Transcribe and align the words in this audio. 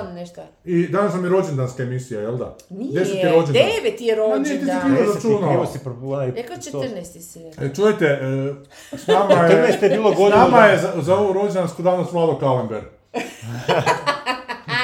On 0.00 0.14
nešto. 0.14 0.40
I 0.64 0.88
danas 0.88 1.14
nam 1.14 1.24
je 1.24 1.30
rođendanska 1.30 1.82
emisija, 1.82 2.20
jel 2.20 2.36
da? 2.36 2.56
Nije, 2.70 2.92
Deseti 2.94 3.22
rođendan. 3.24 3.52
deveti 3.74 4.04
je 4.04 4.16
Ma 4.18 4.22
nije, 4.24 4.42
ti 4.42 4.48
si 4.50 4.54
rođendan. 4.56 4.80
krivo 4.86 5.12
računao. 5.14 5.66
si 5.66 5.78
pro- 5.78 5.92
onaj- 5.94 6.34
Rekao 6.34 6.56
14. 6.56 7.04
si 7.22 7.38
rekao. 7.40 7.64
E, 7.64 7.74
čujte, 7.74 8.04
e, 8.04 8.54
s 8.92 9.06
nama 9.06 9.34
je... 9.34 9.50
14 9.70 9.82
je 9.82 9.90
bilo 9.90 10.12
S 10.12 10.16
godinu 10.16 10.38
nama 10.38 10.50
dana. 10.50 10.66
je 10.66 10.78
za, 10.78 10.92
za 10.96 11.16
ovu 11.16 11.32
rođendansku 11.32 11.82
danas 11.82 12.12
Vlado 12.12 12.38
Kalember. 12.38 12.80
To 13.12 13.20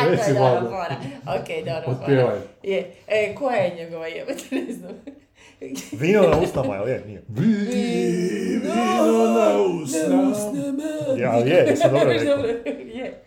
je 0.04 0.16
dobra 0.28 0.40
Vlado. 0.40 0.66
fora. 0.68 0.96
Ok, 1.30 1.48
dobra 1.58 1.82
fora. 1.84 1.96
Otpjevaj. 2.00 2.38
Je. 2.62 2.90
E, 3.08 3.34
koja 3.34 3.56
je 3.56 3.74
njegova 3.76 4.06
jebate, 4.06 4.42
ne 4.52 4.72
znam. 4.72 4.92
Vino 5.92 6.22
na 6.22 6.38
usnama, 6.38 6.74
jel 6.74 6.88
je? 6.88 7.04
Nije. 7.06 7.22
Vino 7.28 8.74
na 9.28 9.56
usna. 9.74 10.32
Ja, 11.18 11.30
ali 11.32 11.50
je, 11.50 11.56
jesam 11.58 11.90
dobro 11.92 12.08
rekao. 12.08 12.36
Dobro, 12.36 12.48
je. 12.84 13.22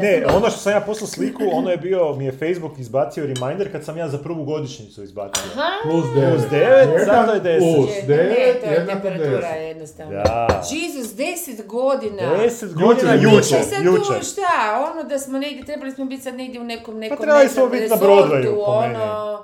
Ne, 0.00 0.24
ono 0.36 0.50
što 0.50 0.58
sam 0.58 0.72
ja 0.72 0.80
poslao 0.80 1.08
sliku, 1.08 1.42
ono 1.52 1.70
je 1.70 1.76
bio, 1.76 2.14
mi 2.14 2.24
je 2.24 2.32
Facebook 2.32 2.78
izbacio 2.78 3.26
reminder 3.26 3.72
kad 3.72 3.84
sam 3.84 3.96
ja 3.96 4.08
za 4.08 4.18
prvu 4.18 4.44
godišnjicu 4.44 5.02
izbacio. 5.02 5.42
Plus 5.82 6.04
9. 6.04 6.30
Plus 6.30 6.42
devet, 6.50 6.88
zato 7.06 7.32
je 7.32 7.40
deset. 7.40 7.76
Plus 7.76 7.90
Je, 7.90 8.02
9, 8.06 8.08
ne, 8.08 8.60
to 8.60 8.66
je 8.66 8.72
jednako 8.72 9.00
temperatura 9.00 9.48
10. 9.48 9.54
jednostavno. 9.56 10.12
Da. 10.12 10.62
Jesus, 10.70 11.12
10 11.12 11.66
godina. 11.66 12.22
10 12.22 12.72
godina 12.74 13.14
Jučer, 13.14 13.32
jučer, 13.32 13.58
Jučer 13.84 14.04
sad 14.04 14.18
tu 14.18 14.24
šta, 14.26 14.90
ono 14.92 15.08
da 15.08 15.18
smo 15.18 15.38
negdje, 15.38 15.64
trebali 15.64 15.92
smo 15.92 16.04
biti 16.04 16.22
sad 16.22 16.34
negdje 16.34 16.60
u 16.60 16.64
nekom, 16.64 16.98
nekom, 16.98 17.16
trebali 17.16 17.44
ne 17.44 17.50
smo 17.50 17.66
biti 17.66 17.88
na 17.88 17.96
Broadwayu, 17.96 18.54
po 18.54 18.60
ono, 18.60 19.38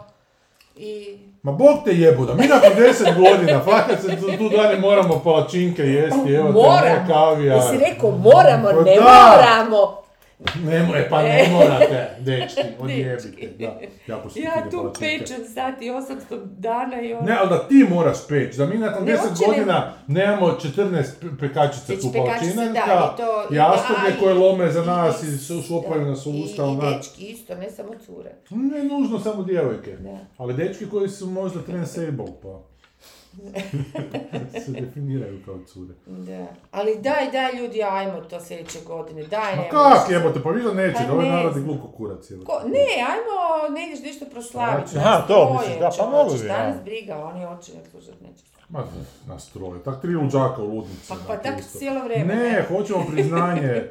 i... 0.77 1.19
Ma 1.43 1.53
bog 1.53 1.79
te 1.85 1.95
jebuda, 1.95 2.35
mi 2.35 2.47
nakon 2.47 2.71
10 2.77 3.15
godina, 3.17 3.61
fakat 3.65 4.01
se 4.03 4.39
tu, 4.39 4.49
dalje 4.49 4.79
moramo 4.81 5.21
palačinke 5.25 5.83
jesti, 5.83 6.35
evo 6.35 6.47
te, 6.47 6.53
ne 6.53 6.63
Moramo. 6.63 7.07
kavija. 7.09 7.55
Jesi 7.55 7.77
rekao 7.79 8.11
moramo, 8.11 8.69
Pa 8.69 8.83
ne 8.85 8.95
da. 8.95 9.03
moramo. 9.03 10.08
Ne 10.65 10.83
more, 10.83 11.07
pa 11.11 11.23
ne 11.23 11.49
morate, 11.53 12.11
dečki, 12.21 12.61
odjebite, 12.81 13.49
da. 13.59 13.81
Ja 14.07 14.23
fine 14.25 14.71
tu 14.71 14.93
pečem 15.01 15.45
sati 15.47 15.85
800 15.85 16.15
dana 16.49 17.01
i 17.01 17.13
ono... 17.13 17.23
Ne, 17.23 17.37
ali 17.41 17.49
da 17.49 17.69
ti 17.69 17.87
moraš 17.91 18.27
peć, 18.29 18.57
da 18.57 18.67
mi 18.67 18.79
nakon 18.79 19.05
Ne, 19.05 19.13
10 19.13 19.17
uopće 19.19 19.41
ne- 19.41 19.47
godina 19.49 19.93
nemamo 20.07 20.47
14 20.49 20.87
pe- 21.21 21.39
pekačica 21.41 21.93
tu 21.95 22.13
palačinaka, 22.15 23.15
i 23.51 23.55
i- 23.55 23.57
jastoge 23.57 24.09
i- 24.11 24.21
koje 24.21 24.35
lome 24.35 24.71
za 24.71 24.83
i- 24.83 24.87
nas 24.87 25.23
i- 25.23 25.27
i 25.27 25.31
su 25.31 25.63
šopaju 25.63 26.03
nas 26.03 26.27
u 26.27 26.31
I- 26.31 26.43
usta, 26.43 26.63
I 26.63 26.67
onak. 26.67 26.95
dečki 26.97 27.25
isto, 27.25 27.55
ne 27.55 27.71
samo 27.71 27.89
cure. 28.07 28.35
Ne 28.51 28.85
nužno 28.85 29.21
samo 29.21 29.43
djevojke, 29.43 29.93
Da. 29.93 30.19
ali 30.37 30.55
dečki 30.55 30.87
koji 30.87 31.09
su 31.09 31.27
možda 31.27 31.63
transable, 31.63 32.27
pa 32.43 32.68
se 34.65 34.71
definiraju 34.73 35.43
kao 35.45 35.59
cure. 35.67 35.95
Da. 36.07 36.47
Ali 36.71 36.99
daj, 37.01 37.31
daj 37.31 37.61
ljudi, 37.61 37.83
ajmo 37.83 38.21
to 38.21 38.41
sljedeće 38.41 38.79
godine, 38.87 39.23
daj. 39.23 39.57
Ma 39.57 39.63
kak 39.71 40.11
jebote, 40.11 40.43
pa 40.43 40.51
vi 40.51 40.63
da 40.63 40.75
neće, 40.75 40.99
Pa 40.99 41.05
da 41.05 41.13
ovaj 41.13 41.27
ne 41.29 41.33
narod 41.33 41.57
je 41.57 41.63
gluko 41.63 41.89
kurac. 41.89 42.29
Ko, 42.47 42.61
ne, 42.65 43.05
ajmo 43.11 43.75
negdje 43.79 44.07
nešto 44.07 44.27
proslaviti. 44.27 44.99
Aha, 44.99 45.11
nas 45.11 45.27
to 45.27 45.53
misliš, 45.53 45.79
da, 45.79 45.91
pa 45.99 46.11
mogu 46.11 46.33
bi, 46.33 46.39
Šta 46.39 46.47
ja. 46.47 46.69
nas 46.69 46.85
briga, 46.85 47.17
oni 47.25 47.45
hoće 47.45 47.73
nek 47.75 47.91
slušat 47.91 48.15
neće. 48.21 48.45
Ma, 48.69 48.85
nas 49.27 49.49
troje, 49.49 49.83
tak 49.83 50.01
tri 50.03 50.15
luđaka 50.15 50.63
u 50.63 50.75
ludnici. 50.75 51.09
Pa, 51.09 51.15
pa 51.27 51.37
tak 51.37 51.65
cijelo 51.65 52.05
vrijeme. 52.05 52.35
Ne, 52.35 52.65
hoćemo 52.69 53.05
priznanje 53.11 53.85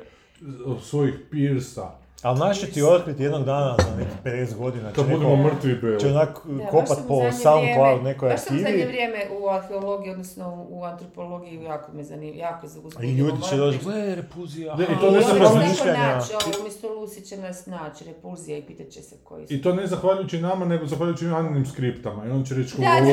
od 0.66 0.84
svojih 0.90 1.16
pirsa. 1.32 1.92
Ali 2.22 2.40
naš 2.40 2.60
će 2.60 2.68
ti 2.68 2.84
otkriti 2.84 3.24
jednog 3.24 3.44
dana 3.44 3.76
za 3.80 3.96
nekih 3.98 4.14
50 4.26 4.56
godina. 4.56 4.92
Kad 4.92 5.06
budemo 5.06 5.36
mrtvi 5.38 5.76
beli. 5.76 6.00
Će 6.00 6.08
onak 6.08 6.30
Da, 6.46 6.66
kopat 6.66 6.98
po 7.08 7.16
zadnje 7.16 7.32
SoundCloud 7.34 7.78
vrijeme- 7.92 8.04
nekoj 8.04 8.30
Baš 8.30 8.40
sam 8.40 8.56
u 8.56 8.60
zadnje 8.60 8.68
arhivi. 8.68 8.88
vrijeme 8.88 9.20
u 9.34 9.50
arheologiji, 9.50 10.12
odnosno 10.12 10.66
u 10.70 10.84
antropologiji, 10.84 11.64
jako 11.64 11.92
me 11.92 12.04
zanima, 12.04 12.38
jako 12.38 12.68
se 12.68 12.78
uzbudio. 12.78 13.02
I 13.02 13.14
ljudi 13.14 13.38
će 13.42 13.58
doći, 13.58 13.78
priznat. 13.78 13.96
gle, 13.96 14.16
repulzija. 14.16 14.76
Ne, 14.76 14.84
i 14.86 15.00
to 15.00 15.12
ne 15.12 15.20
nas 15.20 15.28
razmišljanja. 15.30 16.20
umjesto 16.60 16.88
Lucy 16.90 17.24
će 17.24 17.38
nas 17.38 17.66
naći, 17.66 18.04
repulzija 18.06 18.58
i 18.58 18.62
pitat 18.62 18.88
će 18.88 19.02
se 19.02 19.16
koji 19.24 19.48
su. 19.48 19.54
I 19.54 19.62
to 19.62 19.74
ne 19.74 19.88
zahvaljujući 19.88 20.38
nama, 20.40 20.66
nego 20.66 20.86
zahvaljujući 20.86 21.26
anonimnim 21.28 21.66
skriptama. 21.66 22.26
I 22.26 22.30
on 22.30 22.44
će 22.44 22.56
reći, 22.56 22.76
ovo, 22.78 23.12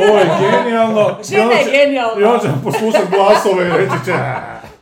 ovo 0.00 0.18
je 0.18 0.26
genijalno. 0.42 1.16
Žena 1.24 1.42
onda 1.42 1.54
je 1.54 1.70
genijalna. 1.72 2.20
I 2.20 2.24
on 2.24 2.40
će 2.40 2.48
poslušati 2.64 3.06
glasove 3.10 3.66
i 3.66 3.72
reći 3.72 4.04
će, 4.04 4.12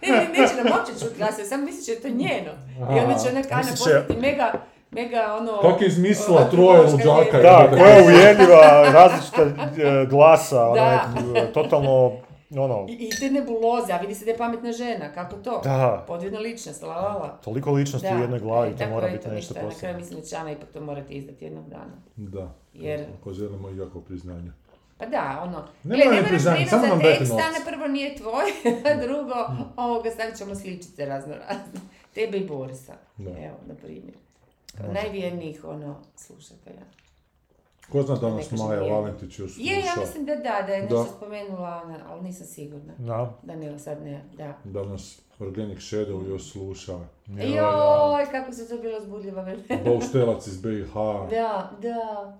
Ne, 0.02 0.08
ne, 0.08 0.28
neće 0.28 0.54
nam 0.54 0.72
uopće 0.72 0.92
čuti 1.00 1.18
glasove, 1.18 1.44
samo 1.44 1.64
mislit 1.64 1.84
će 1.86 2.02
to 2.02 2.08
njeno. 2.08 2.52
I 2.96 2.98
onda 3.00 3.14
će 3.18 3.28
onak 3.28 3.46
Ana 3.50 3.62
postati 3.70 4.16
mega, 4.20 4.52
mega 4.90 5.36
ono... 5.40 5.58
Kako 5.62 5.82
je 5.84 5.88
izmislila 5.88 6.50
troje 6.50 6.80
luđaka. 6.80 7.38
Da, 7.38 7.68
koja 7.70 7.90
je 7.90 8.02
uvjerljiva, 8.02 8.60
različita 8.92 9.42
e, 9.42 10.06
glasa, 10.06 10.68
onaj, 10.68 10.96
e, 11.36 11.52
totalno, 11.52 12.12
ono, 12.56 12.86
I, 12.88 12.92
I 12.92 13.10
te 13.10 13.30
nebuloze, 13.30 13.92
a 13.92 13.96
vidi 13.96 14.14
se 14.14 14.24
da 14.24 14.30
je 14.30 14.36
pametna 14.36 14.72
žena, 14.72 15.12
kako 15.14 15.36
to? 15.36 15.60
Da. 15.64 16.04
Podvjedna 16.06 16.38
ličnost, 16.38 16.82
la 16.82 16.88
la 16.96 17.12
la. 17.14 17.28
toliko 17.44 17.72
ličnosti 17.72 18.06
u 18.16 18.20
jednoj 18.20 18.38
glavi, 18.40 18.70
E, 18.70 18.76
to 18.76 18.88
mora 18.90 19.08
biti 19.08 19.24
to 19.24 19.30
nešto 19.30 19.34
ništa, 19.34 19.54
Na 19.54 19.60
kraju 19.60 19.72
posebno. 19.72 19.98
mislim 19.98 20.20
da 20.20 20.26
će 20.26 20.36
Ana 20.36 20.50
ipak 20.52 20.68
to 20.72 20.80
morati 20.80 21.14
izdati 21.14 21.44
jednog 21.44 21.68
dana. 21.68 21.92
Da, 22.16 22.54
Jer- 22.74 23.06
ako 23.20 23.32
želimo 23.32 23.70
ikako 23.70 24.00
priznanje. 24.00 24.52
Pa 25.02 25.08
da, 25.08 25.40
ono, 25.44 25.64
Ne 25.84 25.96
gle, 25.96 26.04
mora 26.04 26.06
ne 26.06 26.10
mi 26.10 26.16
moraš 26.16 26.28
priznanje, 26.28 26.56
brinut 26.56 26.70
samo 26.70 26.86
nam 26.86 26.98
dajte 26.98 27.18
tekst. 27.18 27.32
Ana 27.32 27.70
prvo 27.70 27.88
nije 27.88 28.16
tvoj, 28.16 28.44
a 28.92 29.06
drugo, 29.06 29.34
ovoga 29.76 30.10
stavit 30.10 30.36
ćemo 30.36 30.54
sličice 30.54 31.06
razno 31.06 31.34
razne. 31.34 31.80
Tebe 32.14 32.38
i 32.38 32.46
Borisa, 32.46 32.92
Da. 33.16 33.30
evo, 33.30 33.56
na 33.66 33.74
primjer. 33.74 34.14
Kao 34.78 34.92
najvjernijih, 34.92 35.64
ono, 35.64 35.96
slušatelja. 36.16 36.82
Ko 37.92 38.02
zna 38.02 38.14
da 38.14 38.20
Da 38.20 38.28
nas 38.28 38.50
ne 38.50 38.58
kažem 38.58 38.80
Maja. 38.80 38.92
Valentić 38.94 39.38
još 39.38 39.52
Je, 39.58 39.78
ja 39.78 39.92
mislim 40.00 40.24
da 40.24 40.34
da, 40.36 40.64
da 40.66 40.72
je 40.72 40.82
nešto 40.82 40.96
Da. 40.96 41.04
spomenula 41.16 41.82
ona, 41.84 41.98
ali 42.08 42.22
nisam 42.22 42.46
sigurna. 42.46 42.92
Da. 42.98 43.38
Da 43.42 43.56
ne, 43.56 43.78
sad 43.78 44.02
ne, 44.02 44.24
da. 44.36 44.54
Da 44.64 44.84
nas 44.84 45.20
Organic 45.38 45.78
Shadow 45.78 46.28
još 46.28 46.50
sluša. 46.52 46.98
Joj, 47.26 48.26
kako 48.30 48.52
su 48.52 48.68
to 48.68 48.78
bilo 48.82 49.00
zbudljiva 49.00 49.42
vremena. 49.42 49.84
Bauštelac 49.84 50.46
iz 50.46 50.62
BiH. 50.62 50.92
Da, 51.30 51.70
da. 51.82 52.38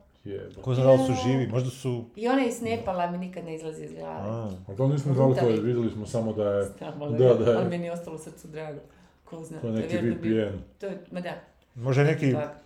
Ko 0.60 0.74
zna 0.74 0.84
da 0.84 0.92
li 0.92 0.98
su 0.98 1.12
živi, 1.24 1.46
možda 1.46 1.70
su... 1.70 2.04
I 2.16 2.28
ona 2.28 2.44
iz 2.44 2.62
Nepala 2.62 3.10
mi 3.10 3.18
nikad 3.18 3.44
ne 3.44 3.54
izlazi 3.54 3.84
iz 3.84 3.92
glave. 3.92 4.20
A, 4.20 4.50
A 4.68 4.74
to 4.76 4.88
nismo 4.88 5.14
znali 5.14 5.28
je, 5.28 5.34
Lutali. 5.34 5.60
vidjeli 5.60 5.90
smo 5.90 6.06
samo 6.06 6.32
da 6.32 6.44
je, 6.44 6.68
Da, 7.10 7.34
da. 7.34 7.58
ali 7.58 7.68
meni 7.68 7.84
je 7.86 7.92
ostalo 7.92 8.18
srcu 8.18 8.48
drago. 8.48 8.80
Ko 9.24 9.42
zna, 9.42 9.60
to 9.60 9.66
je 9.66 9.72
neki 9.72 9.98
bi- 9.98 10.10
VPN. 10.10 10.56
To 10.78 10.86
je, 10.86 10.98
ma 11.10 11.20
da. 11.20 11.30
možda 11.74 12.02
je 12.02 12.08
neki 12.08 12.32
Tak. 12.32 12.56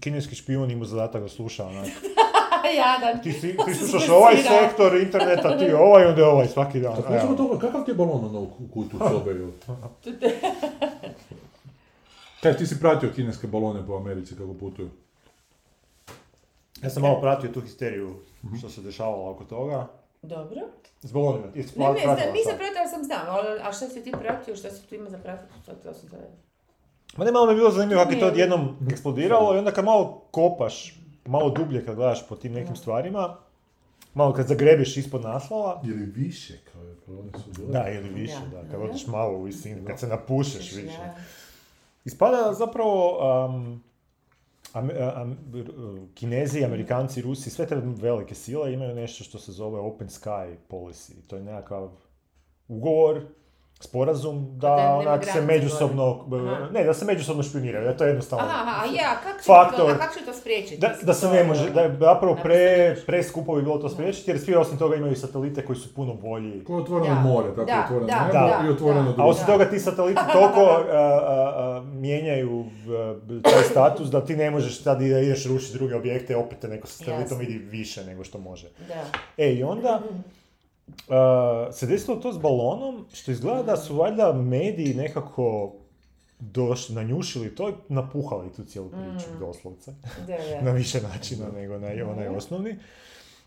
kineski 0.00 0.34
špijun 0.34 0.70
ima 0.70 0.84
zadatak 0.84 1.22
da 1.22 1.28
sluša, 1.28 1.66
onak. 1.66 1.86
Jadan. 2.76 3.22
Ti, 3.22 3.32
si, 3.32 3.56
ti 3.58 3.74
slušaš 3.80 4.08
ovaj 4.08 4.36
sektor 4.36 4.96
interneta, 4.96 5.58
ti 5.58 5.72
ovaj, 5.72 6.04
onda 6.04 6.26
ovaj, 6.26 6.46
svaki 6.48 6.80
dan. 6.80 6.96
Kako 6.96 7.12
Evo. 7.12 7.20
ćemo 7.22 7.34
to, 7.36 7.58
kakav 7.58 7.84
ti 7.84 7.90
je 7.90 7.94
balon 7.94 8.24
ono 8.24 8.40
u 8.40 8.68
kutu 8.68 8.98
sobe? 9.00 9.30
ili? 9.30 9.52
Kaj, 12.42 12.56
ti 12.56 12.66
si 12.66 12.80
pratio 12.80 13.10
kineske 13.10 13.46
balone 13.46 13.86
po 13.86 13.94
Americi 13.94 14.34
kako 14.34 14.54
putuju? 14.54 14.90
Ja 16.82 16.90
sam 16.90 17.02
malo 17.02 17.20
pratio 17.20 17.50
tu 17.50 17.60
histeriju 17.60 18.14
što 18.58 18.68
se 18.68 18.80
dešavalo 18.82 19.30
oko 19.30 19.44
toga. 19.44 19.86
Dobro. 20.22 20.60
Zbog 21.00 21.24
onoga, 21.24 21.48
jesi 21.54 21.78
Ne, 21.78 21.86
ne, 21.86 21.92
pratila 21.92 22.14
znam, 22.16 22.32
nisam 22.32 22.52
pratila, 22.56 22.80
ali 22.80 22.88
sam 22.88 23.04
znam. 23.04 23.20
ali- 23.28 23.60
A 23.60 23.72
šta 23.72 23.88
si 23.88 24.04
ti 24.04 24.12
pratio, 24.12 24.56
šta 24.56 24.70
si 24.70 24.82
tu 24.82 24.94
ima 24.94 25.10
za 25.10 25.18
pratiti? 25.18 25.52
Šta 25.62 25.72
to 25.74 25.94
sam 25.94 26.08
sada? 26.08 26.22
Ma 27.16 27.24
ne, 27.24 27.32
malo 27.32 27.46
mi 27.46 27.52
je 27.52 27.56
bilo 27.56 27.70
zanimljivo 27.70 28.00
kako 28.00 28.14
je 28.14 28.20
to 28.20 28.26
odjednom 28.26 28.76
eksplodiralo 28.90 29.54
i 29.54 29.58
onda 29.58 29.70
kad 29.70 29.84
malo 29.84 30.22
kopaš, 30.30 30.98
malo 31.26 31.50
dublje 31.50 31.84
kad 31.86 31.94
gledaš 31.96 32.28
po 32.28 32.36
tim 32.36 32.52
nekim 32.52 32.76
stvarima, 32.76 33.36
malo 34.14 34.32
kad 34.32 34.46
zagrebeš 34.46 34.96
ispod 34.96 35.22
naslova, 35.22 35.80
Ili 35.84 36.04
više, 36.06 36.54
kao 36.72 36.82
je 36.82 36.94
su 37.44 37.62
da, 37.62 37.88
ili 37.90 38.08
više, 38.08 38.38
Da. 38.52 38.62
da, 38.62 38.68
kad 38.70 38.80
odeš 38.80 39.06
malo 39.06 39.32
u 39.32 39.42
visinu, 39.42 39.86
kad 39.86 39.98
se 40.00 40.06
napušeš 40.06 40.72
više. 40.72 40.98
Da. 40.98 41.14
Ispada 42.04 42.52
zapravo 42.52 43.18
um, 43.46 43.82
Kinezi, 46.14 46.64
Amerikanci, 46.64 47.22
Rusi, 47.22 47.50
sve 47.50 47.66
te 47.66 47.76
velike 47.76 48.34
sile 48.34 48.72
imaju 48.72 48.94
nešto 48.94 49.24
što 49.24 49.38
se 49.38 49.52
zove 49.52 49.80
Open 49.80 50.08
Sky 50.08 50.56
Policy. 50.68 51.12
To 51.26 51.36
je 51.36 51.42
nekakav 51.42 51.90
ugovor, 52.68 53.20
sporazum 53.82 54.58
da, 54.58 54.68
Da 54.68 54.94
onak 54.94 55.24
se 55.24 55.40
međusobno, 55.40 56.24
Aha. 56.48 56.68
ne, 56.72 56.84
da 56.84 56.94
se 56.94 57.04
međusobno 57.04 57.42
špioniraju, 57.42 57.84
da 57.84 57.90
je 57.90 57.96
to 57.96 58.04
jednostavno. 58.04 58.44
Aha, 58.44 58.62
aha, 58.62 58.82
a 58.82 58.86
ja, 58.86 59.20
kako 59.24 59.38
će, 59.38 59.46
Faktor. 59.46 59.98
to, 59.98 60.18
će 60.18 60.24
to 60.24 60.32
spriječiti? 60.32 60.78
Da, 60.78 60.94
da 61.02 61.14
se 61.14 61.28
ne 61.28 61.36
je- 61.36 61.44
može, 61.44 61.70
da 61.70 61.80
je 61.80 61.96
zapravo 62.00 62.36
pre, 62.42 62.96
preskupo 63.06 63.54
bi 63.54 63.62
bilo 63.62 63.78
to 63.78 63.88
spriječiti, 63.88 64.30
jer 64.30 64.40
svi 64.40 64.54
osim 64.54 64.78
toga 64.78 64.96
imaju 64.96 65.16
satelite 65.16 65.64
koji 65.64 65.76
su 65.76 65.94
puno 65.94 66.14
bolji. 66.14 66.64
Ko 66.64 66.72
je 66.72 66.80
otvoreno 66.80 67.14
Da, 67.14 67.20
more, 67.20 67.48
tako 67.48 67.64
da, 67.64 67.72
je 67.72 67.80
otvoreno 67.80 68.06
da, 68.06 68.22
nebo 68.22 68.32
da, 68.32 68.66
i 68.66 68.70
otvoreno 68.70 69.12
da. 69.12 69.22
A 69.22 69.26
osim 69.26 69.46
toga 69.46 69.64
ti 69.64 69.78
sateliti 69.78 70.20
toliko 70.32 70.60
a, 70.60 70.84
a, 70.92 71.52
a, 71.56 71.82
mijenjaju 71.84 72.64
taj 73.42 73.62
status 73.62 74.08
da 74.08 74.24
ti 74.24 74.36
ne 74.36 74.50
možeš 74.50 74.82
sad 74.82 75.02
i 75.02 75.10
da 75.10 75.18
ideš 75.18 75.46
rušiti 75.46 75.78
druge 75.78 75.94
objekte, 75.96 76.36
opet 76.36 76.58
te 76.58 76.68
neko 76.68 76.86
sa 76.86 76.94
satelitom 76.94 77.38
vidi 77.38 77.58
više 77.58 78.04
nego 78.04 78.24
što 78.24 78.38
može. 78.38 78.68
Da. 78.88 79.04
E 79.38 79.52
i 79.52 79.62
onda 79.62 80.00
a, 81.08 81.68
se 81.72 81.86
desilo 81.86 82.16
to 82.16 82.32
s 82.32 82.38
balonom, 82.38 83.06
što 83.12 83.30
izgleda 83.30 83.62
da 83.62 83.76
su 83.76 83.96
valjda 83.96 84.32
mediji 84.32 84.94
nekako 84.94 85.72
došli, 86.40 86.94
nanjušili 86.94 87.54
to 87.54 87.68
i 87.68 87.72
napuhali 87.88 88.52
tu 88.52 88.64
cijelu 88.64 88.88
priču, 88.88 89.26
doslovce. 89.40 89.92
Da, 90.26 90.36
da. 90.54 90.62
na 90.62 90.70
više 90.70 91.00
načina 91.02 91.46
nego 91.54 91.78
na 91.78 91.88
onaj 92.10 92.28
osnovni. 92.28 92.78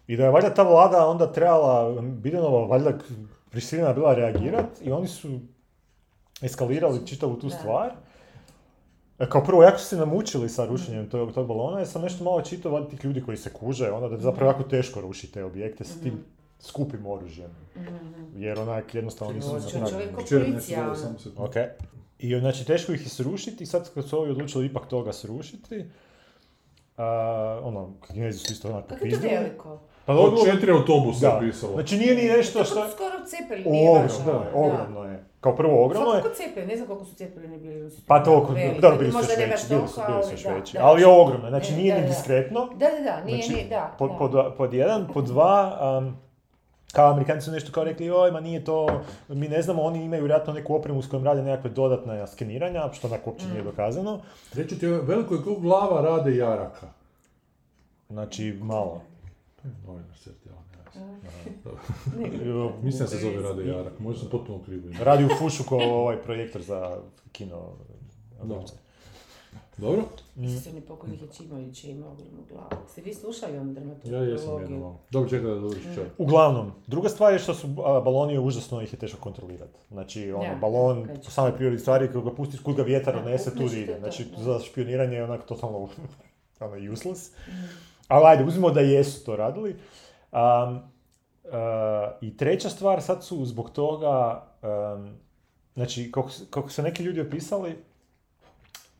I 0.07 0.17
da 0.17 0.23
je 0.23 0.29
valjda 0.29 0.53
ta 0.53 0.63
vlada 0.63 1.07
onda 1.07 1.31
trebala, 1.31 2.01
Bidenova 2.01 2.65
valjda 2.65 2.93
prisiljena 3.49 3.93
bila 3.93 4.13
reagirati 4.13 4.83
i 4.83 4.91
oni 4.91 5.07
su 5.07 5.39
eskalirali 6.41 7.07
čitavu 7.07 7.35
tu 7.35 7.47
Da. 7.47 7.55
stvar. 7.55 7.91
E, 9.19 9.29
Kao 9.29 9.43
prvo, 9.43 9.63
jako 9.63 9.77
su 9.77 9.85
se 9.85 9.97
namučili 9.97 10.49
sa 10.49 10.65
rušenjem 10.65 11.09
tog, 11.09 11.31
tog 11.33 11.47
balona, 11.47 11.77
jer 11.77 11.87
sam 11.87 12.01
nešto 12.01 12.23
malo 12.23 12.41
čitao 12.41 12.73
od 12.73 12.89
tih 12.89 13.05
ljudi 13.05 13.21
koji 13.21 13.37
se 13.37 13.53
kuže, 13.53 13.91
onda 13.91 14.07
da 14.07 14.15
je 14.15 14.21
zapravo 14.21 14.51
jako 14.51 14.63
teško 14.63 15.01
rušiti 15.01 15.33
te 15.33 15.43
objekte 15.43 15.83
sa 15.83 15.99
tim 16.03 16.13
skupim 16.65 17.05
oružjem. 17.05 17.49
Jer 18.35 18.59
onak 18.59 18.95
jednostavno 18.95 19.33
nisu 19.33 19.47
Ovo 19.47 19.59
napravili. 19.59 19.89
čovjek 20.27 20.47
ne, 20.47 20.49
policija, 20.49 20.83
ono. 20.83 21.45
Ok. 21.45 21.55
I 22.19 22.39
znači 22.39 22.65
teško 22.65 22.91
ih 22.91 23.01
je 23.03 23.09
srušiti 23.09 23.63
i 23.63 23.67
sad 23.67 23.93
kad 23.93 24.09
su 24.09 24.19
ovi 24.19 24.31
odlučili 24.31 24.65
ipak 24.65 24.87
toga 24.87 25.13
srušiti, 25.13 25.85
a, 26.97 27.05
ono, 27.63 27.89
Kinezi 28.07 28.39
su 28.39 28.53
isto 28.53 28.67
onako 28.69 28.87
Kako 28.87 29.05
je 29.05 29.11
to 29.11 29.27
veliko? 29.27 29.79
Pa 30.05 30.13
Od 30.13 30.31
dobro, 30.31 30.45
četiri 30.45 30.71
autobusa 30.71 31.29
da. 31.29 31.39
pisalo. 31.39 31.73
Znači 31.73 31.97
nije 31.97 32.15
ni 32.15 32.23
nešto 32.23 32.59
To 32.59 32.65
što... 32.65 32.83
je 32.83 32.91
skoro 32.91 33.15
cepeli, 33.25 33.63
nije 33.65 33.89
Ogromno, 33.89 34.31
ono, 34.31 34.39
da, 34.39 34.51
ogromno 34.55 35.03
je. 35.03 35.23
Kao 35.41 35.55
prvo 35.55 35.85
ogromno 35.85 36.09
je, 36.09 36.21
Svakako 36.21 36.35
cepeli, 36.35 36.65
ne 36.67 36.75
znam 36.75 36.87
koliko 36.87 37.05
su 37.05 37.15
cepeli 37.15 37.47
bili. 37.47 37.91
pa 38.07 38.23
to, 38.23 38.47
veliki. 38.49 38.81
dobro, 38.81 38.97
bili 38.97 39.11
su 39.11 39.17
Možda 39.17 39.33
još 39.33 39.39
ne 39.39 39.45
veći, 39.47 39.65
bili 39.69 39.87
su, 39.87 39.95
toliko, 39.95 40.11
bili 40.11 40.23
su 40.23 40.27
ali 40.27 40.33
još 40.33 40.43
da, 40.43 40.53
veći, 40.53 40.77
da. 40.77 40.85
ali 40.85 41.01
je 41.01 41.07
ogromno, 41.07 41.49
znači 41.49 41.73
E, 41.73 41.75
nije 41.77 41.93
da, 41.93 41.99
ni 41.99 42.07
da. 42.07 42.13
diskretno, 42.13 42.65
Da, 42.75 42.85
da, 42.87 42.99
da, 43.03 43.23
nije, 43.23 43.37
Znači, 43.37 43.53
nije, 43.53 43.69
da. 43.69 43.95
pod, 43.99 44.09
da. 44.11 44.17
pod, 44.17 44.55
pod 44.57 44.73
jedan, 44.73 45.07
pod 45.13 45.25
dva, 45.25 45.79
um, 45.99 46.17
kao 46.95 47.11
Amerikanci 47.11 47.45
su 47.45 47.51
nešto 47.51 47.71
kao 47.71 47.83
rekli, 47.83 48.09
oj, 48.09 48.31
ma 48.31 48.39
nije 48.39 48.63
to, 48.63 49.01
mi 49.29 49.47
ne 49.47 49.61
znamo, 49.61 49.81
oni 49.81 50.03
imaju 50.03 50.21
vjerojatno 50.23 50.53
neku 50.53 50.75
opremu 50.75 51.01
s 51.01 51.07
kojom 51.07 51.23
rade 51.25 51.43
nekakve 51.43 51.69
dodatne 51.69 52.27
skeniranja, 52.27 52.89
što 52.93 53.07
onako 53.07 53.29
uopće 53.29 53.45
Mm. 53.47 53.51
nije 53.51 53.63
dokazano. 53.63 54.19
Reći 54.53 54.79
ti, 54.79 54.87
veliko 54.87 55.35
je 55.35 55.41
koliko 55.43 55.61
glava 55.61 56.01
rade 56.01 56.35
jaraka. 56.35 56.87
Znači, 58.09 58.59
malo. 58.61 59.01
Novinar 59.87 60.17
se. 60.17 60.29
Ne, 62.17 62.29
Mislim 62.83 63.03
da 63.03 63.07
se 63.07 63.17
zove 63.17 63.41
Rade 63.41 63.67
Jarak, 63.67 63.99
možda 63.99 64.19
sam 64.19 64.29
potpuno 64.29 64.63
krivo. 64.65 64.83
Radi 65.03 65.25
u 65.25 65.29
fušu 65.39 65.63
ko 65.63 65.75
ovaj 65.77 66.21
projektor 66.21 66.61
za 66.61 66.97
kino. 67.31 67.61
Da. 68.43 68.55
Dobro? 69.77 70.03
Se 70.63 70.73
ni 70.73 70.81
pokojnih 70.81 71.21
je 71.21 71.27
Čimović 71.27 71.83
je 71.83 71.91
imao 71.91 72.11
ogromnu 72.11 72.43
glavu. 72.49 72.87
Ste 72.87 73.01
vi 73.01 73.13
slušali 73.13 73.57
onu 73.57 73.73
Ja 73.73 73.79
jesam 73.79 74.09
jedno 74.09 74.27
dramaturgiju? 74.27 74.79
malo. 74.79 74.99
Dobro, 75.11 75.29
čekaj 75.29 75.49
da 75.49 75.55
dođeš 75.59 75.83
čaj. 75.95 76.03
Uglavnom, 76.17 76.71
druga 76.87 77.09
stvar 77.09 77.33
je 77.33 77.39
što 77.39 77.53
su 77.53 77.67
a, 77.85 78.01
baloni 78.01 78.39
užasno 78.39 78.81
ih 78.81 78.93
je 78.93 78.99
teško 78.99 79.17
kontrolirati. 79.21 79.79
Znači, 79.91 80.31
ono, 80.31 80.43
Ja, 80.43 80.55
balon, 80.55 81.07
po 81.25 81.31
samoj 81.31 81.55
prirodi 81.55 81.79
stvari, 81.79 82.07
kako 82.07 82.21
ga 82.21 82.35
pustiš, 82.35 82.59
kud 82.59 82.75
ga 82.75 82.83
vjetar 82.83 83.17
odnese, 83.17 83.55
tu 83.55 83.63
i 83.63 83.69
to 83.69 83.75
ide. 83.75 83.93
to, 83.93 83.99
Znači, 83.99 84.25
da. 84.37 84.43
za 84.43 84.59
špioniranje 84.59 85.15
je 85.15 85.23
onak 85.23 85.45
totalno 85.45 85.77
ono, 86.59 86.91
useless. 86.93 87.31
Ali 88.07 88.25
ajde, 88.25 88.43
uzmimo 88.43 88.71
da 88.71 88.79
jesu 88.79 89.25
to 89.25 89.35
radili. 89.35 89.75
Um, 90.31 90.75
uh, 90.75 91.51
I 92.21 92.37
treća 92.37 92.69
stvar, 92.69 93.01
sad 93.01 93.23
su 93.23 93.45
zbog 93.45 93.69
toga, 93.69 94.43
um, 94.95 95.15
znači, 95.73 96.11
kako 96.49 96.69
su 96.69 96.81
neki 96.81 97.03
ljudi 97.03 97.21
opisali, 97.21 97.75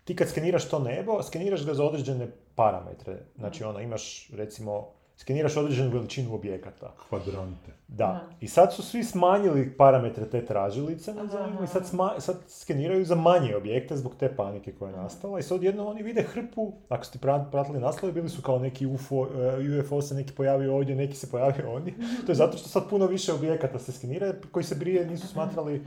ti 0.06 0.16
kad 0.16 0.30
skeniraš 0.30 0.70
to 0.70 0.80
nebo, 0.80 1.24
skeniraš 1.24 1.66
ga 1.66 1.74
za 1.74 1.84
određene 1.84 2.28
parametre. 2.56 3.18
Znači, 3.38 3.64
ono, 3.64 3.80
imaš, 3.80 4.30
recimo, 4.34 4.88
skeniraš 5.18 5.58
određenu 5.58 5.90
veličinu 5.90 6.36
objekata. 6.36 6.94
Kvadrante. 7.10 7.72
Da. 7.88 8.28
I 8.42 8.48
sad 8.48 8.74
su 8.74 8.84
svi 8.84 9.04
smanjili 9.04 9.74
parametre 9.78 10.26
te 10.26 10.46
tražilice, 10.46 11.14
nazovimo, 11.14 11.64
i 11.64 11.68
sad, 11.68 11.84
sma- 11.92 12.20
sad 12.20 12.36
skeniraju 12.48 13.06
za 13.06 13.16
manje 13.16 13.56
objekte 13.56 13.98
zbog 13.98 14.16
te 14.20 14.36
panike 14.36 14.72
koja 14.72 14.90
je 14.92 14.98
nastala. 14.98 15.40
I 15.40 15.44
sad 15.44 15.64
jedno 15.64 15.88
oni 15.88 16.04
vide 16.04 16.22
hrpu, 16.24 16.74
ako 16.90 17.06
ste 17.06 17.20
pra- 17.20 17.52
pratili 17.52 17.80
naslove, 17.80 18.14
bili 18.14 18.30
su 18.30 18.42
kao 18.42 18.60
neki 18.60 18.86
UFO, 18.86 19.28
eh, 19.28 19.80
UFO 19.80 20.02
se 20.02 20.16
neki 20.16 20.34
pojavio 20.34 20.76
ovdje, 20.76 20.96
neki 20.96 21.16
se 21.16 21.32
pojavio 21.32 21.72
ovdje. 21.72 21.94
To 22.26 22.32
je 22.32 22.36
zato 22.36 22.58
što 22.58 22.70
sad 22.70 22.90
puno 22.90 23.08
više 23.08 23.34
objekata 23.34 23.80
se 23.80 23.92
skenira 23.92 24.34
koji 24.52 24.64
se 24.64 24.80
prije 24.80 25.06
nisu 25.08 25.28
smatrali 25.28 25.84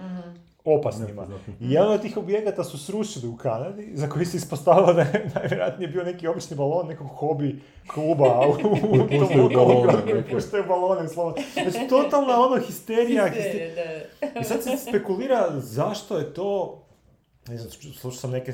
opasnima. 0.64 1.26
I 1.60 1.72
jedan 1.72 1.92
od 1.92 2.02
tih 2.02 2.16
objekata 2.16 2.64
su 2.64 2.78
srušili 2.78 3.28
u 3.28 3.36
Kanadi, 3.36 3.90
za 3.94 4.08
koji 4.08 4.24
se 4.26 4.36
ispostavilo 4.36 4.92
da 4.92 5.00
je 5.00 5.30
najvjerojatnije 5.34 5.88
bio 5.88 6.04
neki 6.04 6.28
obični 6.28 6.56
balon 6.56 6.86
nekog 6.86 7.06
hobi 7.08 7.60
kluba 7.86 8.46
u, 8.46 8.50
u 8.50 8.56
tom 9.08 9.28
Puštaju 10.30 10.64
balone. 10.68 11.08
Znači, 11.08 11.88
totalna 11.88 12.40
ono 12.40 12.56
histerija. 12.56 13.24
hister- 13.24 13.34
Histerija. 13.34 14.40
I 14.40 14.44
sad 14.44 14.62
se 14.62 14.76
spekulira 14.78 15.50
zašto 15.52 16.18
je 16.18 16.34
to, 16.34 16.82
ne 17.48 17.58
znam, 17.58 17.70
slušao 17.70 18.10
sam 18.10 18.30
neke 18.30 18.52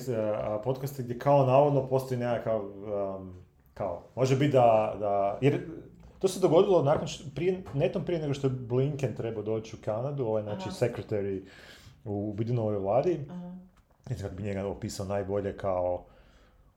podcaste 0.64 1.02
gdje 1.02 1.18
kao 1.18 1.46
navodno 1.46 1.86
postoji 1.86 2.20
nekakav, 2.20 2.60
um, 2.60 3.44
kao, 3.74 4.02
može 4.14 4.36
biti 4.36 4.52
da, 4.52 4.96
da, 5.00 5.38
jer 5.40 5.60
to 6.18 6.28
se 6.28 6.40
dogodilo 6.40 6.82
nakon 6.82 7.06
što, 7.08 7.24
prije, 7.34 7.62
netom 7.74 8.04
prije 8.04 8.20
nego 8.20 8.34
što 8.34 8.46
je 8.46 8.50
Blinken 8.50 9.14
trebao 9.14 9.42
doći 9.42 9.76
u 9.76 9.84
Kanadu, 9.84 10.26
ovaj, 10.26 10.42
znači, 10.42 10.68
Aha. 10.68 10.76
secretary 10.76 11.42
u 12.04 12.32
Bidenovoj 12.32 12.78
vladi, 12.78 13.20
Aha. 13.30 13.52
ne 14.06 14.16
znam 14.16 14.18
kako 14.20 14.34
bi 14.34 14.42
njega 14.42 14.66
opisao 14.66 15.06
najbolje 15.06 15.56
kao 15.56 16.04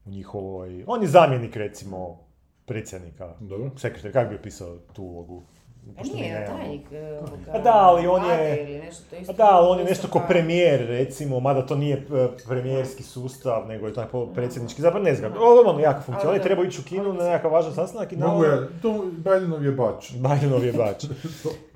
u 0.06 0.10
njihovoj, 0.10 0.84
on 0.88 1.02
je 1.02 1.08
zamjenik 1.08 1.56
recimo 1.56 2.20
predsjednika, 2.66 3.34
Dobro. 3.40 3.72
sekretar, 3.78 4.12
kako 4.14 4.30
bi 4.30 4.36
opisao 4.36 4.78
tu 4.88 5.04
ulogu? 5.04 5.44
A 5.88 5.98
Pošto 5.98 6.16
nije, 6.16 6.46
tajnik 6.48 6.92
e, 6.92 7.20
ovoga, 7.20 7.60
da, 7.60 7.72
ali 7.74 8.08
on 8.08 8.26
je- 8.26 8.64
ili 8.64 8.80
nešto, 8.80 9.04
to 9.10 9.16
isto 9.16 9.32
A 9.32 9.36
da, 9.36 9.48
ali 9.48 9.68
on 9.70 9.80
je 9.80 9.86
nešto 9.86 10.08
ko 10.08 10.20
kao- 10.20 10.28
premijer, 10.28 10.88
recimo, 10.88 11.40
mada 11.40 11.66
to 11.66 11.76
nije 11.76 11.98
e, 11.98 12.04
premijerski 12.48 13.04
sustav, 13.04 13.68
nego 13.68 13.88
je 13.88 13.94
taj 13.94 14.06
predsjednički, 14.34 14.82
zapravo 14.82 15.06
ne 15.06 15.16
znam, 15.16 15.34
ovo 15.34 15.70
ono 15.70 15.80
jako 15.80 16.02
funkcionira, 16.02 16.38
da. 16.38 16.44
treba 16.44 16.64
ići 16.64 16.82
u 16.82 16.86
kinu 16.86 17.14
na 17.14 17.24
nekakav 17.24 17.52
važan 17.52 17.74
sastanak 17.74 18.12
i 18.12 18.18
Mogu 18.18 18.28
navodno, 18.28 18.54
je, 18.56 18.82
to 18.82 19.06
Bidenov 19.08 19.66
je 19.66 19.72
bač. 19.72 20.12
Bidenov 20.14 20.66
je 20.66 20.74
bač. 20.74 21.06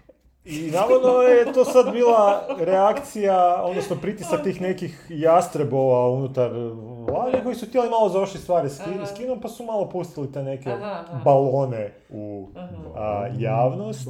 I 0.45 0.71
navodno 0.71 1.09
je 1.11 1.53
to 1.53 1.65
sad 1.65 1.91
bila 1.93 2.47
reakcija, 2.59 3.63
odnosno 3.63 3.95
pritisak 3.95 4.43
tih 4.43 4.61
nekih 4.61 5.05
jastrebova 5.09 6.09
unutar 6.09 6.51
vlade 7.07 7.41
koji 7.43 7.55
su 7.55 7.65
htjeli 7.65 7.89
malo 7.89 8.09
zaošiti 8.09 8.39
stvari 8.39 8.69
s, 8.69 8.79
kinom, 9.17 9.41
pa 9.41 9.47
su 9.49 9.63
malo 9.63 9.89
pustili 9.89 10.31
te 10.31 10.43
neke 10.43 10.71
Aha, 10.71 10.85
aha. 11.03 11.21
balone 11.25 11.93
u 12.09 12.47
a, 12.95 13.27
javnost. 13.37 14.07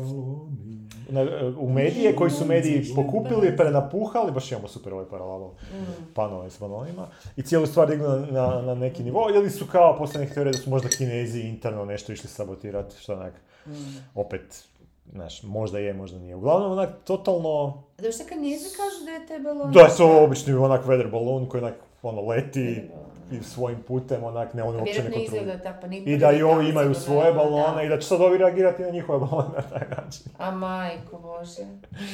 Na, 1.10 1.26
u 1.60 1.70
medije 1.70 2.16
koji 2.16 2.32
su 2.32 2.46
mediji 2.46 2.86
pokupili, 2.96 3.58
prenapuhali, 3.58 4.32
baš 4.32 4.52
imamo 4.52 4.68
super 4.68 4.94
ovaj 4.94 5.06
paralel 5.06 5.48
Mm. 5.48 6.14
panove 6.14 6.50
s 6.50 6.60
balonima 6.60 7.08
i 7.38 7.42
cijelu 7.42 7.66
stvar 7.66 7.88
dignu 7.88 8.08
na, 8.08 8.18
na, 8.32 8.62
na 8.62 8.76
neki 8.76 9.04
nivo, 9.04 9.28
ili 9.36 9.50
su 9.50 9.66
kao 9.66 9.98
poslije 9.98 10.22
neke 10.22 10.34
teorije 10.34 10.52
da 10.52 10.58
su 10.58 10.70
možda 10.70 10.90
kinezi 10.90 11.40
interno 11.40 11.86
nešto 11.86 12.12
išli 12.12 12.30
sabotirati, 12.30 12.96
što 13.00 13.14
onak, 13.14 13.34
Mm. 13.68 13.72
opet, 14.16 14.64
znaš, 15.12 15.44
možda 15.44 15.80
je, 15.80 15.94
možda 15.94 16.20
nije. 16.20 16.36
Uglavnom, 16.36 16.72
onak, 16.72 16.90
totalno, 17.04 17.84
A 18.00 18.02
da 18.02 18.12
što 18.12 18.24
kad 18.30 18.38
njezi 18.38 18.66
kažu 18.78 19.06
da 19.06 19.12
je 19.12 19.28
te 19.28 19.40
balon... 19.40 19.72
da 19.72 19.88
to 19.98 20.24
obični 20.24 20.54
onak 20.54 20.86
weather 20.86 21.12
balon 21.12 21.46
koji 21.46 21.64
onak, 21.64 21.76
ono, 22.02 22.22
leti 22.22 22.84
i 23.32 23.44
svojim 23.44 23.82
putem, 23.88 24.24
onak, 24.24 24.54
ne, 24.54 24.64
oni 24.64 24.78
uopće 24.78 25.04
ne 25.04 25.10
ni 25.10 26.04
I 26.06 26.18
da 26.18 26.32
i 26.32 26.44
ovi 26.44 26.70
imaju 26.70 26.94
svoje 26.94 27.34
balone 27.34 27.76
da. 27.76 27.84
i 27.84 27.90
da 27.90 28.00
će 28.00 28.08
sad 28.08 28.22
ovi 28.22 28.38
reagirati 28.38 28.82
na 28.82 28.90
njihove 28.90 29.20
balone 29.20 29.50
na 29.56 29.62
taj 29.62 29.88
način. 29.90 30.24
A 30.38 30.52
majko 30.52 31.20
Bože. 31.20 31.66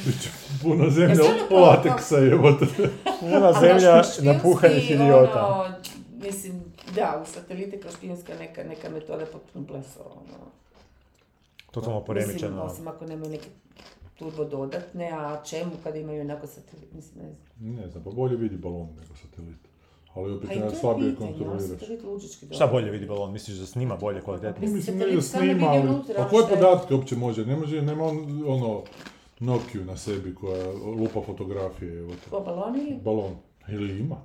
Biće 0.06 0.30
Puna 0.62 0.90
zemlja 0.90 1.24
kao- 1.48 1.58
lateksa 1.60 2.16
jebote. 2.16 2.66
Puna 3.20 3.48
A 3.48 3.52
zemlja 3.60 4.02
napuhanih 4.22 4.90
idiota. 4.90 5.46
Ono, 5.46 5.74
mislim, 6.24 6.62
da, 6.94 7.22
u 7.22 7.26
satelite 7.26 7.80
kao 7.80 7.90
špijunska 7.90 8.32
neka, 8.40 8.64
neka 8.64 8.88
metoda 8.88 9.26
potpuno 9.32 9.64
blesova. 9.64 10.10
Ono. 10.10 10.50
Totalno 11.80 12.00
Mislim, 12.00 12.06
poremičeno. 12.06 12.62
osim 12.62 12.88
ako 12.88 13.06
nemaju 13.06 13.30
neke 13.30 13.48
turbo 14.18 14.44
dodatne, 14.44 15.10
a 15.12 15.42
čemu 15.44 15.70
kad 15.84 15.96
imaju 15.96 16.20
onako 16.20 16.46
satelit, 16.46 16.92
mislim, 16.92 17.24
ne 17.24 17.30
znam. 17.32 17.74
Ne 17.74 17.88
znam, 17.88 18.04
pa 18.04 18.10
bolje 18.10 18.36
vidi 18.36 18.56
balon 18.56 18.88
nego 19.00 19.14
satelit. 19.22 19.58
Ali 20.14 20.32
opet 20.32 20.48
Pa 20.48 20.54
ne 20.54 20.66
je 20.66 20.70
slabije 20.70 21.14
kontroliraš. 21.16 21.80
Šta 22.54 22.66
bolje 22.66 22.90
vidi 22.90 23.06
balon? 23.06 23.32
Misliš 23.32 23.56
da 23.56 23.66
snima 23.66 23.96
bolje 23.96 24.20
kvalitetno? 24.20 24.60
Mislim, 24.60 24.76
Mislim, 24.76 24.98
ne 24.98 25.16
da 25.16 25.22
snima, 25.22 25.66
ali... 25.66 25.80
unutra, 25.88 26.22
A 26.22 26.28
koje 26.28 26.48
podatke 26.48 26.94
uopće 26.94 27.16
može? 27.16 27.46
Ne 27.46 27.56
može, 27.56 27.82
nema 27.82 28.04
on, 28.04 28.44
ono, 28.46 28.82
Nokiju 29.40 29.84
na 29.84 29.96
sebi 29.96 30.34
koja 30.34 30.72
lupa 30.72 31.20
fotografije, 31.20 31.98
evo 31.98 32.10
te. 32.24 32.30
Ko 32.30 32.40
balon 32.40 32.76
ili? 32.76 33.00
Balon. 33.04 33.36
Ili 33.68 33.98
ima? 33.98 34.16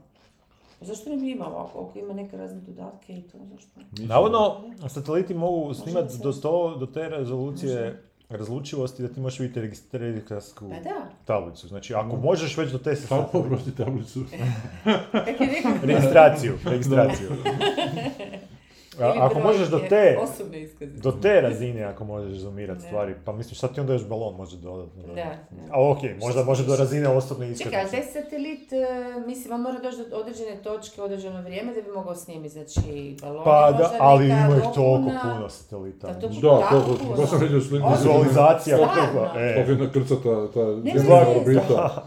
Zašto 0.83 1.09
ne 1.09 1.17
bi 1.17 1.31
imao, 1.31 1.65
ako, 1.67 1.79
ako 1.79 1.99
ima 1.99 2.13
neke 2.13 2.37
razne 2.37 2.61
dodatke 2.61 3.13
i 3.13 3.21
to, 3.21 3.37
zašto? 3.53 4.03
Navodno, 4.07 4.55
sateliti 4.89 5.33
mogu 5.33 5.73
snimati 5.73 6.13
se 6.13 6.23
do, 6.23 6.33
to, 6.33 6.77
do 6.79 6.85
te 6.85 7.09
rezolucije 7.09 8.03
razlučivosti 8.29 9.01
da 9.01 9.07
ti 9.13 9.19
možeš 9.19 9.39
vidjeti 9.39 9.75
registrarsku 9.91 10.69
Pa 10.69 10.89
da. 10.89 11.09
tablicu. 11.25 11.67
Znači, 11.67 11.93
ako 11.93 12.15
možeš 12.15 12.57
već 12.57 12.71
do 12.71 12.77
te 12.77 12.95
Šta 12.95 13.29
poprosti 13.31 13.75
tablicu? 13.75 14.23
Kak 15.11 15.39
je 15.41 15.47
rekao? 15.47 15.71
registraciju, 15.83 16.57
registraciju. 16.71 17.29
A, 19.01 19.13
ako 19.17 19.39
možeš 19.39 19.67
do 19.67 19.79
te, 19.89 20.17
Osobne 20.21 20.67
do 20.81 21.11
te 21.11 21.41
razine, 21.41 21.83
ako 21.83 22.03
možeš 22.05 22.37
zoomirati 22.37 22.81
stvari, 22.81 23.15
pa 23.25 23.31
mislim, 23.31 23.55
šta 23.55 23.67
ti 23.67 23.79
onda 23.79 23.93
još 23.93 24.07
balon 24.07 24.35
može 24.35 24.57
dodatno? 24.57 25.03
Da, 25.07 25.13
da. 25.13 25.61
A 25.71 25.89
ok, 25.91 25.97
možda 26.21 26.43
može 26.43 26.65
do 26.65 26.75
razine 26.75 27.07
osobne 27.07 27.57
Čekaj, 27.57 27.83
iskaznice. 27.83 28.13
taj 28.13 28.23
satelit, 28.23 28.73
e, 28.73 28.85
mislim, 29.27 29.53
on 29.53 29.61
mora 29.61 29.79
doći 29.79 29.97
do 30.09 30.15
određene 30.17 30.55
točke, 30.63 31.01
određeno 31.01 31.41
vrijeme 31.41 31.73
da 31.73 31.81
bi 31.81 31.91
mogao 31.91 32.15
snimiti, 32.15 32.49
znači, 32.49 33.17
balon 33.21 33.43
Pa 33.43 33.67
je 33.67 33.71
da, 33.73 33.77
možda 33.77 33.97
ali 33.99 34.25
ima 34.25 34.55
ih 34.57 34.63
toliko 34.75 35.09
puno 35.23 35.49
satelita. 35.49 36.07
Da, 36.07 36.19
to- 36.19 36.27
Da, 36.27 36.49
ono. 36.49 37.15
baš 37.17 37.29
sam 37.29 37.39
vidio 37.41 37.61
sliku. 37.61 37.85
Ono. 37.85 37.95
Vizualizacija, 37.95 38.77
koliko, 38.77 39.39
e. 39.39 39.55
Kako 39.57 39.71
je 39.71 39.77
nakrcata 39.77 40.47
ta 40.53 40.99
znam. 40.99 41.37
orbita. 41.37 42.03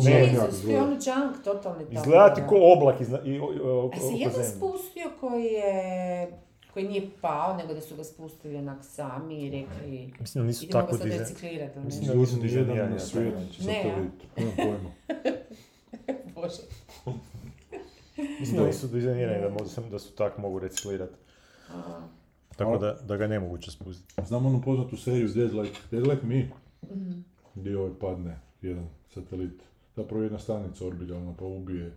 Spomenjak 0.00 0.32
Jesus, 0.34 0.60
ti 0.60 0.68
je 0.68 0.78
ono 0.78 0.92
junk 0.92 1.44
totalni 1.44 1.84
tamo. 1.84 2.00
Izgleda 2.00 2.34
ti 2.34 2.40
ko 2.48 2.56
oblak 2.62 3.00
izna, 3.00 3.20
i, 3.20 3.38
o- 3.40 3.44
o- 3.44 3.86
oko 3.86 3.96
A 3.96 4.00
se 4.00 4.06
jedan 4.08 4.32
zemlje. 4.34 4.48
spustio 4.48 5.10
koji 5.20 5.44
je 5.44 6.28
koji 6.72 6.88
nije 6.88 7.08
pao, 7.20 7.56
nego 7.56 7.74
da 7.74 7.80
su 7.80 7.96
ga 7.96 8.04
spustili 8.04 8.56
onak 8.56 8.84
sami 8.84 9.34
i 9.36 9.50
rekli 9.52 10.12
Mislim 10.20 10.44
da 10.44 10.46
nisu 10.46 10.64
idemo 10.64 10.80
ga 10.80 10.86
tako 10.86 10.98
sad 10.98 11.06
dizajn- 11.06 11.18
reciklirati. 11.18 11.78
Mislim 11.78 12.06
da 12.06 12.14
nisu 12.14 12.36
nijedan 12.36 12.42
dizajnirani 12.42 12.88
na. 12.88 12.94
Ne, 12.94 13.00
satelit. 13.00 14.36
Nemam 14.36 14.52
pojma. 14.56 14.90
Bože. 16.34 16.62
Mislim 18.40 18.56
da 18.56 18.66
nisu 18.66 18.86
dizajnirani 18.88 19.54
da, 19.58 19.66
sam- 19.66 19.90
da 19.90 19.98
su 19.98 20.12
tako 20.12 20.40
mogu 20.40 20.58
reciklirati. 20.58 21.14
Tako 22.56 22.78
da, 22.78 22.92
da 22.94 23.16
ga 23.16 23.24
je 23.24 23.28
nemoguće 23.28 23.70
spustiti. 23.70 24.14
Znam 24.22 24.46
onu 24.46 24.62
poznatu 24.62 24.96
seriju 24.96 25.28
Dead 25.28 25.54
Like, 25.54 25.78
Dead 25.90 26.06
like 26.06 26.26
Me, 26.26 26.48
mhm. 26.92 27.12
gdje 27.54 27.78
ovaj 27.78 27.90
padne 28.00 28.36
jedan 28.62 28.86
satelit. 29.08 29.62
Zapravo 29.96 30.22
jedna 30.22 30.38
stanica 30.38 30.86
orbitalna 30.86 31.34
pa 31.38 31.44
ubije 31.44 31.92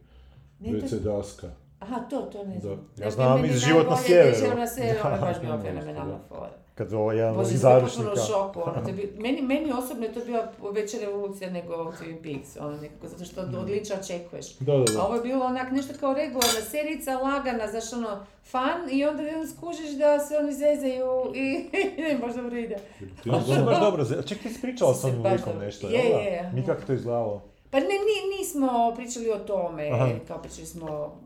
Ne, 0.59 0.79
to- 0.79 0.85
WC 0.85 0.99
daska. 0.99 1.47
Aha, 1.79 1.99
to, 1.99 2.21
to 2.21 2.43
ne 2.43 2.59
znam. 2.59 2.75
Da. 2.97 3.03
Ja 3.03 3.11
znam 3.11 3.41
meni 3.41 3.53
iz 3.53 3.59
Život 3.59 3.89
na 3.89 3.97
sjeveru. 3.97 4.35
Život 4.37 4.57
na 4.57 4.67
sjeveru, 4.67 4.99
ono 5.05 5.15
je 5.15 5.21
baš 5.21 5.41
bilo 5.41 5.57
Da. 5.57 5.63
fenomenalna 5.63 6.19
fora. 6.29 6.49
Kad 6.75 6.93
ovo 6.93 7.11
jedan 7.11 7.35
Bože, 7.35 7.53
iz 7.53 7.61
bila 7.61 7.73
završnika... 7.73 8.11
u 8.13 8.27
šoku, 8.27 8.61
ono, 8.61 8.73
to 8.77 8.91
bi- 8.91 9.13
meni, 9.25 9.41
meni 9.43 9.71
osobno 9.73 10.05
je 10.05 10.13
to 10.13 10.19
bila 10.19 10.43
veća 10.73 10.97
revolucija 10.99 11.49
nego 11.49 11.73
Twin 11.73 12.17
Peaks, 12.23 12.57
ono, 12.57 12.77
nekako, 12.77 13.07
zato 13.07 13.25
što 13.25 13.41
od 13.41 13.55
od 13.55 13.65
Lića 13.65 13.93
očekuješ. 13.95 14.55
Da, 14.55 14.73
da, 14.73 14.81
A 14.81 14.85
da. 14.87 15.03
ovo 15.03 15.15
je 15.15 15.21
bilo 15.21 15.45
onak 15.45 15.71
nešto 15.71 15.93
kao 15.95 16.13
regularna 16.13 16.61
serica, 16.63 17.17
lagana, 17.17 17.67
znaš 17.67 17.93
ono, 17.93 18.19
fan 18.43 18.89
i 18.91 19.05
onda 19.05 19.23
jedan 19.23 19.47
skužiš 19.47 19.89
da 19.91 20.19
se 20.19 20.37
oni 20.37 20.53
zezaju 20.53 21.07
i 21.35 21.69
ne 22.03 22.17
baš 22.17 22.35
dobro 22.35 22.57
ide. 22.57 22.77
Ti 23.23 23.29
A 23.29 23.33
baš 23.63 23.79
dobro, 23.79 24.03
za- 24.03 24.21
ček 24.21 24.39
ti 24.39 24.49
si 24.49 24.61
pričala 24.61 24.93
s 24.93 25.03
onim 25.03 25.23
likom 25.23 25.57
nešto, 25.59 25.87
je, 25.87 25.99
je, 25.99 26.23
je. 26.25 26.51
Mi 26.53 26.65
kako 26.65 26.81
to 26.81 26.93
izgledalo? 26.93 27.41
Pa 27.71 27.79
ne, 27.79 27.85
ni, 27.85 28.37
nismo 28.37 28.67
pričali 28.95 29.31
o 29.31 29.39
tome, 29.39 29.89
Aha. 29.89 30.07
kao 30.27 30.37
pričali 30.37 30.65
smo 30.67 30.87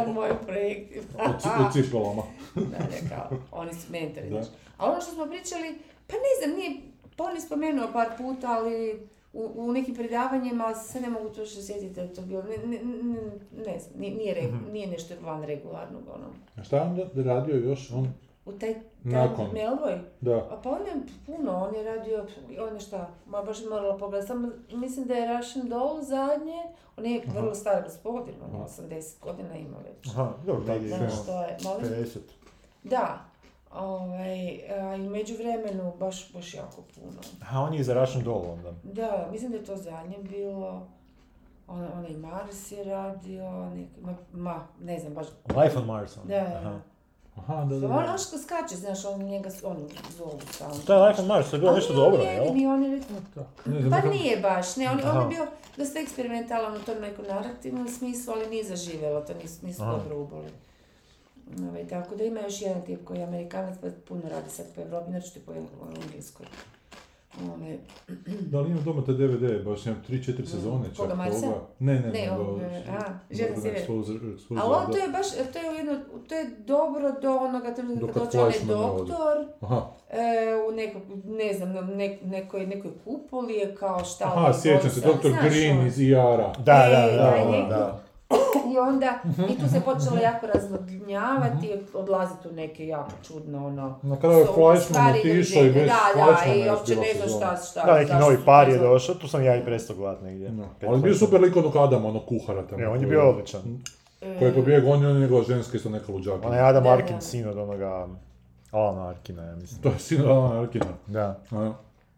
o 0.00 0.12
mojim 0.12 0.36
projektima. 0.42 1.04
O 1.18 1.68
o 1.68 1.72
cipelama. 1.72 2.22
da, 2.54 2.78
ne, 2.80 3.08
kao, 3.08 3.30
oni 3.52 3.72
su 3.72 3.92
mentori, 3.92 4.30
Da. 4.30 4.42
A 4.78 4.90
ono 4.90 5.00
što 5.00 5.10
smo 5.10 5.26
pričali, 5.26 5.78
pa 6.06 6.14
ne 6.14 6.32
znam, 6.38 6.56
nije, 6.56 6.80
pa 7.16 7.24
on 7.24 7.34
je 7.34 7.40
spomenuo 7.40 7.88
par 7.92 8.08
puta, 8.18 8.50
ali 8.50 9.00
u, 9.32 9.50
u 9.56 9.72
nekim 9.72 9.94
predavanjima 9.94 10.74
se 10.74 11.00
ne 11.00 11.10
mogu 11.10 11.28
točno 11.28 11.62
sjetiti 11.62 11.94
da 11.94 12.08
to 12.08 12.22
bilo, 12.22 12.42
ne, 12.42 12.56
ne, 12.58 12.78
ne, 12.84 13.20
ne 13.64 13.78
znam, 13.78 14.00
nije, 14.00 14.14
nije, 14.14 14.42
Mhm. 14.44 14.72
nije 14.72 14.86
nešto 14.86 15.14
van 15.20 15.44
regularnog, 15.44 16.02
ono. 16.08 16.26
A 16.56 16.64
šta 16.64 16.76
je 16.76 16.82
on 16.82 17.00
radio 17.16 17.56
još? 17.56 17.90
On, 17.90 18.08
U 18.44 18.52
taj, 18.52 18.74
taj 18.74 18.82
Nakon. 19.04 19.46
Melvoj, 19.52 20.00
da. 20.20 20.36
a 20.36 20.60
pa 20.62 20.70
on 20.70 20.86
je 20.86 20.92
puno, 21.26 21.64
on 21.68 21.74
je 21.74 21.82
radio, 21.82 22.26
on 22.68 22.74
je 22.74 22.80
šta, 22.80 23.10
ma 23.26 23.42
baš 23.42 23.58
morala 23.70 23.98
pogledati, 23.98 24.28
samo 24.28 24.48
mislim 24.72 25.06
da 25.06 25.14
je 25.14 25.36
Russian 25.36 25.68
Doll 25.68 26.02
zadnje, 26.02 26.62
on 26.96 27.06
je 27.06 27.22
vrlo 27.34 27.54
star 27.54 27.82
gospodin, 27.82 28.34
on 28.44 28.50
je 28.50 28.56
Aha. 28.56 28.66
80 28.90 29.20
godina 29.20 29.56
ima 29.56 29.76
već. 29.78 30.08
Aha, 30.12 30.32
dobro, 30.46 30.64
Da, 30.64 30.78
da. 30.78 31.08
što 31.08 31.42
je, 31.42 31.56
molim? 31.64 31.84
50. 31.84 32.18
Da, 32.84 33.24
ovaj, 33.74 34.60
a 34.70 34.94
i 34.96 35.08
među 35.08 35.34
vremenu 35.34 35.92
baš, 35.98 36.32
baš 36.32 36.54
jako 36.54 36.82
puno. 36.94 37.20
Aha, 37.42 37.60
on 37.60 37.74
je 37.74 37.80
iz 37.80 37.88
Russian 37.88 38.24
Doll 38.24 38.50
onda. 38.50 38.72
Da, 38.82 39.28
mislim 39.32 39.50
da 39.50 39.56
je 39.56 39.64
to 39.64 39.76
zadnje 39.76 40.18
bilo. 40.18 40.86
On, 41.68 41.88
onaj 41.98 42.12
Mars 42.12 42.72
je 42.72 42.84
radio, 42.84 43.70
nek, 43.70 43.88
ma, 44.00 44.14
ma, 44.32 44.66
ne 44.80 44.98
znam 44.98 45.14
baš. 45.14 45.26
Life 45.62 45.78
on 45.78 45.86
Mars 45.86 46.16
onda. 46.16 46.34
Da, 46.34 46.40
da, 46.40 46.80
Aha. 47.36 47.64
da. 47.64 47.78
Da, 47.78 47.88
da. 47.88 47.94
On, 47.96 48.18
što 48.18 48.38
skače, 48.38 48.76
znaš, 48.76 49.04
on 49.04 49.22
njega, 49.22 49.50
on 49.64 49.88
zovu 50.16 50.40
stalno. 50.50 50.74
To 50.86 50.94
je 50.94 51.08
Life 51.08 51.22
on 51.22 51.26
Mars, 51.26 51.52
je 51.52 51.58
bilo 51.58 51.70
Ali 51.70 51.80
nešto 51.80 51.94
dobro, 51.94 52.22
jel? 52.22 52.44
jedini, 52.44 52.66
on 52.66 52.82
je 52.82 53.00
znam, 53.00 53.90
Pa 53.90 54.08
nije 54.08 54.36
baš, 54.40 54.76
ne, 54.76 54.90
on, 54.90 55.00
on 55.04 55.22
je 55.22 55.28
bio 55.28 55.46
dosta 55.76 55.98
eksperimentalan 55.98 56.76
u 56.76 56.80
tom 56.84 57.00
nekom 57.00 57.24
narativnom 57.28 57.88
smislu, 57.88 58.34
ali 58.36 58.50
nije 58.50 58.64
zaživjelo, 58.64 59.20
to 59.20 59.34
nisu, 59.42 59.66
nisu 59.66 59.82
dobro 59.82 60.20
uboli. 60.20 60.50
Ovaj, 61.68 61.88
tako 61.88 62.16
da 62.16 62.24
ima 62.24 62.40
još 62.40 62.62
jedan 62.62 62.82
tip 62.82 63.04
koji 63.04 63.18
je 63.18 63.24
Amerikanac, 63.24 63.78
pa 63.80 63.86
puno 64.08 64.22
radi 64.30 64.50
sad 64.50 64.66
po 64.74 64.80
Evropi, 64.80 65.10
znači 65.10 65.40
po 65.40 65.52
Engleskoj. 66.04 66.46
Ovaj, 67.42 67.78
Da 68.50 68.60
li 68.60 68.70
ima 68.70 68.80
doma 68.80 69.04
te 69.04 69.12
DVD, 69.12 69.64
baš 69.64 69.86
imam 69.86 70.02
3-4 70.08 70.44
sezone 70.44 70.84
čak 70.86 70.96
Koga, 70.96 71.14
Marsa? 71.14 71.40
toga. 71.40 71.60
Ne, 71.78 71.94
ne, 71.94 72.00
Ne, 72.02 72.12
nego... 72.20 72.34
ovog, 72.34 72.60
a. 72.90 73.18
Exposure- 73.30 74.34
Exposure, 74.36 74.60
Ali 74.60 74.74
on 74.76 74.92
to 74.92 74.98
je 74.98 75.08
baš, 75.08 75.26
to 75.52 75.58
je 75.58 75.76
jedno, 75.76 75.92
to 76.28 76.34
je 76.34 76.50
dobro 76.58 77.12
do 77.22 77.30
onoga 77.32 77.74
trenutka 77.74 78.00
Do 78.00 78.12
kad 78.12 78.22
kad 78.22 78.32
dođe 78.32 78.38
onaj 78.38 78.58
ne 78.60 78.66
doktor, 78.66 79.46
Aha, 79.60 79.82
e, 80.10 80.18
u 80.68 80.72
nekog, 80.72 81.02
ne 81.24 81.52
znam, 81.54 81.72
na 81.72 81.80
nek, 81.80 82.18
nekoj, 82.24 82.66
nekoj 82.66 82.90
kupoli 83.04 83.54
je 83.54 83.74
kao 83.74 84.04
šta 84.04 84.24
aha, 84.26 84.52
sjećam 84.52 84.90
se, 84.90 85.00
dr. 85.00 85.28
Green 85.42 85.86
iz 85.86 86.00
IR-a. 86.00 86.52
Da, 86.58 86.88
da, 86.88 87.06
da, 87.06 87.44
da, 87.50 87.66
da. 87.68 88.02
I 88.72 88.78
onda, 88.78 89.18
i 89.50 89.58
tu 89.60 89.68
se 89.68 89.80
počelo 89.80 90.16
jako 90.22 90.46
razvodnjavati, 90.46 91.72
odlazi 91.94 92.34
tu 92.42 92.52
neke 92.52 92.86
jako 92.86 93.10
čudno, 93.26 93.66
ono... 93.66 93.98
Na 94.02 94.16
kraju 94.16 94.38
je 94.38 94.46
Fleischman 94.54 95.10
otišao 95.10 95.64
i 95.64 95.70
bez 95.72 95.86
Da, 95.86 96.24
da, 96.24 96.52
i 96.52 96.58
je 96.58 96.66
još 96.66 96.78
uopće 96.78 96.96
ne 96.96 97.14
znam 97.16 97.28
šta, 97.28 97.56
šta. 97.56 97.86
Da, 97.86 97.98
neki 97.98 98.12
novi 98.12 98.36
par 98.44 98.68
je 98.68 98.78
došao, 98.78 99.14
tu 99.14 99.28
sam 99.28 99.44
ja 99.44 99.56
i 99.56 99.64
prestao 99.64 99.96
gledat 99.96 100.22
negdje. 100.22 100.50
Ali 100.86 100.98
je 100.98 101.02
bio 101.02 101.14
super 101.14 101.40
lik 101.40 101.56
onog 101.56 101.76
Adama, 101.76 102.08
onog 102.08 102.22
kuhara 102.26 102.62
tamo. 102.62 102.82
Ne, 102.82 102.88
on 102.88 103.00
je 103.00 103.06
bio 103.06 103.30
odličan. 103.30 103.60
Koji 104.38 104.48
je 104.48 104.54
pobjegao, 104.54 104.92
on 104.92 105.02
je 105.02 105.14
njegova 105.14 105.42
ženska 105.42 105.76
isto 105.76 105.90
neka 105.90 106.12
luđaka. 106.12 106.46
Onaj 106.46 106.60
Adam 106.60 106.82
Da, 106.82 106.88
da. 106.88 106.94
Arkin, 106.94 107.20
sin 107.20 107.48
od 107.48 107.58
onoga 107.58 108.08
Alana 108.70 109.08
Arkina, 109.08 109.42
ja 109.42 109.56
mislim. 109.56 109.82
To 109.82 109.88
je 109.88 109.98
sin 109.98 110.20
Alana 110.20 110.60
Arkina. 110.60 110.86
Da. 111.06 111.40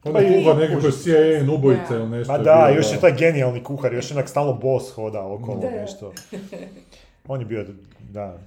A. 0.05 0.09
On 0.09 0.13
Pa 0.13 0.21
je 0.21 0.41
i- 0.41 0.45
kuhar 0.45 0.57
CIA 0.95 1.55
ubojica 1.55 1.83
Da. 1.89 1.97
ili 1.97 2.09
nešto. 2.09 2.33
Ma 2.33 2.39
da, 2.39 2.65
bio, 2.67 2.77
još 2.77 2.93
je 2.93 3.01
taj 3.01 3.13
genijalni 3.13 3.63
kuhar, 3.63 3.95
još 3.95 4.11
je 4.11 4.17
onak 4.17 4.29
stalno 4.29 4.53
boss 4.55 4.91
hoda 4.91 5.23
okolo 5.23 5.59
Da. 5.59 5.71
nešto. 5.71 6.13
On 7.29 7.41
je 7.41 7.47
bio, 7.47 7.65
da. 8.03 8.39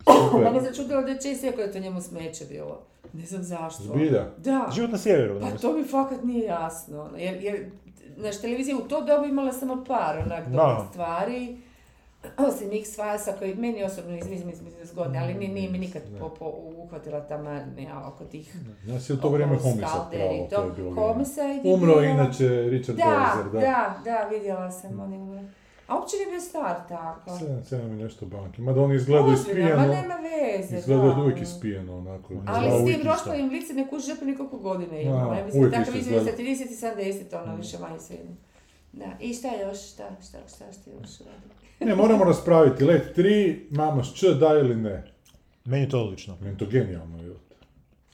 Super. 0.00 0.40
Mene 0.42 0.60
začudilo 0.62 1.02
da 1.02 1.08
je 1.08 1.20
čest 1.20 1.44
rekao 1.44 1.56
da 1.56 1.62
je 1.62 1.72
to 1.72 1.78
njemu 1.78 2.00
smeće 2.00 2.44
bilo. 2.44 2.80
Ne 3.12 3.26
znam 3.26 3.42
zašto. 3.42 3.82
Zbilja? 3.82 4.26
Da. 4.38 4.68
Život 4.74 4.90
na 4.90 4.98
sjeveru. 4.98 5.40
Pa 5.40 5.50
to 5.50 5.72
mi 5.72 5.84
fakat 5.84 6.24
nije 6.24 6.44
jasno. 6.44 7.10
Jer, 7.16 7.36
jer 7.36 7.66
naš 8.16 8.40
televizija 8.40 8.76
u 8.76 8.80
to 8.80 9.00
dobu 9.00 9.24
imala 9.24 9.52
samo 9.52 9.84
par 9.84 10.18
onak 10.18 10.44
dobrih 10.44 10.88
stvari. 10.90 11.56
Osim 12.48 12.72
X-Filesa 12.72 13.32
koji 13.38 13.54
meni 13.54 13.84
osobno 13.84 14.16
izmislim 14.16 14.46
mislim 14.46 14.84
zgodne, 14.84 15.18
ali 15.18 15.34
nije, 15.34 15.52
nije 15.52 15.70
mi 15.70 15.78
nikad 15.78 16.02
Ne. 16.12 16.18
po, 16.18 16.28
po, 16.28 16.52
uhvatila 16.76 17.20
ta 17.20 17.38
manija 17.38 18.08
oko 18.14 18.24
tih 18.24 18.56
Nas 18.86 19.10
je 19.10 19.14
u 19.14 19.16
to 19.16 19.28
vrijeme 19.28 19.58
Skalder 19.58 19.84
pravo, 20.10 20.48
to 20.50 20.62
je 20.62 20.70
bilo. 20.76 20.94
Homicide 20.94 21.60
je 21.64 21.74
Umro 21.74 22.02
inače 22.02 22.48
Richard 22.48 22.98
Da, 22.98 23.34
Belzer, 23.34 23.52
da, 23.52 23.60
da. 23.60 24.00
da, 24.04 24.28
vidjela 24.28 24.70
sam 24.70 25.00
on 25.00 25.12
je 25.12 25.18
umro. 25.18 25.40
A 25.86 25.96
uopće 25.98 26.16
nije 26.16 26.30
bio 26.30 26.40
star 26.40 26.76
tako. 26.88 27.38
Sedam, 27.38 27.64
sedam 27.64 27.92
i 27.92 28.02
nešto 28.02 28.26
banki. 28.26 28.62
Mada 28.62 28.80
on 28.80 28.92
izgleda 28.92 29.32
ispijeno. 29.32 29.76
Ma 29.76 29.86
nema 29.86 30.14
veze. 30.14 30.78
Izgleda 30.78 31.02
da. 31.02 31.20
uvijek 31.22 31.40
ispijeno, 31.40 31.96
onako. 31.98 32.34
Ali 32.46 32.70
s 32.70 32.76
tim 32.76 32.86
ništa. 32.86 33.12
roškovim 33.12 33.48
licem 33.48 33.76
ne 33.76 33.88
kuži 33.88 34.06
žepu 34.06 34.24
nikoliko 34.24 34.58
godine 34.58 35.02
ima. 35.02 35.36
Ja 35.38 35.44
mislim 35.44 35.70
takav 35.70 35.82
isto 35.82 35.98
izgleda 35.98 36.24
sa 36.24 36.30
izgleda. 36.30 36.50
30 36.50 37.06
i 37.06 37.22
70, 37.30 37.42
ono 37.42 37.56
više 37.56 37.78
manje 37.78 37.98
sve 38.00 38.16
jedno. 38.16 38.34
Da, 38.92 39.16
i 39.20 39.34
šta 39.34 39.48
još, 39.60 39.92
šta, 39.92 40.16
šta, 40.28 40.38
šta 40.48 40.72
ste 40.72 40.90
još 40.90 41.18
radili? 41.18 41.52
Ne, 41.80 41.94
moramo 41.94 42.24
raspraviti. 42.24 42.84
Let 42.84 43.16
3, 43.16 43.60
mama 43.70 44.04
s 44.04 44.14
č, 44.14 44.34
da 44.34 44.58
ili 44.58 44.76
ne. 44.76 45.04
Meni 45.64 45.82
je 45.82 45.88
to 45.88 46.02
odlično. 46.04 46.36
Meni 46.40 46.54
je 46.54 46.58
to 46.58 46.66
genijalno, 46.66 47.22
jel? 47.22 47.34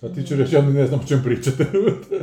Sad 0.01 0.15
ti 0.15 0.27
ću 0.27 0.37
reći, 0.37 0.55
ja 0.55 0.63
ne 0.63 0.87
znam 0.87 1.01
o 1.01 1.07
čem 1.09 1.21
pričate. 1.25 1.67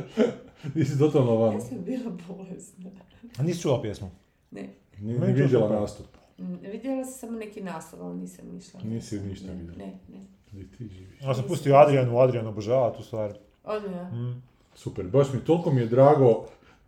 Nisi 0.75 0.99
totalno 0.99 1.35
van. 1.35 1.53
Ja 1.53 1.61
sam 1.61 1.83
bila 1.83 2.11
bolesna. 2.27 2.89
A 3.37 3.43
nisi 3.43 3.61
čula 3.61 3.81
pjesmu? 3.81 4.11
Ne, 4.51 4.69
Nije 4.99 5.19
ni 5.19 5.33
vidjela 5.33 5.79
nastup. 5.79 6.05
m, 6.37 6.59
vidjela 6.71 7.03
sam 7.05 7.13
samo 7.13 7.39
neki 7.39 7.61
naslov, 7.61 8.03
ali 8.07 8.17
nisam 8.17 8.57
išla. 8.57 8.79
Nisi 8.83 9.19
ništa 9.19 9.47
ne, 9.47 9.53
vidjela. 9.53 9.77
Ne, 9.77 9.99
ne. 10.07 10.25
Di 10.51 10.71
ti 10.71 10.87
živiš. 10.87 11.21
Ja 11.21 11.33
sam 11.33 11.43
pustio 11.47 11.75
Adrianu, 11.75 12.19
Adrian 12.19 12.47
obožava 12.47 12.93
tu 12.97 13.03
stvar. 13.03 13.33
Odmah. 13.63 14.13
Mm. 14.13 14.41
Super, 14.75 15.05
baš 15.07 15.33
mi, 15.33 15.39
toliko 15.39 15.71
mi 15.71 15.81
je 15.81 15.87
drago 15.87 16.45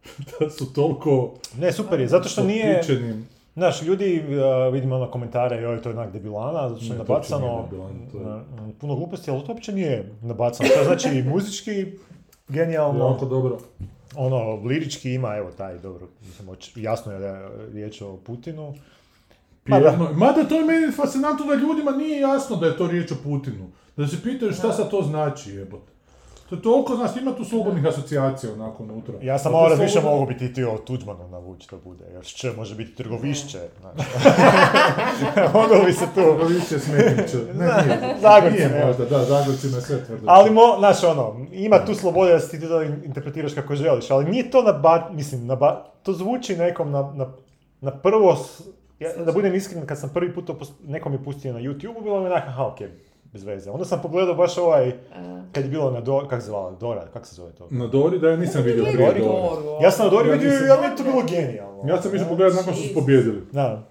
da 0.40 0.50
su 0.50 0.74
toliko 0.74 1.34
Ne, 1.58 1.72
super 1.72 2.00
je, 2.00 2.08
zato 2.08 2.30
što 2.30 2.44
nije... 2.44 2.82
Znaš, 3.56 3.82
ljudi, 3.82 4.24
uh, 4.68 4.74
vidimo 4.74 4.96
ono 4.96 5.08
komentare, 5.08 5.58
joj, 5.58 5.82
to 5.82 5.90
je 5.90 5.96
onak 5.96 6.12
debilana, 6.12 6.70
zato 6.70 6.82
što 6.82 6.94
je 6.94 6.98
nabacano 7.00 7.68
to 8.12 8.18
je- 8.20 8.42
puno 8.74 8.96
gluposti, 8.96 9.32
ali 9.32 9.42
to 9.42 9.52
uopće 9.52 9.72
nije 9.72 10.12
nabacano. 10.22 10.70
To 10.72 10.84
znači 10.86 11.10
i 11.10 11.24
muzički, 11.34 11.86
genijalno, 12.48 13.08
Jako 13.08 13.26
dobro. 13.26 13.58
ono, 14.16 14.56
lirički 14.56 15.14
ima, 15.14 15.36
evo, 15.36 15.52
taj, 15.52 15.78
dobro, 15.78 16.08
mislim, 16.22 16.48
oč- 16.50 16.78
jasno 16.78 17.12
je 17.14 17.20
da 17.20 17.28
je 17.28 17.40
riječ 17.74 18.02
o 18.02 18.18
Putinu. 18.18 18.74
Pjesma- 19.66 20.14
Mada 20.14 20.44
to 20.44 20.56
je 20.56 20.66
meni 20.66 20.92
fascinantno 20.94 21.46
da 21.46 21.54
ljudima 21.56 21.92
nije 21.92 22.20
jasno 22.20 22.56
da 22.56 22.66
je 22.66 22.78
to 22.78 22.88
riječ 22.88 23.12
o 23.12 23.24
Putinu. 23.24 23.66
Da 23.98 24.08
se 24.08 24.24
pitaju 24.24 24.54
šta 24.54 24.74
sad 24.74 24.90
to 24.90 25.02
znači, 25.02 25.52
jebote. 25.52 25.92
To 26.50 26.56
je 26.56 26.62
toliko, 26.62 26.96
znaš, 26.96 27.12
ima 27.18 27.32
tu 27.34 27.46
slobodnih 27.46 27.86
asocijacija 27.86 28.54
onako 28.54 28.84
unutra. 28.84 29.14
Ja 29.22 29.38
sam 29.38 29.52
malo 29.52 29.70
slobodno- 29.70 30.02
mogu 30.04 30.26
biti 30.26 30.54
ti 30.54 30.64
o 30.64 30.78
Tuđmanu 30.78 31.28
navući 31.28 31.68
da 31.72 31.78
bude, 31.80 32.04
jer 32.14 32.24
če 32.26 32.52
može 32.52 32.76
biti 32.76 32.96
trgovišće, 32.96 33.60
znaš. 33.82 33.96
Moglo 35.54 35.84
bi 35.86 35.94
se 35.94 36.06
tu... 36.16 36.22
Više 36.48 36.80
smetniče. 36.80 37.38
Ne, 37.50 37.66
nije. 37.66 38.16
Zagorci, 38.22 38.58
Nije 38.58 38.70
ne. 38.70 38.86
možda, 38.86 39.06
da, 39.06 39.20
Zagorci 39.20 39.68
na 39.68 39.82
sve 39.82 40.06
tvrdo. 40.06 40.26
Ali, 40.28 40.50
mo, 40.52 40.76
znaš, 40.80 41.04
ono, 41.04 41.46
ima 41.52 41.86
tu 41.86 41.96
slobode 41.96 42.32
da 42.32 42.40
si 42.40 42.60
ti 42.60 42.68
to 42.68 42.82
interpretiraš 42.82 43.54
kako 43.54 43.76
želiš, 43.76 44.12
ali 44.12 44.26
nije 44.26 44.52
to 44.52 44.64
na 44.64 44.74
ba, 44.74 45.10
mislim, 45.12 45.46
na 45.46 45.56
ba, 45.56 45.84
to 46.04 46.14
zvuči 46.14 46.56
nekom 46.56 46.92
na, 46.92 47.12
na, 47.14 47.28
na 47.82 47.92
prvo, 47.94 48.38
ja, 49.00 49.10
da 49.16 49.32
budem 49.32 49.56
iskren, 49.56 49.86
kad 49.86 50.00
sam 50.00 50.10
prvi 50.10 50.34
put 50.34 50.46
to 50.46 50.54
pos- 50.54 50.72
nekom 50.84 51.14
je 51.14 51.24
pustio 51.24 51.54
na 51.54 51.60
YouTube, 51.60 52.04
bilo 52.04 52.20
mi 52.20 52.26
onak, 52.26 52.44
aha, 52.48 52.66
okej, 52.66 52.88
bez 53.34 53.44
veze. 53.44 53.72
Onda 53.72 53.86
sam 53.86 54.02
pogledao 54.02 54.36
baš 54.36 54.58
ovaj, 54.58 54.90
A, 55.16 55.42
kad 55.52 55.64
je 55.64 55.70
bilo 55.70 55.92
na 55.92 56.02
Do, 56.02 56.28
kak 56.30 56.42
se 56.42 56.48
zvala, 56.48 56.72
Dora, 56.72 57.08
kak 57.14 57.26
se 57.26 57.36
zove 57.36 57.52
to? 57.52 57.68
Na 57.72 57.88
Dori, 57.88 58.20
da 58.20 58.30
ja 58.30 58.38
nisam 58.38 58.64
vidio 58.64 58.84
Dori? 58.84 58.98
prije 58.98 59.08
Dori? 59.10 59.24
Ja 59.82 59.92
sam 59.92 60.06
na 60.06 60.12
Dori 60.12 60.30
Ja 60.30 60.36
vidio, 60.36 60.50
ali 60.72 60.82
meni 60.82 60.94
je 60.94 60.98
to 60.98 61.04
bilo 61.04 61.24
genijalno. 61.30 61.84
Ja 61.88 62.02
sam 62.02 62.16
išao 62.16 62.28
pogledat 62.28 62.56
nakon 62.56 62.74
što 62.74 62.84
su 62.84 62.94
pobjedili. 62.94 63.42
Da. 63.52 63.84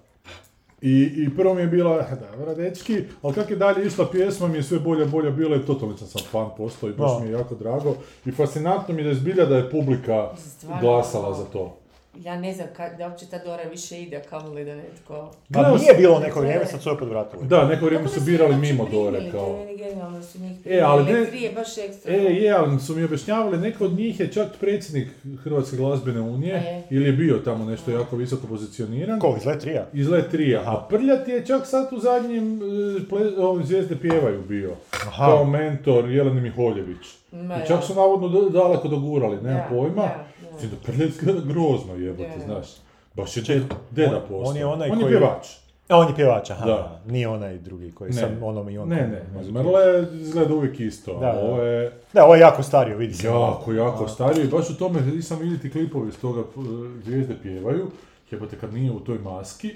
I, 0.81 1.12
I 1.16 1.37
prvo 1.37 1.55
mi 1.55 1.61
je 1.61 1.66
bila, 1.66 2.07
dobro 2.31 2.55
dečki, 2.55 3.02
ali 3.23 3.35
kak 3.35 3.50
je 3.50 3.57
dalje 3.57 3.87
išla 3.87 4.07
pjesma 4.07 4.49
mi 4.49 4.57
je 4.57 4.62
sve 4.62 4.78
bolje 4.78 5.07
bolje 5.07 5.31
bila 5.31 5.57
i 5.57 5.61
totalno 5.61 5.97
sam 5.97 6.23
fan 6.31 6.49
postao 6.57 6.88
i 6.88 6.93
baš 6.93 7.12
Da. 7.12 7.19
mi 7.21 7.26
je 7.26 7.33
jako 7.33 7.55
drago. 7.55 7.95
I 8.26 8.31
fascinantno 8.33 8.95
mi 8.95 9.00
je 9.00 9.05
da 9.05 9.11
je 9.11 9.14
zbilja 9.16 9.45
da 9.45 9.57
je 9.57 9.71
publika 9.71 10.31
Stvarno, 10.37 10.81
glasala 10.83 11.35
za 11.35 11.45
to. 11.45 11.76
Ja 12.18 12.37
ne 12.37 12.54
znam 12.54 12.66
kad, 12.76 12.99
da 12.99 13.06
uopće 13.06 13.26
ta 13.26 13.38
Dora 13.38 13.62
više 13.62 14.02
ide, 14.02 14.23
kamo 14.30 14.49
li 14.49 14.64
da 14.64 14.75
netko... 14.75 15.14
Ma 15.14 15.28
Gledao 15.50 15.76
nije 15.76 15.94
bilo 15.94 16.18
neko 16.18 16.40
vrijeme, 16.40 16.66
sad 16.66 16.82
su 16.82 16.90
opet 16.90 17.08
vratili. 17.08 17.46
Da, 17.46 17.64
neko 17.64 17.85
vrijeme 17.85 18.08
su 18.08 18.20
birali 18.20 18.56
mimo 18.56 18.85
primili, 18.85 19.04
Dore 19.04 19.30
kao. 19.30 19.58
genijalno 19.78 20.18
da 20.18 20.23
su 20.23 20.38
njih 20.38 20.56
E, 20.66 20.80
ali 20.80 21.04
primili, 21.04 21.25
ne- 21.25 21.30
prije 21.30 21.52
baš 21.52 21.78
ekstra. 21.78 22.12
E, 22.12 22.16
je, 22.16 22.50
ali 22.52 22.80
su 22.80 22.96
mi 22.96 23.04
objašnjavali, 23.04 23.58
neko 23.58 23.85
od 23.85 23.92
njih 23.92 24.20
je 24.20 24.28
čak 24.28 24.49
predsjednik 24.61 25.08
Hrvatske 25.37 25.76
glazbene 25.76 26.20
unije, 26.20 26.54
E. 26.56 26.82
ili 26.90 27.06
je 27.06 27.12
bio 27.12 27.37
tamo 27.37 27.64
nešto 27.64 27.90
jako 27.90 28.16
visoko 28.16 28.46
pozicioniran. 28.46 29.20
Ko, 29.20 29.35
iz 29.38 29.46
Letrija? 29.46 29.87
Iz 29.92 30.08
Letrija. 30.08 30.61
A 30.62 30.87
Prljat 30.88 31.28
je 31.28 31.46
čak 31.46 31.66
sad 31.66 31.88
u 31.92 31.99
zadnjem 31.99 32.56
e, 32.56 32.61
ple, 33.08 33.20
ovim 33.38 33.64
zvijezde 33.64 33.96
pjevaju 33.96 34.42
bio. 34.42 34.73
Aha. 34.92 35.25
Kao 35.26 35.44
mentor 35.44 36.08
Jeleni 36.08 36.40
Miholjević. 36.40 37.06
Ma, 37.32 37.56
I 37.56 37.66
čak 37.66 37.85
su 37.85 37.94
navodno 37.94 38.28
daleko 38.42 38.88
dogurali, 38.88 39.37
nemam 39.37 39.61
Da, 39.61 39.66
pojma. 39.70 40.02
da, 40.02 40.26
da 40.62 40.76
Prljat 40.76 41.08
izgleda 41.10 41.40
grozno 41.42 41.94
jebote, 41.94 42.40
znaš. 42.44 42.66
Baš 43.14 43.36
je 43.36 43.44
Ček, 43.44 43.62
deda 43.90 44.16
on- 44.16 44.20
postao. 44.20 44.50
on 44.50 44.56
je 44.56 44.66
onaj 44.66 44.90
on 44.90 44.98
je 44.98 45.04
koji- 45.04 45.16
pjevač. 45.18 45.46
A 45.88 45.96
on 45.98 46.08
je 46.08 46.14
pjevač, 46.14 46.50
aha. 46.50 46.66
Da. 46.66 47.00
Nije 47.06 47.28
onaj 47.28 47.58
drugi 47.58 47.92
koji 47.92 48.08
Ne. 48.08 48.14
sam 48.14 48.42
onom 48.42 48.70
i 48.70 48.78
on. 48.78 48.88
Ne, 48.88 48.96
ne, 48.96 49.42
ne. 49.42 49.52
Mrle 49.52 49.80
izgleda 50.12 50.54
uvijek 50.54 50.80
isto. 50.80 51.14
Da. 51.14 51.32
Ovo 51.32 51.62
je 51.62 51.92
Da, 52.12 52.25
ovo 52.25 52.34
je 52.34 52.40
jako 52.40 52.62
stario, 52.62 52.96
vidi 52.96 53.14
se. 53.14 53.26
jako, 53.26 53.72
jako 53.72 54.04
A. 54.04 54.08
stariji. 54.08 54.44
I 54.44 54.48
baš 54.48 54.70
u 54.70 54.76
tome 54.76 55.00
nisam 55.02 55.38
vidjeti 55.38 55.70
klipovi 55.70 56.08
iz 56.08 56.18
toga 56.18 56.40
uh, 56.40 56.64
zvijezde 57.04 57.34
pjevaju. 57.42 57.90
Jebote 58.30 58.56
kad 58.56 58.75
nije 58.75 58.90
u 58.92 59.00
toj 59.00 59.18
maski. 59.18 59.75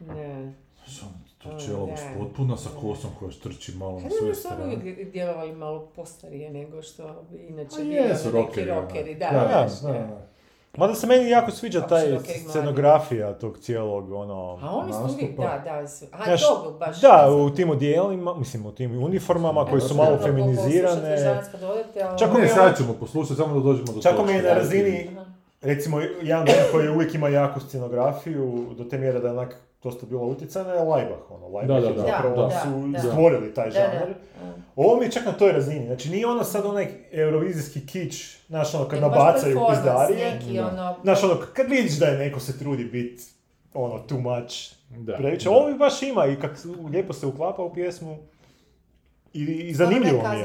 Ne. 0.00 0.52
Sam 0.88 1.23
baš 1.50 1.66
da. 1.66 2.18
potpuna 2.18 2.56
sa 2.56 2.68
kosom 2.80 3.10
koja 3.18 3.30
štrči 3.30 3.72
malo 3.76 4.00
na 4.00 4.00
sve 4.00 4.08
bi 4.08 4.16
su 4.16 4.24
oni 4.24 4.34
strane. 4.34 4.64
uvijek 4.64 5.12
djelovali 5.12 5.52
malo 5.52 5.86
postarije 5.96 6.50
nego 6.50 6.82
što 6.82 7.24
inače 7.48 7.76
jesu 7.80 8.28
ono 8.28 8.38
neki 8.38 8.46
rockeri, 8.46 8.70
ono. 8.70 8.80
rockeri, 8.80 9.14
da, 9.14 9.28
Da, 9.32 9.68
da, 9.82 9.92
da. 9.92 9.98
da. 9.98 10.34
Mada 10.76 10.94
se 10.94 11.06
meni 11.06 11.30
jako 11.30 11.50
sviđa 11.50 11.80
Kako 11.80 11.88
taj 11.88 12.10
su 12.10 12.50
scenografija 12.50 13.32
tog 13.32 13.58
cijelog, 13.58 14.12
ono... 14.12 14.58
A 14.62 14.70
oni 14.70 14.92
su 14.92 15.14
uvijek, 15.14 15.36
da, 15.36 15.62
da, 15.64 15.88
su, 15.88 16.04
a 16.12 16.24
Znaš, 16.24 16.42
to 16.42 16.76
baš. 16.80 17.00
Da, 17.00 17.28
u 17.30 17.50
tim 17.50 17.70
odijelima, 17.70 18.34
mislim 18.34 18.66
u 18.66 18.72
tim 18.72 19.04
uniformama 19.04 19.66
koji 19.66 19.80
su 19.80 19.94
malo 19.94 20.18
feminizirane. 20.18 21.42
Čak 22.18 22.38
Ne, 22.38 22.48
sad 22.48 22.76
ćemo 22.76 22.92
poslušati, 23.00 23.36
samo 23.36 23.54
da 23.54 23.60
dođemo 23.60 23.92
do 23.92 24.00
Čak 24.00 24.26
mi 24.26 24.32
je 24.32 24.42
na 24.42 24.54
razini, 24.54 25.10
recimo, 25.62 26.00
jedan 26.22 26.46
koji 26.72 26.88
uvijek 26.88 27.14
ima 27.14 27.28
jaku 27.28 27.60
scenografiju, 27.60 28.66
do 28.76 28.84
te 28.84 28.98
mjere 28.98 29.20
da 29.20 29.28
je 29.28 29.32
onak 29.32 29.56
dosta 29.84 30.06
bilo 30.06 30.22
utjecana 30.22 30.72
je 30.72 30.80
Laibach, 30.80 31.30
ono, 31.30 31.48
Laibach 31.48 31.80
Da, 31.86 32.02
zapravo 32.02 32.36
Da, 32.38 32.50
su 32.52 32.68
da, 32.82 32.98
da. 32.98 32.98
stvorili 33.00 33.54
taj 33.54 33.66
Da, 33.66 33.72
da. 33.72 33.80
žanr. 33.90 34.14
Ovo 34.76 34.96
mi 34.96 35.04
je 35.04 35.10
čak 35.10 35.26
na 35.26 35.32
toj 35.32 35.52
razini, 35.52 35.86
znači 35.86 36.10
nije 36.10 36.26
ono 36.26 36.44
sad 36.44 36.66
onaj 36.66 36.88
eurovizijski 37.12 37.86
kič, 37.86 38.36
znaš 38.48 38.74
ono 38.74 38.84
kad 38.84 39.00
nabacaju 39.00 39.58
pizdarije, 39.70 40.40
ono... 40.62 40.96
znaš 41.02 41.24
ono 41.24 41.36
kad 41.54 41.68
vidiš 41.68 41.92
da 41.92 42.06
je 42.06 42.18
neko 42.18 42.40
se 42.40 42.58
trudi 42.58 42.84
bit 42.84 43.20
ono 43.74 43.98
too 43.98 44.18
much, 44.20 44.54
Da, 44.90 45.16
previše, 45.16 45.44
da. 45.44 45.50
ovo 45.50 45.68
mi 45.68 45.78
baš 45.78 46.02
ima 46.02 46.26
i 46.26 46.36
su- 46.56 46.74
lijepo 46.84 47.12
se 47.12 47.26
uklapa 47.26 47.62
u 47.62 47.74
pjesmu 47.74 48.16
i, 49.32 49.40
i 49.42 49.74
zanimljivo 49.74 50.22
mi 50.24 50.38
je. 50.38 50.44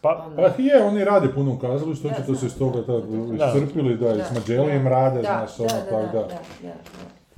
Pa, 0.00 0.24
ono. 0.26 0.36
Pa 0.36 0.62
je, 0.62 0.82
oni 0.82 1.04
rade 1.04 1.28
puno 1.28 1.52
u 1.52 1.58
kazalištu, 1.58 2.08
očito 2.08 2.34
su 2.34 2.46
iz 2.46 2.58
toga 2.58 2.86
tad 2.86 3.02
Da. 3.30 3.46
iscrpili, 3.46 3.96
da, 3.96 4.10
i 4.10 4.16
Da, 4.16 4.24
s 4.24 4.32
Mađelijem 4.32 4.84
da, 4.84 4.90
rade, 4.90 5.20
znaš, 5.20 5.56
da, 5.56 5.64
ono, 5.64 5.72
da, 5.74 5.80
tak, 5.82 6.12
da, 6.12 6.12
da. 6.12 6.22
da, 6.22 6.28
da. 6.62 6.74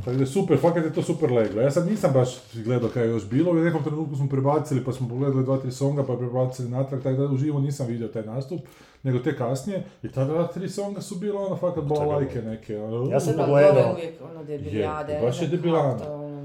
Tako 0.05 0.17
da 0.17 0.23
je 0.23 0.27
super, 0.27 0.59
fakat 0.59 0.85
je 0.85 0.93
to 0.93 1.03
super 1.03 1.33
leglo. 1.33 1.63
Ja 1.63 1.71
sad 1.71 1.87
nisam 1.87 2.11
baš 2.15 2.29
gledao 2.65 2.89
kaj 2.91 3.03
je 3.03 3.11
još 3.11 3.29
bilo, 3.29 3.51
u 3.51 3.55
nekom 3.55 3.85
trenutku 3.85 4.17
smo 4.17 4.29
prebacili 4.29 4.85
pa 4.85 4.93
smo 4.93 5.09
pogledali 5.09 5.45
dva, 5.45 5.57
tri 5.57 5.73
songa 5.73 6.05
pa 6.07 6.17
prebacili 6.17 6.69
natrag, 6.69 7.03
tako 7.03 7.17
da 7.17 7.35
uživo 7.35 7.61
nisam 7.61 7.87
vidio 7.87 8.09
taj 8.09 8.23
nastup, 8.23 8.61
nego 9.03 9.19
te 9.19 9.37
kasnije. 9.37 9.85
I 10.03 10.09
ta 10.09 10.25
dva, 10.25 10.47
tri 10.47 10.69
songa 10.69 11.01
su 11.01 11.15
bila 11.15 11.41
ono 11.47 11.57
fakat 11.57 11.85
balalajke 11.85 12.43
neke. 12.43 12.79
ono, 12.79 13.11
Ja 13.11 13.21
sam 13.21 13.33
Dobro, 13.33 13.47
pogledao. 13.47 13.93
uvijek 13.93 14.15
ono 14.33 14.45
debiljade. 14.45 15.13
Je, 15.13 15.21
baš 15.23 15.43
je 15.43 15.49
ne 15.49 15.57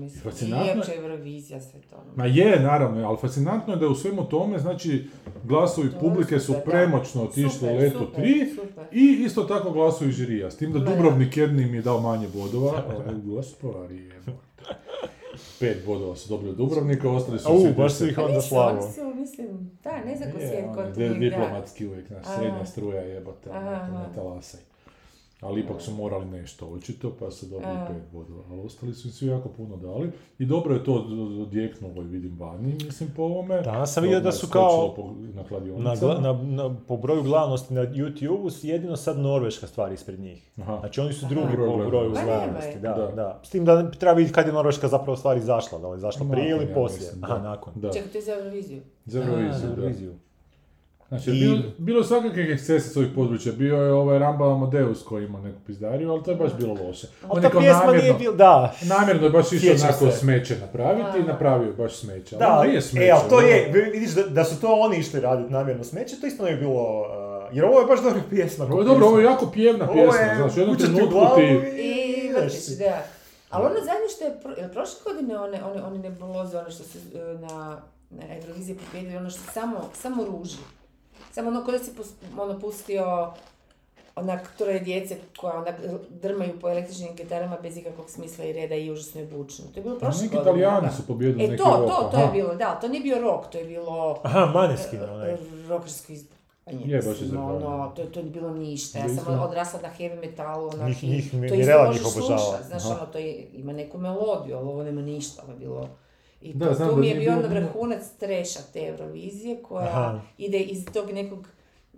ono, 0.09 0.15
mislim, 0.15 0.23
Fascinantno 0.23 0.83
I 0.85 0.89
je- 0.89 0.97
Eurovizija, 0.97 1.61
sve 1.61 1.79
to. 1.81 1.95
ono. 1.95 2.05
Ma 2.15 2.25
je, 2.25 2.59
naravno, 2.61 3.07
ali 3.07 3.17
fascinantno 3.17 3.73
je 3.73 3.79
da 3.79 3.87
u 3.87 3.95
svemu 3.95 4.23
tome, 4.23 4.59
znači, 4.59 5.07
glasovi 5.43 5.91
To 5.91 5.99
publike 5.99 6.39
su 6.39 6.45
super, 6.45 6.63
premoćno 6.65 7.23
otišli 7.23 7.69
u 7.69 7.75
letu 7.75 7.99
super, 7.99 8.23
3 8.23 8.55
super. 8.55 8.85
i 8.91 9.17
isto 9.19 9.43
tako 9.43 9.71
glasovi 9.71 10.11
žirija. 10.11 10.51
S 10.51 10.57
tim 10.57 10.71
da. 10.73 10.79
Dubrovnik 10.81 11.37
jedni 11.37 11.63
im 11.63 11.75
je 11.75 11.81
dao 11.81 11.99
manje 12.01 12.27
bodova, 12.29 12.83
ali 12.87 13.15
jebote. 13.95 14.37
Pet 15.59 15.77
bodova 15.85 16.15
su 16.15 16.29
dobili 16.29 16.49
od 16.51 16.57
Dubrovnika, 16.57 17.09
ostali 17.09 17.39
su 17.39 17.59
svi 17.61 17.73
baš 17.73 17.93
su 17.93 18.07
ih 18.07 18.17
onda 18.19 18.41
slavo. 18.41 18.79
oni 18.79 18.93
su, 18.93 19.15
mislim, 19.15 19.47
da, 19.83 19.91
ne 19.99 20.15
znam 20.15 20.31
ko 20.31 20.37
Je, 20.37 20.47
svijet 20.47 20.65
ko 20.65 20.79
oni 20.79 20.93
tu 20.93 20.99
di- 20.99 21.03
njih, 21.05 21.13
da. 21.13 21.19
diplomatski 21.19 21.87
uvijek, 21.87 22.11
Aha. 22.13 22.35
srednja 22.35 22.65
struja 22.65 23.01
jebote, 23.03 23.49
ne 23.49 24.15
talasaj. 24.15 24.59
Ali 25.41 25.61
ipak 25.61 25.81
su 25.81 25.91
morali 25.91 26.25
nešto 26.25 26.65
očito, 26.67 27.11
pa 27.19 27.31
su 27.31 27.45
dobili 27.45 27.71
Aha. 27.71 27.87
pet 27.87 28.03
bodova. 28.13 28.43
Ali 28.51 28.61
ostali 28.61 28.93
su 28.93 29.07
im 29.07 29.11
svi 29.11 29.27
jako 29.27 29.49
puno 29.49 29.77
dali. 29.77 30.11
I 30.39 30.45
dobro 30.45 30.73
je 30.73 30.83
to 30.83 30.93
odjeknulo 31.41 32.01
i 32.01 32.05
vidim 32.07 32.39
vani, 32.39 32.75
mislim, 32.85 33.09
po 33.15 33.21
ovome. 33.23 33.61
Danas 33.61 33.93
sam 33.93 34.03
vidio 34.03 34.19
da 34.19 34.31
su 34.31 34.47
kao 34.47 34.93
po, 34.95 35.13
na 35.33 35.43
Na, 35.77 36.19
na, 36.21 36.43
na, 36.43 36.75
po 36.87 36.97
broju 36.97 37.23
gledanosti 37.23 37.73
na 37.73 37.81
YouTube 37.81 38.67
jedino 38.67 38.95
sad 38.95 39.19
Norveška 39.19 39.67
stvar 39.67 39.91
ispred 39.91 40.19
njih. 40.19 40.51
Aha. 40.61 40.77
Znači 40.79 41.01
oni 41.01 41.13
su 41.13 41.25
Aha. 41.25 41.35
drugi 41.35 41.55
Broj 41.55 41.67
po 41.83 41.89
broju. 41.89 42.13
Pa 42.13 42.19
je. 42.19 42.79
Da, 42.81 42.93
Da. 42.93 43.11
da. 43.15 43.39
S 43.43 43.49
tim 43.49 43.65
da 43.65 43.91
treba 43.91 44.13
vidjeti 44.13 44.33
kad 44.33 44.47
je 44.47 44.53
Norveška 44.53 44.87
zapravo 44.87 45.17
stvar 45.17 45.37
izašla, 45.37 45.79
da 45.79 45.87
li 45.87 45.93
je 45.93 45.97
izašla 45.97 46.25
prije 46.31 46.49
ili 46.49 46.65
ja 46.65 46.73
poslije. 46.73 47.11
Aha, 47.21 47.37
nakon. 47.39 47.73
Da, 47.75 47.91
Čekaj, 47.93 48.11
to 48.11 48.17
je 48.17 48.21
za 48.21 48.31
Euroviziju. 48.31 48.81
za. 49.05 49.19
Euroviziju. 49.69 50.13
Znači, 51.09 51.29
I- 51.29 51.33
bilo, 51.35 51.57
bilo 51.77 51.99
je 51.99 52.05
svakakvih 52.05 52.49
ekscesa 52.49 52.89
s 52.89 52.97
ovih 52.97 53.09
područja. 53.15 53.51
Bio 53.51 53.75
je 53.77 53.93
ovaj 53.93 54.19
Ramba 54.19 54.51
Amadeus 54.51 55.03
koji 55.03 55.25
ima 55.25 55.41
neku 55.41 55.57
pizdariju, 55.65 56.11
ali 56.11 56.23
to 56.23 56.31
je 56.31 56.37
baš 56.37 56.51
bilo 56.53 56.73
loše. 56.75 57.07
Ali 57.23 57.37
je 57.37 57.41
ta 57.41 57.49
kao 57.49 57.61
pjesma 57.61 57.79
nije 57.83 57.93
namjerno, 57.93 58.19
bila, 58.19 58.35
da. 58.35 58.73
namjerno 58.83 59.23
je 59.23 59.29
baš 59.29 59.51
išao 59.51 59.75
onako 59.83 60.11
se. 60.11 60.17
smeće 60.17 60.57
napraviti 60.57 61.19
i 61.19 61.23
napravio 61.23 61.67
je 61.67 61.73
baš 61.73 61.95
smeće. 61.95 62.35
Ali 62.35 62.39
Da, 62.39 62.63
nije 62.63 62.81
smeće. 62.81 63.05
e, 63.05 63.11
ali 63.11 63.29
to 63.29 63.35
ono- 63.35 63.47
je, 63.47 63.71
vi- 63.73 63.91
vidiš 63.91 64.11
da, 64.11 64.23
da 64.23 64.43
su 64.43 64.61
to 64.61 64.67
oni 64.69 64.97
išli 64.97 65.19
raditi 65.19 65.53
namjerno 65.53 65.83
smeće, 65.83 66.19
to 66.21 66.27
isto 66.27 66.45
ne 66.45 66.51
bi 66.51 66.59
bilo, 66.59 67.01
uh, 67.01 67.07
jer 67.55 67.65
ovo 67.65 67.79
je 67.79 67.85
baš 67.85 68.03
dobra 68.03 68.21
pjesma. 68.29 68.65
Ovo 68.65 68.79
je 68.79 68.85
dobro, 68.85 69.05
ovo 69.07 69.19
je 69.19 69.25
jako 69.25 69.45
pjevna 69.47 69.85
Ovo 69.85 69.93
pjesma, 69.93 70.21
je 70.21 70.35
znaš, 70.35 70.55
u 70.55 70.59
jednom 70.59 70.77
trenutku 70.77 71.07
glavu 71.09 71.35
ti... 71.35 71.43
I 71.77 71.91
ideš 72.19 72.43
vrtiš, 72.43 72.77
da. 72.77 73.03
Ali 73.49 73.65
ono 73.65 73.75
zadnje 73.75 74.09
što 74.15 74.23
je, 74.25 74.39
pro, 74.41 74.51
jel 74.51 74.69
prošle 74.69 74.95
godine 75.05 75.39
one, 75.39 75.63
one, 75.63 75.83
one 75.83 75.99
nebuloze, 75.99 76.57
one 76.57 76.71
što 76.71 76.83
su 76.83 76.97
e, 76.97 77.19
na, 77.37 77.81
na 78.09 78.23
Euroviziji 78.35 78.75
pobjedili, 78.77 79.17
ono 79.17 79.29
što 79.29 79.51
samo, 79.53 79.89
samo 79.93 80.25
ruži. 80.25 80.57
Samo 81.37 81.49
ono 81.49 81.65
kada 81.65 81.79
si 81.79 81.91
ono 82.37 82.59
pustio 82.59 83.31
onak 84.15 84.51
troje 84.57 84.79
djece 84.79 85.15
koja 85.37 85.53
onak 85.55 85.75
drmaju 86.11 86.59
po 86.61 86.69
električnim 86.69 87.15
gitarama 87.15 87.57
bez 87.57 87.77
ikakvog 87.77 88.09
smisla 88.09 88.45
i 88.45 88.53
reda 88.53 88.75
i 88.75 88.91
užasno 88.91 89.21
je 89.21 89.27
bučno. 89.27 89.65
To 89.65 89.79
je 89.79 89.83
bilo 89.83 89.95
Pa 89.95 89.99
prošle 90.01 90.21
neki 90.23 90.35
godine. 90.35 90.51
italijani 90.53 90.87
su 90.91 91.07
pobjedili 91.07 91.43
E 91.43 91.47
neki 91.47 91.63
to, 91.63 91.69
rock, 91.71 91.87
to, 91.89 92.09
to 92.11 92.19
je 92.19 92.27
bilo, 92.27 92.55
da, 92.55 92.75
to 92.75 92.87
nije 92.87 93.01
bio 93.01 93.19
rock, 93.19 93.49
to 93.49 93.57
je 93.57 93.65
bilo 93.65 94.19
Aha, 94.23 94.45
Maneskin, 94.47 95.03
onaj. 95.03 95.29
e, 95.29 95.37
rockersko 95.67 96.13
izdanje. 96.13 96.37
Je, 96.85 96.97
baš 96.97 97.05
je 97.05 97.11
mislim, 97.11 97.29
zabavno. 97.29 97.67
ono, 97.67 97.89
to, 97.89 98.05
to 98.05 98.21
nije 98.21 98.31
bilo 98.31 98.49
ništa. 98.51 98.99
Ja 98.99 99.09
sam 99.09 99.39
odrasla 99.39 99.79
na 99.81 99.89
heavy 99.89 100.19
metalu, 100.21 100.69
onak, 100.69 100.87
Njih- 100.87 101.03
njih 101.03 101.31
to 101.31 101.55
isto 101.55 101.83
možeš 101.85 102.01
obožava. 102.01 102.39
slušat, 102.39 102.65
znaš, 102.65 102.85
ono, 102.85 103.05
to 103.05 103.17
je, 103.17 103.47
ima 103.53 103.73
neku 103.73 103.97
melodiju, 103.97 104.57
ali 104.57 104.67
ovo 104.67 104.83
nema 104.83 105.01
ništa, 105.03 105.41
ovo 105.43 105.51
je 105.51 105.59
bilo... 105.59 105.89
I 106.41 106.53
Da, 106.53 106.67
to, 106.67 106.73
znam 106.73 106.89
tu 106.89 106.95
mi 106.95 107.07
je 107.07 107.15
bio 107.15 107.33
onda 107.33 107.47
vrhunac 107.47 108.03
treša 108.19 108.59
te 108.73 108.87
Eurovizije, 108.87 109.63
koja 109.63 109.85
Aha. 109.85 110.19
ide 110.37 110.59
iz 110.59 110.85
tog 110.93 111.11
nekog 111.11 111.47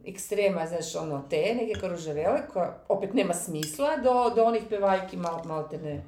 ekstrema, 0.06 0.68
znaš, 0.68 0.96
ono, 0.96 1.24
te 1.30 1.56
neke 1.56 1.80
koružarele, 1.80 2.40
koja 2.54 2.78
opet 2.88 3.14
nema 3.14 3.34
smisla, 3.34 3.98
do, 3.98 4.36
do 4.36 4.44
onih 4.44 4.64
pevajki 4.70 5.18
mal, 5.18 5.42
malte 5.46 5.78
ne, 5.78 6.04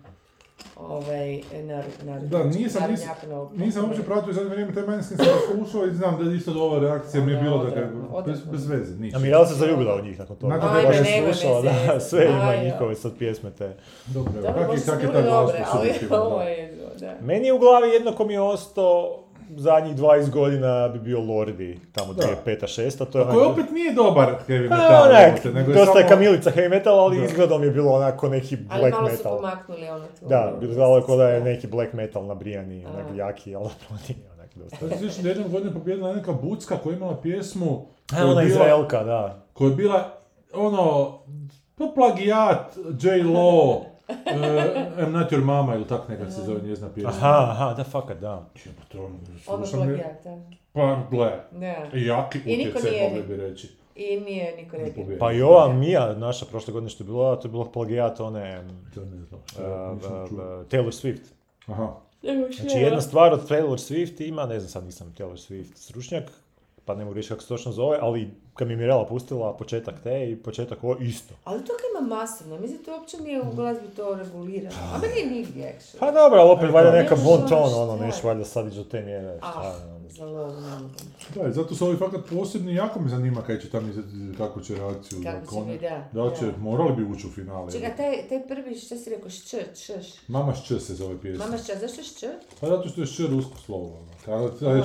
ovaj, 0.75 1.41
nar, 1.63 1.83
nar, 2.05 2.21
Da, 2.21 2.43
nisam, 2.43 2.91
nisam, 2.91 3.15
nisam 3.53 3.85
uopće 3.85 4.03
pratio 4.03 4.33
zadnje 4.33 4.49
vrijeme 4.49 4.73
taj 4.73 4.83
manjinski 4.83 5.15
sam 5.15 5.25
slušao 5.51 5.87
i 5.87 5.93
znam 5.93 6.23
da 6.23 6.29
je 6.29 6.37
isto 6.37 6.51
ova 6.51 6.79
reakcija 6.79 7.23
mi 7.23 7.31
je 7.31 7.35
Da, 7.35 7.41
bila 7.41 7.63
da 7.63 7.69
ga, 7.69 7.89
bez, 8.25 8.45
bez 8.51 8.67
veze, 8.67 8.95
ništa. 8.99 9.17
A 9.17 9.21
Mirela 9.21 9.45
se 9.45 9.55
zaljubila 9.55 9.95
u 9.95 10.05
njih 10.05 10.19
nakon 10.19 10.35
toga. 10.35 10.55
Nakon 10.55 10.69
toga 10.69 10.93
je 10.93 11.33
slušala, 11.33 11.61
da, 11.61 11.99
sve 11.99 12.25
ima 12.25 12.55
njihove 12.63 12.95
sad 12.95 13.17
pjesme 13.17 13.51
te. 13.51 13.75
Dobro, 14.05 14.33
kak 14.43 14.77
je, 14.77 14.83
kak 14.85 15.03
je 15.03 15.11
taj 15.11 15.23
glasno 15.23 15.53
ali 15.57 15.65
subjektivno, 15.71 16.17
ovo 16.25 16.41
je, 16.41 16.77
da. 17.01 17.15
Meni 17.21 17.47
je 17.47 17.53
u 17.53 17.59
glavi 17.59 17.89
jedno 17.89 18.11
ko 18.11 18.25
mi 18.25 18.33
je 18.33 18.41
ostao 18.41 19.17
zadnjih 19.51 19.95
20 19.95 20.29
godina 20.29 20.87
bi 20.87 20.99
bio 20.99 21.19
Lordi, 21.21 21.79
tamo 21.91 22.13
Da. 22.13 22.23
2005 22.45 22.63
6 22.63 23.05
to 23.05 23.19
je 23.19 23.25
Koji 23.25 23.37
onak- 23.37 23.51
opet 23.51 23.71
nije 23.71 23.93
dobar 23.93 24.35
heavy 24.47 24.69
Pa, 24.69 24.75
metal, 24.75 25.03
onak, 25.03 25.21
jebote, 25.27 25.49
nego 25.49 25.71
je 25.71 25.75
dosta 25.75 25.99
je 25.99 26.03
samo- 26.03 26.09
kamilica 26.11 26.51
heavy 26.51 26.69
metal, 26.69 26.99
ali 26.99 27.17
Da. 27.17 27.25
izgledom 27.25 27.63
je 27.63 27.71
bilo 27.71 27.91
onako 27.91 28.29
neki 28.29 28.57
Ali 28.69 28.81
black 28.81 28.93
malo 28.93 29.09
su 29.09 29.13
metal. 29.13 29.35
pomaknuli 29.35 29.87
ono 29.87 30.05
tu. 30.09 30.25
Da, 30.27 30.53
izgledalo 30.61 30.97
je 30.97 31.03
kao 31.03 31.15
da 31.15 31.29
je 31.29 31.41
neki 31.41 31.67
black 31.67 31.93
metal 31.93 32.25
nabrijani, 32.25 32.85
onak 32.85 33.05
A. 33.07 33.15
jaki, 33.15 33.55
ali 33.55 33.65
zapravo 33.71 34.01
nije 34.07 34.19
onak 34.33 34.49
dosta. 34.55 34.85
Ja 34.85 34.91
se 34.91 34.99
sjećam 34.99 35.23
da 35.23 35.29
je 35.29 35.33
jednom 35.33 35.51
godine 35.51 35.73
pobjedila 35.73 36.13
neka 36.13 36.33
Bucka 36.33 36.77
koja 36.77 36.93
je 36.93 36.97
imala 36.97 37.15
pjesmu 37.15 37.85
A, 38.11 38.17
ona 38.17 38.27
bila- 38.27 38.43
Izraelka, 38.43 39.03
da. 39.03 39.43
koja 39.53 39.69
je 39.69 39.75
bila 39.75 40.17
ono, 40.55 41.17
pa 41.77 41.85
plagijat, 41.95 42.75
J. 43.01 43.23
Lo, 43.23 43.81
I'm 44.25 45.11
not 45.11 45.31
your 45.31 45.43
mama 45.43 45.75
ili 45.75 45.87
tak 45.87 46.09
neka 46.09 46.31
se 46.31 46.41
zove 46.41 46.61
njezina 46.61 46.89
pjesma. 46.89 47.09
Aha, 47.11 47.47
aha, 47.51 47.73
da, 47.73 47.83
fakat, 47.83 48.17
da. 48.19 48.45
Jebote, 48.65 48.99
ono, 48.99 49.15
Ono 49.47 49.65
slušam 49.65 49.89
je-. 49.89 50.15
Pa, 50.73 51.03
gle, 51.11 51.31
Da. 51.51 51.97
jaki 51.99 52.37
utjecaj 52.39 52.91
nije- 52.91 53.09
mogli 53.09 53.23
bi 53.23 53.35
reći. 53.35 53.69
I 53.95 54.19
nije 54.19 54.55
niko 54.57 54.77
rekao. 54.77 55.03
Pa 55.19 55.31
i 55.31 55.41
ova 55.41 55.73
Mija, 55.73 56.13
naša 56.13 56.45
prošle 56.45 56.73
godine 56.73 56.89
što 56.89 57.03
je 57.03 57.05
bila, 57.05 57.35
to 57.35 57.47
je 57.47 57.51
bilo 57.51 57.71
plagijat 57.71 58.19
one 58.19 58.63
To 58.95 59.05
ne 59.05 59.23
znam, 59.25 59.39
uh, 59.57 60.31
uh. 60.31 60.39
Taylor 60.69 60.91
Swift. 61.03 61.21
Aha, 61.67 61.93
Znači 62.59 62.77
jedna 62.77 63.01
stvar 63.01 63.33
od 63.33 63.49
Taylor 63.49 63.77
Swift 63.91 64.27
ima, 64.27 64.45
ne 64.45 64.59
znam 64.59 64.69
sad 64.69 64.83
nisam 64.85 65.13
Taylor 65.17 65.49
Swift 65.49 65.75
stručnjak, 65.75 66.23
pa 66.85 66.95
ne 66.95 67.05
mogu 67.05 67.13
reći 67.13 67.29
kako 67.29 67.41
se 67.41 67.47
točno 67.47 67.71
zove, 67.71 67.97
ali 68.01 68.31
kad 68.55 68.67
mi 68.67 68.73
je 68.73 68.77
Mirela 68.77 69.05
pustila 69.05 69.57
početak 69.57 69.95
te 70.03 70.31
i 70.31 70.35
početak 70.35 70.83
ovo 70.83 70.97
isto. 70.99 71.33
Ali 71.43 71.65
to 71.65 71.73
kad 71.73 72.01
ima 72.01 72.15
masovno, 72.15 72.59
mislim 72.59 72.83
to 72.83 72.91
uopće 72.91 73.17
nije 73.17 73.41
u 73.41 73.55
glazbi 73.55 73.87
to 73.95 74.15
regulirano. 74.15 74.75
A 74.93 74.97
meni 74.97 75.13
nije 75.13 75.25
nigdje, 75.25 75.75
actually. 75.79 75.99
Pa 75.99 76.11
dobro, 76.11 76.39
ali 76.39 76.51
opet 76.51 76.71
valjda 76.71 76.91
da. 76.91 76.97
neka 76.97 77.15
bon 77.15 77.39
ono 77.39 77.47
ton, 77.47 77.73
ono, 77.89 78.05
neš 78.05 78.23
valjda 78.23 78.45
sad 78.45 78.67
iđe 78.67 78.77
do 78.77 78.89
te 78.89 79.01
mjere. 79.01 79.39
Ah, 79.41 79.51
šta, 80.13 80.27
ono. 80.27 80.41
mogu. 80.81 80.89
da, 81.35 81.47
i 81.47 81.51
zato 81.51 81.75
su 81.75 81.85
ovi 81.85 81.97
fakat 81.97 82.21
posebni, 82.29 82.75
jako 82.75 82.99
me 82.99 83.09
zanima 83.09 83.41
kaj 83.41 83.59
će 83.59 83.69
tam 83.69 83.89
izaći, 83.89 84.07
kako 84.37 84.61
će 84.61 84.75
reakciju 84.75 85.19
Kako 85.23 85.55
na 85.55 85.65
će 85.65 85.71
biti, 85.71 85.85
da, 86.13 86.23
Da 86.23 86.35
će, 86.35 86.45
da. 86.45 86.57
morali 86.57 86.95
bi 86.95 87.13
ući 87.13 87.27
u 87.27 87.29
finale. 87.29 87.71
Čekaj, 87.71 87.95
taj, 87.95 88.27
taj 88.29 88.47
prvi, 88.47 88.75
šta 88.75 88.95
si 88.97 89.09
rekao, 89.09 89.29
šč, 89.29 89.55
čš. 89.73 90.27
Mama 90.27 90.53
šč 90.55 90.67
se 90.79 90.93
zove 90.93 91.21
pjesma. 91.21 91.45
Mama 91.45 91.57
šč, 91.57 91.71
zašto 91.81 92.03
šč? 92.03 92.23
Pa 92.59 92.67
zato 92.67 92.89
što 92.89 93.01
je 93.01 93.07
šč 93.07 93.19
rusko 93.19 93.57
slovo. 93.65 93.97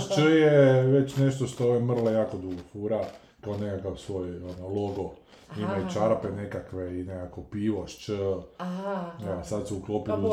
Šč 0.01 0.18
je 0.18 0.51
već 0.83 1.16
nešto 1.16 1.46
što 1.46 1.75
je 1.75 1.81
mrla 1.81 2.11
jako 2.11 2.37
dugo 2.37 2.62
fura, 2.72 3.01
kao 3.40 3.57
nekakav 3.57 3.96
svoj 3.96 4.29
ono, 4.29 4.68
logo. 4.70 5.11
Ima 5.59 5.68
Aha. 5.68 5.81
i 5.81 5.94
čarape 5.94 6.29
nekakve 6.31 6.88
i 6.90 7.05
nekako 7.05 7.42
pivo, 7.42 7.87
šč. 7.87 8.11
Aha, 8.59 9.11
Ja, 9.27 9.44
sad 9.44 9.68
su 9.68 9.77
uklopili... 9.77 10.16
Kao 10.16 10.20
u- 10.20 10.33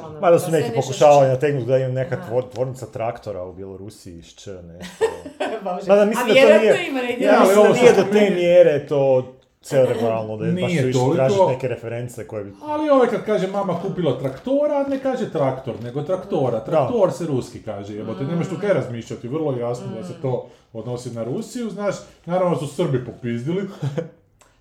ono. 0.00 0.20
Mada 0.20 0.38
su 0.38 0.46
Pa 0.46 0.52
neki 0.52 0.70
pokušavali 0.74 1.28
nategnuti 1.28 1.66
da 1.66 1.78
ima 1.78 1.88
neka 1.90 2.16
Aha. 2.16 2.30
tvor- 2.30 2.50
tvornica 2.50 2.86
traktora 2.86 3.42
u 3.42 3.52
Bjelorusiji, 3.52 4.22
šč, 4.22 4.46
nešto. 4.46 5.04
Bože. 5.64 5.88
Mada 5.88 6.04
mislim 6.04 6.24
A 6.24 6.28
da 6.28 6.34
to 6.34 6.34
vjerojatno 6.34 6.70
nije- 6.72 6.88
ima. 6.88 7.00
Ja, 7.00 7.06
Ja, 7.22 7.32
ali 7.32 7.40
mislim 7.40 7.54
da 7.56 7.60
ovo 7.62 7.74
nije 7.74 7.92
do 7.94 8.02
te 8.12 8.30
mjere 8.32 8.86
to 8.86 9.33
cerebralno, 9.64 10.36
da 10.36 10.46
je 10.46 10.52
baš 10.52 10.70
su 10.70 10.76
išli 10.76 10.92
toliko. 10.92 11.14
tražiti 11.14 11.46
neke 11.48 11.68
reference 11.68 12.26
koje 12.26 12.44
bi... 12.44 12.52
Ali 12.62 12.90
ovaj 12.90 13.08
kad 13.08 13.24
kaže 13.24 13.46
mama 13.46 13.80
kupila 13.82 14.18
traktora, 14.18 14.86
ne 14.88 14.98
kaže 14.98 15.32
traktor, 15.32 15.74
nego 15.82 16.02
traktora. 16.02 16.64
Traktor 16.64 17.12
se 17.12 17.26
ruski 17.26 17.62
kaže, 17.62 17.94
jebote, 17.94 18.24
nemaš 18.24 18.48
tu 18.48 18.56
kaj 18.60 18.74
razmišljati, 18.74 19.28
vrlo 19.28 19.58
jasno 19.58 19.86
da 19.96 20.04
se 20.04 20.14
to 20.22 20.48
odnosi 20.72 21.10
na 21.10 21.24
Rusiju, 21.24 21.70
znaš, 21.70 21.94
naravno 22.26 22.56
su 22.56 22.66
Srbi 22.66 23.04
popizdili, 23.04 23.68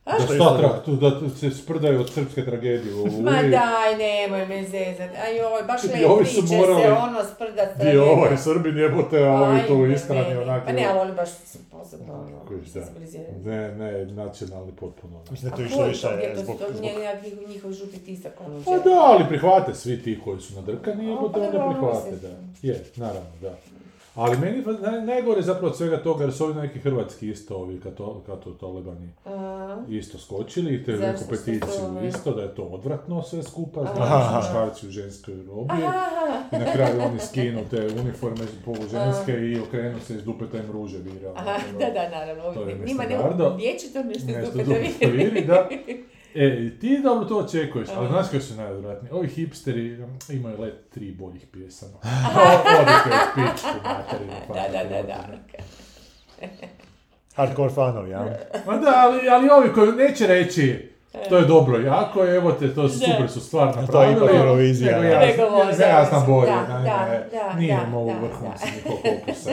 da, 0.08 0.12
Što 0.16 0.34
je 0.34 0.40
šta 0.40 0.58
trak- 0.58 1.00
da 1.22 1.30
se 1.32 1.52
sprdaju 1.52 2.00
od 2.00 2.10
srpske 2.10 2.46
tragedije 2.46 2.94
u 2.96 3.00
Oluji. 3.00 3.22
Ma 3.22 3.32
daj, 3.32 3.98
nemoj 3.98 4.46
me 4.48 4.64
zezat. 4.64 5.10
Aj 5.18 5.38
joj, 5.38 5.64
baš 5.68 5.84
I 5.84 5.88
su 6.28 6.42
priče 6.42 6.58
morali- 6.58 6.82
se 6.82 6.92
ono 6.92 7.24
sprdat. 7.26 7.70
Di 7.82 7.98
ovaj 7.98 8.38
Srbin 8.38 8.78
jebote, 8.78 9.20
a 9.20 9.32
ovi 9.34 9.60
tu 9.68 9.74
Ajme, 9.74 9.94
iskrani 9.94 10.22
meni. 10.22 10.38
onako. 10.38 10.66
Pa 10.66 10.72
ne, 10.72 10.86
ali 10.86 11.00
oni 11.00 11.12
baš 11.14 11.30
su 11.30 11.58
posebno 11.72 12.14
ono, 12.14 12.26
da. 12.74 12.86
Ne, 13.46 13.72
ne, 13.72 14.06
nacionalni 14.06 14.72
potpuno. 14.72 15.16
ono. 15.16 15.26
Mislim 15.32 15.50
da 15.50 15.56
A 15.56 15.58
to 15.58 15.64
išlo 15.64 15.82
je 15.84 15.90
više 15.90 16.02
to? 16.02 16.36
To 16.36 16.42
zbog... 16.44 16.58
to 16.58 16.82
nije 16.82 17.20
njihov 17.48 17.72
žuti 17.72 18.00
tisak 18.00 18.34
ono 18.42 18.62
Pa 18.64 18.72
da, 18.80 18.96
ali 19.02 19.26
prihvate 19.30 19.74
svi 19.74 20.04
ti 20.04 20.20
koji 20.24 20.42
su 20.42 20.54
nadrkani, 20.56 21.06
A, 21.06 21.10
jebote, 21.10 21.34
pa 21.34 21.40
onda 21.40 21.70
prihvate, 21.70 22.16
da. 22.18 22.30
Je, 22.62 22.84
naravno, 22.96 23.30
da. 23.42 23.56
Ali 24.16 24.38
meni 24.38 24.64
pa 24.64 24.72
naj, 24.72 25.02
najgore 25.02 25.42
zapravo 25.42 25.68
od 25.68 25.78
svega 25.78 26.04
toga, 26.04 26.24
jer 26.24 26.34
su 26.34 26.44
ovi 26.44 26.54
neki 26.54 26.80
hrvatski 26.80 27.30
isto, 27.30 27.56
ovi 27.56 27.80
kato, 27.80 28.24
kato 28.26 28.52
talibani, 28.52 29.10
isto 29.90 30.18
skočili 30.18 30.76
i 30.76 30.84
te 30.84 30.92
neku 30.92 31.24
peticiju 31.30 32.08
isto, 32.08 32.32
da 32.32 32.42
je 32.42 32.56
to 32.56 32.64
odvratno 32.64 33.24
sve 33.24 33.44
skupa, 33.44 33.82
znači 33.82 34.36
muškarci 34.36 34.88
u 34.88 34.92
ženskoj 34.92 35.34
robi. 35.48 35.74
I 36.52 36.58
na 36.58 36.74
kraju 36.74 37.02
oni 37.02 37.20
skinu 37.20 37.62
te 37.70 37.88
uniforme 38.02 38.46
poluženske 38.66 39.32
i 39.32 39.60
okrenu 39.60 40.00
se 40.00 40.16
iz 40.16 40.24
dupeta 40.24 40.58
im 40.58 40.72
ruže 40.72 40.98
vira. 40.98 41.30
ono, 41.30 41.40
Aha, 41.40 41.60
da, 41.80 41.90
da, 41.90 42.10
naravno. 42.10 42.54
To 42.54 42.70
je 42.70 42.78
Njima 42.86 43.04
ne 43.04 43.18
vječito 43.58 44.04
nešto 44.04 44.32
iz 44.32 44.36
Nešto 44.36 44.58
dupeta 44.58 45.08
viri, 45.08 45.46
da. 45.46 45.70
E, 46.36 46.72
ti 46.80 47.00
dobro 47.04 47.26
to 47.26 47.38
očekuješ, 47.38 47.90
ali 47.96 48.08
znaš 48.08 48.30
koji 48.30 48.42
su 48.42 48.56
najodvratniji? 48.56 49.12
Ovi 49.12 49.28
hipsteri 49.28 50.04
um, 50.04 50.18
imaju 50.30 50.62
let 50.62 50.90
tri 50.90 51.12
boljih 51.12 51.48
pjesama. 51.52 51.94
Odite 52.80 53.10
od 53.10 53.28
pičku 53.36 53.68
materinu. 53.84 54.34
Da, 54.48 54.68
da, 54.72 54.90
da, 54.90 55.04
da. 55.04 55.28
Hardcore 57.36 57.74
fanovi, 57.74 58.10
ja? 58.10 58.26
Ma 58.66 58.78
da, 58.78 58.94
ali, 58.96 59.30
ali 59.30 59.50
ovi 59.50 59.74
koji 59.74 59.92
neće 59.92 60.28
reći 60.28 60.93
to 61.30 61.38
je 61.38 61.46
dobro, 61.46 61.80
jako 61.80 62.24
je, 62.24 62.36
evo 62.36 62.52
te, 62.52 62.76
to 62.76 62.90
su, 62.90 63.00
super 63.00 63.30
su 63.30 63.40
stvar 63.40 63.74
to 63.74 63.80
je 63.80 63.82
napravili. 63.86 64.18
ipak 64.18 64.36
Eurovizija, 64.36 64.92
Nego 64.92 65.14
ja, 65.14 65.20
da, 65.20 66.24
bolje, 66.28 66.52
da, 66.52 66.66
da, 66.68 66.80
da, 66.80 67.06
ne, 67.06 67.28
da, 67.32 67.60
nije 67.60 67.78
da, 67.78 67.90
mogu 67.90 68.12
nikog 68.76 69.00
opusa. 69.22 69.50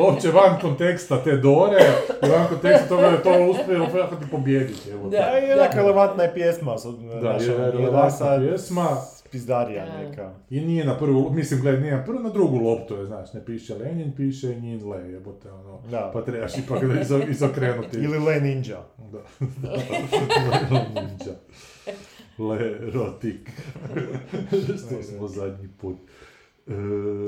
Uopće 0.00 0.30
van 0.30 0.60
konteksta 0.60 1.24
te 1.24 1.36
Dore, 1.36 1.84
i 2.22 2.28
van 2.28 2.46
konteksta 2.48 2.88
toga 2.88 3.02
da 3.02 3.08
je 3.08 3.22
to 3.22 3.50
uspjelo 3.50 3.86
ti 3.86 4.30
pobijediti. 4.30 4.90
Evo, 4.90 5.08
Da. 5.08 5.18
Da, 5.18 5.24
je 5.24 5.48
jednak 5.48 5.74
relevantna 5.74 6.22
je 6.22 6.34
pjesma. 6.34 6.74
Da, 7.22 7.30
je 7.30 7.70
relevantna 7.72 8.38
pjesma. 8.38 8.88
Pizdarija 9.32 9.86
Da. 9.86 9.98
neka. 9.98 10.34
I 10.50 10.60
nije 10.60 10.84
na 10.84 10.98
prvu, 10.98 11.30
mislim, 11.32 11.60
gledaj, 11.60 11.80
nije 11.80 11.96
na 11.96 12.04
prvu, 12.04 12.18
na 12.18 12.28
drugu 12.30 12.56
loptu 12.58 12.94
je, 12.94 13.06
znaš, 13.06 13.32
ne 13.32 13.44
piše 13.44 13.74
Lenin, 13.74 14.12
piše 14.16 14.54
Njin 14.54 14.88
Le, 14.90 15.10
jebote, 15.10 15.50
ono, 15.50 15.80
Da. 15.90 16.10
pa 16.14 16.22
trebaš 16.22 16.58
ipak 16.58 16.84
da 16.84 17.00
izo, 17.00 17.20
izokrenuti. 17.28 17.96
Ili 17.98 18.18
Le 18.18 18.40
Ninja. 18.40 18.78
Da. 19.12 19.22
Ninja. 20.94 21.34
Le 22.38 22.90
Rotik. 22.90 23.50
Što 24.86 25.02
smo 25.02 25.28
zadnji 25.28 25.68
put. 25.68 25.96
E, 26.64 26.72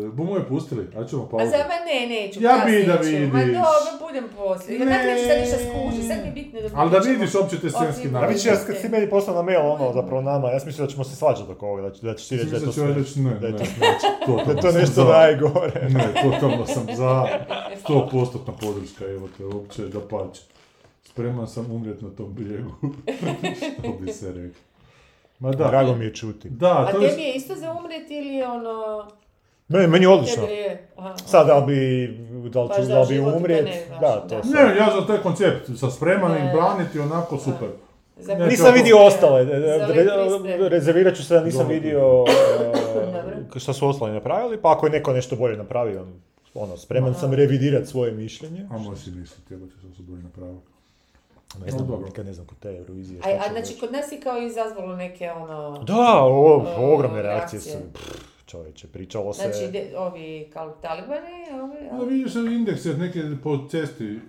bumo 0.09 0.37
je 0.37 0.45
pustili, 0.45 0.89
a 0.97 1.05
ćemo 1.05 1.23
A 1.23 1.29
pauzu. 1.29 1.47
za 1.47 1.57
ma 1.59 1.79
ne, 1.87 2.07
neću. 2.09 2.43
Ja 2.43 2.63
bi 2.67 2.85
da 2.85 2.95
vidiš. 2.95 3.33
Ma 3.33 3.41
dobro, 3.41 3.63
budem 4.01 4.25
poslije. 4.37 4.79
Ja 4.79 4.85
Ne. 4.85 4.93
tako 4.93 5.05
neću 5.07 5.25
sad 5.25 5.39
ništa 5.41 5.57
skuži, 5.61 6.03
sad 6.03 6.19
mi 6.19 6.27
je 6.27 6.33
bitno 6.33 6.61
da 6.61 6.69
Ali 6.75 6.91
da 6.91 6.99
vidiš 7.01 7.35
uopće 7.35 7.57
te 7.57 7.71
scenski 7.71 8.09
A 8.09 8.11
način. 8.11 8.29
vidiš, 8.29 8.47
ja 8.47 8.57
kad 8.67 8.77
si 8.79 8.89
meni 8.89 9.11
poslao 9.11 9.37
na 9.37 9.43
mail 9.43 9.61
ono, 9.63 9.93
zapravo 9.93 10.23
nama, 10.23 10.49
ja 10.49 10.61
sam 10.61 10.67
mislio 10.67 10.87
da 10.87 10.93
ćemo 10.93 11.05
se 11.05 11.17
svađati 11.17 11.53
oko 11.53 11.67
ovoga, 11.67 11.83
da, 11.83 11.91
će- 11.91 12.03
da 12.03 12.15
ćeš 12.15 12.29
ti 12.29 12.37
reći 12.37 12.47
da 12.47 12.57
je 12.57 12.61
to 12.61 12.67
Mislim 12.67 12.95
reći 12.95 13.21
ne, 13.21 13.31
Da 13.33 13.47
je 13.47 13.53
ne. 13.53 13.59
to 13.59 13.65
smiješno. 13.67 14.09
Totalno 14.21 14.45
Da 14.47 14.51
je 14.51 14.57
to 14.57 14.71
sam 14.71 14.81
nešto 14.81 14.95
za. 14.97 15.13
najgore. 15.13 15.89
Ne, 15.91 16.05
totalno 16.23 16.67
sam 16.67 16.87
za. 16.93 17.27
100% 17.85 18.29
podrška, 18.59 19.05
evo 19.07 19.29
te, 19.29 19.45
uopće 19.47 19.83
da 19.85 20.01
pače. 20.01 20.41
Spreman 21.05 21.49
sam 21.49 21.67
umrijet 21.69 22.03
na 22.03 22.11
tom 22.11 22.35
brijegu. 22.35 22.71
Što 23.73 23.93
bi 23.95 24.13
se 24.13 24.27
rekao. 24.29 24.61
Ma 25.41 25.51
da. 25.51 25.69
Drago 25.69 25.95
mi 25.95 26.05
je 26.05 26.15
čuti. 26.15 26.49
Da, 26.51 26.73
A 26.79 26.93
to 26.93 27.01
tebi 27.01 27.23
je... 27.23 27.33
isto 27.33 27.55
za 27.55 27.73
umrijeti 27.75 28.15
ili 28.15 28.43
ono... 28.45 29.07
Meni, 29.69 29.87
meni 29.87 30.05
je 30.05 30.09
odlično. 30.09 30.43
Je... 30.43 30.89
Aha. 30.97 31.17
Sad, 31.17 31.47
da 31.47 31.61
bi, 31.61 32.07
da 32.49 32.63
li 32.63 32.69
ću, 32.77 32.83
da 32.83 33.01
li 33.01 33.07
bi 33.09 33.21
umrijet, 33.21 33.65
ne 33.65 33.87
da, 33.91 33.99
da. 34.01 34.21
to 34.21 34.49
Ne, 34.49 34.77
ja 34.77 34.89
za 35.01 35.07
taj 35.07 35.19
koncept, 35.19 35.71
sa 35.77 35.91
spreman 35.91 36.33
Ne. 36.33 36.39
ih 36.39 36.53
braniti, 36.53 36.99
onako 36.99 37.39
super. 37.39 37.69
Za- 38.17 38.35
Ne, 38.35 38.47
Nisam 38.47 38.75
vidio 38.75 38.99
ostale, 38.99 39.45
re- 39.45 40.69
rezervirat 40.69 41.15
ću 41.17 41.25
se 41.25 41.35
da 41.35 41.45
nisam 41.45 41.59
Dobro. 41.61 41.75
vidio 41.75 42.23
uh, 42.23 42.29
šta 43.57 43.73
su 43.73 43.89
ostali 43.89 44.13
napravili, 44.13 44.63
pa 44.63 44.73
ako 44.73 44.87
je 44.87 44.93
neko 44.93 45.13
nešto 45.13 45.37
bolje 45.37 45.57
napravio, 45.57 46.07
ono, 46.55 46.77
spreman 46.77 47.15
sam 47.15 47.33
revidirat 47.33 47.87
svoje 47.87 48.13
mišljenje. 48.13 48.67
A 48.71 48.79
možeš 48.79 49.05
si 49.05 49.11
misliti, 49.11 49.55
evo 49.55 49.67
što 49.69 49.97
su 49.97 50.03
bolje 50.03 50.23
napravili. 50.23 50.59
Ne 51.65 51.71
znam, 51.71 51.87
dobro. 51.87 52.07
nikad 52.07 52.27
ne 52.27 52.33
znam 52.33 52.47
kod 52.47 52.59
te 52.59 52.69
Eurovizije. 52.71 53.21
A, 53.21 53.29
a 53.29 53.45
će 53.45 53.53
znači 53.53 53.81
kod 53.81 53.93
nas 53.93 54.13
je 54.13 54.21
kao 54.21 54.39
izazvalo 54.39 54.97
neke 54.97 55.31
ono... 55.31 55.79
Da, 55.79 55.95
o, 56.15 56.65
o, 56.79 56.95
ogromne 56.95 57.23
reakcije 57.23 57.61
su, 57.61 57.69
reakcije. 57.69 57.93
pff, 57.93 58.34
čovječe, 58.47 58.89
pričalo 58.89 59.33
se... 59.33 59.43
Znači, 59.43 59.73
de, 59.73 59.99
ovi 59.99 60.51
kao 60.53 60.71
talibani, 60.71 61.61
ovi... 61.63 61.89
A 61.93 62.05
vidiš 62.05 62.33
se 62.33 62.39
indeks, 62.39 62.85
jer 62.85 62.99
neke 62.99 63.23
po 63.43 63.59
cesti 63.71 64.21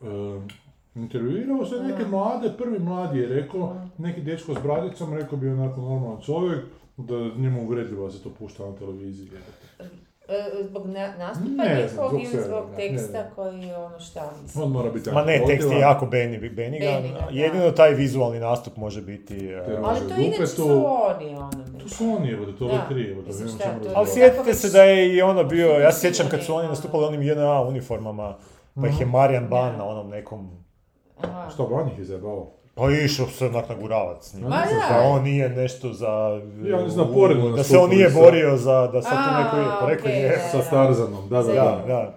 um, 0.00 0.48
intervjuirao 0.94 1.66
se 1.66 1.76
neke 1.76 2.04
mlade, 2.04 2.52
prvi 2.58 2.78
mladi 2.78 3.18
je 3.18 3.28
rekao, 3.28 3.76
neki 3.98 4.20
dečko 4.20 4.54
s 4.54 4.62
bradicom, 4.62 5.14
rekao 5.14 5.38
bi 5.38 5.48
onako 5.48 5.80
normalan 5.80 6.20
čovjek, 6.22 6.64
da 6.96 7.16
je 7.16 7.30
njemu 7.36 7.62
uvredljivo 7.62 8.06
da 8.06 8.12
se 8.12 8.22
to 8.22 8.30
pušta 8.38 8.66
na 8.66 8.76
televiziji. 8.76 9.28
E, 10.28 10.64
Zbog 10.68 10.86
na- 10.86 11.14
nastupa 11.18 11.62
Ne 11.64 11.82
njihovog 11.82 12.10
zbog 12.10 12.42
zbog 12.44 12.64
ne, 12.70 12.76
teksta 12.76 13.22
ne. 13.22 13.30
koji 13.34 13.62
je 13.62 13.76
ono 13.76 14.00
šta 14.00 14.32
mislim. 14.42 14.64
On 14.64 14.70
mora 14.70 14.90
biti 14.90 15.10
Ma 15.10 15.24
ne, 15.24 15.42
tekst 15.46 15.70
je 15.70 15.78
jako 15.78 16.06
beni, 16.06 16.38
benigan. 16.38 17.02
Benigan, 17.02 17.20
da. 17.20 17.28
Jedino 17.30 17.70
taj 17.70 17.94
vizualni 17.94 18.40
nastup 18.40 18.76
može 18.76 19.02
biti... 19.02 19.46
e, 19.46 19.64
Te 19.66 19.80
Ali 19.84 20.00
to 20.00 20.14
dupe 20.30 20.46
su 20.46 20.68
oni, 20.86 21.36
ono, 21.36 21.63
To 21.84 21.88
mislim. 21.88 22.08
su 22.10 22.16
oni, 22.16 22.30
evo, 22.30 22.46
da 22.46 22.52
to 22.52 22.68
čemu 23.62 23.78
je 23.78 23.82
to? 23.82 23.90
Ali 23.94 24.06
sjetite 24.06 24.54
se 24.54 24.70
da 24.70 24.82
je 24.82 25.14
i 25.14 25.22
ono 25.22 25.44
bio, 25.44 25.68
ja 25.68 25.92
se 25.92 26.00
sjećam 26.00 26.26
kad 26.30 26.44
su 26.44 26.54
oni 26.54 26.68
nastupali 26.68 27.04
onim 27.04 27.22
JNA 27.22 27.60
uniformama, 27.62 28.36
pa 28.80 28.88
ih 28.88 29.00
je 29.00 29.06
Marijan 29.06 29.48
Ban 29.48 29.76
na 29.76 29.84
onom 29.84 30.08
nekom... 30.10 30.50
Aha. 31.20 31.50
Što, 31.50 31.66
Ban 31.66 31.88
ih 31.88 31.98
je? 31.98 32.18
Pa 32.74 32.90
išao 32.90 33.26
se 33.26 33.46
onak 33.46 33.68
naguravac 33.68 34.30
s 34.30 34.34
njim. 34.34 34.42
Ma 34.42 34.56
da. 34.90 34.94
Da 34.94 35.00
on 35.00 35.22
nije 35.22 35.48
nešto 35.48 35.92
za... 35.92 36.40
Ja, 36.64 36.90
su 36.90 36.96
na 36.96 37.12
poredu 37.12 37.50
Da 37.50 37.64
se 37.64 37.78
on 37.78 37.90
nije 37.90 38.10
borio 38.10 38.56
za... 38.56 38.86
Da 38.86 39.02
sad 39.02 39.12
tu 39.12 39.30
A, 39.30 39.44
neko 39.44 39.56
je... 39.56 39.64
Pa 39.80 39.86
rekao 39.86 40.10
je. 40.10 40.40
Sa 40.52 40.62
Starzanom, 40.62 41.28
da, 41.28 41.42
da, 41.42 41.52
Da, 41.52 41.54
da. 41.54 41.84
da. 41.86 42.14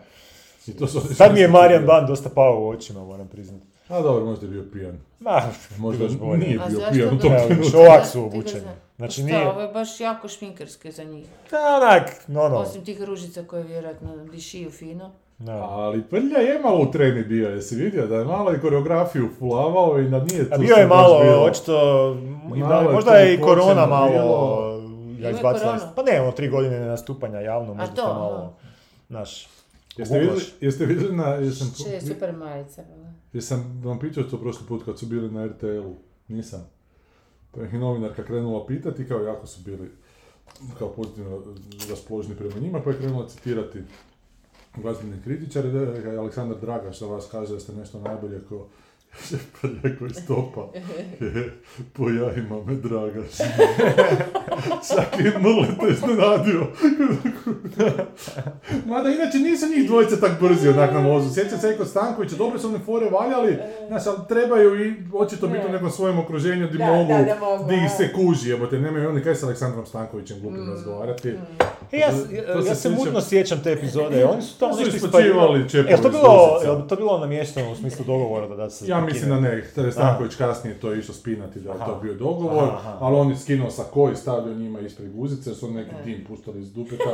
I 0.68 0.72
to 0.78 0.88
su- 0.88 1.14
Sad 1.16 1.34
mi 1.34 1.40
je 1.40 1.48
Marijan 1.48 1.86
Ban 1.86 2.08
dosta 2.08 2.30
pao 2.30 2.62
u 2.62 2.68
očima, 2.70 3.04
moram 3.04 3.28
priznati. 3.28 3.66
A 3.90 4.02
dobro, 4.02 4.26
možda 4.26 4.46
je 4.46 4.52
bio 4.52 4.64
pijan. 4.74 4.98
Ma, 5.20 5.42
Možda 5.78 6.04
još 6.04 6.18
bolje. 6.18 6.38
nije 6.38 6.60
bio 6.70 6.80
pijan 6.92 7.16
u 7.16 7.20
tom 7.20 7.32
Evo, 7.32 7.46
trenutku. 7.48 7.72
Šovak 7.72 8.06
su 8.06 8.22
ga 8.22 8.28
obučeni. 8.28 8.62
Zna. 8.98 9.06
Znači 9.08 9.22
Pa 9.22 9.26
nije... 9.26 9.40
Šta, 9.40 9.50
ovo 9.50 9.62
je 9.62 9.68
baš 9.68 10.00
jako 10.00 10.28
šminkerski 10.28 10.92
za 10.92 11.04
njih. 11.04 11.26
Da, 11.52 11.58
onak, 11.78 12.12
no, 12.28 12.50
no. 12.50 12.56
Osim 12.56 12.86
tih 12.86 13.04
ružica 13.04 13.44
koje 13.44 13.64
vjerojatno 13.64 14.18
dišiju 14.18 14.72
fino. 14.72 15.12
Da. 15.38 15.54
Ali 15.54 16.04
Prlja 16.04 16.38
je 16.40 16.60
malo 16.60 16.82
u 16.82 16.92
tremi 16.92 17.24
bio, 17.24 17.50
jesi 17.50 17.76
vidio 17.76 18.08
da 18.08 18.16
je 18.16 18.26
malo 18.26 18.54
i 18.54 18.60
koreografiju 18.60 19.30
fulavao 19.40 20.00
i 20.00 20.10
da 20.10 20.20
nije 20.20 20.50
tu 20.50 20.56
A 20.56 20.58
bio 20.58 20.76
je 20.76 20.88
malo, 20.88 21.24
bilo. 21.24 21.44
očito, 21.44 22.14
i 22.56 22.60
Malo 22.60 22.92
možda 22.92 23.12
je 23.12 23.34
i 23.34 23.42
korona 23.42 23.86
malo 23.86 24.10
bilo. 24.12 24.82
ja 25.20 25.30
izbacila. 25.30 25.94
Pa 25.96 26.04
ne, 26.04 26.22
ono, 26.22 26.32
tri 26.32 26.50
godine 26.50 26.80
nastupanja 26.80 27.40
javno, 27.40 27.74
možda 27.74 27.96
to, 27.96 28.14
malo, 28.14 28.54
znaš, 29.10 29.48
Jeste 29.98 30.20
vidjeli, 30.20 30.42
jeste 30.62 30.86
vidjeli 30.86 31.16
na, 31.16 31.26
jesam, 31.26 31.74
Če 31.78 31.90
je 31.90 32.02
super 32.02 32.34
majica. 32.34 32.84
bila. 32.84 33.08
jesam 33.34 33.82
vam 33.86 34.00
pitao 34.00 34.24
to 34.24 34.38
prošli 34.40 34.68
put 34.68 34.86
kad 34.86 35.00
su 35.00 35.06
bili 35.06 35.32
na 35.32 35.46
RTL-u? 35.46 35.96
Nisam. 36.28 36.70
Pa 37.52 37.62
je 37.62 37.80
novinarka 37.80 38.24
krenula 38.24 38.66
pitati 38.66 39.08
kao 39.08 39.20
jako 39.20 39.48
su 39.48 39.62
bili 39.66 39.92
kao 40.80 40.90
pozitivno 40.90 41.44
raspoloženi 41.90 42.36
prema 42.36 42.60
njima, 42.60 42.82
pa 42.82 42.90
je 42.90 42.98
krenula 42.98 43.28
citirati 43.28 43.80
glazbene 44.76 45.22
kritičare, 45.24 45.70
da 45.70 45.80
je 45.80 46.18
Aleksandar 46.18 46.60
Dragaš 46.60 47.00
za 47.00 47.06
vas 47.06 47.28
kaže 47.32 47.54
da 47.54 47.60
ste 47.60 47.74
nešto 47.74 48.00
najbolje 48.00 48.42
ko 48.50 48.68
pa 49.62 49.68
rekao 49.84 50.08
iz 50.08 50.28
topa. 50.28 50.68
po 51.94 52.10
jajima 52.10 52.64
me 52.64 52.76
Dragaš. 52.76 53.38
Čak 54.88 55.18
Mrle 55.20 55.68
te 55.82 55.94
iznenadio. 55.94 56.68
Mada 58.86 59.10
inače 59.10 59.38
nisu 59.38 59.66
njih 59.68 59.88
dvojice 59.88 60.20
tak 60.20 60.32
brzi 60.42 60.70
onak 60.70 60.94
na 60.94 61.00
mozu. 61.02 61.34
Sjećam 61.34 61.60
se 61.60 61.78
kod 61.78 61.88
Stankovića, 61.88 62.36
dobro 62.36 62.60
su 62.60 62.68
one 62.68 62.80
fore 62.80 63.10
valjali, 63.10 63.58
znaš, 63.88 64.08
ali 64.08 64.18
trebaju 64.30 64.86
i 64.86 64.94
očito 65.14 65.48
biti 65.48 65.68
u 65.68 65.72
nekom 65.72 65.92
svojem 65.92 66.20
okruženju 66.20 66.68
di 66.68 66.78
mogu, 66.78 67.14
di 67.70 67.76
ih 67.76 67.92
se 67.98 68.14
kuži, 68.14 68.50
jebote, 68.50 68.80
nemaju 68.80 69.10
oni 69.10 69.24
kaj 69.24 69.36
s 69.36 69.44
Aleksandrom 69.44 69.86
Stankovićem 69.86 70.40
glupim 70.42 70.70
razgovarati. 70.70 71.30
E, 71.92 71.98
ja, 71.98 72.08
To- 72.12 72.36
ja, 72.36 72.54
to 72.54 72.62
se 72.62 72.68
ja 72.70 72.76
se 72.76 72.82
sjećam- 72.82 72.96
mutno 72.96 73.22
sjećam? 73.22 73.64
te 73.64 73.72
epizode, 73.72 74.26
oni 74.26 74.42
su 74.42 74.60
tamo 74.60 74.72
nešto 74.72 75.08
čepovi 75.68 75.92
Jel 75.92 76.02
to 76.02 76.08
iz 76.08 76.14
bilo, 76.14 76.60
jel 76.64 76.88
to 76.88 76.96
bilo 76.96 77.20
namješteno 77.20 77.72
u 77.72 77.76
smislu 77.76 78.06
dogovora 78.06 78.48
da 78.48 78.56
da 78.56 78.70
se 78.70 78.88
Ja 78.88 79.02
mislim 79.02 79.30
da 79.30 79.40
ne, 79.40 79.64
je 79.78 79.92
Stanković 79.92 80.36
kasnije 80.36 80.80
to 80.80 80.94
išao 80.94 81.16
spinati 81.16 81.60
da 81.60 81.72
je 81.72 81.78
to 81.78 82.00
bio 82.02 82.14
dogovor, 82.14 82.70
ali 83.00 83.16
on 83.16 83.30
je 83.30 83.38
skinuo 83.38 83.70
sa 83.70 83.84
koji 83.84 84.16
stavio 84.16 84.54
njima 84.58 84.80
ispred 84.80 85.12
guzice, 85.12 85.50
jer 85.50 85.58
su 85.58 85.72
neki 85.72 85.96
dim 86.06 86.24
puštali 86.28 86.62
iz 86.62 86.74
dupeta 86.74 87.14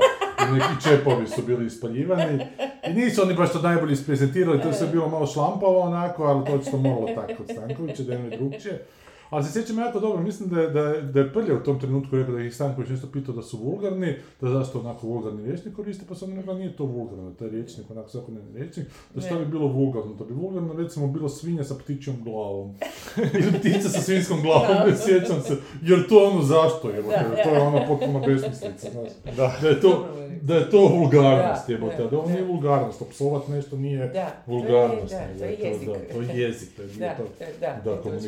i 0.50 0.54
neki 0.54 0.84
čepovi 0.84 1.28
su 1.28 1.42
bili 1.48 1.66
ispaljivani. 1.66 2.46
I 2.90 2.94
nisu 2.94 3.22
oni 3.22 3.34
baš 3.34 3.54
to 3.54 3.62
najbolje 3.62 3.94
isprezentirali, 3.94 4.62
to 4.62 4.68
je 4.68 4.74
sve 4.74 4.88
bilo 4.88 5.10
malo 5.10 5.28
šlampavo 5.28 5.80
onako, 5.80 6.24
ali 6.24 6.46
to 6.46 6.54
očito 6.54 6.78
moralo 6.78 7.08
tako 7.16 7.34
kod 7.38 7.46
Stankovića, 7.52 8.04
da 8.04 8.14
je 8.14 8.38
drugčije. 8.38 8.86
Ali 9.34 9.44
se 9.44 9.52
sjećam 9.52 9.78
jako 9.78 10.00
dobro, 10.00 10.24
mislim 10.24 10.50
da 10.50 10.62
je, 10.62 10.70
da 10.70 10.82
je, 10.82 11.02
da 11.02 11.20
je 11.20 11.34
Prlja 11.34 11.56
u 11.56 11.64
tom 11.64 11.80
trenutku 11.80 12.16
rekao 12.16 12.36
da 12.36 12.42
ih 12.42 12.56
Stanković 12.56 12.90
nešto 12.90 13.08
pitao 13.08 13.36
da 13.36 13.42
su 13.42 13.58
vulgarni, 13.58 14.16
da 14.42 14.50
zašto 14.50 14.80
onako 14.80 15.08
vulgarni 15.08 15.46
rječnik 15.46 15.76
koriste, 15.76 16.06
pa 16.10 16.16
sam 16.16 16.32
on 16.32 16.38
rekao 16.38 16.54
nije 16.54 16.76
to 16.76 16.86
vulgarno, 16.86 17.32
taj 17.32 17.50
rječnik, 17.50 17.92
onako 17.92 18.10
svakodnevni 18.10 18.60
rječnik, 18.60 18.86
da 19.16 19.22
što 19.22 19.40
bi 19.40 19.46
bilo 19.46 19.68
vulgarno, 19.68 20.14
da 20.14 20.26
bi 20.26 20.34
vulgarno 20.34 20.74
recimo 20.74 21.08
bilo 21.08 21.30
svinja 21.30 21.64
sa 21.64 21.76
ptičjom 21.76 22.16
glavom. 22.24 22.76
Ili 23.40 23.60
ptica 23.60 23.90
sa 23.90 24.02
svinskom 24.02 24.42
glavom, 24.42 24.90
ne 24.90 24.96
sjećam 24.98 25.42
se, 25.42 25.56
jer 25.82 26.08
to 26.08 26.28
ono 26.28 26.42
zašto 26.42 26.90
je, 26.90 27.04
to 27.44 27.50
je 27.50 27.60
ono 27.60 27.86
potpuno 27.88 28.20
besmislica, 28.20 28.90
znaš. 28.92 29.10
Da. 29.38 29.58
Da 29.62 29.68
je 29.68 29.82
to, 29.82 30.08
da 30.42 30.56
je 30.56 30.70
to 30.70 30.88
vulgarnost, 30.88 31.70
jebote, 31.70 31.98
da, 31.98 32.04
a 32.04 32.08
da 32.08 32.18
ovo 32.18 32.30
nije 32.30 32.44
vulgarnost, 32.44 33.02
opsovat 33.02 33.48
nešto 33.48 33.78
nije 33.78 34.08
Da, 34.08 34.32
vulgarnost, 34.48 35.10
to 35.10 35.16
je- 35.16 35.28
da, 35.34 35.40
to 35.40 35.46
je 35.46 35.70
jezik. 35.70 35.88
Da, 35.88 36.14
to 36.14 36.22
je 36.22 36.42
jezik, 36.42 36.76
to 36.76 36.82
je 36.82 36.88
to 36.88 37.04
je- 37.04 37.54
da, 37.60 37.96
to 37.96 38.10
da, 38.10 38.16
je 38.16 38.22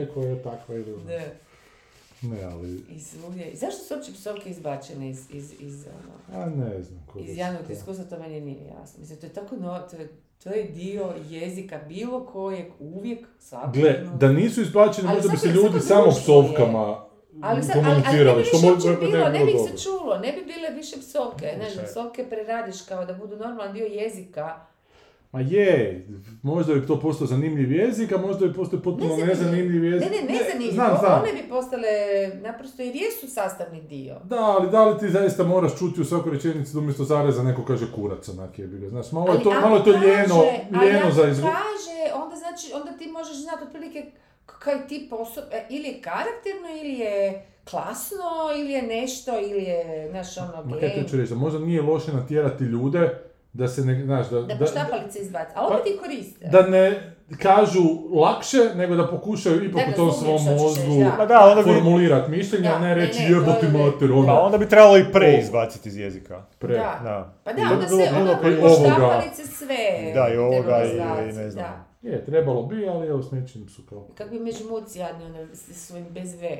nekakve 0.00 0.14
koje 0.22 0.42
takve 0.42 0.80
idu. 0.80 0.96
Da. 0.96 1.20
Ne, 2.22 2.42
ali, 2.42 2.84
I 2.90 3.00
svugdje. 3.00 3.50
Zašto 3.54 3.84
su 3.84 3.94
uopće 3.94 4.12
psovke 4.12 4.50
izbačene 4.50 5.10
iz, 5.10 5.26
iz, 5.30 5.52
iz, 5.60 5.84
ono, 5.86 6.42
a 6.42 6.46
ne 6.46 6.82
znam. 6.82 7.00
iz 7.20 7.36
javnog 7.36 7.62
diskursa, 7.68 8.04
to 8.04 8.18
meni 8.18 8.40
nije 8.40 8.66
jasno. 8.66 9.00
Mislim, 9.00 9.18
to 9.18 9.26
je 9.26 9.32
tako 9.32 9.56
no, 9.56 9.78
to 9.90 9.96
je, 9.96 10.08
to 10.44 10.50
je 10.50 10.64
dio 10.64 11.12
jezika 11.28 11.80
bilo 11.88 12.26
kojeg 12.26 12.66
uvijek 12.78 13.20
Gle, 13.20 13.28
svakodnevno. 13.38 14.16
da 14.16 14.32
nisu 14.32 14.62
izbačeni, 14.62 15.08
Ali 15.08 15.16
možda 15.16 15.30
bi 15.30 15.36
se 15.36 15.48
ljudi 15.48 15.80
samo 15.80 16.06
je. 16.06 16.12
psovkama 16.22 17.08
Ali, 17.42 17.62
sad, 17.62 17.76
ali, 17.76 18.02
ali 18.06 18.24
ne 18.24 18.34
bi 18.34 18.38
više 18.38 18.66
uopće 18.66 18.96
bilo, 19.00 19.28
ne 19.28 19.44
bi 19.44 19.50
ih 19.50 19.60
se 19.70 19.82
čulo, 19.82 20.18
ne 20.18 20.32
bi 20.32 20.44
bile 20.44 20.70
više 20.74 20.96
psovke, 21.00 21.46
ne 21.58 21.70
znam, 21.70 21.84
psovke 21.84 22.26
preradiš 22.30 22.82
kao 22.82 23.04
da 23.04 23.12
budu 23.14 23.36
normalan 23.36 23.72
dio 23.72 23.86
jezika. 23.86 24.66
Ma 25.32 25.40
je, 25.40 26.06
možda 26.42 26.74
bi 26.74 26.86
to 26.86 27.00
postao 27.00 27.26
zanimljiv 27.26 27.72
jezik, 27.72 28.12
a 28.12 28.18
možda 28.18 28.46
bi 28.46 28.54
postao 28.54 28.80
potpuno 28.80 29.16
Ne 29.16 29.26
nezanimljiv 29.26 29.82
Ne, 29.82 29.88
jezik. 29.88 30.10
ne, 30.10 30.22
ne 30.24 30.38
zanimljivo, 30.44 30.72
Znam, 30.74 30.96
znam. 30.98 31.22
one 31.22 31.32
bi 31.32 31.48
postale 31.48 31.88
naprosto 32.36 32.82
jer 32.82 32.96
jesu 32.96 33.28
sastavni 33.28 33.80
dio. 33.82 34.16
Da, 34.24 34.36
ali 34.38 34.70
da 34.70 34.84
li 34.84 34.98
ti 34.98 35.10
zaista 35.10 35.44
moraš 35.44 35.78
čuti 35.78 36.00
u 36.00 36.04
svakoj 36.04 36.32
rečenici 36.32 36.72
da 36.72 36.78
umjesto 36.78 37.04
zareza 37.04 37.42
neko 37.42 37.64
kaže 37.64 37.86
kurac, 37.92 38.28
onak 38.28 38.58
je 38.58 38.66
bilo. 38.66 38.88
Znaš, 38.90 39.12
malo 39.12 39.32
je 39.32 39.42
to, 39.42 39.50
Ali 39.50 39.60
malo 39.60 39.76
je 39.76 39.84
to 39.84 39.90
ljeno, 39.92 40.34
kaže- 40.34 40.60
ali 40.74 40.86
ljeno 40.86 40.98
ako 41.00 41.10
za 41.12 41.28
izgu... 41.28 41.46
kaže, 41.46 42.22
onda 42.24 42.36
znači, 42.36 42.72
onda 42.74 42.92
ti 42.92 43.06
možeš 43.08 43.36
znati 43.36 43.64
otprilike 43.64 44.06
kaj 44.58 44.86
tip 44.88 45.12
osob, 45.14 45.44
e, 45.52 45.66
ili 45.70 45.84
je 45.84 46.00
karakterno, 46.02 46.68
ili 46.80 46.92
je 46.94 47.46
klasno, 47.64 48.24
ili 48.56 48.70
je 48.72 48.82
nešto, 48.84 49.40
ili 49.40 49.62
je, 49.62 50.08
znaš, 50.10 50.38
ono, 50.38 50.64
Ma 50.64 50.70
kaj 50.72 50.88
gej. 50.88 51.02
ti 51.04 51.10
ću 51.10 51.16
reći, 51.16 51.30
da 51.30 51.36
možda 51.36 51.58
nije 51.58 51.82
loše 51.82 52.12
natjerati 52.12 52.64
ljude 52.64 53.18
da 53.52 53.68
se 53.68 53.84
ne, 53.84 54.04
znaš, 54.04 54.28
da, 54.28 54.40
Da 54.40 54.46
da, 54.48 54.56
poštapalice 54.56 55.18
izbaci, 55.18 55.50
ali 55.54 55.66
opet 55.70 55.86
ih 55.86 56.00
koriste. 56.00 56.46
da 56.46 56.62
ne 56.62 57.12
kažu 57.32 57.80
lakše, 58.14 58.74
nego 58.74 58.96
da 58.96 59.06
pokušaju 59.06 59.64
ipak 59.64 59.82
Da 59.86 59.92
u 59.92 59.96
tom 59.96 60.12
svom 60.12 60.44
mozgu 60.46 61.00
da. 61.00 61.14
Pa 61.16 61.26
da, 61.26 61.40
onda 61.40 61.62
bi, 61.62 61.70
formulirati 61.70 62.30
mišljenje, 62.30 62.68
a 62.68 62.72
Da, 62.72 62.78
ne 62.78 62.94
reći 62.94 63.18
ne, 63.20 63.30
jeboti 63.30 63.60
to 63.60 63.66
je- 63.68 63.72
mater, 63.74 64.08
pa 64.08 64.14
ono, 64.14 64.32
onda 64.34 64.58
bi 64.58 64.68
trebalo 64.68 64.98
i 64.98 65.04
pre 65.12 65.34
izbaciti 65.34 65.88
iz 65.88 65.96
jezika. 65.96 66.42
pre. 66.58 66.74
Da. 66.74 67.00
Da. 67.02 67.34
Pa 67.44 67.52
da, 67.52 67.62
onda 67.62 67.74
onda 67.74 67.86
puno 67.88 68.20
onda 68.20 68.38
pre- 68.38 68.50
bi 68.50 68.56
ovoga. 68.56 68.74
poštapalice 68.74 69.46
sve. 69.46 70.12
Da, 70.14 70.28
i 70.28 70.36
ovoga 70.36 70.82
i- 70.84 70.96
i 71.24 71.32
ne 71.32 71.50
znam. 71.50 71.64
da. 71.64 71.88
Je, 72.02 72.24
trebalo 72.24 72.62
bi, 72.62 72.88
ali 72.88 73.06
evo 73.06 73.22
s 73.22 73.30
nečim 73.30 73.68
su 73.68 73.82
kao... 73.82 74.06
Kako 74.14 74.30
bi 74.30 74.38
međumuci 74.40 74.98
jadni, 74.98 75.24
ono, 75.24 75.38
s 75.54 75.86
svojim 75.86 76.06
bez 76.10 76.34
V. 76.34 76.58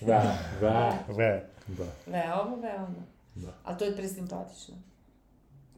Da, 0.00 0.22
da, 0.60 0.92
Ve. 1.08 1.44
da. 1.68 1.84
Ve 2.06 2.22
ovo, 2.34 2.56
ve 2.56 2.74
ono. 2.76 3.02
Da. 3.34 3.48
Ali 3.64 3.78
to 3.78 3.84
je 3.84 3.96
presimpatično. 3.96 4.74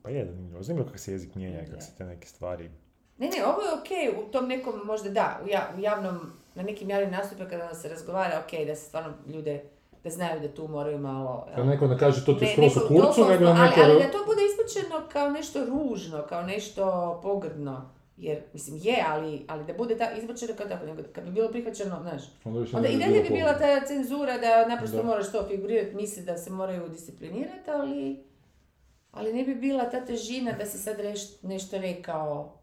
Pa 0.03 0.11
je 0.11 0.27
zanimljivo. 0.27 0.63
Zanimljivo 0.63 0.87
kako 0.87 0.99
se 0.99 1.13
jezik 1.13 1.35
mijenja 1.35 1.63
i 1.63 1.67
kako 1.67 1.81
se 1.81 1.91
te 1.99 2.05
neke 2.05 2.27
stvari... 2.29 2.71
Ne, 3.19 3.27
ne, 3.29 3.47
ovo 3.47 3.63
je 3.63 3.81
okej, 3.81 4.23
u 4.29 4.31
tom 4.33 4.49
nekom, 4.49 4.81
možda 4.85 5.11
da, 5.11 5.41
u, 5.45 5.49
ja- 5.49 5.73
u 5.77 5.81
javnom, 5.81 6.33
na 6.55 6.63
nekim 6.63 6.91
javnim 6.91 7.11
nastupima 7.11 7.49
kada 7.49 7.75
se 7.75 7.89
razgovara, 7.89 8.43
okej, 8.47 8.65
da 8.67 8.75
se 8.75 8.85
stvarno 8.85 9.13
ljude, 9.27 9.63
da 10.05 10.11
znaju 10.11 10.41
da 10.41 10.49
tu 10.49 10.69
moraju 10.69 10.99
malo... 10.99 11.47
Da 11.57 11.65
neko 11.65 11.87
ne 11.87 11.99
kaže 11.99 12.25
to 12.25 12.35
ti 12.35 12.45
Ne, 12.45 12.53
skroz 12.53 12.77
u 12.77 12.89
kurcu, 12.89 13.25
nego 13.29 13.45
da 13.45 13.51
ali, 13.51 13.61
neko... 13.61 13.81
ali 13.81 14.03
da 14.03 14.11
to 14.11 14.19
bude 14.27 14.41
ispučeno 14.51 15.09
kao 15.13 15.31
nešto 15.31 15.65
ružno, 15.65 16.23
kao 16.29 16.43
nešto 16.43 17.21
pogrdno. 17.23 17.91
Jer, 18.17 18.43
mislim, 18.53 18.81
je, 18.83 19.05
ali, 19.09 19.45
ali 19.49 19.65
da 19.65 19.73
bude 19.73 19.97
ta, 19.97 20.11
izbačeno 20.13 20.53
kao 20.57 20.67
tako, 20.67 20.87
nego 20.87 21.03
kad 21.13 21.25
bi 21.25 21.31
bilo 21.31 21.49
prihvaćeno, 21.51 21.99
znaš, 22.03 22.23
Onda, 22.45 22.61
onda 22.73 22.89
i 22.89 22.97
bi 22.97 23.05
dalje 23.05 23.23
bi 23.23 23.29
bila 23.29 23.59
ta 23.59 23.87
cenzura 23.87 24.39
da 24.39 24.69
naprosto 24.69 24.97
Da. 24.97 25.03
moraš 25.03 25.33
to 25.33 25.47
figurirati, 25.49 25.95
misli 25.95 26.23
da 26.23 26.37
se 26.39 26.51
moraju 26.51 26.89
disciplinirati, 26.89 27.71
ali, 27.71 28.25
ali 29.13 29.33
ne 29.33 29.45
bi 29.45 29.55
bila 29.55 29.91
ta 29.91 30.05
težina 30.05 30.53
da 30.53 30.67
si 30.67 30.79
sad 30.79 31.01
reš, 31.01 31.43
nešto 31.43 31.79
rekao 31.79 32.59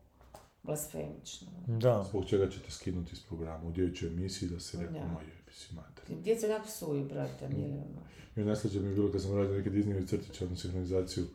blasfemično. 0.64 1.48
Da. 1.68 2.06
Zbog 2.10 2.26
čega 2.26 2.50
ćete 2.50 2.72
skinuti 2.72 3.14
iz 3.14 3.20
programa 3.24 3.68
u 3.68 3.72
dječjoj 3.72 4.12
emisiji 4.12 4.50
da 4.50 4.60
se 4.60 4.78
rekao, 4.78 4.94
Da. 4.94 5.08
ma 5.08 5.22
jebi 5.22 5.52
si 5.54 5.76
mater. 5.76 6.16
Djeca 6.24 6.48
onako 6.48 6.68
suju, 6.68 7.06
brate, 7.06 7.46
ono. 7.46 8.02
I 8.36 8.40
najslađe 8.42 8.80
mi 8.80 8.88
je 8.90 8.96
bilo 8.96 9.12
kad 9.12 9.22
sam 9.22 9.36
radio 9.38 9.58
neke 9.58 9.70
Disneyove 9.70 10.08
crtiće, 10.08 10.44
odnosno 10.44 10.62
sinhronizaciju 10.62 11.26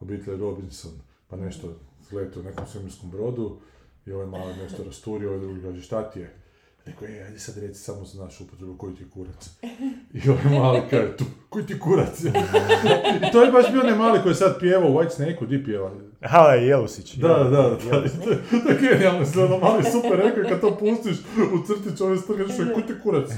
obitelji 0.00 0.36
Robinson, 0.36 0.92
pa 1.28 1.36
nešto 1.36 1.74
gledate 2.10 2.40
u 2.40 2.42
nekom 2.42 2.66
svemirskom 2.66 3.10
brodu 3.10 3.60
i 4.06 4.12
ovaj 4.12 4.26
malo 4.26 4.52
nešto 4.62 4.84
rasturio, 4.84 5.28
ovaj 5.28 5.40
drugi 5.40 5.62
kaže 5.62 5.82
šta 5.82 6.10
ti 6.10 6.20
je? 6.20 6.39
Rekao, 6.86 7.08
je, 7.08 7.24
ajde 7.24 7.38
sad 7.38 7.58
reci 7.58 7.80
samo 7.80 8.04
za 8.04 8.24
našu 8.24 8.44
upotrebu, 8.44 8.76
koji 8.76 8.94
ti 8.94 9.02
je 9.02 9.08
kurac? 9.08 9.50
I 10.24 10.28
ovaj 10.28 10.58
mali 10.58 10.80
kaže, 10.90 11.16
tu, 11.16 11.24
koji 11.48 11.66
ti 11.66 11.72
je 11.72 11.78
kurac? 11.78 12.24
I 12.24 13.32
to 13.32 13.42
je 13.42 13.52
baš 13.52 13.72
bio 13.72 13.80
onaj 13.80 13.94
mali 13.94 14.22
koji 14.22 14.30
je 14.30 14.34
sad 14.34 14.60
pjevao 14.60 14.90
u 14.90 14.94
White 14.94 15.10
Snake-u, 15.10 15.46
di 15.46 15.64
pjeva? 15.64 15.90
Aha, 16.20 16.38
je 16.38 16.66
Jelusić. 16.66 17.14
Da, 17.14 17.28
da, 17.28 17.44
da, 17.44 17.68
da, 17.90 18.02
to 18.64 18.70
je 18.70 18.78
genijalno, 18.80 19.26
sve 19.26 19.44
ono 19.44 19.58
mali 19.58 19.84
super 19.84 20.18
rekao, 20.18 20.44
kad 20.48 20.60
to 20.60 20.76
pustiš 20.78 21.16
u 21.54 21.66
crtić 21.66 22.00
ove 22.00 22.16
strgaš, 22.16 22.56
koji 22.56 22.86
ti 22.86 22.92
je 22.92 23.00
kurac? 23.02 23.30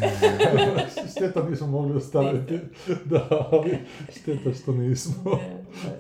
šteta 1.16 1.48
nismo 1.48 1.66
mogli 1.66 1.96
ostaviti, 1.96 2.58
da, 3.04 3.48
ali 3.50 3.78
šteta 4.20 4.52
što 4.62 4.72
nismo. 4.72 5.40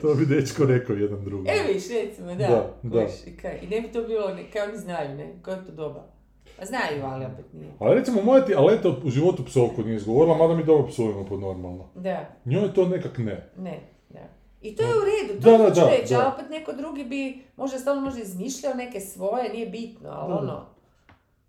To 0.00 0.14
bi 0.14 0.26
dečko 0.26 0.64
rekao 0.64 0.96
jedan 0.96 1.24
drugom. 1.24 1.46
E 1.46 1.72
viš, 1.72 1.82
recimo, 2.02 2.34
da. 2.34 2.48
Da, 2.48 2.72
da. 2.82 3.06
I, 3.26 3.36
kaj, 3.36 3.58
I 3.62 3.66
ne 3.66 3.80
bi 3.80 3.92
to 3.92 4.02
bilo, 4.02 4.34
ne, 4.34 4.50
kaj 4.50 4.62
oni 4.62 4.78
znaju, 4.78 5.16
ne? 5.16 5.34
Koje 5.42 5.54
je 5.54 5.64
to 5.64 5.72
doba? 5.72 6.21
A 6.62 6.64
znaju, 6.64 7.04
ali 7.04 7.24
opet 7.24 7.52
nije. 7.52 7.72
Ali 7.78 7.94
recimo, 7.94 8.22
moja 8.22 8.44
ti 8.44 8.54
Aleta 8.54 8.88
u 9.04 9.10
životu 9.10 9.44
psovku 9.44 9.82
nije 9.82 9.96
izgovorila, 9.96 10.36
mada 10.36 10.54
mi 10.54 10.64
dobro 10.64 10.86
psujemo 10.86 11.24
pod 11.24 11.40
normalno. 11.40 11.88
Da, 11.94 12.28
Njoj 12.44 12.74
to 12.74 12.88
nekak 12.88 13.18
ne. 13.18 13.50
ne, 13.58 13.80
da. 14.10 14.20
I 14.60 14.76
to 14.76 14.82
je 14.82 14.88
u 14.88 15.00
redu, 15.04 15.42
to 15.42 15.58
da, 15.58 15.70
da, 15.70 15.90
reći, 15.90 16.14
da. 16.14 16.20
ali 16.20 16.32
opet 16.34 16.50
neko 16.50 16.72
drugi 16.72 17.04
bi 17.04 17.44
možda 17.56 17.78
stalno 17.78 18.00
možda 18.00 18.20
izmišljao 18.20 18.74
neke 18.74 19.00
svoje, 19.00 19.52
nije 19.52 19.66
bitno, 19.66 20.08
ali 20.10 20.32
ono, 20.32 20.66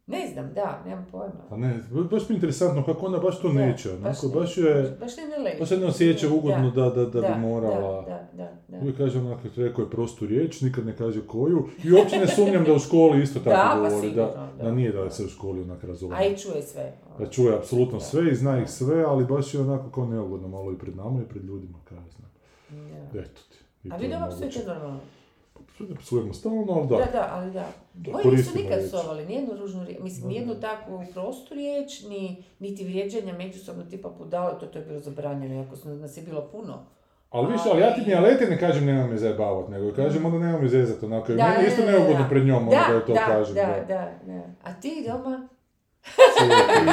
ne 0.07 0.27
znam, 0.33 0.53
da, 0.53 0.81
nemam 0.85 1.07
pojma. 1.11 1.43
A 1.49 1.57
ne, 1.57 1.79
baš 2.11 2.29
mi 2.29 2.33
je 2.33 2.35
interesantno 2.35 2.83
kako 2.85 3.05
ona 3.05 3.19
baš 3.19 3.39
to 3.39 3.47
Da, 3.47 3.53
neće, 3.53 3.91
onako, 3.91 4.27
baš 4.27 4.57
je, 4.57 4.97
Baš 4.99 5.17
ne, 5.17 5.27
ne 5.27 5.37
leži. 5.43 5.59
baš 5.59 5.69
se 5.69 5.77
ne 5.77 5.85
osjeća 5.85 6.27
ugodno 6.33 6.71
da, 6.71 6.89
da, 6.89 7.05
da, 7.05 7.21
bi 7.21 7.41
morala. 7.41 8.01
Da, 8.01 8.27
da, 8.33 8.43
da, 8.43 8.51
da. 8.67 8.77
Uvijek 8.81 8.97
kaže 8.97 9.19
onako, 9.19 9.41
rekao 9.55 9.83
je 9.83 9.89
prostu 9.89 10.25
riječ, 10.25 10.61
nikad 10.61 10.85
ne 10.85 10.95
kaže 10.97 11.27
koju. 11.27 11.67
I 11.83 11.93
uopće 11.93 12.17
ne 12.17 12.27
sumnjam 12.27 12.63
da 12.63 12.73
u 12.73 12.79
školi 12.79 13.23
isto 13.23 13.39
tako 13.39 13.49
Da, 13.49 13.69
pa 13.73 13.89
govori, 13.89 14.07
sigurno, 14.09 14.31
da, 14.31 14.51
da. 14.57 14.63
da 14.63 14.71
nije 14.71 14.91
da 14.91 15.09
se 15.09 15.25
u 15.25 15.27
školi 15.27 15.61
onak 15.61 15.83
razumije. 15.83 16.19
A 16.19 16.25
i 16.25 16.37
čuje 16.37 16.61
sve. 16.61 16.93
Da 17.19 17.29
čuje 17.29 17.55
apsolutno 17.55 17.97
Da. 17.97 18.03
sve 18.03 18.31
i 18.31 18.35
zna 18.35 18.61
ih 18.61 18.69
sve, 18.69 19.03
ali 19.03 19.25
baš 19.25 19.53
je 19.53 19.61
onako 19.61 19.89
kao 19.89 20.05
neugodno 20.05 20.47
malo 20.47 20.71
i 20.71 20.77
pred 20.77 20.95
nama 20.95 21.21
i 21.21 21.25
pred 21.25 21.43
ljudima, 21.43 21.77
znam. 21.89 22.31
Da. 23.13 23.19
Eto 23.19 23.41
ti. 23.51 23.89
A 23.91 23.95
vi 23.95 24.05
je 24.05 24.09
doma 24.09 24.25
moguće. 24.25 24.59
Normalno? 25.79 26.01
Psujemo 26.01 26.33
stalno, 26.33 26.73
ali 26.73 26.87
da. 26.87 26.95
Da, 26.95 27.11
da, 27.11 27.29
ali 27.31 27.51
da. 27.51 27.65
Da, 27.93 28.11
Moji 28.11 28.25
nisu 28.27 28.57
nikad 28.57 28.77
riječ. 28.77 28.87
psovali, 28.87 29.25
nijednu 29.25 29.55
ružnu 29.57 29.83
riječ, 29.85 29.99
mislim, 30.01 30.27
nijednu 30.27 30.55
takvu 30.55 31.03
prostu 31.13 31.53
riječ, 31.55 32.03
ni, 32.09 32.43
niti 32.59 32.83
vrijeđanja 32.83 33.33
međusobno 33.33 33.83
tipa 33.83 34.09
budale, 34.17 34.59
to, 34.59 34.65
to 34.65 34.79
je 34.79 34.85
bilo 34.85 34.99
zabranjeno, 34.99 35.63
iako 35.63 35.75
nas 35.89 36.17
je 36.17 36.23
bilo 36.23 36.47
puno. 36.51 36.85
Ali 37.29 37.51
više, 37.51 37.63
ali 37.71 37.81
ja 37.81 37.95
ti 37.95 38.01
ni 38.01 38.15
Aleti 38.15 38.45
ne 38.45 38.59
kažem 38.59 38.85
nemoj 38.85 39.07
me 39.07 39.17
zajebavat, 39.17 39.69
nego 39.69 39.85
joj 39.85 39.95
kažem 39.95 40.25
onda 40.25 40.39
nemoj 40.39 40.61
me 40.61 40.67
zezat, 40.69 41.03
onako, 41.03 41.33
Da, 41.33 41.47
meni 41.47 41.63
je 41.63 41.67
isto 41.67 41.85
neugodno 41.85 42.25
pred 42.29 42.45
njom, 42.45 42.67
ono 42.67 42.69
da 42.71 42.93
joj 42.93 43.05
to 43.05 43.13
da, 43.13 43.25
kažem. 43.25 43.55
da, 43.55 43.85
da, 43.87 44.11
da. 44.25 44.41
A 44.63 44.73
ti 44.81 45.05
doma? 45.07 45.47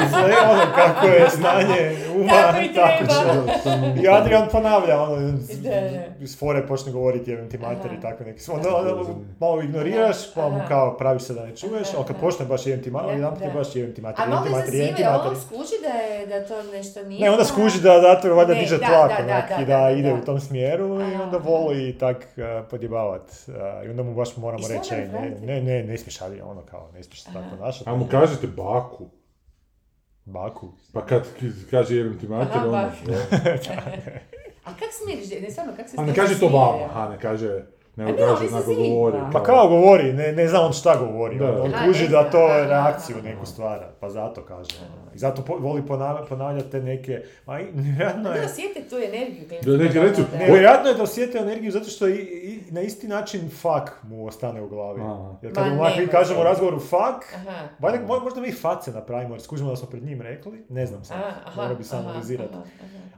Sve 0.09 0.35
ono 0.51 0.61
kako 0.75 1.05
je 1.07 1.27
znanje 1.29 1.95
uma, 2.15 2.29
Tako 2.29 2.57
i 2.59 2.73
tako 2.73 3.03
treba. 3.05 3.53
će. 3.95 4.01
I 4.03 4.07
Adrian 4.09 4.47
ponavlja, 4.51 5.01
ono, 5.01 5.33
iz 6.19 6.39
fore 6.39 6.67
počne 6.67 6.91
govoriti 6.91 7.31
jebem 7.31 7.49
ti 7.49 7.57
mater 7.57 7.91
i 7.93 8.01
tako 8.01 8.23
neki. 8.23 8.51
Onda, 8.51 8.75
onda 8.75 9.03
malo 9.39 9.61
ignoriraš, 9.61 10.33
pa 10.35 10.49
mu 10.49 10.61
kao 10.67 10.97
praviš 10.97 11.23
se 11.23 11.33
da 11.33 11.45
ne 11.45 11.55
čuješ, 11.55 11.87
ali 11.97 12.05
kad 12.07 12.19
počne 12.19 12.45
baš 12.45 12.65
jebem 12.65 12.83
ti 12.83 12.91
mater, 12.91 13.07
Da, 13.07 13.13
jedan 13.13 13.33
put 13.33 13.41
je 13.41 13.47
da. 13.47 13.53
baš 13.53 13.75
jebem 13.75 13.95
ti 13.95 14.01
mater, 14.01 14.25
A 14.25 14.29
malo 14.29 14.45
ti 14.45 14.49
mater, 14.51 14.73
jebem 14.73 14.95
ti 14.95 15.03
mater. 15.03 15.27
on 15.31 15.35
skuži 15.35 15.75
da, 15.81 15.93
je, 15.97 16.25
da 16.27 16.47
to 16.47 16.63
nešto 16.63 17.03
nije... 17.03 17.21
Ne, 17.21 17.31
onda 17.31 17.45
skuži 17.45 17.81
da 17.81 18.01
zato 18.01 18.35
valjda 18.35 18.53
Ne, 18.53 18.59
diže 18.59 18.77
da, 18.77 18.85
tlak 18.85 19.09
da, 19.17 19.23
da, 19.25 19.33
onak, 19.33 19.49
da, 19.49 19.55
i 19.61 19.65
da, 19.65 19.77
da, 19.77 19.89
ide 19.89 20.09
da. 20.09 20.15
u 20.15 20.25
tom 20.25 20.39
smjeru 20.39 21.01
i 21.01 21.15
onda 21.15 21.37
voli 21.37 21.97
tak 21.99 22.17
uh, 22.17 22.67
podjebavat. 22.69 23.21
Uh, 23.47 23.53
I 23.85 23.89
onda 23.89 24.03
mu 24.03 24.13
baš 24.13 24.37
moramo 24.37 24.67
reći, 24.67 24.95
ne, 24.95 25.37
ne, 25.41 25.61
ne, 25.61 25.83
ne 25.83 25.97
smiješ 25.97 26.21
ali 26.21 26.41
ono 26.41 26.61
kao, 26.61 26.87
ne 26.93 27.03
smiješ 27.03 27.23
se 27.23 27.25
tako 27.33 27.39
Aha. 27.47 27.55
ponašati. 27.57 27.89
A 27.89 27.95
mu 27.95 28.07
kažete 28.11 28.47
baku, 28.47 29.00
Baku. 30.25 30.73
pa 30.93 31.05
kad 31.05 31.23
kaže 31.71 31.95
jebem 31.95 32.19
ti 32.19 32.27
mater, 32.27 32.57
Aha, 32.57 32.67
ono... 32.67 32.71
baku. 32.71 33.11
A 34.63 34.73
kak 34.79 34.89
smiriš, 34.91 35.41
ne 35.41 35.51
stvarno, 35.51 35.73
kak 35.75 35.89
se 35.89 35.95
A 35.99 36.05
ne 36.05 36.15
kaže 36.15 36.39
to 36.39 36.47
vama, 36.47 36.85
aha, 36.85 37.09
ne 37.09 37.19
kaže, 37.19 37.61
nego 37.97 38.17
kaže 38.17 38.47
on 38.47 38.53
onako 38.53 38.73
govori. 38.75 39.17
Pa 39.33 39.43
kao 39.43 39.67
govori, 39.69 40.13
ne, 40.13 40.31
ne 40.31 40.47
zna 40.47 40.61
on 40.61 40.73
šta 40.73 40.95
govori, 40.97 41.37
Da. 41.37 41.61
on, 41.61 41.73
kuži 41.85 42.07
da 42.07 42.23
to 42.23 42.37
aha, 42.39 42.57
reakciju 42.59 43.15
neku 43.23 43.45
stvara, 43.45 43.89
pa 43.99 44.09
zato 44.09 44.41
kaže. 44.41 44.75
ono. 44.81 45.11
I 45.15 45.19
zato 45.19 45.41
po- 45.41 45.57
voli 45.57 45.83
ponavljati, 46.29 46.71
te 46.71 46.81
neke, 46.81 47.21
ma 47.45 47.59
i, 47.59 47.65
nevjerojatno 47.73 48.23
Da 48.23 48.35
je, 48.35 48.45
osjete 48.45 48.81
tu 48.81 48.95
energiju. 48.97 49.47
Da, 49.67 49.83
neki 49.83 49.99
recu, 49.99 50.21
da. 50.23 50.37
nevjerojatno 50.37 50.89
je 50.89 50.95
da 50.95 51.03
osjeti 51.03 51.37
energiju 51.37 51.71
zato 51.71 51.85
što 51.85 52.07
i, 52.07 52.13
i 52.13 52.71
na 52.71 52.81
isti 52.81 53.07
način 53.07 53.49
fuck 53.51 54.03
mu 54.03 54.27
ostane 54.27 54.61
u 54.61 54.67
glavi. 54.67 55.01
Aha. 55.01 55.35
Jer 55.41 55.53
kad 55.53 55.67
Ma 55.67 55.89
mi 55.97 56.07
kažemo 56.07 56.41
u 56.41 56.43
razgovoru 56.43 56.79
fuck, 56.79 57.35
Aha. 57.35 57.67
Valjda, 57.79 57.99
mo- 57.99 58.23
možda 58.23 58.41
mi 58.41 58.51
face 58.53 58.91
napravimo 58.91 59.33
jer 59.33 59.41
skužimo 59.41 59.69
da 59.69 59.75
smo 59.75 59.87
pred 59.87 60.03
njim 60.03 60.21
rekli, 60.21 60.65
ne 60.69 60.85
znam 60.85 61.03
sad, 61.03 61.17
A, 61.17 61.31
aha, 61.45 61.61
morao 61.61 61.75
bi 61.75 61.83
se 61.83 61.95
analizirati. 61.97 62.53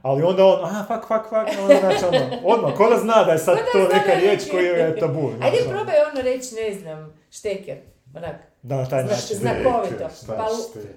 Ali 0.02 0.22
onda 0.22 0.44
on, 0.46 0.64
aha, 0.64 0.84
fuck, 0.84 1.02
fuck, 1.02 1.22
fuck, 1.22 1.58
ono, 1.60 1.80
znači 1.80 2.04
ono, 2.06 2.18
odmah, 2.46 2.74
ko 2.74 2.90
da 2.90 2.96
zna 2.98 3.24
da 3.24 3.32
je 3.32 3.38
sad 3.38 3.56
da 3.56 3.62
to 3.72 3.94
neka 3.94 4.06
da 4.06 4.12
je 4.12 4.20
riječ 4.20 4.50
koju 4.50 4.63
je 4.66 4.96
tabu. 4.96 5.32
Ajde 5.42 5.56
ono. 5.60 5.70
probaj 5.70 5.94
ono 6.12 6.20
reći, 6.22 6.54
ne 6.54 6.74
znam, 6.74 7.12
šteker. 7.30 7.76
Onak. 8.14 8.36
Da, 8.62 8.76
na 8.76 8.86
taj 8.86 9.02
Zna- 9.02 9.10
način. 9.10 9.36
zna- 9.36 9.54
znakovito. 9.62 10.08
Šta 10.16 10.26
Pa- 10.28 10.48
štete. 10.70 10.88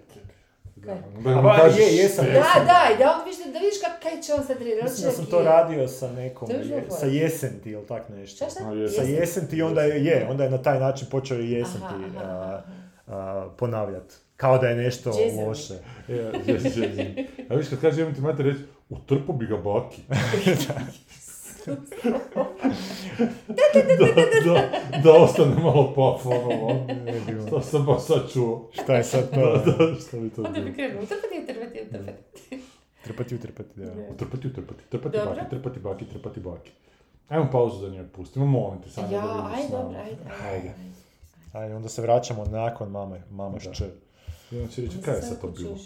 Da, 0.76 0.86
Kaj? 0.86 1.02
da 1.24 1.30
A 1.30 1.36
mu 1.36 1.42
ba, 1.42 1.58
kažeš 1.58 1.80
je, 1.80 1.96
jesam. 1.96 2.26
Da, 2.26 2.32
da, 2.66 2.94
i 2.94 2.98
da 2.98 3.12
on 3.12 3.26
vidiš, 3.26 3.46
da 3.46 3.60
vidiš 3.60 3.80
kak, 3.82 4.02
kaj 4.04 4.22
će 4.22 4.34
on 4.34 4.44
sad 4.44 4.58
reći. 4.58 4.84
Mislim 4.84 5.06
da 5.06 5.12
sam 5.12 5.26
to 5.26 5.42
radio 5.42 5.88
sa 5.88 6.12
nekom, 6.12 6.50
je 6.52 6.86
sa 6.92 7.06
jesenti 7.06 7.70
ili 7.72 7.86
tak 7.86 8.10
nešto. 8.10 8.36
Šta, 8.36 8.50
šta? 8.52 8.70
A, 8.70 8.74
jesam. 8.74 9.06
Sa 9.06 9.12
jesenti 9.12 9.58
i 9.58 9.62
onda 9.62 9.82
je, 9.82 10.06
je, 10.06 10.28
onda 10.30 10.44
je 10.44 10.50
na 10.50 10.58
taj 10.58 10.80
način 10.80 11.08
počeo 11.12 11.38
i 11.38 11.52
jesenti 11.52 11.86
Aha, 11.86 11.96
aha, 12.18 12.26
a, 12.26 12.62
aha. 13.08 13.20
a, 13.20 13.50
ponavljati. 13.58 14.16
Kao 14.36 14.58
da 14.58 14.68
je 14.68 14.76
nešto 14.76 15.10
Jason. 15.12 15.48
loše. 15.48 15.74
Ja, 16.08 16.16
ja, 16.16 16.24
ja. 16.24 17.24
A 17.50 17.56
viš 17.56 17.70
kad 17.70 17.82
kaže 17.82 18.02
jebem 18.02 18.16
ti 18.16 18.22
mater 18.22 18.46
reći, 18.46 18.60
utrpo 18.90 19.34
bi 19.34 19.46
ga 19.48 19.58
baki. 19.58 20.02
da, 21.68 21.74
da, 24.46 24.70
da 25.04 25.14
ostane 25.14 25.56
malo 25.56 25.94
paf, 25.96 26.26
ono, 26.26 26.86
bilo. 27.28 27.48
što 27.48 27.62
sam 27.62 27.86
baš 27.86 28.02
sad 28.04 28.32
čuo. 28.34 28.70
Šta 28.74 28.96
je 28.96 29.04
sad 29.04 29.24
Da, 29.26 29.64
to? 29.64 29.72
da, 29.88 29.96
što 29.98 30.20
bi 30.20 30.30
to 30.30 30.42
Onda 30.42 30.50
bi 30.52 30.62
bilo? 30.62 30.76
krenuo, 30.76 31.04
utrpati, 31.04 31.44
utrpati, 31.44 31.82
utrpati. 31.82 32.62
Trpati, 33.04 33.36
utrpati, 33.36 33.70
da. 33.76 33.86
Da. 33.86 34.02
Utrpati, 34.10 34.48
utrpati, 34.48 34.84
trpati 34.86 35.18
baki, 35.20 35.50
trpati 35.50 35.80
baki, 35.80 36.06
trpati 36.06 36.40
baki. 36.40 36.72
Ajmo 37.30 37.50
pauzu 37.52 37.82
da 37.82 37.90
njoj 37.90 38.08
pustimo, 38.08 38.46
molim 38.46 38.82
te, 38.82 38.90
Sanja, 38.90 39.08
da 39.08 39.16
Ja, 39.16 39.22
vidiš 39.24 39.58
ajde, 39.58 39.72
dobro, 39.72 40.00
ajde, 40.00 40.18
ajde. 40.44 40.48
Ajde. 40.50 40.74
Ajde, 41.54 41.76
onda 41.76 41.90
se 41.90 42.02
vraćamo 42.02 42.46
nakon 42.46 42.90
mame, 42.90 43.22
mama 43.32 43.54
Da. 43.56 43.74
šč. 43.74 43.82
Onda 44.52 44.68
će 44.68 44.82
reći, 44.82 44.98
kaj 44.98 45.16
je 45.16 45.22
sad 45.22 45.42
to 45.42 45.48
bilo? 45.50 45.76
Čuš, 45.76 45.82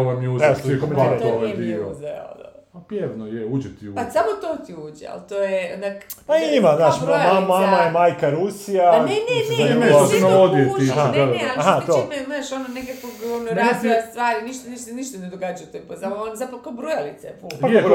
Ovaj 0.00 0.16
slušaj, 0.16 0.54
psihopat 0.54 0.96
komentiraj. 0.96 1.18
To 1.20 1.36
ovaj 1.36 1.46
nije 1.46 1.56
dio. 1.56 1.86
mjuze, 1.86 2.06
ono. 2.06 2.48
A 2.72 2.80
pjevno 2.88 3.26
je, 3.26 3.46
uđe 3.46 3.68
ti 3.76 3.88
u... 3.88 3.94
Pa 3.94 4.10
samo 4.10 4.26
to 4.40 4.64
ti 4.66 4.74
uđe, 4.74 5.06
ali 5.12 5.20
to 5.28 5.34
je 5.42 5.74
onak... 5.76 6.04
Pa 6.26 6.36
ima, 6.36 6.72
znaš, 6.76 6.94
ma- 7.00 7.04
brojalica. 7.04 7.40
mama 7.40 7.76
je 7.76 7.90
majka 7.90 8.30
Rusija. 8.30 8.90
Pa 8.92 8.98
ne, 8.98 9.04
ne, 9.06 9.64
ne, 9.64 9.74
ne, 9.74 9.80
ne, 9.80 9.90
to 9.90 10.06
ne, 10.06 10.64
ne, 10.64 10.86
da. 10.94 11.02
ali 11.02 11.40
Aha, 11.56 11.80
što 11.82 11.92
to. 11.92 12.08
tiče, 12.10 12.24
imaš 12.24 12.52
ono 12.52 12.68
nekakvog 12.68 13.12
ono, 13.34 13.44
Ne, 13.44 13.50
razvoja 13.54 13.94
ne. 13.94 14.06
stvari, 14.10 14.42
ništa, 14.44 14.70
ništa, 14.70 14.92
ništa 14.92 15.18
ne 15.18 15.28
događa 15.30 15.64
u 15.68 15.72
toj 15.72 15.80
pozami, 15.80 16.14
on 16.16 16.36
zapravo 16.36 16.62
kao 16.62 16.72
brojalice. 16.72 17.32
Pa 17.60 17.68
je, 17.68 17.82
kao 17.82 17.90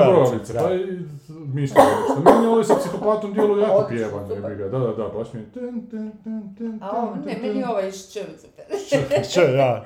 da. 0.53 0.59
pa 0.59 0.73
i 0.73 0.99
mišljenje. 1.53 1.89
Meni 2.25 2.47
ovo 2.47 2.63
sa 2.63 2.75
psihopatom 2.75 3.33
dijelu 3.33 3.59
jako 3.59 3.85
pjevanje, 3.89 4.55
ga, 4.55 4.67
da, 4.67 4.79
da, 4.79 4.87
da, 4.93 5.07
baš 5.17 5.33
mi 5.33 5.39
je... 5.39 5.45
ten, 5.53 5.87
ten, 5.91 6.11
ten, 6.23 6.55
ten, 6.57 6.79
A 6.81 6.91
ovo, 6.91 7.15
ne, 7.25 7.37
meni 7.41 7.61
ten. 7.61 7.69
ovaj 7.69 7.91
ščevica, 7.91 8.47
Če, 9.33 9.47
da. 9.47 9.85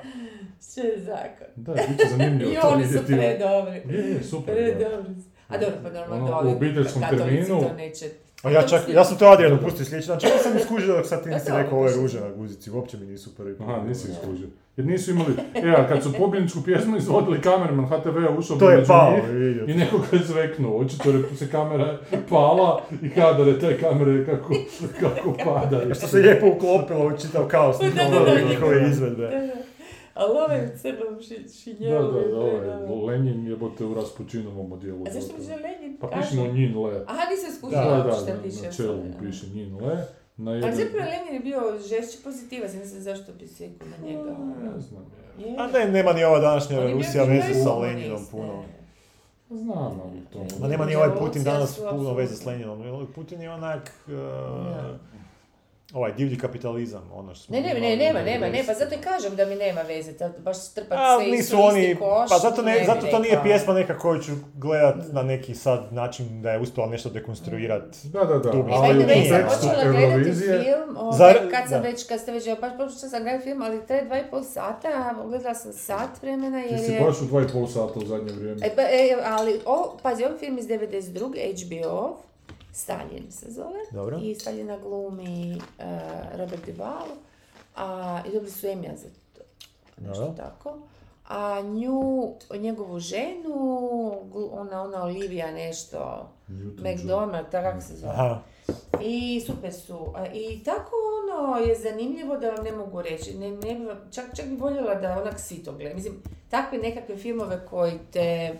šče 0.62 1.00
zakon. 1.00 1.46
Da, 1.56 1.72
bit 1.72 2.00
će 2.00 2.06
zanimljivo. 2.10 2.52
I 2.54 2.56
oni 2.72 2.86
su 2.86 2.98
predobri. 3.06 3.82
Je, 3.88 4.10
je, 4.10 4.22
super, 4.24 4.54
da. 4.54 4.60
Predobri 4.60 5.14
su. 5.14 5.28
A 5.48 5.58
dobro, 5.58 5.76
pa 5.82 5.90
normalno 5.90 6.38
Ono, 6.38 6.50
u 6.50 6.52
obiteljskom 6.56 7.02
terminu- 7.02 7.68
to 7.68 7.74
neće... 7.76 8.10
A 8.42 8.50
ja, 8.50 8.62
čak, 8.62 8.82
ja 8.88 9.04
sam 9.04 9.18
to 9.18 9.26
Adrianu 9.26 9.58
pustio 9.62 9.84
sljedeći 9.84 10.08
dan, 10.08 10.20
čak 10.20 10.30
sam 10.42 10.56
iskužio 10.56 10.96
dok 10.96 11.06
sad 11.06 11.22
ti 11.22 11.28
Ja 11.28 11.34
nisi 11.34 11.52
rekao 11.52 11.78
ove 11.78 11.92
ovo 11.92 12.02
ruže 12.02 12.20
na 12.20 12.30
guzici, 12.30 12.70
uopće 12.70 12.96
mi 12.96 13.06
nisu 13.06 13.36
prvi. 13.36 13.56
Aha, 13.60 13.82
nisi 13.88 14.08
iskužio. 14.10 14.48
Jer 14.76 14.86
nisu 14.86 15.10
imali, 15.10 15.34
e, 15.54 15.70
a 15.70 15.88
kad 15.88 16.02
su 16.02 16.12
pobjedničku 16.12 16.62
pjesmu 16.64 16.96
izvodili 16.96 17.40
kamerman 17.40 17.86
HTV-a 17.86 18.38
ušao 18.38 18.56
To 18.56 18.70
je 18.70 18.76
među 18.76 18.88
pao, 18.88 19.12
njih 19.12 19.24
vidio. 19.30 19.64
I 19.64 19.74
neko 19.74 19.96
je 20.12 20.18
zveknuo, 20.24 20.78
očito 20.78 21.10
je 21.10 21.22
se 21.36 21.50
kamera 21.50 21.98
pala 22.28 22.82
i 23.02 23.10
kadare 23.10 23.58
te 23.58 23.78
kamere 23.78 24.26
kako, 24.26 24.54
kako 25.00 25.32
padaju. 25.44 25.94
Što 25.94 26.06
se 26.06 26.16
lijepo 26.16 26.46
uklopilo 26.46 27.06
u 27.06 27.18
čitav 27.18 27.46
kaos 27.48 27.76
da. 27.78 28.48
njihove 28.48 28.88
izvedbe. 28.90 29.50
Da, 30.18 30.24
da. 30.24 30.30
Ali 30.30 30.38
ovaj 30.38 30.66
u 30.66 30.78
crnom 30.78 31.22
ši, 31.22 31.38
Da, 31.38 31.48
šinjelu 31.52 32.12
da, 32.12 32.18
je 32.18 32.28
da, 32.28 32.38
ovaj. 32.92 33.18
Lenin 33.18 33.46
jebote 33.46 33.84
u 33.84 33.94
Raspućinovom 33.94 34.72
odjelu. 34.72 35.04
A 35.06 35.10
zašto 35.12 35.32
gotovo. 35.32 35.38
piše 35.38 35.62
Lenin? 35.62 35.96
Pa 36.00 36.06
piše 36.08 36.36
na 36.36 36.46
njin 36.46 36.82
le. 36.82 37.04
Aha, 37.06 37.22
nisam 37.30 37.50
Da, 37.50 37.56
skušala 37.58 37.96
da, 37.96 38.02
da, 38.02 38.10
da, 38.10 38.16
šta 38.16 38.34
na, 38.34 38.42
piše. 38.42 38.62
na 38.62 38.72
čelu 38.72 39.02
piše 39.22 39.46
njin 39.54 39.76
le. 39.80 40.04
Na 40.36 40.50
Ali 40.50 40.60
jedan... 40.60 40.74
zapravo 40.74 41.10
Lenin 41.10 41.34
je 41.34 41.40
bio 41.40 41.78
žešći 41.88 42.18
pozitivac, 42.24 42.74
ne 42.74 42.84
znam 42.84 43.02
zašto 43.02 43.32
bi 43.32 43.46
se 43.46 43.68
na 43.68 44.06
njega. 44.06 44.36
Ne 44.62 44.80
znam, 44.80 45.04
je. 45.38 45.48
Je. 45.48 45.56
A 45.58 45.66
ne, 45.66 45.92
nema 45.92 46.12
ni 46.12 46.24
ova 46.24 46.38
današnja 46.38 46.78
je 46.78 46.94
Rusija 46.94 47.24
veze 47.24 47.54
sa 47.64 47.74
Leninom 47.74 48.26
puno. 48.30 48.64
Znam, 49.50 50.00
ali 50.04 50.20
to... 50.32 50.56
Ma 50.60 50.68
nema 50.68 50.86
ni 50.86 50.94
ovaj 50.96 51.18
Putin 51.18 51.44
danas 51.44 51.80
puno 51.90 52.14
veze 52.14 52.36
s 52.36 52.46
Leninom. 52.46 53.06
Putin 53.14 53.40
je 53.40 53.50
onak... 53.50 53.92
uh, 54.06 54.14
Ovaj 55.94 56.12
divlji 56.12 56.38
kapitalizam, 56.38 57.10
ono 57.12 57.34
što 57.34 57.44
smo 57.44 57.56
Ne, 57.56 57.62
ne, 57.62 57.68
imali 57.68 57.80
ne, 57.82 57.96
nema, 57.96 58.22
nema, 58.22 58.46
ne, 58.46 58.52
pa 58.58 58.72
90-ima. 58.72 58.74
zato 58.74 58.94
i 58.94 58.98
kažem 59.00 59.36
da 59.36 59.44
mi 59.44 59.54
nema 59.56 59.80
veze, 59.82 60.12
to 60.12 60.28
baš 60.38 60.58
strpati 60.58 60.94
A, 60.96 61.18
sve 61.18 61.26
nisu 61.26 61.56
oni, 61.58 61.96
koš, 61.96 62.28
pa 62.30 62.38
zato, 62.38 62.62
ne, 62.62 62.78
bi 62.78 62.86
zato 62.86 63.06
to 63.06 63.18
nije 63.18 63.40
pjesma 63.42 63.74
neka 63.74 63.98
koju 63.98 64.22
ću 64.22 64.32
gledat 64.54 64.94
na 65.12 65.22
neki 65.22 65.54
sad 65.54 65.92
način 65.92 66.42
da 66.42 66.50
je 66.50 66.58
uspjela 66.60 66.88
nešto 66.88 67.10
dekonstruirati. 67.10 67.98
Da, 68.04 68.20
da, 68.20 68.38
da. 68.38 68.48
E, 68.48 68.62
Ali 68.66 68.98
u 68.98 69.00
kontekstu 69.00 69.34
počela 69.48 69.82
gledati 69.84 70.04
Eurovizije- 70.04 70.62
film, 70.64 70.96
ovaj, 70.96 71.18
Zar- 71.18 71.50
kad 71.50 71.68
sam 71.68 71.82
da. 71.82 71.88
već, 71.88 72.06
kad 72.06 72.20
ste 72.20 72.32
već, 72.32 72.44
baš 72.60 72.72
počela 72.72 72.90
sam 72.90 73.22
gledati 73.22 73.44
film, 73.44 73.62
ali 73.62 73.86
traje 73.86 74.04
dva 74.04 74.18
i 74.18 74.30
pol 74.30 74.42
sata, 74.44 74.88
gledala 75.24 75.54
sam 75.54 75.72
sat 75.72 76.22
vremena 76.22 76.62
Ti 76.62 76.68
jer 76.70 76.80
si 76.80 76.92
je... 76.92 77.00
baš 77.00 77.20
u 77.20 77.24
dva 77.24 77.42
i 77.42 77.48
pol 77.48 77.66
sata 77.66 77.92
u 77.96 78.06
zadnje 78.06 78.32
vrijeme. 78.32 78.60
E, 78.62 78.76
pa, 78.76 78.82
e, 78.82 79.16
ali, 79.26 79.60
o, 79.66 79.96
pazi, 80.02 80.24
ovaj 80.24 80.38
film 80.38 80.58
iz 80.58 80.66
92. 80.66 81.30
HBO, 81.80 82.16
Stalin 82.72 83.30
se 83.30 83.50
zove. 83.50 83.78
Dobro. 83.92 84.18
I 84.22 84.34
Staljina 84.34 84.78
glumi 84.78 85.56
uh, 85.56 85.84
Robert 86.38 86.66
Duvall, 86.66 87.08
a, 87.76 88.20
i 88.28 88.32
dobili 88.32 88.50
su 88.50 88.66
Emija 88.66 88.96
za 88.96 89.08
to, 89.34 89.40
nešto 90.00 90.20
Dobro. 90.20 90.34
tako. 90.36 90.78
A 91.28 91.60
nju, 91.60 92.34
njegovu 92.58 92.98
ženu, 92.98 93.54
ona, 94.52 94.82
ona 94.82 95.02
Olivia 95.02 95.52
nešto. 95.52 96.28
McDonald, 96.78 97.46
tako 97.50 97.70
kako 97.70 97.80
se 97.80 97.96
zove. 97.96 98.12
Aha, 98.12 98.40
I 99.00 99.40
super 99.46 99.72
su. 99.72 100.14
I 100.34 100.64
tako 100.64 100.90
ono 101.22 101.58
je 101.58 101.74
zanimljivo 101.74 102.36
da 102.36 102.50
vam 102.50 102.64
ne 102.64 102.72
mogu 102.72 103.02
reći. 103.02 103.34
Ne, 103.34 103.50
ne, 103.50 103.94
čak, 104.10 104.24
čak 104.36 104.46
bi 104.46 104.56
voljela 104.56 104.94
da 104.94 105.18
onak 105.22 105.40
svi 105.40 105.56
to 105.56 105.72
gledaju. 105.72 105.96
Mislim, 105.96 106.22
takve 106.48 106.78
nekakve 106.78 107.16
filmove 107.16 107.66
koji 107.66 107.92
te 108.12 108.58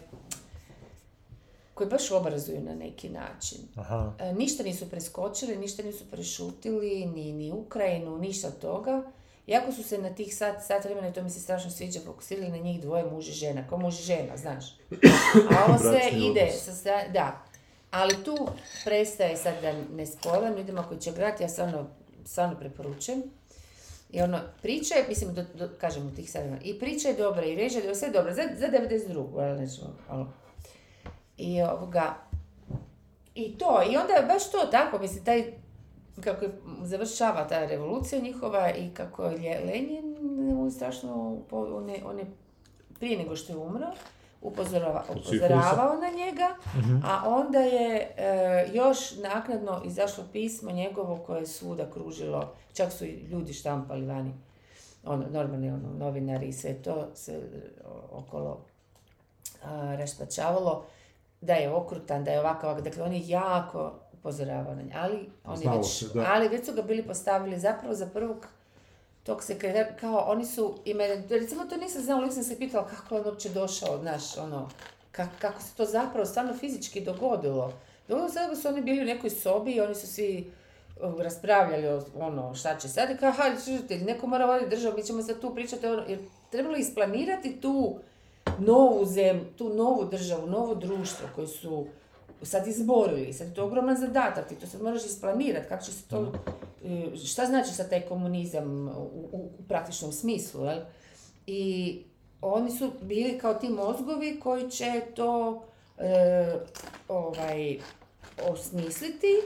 koji 1.79 1.91
baš 1.91 2.11
obrazuju 2.11 2.61
na 2.61 2.75
neki 2.75 3.09
način. 3.09 3.59
aha. 3.77 4.13
E, 4.19 4.33
ništa 4.33 4.63
nisu 4.63 4.91
preskočili, 4.91 5.57
ništa 5.57 5.83
nisu 5.83 6.05
prešutili, 6.11 7.07
ni, 7.07 7.33
ni 7.33 7.53
Ukrajinu, 7.53 8.19
ništa 8.19 8.49
od 8.49 8.59
toga. 8.59 9.03
Iako 9.47 9.73
su 9.73 9.83
se 9.83 9.99
na 9.99 10.15
tih 10.15 10.37
sat, 10.37 10.67
sat 10.67 10.85
vremena, 10.85 11.09
i 11.09 11.13
to 11.13 11.23
mi 11.23 11.31
se 11.31 11.41
strašno 11.41 11.71
sviđa, 11.71 12.01
fokusirali 12.07 12.51
na 12.51 12.57
njih 12.57 12.81
dvoje 12.81 13.05
muž 13.11 13.29
i 13.29 13.33
žena, 13.33 13.69
kao 13.69 13.79
muž 13.79 14.01
i 14.01 14.03
žena, 14.03 14.37
znaš. 14.37 14.65
A 15.51 15.65
ovo 15.69 15.79
sve 15.79 16.11
ide 16.13 16.51
sa 16.65 16.73
stra- 16.73 17.13
da. 17.13 17.45
Ali 17.91 18.25
tu 18.25 18.49
prestaje 18.85 19.37
sad 19.37 19.55
da 19.63 19.73
ne 19.97 20.07
spoilam 20.07 20.57
ljudima 20.57 20.83
koji 20.89 21.01
će 21.01 21.13
gledati, 21.13 21.43
ja 21.43 21.49
stvarno, 21.49 21.87
stvarno 22.25 22.59
preporučujem. 22.59 23.23
I 24.11 24.21
ono, 24.21 24.41
priča 24.63 24.95
je, 24.95 25.05
mislim, 25.09 25.35
do, 25.35 25.45
do, 25.55 25.69
kažem 25.81 26.07
u 26.07 26.15
tih 26.15 26.31
sad 26.31 26.43
vremena, 26.43 26.63
i 26.65 26.79
priča 26.79 27.09
je 27.09 27.15
dobra, 27.15 27.45
i 27.45 27.55
režija 27.55 27.85
je 27.85 27.95
sve 27.95 28.11
dobro, 28.11 28.35
za, 28.35 28.43
za 28.59 28.67
92. 28.67 29.41
ali 29.41 29.61
nećemo, 29.61 29.97
ono. 30.11 30.33
I 31.39 31.63
ovoga, 31.63 32.15
i 33.35 33.59
to, 33.59 33.83
i 33.91 33.97
onda 33.97 34.13
je 34.13 34.27
baš 34.27 34.51
to 34.51 34.59
tako, 34.71 34.99
mislim, 34.99 35.25
taj, 35.25 35.53
kako 36.21 36.45
je 36.45 36.61
završava 36.83 37.49
ta 37.49 37.67
revolucija 37.67 38.21
njihova 38.21 38.71
i 38.71 38.91
kako 38.95 39.25
je 39.25 39.65
Lenin 39.65 40.17
strašno, 40.71 41.39
on 41.51 41.89
je, 41.89 42.03
on 42.05 42.19
je 42.19 42.27
prije 42.99 43.19
nego 43.19 43.37
što 43.37 43.53
je 43.53 43.57
umro, 43.57 43.87
upozorava, 44.43 45.05
upozoravao 45.11 45.97
na 45.97 46.09
njega, 46.09 46.49
a 47.05 47.23
onda 47.27 47.59
je 47.59 48.15
e, 48.17 48.71
još 48.75 49.17
naknadno 49.17 49.83
izašlo 49.85 50.25
pismo 50.33 50.71
njegovo 50.71 51.17
koje 51.17 51.41
je 51.41 51.47
svuda 51.47 51.91
kružilo, 51.91 52.55
čak 52.73 52.93
su 52.93 53.05
i 53.05 53.27
ljudi 53.31 53.53
štampali 53.53 54.07
vani, 54.07 54.33
ono, 55.05 55.27
normalni 55.31 55.71
ono, 55.71 55.89
novinari 55.99 56.49
i 56.49 56.53
sve 56.53 56.75
to 56.75 57.09
se 57.15 57.33
e, 57.33 57.41
okolo 58.11 58.61
a, 59.65 59.95
raspačavalo, 59.99 60.85
da 61.41 61.55
je 61.55 61.71
okrutan, 61.71 62.25
da 62.25 62.31
je 62.31 62.41
ovakav, 62.41 62.71
ovakav. 62.71 62.85
dakle 62.85 63.03
on 63.03 63.13
je 63.13 63.29
jako 63.29 63.93
upozoravao 64.13 64.75
na 64.75 64.83
nje, 64.83 64.93
ali, 64.97 65.31
on 65.45 65.55
je 65.55 65.63
Znalo 65.63 65.79
već, 65.79 65.99
se, 65.99 66.07
da. 66.15 66.27
ali 66.29 66.49
već 66.49 66.67
su 66.67 66.73
ga 66.73 66.83
bili 66.83 67.03
postavili 67.03 67.59
zapravo 67.59 67.95
za 67.95 68.07
prvog 68.07 68.47
tog 69.23 69.43
sekretara, 69.43 69.97
kao 70.01 70.19
oni 70.19 70.47
su, 70.47 70.79
ime, 70.85 71.09
recimo 71.31 71.65
to 71.65 71.77
nisam 71.77 72.03
znala, 72.03 72.21
uvijek 72.21 72.35
sam 72.35 72.43
se 72.43 72.59
pitala 72.59 72.87
kako 72.87 73.15
je 73.15 73.21
on 73.21 73.27
uopće 73.27 73.49
došao, 73.49 73.99
znaš, 73.99 74.39
ono, 74.39 74.69
ka- 75.13 75.39
kako 75.39 75.63
se 75.63 75.75
to 75.77 75.85
zapravo 75.85 76.27
stvarno 76.27 76.55
fizički 76.55 77.01
dogodilo. 77.01 77.73
Dogodilo 78.09 78.31
se 78.31 78.39
da 78.49 78.57
su 78.57 78.69
oni 78.69 78.81
bili 78.83 79.01
u 79.03 79.05
nekoj 79.05 79.31
sobi 79.31 79.73
i 79.73 79.81
oni 79.81 79.95
su 79.95 80.07
svi 80.07 80.53
uh, 81.01 81.21
raspravljali 81.21 81.89
o 81.89 82.03
ono 82.19 82.55
šta 82.55 82.77
će 82.77 82.89
sad 82.89 83.11
i 83.11 83.17
kao, 83.17 83.33
hajde, 83.33 83.59
neko 84.05 84.27
mora 84.27 84.47
voditi 84.47 84.71
državu, 84.71 84.97
mi 84.97 85.03
ćemo 85.05 85.23
sad 85.23 85.41
tu 85.41 85.55
pričati, 85.55 85.87
ono, 85.87 86.03
jer 86.09 86.19
trebalo 86.51 86.77
isplanirati 86.77 87.61
tu 87.61 87.99
novu 88.59 89.05
zemlju, 89.07 89.45
tu 89.57 89.69
novu 89.75 90.05
državu, 90.05 90.47
novo 90.47 90.75
društvo 90.75 91.29
koje 91.35 91.47
su 91.47 91.87
sad 92.43 92.67
izborili, 92.67 93.33
sad 93.33 93.49
je 93.49 93.55
to 93.55 93.65
ogroman 93.65 93.97
zadatak, 93.97 94.49
ti 94.49 94.55
to 94.55 94.67
sad 94.67 94.83
moraš 94.83 95.05
isplanirati, 95.05 95.69
kako 95.69 95.85
će 95.85 95.93
se 95.93 96.09
to, 96.09 96.33
e, 96.85 97.17
šta 97.17 97.47
znači 97.47 97.71
sad 97.71 97.91
taj 97.91 98.01
komunizam 98.01 98.89
u, 98.89 99.29
u, 99.33 99.51
u 99.59 99.63
praktičnom 99.69 100.13
smislu, 100.13 100.65
jel? 100.65 100.79
I 101.47 102.03
oni 102.41 102.71
su 102.71 102.91
bili 103.03 103.39
kao 103.39 103.55
ti 103.55 103.69
mozgovi 103.69 104.41
koji 104.41 104.71
će 104.71 105.03
to 105.15 105.63
e, 105.99 106.55
ovaj, 107.09 107.79
osmisliti, 108.51 109.37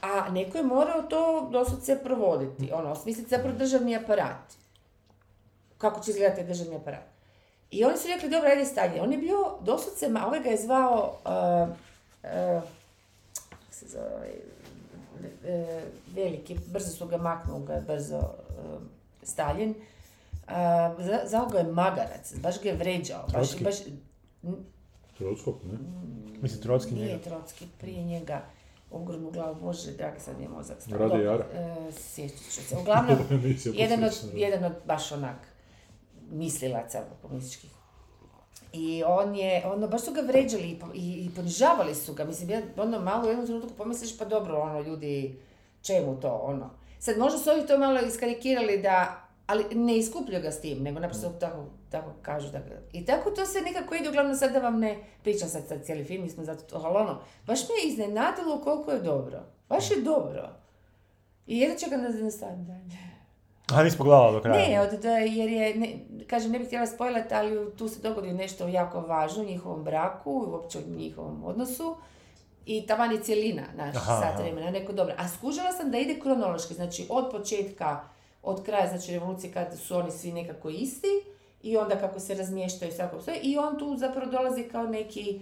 a 0.00 0.30
neko 0.30 0.58
je 0.58 0.64
morao 0.64 1.02
to 1.02 1.48
doslovce 1.52 1.98
provoditi, 2.02 2.72
ono, 2.72 2.90
osmisliti 2.90 3.30
zapravo 3.30 3.58
državni 3.58 3.96
aparat. 3.96 4.63
Kako 5.78 6.00
će 6.00 6.10
izgledati 6.10 6.36
taj 6.36 6.46
državni 6.46 6.76
aparat. 6.76 7.14
I 7.70 7.84
oni 7.84 7.98
su 7.98 8.08
rekli, 8.08 8.30
dobro, 8.30 8.48
ajde 8.48 8.64
Stalin. 8.64 9.02
On 9.02 9.12
je 9.12 9.18
bio 9.18 9.58
doslovce, 9.60 10.08
ma 10.08 10.26
ovaj 10.26 10.40
ga 10.40 10.48
je 10.48 10.56
zvao, 10.56 11.18
uh, 11.24 11.68
uh, 12.22 12.62
kako 13.50 13.72
se 13.72 13.86
zove, 13.88 14.28
e, 15.44 15.82
veliki, 16.14 16.58
brzo 16.66 16.90
su 16.90 17.06
ga 17.06 17.16
maknuli, 17.16 17.66
ga 17.66 17.72
je 17.72 17.80
brzo 17.80 18.18
uh, 18.18 18.82
Stalin. 19.22 19.70
Uh, 19.70 20.50
za- 21.04 21.22
zvao 21.26 21.46
ga 21.46 21.58
je 21.58 21.64
magarac, 21.64 22.34
baš 22.34 22.62
ga 22.62 22.68
je 22.68 22.76
vređao. 22.76 23.22
Baš, 23.22 23.32
Trotski? 23.32 23.64
baš, 23.64 23.76
Trotskog, 25.18 25.54
ne? 25.64 25.78
Mislim, 26.42 26.62
Trotski 26.62 26.94
nije 26.94 27.06
njega. 27.06 27.22
Trotski, 27.22 27.66
prije 27.80 28.04
njega 28.04 28.42
ogromnu 28.90 29.30
glavu, 29.30 29.54
bože, 29.54 29.92
dragi 29.92 30.20
sad 30.20 30.40
je 30.40 30.48
mozak. 30.48 30.76
Dobro, 30.86 31.16
Jara. 31.16 31.46
e, 31.54 31.92
sjećat 31.92 32.38
ću 32.38 32.62
se. 32.62 32.76
Uglavnom, 32.76 33.18
jedan 33.74 34.04
od, 34.04 34.12
jedan 34.34 34.64
od 34.64 34.72
baš 34.86 35.12
onak 35.12 35.53
mislilaca 36.30 37.04
komunističkih. 37.22 37.70
I 38.72 39.02
on 39.06 39.34
je, 39.34 39.62
ono, 39.66 39.88
baš 39.88 40.04
su 40.04 40.12
ga 40.12 40.20
vređali 40.20 40.62
i, 40.62 40.78
i, 40.94 41.24
i 41.24 41.30
ponižavali 41.36 41.94
su 41.94 42.14
ga. 42.14 42.24
Mislim, 42.24 42.50
ja 42.50 42.60
ono 42.76 43.00
malo 43.00 43.24
u 43.24 43.28
jednom 43.28 43.46
trenutku 43.46 43.70
pomisliš, 43.76 44.18
pa 44.18 44.24
dobro, 44.24 44.60
ono, 44.60 44.80
ljudi, 44.80 45.38
čemu 45.82 46.20
to, 46.20 46.40
ono. 46.44 46.70
Sad, 46.98 47.18
možda 47.18 47.38
su 47.38 47.50
ovi 47.50 47.66
to 47.66 47.78
malo 47.78 48.00
iskarikirali 48.00 48.82
da, 48.82 49.26
ali 49.46 49.64
ne 49.74 49.96
iskupljuju 49.96 50.42
ga 50.42 50.50
s 50.50 50.60
tim, 50.60 50.82
nego 50.82 51.00
naprosto 51.00 51.28
tako, 51.28 51.64
tako 51.90 52.10
kažu 52.22 52.52
da 52.52 52.58
ga... 52.58 52.80
I 52.92 53.04
tako 53.04 53.30
to 53.30 53.46
se 53.46 53.60
nekako 53.60 53.94
ide, 53.94 54.08
uglavnom 54.08 54.36
sad 54.36 54.52
da 54.52 54.58
vam 54.58 54.80
ne 54.80 54.98
pričam 55.22 55.48
sad, 55.48 55.68
sad 55.68 55.84
cijeli 55.84 56.04
film, 56.04 56.22
mi 56.22 56.30
smo 56.30 56.44
zato 56.44 56.64
to, 56.64 56.76
ali 56.84 56.96
ono, 56.96 57.20
baš 57.46 57.60
me 57.60 57.74
je 57.82 57.88
iznenadilo 57.88 58.60
koliko 58.64 58.90
je 58.90 59.00
dobro. 59.00 59.42
Baš 59.68 59.90
je 59.90 60.00
dobro. 60.02 60.48
I 61.46 61.58
jedno 61.58 61.78
čekam 61.78 62.02
da 62.02 62.08
nastavim 62.08 62.66
dalje. 62.66 63.13
A, 63.72 63.82
nismo 63.82 64.04
gledala 64.04 64.32
do 64.32 64.40
kraja. 64.40 64.68
Ne, 64.68 64.80
od, 64.80 65.00
da, 65.00 65.10
jer 65.10 65.50
je, 65.50 65.74
ne, 65.74 65.88
kažem, 66.26 66.52
ne 66.52 66.58
bih 66.58 66.66
htjela 66.66 66.86
spojlati, 66.86 67.34
ali 67.34 67.76
tu 67.76 67.88
se 67.88 68.00
dogodi 68.00 68.32
nešto 68.32 68.68
jako 68.68 69.00
važno 69.00 69.42
u 69.42 69.46
njihovom 69.46 69.84
braku, 69.84 70.46
uopće 70.48 70.78
u 70.78 70.90
njihovom 70.90 71.44
odnosu. 71.44 71.96
I 72.66 72.86
taman 72.86 73.12
je 73.12 73.22
cijelina, 73.22 73.62
naš 73.76 73.96
Aha, 73.96 74.20
sat 74.20 74.40
vremena, 74.40 74.70
neko 74.70 74.92
dobro. 74.92 75.14
A 75.18 75.28
skužila 75.28 75.72
sam 75.72 75.90
da 75.90 75.98
ide 75.98 76.20
kronološki, 76.20 76.74
znači 76.74 77.06
od 77.10 77.30
početka, 77.30 78.00
od 78.42 78.64
kraja, 78.64 78.88
znači 78.88 79.12
revolucije 79.12 79.52
kad 79.52 79.78
su 79.78 79.96
oni 79.96 80.10
svi 80.10 80.32
nekako 80.32 80.68
isti 80.68 81.22
i 81.62 81.76
onda 81.76 81.96
kako 81.96 82.20
se 82.20 82.34
razmještaju 82.34 82.92
svako 82.92 83.20
sve 83.20 83.36
i 83.42 83.58
on 83.58 83.78
tu 83.78 83.96
zapravo 83.96 84.30
dolazi 84.30 84.62
kao 84.62 84.86
neki 84.86 85.40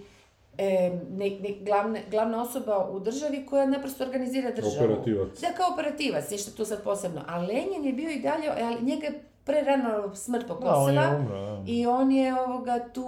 e, 0.57 0.89
ne, 1.09 1.29
ne- 1.29 1.55
glavne, 1.61 2.03
glavna 2.11 2.41
osoba 2.41 2.89
u 2.91 2.99
državi 2.99 3.45
koja 3.45 3.65
naprosto 3.65 4.03
organizira 4.03 4.51
državu. 4.51 4.85
Operativac. 4.85 5.39
Da, 5.41 5.47
kao 5.47 5.73
operativac, 5.73 6.29
ništa 6.31 6.51
tu 6.51 6.65
sad 6.65 6.83
posebno. 6.83 7.21
A 7.27 7.37
Lenin 7.37 7.85
je 7.85 7.93
bio 7.93 8.09
i 8.09 8.19
dalje, 8.21 8.49
ali 8.49 8.81
njega 8.81 9.05
je 9.05 9.23
prerano 9.43 10.15
smrt 10.15 10.47
Da, 10.47 10.53
on 10.53 10.59
pokosila. 10.59 11.63
I 11.67 11.87
on 11.87 12.11
je 12.11 12.41
ovoga 12.41 12.79
tu, 12.93 13.07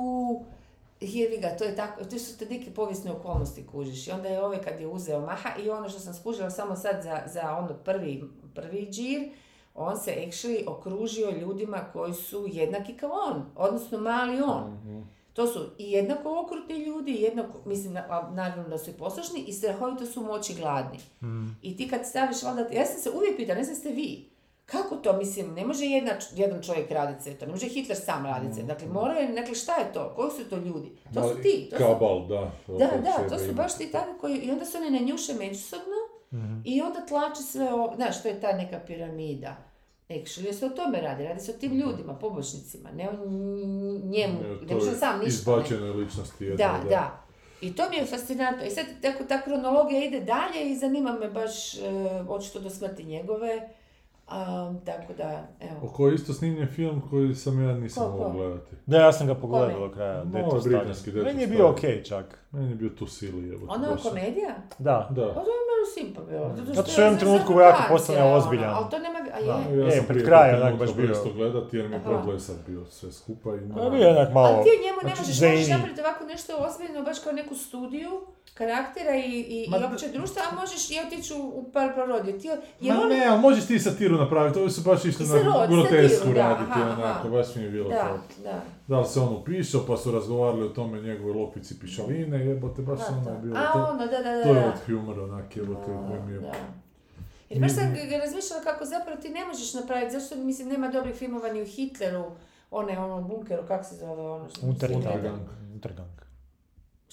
jevi 1.02 1.38
ga, 1.38 1.50
to 1.58 1.64
je 1.64 1.76
tako, 1.76 2.04
to 2.06 2.20
su 2.20 2.38
te 2.38 2.46
neke 2.46 2.72
povijesne 2.72 3.12
okolnosti 3.12 3.68
kužiš. 3.72 4.08
I 4.08 4.12
onda 4.12 4.28
je 4.28 4.46
ovaj 4.46 4.62
kad 4.62 4.80
je 4.80 4.88
uzeo 4.88 5.22
maha 5.22 5.50
i 5.64 5.70
ono 5.70 5.90
što 5.90 6.00
sam 6.00 6.14
skužila 6.14 6.50
samo 6.50 6.76
sad 6.76 7.04
za, 7.04 7.22
za 7.26 7.58
ono 7.58 7.74
prvi, 7.74 8.24
prvi 8.56 8.88
džir, 8.92 9.30
on 9.76 9.98
se 9.98 10.12
actually 10.28 10.64
okružio 10.68 11.32
ljudima 11.32 11.78
koji 11.94 12.14
su 12.14 12.46
jednaki 12.52 12.94
kao 12.94 13.10
on, 13.12 13.46
odnosno 13.56 13.98
mali 13.98 14.42
on. 14.42 14.74
Mhm. 14.74 15.02
To 15.36 15.48
su 15.48 15.60
i 15.78 15.92
jednako 15.92 16.40
okrutni 16.40 16.76
ljudi, 16.78 17.12
i 17.12 17.22
jednako, 17.22 17.60
mislim, 17.66 17.94
na- 17.94 18.30
naravno 18.32 18.64
da 18.66 18.78
su 18.78 18.90
i 18.90 18.94
poslušni 18.94 19.40
i 19.40 19.54
strahovito 19.54 20.06
su 20.06 20.24
moći 20.24 20.54
gladni. 20.54 20.98
Mhm. 21.22 21.48
I 21.62 21.78
ti 21.78 21.88
kad 21.88 22.06
staviš 22.06 22.44
onda, 22.44 22.62
ja 22.64 22.86
sam 22.86 23.02
se 23.02 23.10
uvijek 23.12 23.38
pitala, 23.38 23.58
ne 23.58 23.64
znam 23.64 23.76
ste 23.76 23.90
vi, 23.90 24.30
kako 24.66 24.96
to, 24.96 25.14
mislim, 25.14 25.54
ne 25.54 25.66
može 25.66 25.86
jedna, 25.86 26.12
jedan 26.34 26.62
čovjek 26.62 26.92
raditi 26.92 27.24
sve 27.24 27.34
to, 27.34 27.46
ne 27.46 27.52
može 27.52 27.68
Hitler 27.68 27.98
sam 27.98 28.26
raditi 28.26 28.54
sve, 28.56 28.64
dakle 28.64 28.88
moraju, 28.90 29.36
dakle 29.36 29.56
šta 29.56 29.76
je 29.76 29.94
to, 29.94 30.14
koji 30.16 30.32
su 30.34 30.50
to 30.50 30.58
ljudi? 30.58 30.92
To 31.14 31.24
su 31.26 31.42
ti, 31.42 31.68
to 31.70 31.78
su 31.78 31.84
Kabal, 31.84 32.28
da. 32.28 32.52
da, 32.70 32.76
da, 32.98 33.14
sebe 33.14 33.30
to 33.30 33.40
su 33.40 33.54
baš 33.54 33.78
ti 33.78 33.92
takvi 33.92 34.14
koji, 34.22 34.38
i 34.38 34.52
onda 34.52 34.66
se 34.66 34.78
oni 34.78 34.90
nanjuše 34.92 35.34
međusobno 35.34 35.96
Mhm. 36.34 36.60
i 36.66 36.82
onda 36.82 37.02
tlači 37.02 37.44
sve 37.44 37.74
ovo, 37.74 37.94
znaš, 37.96 38.22
to 38.22 38.28
je 38.28 38.42
ta 38.42 38.52
neka 38.54 38.80
piramida. 38.80 39.56
Actually, 40.10 40.54
se 40.54 40.66
o 40.66 40.70
tome 40.70 41.02
radi, 41.02 41.24
radi 41.24 41.40
se 41.40 41.52
o 41.52 41.60
tim 41.60 41.74
ljudima, 41.74 42.14
pobočnicima, 42.16 42.92
ne 42.92 43.10
o 43.10 43.14
njemu, 44.04 44.40
Ne, 44.42 44.50
ne 44.52 44.68
to 44.68 44.74
može 44.74 44.90
je 44.90 44.96
sam 44.96 45.20
ništa. 45.20 45.22
ne. 45.22 45.28
Izbačenoj 45.28 45.90
ličnosti 45.92 46.44
jedne, 46.46 46.58
Da, 46.58 46.80
da. 46.90 47.22
I 47.62 47.76
to 47.76 47.90
mi 47.90 47.96
je 47.96 48.06
fascinantno. 48.06 48.66
I 48.66 48.70
sad 48.70 48.86
tako, 49.02 49.24
ta 49.24 49.42
kronologija 49.42 50.04
ide 50.04 50.20
dalje 50.20 50.72
i 50.72 50.76
zanima 50.76 51.12
me 51.14 51.30
baš 51.30 51.74
e, 51.74 51.80
očito 52.30 52.60
do 52.60 52.70
smrti 52.70 53.04
njegove. 53.04 53.70
A, 54.28 54.74
tako 54.86 55.14
da, 55.14 55.48
evo. 55.60 55.80
O 55.84 55.88
kojoj 55.88 56.12
je 56.12 56.16
isto 56.16 56.34
snimljen 56.34 56.68
film 56.68 57.02
koji 57.10 57.36
sam 57.36 57.64
ja 57.64 57.74
nisam 57.74 58.04
Ko, 58.04 58.12
mogao 58.12 58.32
gledati. 58.32 58.76
Da, 58.86 58.98
ja 58.98 59.12
sam 59.12 59.28
ga 59.28 59.36
pogledao 59.36 59.80
do 59.88 59.94
kraja. 59.94 60.24
Malo 60.24 60.62
britanski 60.64 61.12
Meni 61.12 61.42
je 61.42 61.48
bio 61.48 61.70
okej 61.70 62.04
čak. 62.04 62.40
Meni 62.52 62.70
je 62.70 62.76
bio 62.76 62.90
tu 62.90 63.08
sili, 63.08 63.54
evo. 63.54 63.68
Ono 63.70 63.88
je 63.92 63.98
komedija? 64.04 64.56
Da. 64.80 65.08
Da. 65.12 65.28
Pa 65.28 65.42
to 65.44 65.50
je 65.50 65.66
malo 65.72 65.86
simpa 65.94 66.22
bilo. 66.22 66.56
Zato 66.74 66.92
što 66.92 67.02
u 67.02 67.04
jednom 67.04 67.20
trenutku 67.20 67.60
jako 67.60 67.84
postane 67.90 68.24
ozbiljan. 68.34 68.70
Ali 68.74 68.86
to 68.92 69.00
nema... 69.00 69.20
A 69.34 69.38
je? 69.38 69.46
Da. 69.46 69.84
Ja 69.84 69.88
E, 69.88 69.92
sam 69.92 70.06
pred 70.06 70.08
prije 70.08 70.26
kraj 70.26 70.52
tog 70.52 70.62
onak 70.62 70.80
baš 70.80 70.94
bio. 70.96 71.06
prestao 71.06 71.34
gledati 71.34 71.78
jer 71.78 71.88
mi 71.90 71.96
je 71.96 72.00
Aha. 72.00 72.10
problesak 72.10 72.56
bio 72.68 72.86
sve 72.86 73.12
skupa 73.12 73.50
i... 73.56 73.60
Pa 73.74 73.90
bio 73.90 74.02
je 74.08 74.18
onak 74.18 74.34
malo... 74.34 74.48
Ali 74.48 74.64
ti 74.64 74.70
njemu 74.86 74.98
ne 75.04 75.16
znači, 75.16 75.20
možeš, 75.22 75.42
možeš 75.42 75.68
napraviti 75.68 76.02
ovako 76.02 76.24
nešto 76.24 76.54
ozbiljno, 76.68 77.04
baš 77.04 77.20
kao 77.20 77.32
neku 77.34 77.56
studiju 77.56 78.12
karaktera 78.54 79.16
i, 79.16 79.20
i, 79.20 79.68
i 79.72 79.94
opće 79.94 80.08
društva, 80.08 80.42
a 80.52 80.56
možeš 80.56 80.92
i 80.92 80.96
otići 81.08 81.34
u, 81.34 81.66
par 81.74 81.96
parodiju. 81.96 82.40
Ti, 82.40 82.48
jer 82.82 82.96
Ma 82.96 83.02
on, 83.02 83.10
ne, 83.10 83.26
ali 83.30 83.42
možeš 83.42 83.66
ti 83.66 83.80
satiru 83.80 84.15
napraviti, 84.18 84.60
ovo 84.60 84.70
su 84.70 84.82
baš 84.82 85.06
išli 85.06 85.26
I 85.26 85.30
na 85.30 85.68
grotesku 85.68 86.18
satiru, 86.18 86.34
da, 86.34 86.50
raditi, 86.50 86.72
aha, 86.72 86.84
onako, 86.84 87.28
aha. 87.28 87.30
baš 87.30 87.56
mi 87.56 87.64
je 87.64 87.70
bilo 87.70 87.90
da, 87.90 87.96
kao... 87.96 88.18
da. 88.44 88.62
Da 88.88 89.00
li 89.00 89.06
se 89.08 89.20
on 89.20 89.36
upisao, 89.36 89.82
pa 89.88 89.98
su 89.98 90.12
razgovarali 90.12 90.64
o 90.64 90.70
tome 90.70 91.02
njegove 91.02 91.34
lopici 91.34 91.80
pišaline, 91.80 92.46
jebote, 92.46 92.82
baš 92.82 93.00
Da, 93.00 93.06
ono 93.18 93.32
je 93.32 93.40
bilo 93.42 93.58
A 93.58 93.74
to. 93.74 93.80
ono, 93.80 93.98
da, 93.98 94.06
da, 94.06 94.32
da. 94.32 94.44
To 94.44 94.50
je 94.50 94.66
od 94.66 94.80
humora, 94.86 95.24
onak, 95.24 95.58
jebote, 95.58 95.86
koji 96.08 96.22
mi 96.28 96.34
je... 96.34 96.40
Da. 96.40 96.54
Jer 97.50 97.62
baš 97.62 97.72
sam 97.72 97.94
ga 98.10 98.18
razmišljala 98.18 98.64
kako 98.64 98.86
zapravo 98.86 99.22
ti 99.22 99.30
ne 99.30 99.46
možeš 99.46 99.74
napraviti, 99.74 100.20
zašto 100.20 100.36
mislim 100.36 100.68
nema 100.68 100.88
dobrih 100.88 101.16
filmova 101.16 101.54
ni 101.54 101.62
u 101.62 101.66
Hitleru, 101.66 102.26
one 102.72 103.00
ono 103.00 103.22
bunkeru, 103.22 103.64
kako 103.68 103.84
se 103.84 103.96
zove 103.96 104.22
ono 104.22 104.50
što... 104.50 104.66
Untergang. 104.68 105.40
Untergang. 105.74 106.15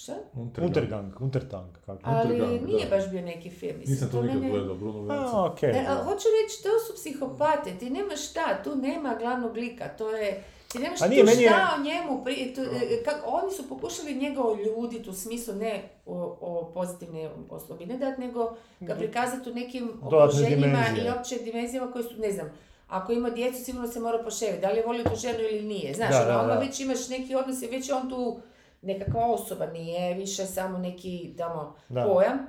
Untergang. 0.08 0.32
Šta? 0.34 0.62
Untergang. 0.62 1.20
Untertang. 1.20 1.70
Kako? 1.76 2.00
Ali 2.04 2.34
Untergang, 2.34 2.66
nije 2.66 2.84
da. 2.84 2.96
baš 2.96 3.10
bio 3.10 3.22
neki 3.22 3.50
film. 3.50 3.74
Mislim, 3.78 3.94
Nisam 3.94 4.10
to 4.10 4.22
nikad 4.22 4.36
mene- 4.36 4.50
gledao, 4.50 4.74
Bruno. 4.74 5.14
A, 5.14 5.44
okej. 5.46 5.70
E, 5.70 5.84
hoću 5.96 6.28
reći, 6.36 6.62
to 6.62 6.68
su 6.86 6.94
psihopate, 6.94 7.70
ti 7.72 7.90
nemaš 7.90 8.30
šta, 8.30 8.62
tu 8.64 8.76
nema 8.76 9.14
glavnog 9.14 9.56
lika, 9.56 9.88
to 9.88 10.10
je, 10.10 10.42
ti 10.68 10.78
nemaš 10.78 11.02
A 11.02 11.04
tu 11.04 11.10
nije, 11.10 11.24
meni 11.24 11.42
je- 11.42 11.48
šta 11.48 11.74
o 11.74 11.84
njemu, 11.84 12.24
pri, 12.24 12.54
tu, 12.54 12.60
e, 12.60 13.02
kak, 13.04 13.16
oni 13.26 13.52
su 13.52 13.68
pokušali 13.68 14.14
njega 14.14 14.42
oljuditi 14.42 15.10
u 15.10 15.14
smislu 15.14 15.54
ne 15.54 15.82
o, 16.06 16.36
o 16.40 16.70
pozitivne 16.74 17.30
osobine 17.50 17.98
dat, 17.98 18.18
nego 18.18 18.50
ga 18.80 18.94
prikazati 18.94 19.50
u 19.50 19.54
nekim 19.54 19.92
okruženjima 20.02 20.78
i 20.98 21.10
opće 21.10 21.36
dimenzijama 21.36 21.92
koje 21.92 22.04
su, 22.04 22.14
ne 22.18 22.30
znam, 22.32 22.46
ako 22.88 23.12
ima 23.12 23.30
djecu, 23.30 23.64
sigurno 23.64 23.88
se 23.88 24.00
mora 24.00 24.18
poševiti, 24.18 24.60
da 24.60 24.70
li 24.70 24.76
je 24.76 24.86
volio 24.86 25.04
tu 25.04 25.16
ženu 25.16 25.38
ili 25.40 25.62
nije, 25.62 25.94
znaš, 25.94 26.10
Da, 26.10 26.38
ono, 26.38 26.48
da, 26.48 26.54
da. 26.54 26.60
već 26.60 26.80
imaš 26.80 27.08
neki 27.08 27.34
odnos 27.34 27.62
i 27.62 27.66
već 27.66 27.88
je 27.88 27.94
on 27.94 28.10
tu 28.10 28.40
nekakva 28.82 29.26
osoba, 29.26 29.66
nije 29.66 30.14
više 30.14 30.46
samo 30.46 30.78
neki 30.78 31.34
tamo 31.38 31.74
Da. 31.88 32.04
pojam, 32.04 32.46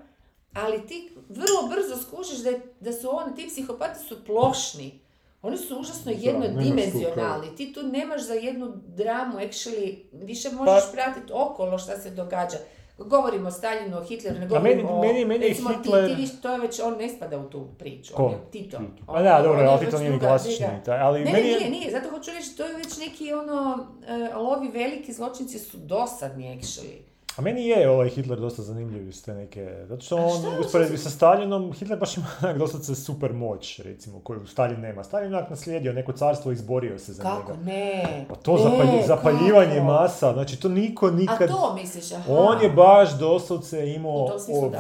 ali 0.53 0.87
ti 0.87 1.15
vrlo 1.29 1.69
brzo 1.69 2.03
skužiš 2.03 2.37
da, 2.37 2.51
da 2.79 2.93
su 2.93 3.09
oni, 3.11 3.35
ti 3.35 3.47
psihopati 3.47 3.99
su 4.07 4.25
plošni. 4.25 4.99
Oni 5.41 5.57
su 5.57 5.79
užasno 5.79 6.11
jednodimenzionalni. 6.15 7.55
Ti 7.55 7.73
tu 7.73 7.83
nemaš 7.83 8.21
za 8.21 8.33
jednu 8.33 8.73
dramu, 8.87 9.37
actually, 9.37 10.03
više 10.11 10.49
možeš 10.51 10.91
pratiti 10.93 11.33
okolo 11.33 11.77
šta 11.77 11.97
se 11.97 12.09
događa. 12.09 12.57
Govorimo 12.99 13.47
o 13.47 13.51
Staljinu, 13.51 13.97
o 13.97 14.03
Hitleru, 14.03 14.39
ne 14.39 14.47
govorimo 14.47 14.69
meni- 14.75 14.89
o... 14.89 15.01
meni- 15.01 15.25
meni 15.25 15.43
je 15.43 15.49
recimo, 15.49 15.69
ti- 15.71 15.75
Hitler- 15.81 16.07
Ti, 16.07 16.15
viš- 16.15 16.41
to 16.41 16.51
je 16.51 16.59
već, 16.59 16.79
on 16.79 16.97
ne 16.97 17.09
spada 17.09 17.37
u 17.37 17.43
tu 17.43 17.67
priču. 17.69 18.13
Ko? 18.13 18.23
On 18.23 18.31
je 18.31 18.37
Tito. 18.51 18.77
Tito. 18.77 19.03
A 19.07 19.21
da, 19.23 19.41
dobro, 19.41 19.61
ali 19.61 19.79
već 19.79 19.91
to 19.91 19.99
nije 19.99 20.11
ni 20.11 20.19
klasični. 20.19 20.67
taj, 20.85 20.99
ali 20.99 21.19
Ne, 21.19 21.25
meni 21.25 21.43
ne, 21.43 21.49
je- 21.49 21.57
nije, 21.57 21.69
nije, 21.71 21.91
zato 21.91 22.09
hoću 22.09 22.31
reći, 22.31 22.57
to 22.57 22.65
je 22.65 22.73
već 22.75 22.97
neki 22.97 23.33
ono, 23.33 23.85
e, 24.07 24.29
ali 24.33 24.47
ovi 24.47 24.67
veliki 24.69 25.13
zločinci 25.13 25.59
su 25.59 25.77
dosadni, 25.77 26.45
actually. 26.51 27.12
A 27.35 27.41
meni 27.41 27.63
je 27.63 27.89
ovaj 27.89 28.09
Hitler 28.09 28.39
dosta 28.39 28.61
zanimljiv 28.61 29.07
iz 29.07 29.25
te 29.25 29.33
neke, 29.33 29.75
zato 29.81 30.01
što 30.01 30.17
A 30.17 30.19
on 30.19 30.31
usporedbi 30.59 30.97
sa 30.97 31.09
Stalinom, 31.09 31.73
Hitler 31.73 31.99
baš 31.99 32.17
ima 32.17 32.25
onak 32.43 32.57
dosta 32.57 32.95
super 32.95 33.33
moć, 33.33 33.79
recimo, 33.79 34.19
koju 34.19 34.47
Stalin 34.47 34.79
nema. 34.79 35.03
Stalin 35.03 35.31
je 35.31 35.37
onak 35.37 35.49
naslijedio 35.49 35.93
neko 35.93 36.11
carstvo 36.13 36.51
i 36.51 36.53
izborio 36.53 36.99
se 36.99 37.13
za 37.13 37.23
Kako 37.23 37.51
njega. 37.51 37.63
ne? 37.65 38.25
Pa 38.29 38.35
to 38.35 38.53
E, 38.53 38.59
zapalj- 38.59 39.07
zapaljivanje 39.07 39.73
kako? 39.73 39.85
masa, 39.85 40.33
znači 40.33 40.59
to 40.59 40.69
niko 40.69 41.07
A 41.07 41.11
nikad... 41.11 41.47
to 41.49 41.75
misliš, 41.75 42.11
aha. 42.11 42.33
On 42.33 42.61
je 42.61 42.69
baš 42.69 43.13
doslovce 43.13 43.87
imao 43.87 44.25
o, 44.25 44.29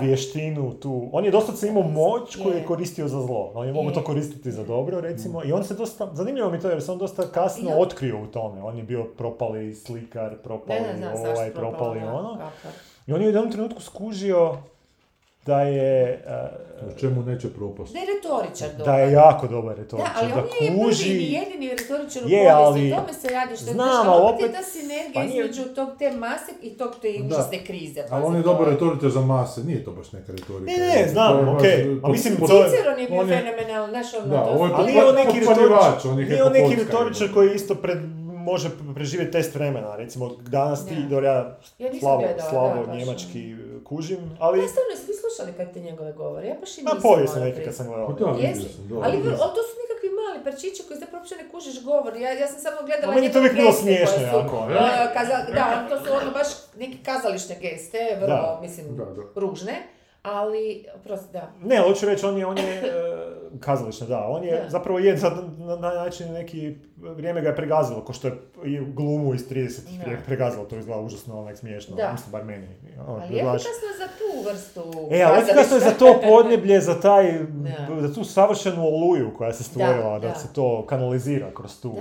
vještinu 0.01 0.73
tu. 0.73 1.09
On 1.11 1.25
je 1.25 1.31
doslovce 1.31 1.67
imao 1.67 1.83
moć 1.83 2.35
koju 2.35 2.53
je 2.53 2.65
koristio 2.65 3.07
za 3.07 3.21
zlo. 3.21 3.51
On 3.55 3.67
je 3.67 3.73
mogao 3.73 3.91
to 3.91 4.03
koristiti 4.03 4.51
za 4.51 4.63
dobro, 4.63 5.01
recimo. 5.01 5.41
I 5.43 5.51
on 5.51 5.63
se 5.63 5.73
dosta, 5.73 6.09
zanimljivo 6.13 6.49
mi 6.49 6.59
to 6.59 6.69
jer 6.69 6.81
se 6.81 6.91
on 6.91 6.97
dosta 6.97 7.23
kasno 7.23 7.69
otkrio 7.71 8.21
u 8.21 8.27
tome. 8.27 8.63
On 8.63 8.77
je 8.77 8.83
bio 8.83 9.03
propali 9.07 9.75
slikar, 9.75 10.35
propali 10.37 10.79
Ne, 10.81 10.93
ne 11.01 11.17
znam, 11.17 11.31
ovaj, 11.31 11.51
propali 11.51 11.99
ono. 11.99 12.42
I 13.07 13.13
on 13.13 13.21
je 13.21 13.27
u 13.27 13.31
jednom 13.31 13.51
trenutku 13.51 13.81
skužio 13.81 14.57
da 15.45 15.61
je, 15.61 16.23
eh, 16.27 16.63
U 16.87 16.99
čemu 16.99 17.23
neće 17.23 17.47
propast? 17.49 17.93
Da 17.93 17.99
je 17.99 18.05
retoričar 18.07 18.69
dobar. 18.69 18.85
da 18.87 18.95
je 18.95 19.11
jako 19.13 19.47
dobar 19.47 19.75
Da, 19.75 19.81
retoričar, 19.81 20.11
ali 20.15 20.27
da 20.29 20.35
on 20.35 20.47
nije 20.51 20.71
prvi 20.71 20.81
kuži... 20.81 21.09
ni 21.11 21.31
jedini 21.31 21.69
retoričar 21.71 22.21
u 22.23 22.27
Je, 22.27 22.39
povijesti, 22.39 22.53
ali- 22.55 22.93
o 22.93 22.95
tome 22.97 23.13
se 23.13 23.27
radi 23.29 23.55
što 23.55 23.65
je, 23.65 23.73
Znam, 23.73 23.87
znaš, 23.87 24.07
ali 24.07 24.23
opet 24.23 24.39
je 24.39 24.45
opet- 24.45 24.53
ta 24.53 24.63
sinergija 24.65 25.11
pa 25.13 25.23
nije- 25.23 25.41
između 25.41 25.63
tog 25.71 25.89
te 25.99 26.11
mase 26.13 26.51
i 26.61 26.69
tog 26.71 26.91
te 27.01 27.09
Da. 27.13 27.25
užasne 27.27 27.57
krize. 27.59 27.99
Ali 28.01 28.09
pazi, 28.11 28.25
on 28.25 28.35
je 28.35 28.41
dobar 28.41 28.67
retoričar 28.67 29.09
za 29.09 29.21
mase, 29.23 29.63
nije 29.63 29.83
to 29.85 29.91
baš 29.91 30.11
neka 30.11 30.31
retorika. 30.31 30.71
Ne, 30.71 30.77
ne, 30.95 31.07
znam, 31.07 31.37
je 31.37 31.51
okej, 31.51 31.77
to- 31.93 32.07
a 32.07 32.11
mislim, 32.11 32.33
to- 32.37 32.55
je- 32.55 32.65
Ciceron 32.65 32.99
je 32.99 33.07
bio 33.07 33.19
on 33.19 33.29
je- 33.29 33.37
fenomenalan, 33.37 33.89
znaš 33.89 34.07
ono, 34.15 34.27
Da, 34.27 34.43
to 34.43 34.49
ovo 34.49 34.65
je 34.65 34.71
Ali 34.71 34.77
Pa- 34.77 34.85
nije 34.85 35.05
on 35.05 35.15
neki 35.15 35.39
retoričar, 35.39 35.93
on 36.05 36.19
je 36.19 36.25
nije 36.25 36.49
neki 36.51 36.75
retoričar 36.75 37.27
je. 37.27 37.33
koji 37.33 37.49
isto 37.51 37.75
pred, 37.75 37.97
može 38.43 38.67
preživjeti 38.95 39.31
test 39.31 39.55
vremena. 39.55 39.95
Recimo, 39.95 40.29
danas 40.39 40.85
ti, 40.85 40.95
Da. 40.95 41.09
dobro, 41.09 41.25
ja 41.27 41.57
Ja 41.79 41.89
slabo, 41.99 42.19
gledala, 42.19 42.49
slabo 42.49 42.85
da, 42.85 42.95
njemački 42.95 43.55
kužim, 43.85 44.17
ali... 44.39 44.59
Ja 44.59 44.67
stvarno, 44.67 44.91
jesi 44.91 45.05
vi 45.07 45.13
slušali 45.15 45.51
kad 45.57 45.73
te 45.73 45.79
njegove 45.81 46.11
govore? 46.13 46.47
Ja 46.47 46.55
baš 46.59 46.77
i 46.77 46.81
Na 46.81 46.85
nisam. 46.85 47.01
povijest 47.01 47.33
moram 47.35 47.49
neki 47.49 47.63
kad 47.63 47.75
sam 47.75 47.85
Pa 48.09 48.13
da, 48.25 48.47
Jesi? 48.47 48.61
sam, 48.69 48.87
da. 48.89 48.95
Ali, 48.97 49.17
vrlo- 49.19 49.37
to 49.49 49.61
su 49.63 49.73
nekakvi 49.83 50.09
mali 50.11 50.43
parčići 50.43 50.83
koji 50.87 50.99
zapravo 50.99 51.19
uopće 51.19 51.35
ne 51.35 51.49
kužiš 51.49 51.83
govor. 51.83 52.13
Ja, 52.15 52.29
ja 52.33 52.47
sam 52.47 52.59
samo 52.59 52.77
gledala 52.87 53.11
A 53.11 53.15
meni 53.15 53.27
je 53.27 53.33
to 53.33 53.39
uvijek 53.39 53.55
bilo 53.55 53.71
smiješno 53.73 54.21
jako, 54.23 54.65
ne? 54.67 54.75
e, 54.75 55.13
kaza- 55.15 55.45
da, 55.53 55.65
to 55.89 55.95
su 55.97 56.09
ono 56.13 56.31
baš 56.31 56.47
neki 56.77 56.97
kazališne 56.99 57.55
geste, 57.57 57.97
vrlo, 58.15 58.27
Da. 58.37 58.59
mislim, 58.61 58.85
Da, 58.91 59.05
da. 59.07 59.21
ružne. 59.35 59.75
Ali, 60.23 60.85
prosto, 61.03 61.27
da. 61.33 61.51
Ne, 61.63 61.79
hoću 61.79 62.05
reći, 62.05 62.25
on 62.25 62.37
je, 62.37 62.45
on 62.45 62.57
je 62.57 62.63
e, 62.75 62.81
kazališno, 63.59 64.07
da, 64.07 64.27
on 64.27 64.43
je 64.43 64.51
Da. 64.53 64.69
zapravo 64.69 64.99
je 64.99 65.17
za, 65.17 65.29
na, 65.57 65.75
na 65.75 65.89
način 65.89 66.33
neki, 66.33 66.75
vrijeme 66.97 67.41
ga 67.41 67.49
je 67.49 67.55
pregazilo, 67.55 68.01
ko 68.01 68.13
što 68.13 68.27
je 68.27 68.33
i 68.65 68.79
glumu 68.85 69.33
iz 69.33 69.49
30-ih 69.49 69.99
Da. 69.99 70.05
pregazilo, 70.25 70.65
to 70.65 70.77
izgleda 70.77 71.01
užasno 71.01 71.39
onak 71.39 71.57
smiješno, 71.57 71.95
Da. 71.95 72.11
mislim, 72.11 72.31
bar 72.31 72.43
meni. 72.43 72.67
Ono, 72.99 73.13
Ali 73.15 73.25
efikasno 73.25 73.59
je 73.67 73.97
za 73.97 74.07
tu 74.09 74.49
vrstu 74.49 74.81
E, 75.11 75.21
ali 75.21 75.39
efikasno 75.39 75.75
je 75.75 75.81
za 75.81 75.91
to 75.91 76.15
podneblje, 76.23 76.81
za 76.81 77.01
taj, 77.01 77.39
Da. 77.43 78.01
za 78.01 78.13
tu 78.13 78.23
savršenu 78.23 78.83
oluju 78.83 79.31
koja 79.37 79.53
se 79.53 79.63
stvorila, 79.63 80.03
da, 80.11 80.19
Da, 80.19 80.27
da. 80.27 80.35
se 80.35 80.53
to 80.53 80.85
kanalizira 80.85 81.51
kroz 81.53 81.81
tu. 81.81 81.93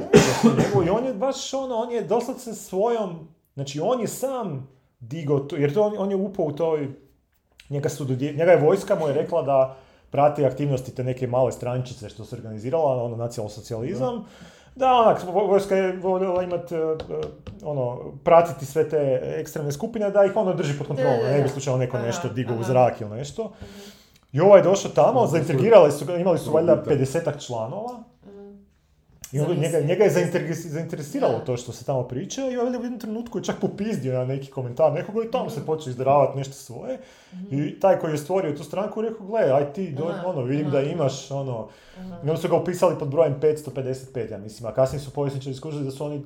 I 0.87 0.91
on 0.91 1.05
je 1.07 1.15
baš 1.15 1.55
ono, 1.55 1.75
on 1.75 1.91
je 1.91 2.03
doslovce 2.03 2.55
svojom, 2.55 3.29
znači 3.55 3.81
on 3.81 4.01
je 4.01 4.09
sam 4.09 4.69
digao 5.01 5.39
to, 5.39 5.57
jer 5.57 5.75
to 5.75 5.83
on, 5.83 5.95
on 5.99 6.11
je 6.11 6.17
upao 6.17 6.45
u 6.45 6.53
toj, 6.53 6.89
njega 7.73 7.89
su, 7.89 8.05
dodje- 8.05 8.33
njega 8.33 8.51
je 8.51 8.61
vojska 8.61 8.95
mu 8.95 9.09
je 9.09 9.15
rekla 9.15 9.43
da 9.43 9.77
prati 10.11 10.45
aktivnosti 10.45 10.95
te 10.95 11.05
neke 11.05 11.27
male 11.27 11.53
strančice 11.53 12.09
što 12.09 12.25
se 12.25 12.37
organizirala, 12.37 13.03
ono 13.05 13.17
nacionalsocijalizam, 13.17 14.25
da, 14.75 14.93
onak, 14.95 15.23
vo- 15.25 15.47
vojska 15.47 15.77
je 15.77 15.93
voljela 15.95 16.43
imat, 16.43 16.73
e, 16.73 16.77
e, 16.77 16.87
ono, 17.65 17.99
pratiti 18.25 18.67
sve 18.67 18.89
te 18.89 19.01
ekstremne 19.37 19.73
skupine, 19.73 20.11
da 20.11 20.25
ih 20.25 20.37
ono 20.37 20.55
drži 20.55 20.79
pod 20.79 20.87
kontrolom, 20.87 21.17
ne 21.27 21.43
bi 21.43 21.49
slučajno 21.49 21.79
neko 21.79 21.99
nešto 21.99 22.29
digao 22.29 22.57
u 22.57 22.63
zrak 22.63 23.01
ili 23.01 23.11
nešto. 23.11 23.53
I 24.33 24.41
ovaj 24.41 24.61
je 24.61 24.65
došao 24.65 24.91
tamo, 24.91 25.13
Dobro, 25.13 25.27
zaintrigirali 25.29 25.93
su 25.93 26.05
ga, 26.05 26.17
imali 26.17 26.39
su 26.39 26.51
valjda 26.53 26.75
Dobro, 26.75 26.93
50 26.93 27.47
članova. 27.47 28.03
Mhm. 29.33 29.37
I 29.39 29.41
onda 29.43 29.55
njega, 29.57 29.81
njega 29.81 30.05
je 30.05 30.11
zainteres- 30.11 30.67
zainteresiralo 30.67 31.39
to 31.39 31.57
što 31.57 31.73
se 31.73 31.85
tamo 31.85 32.03
priča 32.03 32.43
i 32.43 32.57
ovaj 32.57 32.71
u 32.71 32.75
jednom 32.75 32.99
trenutku 32.99 33.39
je 33.39 33.45
čak 33.45 33.57
popizdio 33.59 34.13
na 34.15 34.25
neki 34.27 34.51
komentar 34.51 34.93
nekoga 34.93 35.21
i 35.23 35.31
tamo 35.31 35.45
Mhm. 35.45 35.55
se 35.55 35.67
počeo 35.67 35.91
izdaravati 35.91 36.39
nešto 36.39 36.55
svoje. 36.55 36.99
I 37.51 37.81
taj 37.81 37.99
koji 37.99 38.13
je 38.13 38.19
stvorio 38.19 38.53
tu 38.53 38.65
stranku 38.65 39.03
rekao, 39.03 39.27
gle, 39.27 39.41
aj 39.43 39.73
ti, 39.73 39.91
do, 39.91 40.15
ono, 40.27 40.43
vidim 40.43 40.71
da 40.71 40.81
imaš, 40.83 41.31
ono, 41.31 41.69
i 41.99 42.01
onda 42.23 42.37
su 42.37 42.49
ga 42.49 42.57
upisali 42.57 42.99
pod 42.99 43.09
brojem 43.09 43.35
555, 43.37 43.77
ja 44.31 44.39
mislim, 44.39 44.67
a 44.67 44.75
kasnije 44.75 45.01
su 45.01 45.11
povjesničari 45.11 45.55
skužili 45.55 45.85
da 45.85 45.91
su 45.91 46.05
oni 46.05 46.23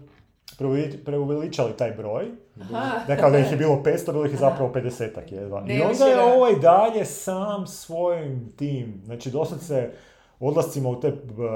preuveli- 0.55 0.97
preuveličali 0.97 1.73
taj 1.73 1.91
broj, 1.93 2.25
Aha. 2.63 2.91
da 3.07 3.17
kao 3.17 3.31
da 3.31 3.39
ih 3.39 3.51
je 3.51 3.57
bilo 3.57 3.83
500, 3.85 4.13
bilo 4.13 4.27
ih 4.27 4.33
je 4.33 4.39
zapravo 4.39 4.73
50-ak 4.73 5.33
jedva. 5.33 5.65
I 5.69 5.81
onda 5.83 6.05
je 6.07 6.21
ovaj 6.21 6.55
dalje 6.55 7.05
sam 7.05 7.67
svojim 7.67 8.53
tim, 8.57 9.03
znači 9.05 9.31
doslovce 9.31 9.91
odlascima 10.41 10.89
u 10.89 11.01
te 11.01 11.13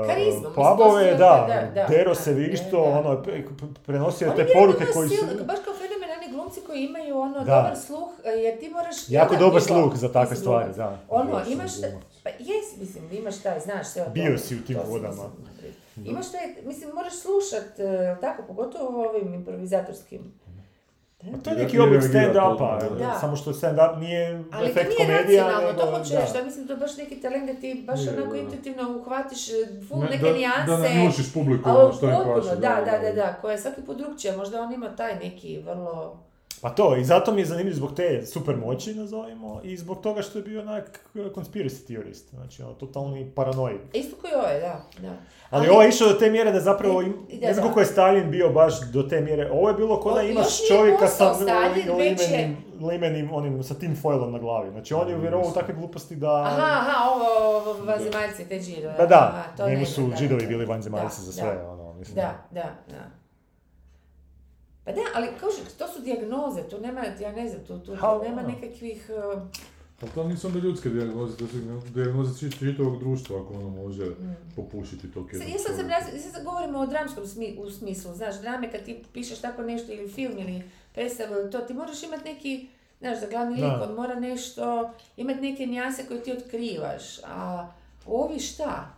Karizma, 0.07 0.49
mislim, 0.49 0.53
pubove, 0.55 1.11
da, 1.11 1.17
da, 1.49 1.71
da, 1.75 1.87
dero 1.89 2.11
da, 2.11 2.15
se 2.15 2.33
višto, 2.33 2.77
da. 2.77 2.99
ono, 2.99 3.23
pre- 3.23 3.43
prenosio 3.87 4.33
te 4.37 4.45
bio 4.45 4.55
poruke 4.55 4.85
koji 4.87 5.09
su... 5.09 5.25
baš 5.45 5.59
kao 5.65 5.75
fenomenalni 5.75 6.33
glumci 6.33 6.61
koji 6.61 6.85
imaju 6.85 7.19
ono 7.19 7.39
Da. 7.39 7.45
dobar 7.45 7.77
sluh, 7.77 8.09
e, 8.25 8.31
jer 8.31 8.61
ti 8.61 8.69
moraš... 8.69 8.97
Jako 9.09 9.37
dobar 9.37 9.63
sluh 9.63 9.97
za 9.97 10.13
takve 10.13 10.37
si 10.37 10.41
stvari, 10.43 10.73
da. 10.77 10.99
Ono, 11.09 11.41
imaš, 11.49 11.73
pa 12.23 12.31
jes, 12.31 12.77
mislim, 12.81 13.05
imaš 13.13 13.39
taj, 13.43 13.61
znaš 13.61 13.87
sve 13.89 14.03
o 14.03 14.11
Bio 14.11 14.25
tome. 14.25 14.39
si 14.39 14.55
u 14.57 14.65
tim 14.67 14.79
vodama. 14.87 15.09
mislim, 15.09 16.07
Imaš 16.07 16.33
taj, 16.33 16.41
mislim, 16.65 16.91
moraš 16.95 17.13
slušat, 17.15 17.79
e, 17.79 18.17
tako, 18.21 18.43
pogotovo 18.43 18.99
u 18.99 19.03
ovim 19.05 19.35
improvizatorskim. 19.35 20.33
Pa 21.21 21.39
to 21.45 21.51
je 21.51 21.57
neki 21.57 21.79
oblik 21.79 22.03
stand-upa, 22.03 22.79
da. 22.99 23.19
samo 23.21 23.37
što 23.37 23.53
stand-up 23.53 23.99
nije 23.99 24.45
Ali 24.53 24.67
to 24.67 24.71
efekt 24.71 24.89
nije 24.89 25.07
komedija, 25.07 25.45
racionalno, 25.45 25.73
nego... 25.73 25.81
to 25.81 25.99
hoću 25.99 26.13
da. 26.13 26.21
reći, 26.21 26.37
ja 26.37 26.45
mislim 26.45 26.67
da 26.67 26.73
je 26.73 26.79
baš 26.79 26.97
neki 26.97 27.21
talent 27.21 27.47
da 27.47 27.61
ti 27.61 27.85
baš 27.87 28.01
Je, 28.05 28.13
onako 28.17 28.33
da. 28.33 28.39
intuitivno 28.39 28.97
uhvatiš 28.97 29.49
e, 29.49 29.53
full 29.89 30.01
Ne, 30.03 30.11
neke 30.11 30.25
da, 30.25 30.33
nijanse. 30.33 30.67
Da 30.67 30.77
nanjušiš 30.79 31.33
publiku 31.35 31.71
ono 31.71 31.93
što 31.93 32.07
im 32.07 32.13
potpuno, 32.13 32.35
paše. 32.41 32.49
da, 32.57 32.83
da, 32.85 32.99
da, 32.99 33.13
da, 33.13 33.35
koja 33.41 33.53
je 33.53 33.59
svaki 33.59 33.83
put 33.83 33.99
drugčija, 33.99 34.37
možda 34.37 34.63
on 34.63 34.73
ima 34.73 34.97
taj 34.97 35.15
neki 35.19 35.63
vrlo... 35.67 36.21
Pa 36.63 36.71
to, 36.71 36.97
i 36.97 37.05
zato 37.05 37.33
mi 37.33 37.41
je 37.41 37.45
zanimljiv 37.45 37.75
zbog 37.75 37.95
te 37.95 38.27
super 38.27 38.57
moći, 38.57 38.95
nazovimo, 38.95 39.61
i 39.65 39.77
zbog 39.77 40.01
toga 40.01 40.23
što 40.23 40.39
je 40.39 40.43
bio 40.43 40.61
onak 40.61 41.01
conspiracy 41.15 41.87
theorist, 41.87 42.31
znači 42.31 42.63
ono, 42.63 42.73
totalni 42.73 43.31
paranoik. 43.35 43.81
Isto 43.93 44.17
koji 44.21 44.33
ovaj, 44.35 44.61
da, 44.61 44.83
da. 44.99 45.17
Ali 45.51 45.69
ovo 45.69 45.83
je 45.83 45.89
išao 45.89 46.09
do 46.09 46.15
te 46.15 46.31
mjere 46.31 46.53
da 46.53 46.61
zapravo, 46.61 47.03
im, 47.03 47.27
I- 47.29 47.41
da, 47.41 47.47
ne 47.47 47.55
znam 47.55 47.57
da. 47.57 47.63
koliko 47.63 47.81
je 47.81 47.87
Stalin 47.87 48.31
bio 48.31 48.49
baš 48.49 48.81
do 48.93 49.03
te 49.03 49.21
mjere, 49.21 49.51
ovo 49.51 49.69
je 49.69 49.75
bilo 49.75 50.01
kao 50.01 50.15
da 50.15 50.23
imaš 50.23 50.69
čovjeka 50.69 51.07
sa 51.07 51.33
limenim, 51.99 52.57
limenim, 52.81 53.33
onim, 53.33 53.63
sa 53.63 53.75
tim 53.75 53.97
foilom 54.03 54.33
na 54.33 54.39
glavi. 54.39 54.71
Znači 54.71 54.95
on 54.95 55.09
je 55.09 55.17
uvjerovao 55.17 55.51
u 55.51 55.55
takve 55.55 55.75
gluposti 55.75 56.17
da... 56.17 56.43
Aha, 56.43 56.81
aha, 56.81 57.11
ovo, 57.11 57.57
ovo 57.57 57.85
vanzemaljci, 57.85 58.45
te 58.49 58.61
žiro. 58.61 58.93
Da, 58.99 59.07
da, 59.07 59.33
aha, 59.35 59.57
to 59.57 59.67
njemu 59.69 59.81
ne 59.81 59.87
su 59.87 60.01
da, 60.01 60.27
da, 60.29 60.47
bili 60.47 60.67
da, 60.67 60.73
vanzemaljci 60.73 61.23
za 61.23 61.33
sve, 61.33 61.67
ono, 61.67 61.93
mislim. 61.93 62.15
Da, 62.15 62.35
da, 62.51 62.69
da. 62.89 63.20
Pa 64.85 64.93
da, 64.93 65.01
ali 65.15 65.29
kao 65.41 65.51
što, 65.51 65.63
to 65.79 65.93
su 65.93 66.01
dijagnoze, 66.01 66.63
tu 66.63 66.81
nema, 66.81 67.05
ja 67.21 67.33
ne 67.33 67.49
znam, 67.49 67.65
tu, 67.65 67.79
tu, 67.79 67.97
tu 67.97 68.23
nema 68.23 68.43
nekakvih... 68.43 69.11
uh, 69.35 69.43
Ali 70.03 70.11
to 70.11 70.29
nisu 70.29 70.47
onda 70.47 70.59
ljudske 70.59 70.89
dijagnoze, 70.89 71.37
to 71.37 71.47
su 71.47 71.57
dijagnoze 71.95 72.39
čit- 72.39 72.59
čitavog 72.59 72.99
društva 72.99 73.41
ako 73.41 73.55
ono 73.55 73.69
može 73.69 74.05
mm. 74.05 74.37
popušiti 74.57 75.13
Sad, 75.13 75.49
jednog 75.49 75.49
ja 75.49 75.59
sad 75.59 75.77
sam 75.77 75.89
raz, 75.89 76.33
sad 76.33 76.45
govorimo 76.45 76.79
o 76.79 76.87
dramskom 76.87 77.27
smi, 77.27 77.57
u 77.59 77.71
smislu, 77.71 78.15
znaš, 78.15 78.41
drame 78.41 78.73
kad 78.73 78.85
ti 78.85 79.03
pišeš 79.13 79.41
tako 79.41 79.63
nešto 79.63 79.93
ili 79.93 80.09
film 80.09 80.39
ili 80.39 80.63
predstavu 80.95 81.35
ili 81.35 81.51
to, 81.51 81.59
ti 81.59 81.75
moraš 81.75 82.03
imati 82.03 82.25
neki, 82.25 82.69
znaš, 83.01 83.21
za 83.21 83.27
glavni 83.27 83.55
lik, 83.55 83.73
on 83.89 83.95
mora 83.95 84.21
nešto, 84.21 84.91
imati 85.17 85.41
neke 85.41 85.67
nijanse 85.67 86.07
koje 86.09 86.23
ti 86.23 86.33
otkrivaš, 86.33 87.19
a 87.25 87.69
ovi 88.07 88.39
šta? 88.39 88.95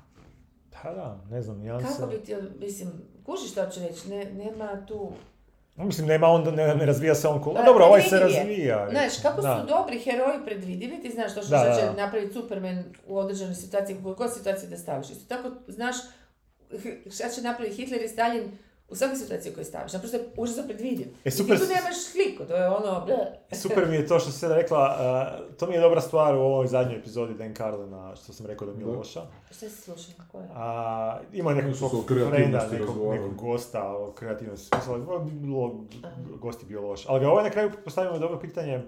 Pa 0.82 0.90
da, 0.90 1.18
ne 1.30 1.42
znam, 1.42 1.58
nijanse. 1.58 1.86
Kako 1.86 2.06
bi 2.06 2.18
ti, 2.18 2.34
mislim, 2.60 2.90
kužiš 3.26 3.50
što 3.50 3.66
ću 3.66 3.80
reći, 3.80 4.08
ne, 4.08 4.24
nema 4.24 4.86
tu... 4.86 5.12
No, 5.76 5.84
Mislim, 5.84 6.06
nema 6.06 6.26
onda, 6.26 6.50
ne, 6.50 6.74
ne 6.74 6.86
razvija 6.86 7.14
se 7.14 7.28
on 7.28 7.42
ko... 7.42 7.54
Pa, 7.54 7.60
A 7.60 7.64
dobro, 7.64 7.84
ovaj 7.84 8.02
se 8.02 8.18
razvija. 8.18 8.88
Znaš, 8.90 9.12
kako 9.22 9.40
Da. 9.42 9.60
su 9.60 9.66
dobri 9.66 9.98
heroji 9.98 10.44
predvidivi, 10.44 11.02
ti 11.02 11.10
znaš 11.10 11.34
to 11.34 11.42
što 11.42 11.50
da, 11.50 11.76
će 11.80 11.86
da. 11.86 11.92
napraviti 12.04 12.32
Superman 12.32 12.84
u 13.06 13.18
određenoj 13.18 13.54
situaciji, 13.54 13.96
u 14.04 14.14
kojoj 14.14 14.30
situaciji 14.30 14.68
da 14.70 14.76
staviš. 14.76 15.10
Isto 15.10 15.34
tako 15.36 15.50
znaš 15.68 15.96
šta 17.14 17.28
će 17.28 17.42
napraviti 17.42 17.76
Hitler 17.76 18.02
i 18.02 18.08
Stalin 18.08 18.58
u 18.92 18.96
svakoj 18.96 19.16
situaciji 19.16 19.52
koju 19.52 19.64
staviš. 19.64 19.92
Naprosto 19.92 20.16
je 20.16 20.24
užasno 20.36 20.62
predvidiv. 20.62 21.06
E, 21.24 21.28
I 21.28 21.30
super 21.30 21.56
ti 21.56 21.62
tu 21.62 21.68
nemaš 21.68 21.96
sliku, 22.12 22.44
to 22.44 22.56
je 22.56 22.68
ono... 22.68 23.04
bleh. 23.06 23.60
Super 23.60 23.88
mi 23.88 23.96
je 23.96 24.06
to 24.06 24.18
što 24.18 24.30
si 24.30 24.38
sada 24.38 24.54
rekla, 24.54 24.82
uh, 25.40 25.56
to 25.56 25.66
mi 25.66 25.74
je 25.74 25.80
dobra 25.80 26.00
stvar 26.00 26.34
u 26.34 26.40
ovoj 26.40 26.66
zadnjoj 26.66 26.98
epizodi 26.98 27.34
Dan 27.34 27.54
Carlina, 27.54 28.16
što 28.16 28.32
sam 28.32 28.46
rekao 28.46 28.66
da 28.66 28.74
mi 28.74 28.82
je 28.82 28.86
loša. 28.86 29.22
Šta 29.50 29.68
si 29.68 29.82
slušao? 29.82 30.40
Je? 30.40 30.48
A, 30.54 31.18
ima 31.32 31.54
nekog 31.54 31.76
svog 31.76 32.06
kreativnosti 32.06 32.68
frenda, 32.68 32.78
nekog, 32.78 33.12
nekog 33.12 33.34
gosta 33.36 33.96
o 33.96 34.12
kreativnosti. 34.12 34.76
Mislim, 34.76 35.08
ovo 35.08 35.18
bi 35.18 35.30
bilo, 35.30 35.84
gost 36.40 36.62
je 36.62 36.66
bio 36.66 36.88
loš. 36.88 37.04
Ali 37.08 37.20
ga 37.20 37.30
ovaj 37.30 37.44
na 37.44 37.50
kraju 37.50 37.70
postavimo 37.84 38.18
dobro 38.18 38.38
pitanje, 38.38 38.82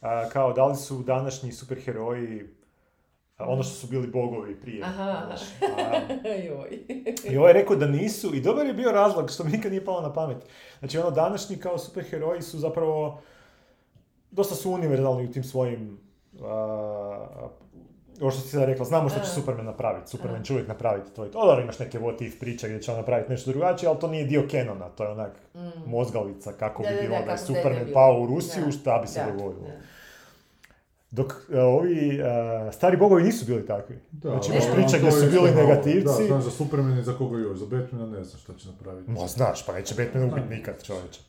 a, 0.00 0.28
kao 0.28 0.52
da 0.52 0.66
li 0.66 0.76
su 0.76 1.02
današnji 1.02 1.52
superheroji 1.52 2.48
ono 3.38 3.62
što 3.62 3.74
su 3.74 3.86
bili 3.86 4.06
bogovi 4.06 4.54
prije. 4.54 4.84
Aha. 4.84 5.22
znaš. 5.26 5.40
A, 5.78 6.28
Joj. 6.28 6.78
I 7.24 7.36
ovaj 7.36 7.52
rekao 7.52 7.76
da 7.76 7.86
nisu, 7.86 8.34
i 8.34 8.40
dobar 8.40 8.66
je 8.66 8.74
bio 8.74 8.92
razlog, 8.92 9.30
što 9.30 9.44
mi 9.44 9.50
nikad 9.50 9.70
nije 9.72 9.84
palo 9.84 10.00
na 10.00 10.12
pamet. 10.12 10.36
Znači, 10.78 10.98
ono, 10.98 11.10
današnji 11.10 11.56
kao 11.56 11.78
superheroji 11.78 12.42
su 12.42 12.58
zapravo, 12.58 13.20
dosta 14.30 14.54
su 14.54 14.70
univerzalni 14.70 15.24
u 15.24 15.32
tim 15.32 15.44
svojim, 15.44 15.98
a, 16.42 16.46
ovo 18.20 18.30
što 18.30 18.40
si 18.40 18.48
sada 18.48 18.64
rekla, 18.64 18.84
znamo 18.84 19.08
što 19.08 19.20
će. 19.20 19.26
Superman 19.26 19.66
napraviti, 19.66 20.10
Superman 20.10 20.42
će 20.42 20.52
uvijek 20.52 20.68
napraviti 20.68 21.10
to, 21.10 21.28
dobro, 21.28 21.62
imaš 21.62 21.78
neke 21.78 21.98
what 21.98 22.22
if 22.22 22.40
priče 22.40 22.68
gdje 22.68 22.82
će 22.82 22.90
on 22.90 22.96
napraviti 22.96 23.30
nešto 23.30 23.50
drugačije, 23.50 23.88
ali 23.88 23.98
to 23.98 24.08
nije 24.08 24.24
dio 24.24 24.46
kenona, 24.50 24.88
to 24.88 25.04
je 25.04 25.10
onak 25.10 25.32
Mm. 25.54 25.90
mozgalica 25.90 26.52
kako 26.52 26.82
Da, 26.82 26.88
bi 26.88 26.96
bilo 27.00 27.18
da, 27.18 27.24
da 27.24 27.32
je 27.32 27.38
Superman 27.38 27.86
pao 27.92 28.20
u 28.20 28.26
Rusiju, 28.26 28.64
Da, 28.64 28.72
šta 28.72 28.98
bi 28.98 29.08
se 29.08 29.20
da, 29.20 29.26
dogodilo. 29.26 29.66
Dok 31.14 31.32
e, 31.52 31.60
ovi 31.60 32.18
e, 32.18 32.72
stari 32.72 32.96
bogovi 32.96 33.22
nisu 33.22 33.46
bili 33.46 33.66
takvi. 33.66 33.98
Da, 34.12 34.30
znači 34.30 34.50
imaš 34.52 34.64
to 34.64 34.98
gdje 34.98 35.06
je 35.06 35.12
su 35.12 35.26
bili 35.30 35.50
negativci. 35.54 36.22
Da, 36.22 36.26
znaš 36.26 36.44
za 36.44 36.50
Superman 36.50 36.98
i 36.98 37.02
za 37.02 37.12
koga 37.12 37.38
još, 37.38 37.58
za 37.58 37.66
Batmana 37.66 38.06
ne 38.06 38.24
znam 38.24 38.40
šta 38.40 38.54
će 38.54 38.68
napraviti. 38.68 39.10
Ma 39.10 39.26
znaš, 39.26 39.66
pa 39.66 39.72
neće 39.72 39.94
Batman 39.94 40.24
ubiti 40.24 40.48
nikad 40.48 40.82
čovječe. 40.84 41.20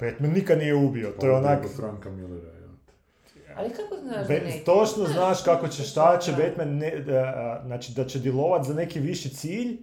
Batman 0.00 0.30
nikad 0.32 0.58
nije 0.58 0.74
ubio, 0.74 1.12
to 1.20 1.26
je 1.26 1.32
Pa, 1.32 1.38
onak... 1.38 1.66
Franka 1.76 2.10
Millera, 2.10 2.50
te. 3.26 3.54
Ali 3.56 3.70
kako 3.70 3.96
znaš 4.02 4.16
da 4.16 4.34
Be- 4.34 4.40
neće? 4.44 4.64
točno 4.64 5.06
znaš 5.06 5.42
kako 5.42 5.68
će, 5.68 5.82
šta 5.82 6.18
će. 6.18 6.32
Batman, 6.32 6.76
ne, 6.76 6.90
da, 6.90 7.18
a, 7.18 7.62
znači 7.66 7.92
da 7.92 8.04
će 8.04 8.18
djelovat 8.18 8.66
za 8.66 8.74
neki 8.74 9.00
viši 9.00 9.28
cilj 9.28 9.78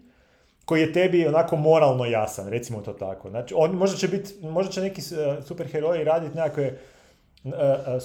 koji 0.65 0.81
je 0.81 0.93
tebi 0.93 1.27
onako 1.27 1.55
moralno 1.55 2.05
jasan, 2.05 2.47
recimo 2.47 2.81
to 2.81 2.93
tako. 2.93 3.29
Znači, 3.29 3.53
on, 3.57 3.71
možda 3.71 3.97
će 3.97 4.07
biti, 4.07 4.33
možda 4.47 4.71
će 4.71 4.81
neki 4.81 5.01
e, 5.01 5.41
superheroji 5.41 6.03
raditi 6.03 6.35
nekakve 6.35 6.77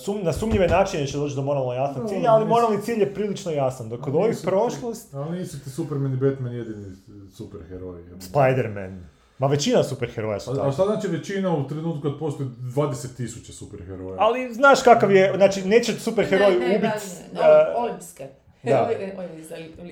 sum, 0.04 0.18
na 0.22 0.32
sumnjive 0.32 0.68
načine 0.68 1.06
će 1.06 1.18
doći 1.18 1.34
do 1.34 1.42
moralno 1.42 1.72
jasnog 1.72 2.02
No, 2.04 2.08
cilja, 2.08 2.32
ali 2.32 2.46
moralni 2.46 2.82
cilj 2.82 3.00
je 3.00 3.14
prilično 3.14 3.52
jasan. 3.52 3.88
Dok 3.88 4.00
kod 4.00 4.14
ovih 4.14 4.36
prošlost, 4.44 5.14
Ali 5.14 5.38
nisu 5.38 5.64
ti 5.64 5.70
Superman 5.70 6.12
i 6.12 6.16
Batman 6.16 6.52
jedini 6.52 6.96
superheroji. 7.36 8.04
Spider-Man, 8.20 9.00
ma 9.38 9.46
većina 9.46 9.82
superheroja 9.82 10.40
su 10.40 10.50
A, 10.50 10.52
a 10.52 10.56
tako. 10.56 10.72
šta 10.72 10.84
znači 10.84 11.08
većina 11.08 11.56
u 11.56 11.68
trenutku 11.68 12.02
kad 12.02 12.18
postoji 12.18 12.48
20.000 12.48 13.52
superheroja? 13.52 14.16
Ali 14.18 14.54
znaš 14.54 14.82
kakav 14.82 15.12
je, 15.12 15.32
znači 15.36 15.64
neće 15.64 15.92
superheroj 15.92 16.50
Ne, 16.50 16.58
ne, 16.58 16.76
ubiti... 16.76 17.06
ne, 17.32 17.40
ne, 17.40 17.74
olimpijske. 17.76 18.28
da. 18.62 18.90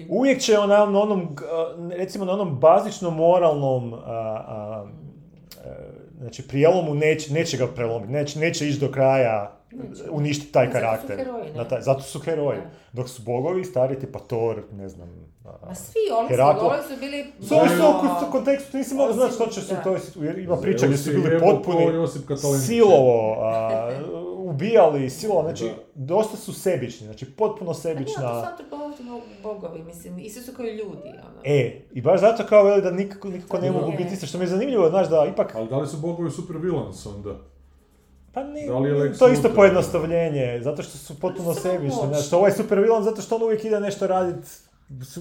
Uvijek 0.08 0.40
će 0.40 0.58
ona, 0.58 0.86
na 0.86 1.00
onom, 1.00 1.36
recimo 1.90 2.24
na 2.24 2.32
onom 2.32 2.58
bazičnom 2.60 3.16
moralnom, 3.16 3.94
a, 3.94 3.98
a, 4.06 4.86
e, 5.64 5.97
znači 6.18 6.48
prijelomu 6.48 6.94
neće, 6.94 7.32
neće 7.32 7.56
ga 7.56 7.66
prelomiti, 7.66 8.12
neće, 8.12 8.38
neće 8.38 8.68
ići 8.68 8.78
do 8.78 8.90
kraja 8.90 9.54
Neće. 9.72 10.02
uništiti 10.10 10.52
taj 10.52 10.66
Zato 10.66 10.78
su 10.78 10.80
karakter. 10.84 11.16
heroji, 11.16 11.50
ne? 11.50 11.56
Na 11.56 11.68
taj, 11.68 11.80
zato 11.82 12.02
su 12.02 12.18
heroji. 12.20 12.58
Da. 12.58 12.70
Dok 12.92 13.08
su 13.08 13.22
bogovi, 13.22 13.64
stari 13.64 13.98
tipa 13.98 14.18
Thor, 14.18 14.62
ne 14.72 14.88
znam... 14.88 15.08
a, 15.44 15.74
svi 15.74 16.00
olimpijski 16.12 16.34
Heraklo. 16.34 16.62
golovi 16.62 16.82
su 16.82 17.00
bili... 17.00 17.32
Su 17.40 17.48
su 17.48 17.54
ono, 17.54 18.28
u 18.28 18.32
kontekstu, 18.32 18.76
nisi 18.76 18.94
mogao 18.94 19.12
znati 19.12 19.34
što 19.34 19.46
će 19.46 19.60
se 19.60 19.76
to, 19.84 19.96
ima 20.38 20.56
priča 20.56 20.86
gdje 20.86 20.98
su 20.98 21.10
bili 21.10 21.40
potpuni 21.40 21.86
silovo, 22.66 23.36
a, 23.42 23.90
ubijali, 24.48 25.10
silovo, 25.10 25.42
znači 25.42 25.64
Da. 25.64 25.74
dosta 25.94 26.36
su 26.36 26.52
sebični, 26.52 27.06
znači 27.06 27.26
potpuno 27.26 27.72
Pa 27.72 27.78
nije, 27.78 27.82
sebična... 27.96 28.42
to 28.42 28.96
su 28.96 29.02
bogovi, 29.42 29.82
mislim, 29.82 30.18
isto 30.18 30.40
su 30.42 30.52
kao 30.52 30.66
ljudi, 30.66 30.82
ono. 31.08 31.40
E, 31.44 31.80
i 31.92 32.00
baš 32.00 32.20
zato 32.20 32.44
kao 32.44 32.64
veli 32.64 32.82
da 32.82 32.90
nikako, 32.90 33.28
nikako 33.28 33.58
ne 33.58 33.70
mogu 33.70 33.92
biti 33.92 34.14
isto, 34.14 34.26
što 34.26 34.38
mi 34.38 34.44
je 34.44 34.48
zanimljivo, 34.48 34.88
znaš, 34.88 35.08
da 35.08 35.26
ipak, 35.26 35.54
Ali 35.54 35.68
da 35.68 35.78
li 35.78 35.88
su 35.88 35.96
bogovi 35.96 36.30
super 36.30 36.56
villains 36.56 37.06
onda? 37.06 37.34
pa 38.32 38.42
ni, 38.44 38.66
Da 38.66 38.78
li 38.78 38.88
je 38.88 38.94
Lex 38.94 39.18
to 39.18 39.26
je 39.26 39.32
isto 39.32 39.48
pojednostavljenje, 39.48 40.60
zato 40.62 40.82
što 40.82 40.98
su 40.98 41.20
potpuno 41.20 41.54
Samo 41.54 41.62
sebični, 41.62 42.22
što 42.22 42.38
ovaj 42.38 42.52
super 42.52 42.78
villain, 42.78 43.04
zato 43.04 43.22
što 43.22 43.36
on 43.36 43.42
uvijek 43.42 43.64
ide 43.64 43.80
nešto 43.80 44.06
radit, 44.06 44.44
su- 44.44 44.67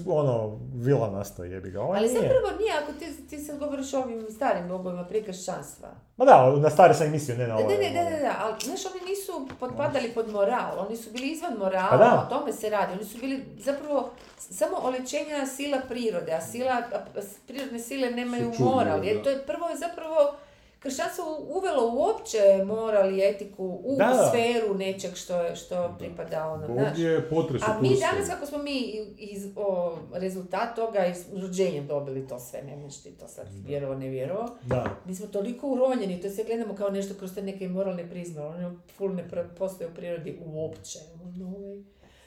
ono, 0.06 0.58
vila 0.74 1.10
nastoji, 1.10 1.50
jebi 1.50 1.70
ga, 1.70 1.80
ovaj 1.82 1.98
Ali 1.98 2.08
zapravo 2.08 2.58
nije, 2.60 2.72
ako 2.82 2.92
ti, 2.92 3.26
ti 3.28 3.38
sad 3.38 3.58
govoriš 3.58 3.94
o 3.94 3.98
ovim 4.00 4.26
starim 4.30 4.68
bogovima 4.68 5.04
prije 5.04 5.24
kršćanstva. 5.24 5.88
Ma 6.16 6.24
da, 6.24 6.56
na 6.56 6.70
stare 6.70 6.94
sam 6.94 7.06
i 7.06 7.10
mislio, 7.10 7.36
ne 7.36 7.46
na 7.46 7.54
Ne, 7.54 7.64
ovaj. 7.64 7.76
ne, 7.78 7.90
ne, 7.90 8.00
ovaj. 8.00 8.12
ne, 8.12 8.20
da, 8.20 8.34
ali 8.40 8.54
znaš, 8.64 8.80
oni 8.86 9.10
nisu 9.10 9.48
potpadali 9.60 10.12
pod 10.14 10.28
moral, 10.28 10.78
oni 10.86 10.96
su 10.96 11.10
bili 11.10 11.28
izvan 11.28 11.54
morala, 11.58 11.88
Pa 11.90 11.96
da. 11.96 12.26
o 12.26 12.38
tome 12.38 12.52
se 12.52 12.70
radi. 12.70 12.92
Oni 12.92 13.04
su 13.04 13.18
bili 13.18 13.44
zapravo 13.58 14.10
samo 14.38 14.76
olečenja 14.82 15.46
sila 15.46 15.78
prirode, 15.88 16.32
a 16.32 16.40
sila, 16.40 16.72
a 16.72 17.20
prirodne 17.46 17.78
sile 17.78 18.10
nemaju 18.10 18.50
Su 18.50 18.56
čudne, 18.56 18.72
moral. 18.72 19.04
Jer 19.04 19.22
to 19.22 19.30
je 19.30 19.46
prvo 19.46 19.68
je 19.68 19.76
zapravo 19.76 20.34
kršćanstvo 20.78 21.24
uvelo 21.48 21.94
uopće 21.94 22.38
moral 22.66 23.18
i 23.18 23.22
etiku 23.22 23.80
u 23.84 23.96
Da, 23.98 24.30
sferu 24.30 24.74
nečeg 24.74 25.14
što, 25.14 25.54
što 25.56 25.94
pripada 25.98 26.46
ono, 26.46 26.66
znaš. 26.66 26.98
je 26.98 27.28
potresu 27.30 27.64
A 27.68 27.80
mi 27.80 27.88
danas, 27.88 28.28
kako 28.28 28.46
smo 28.46 28.58
mi 28.58 28.78
iz, 29.18 29.46
o, 29.56 29.98
rezultat 30.12 30.76
toga 30.76 31.06
iz 31.06 31.24
rođenjem 31.42 31.86
dobili 31.86 32.28
to 32.28 32.38
sve, 32.38 32.62
ne 32.62 32.76
možeš 32.76 33.02
ti 33.02 33.10
to 33.10 33.28
sad 33.28 33.46
vjerovo, 33.66 33.94
ne 33.94 34.08
vjerovo. 34.08 34.48
Da. 34.62 34.96
Mi 35.04 35.14
smo 35.14 35.26
toliko 35.26 35.68
uronjeni, 35.68 36.20
to 36.20 36.30
sve 36.30 36.44
gledamo 36.44 36.74
kao 36.74 36.90
nešto 36.90 37.14
kroz 37.14 37.34
te 37.34 37.42
neke 37.42 37.68
moralne 37.68 38.10
prizme, 38.10 38.42
ono 38.42 38.76
full 38.96 39.14
ne 39.14 39.24
postoje 39.58 39.90
u 39.90 39.94
prirodi 39.94 40.38
uopće. 40.46 40.98
Ono, 41.24 41.56
ovaj. 41.56 41.82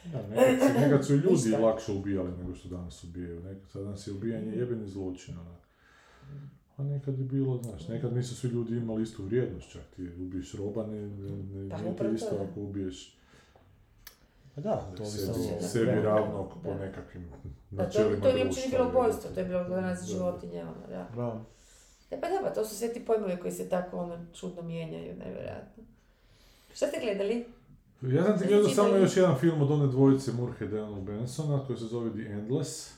Da, 0.06 0.22
nekad, 0.28 0.60
su, 0.68 0.80
nekad 0.80 1.06
su 1.06 1.14
ljudi 1.26 1.32
Ništa. 1.34 1.58
lakše 1.60 1.92
ubijali 1.92 2.32
nego 2.38 2.56
što 2.56 2.70
danas 2.70 3.04
ubijaju. 3.04 3.40
Nekad 3.40 3.72
sad 3.72 3.84
danas 3.84 4.08
je 4.08 4.14
ubijanje 4.14 4.52
jebeni 4.56 4.88
zločin. 4.88 5.34
Ono. 5.40 5.61
A 6.82 6.86
nekad 6.86 7.20
je 7.20 7.26
bilo, 7.26 7.58
znaš, 7.58 7.88
nekad 7.88 8.14
nisu 8.14 8.36
svi 8.36 8.48
ljudi 8.50 8.78
imali 8.78 9.04
istu 9.04 9.24
vrijednost 9.24 9.72
čak. 9.72 9.82
Ti 9.96 10.10
ubiješ 10.20 10.54
roba, 10.54 10.88
ne, 10.88 11.02
ne, 11.02 11.32
ne, 11.32 11.70
Pa 11.70 11.78
nije 11.78 12.16
isto 12.16 12.30
to, 12.30 12.38
da. 12.38 12.44
ako 12.44 12.60
ubiješ 12.60 13.18
Pa 14.56 14.62
da, 14.62 14.92
to 14.98 15.04
ovisno 15.04 15.34
sebi, 15.34 15.64
sebi 15.64 15.86
vremenu. 15.86 16.06
ravnog 16.06 16.54
po 16.64 16.74
nekakvim 16.76 17.30
Da, 17.72 17.84
to, 17.84 18.00
načelima 18.00 18.24
to 18.24 18.34
nije 18.34 18.46
uopće 18.46 18.60
ni 18.60 18.68
društva, 18.68 18.70
bilo 18.72 18.84
jebote. 18.84 18.98
ubojstvo, 19.00 19.32
to 19.32 19.40
je 19.40 19.46
bilo 19.46 19.64
danas 19.66 20.00
Da. 20.00 20.06
životinja, 20.06 20.62
ono, 20.64 20.88
da. 20.90 21.10
Da. 21.16 21.42
E 22.12 22.22
pa 22.22 22.30
da, 22.30 22.40
pa 22.44 22.50
to 22.50 22.66
su 22.66 22.76
sve 22.76 22.94
ti 22.94 23.06
pojmovi 23.06 23.38
koji 23.38 23.52
se 23.52 23.70
tako 23.70 23.98
ono 23.98 24.26
čudno 24.34 24.62
mijenjaju, 24.62 25.16
nevjerojatno. 25.16 25.84
Šta 26.74 26.88
ste 26.88 27.00
gledali? 27.00 27.46
Ja 28.04 28.24
sam 28.24 28.40
ti 28.40 28.48
gledao 28.48 28.70
samo 28.70 28.96
još 28.96 29.18
jedan 29.18 29.36
film 29.38 29.62
od 29.62 29.72
one 29.72 29.88
dvojice 29.88 30.32
Murhe 30.32 30.68
Daniel 30.68 31.02
Bensona 31.02 31.64
koji 31.68 31.80
se 31.80 31.86
zove 31.86 32.10
The 32.12 32.32
Endless. 32.32 32.94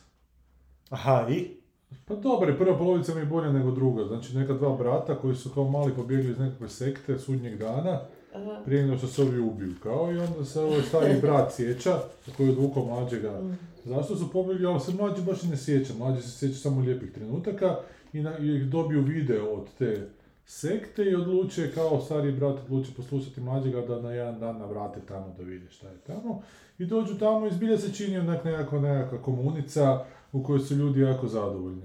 Aha, 0.90 1.28
i? 1.30 1.63
Pa 2.06 2.16
dobro, 2.16 2.56
prva 2.58 2.78
polovica 2.78 3.14
mi 3.16 3.20
je 3.20 3.26
bolja 3.26 3.52
nego 3.52 3.72
druga. 3.72 4.06
Znači 4.06 4.38
neka 4.38 4.54
dva 4.54 4.76
brata 4.78 5.16
koji 5.16 5.36
su 5.36 5.50
kao 5.50 5.70
mali 5.70 5.94
pobjegli 5.94 6.32
iz 6.32 6.40
nekakve 6.40 6.70
sekte 6.70 7.20
sudnjeg 7.20 7.58
dana 7.58 8.00
Aha. 8.36 8.62
prije 8.66 8.84
nego 8.84 8.98
što 8.98 9.08
se 9.08 9.22
ovi 9.22 9.40
ubiju. 9.40 9.74
Kao 9.84 10.12
i 10.12 10.18
onda 10.18 10.46
se 10.46 10.62
ovaj 10.62 10.82
stari 10.82 11.22
brat 11.22 11.54
sjeća 11.54 12.00
koji 12.38 12.48
je 12.48 12.52
odvukao 12.52 12.86
mlađega. 12.86 13.42
Mm. 13.42 13.58
Zašto 13.86 14.16
su 14.16 14.32
pobjegli, 14.32 14.66
ali 14.66 14.80
se 14.80 14.92
mlađi 14.94 15.22
baš 15.22 15.44
i 15.44 15.48
ne 15.48 15.58
sjeća. 15.58 15.94
Mlađi 15.98 16.22
se 16.22 16.38
sjeća 16.38 16.56
samo 16.56 16.82
lijepih 16.82 17.12
trenutaka 17.12 17.76
i, 18.14 18.22
na, 18.22 18.38
i 18.38 18.60
dobiju 18.60 19.02
video 19.02 19.54
od 19.54 19.68
te 19.78 20.10
sekte 20.46 21.04
i 21.04 21.16
odluče, 21.16 21.72
kao 21.72 22.02
stari 22.02 22.32
brat 22.32 22.60
odluče 22.66 22.92
poslušati 22.98 23.42
mlađega 23.42 23.82
da 23.82 24.02
na 24.02 24.12
jedan 24.12 24.40
dan 24.40 24.58
navrate 24.58 25.00
tamo 25.08 25.36
da 25.38 25.44
vide 25.44 25.70
šta 25.70 25.88
je 25.88 25.98
tamo. 25.98 26.42
I 26.78 26.86
dođu 26.86 27.18
tamo 27.20 27.48
i 27.48 27.52
zbilja 27.52 27.78
se 27.78 27.94
čini 27.94 28.18
onak 28.18 28.44
nekakva, 28.44 28.80
nekakva 28.80 29.18
komunica 29.18 30.06
u 30.34 30.44
kojoj 30.44 30.60
su 30.60 30.76
ljudi 30.76 31.00
jako 31.00 31.28
zadovoljni. 31.28 31.84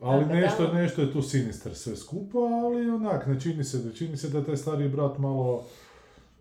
Ali 0.00 0.24
Da, 0.24 0.34
nešto, 0.34 0.66
da. 0.66 0.72
nešto 0.72 1.02
je 1.02 1.12
tu 1.12 1.22
sinistar 1.22 1.74
sve 1.74 1.96
skupa, 1.96 2.38
ali 2.38 2.90
onak, 2.90 3.26
ne 3.26 3.40
čini 3.40 3.64
se, 3.64 3.78
da 3.78 3.92
čini 3.92 4.16
se 4.16 4.28
da 4.28 4.44
taj 4.44 4.56
stari 4.56 4.88
brat 4.88 5.18
malo 5.18 5.64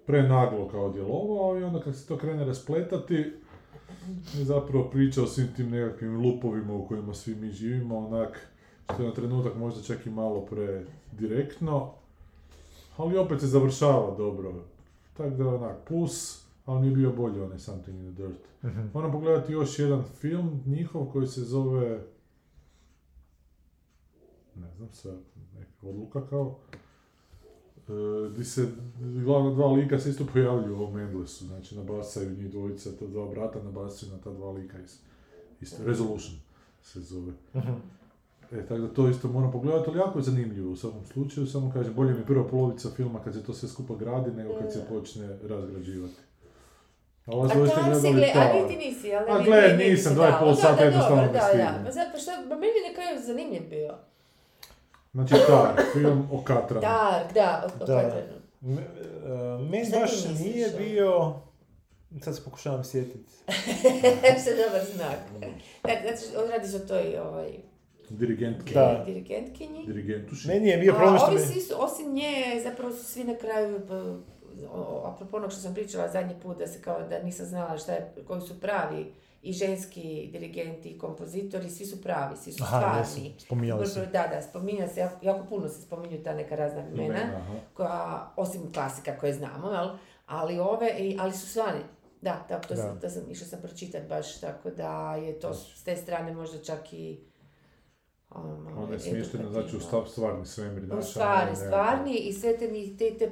prenaglo 0.06 0.68
kao 0.68 0.90
djelovao 0.90 1.60
i 1.60 1.64
onda 1.64 1.80
kad 1.82 1.96
se 1.96 2.08
to 2.08 2.18
krene 2.18 2.46
raspletati, 2.46 3.34
je 4.38 4.46
zapravo 4.46 4.90
priča 4.90 5.24
o 5.24 5.28
svim 5.28 5.48
tim 5.56 5.70
nekakvim 5.70 6.22
lupovima 6.22 6.74
u 6.74 6.88
kojima 6.88 7.14
svi 7.14 7.36
mi 7.36 7.52
živimo, 7.52 7.98
onak, 7.98 8.48
što 8.94 9.04
je 9.04 9.08
na 9.08 9.14
trenutak 9.14 9.56
možda 9.56 9.82
čak 9.82 10.06
i 10.06 10.10
malo 10.10 10.42
pre 10.42 10.86
direktno, 11.12 11.92
ali 12.98 13.18
opet 13.18 13.40
se 13.40 13.48
završava 13.48 14.16
dobro. 14.18 14.54
Tako 15.18 15.30
da 15.30 15.48
onak, 15.48 15.78
plus, 15.88 16.43
ali 16.66 16.82
mi 16.82 16.88
je 16.88 16.96
bio 16.96 17.12
bolji 17.12 17.40
onaj 17.40 17.60
Something 17.60 17.98
in 17.98 18.14
the 18.14 18.24
Dirt. 18.24 18.40
Mhm. 18.64 18.88
Moram 18.94 19.12
pogledati 19.12 19.54
još 19.54 19.80
jedan 19.80 20.04
film 20.04 20.62
njihov 20.66 21.06
koji 21.06 21.28
se 21.28 21.42
zove 21.42 22.04
ne 24.56 24.72
znam 24.78 24.90
sad, 24.92 25.18
neka 25.60 25.88
odluka 25.88 26.28
kao 26.28 26.56
e, 27.88 28.30
di 28.38 28.44
se 28.46 28.68
glavna 29.26 29.52
dva 29.54 29.72
lika 29.72 30.00
se 30.00 30.10
isto 30.10 30.26
pojavljuju 30.34 30.78
u 30.78 30.82
ovom 30.82 31.00
Endlessu, 31.00 31.46
znači 31.46 31.76
nabasaju 31.78 32.38
njih 32.38 32.52
dvojica, 32.52 32.90
ta 33.00 33.08
dva 33.08 33.28
brata 33.30 33.64
nabasaju 33.64 34.12
na 34.12 34.18
ta 34.18 34.32
dva 34.32 34.52
lika 34.52 34.80
iz, 34.80 34.98
isto, 35.62 35.84
Resolution 35.84 36.36
se 36.82 37.02
zove. 37.02 37.32
Mhm. 37.56 37.72
E, 38.52 38.66
tako 38.68 38.82
da 38.82 38.88
to 38.94 39.10
isto 39.10 39.28
moram 39.28 39.52
pogledati, 39.52 39.90
ali 39.90 40.00
jako 40.00 40.20
je 40.20 40.24
zanimljivo 40.24 40.72
u 40.72 40.76
svakom 40.76 41.06
slučaju, 41.06 41.48
samo 41.48 41.72
kažem, 41.72 41.94
bolje 41.94 42.14
mi 42.14 42.20
je 42.20 42.26
prva 42.26 42.48
polovica 42.48 42.90
filma 42.90 43.20
kad 43.24 43.34
se 43.34 43.44
to 43.44 43.54
sve 43.54 43.70
skupa 43.70 43.96
gradi 43.96 44.32
nego 44.32 44.54
kad 44.60 44.74
se 44.74 44.80
Da. 44.80 44.86
počne 44.86 45.38
razgrađivati. 45.44 46.20
A 47.26 47.32
ova 47.32 47.46
A 47.46 47.50
tam 47.50 47.68
si 47.68 47.74
gledali 47.74 48.14
gled, 48.14 48.36
a 48.36 48.54
niti 48.54 48.86
nisi, 48.86 49.16
ali 49.16 49.32
A 49.32 49.38
ne, 49.40 49.78
nisam, 49.78 50.12
ti 50.12 50.16
dva 50.16 50.30
i 50.30 50.34
pol 50.40 50.56
sata 50.56 50.84
jednostavno 50.84 51.24
Da, 51.24 51.34
da, 51.34 51.82
pa 51.86 51.92
zato 51.92 52.18
što, 52.18 52.32
pa 52.50 52.56
meni 52.56 52.74
je 52.74 52.90
na 52.90 52.96
kraju 52.96 53.20
zanimljiv 53.26 53.70
bio. 53.70 53.96
Znači 55.14 55.34
Tar, 55.48 55.84
film 55.94 56.28
o 56.32 56.42
Katranu. 56.42 56.82
Dark, 56.82 57.34
da, 57.34 57.68
o, 57.80 57.84
o 57.84 57.86
Da. 57.86 58.02
Katranu. 58.02 58.44
E, 58.64 59.70
meni 59.70 59.86
ti 59.86 59.92
baš 60.00 60.12
nije 60.40 60.70
bio... 60.78 61.34
Sad 62.22 62.36
se 62.36 62.44
pokušavam 62.44 62.84
sjetiti. 62.84 63.34
Što 64.42 64.50
je 64.50 64.56
dobar 64.66 64.82
znak. 64.96 65.20
Dakle, 65.84 66.02
znači, 66.02 66.38
on 66.44 66.50
radi 66.50 66.68
se 66.68 66.78
o 66.78 66.80
toj 66.80 67.18
ovaj, 67.18 67.50
Dirigentke. 68.10 68.74
Da. 68.74 69.04
dirigentkinji. 69.06 69.86
Dirigentuši. 69.88 70.48
Meni 70.48 70.70
je 70.70 70.78
bio 70.78 70.94
problem 70.94 71.18
što 71.18 71.28
ovi 71.28 71.36
mi... 71.36 71.46
svi 71.46 71.62
su, 71.62 71.74
osim 71.78 72.14
nje, 72.14 72.62
zapravo 72.64 72.92
su 72.92 73.04
svi 73.04 73.24
na 73.24 73.36
kraju, 73.36 73.80
apropo 75.06 75.38
onog 75.38 75.52
što 75.52 75.62
sam 75.62 75.74
pričala 75.74 76.08
zadnji 76.08 76.36
put, 76.44 76.58
da 76.58 76.68
se 76.68 76.82
kao 76.82 77.02
da 77.02 77.20
nisam 77.20 77.46
znala 77.46 77.78
šta 77.78 77.92
je, 77.92 78.14
koji 78.28 78.42
su 78.42 78.60
pravi 78.60 79.14
i 79.42 79.54
ženski 79.54 80.30
dirigenti 80.32 80.90
i 80.90 80.98
kompozitori, 80.98 81.70
svi 81.70 81.86
su 81.86 82.02
pravi, 82.02 82.38
svi 82.38 82.52
su 82.52 82.64
Aha, 82.64 82.98
jesu, 82.98 83.10
stvarni. 83.12 83.36
Da, 84.06 84.28
da, 84.28 84.42
spominja 84.42 84.88
se, 84.88 85.00
jako, 85.00 85.16
jako 85.22 85.46
puno 85.46 85.70
se 85.70 85.82
spominju 85.82 86.24
ta 86.24 86.34
neka 86.34 86.56
razna 86.56 86.84
imena, 86.90 87.20
Aha. 87.36 87.54
koja, 87.74 88.34
osim 88.36 88.74
klasika 88.74 89.18
koje 89.18 89.34
znamo, 89.34 89.72
jel? 89.72 89.90
ali 90.26 90.60
ove, 90.60 90.90
i- 90.90 91.18
ali 91.20 91.32
su 91.34 91.48
stvarni. 91.48 91.82
Da, 92.22 92.46
da, 92.50 92.60
to, 92.60 92.74
Da. 92.74 92.82
Sam, 92.82 93.00
to 93.00 93.10
sam, 93.10 93.24
išla 93.30 93.48
sam 93.48 93.60
pročitat 93.62 94.08
baš, 94.10 94.40
tako 94.40 94.70
da 94.70 95.16
je 95.16 95.40
to 95.40 95.54
s 95.54 95.84
te 95.84 95.96
strane 95.96 96.34
možda 96.34 96.58
čak 96.60 96.94
i 96.94 97.20
um, 98.32 98.68
Ona 98.78 98.94
je 98.94 99.00
smještena, 99.00 99.50
znači 99.50 99.78
u 99.78 99.80
stav 99.80 100.06
stvarni 100.06 100.46
svemir. 100.46 100.84
U 100.86 100.96
ne- 100.96 101.56
stvarni 101.58 102.14
i 102.14 102.34
sve 102.34 102.58
te, 102.58 102.68
te, 102.98 103.18
te, 103.18 103.32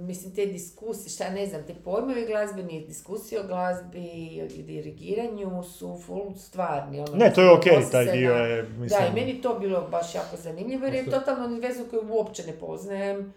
mislim, 0.00 0.34
te 0.34 0.46
diskusije, 0.46 1.10
šta 1.10 1.30
ne 1.30 1.46
znam, 1.46 1.62
te 1.62 1.74
pojmovi 1.74 2.26
glazbeni, 2.26 2.86
diskusije 2.86 3.40
o 3.40 3.46
glazbi 3.46 3.98
i 4.00 4.62
dirigiranju 4.62 5.62
su 5.64 5.98
full 5.98 6.34
stvarni. 6.36 7.00
Ono, 7.00 7.14
Ne, 7.14 7.32
to 7.32 7.42
je 7.42 7.50
okej, 7.52 7.72
odnosi 7.72 7.92
taj 7.92 8.04
dio 8.06 8.34
na- 8.34 8.40
je, 8.40 8.62
mislim... 8.62 8.88
Da, 9.02 9.06
i 9.08 9.14
meni 9.14 9.42
to 9.42 9.58
bilo 9.58 9.88
baš 9.90 10.14
jako 10.14 10.36
zanimljivo 10.36 10.84
jer 10.84 10.94
je 10.94 11.02
Osta- 11.02 11.10
totalno 11.10 11.46
univerzum 11.46 11.84
koji 11.90 12.02
uopće 12.08 12.46
ne 12.46 12.52
poznajem 12.52 13.34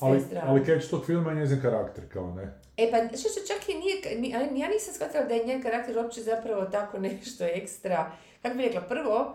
Ali, 0.00 0.20
strane. 0.20 0.46
ali 0.48 0.64
catch 0.64 0.90
tog 0.90 1.06
filma 1.06 1.30
je 1.30 1.36
njezin 1.36 1.60
karakter, 1.62 2.04
kao 2.08 2.34
ne. 2.34 2.42
E 2.76 2.90
pa, 2.90 2.96
što 3.08 3.28
što 3.28 3.40
čak 3.48 3.68
i 3.68 3.74
nije, 3.74 4.30
ja 4.54 4.68
nisam 4.68 4.94
shvatila 4.94 5.24
da 5.24 5.34
je 5.34 5.44
njen 5.44 5.62
karakter 5.62 5.98
uopće 5.98 6.22
zapravo 6.22 6.64
tako 6.64 6.98
nešto 6.98 7.44
ekstra. 7.46 8.10
Kako 8.42 8.56
bi 8.56 8.62
rekla, 8.62 8.80
prvo, 8.80 9.34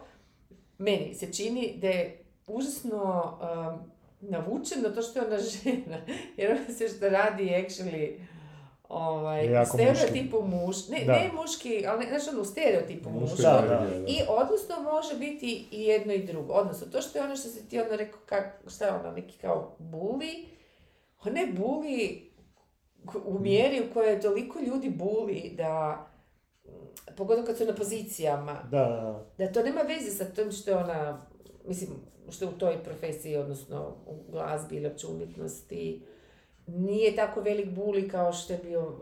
meni 0.77 1.13
se 1.13 1.33
čini 1.33 1.73
da 1.77 1.87
je 1.87 2.17
užasno 2.47 3.23
um, 3.73 3.91
navučeno 4.21 4.89
to 4.89 5.01
što 5.01 5.19
je 5.19 5.25
ona 5.25 5.37
žena. 5.51 5.97
Jer 6.37 6.51
ona 6.51 6.77
se 6.77 6.87
što 6.87 7.09
radi 7.09 7.43
actually 7.43 8.19
ovaj, 8.89 9.65
stereotipu 9.65 10.41
muš, 10.41 10.87
ne, 10.87 11.03
Da. 11.05 11.13
ne 11.13 11.31
muški, 11.33 11.85
ali 11.87 12.05
znaš 12.07 12.27
ono, 12.27 12.41
u 12.41 12.45
stereotipu 12.45 13.09
Muška 13.09 13.21
muškog. 13.21 13.41
Da, 13.41 13.61
da. 13.61 13.95
I 14.07 14.21
odnosno 14.27 14.75
može 14.83 15.15
biti 15.15 15.67
i 15.71 15.83
jedno 15.83 16.13
i 16.13 16.25
drugo. 16.25 16.53
Odnosno, 16.53 16.87
to 16.91 17.01
što 17.01 17.17
je 17.17 17.23
ono 17.23 17.35
što 17.35 17.49
si 17.49 17.69
ti 17.69 17.79
ono 17.79 17.95
rekao, 17.95 18.19
kak, 18.25 18.45
šta 18.67 18.85
je 18.85 18.91
ono, 18.91 19.11
neki 19.11 19.37
kao 19.37 19.75
buli, 19.79 20.45
ona 21.25 21.39
je 21.39 21.47
buli 21.47 22.31
u 23.25 23.39
mjeri 23.39 23.81
u 23.81 23.93
kojoj 23.93 24.11
je 24.13 24.21
toliko 24.21 24.59
ljudi 24.59 24.89
buli 24.89 25.53
da, 25.57 26.05
pogotovo 27.17 27.47
kad 27.47 27.57
su 27.57 27.65
na 27.65 27.75
pozicijama, 27.75 28.63
Da, 28.71 28.77
da, 29.37 29.45
da 29.45 29.51
to 29.51 29.63
nema 29.63 29.81
veze 29.81 30.11
sa 30.11 30.25
tom 30.25 30.51
što 30.51 30.71
je 30.71 30.77
ona, 30.77 31.27
mislim, 31.67 31.89
što 32.29 32.45
je 32.45 32.49
u 32.49 32.57
toj 32.57 32.83
profesiji, 32.83 33.37
odnosno 33.37 33.95
u 34.05 34.31
glazbi 34.31 34.75
ili 34.75 34.87
opće 34.87 35.07
umjetnosti, 35.07 36.01
nije 36.67 37.15
tako 37.15 37.41
velik 37.41 37.69
buli 37.69 38.09
kao 38.09 38.33
što 38.33 38.53
je 38.53 38.59
bio 38.63 38.93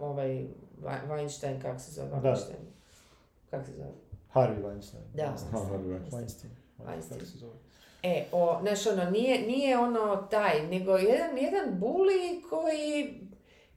ovaj 0.00 0.44
Weinstein, 0.82 1.62
kako 1.62 1.78
se 1.78 1.90
zove 1.90 2.08
Da. 2.08 2.16
Weinstein? 2.16 2.64
Kako 3.50 3.64
se 3.64 3.72
zove? 3.72 3.92
Harvey 4.34 4.62
Weinstein. 4.62 5.00
Da. 5.14 5.36
Weinstein. 5.52 6.10
Weinstein. 6.10 6.50
Weinstein. 6.78 7.12
Kako 7.12 7.24
se 7.24 7.38
zove? 7.38 7.52
E, 8.02 8.24
o, 8.32 8.58
znaš, 8.62 8.86
ono, 8.86 9.10
nije, 9.10 9.46
nije 9.46 9.78
ono 9.78 10.16
taj, 10.30 10.66
nego 10.66 10.96
jedan, 10.96 11.38
jedan 11.38 11.78
buli 11.78 12.42
koji, 12.50 13.20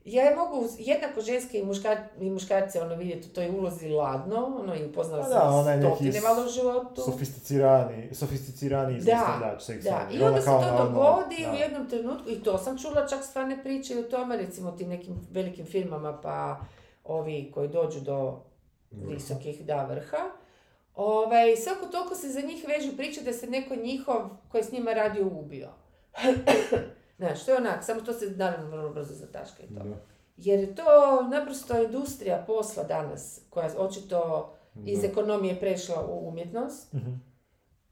ja 0.06 0.36
mogu 0.36 0.68
jednako 0.78 1.22
ženske 1.22 1.60
i, 1.60 1.66
muškar, 1.66 1.98
i 2.20 2.30
muškarce 2.30 2.82
ono 2.82 2.96
vidjeti 2.96 3.28
u 3.28 3.34
toj 3.34 3.50
ulozi 3.50 3.90
ladno, 3.90 4.58
ono 4.62 4.76
i 4.76 4.86
upoznala 4.86 5.24
Pa 5.24 5.30
sam 5.30 5.40
da, 5.40 5.50
ona 5.50 5.72
je 5.72 5.78
neki 5.78 6.20
valjda 6.20 6.46
u 6.46 6.50
životu. 6.50 7.02
Sofisticirani, 7.02 8.10
sofisticirani 8.16 9.00
Da, 9.02 9.58
seksualni. 9.60 10.16
i 10.16 10.24
onda 10.24 10.42
se 10.42 10.48
to 10.48 10.78
dogodi 10.78 11.44
da. 11.46 11.52
u 11.52 11.56
jednom 11.56 11.90
trenutku, 11.90 12.30
i 12.30 12.44
to 12.44 12.58
sam 12.58 12.78
čula 12.78 13.08
čak 13.08 13.24
stvarne 13.24 13.64
priče 13.64 14.00
o 14.00 14.04
tome, 14.04 14.38
recimo 14.38 14.72
tim 14.72 14.90
nekim 14.90 15.16
velikim 15.32 15.66
firmama, 15.66 16.22
pa 16.22 16.60
ovi 17.04 17.52
koji 17.54 17.68
dođu 17.68 18.00
do 18.00 18.40
visokih 18.92 19.66
da 19.66 19.86
vrha. 19.86 20.18
Ovaj, 20.96 21.56
svako 21.56 21.86
toliko 21.86 22.16
se 22.16 22.30
za 22.30 22.42
njih 22.42 22.66
vežu 22.68 22.98
priče 22.98 23.22
da 23.22 23.34
se 23.34 23.48
neko 23.48 23.76
njihov 23.76 24.30
koji 24.52 24.60
je 24.60 24.66
s 24.66 24.72
njima 24.72 24.94
radio 24.94 25.28
ubio. 25.28 25.70
Znaš, 27.20 27.46
to 27.46 27.52
je 27.52 27.58
onak, 27.58 27.84
samo 27.84 28.02
to 28.02 28.14
se 28.14 28.26
naravno 28.28 28.70
vrlo 28.70 28.90
brzo 28.90 29.14
zataška 29.14 29.64
i 29.64 29.68
to. 29.68 29.84
Da. 29.84 29.96
Jer 30.38 30.60
je 30.60 30.76
to 30.76 30.84
naprosto 31.32 31.84
industrija 31.84 32.44
posla 32.48 32.84
danas, 32.84 33.42
koja 33.50 33.70
očito 33.78 34.50
iz 34.86 35.02
Da. 35.02 35.08
ekonomije 35.08 35.60
prešla 35.60 36.06
u 36.06 36.28
umjetnost, 36.30 36.94
Mhm. 36.94 37.12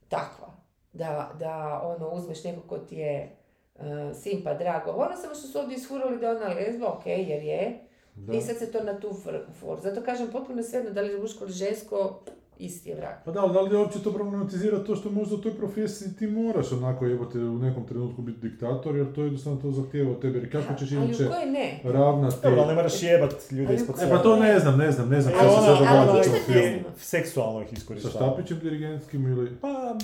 takva. 0.07 0.47
Da, 0.93 1.31
da 1.39 1.81
ono, 1.85 2.09
uzmeš 2.09 2.43
nekog 2.43 2.63
ko 2.65 2.77
ti 2.77 2.95
je 2.95 3.35
uh, 3.75 3.83
simpa, 4.15 4.53
drago. 4.53 4.91
Ono 4.91 5.15
samo 5.15 5.35
što 5.35 5.47
su 5.47 5.59
ovdje 5.59 5.77
ishurali 5.77 6.19
da 6.19 6.27
je 6.27 6.35
ona 6.35 6.47
lezba, 6.47 6.87
ok, 6.87 7.05
jer 7.05 7.43
je. 7.43 7.79
Da. 8.15 8.33
I 8.33 8.41
sad 8.41 8.57
se 8.57 8.71
to 8.71 8.83
na 8.83 8.99
tu 8.99 9.13
for, 9.13 9.39
for. 9.59 9.79
Zato 9.79 10.01
kažem, 10.01 10.27
potpuno 10.27 10.59
je 10.59 10.63
svejedno 10.63 10.91
da 10.91 11.01
li 11.01 11.09
je 11.09 11.19
muško 11.19 11.43
ili 11.43 11.53
žensko, 11.53 12.19
isti 12.59 12.89
je 12.89 12.95
vrag. 12.95 13.13
Pa 13.25 13.31
da, 13.31 13.39
ali 13.39 13.53
da 13.53 13.61
li 13.61 13.71
je 13.71 13.77
uopće 13.77 13.99
to 13.99 14.13
problematizira 14.13 14.79
to 14.79 14.95
što 14.95 15.09
možda 15.11 15.35
u 15.35 15.39
toj 15.39 15.53
profesiji 15.53 16.13
ti 16.13 16.27
moraš 16.27 16.71
onako 16.71 17.05
jebote 17.05 17.39
u 17.39 17.57
nekom 17.57 17.87
trenutku 17.87 18.21
biti 18.21 18.49
diktator, 18.49 18.95
jer 18.95 19.13
to 19.13 19.23
jednostavno 19.23 19.59
to 19.61 19.71
zahtijeva 19.71 20.11
od 20.11 20.21
tebe, 20.21 20.39
jer 20.39 20.51
kako 20.51 20.73
ćeš 20.75 20.91
ali 20.91 21.05
inače 21.05 21.25
u 21.25 21.29
kojoj 21.29 21.45
ne? 21.45 21.79
ravnati... 21.83 22.35
Dobro, 22.43 22.59
ali 22.59 22.67
ne 22.67 22.75
moraš 22.75 23.03
jebat 23.03 23.51
ljude 23.51 23.65
Ali 23.67 23.75
ispod 23.75 23.95
u 23.95 23.97
E 23.97 24.01
sebe. 24.01 24.11
pa 24.11 24.17
to 24.17 24.35
ne 24.35 24.59
znam, 24.59 24.77
ne 24.77 24.91
znam, 24.91 25.09
ne 25.09 25.21
znam, 25.21 25.33
Ali 25.33 25.47
kako 25.47 25.61
se 25.61 25.67
sad 25.67 25.77
ali 25.89 26.07
događa 26.07 26.17
ništa 26.19 26.35
u 26.41 26.53
filmu. 26.53 26.79
znam. 26.81 26.93
Seksualno 26.97 27.61
ih 27.61 27.67
Sa 27.69 27.75
iskorištava. 27.75 28.13
štapićem 28.15 28.59
dirigentskim 28.59 29.27
ili... 29.27 29.51
Pa, 29.61 29.95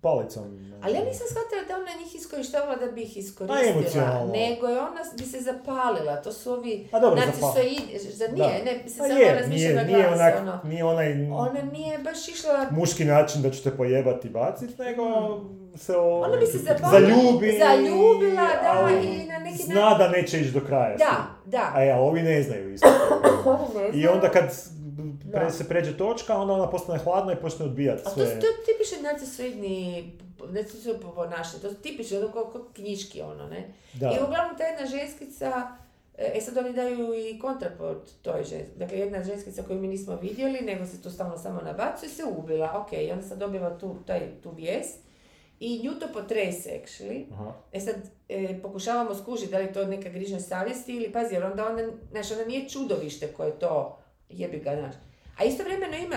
palicom. 0.00 0.44
Ali 0.82 0.94
ja 0.94 1.04
nisam 1.04 1.26
shvatila 1.30 1.62
da 1.68 1.74
ona 1.74 2.02
njih 2.02 2.14
iskorištavala 2.14 2.76
da 2.76 2.86
bi 2.92 3.02
ih 3.02 3.12
Pa 3.14 3.18
iskoristila, 3.20 3.70
emocionalno. 3.72 4.32
nego 4.32 4.66
je 4.66 4.78
ona 4.80 5.00
bi 5.18 5.24
se 5.24 5.40
zapalila, 5.40 6.16
to 6.22 6.32
su 6.32 6.52
ovi 6.52 6.88
Pa 6.90 7.00
dobro, 7.00 7.20
nacisoidi, 7.26 7.98
za 8.12 8.28
nije, 8.28 8.58
Da. 8.58 8.64
ne, 8.64 8.88
se 8.88 8.98
Pa 8.98 9.04
samo 9.08 9.20
je, 9.20 9.34
razmišlja 9.34 9.68
nije, 9.68 9.74
na 9.74 9.82
nije, 9.82 10.02
glas, 10.02 10.14
onak, 10.20 10.34
ono. 10.40 10.60
nije 10.64 10.84
onaj 10.84 11.12
Ona 11.32 11.62
nije 11.72 11.98
baš 11.98 12.28
išla 12.28 12.66
muški 12.70 13.04
način 13.04 13.42
da 13.42 13.50
ću 13.50 13.62
te 13.62 13.76
pojebati 13.76 14.28
i 14.28 14.30
bacit, 14.30 14.78
nego 14.78 15.02
se 15.76 15.96
o... 15.96 16.20
Ona 16.20 16.36
bi 16.36 16.46
se 16.46 16.58
zapalila, 16.58 16.90
zaljubi, 16.90 17.58
zaljubila, 17.58 18.48
da, 18.62 18.90
i 19.02 19.26
na 19.26 19.38
neki 19.38 19.62
Zna 19.62 19.94
da 19.94 20.08
neće 20.08 20.40
ići 20.40 20.50
do 20.50 20.60
kraja. 20.60 20.96
Da, 20.96 21.16
da. 21.46 21.70
A 21.74 21.82
ja, 21.82 21.98
ovi 22.00 22.22
ne 22.22 22.42
znaju 22.42 22.72
isto. 22.74 22.88
Ne 23.74 23.88
I 23.88 24.00
znaju. 24.00 24.10
onda 24.14 24.28
kad 24.30 24.44
pre, 25.32 25.50
se 25.50 25.68
pređe 25.68 25.96
točka, 25.96 26.36
onda 26.36 26.52
ona 26.54 26.70
postane 26.70 26.98
hladna 26.98 27.32
i 27.32 27.36
počne 27.36 27.64
odbijati 27.64 28.00
A 28.00 28.04
to, 28.04 28.10
sve. 28.10 28.26
su- 28.26 28.40
to 28.40 28.46
je 28.46 28.52
tipični 28.66 29.02
nacisoidni, 29.02 30.12
nacisoidni 30.48 31.02
ponašanje, 31.14 31.62
to 31.62 31.68
je 31.68 31.74
tipično, 31.74 32.18
ono 32.18 32.32
kao, 32.32 32.44
kao 32.44 32.62
knjiški 32.72 33.22
ono, 33.22 33.48
ne. 33.48 33.72
Da. 33.94 34.06
I 34.10 34.24
uglavnom 34.24 34.56
ta 34.58 34.64
jedna 34.64 34.86
ženskica, 34.86 35.76
e 36.18 36.40
sad 36.40 36.56
oni 36.56 36.72
daju 36.72 37.14
i 37.14 37.38
kontraport 37.38 38.10
toj 38.22 38.44
ženski. 38.44 38.78
Dakle, 38.78 38.98
jedna 38.98 39.22
ženskica 39.24 39.62
koju 39.62 39.78
mi 39.80 39.88
nismo 39.88 40.16
vidjeli, 40.16 40.60
nego 40.60 40.86
se 40.86 41.02
tu 41.02 41.10
stalno 41.10 41.38
samo 41.38 41.60
nabacuje, 41.60 42.08
se 42.08 42.22
ubila. 42.24 42.84
Ok, 42.86 42.92
i 42.92 43.10
onda 43.12 43.22
sad 43.24 43.38
dobiva 43.38 43.78
tu, 43.78 43.96
taj, 44.06 44.20
tu 44.42 44.50
vijest. 44.50 44.98
I 45.60 45.80
nju 45.84 45.92
to 46.00 46.06
potrese, 46.12 46.80
actually. 46.84 47.24
Aha. 47.32 47.52
E 47.72 47.80
sad, 47.80 47.94
e, 48.28 48.58
pokušavamo 48.62 49.14
skužiti 49.14 49.50
da 49.50 49.58
li 49.58 49.64
je 49.64 49.72
to 49.72 49.86
neka 49.86 50.08
grižnja 50.08 50.40
savjesti 50.40 50.96
ili, 50.96 51.12
pazi, 51.12 51.34
jer 51.34 51.44
onda 51.44 51.66
ona, 51.68 51.88
znaš, 52.10 52.30
ona 52.32 52.44
nije 52.44 52.68
čudovište 52.68 53.32
koje 53.32 53.58
to 53.58 53.98
jebi 54.28 54.58
ga, 54.58 54.76
znaš. 54.76 54.94
A 55.40 55.44
istovremeno 55.44 55.96
ima 55.96 56.16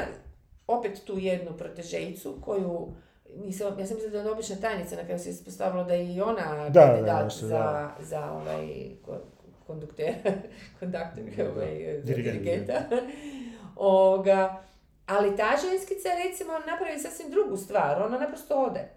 opet 0.68 1.02
tu 1.06 1.18
jednu 1.18 1.58
protežejicu 1.58 2.38
koju, 2.42 2.94
nisam, 3.36 3.80
ja 3.80 3.86
sam 3.86 3.96
mislila 3.96 4.12
da 4.12 4.18
je 4.18 4.24
ona 4.24 4.32
obična 4.32 4.56
tajnica, 4.58 4.96
na 4.96 5.04
kraju 5.04 5.20
se 5.20 5.30
ispostavilo 5.30 5.84
da 5.84 5.94
je 5.94 6.14
i 6.16 6.22
ona 6.22 6.56
Da, 6.60 6.70
da, 6.70 6.88
kandidat 6.88 7.32
za, 7.34 7.48
da. 7.50 7.96
za 8.00 8.32
ovaj 8.32 8.68
ko- 9.02 9.22
kondukter, 9.68 10.14
Da, 10.82 10.88
da. 10.88 11.10
ovaj, 11.46 11.96
za 11.96 12.02
Dirigent, 12.06 12.34
dirigenta. 12.34 12.74
Ovoga, 13.76 14.64
ali 15.06 15.36
ta 15.38 15.50
ženskica 15.62 16.10
recimo 16.26 16.54
napravi 16.68 17.00
sasvim 17.00 17.32
drugu 17.32 17.58
stvar, 17.58 18.02
ona 18.02 18.18
naprosto 18.20 18.56
ode. 18.56 18.90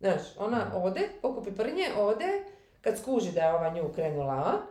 Znaš, 0.00 0.20
ona 0.38 0.70
ode, 0.74 1.00
pokupi 1.22 1.52
prnje, 1.52 1.86
ode, 1.98 2.44
kad 2.80 2.98
skuži 2.98 3.32
da 3.32 3.40
je 3.40 3.54
ova 3.54 3.68
nju 3.70 3.92
krenula, 3.94 4.62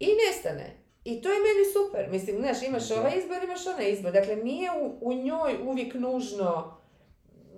i 0.00 0.06
nestane. 0.06 0.83
I 1.04 1.22
to 1.22 1.28
je 1.28 1.38
meni 1.38 1.64
super. 1.72 2.10
Mislim, 2.10 2.36
znaš, 2.38 2.62
imaš 2.62 2.90
ovaj 2.90 3.18
izbor, 3.18 3.44
imaš 3.44 3.66
onaj 3.66 3.90
izbor. 3.90 4.12
Dakle, 4.12 4.36
nije 4.36 4.70
u, 4.70 4.96
u 5.00 5.14
njoj 5.14 5.56
uvijek 5.66 5.94
nužno 5.94 6.76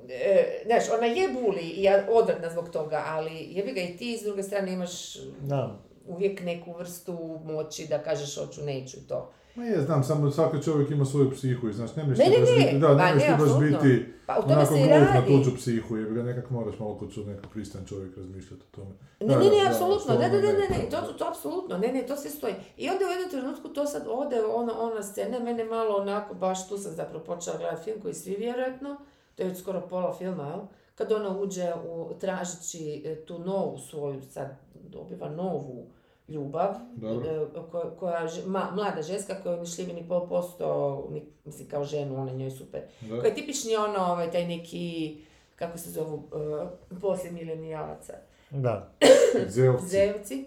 e, 0.09 0.63
znaš, 0.67 0.85
ona 0.97 1.07
je 1.07 1.29
buli 1.29 1.61
i 1.61 1.83
ja 1.83 2.07
odvratna 2.11 2.51
zbog 2.51 2.69
toga, 2.71 3.05
ali 3.07 3.47
jebi 3.51 3.73
ga 3.73 3.81
i 3.81 3.97
ti 3.97 4.19
s 4.19 4.23
druge 4.23 4.43
strane 4.43 4.73
imaš 4.73 5.15
Da. 5.41 5.79
uvijek 6.07 6.41
neku 6.41 6.73
vrstu 6.73 7.41
moći 7.45 7.87
da 7.87 8.03
kažeš 8.03 8.39
hoću, 8.39 8.63
neću 8.63 8.97
to. 9.09 9.33
Ma 9.57 9.65
je, 9.65 9.83
znam, 9.83 10.05
samo 10.05 10.31
svaki 10.31 10.63
čovjek 10.63 10.91
ima 10.91 11.05
svoju 11.05 11.31
psihu 11.31 11.69
i 11.69 11.73
znaš, 11.73 11.97
ne 11.97 12.05
možeš 12.05 12.19
Ne, 12.19 12.25
ti 12.25 12.31
ne, 12.31 12.41
baš 12.41 12.51
ne, 12.51 12.57
biti, 12.57 12.79
da, 12.79 12.87
pa 12.87 12.95
ne 12.95 13.15
možeš 13.15 13.29
ne, 13.29 13.37
ti 13.37 13.43
baš 13.43 13.61
biti 13.61 14.17
Pa 14.27 14.39
u 14.39 14.53
onako 14.53 14.75
se 14.75 14.79
glup 14.79 15.15
na 15.15 15.27
tuđu 15.27 15.57
psihu, 15.57 15.97
jer 15.97 16.13
ga 16.13 16.23
nekak 16.23 16.51
moraš 16.51 16.79
malo 16.79 16.99
kod 16.99 17.15
čud 17.15 17.27
nekako 17.27 17.49
pristan 17.49 17.85
čovjek 17.89 18.17
razmišljati 18.17 18.63
o 18.73 18.77
tome. 18.77 18.91
Ne, 19.21 19.27
Da, 19.27 19.39
ne, 19.39 19.45
da, 19.45 19.57
ne, 19.57 19.63
da, 19.65 19.71
apsolutno, 19.71 20.15
da, 20.15 20.21
da, 20.21 20.27
ono 20.27 20.41
da, 20.41 20.53
ne, 20.53 20.69
ne, 20.71 20.79
ne, 20.79 20.91
to, 20.91 21.01
to, 21.01 21.13
to 21.13 21.29
apsolutno, 21.29 21.79
ne, 21.79 21.93
ne, 21.93 22.07
to 22.07 22.17
sve 22.17 22.31
stoji. 22.31 22.55
I 22.77 22.89
onda 22.89 23.05
u 23.05 23.11
jednom 23.11 23.31
trenutku 23.31 23.69
to 23.69 23.87
sad 23.87 24.07
ode, 24.09 24.45
ona, 24.45 24.81
ona 24.81 25.03
scena, 25.03 25.39
mene 25.39 25.65
malo 25.65 25.97
onako, 25.97 26.35
baš 26.35 26.69
tu 26.69 26.79
sam 26.79 26.93
zapravo 26.93 27.25
počela 27.25 27.57
gledati 27.57 27.85
film 27.85 28.01
koji 28.01 28.15
svi 28.15 28.37
vjerojatno, 28.37 28.97
to 29.35 29.43
je 29.43 29.55
skoro 29.55 29.81
pola 29.81 30.15
filma, 30.19 30.49
jel? 30.49 30.61
Kad 30.95 31.13
ona 31.13 31.39
uđe 31.39 31.73
u, 31.89 32.15
tražići 32.21 33.03
e, 33.05 33.15
tu 33.25 33.39
novu 33.39 33.79
svoju, 33.79 34.23
sad 34.31 34.57
dobiva 34.75 35.29
novu 35.29 35.87
ljubav, 36.29 36.75
Dobro. 36.93 37.31
e, 37.31 37.47
koja, 37.71 37.91
koja 37.91 38.29
ž- 38.29 38.43
ma- 38.43 38.75
mlada 38.75 39.03
ženska 39.03 39.35
koja 39.43 39.55
je 39.55 39.61
mišljivini 39.61 40.09
pol 40.09 40.29
posto, 40.29 40.67
mi- 41.11 41.27
mislim 41.45 41.69
kao 41.69 41.85
ženu, 41.85 42.21
ona 42.23 42.33
njoj 42.33 42.51
super. 42.51 42.81
Da. 43.01 43.21
Koji 43.21 43.31
je 43.31 43.35
tipični 43.35 43.77
ono, 43.77 43.99
ovaj, 44.01 44.31
taj 44.31 44.47
neki, 44.47 45.17
kako 45.57 45.79
se 45.79 45.91
zovu, 45.91 46.15
uh, 46.15 46.69
poslije 47.01 47.33
milenijalaca. 47.33 48.13
Da. 48.51 48.93
Zeovci. 49.49 49.87
Zevci, 49.87 50.45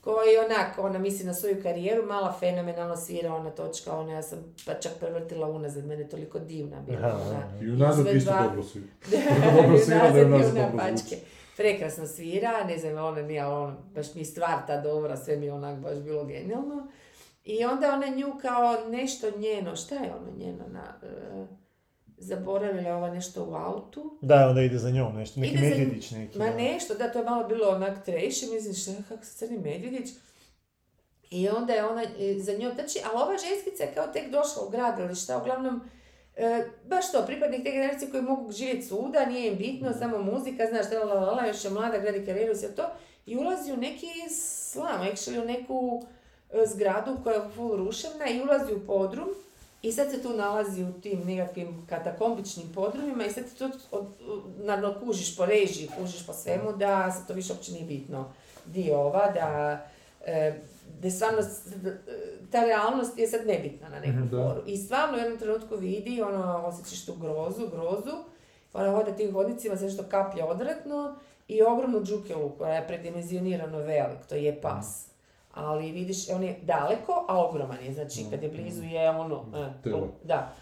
koji 0.00 0.36
onak, 0.46 0.78
ona 0.78 0.98
misli 0.98 1.26
na 1.26 1.34
svoju 1.34 1.62
karijeru, 1.62 2.06
mala 2.06 2.32
fenomenalno 2.32 2.96
svira 2.96 3.34
ona 3.34 3.50
točka, 3.50 3.92
ona 3.92 4.12
ja 4.12 4.22
sam 4.22 4.38
pa 4.66 4.74
čak 4.74 4.92
prevrtila 5.00 5.48
unazad, 5.48 5.86
mene 5.86 6.02
je 6.02 6.08
toliko 6.08 6.38
divna 6.38 6.80
bila. 6.80 6.98
Ona. 7.28 7.42
I 7.62 7.70
unazad 7.70 8.06
isto 8.06 8.16
izvedba. 8.16 8.42
dobro 8.42 8.62
svira. 8.62 8.86
Dobro 9.56 9.78
svira, 9.78 10.10
da 10.10 10.18
je 10.18 10.24
Unazad 10.24 10.30
i 10.30 10.34
unazad 10.34 10.52
una 10.52 10.62
dobro 10.62 10.78
pačke. 10.78 11.16
Prekrasno 11.60 12.06
svira, 12.06 12.64
ne 12.64 12.78
znam, 12.78 13.04
ona 13.04 13.22
nije, 13.22 13.40
ali 13.40 13.54
ono, 13.54 13.76
baš 13.94 14.14
mi 14.14 14.24
stvar 14.24 14.66
ta 14.66 14.80
dobra, 14.80 15.16
sve 15.16 15.36
mi 15.36 15.46
je 15.46 15.52
onak 15.52 15.78
baš 15.78 15.98
bilo 15.98 16.24
genijalno. 16.24 16.86
I 17.44 17.64
onda 17.64 17.92
ona 17.92 18.06
nju 18.06 18.32
kao 18.42 18.86
nešto 18.88 19.38
njeno, 19.38 19.76
šta 19.76 19.94
je 19.94 20.14
ono 20.14 20.36
njeno 20.38 20.64
na... 20.68 20.94
e, 21.02 21.46
zaboravila 22.18 22.96
ova 22.96 23.10
nešto 23.10 23.44
u 23.44 23.54
autu. 23.54 24.18
Da, 24.22 24.48
onda 24.48 24.62
ide 24.62 24.78
za 24.78 24.90
njom 24.90 25.16
nešto, 25.16 25.40
neki 25.40 25.54
Ide 25.54 25.62
za- 25.62 25.68
medvjedić 25.68 26.10
neki. 26.10 26.38
Ma 26.38 26.50
nešto, 26.50 26.94
da, 26.94 27.12
to 27.12 27.18
je 27.18 27.24
malo 27.24 27.48
bilo 27.48 27.68
onak 27.68 28.04
trash 28.04 28.42
i 28.42 28.54
mislim 28.54 28.74
šta, 28.74 28.92
kako 29.08 29.24
se 29.24 29.34
crni 29.36 29.58
medvjedić. 29.58 30.08
I 31.30 31.48
onda 31.48 31.72
je 31.72 31.84
ona 31.84 32.02
e, 32.02 32.38
za 32.38 32.52
njom 32.58 32.76
trči, 32.76 32.98
ali 33.04 33.22
ova 33.22 33.34
ženskica 33.38 33.82
je 33.84 33.94
kao 33.94 34.06
tek 34.06 34.30
došla 34.30 34.62
u 34.66 34.70
grad 34.70 34.98
ili 34.98 35.14
šta, 35.14 35.38
uglavnom, 35.38 35.80
e, 36.40 36.64
baš 36.88 37.12
to, 37.12 37.26
pripadnik 37.26 37.64
te 37.64 37.70
generacije 37.70 38.10
koji 38.10 38.22
mogu 38.22 38.52
živjeti 38.52 38.86
svuda, 38.86 39.26
nije 39.26 39.52
im 39.52 39.58
bitno, 39.58 39.92
samo 39.98 40.18
muzika, 40.18 40.66
znaš, 40.66 40.86
la, 40.92 41.14
la, 41.14 41.30
la, 41.30 41.46
još 41.46 41.64
je 41.64 41.70
mlada, 41.70 41.98
gradi 41.98 42.26
karijeru 42.26 42.56
sve 42.56 42.74
to, 42.74 42.82
i 43.26 43.36
ulazi 43.36 43.72
u 43.72 43.76
neki 43.76 44.06
slam, 44.30 45.00
actually 45.00 45.42
u 45.42 45.44
neku 45.44 46.02
e, 46.52 46.66
zgradu 46.66 47.16
koja 47.24 47.34
je 47.34 47.50
full 47.54 47.76
ruševna 47.76 48.26
i 48.28 48.40
ulazi 48.40 48.74
u 48.74 48.86
podrum 48.86 49.28
i 49.82 49.92
sad 49.92 50.10
se 50.10 50.22
tu 50.22 50.36
nalazi 50.36 50.84
u 50.84 50.92
tim 50.92 51.20
nekakvim 51.26 51.86
katakombičnim 51.88 52.72
podrumima 52.74 53.24
i 53.24 53.30
sad 53.30 53.44
ti 53.44 53.58
to 53.58 53.70
od, 53.90 54.06
naravno 54.58 55.00
kužiš 55.00 55.36
po 55.36 55.46
režiji, 55.46 55.90
kužiš 55.98 56.26
po 56.26 56.32
svemu 56.32 56.72
da 56.72 57.12
se 57.12 57.26
to 57.26 57.32
više 57.32 57.52
uopće 57.52 57.72
nije 57.72 57.84
bitno. 57.84 58.32
Di 58.64 58.90
ova, 58.90 59.30
da, 59.30 59.80
e, 60.26 60.52
da 60.92 61.10
stvarno, 61.10 61.38
ta 62.52 62.60
realnost 62.60 63.18
je 63.18 63.26
sad 63.26 63.46
nebitna 63.46 63.88
na 63.88 64.00
neku 64.00 64.12
Mhm, 64.12 64.26
da. 64.26 64.36
foru. 64.38 64.62
I 64.66 64.76
stvarno 64.76 65.16
u 65.16 65.20
jednom 65.20 65.38
trenutku 65.38 65.76
vidi, 65.76 66.22
ono, 66.22 66.56
osjećaš 66.58 67.06
tu 67.06 67.14
grozu, 67.14 67.68
grozu, 67.68 68.10
ona 68.72 68.90
hoda 68.90 69.12
tim 69.12 69.32
hodnicima, 69.32 69.76
sve 69.76 69.90
što 69.90 70.02
kaplje 70.02 70.44
odvratno 70.44 71.14
i 71.48 71.62
ogromnu 71.62 72.02
džukelu 72.02 72.50
koja 72.50 72.74
je 72.74 72.86
predimenzionirano 72.86 73.78
velik, 73.78 74.26
to 74.28 74.34
je 74.34 74.60
pas. 74.60 75.06
Ali 75.54 75.92
vidiš, 75.92 76.28
on 76.30 76.42
je 76.42 76.58
daleko, 76.62 77.24
a 77.28 77.44
ogroman 77.44 77.84
je, 77.84 77.94
znači 77.94 78.24
kad 78.30 78.42
je 78.42 78.48
blizu 78.48 78.84
je 78.84 79.10
ono, 79.10 79.44
e, 79.56 79.82
Telo. 79.84 80.08
da. 80.24 80.52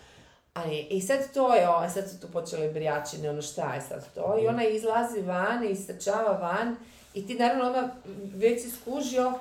A 0.54 0.62
je, 0.62 0.82
I 0.82 1.00
sad 1.00 1.32
to 1.34 1.54
je, 1.54 1.68
o, 1.68 1.88
sad 1.88 2.10
su 2.10 2.20
tu 2.20 2.26
počele 2.28 2.68
brijačine, 2.68 3.30
ono 3.30 3.42
šta 3.42 3.74
je 3.74 3.80
sad 3.80 4.14
to, 4.14 4.38
i 4.42 4.46
ona 4.46 4.64
izlazi 4.64 5.20
van 5.22 5.64
i 5.64 5.70
istrčava 5.70 6.32
van 6.32 6.76
i 7.14 7.26
ti 7.26 7.34
naravno 7.34 7.64
ona 7.66 7.88
već 8.34 8.62
si 8.62 8.70
skužio 8.70 9.32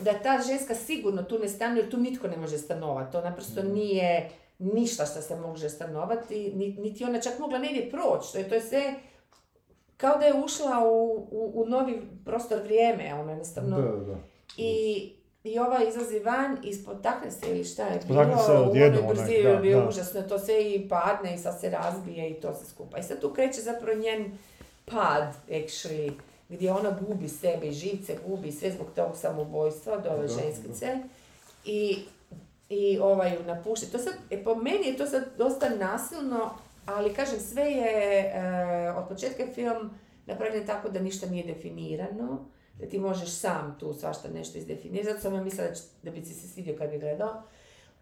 da 0.00 0.12
ta 0.12 0.40
ženska 0.48 0.74
sigurno 0.74 1.22
tu 1.22 1.38
ne 1.38 1.48
stanuje 1.48 1.80
jer 1.82 1.90
tu 1.90 1.96
nitko 1.96 2.28
ne 2.28 2.36
može 2.36 2.58
stanovati, 2.58 3.12
to 3.12 3.20
naprosto 3.20 3.62
nije 3.62 4.30
ništa 4.58 5.06
što 5.06 5.22
se 5.22 5.36
može 5.36 5.68
stanovati, 5.68 6.52
ni- 6.54 6.76
niti 6.78 7.04
ona 7.04 7.20
čak 7.20 7.38
mogla 7.38 7.58
negdje 7.58 7.90
proći, 7.90 8.32
to 8.32 8.38
je, 8.38 8.48
to 8.48 8.54
je 8.54 8.60
sve 8.60 8.94
kao 9.96 10.18
da 10.18 10.26
je 10.26 10.34
ušla 10.44 10.88
u, 10.88 11.12
u, 11.30 11.52
u 11.54 11.66
novi 11.66 12.02
prostor 12.24 12.60
vrijeme, 12.62 13.14
ono 13.14 13.30
jednostavno. 13.30 13.80
Da, 13.80 13.96
da. 14.04 14.16
I, 14.56 15.12
I 15.44 15.58
ova 15.58 15.84
izlazi 15.88 16.18
van 16.18 16.56
i 16.62 16.74
spotakne 16.74 17.30
se 17.30 17.50
ili 17.50 17.64
šta 17.64 17.86
je 17.86 18.00
bilo, 18.08 18.20
se 18.38 18.52
u 18.52 18.70
onoj 18.98 19.08
brzini 19.08 19.28
je 19.50 19.56
bilo 19.56 19.88
užasno, 19.88 20.22
to 20.22 20.38
sve 20.38 20.74
i 20.74 20.88
padne 20.88 21.34
i 21.34 21.38
sad 21.38 21.60
se 21.60 21.70
razbije 21.70 22.30
i 22.30 22.34
to 22.34 22.54
se 22.54 22.66
skupa. 22.66 22.98
I 22.98 23.02
sad 23.02 23.20
tu 23.20 23.32
kreće 23.32 23.60
zapravo 23.60 23.98
njen 23.98 24.38
pad, 24.84 25.34
actually, 25.48 26.12
gdje 26.52 26.72
ona 26.72 26.96
gubi 27.00 27.28
sebe 27.28 27.66
i 27.66 27.72
živce, 27.72 28.16
gubi 28.26 28.52
sve 28.52 28.70
zbog 28.70 28.86
tog 28.96 29.16
samobojstva 29.16 29.92
od 29.92 30.06
ove 30.08 30.28
ženskice. 30.30 30.98
I, 31.64 31.98
i 32.68 32.98
ovaj 32.98 33.34
ju 33.34 33.42
napušta. 33.44 33.86
To 33.88 33.98
sad, 33.98 34.12
e, 34.30 34.44
po 34.44 34.54
meni 34.54 34.86
je 34.86 34.96
to 34.96 35.06
sad 35.06 35.24
dosta 35.38 35.68
nasilno, 35.70 36.50
ali 36.86 37.14
kažem, 37.14 37.40
sve 37.40 37.62
je, 37.62 37.92
e, 38.24 38.40
od 38.92 39.08
početka 39.08 39.42
je 39.42 39.52
film 39.52 39.90
napravljen 40.26 40.66
tako 40.66 40.88
da 40.88 41.00
ništa 41.00 41.26
nije 41.26 41.44
definirano, 41.44 42.44
da 42.80 42.86
ti 42.86 42.98
možeš 42.98 43.30
sam 43.30 43.76
tu 43.80 43.94
svašta 43.94 44.28
nešto 44.28 44.58
izdefinirati, 44.58 45.04
zato 45.04 45.20
sam 45.20 45.34
ja 45.34 45.42
mislila 45.42 45.68
da, 45.68 45.74
će- 45.74 45.82
da 46.02 46.10
bi 46.10 46.20
ti 46.20 46.28
se 46.30 46.48
svidio 46.48 46.74
kad 46.78 46.90
bi 46.90 46.98
gledao. 46.98 47.42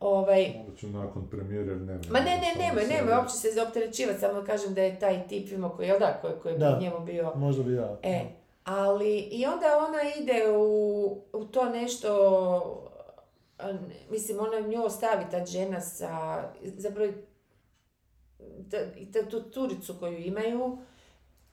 Ovaj, 0.00 0.52
ću 0.76 0.88
nakon 0.88 1.28
premijere, 1.28 1.76
ne 1.76 1.94
Ma 2.10 2.20
ne, 2.20 2.30
ne, 2.38 2.54
nemoj, 2.58 2.86
nemoj 2.86 3.14
uopće 3.14 3.34
se 3.34 3.48
zaopterećivati, 3.50 4.20
samo 4.20 4.44
kažem 4.44 4.74
da 4.74 4.82
je 4.82 4.98
taj 4.98 5.28
tip 5.28 5.48
filma 5.48 5.70
koji, 5.70 5.86
jel 5.86 5.98
da, 5.98 6.18
koji, 6.20 6.34
koji 6.42 6.52
je 6.52 6.58
Da. 6.58 6.78
njemu 6.80 7.00
bio... 7.00 7.32
Možda 7.36 7.62
bi 7.62 7.72
da. 7.72 7.98
E, 8.02 8.20
ali 8.70 9.18
i 9.18 9.46
onda 9.46 9.66
ona 9.88 9.98
ide 10.20 10.50
u, 10.56 11.22
u 11.32 11.44
to 11.44 11.68
nešto, 11.68 12.90
mislim, 14.10 14.38
ona 14.40 14.68
nju 14.68 14.84
ostavi 14.84 15.24
ta 15.30 15.46
žena 15.46 15.80
sa, 15.80 16.42
zapravo, 16.62 17.12
i 18.96 19.12
ta, 19.12 19.28
tu 19.30 19.42
turicu 19.42 19.94
koju 20.00 20.18
imaju, 20.18 20.78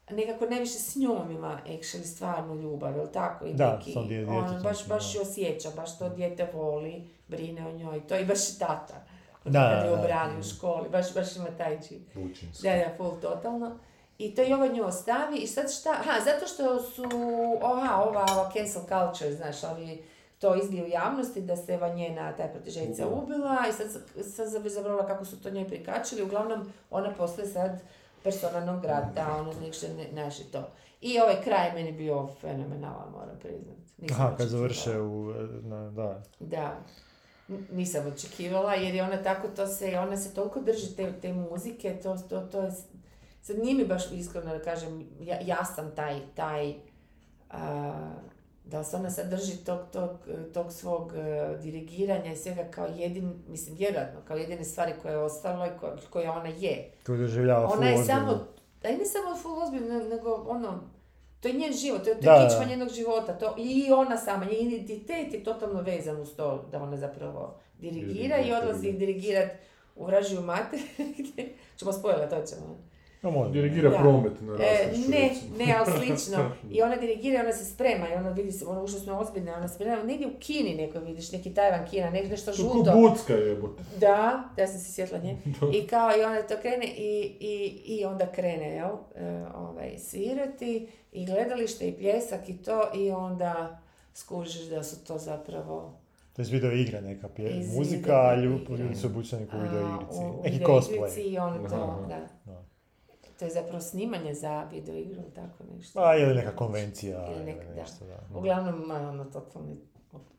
nekako 0.09 0.45
ne 0.45 0.59
više 0.59 0.79
s 0.79 0.95
njom 0.95 1.31
ima 1.31 1.59
actually 1.67 2.03
stvarnu 2.03 2.55
ljubav, 2.55 2.95
jel 2.95 3.07
tako? 3.13 3.45
I 3.45 3.53
Da, 3.53 3.77
neki, 3.77 3.93
on 3.97 4.07
djetetom, 4.07 4.63
baš, 4.63 4.87
baš 4.87 5.13
da. 5.13 5.19
ju 5.19 5.21
osjeća, 5.21 5.69
baš 5.75 5.99
to 5.99 6.09
dijete 6.09 6.51
voli, 6.53 7.09
brine 7.27 7.67
o 7.67 7.71
njoj, 7.71 8.07
to 8.07 8.17
i 8.17 8.25
baš 8.25 8.49
i 8.49 8.59
tata. 8.59 9.05
Da, 9.45 9.69
kad 9.69 9.85
je 9.85 9.91
da, 9.91 9.99
obrani 9.99 10.33
da. 10.33 10.39
u 10.39 10.43
školi, 10.43 10.89
baš, 10.89 11.13
baš 11.13 11.35
ima 11.35 11.47
taj. 11.57 11.77
Bučinski. 12.13 12.67
Da, 12.67 12.75
da, 12.75 12.93
full 12.97 13.21
totalno. 13.21 13.77
I 14.17 14.35
to 14.35 14.43
i 14.43 14.53
ova 14.53 14.67
nju 14.67 14.85
ostavi 14.85 15.37
i 15.37 15.47
sad 15.47 15.73
šta, 15.73 15.89
aha, 15.89 16.19
zato 16.25 16.47
što 16.47 16.79
su, 16.79 17.03
aha, 17.63 17.95
ova, 17.95 18.25
ova 18.31 18.51
cancel 18.53 18.81
culture, 18.81 19.35
znaš, 19.35 19.63
oni 19.63 20.03
to 20.39 20.55
izbiju 20.55 20.83
u 20.83 20.87
javnosti 20.87 21.41
da 21.41 21.55
se 21.55 21.75
ova 21.75 21.89
njena, 21.89 22.35
taj 22.35 22.51
protežejica 22.51 23.07
Ubila. 23.07 23.57
i 23.69 23.71
sad, 24.23 24.51
sam 24.51 24.69
zaboravila 24.69 25.07
kako 25.07 25.25
su 25.25 25.41
to 25.41 25.49
njoj 25.49 25.67
prikačili, 25.67 26.23
uglavnom 26.23 26.71
ona 26.89 27.13
postaje 27.17 27.47
sad 27.47 27.81
persona 28.23 28.65
non 28.65 28.81
grata, 28.81 29.35
ono 29.39 29.53
nešto 29.61 29.87
ne, 29.87 30.07
znaš 30.11 30.39
i 30.39 30.43
to. 30.43 30.69
I 31.01 31.19
ovaj 31.19 31.41
kraj 31.43 31.73
meni 31.73 31.91
bio 31.91 32.27
fenomenalan, 32.41 33.11
moram 33.11 33.39
priznat. 33.39 33.77
Nisam 33.97 34.17
Aha, 34.21 34.35
kad 34.37 34.47
završe 34.47 34.99
u... 34.99 35.33
Na, 35.61 35.89
da. 35.89 36.21
Da, 36.39 36.77
nisam 37.71 38.07
očekivala 38.07 38.73
jer 38.73 38.95
je 38.95 39.03
ona 39.03 39.23
tako 39.23 39.47
to 39.47 39.67
se, 39.67 39.99
ona 39.99 40.17
se 40.17 40.33
toliko 40.33 40.61
drži 40.61 40.95
te, 40.95 41.13
te 41.21 41.33
muzike, 41.33 41.99
to, 42.03 42.17
to, 42.29 42.41
to 42.41 42.61
je, 42.61 42.71
sad 43.47 43.59
nije 43.59 43.75
mi 43.75 43.85
baš 43.85 44.11
iskreno 44.11 44.53
da 44.53 44.61
kažem, 44.61 45.07
ja, 45.19 45.37
ja 45.41 45.65
sam 45.65 45.95
taj, 45.95 46.19
taj, 46.35 46.73
a, 47.49 47.93
da 48.65 48.79
li 48.79 48.85
se 48.85 48.95
ona 48.95 49.09
sad 49.09 49.29
drži 49.29 49.57
tog, 49.57 49.79
tog, 49.93 50.09
tog 50.53 50.71
svog 50.71 51.13
e, 51.15 51.57
dirigiranja 51.61 52.31
i 52.31 52.35
svega 52.35 52.63
kao 52.71 52.87
jedin, 52.87 53.33
mislim 53.47 53.75
vjerojatno, 53.75 54.19
kao 54.27 54.37
jedine 54.37 54.63
stvari 54.63 54.93
koje 55.01 55.11
je 55.11 55.17
ostalo 55.17 55.65
i 55.65 55.69
ko- 55.81 55.95
koje 56.09 56.29
ona 56.29 56.49
je. 56.49 56.91
Koji 57.05 57.19
doživljava 57.19 57.67
Ona 57.67 57.87
je 57.87 57.99
ozbiljno. 57.99 58.19
samo, 58.19 58.47
a 58.83 58.87
ne 58.87 59.05
samo 59.05 59.35
full 59.35 59.63
ozbiljno, 59.63 59.99
nego 59.99 60.45
ono, 60.47 60.79
to 61.41 61.47
je 61.47 61.53
njen 61.53 61.73
život, 61.73 62.03
to 62.03 62.09
je, 62.09 62.19
to 62.19 62.31
je 62.31 62.47
kičma 62.49 62.65
njenog 62.65 62.89
života, 62.89 63.33
to, 63.33 63.55
i 63.57 63.91
ona 63.91 64.17
sama, 64.17 64.45
njen 64.45 64.67
identitet 64.67 65.33
je 65.33 65.43
totalno 65.43 65.81
vezan 65.81 66.21
uz 66.21 66.35
to 66.35 66.67
da 66.71 66.83
ona 66.83 66.97
zapravo 66.97 67.55
dirigira 67.79 68.37
i 68.37 68.53
odlazi 68.53 68.81
dirigira. 68.81 69.05
dirigirat 69.05 69.51
u 69.95 70.05
vražiju 70.05 70.41
mater, 70.41 70.79
ćemo 71.77 71.93
spojila, 71.93 72.29
to 72.29 72.41
ćemo. 72.41 72.77
No, 73.21 73.31
može. 73.31 73.51
Dirigira 73.51 73.89
Da. 73.89 73.97
promet 73.97 74.41
na 74.41 74.53
E, 74.53 74.57
ne, 75.09 75.19
recimo. 75.19 75.57
ne, 75.57 75.75
ali 75.77 75.91
slično. 75.97 76.51
I 76.71 76.81
ona 76.81 76.95
dirigira, 76.95 77.39
ona 77.41 77.53
se 77.53 77.65
sprema 77.65 78.09
i 78.09 78.13
ona 78.13 78.29
vidi 78.29 78.51
se, 78.51 78.65
ona 78.65 78.81
užasno 78.81 79.19
ozbiljna, 79.19 79.55
ona 79.55 79.67
se 79.67 79.75
sprema, 79.75 80.03
negdje 80.03 80.27
u 80.27 80.39
Kini 80.39 80.75
neko 80.75 80.99
vidiš, 80.99 81.31
neki 81.31 81.53
Tajvan 81.53 81.87
Kina, 81.87 82.11
nek- 82.11 82.29
nešto 82.29 82.51
žuto. 82.53 82.91
Bucka 82.93 83.33
jebote. 83.33 83.83
Da, 83.99 84.43
ja 84.57 84.67
sam 84.67 84.79
se 84.79 84.93
sjetila 84.93 85.19
nje. 85.19 85.37
I 85.75 85.87
kao, 85.87 86.09
i 86.11 86.23
onda 86.23 86.41
to 86.43 86.55
krene 86.61 86.85
i, 86.87 87.35
i, 87.39 87.55
i 87.87 88.05
onda 88.05 88.25
krene, 88.27 88.67
jel, 88.67 88.89
e, 89.15 89.45
ovaj, 89.55 89.97
svirati 89.99 90.87
i 91.11 91.25
gledalište 91.25 91.87
i 91.87 91.93
pljesak 91.93 92.49
i 92.49 92.57
to 92.57 92.81
i 92.95 93.11
onda 93.11 93.79
skužiš 94.13 94.61
da 94.61 94.83
su 94.83 95.05
to 95.05 95.17
zapravo 95.17 95.93
To 96.33 96.41
je 96.41 96.47
video 96.47 96.71
igra 96.71 97.01
neka 97.01 97.29
pje, 97.29 97.63
muzika, 97.75 98.13
a 98.13 98.35
ljudi 98.35 98.95
su 98.95 99.07
obučeni 99.07 99.43
u 99.43 99.57
video 99.57 99.95
igrici. 99.95 100.19
Neki 100.43 100.49
video 100.49 100.67
cosplay. 100.69 100.95
igrici 100.97 101.21
I 101.23 101.37
on 101.37 101.53
to. 101.69 102.05
Da. 102.45 102.66
To 103.39 103.45
je 103.45 103.51
zapravo 103.51 103.79
snimanje 103.81 104.33
za 104.33 104.63
video 104.63 104.95
igru, 104.95 105.21
tako 105.35 105.63
nešto. 105.75 105.99
A, 105.99 106.17
ili 106.17 106.35
neka 106.35 106.55
konvencija, 106.55 107.25
Ili 107.25 107.35
ili 107.35 107.45
neka, 107.45 107.65
da. 107.65 107.81
nešto, 107.81 108.05
da. 108.05 108.37
Uglavnom, 108.39 108.91
ono, 108.91 109.25
totalni, 109.25 109.77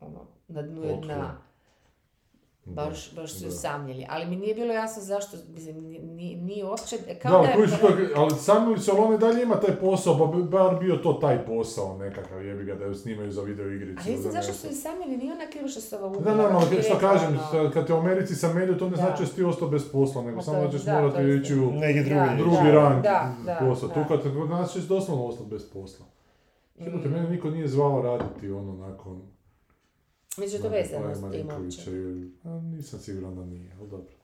ono, 0.00 0.20
na 0.48 0.62
dnu 0.62 0.84
je 0.84 0.92
Otklon. 0.92 1.06
dna. 1.08 1.38
Baš, 2.68 3.14
baš 3.14 3.32
su 3.32 3.40
Da. 3.40 3.48
usamljeni. 3.48 4.06
Ali 4.10 4.26
mi 4.26 4.36
nije 4.36 4.54
bilo 4.54 4.72
jasno 4.74 5.02
zašto, 5.02 5.36
mislim, 5.48 5.76
ni- 5.78 5.98
ni- 5.98 6.36
nije 6.36 6.64
uopće, 6.64 6.96
kao 7.14 7.32
Da, 7.32 7.38
da 7.38 7.48
je 7.48 7.54
koji 7.56 7.68
su 7.68 7.76
ali 8.16 8.34
ali 8.98 9.14
i 9.14 9.18
dalje 9.18 9.42
ima 9.42 9.56
taj 9.56 9.76
posao, 9.76 10.18
pa 10.18 10.26
bi 10.28 10.42
bar 10.44 10.76
bio 10.76 10.96
to 10.96 11.12
taj 11.12 11.46
posao 11.46 11.98
nekakav, 11.98 12.44
jebi 12.44 12.64
ga, 12.64 12.74
da 12.74 12.84
ju 12.84 12.94
snimaju 12.94 13.30
za 13.30 13.42
video 13.42 13.66
igricu. 13.68 14.00
A 14.00 14.10
ne 14.10 14.16
znam 14.16 14.22
za 14.24 14.30
zašto 14.32 14.52
su 14.52 14.66
i 14.66 14.74
sami, 14.74 15.06
nije 15.08 15.32
ona 15.32 15.46
krivo 15.46 15.68
što 15.68 15.80
se 15.80 15.96
ova 15.96 16.06
ubila. 16.06 16.22
Da, 16.24 16.34
da, 16.34 16.48
ali 16.48 16.66
bi 16.70 16.82
što 16.82 16.98
kažem, 16.98 17.38
ono, 17.52 17.70
kad 17.70 17.86
te 17.86 17.94
u 17.94 17.98
Americi 17.98 18.34
sam 18.34 18.54
medio, 18.54 18.74
to 18.74 18.84
ne 18.84 18.90
Da. 18.90 18.96
znači 18.96 19.22
da 19.22 19.26
si 19.26 19.34
ti 19.34 19.42
ostao 19.44 19.68
bez 19.68 19.92
posla, 19.92 20.22
nego 20.22 20.36
Ma 20.36 20.42
samo 20.42 20.60
da 20.60 20.70
ćeš 20.70 20.86
morati 20.86 21.22
ići 21.42 21.54
u 21.56 21.70
Neki 21.72 21.98
drugi. 22.00 22.14
Da, 22.20 22.34
drugi 22.38 22.56
da, 22.56 22.72
rang 22.72 23.02
da, 23.02 23.34
da, 23.46 23.56
posao. 23.60 23.88
da. 23.88 23.94
Tu 23.94 24.00
kad 24.08 24.20
nas 24.50 24.72
ćeš 24.72 24.82
doslovno 24.82 25.24
ostati 25.26 25.50
bez 25.50 25.70
posla. 25.70 26.06
Jebote, 26.76 27.08
Mm. 27.08 27.12
mene 27.12 27.30
niko 27.30 27.50
nije 27.50 27.68
zvao 27.68 28.02
raditi 28.02 28.50
ono 28.50 28.72
nakon... 28.74 29.22
Mislim 30.38 30.62
da 30.62 30.68
to 30.68 30.74
vezano 30.74 31.14
s 31.14 31.32
tim 31.32 31.48
uopće. 31.48 31.90
nisam 32.76 32.98
siguran 33.00 33.36
da 33.36 33.44
nije, 33.44 33.70
ali 33.80 33.90
dobro. 33.90 34.14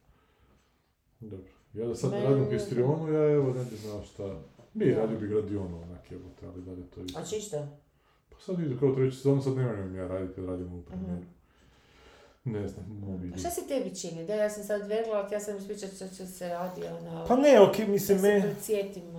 Dobro. 1.21 1.53
Ja 1.75 1.87
da 1.87 1.95
sad 1.95 2.11
Meni- 2.11 2.25
radim 2.25 2.51
histrionu, 2.51 3.13
ja 3.13 3.31
evo 3.31 3.53
ne 3.55 3.65
bi 3.65 3.77
znao 3.77 4.03
šta... 4.03 4.41
Bi, 4.75 4.95
radio 4.95 5.19
bi 5.19 5.29
gradionu 5.29 5.83
onak 5.83 6.11
jebote, 6.13 6.47
ali 6.47 6.63
dalje 6.63 6.83
to 6.91 7.01
isto. 7.03 7.21
A 7.21 7.25
čisto? 7.25 7.67
Pa 8.31 8.37
sad 8.41 8.59
vidim 8.59 8.79
kao 8.79 8.95
treći 8.95 9.17
sezon, 9.17 9.43
sad 9.43 9.57
ne 9.57 9.65
moram 9.65 9.95
ja 9.97 10.09
raditi 10.09 10.35
kad 10.35 10.45
radimo 10.45 10.77
u 10.79 10.83
premijeru. 10.83 11.23
Ne 12.45 12.69
znam, 12.69 12.87
mogu 13.01 13.13
A 13.13 13.17
vidjeti. 13.17 13.41
šta 13.41 13.51
se 13.51 13.61
tebi 13.69 13.95
čini? 13.95 14.27
Da, 14.27 14.35
ja 14.35 14.51
sam 14.51 14.65
sad 14.65 14.87
verila, 14.87 15.29
ja 15.33 15.41
sam 15.41 15.57
ispričat 15.57 15.91
što 15.91 16.09
će 16.09 16.27
se 16.27 16.49
radi, 16.49 16.81
ono... 17.01 17.25
Pa 17.29 17.37
ne, 17.37 17.61
ok, 17.61 17.79
mislim, 17.79 18.19
se 18.19 18.23
me, 18.23 18.55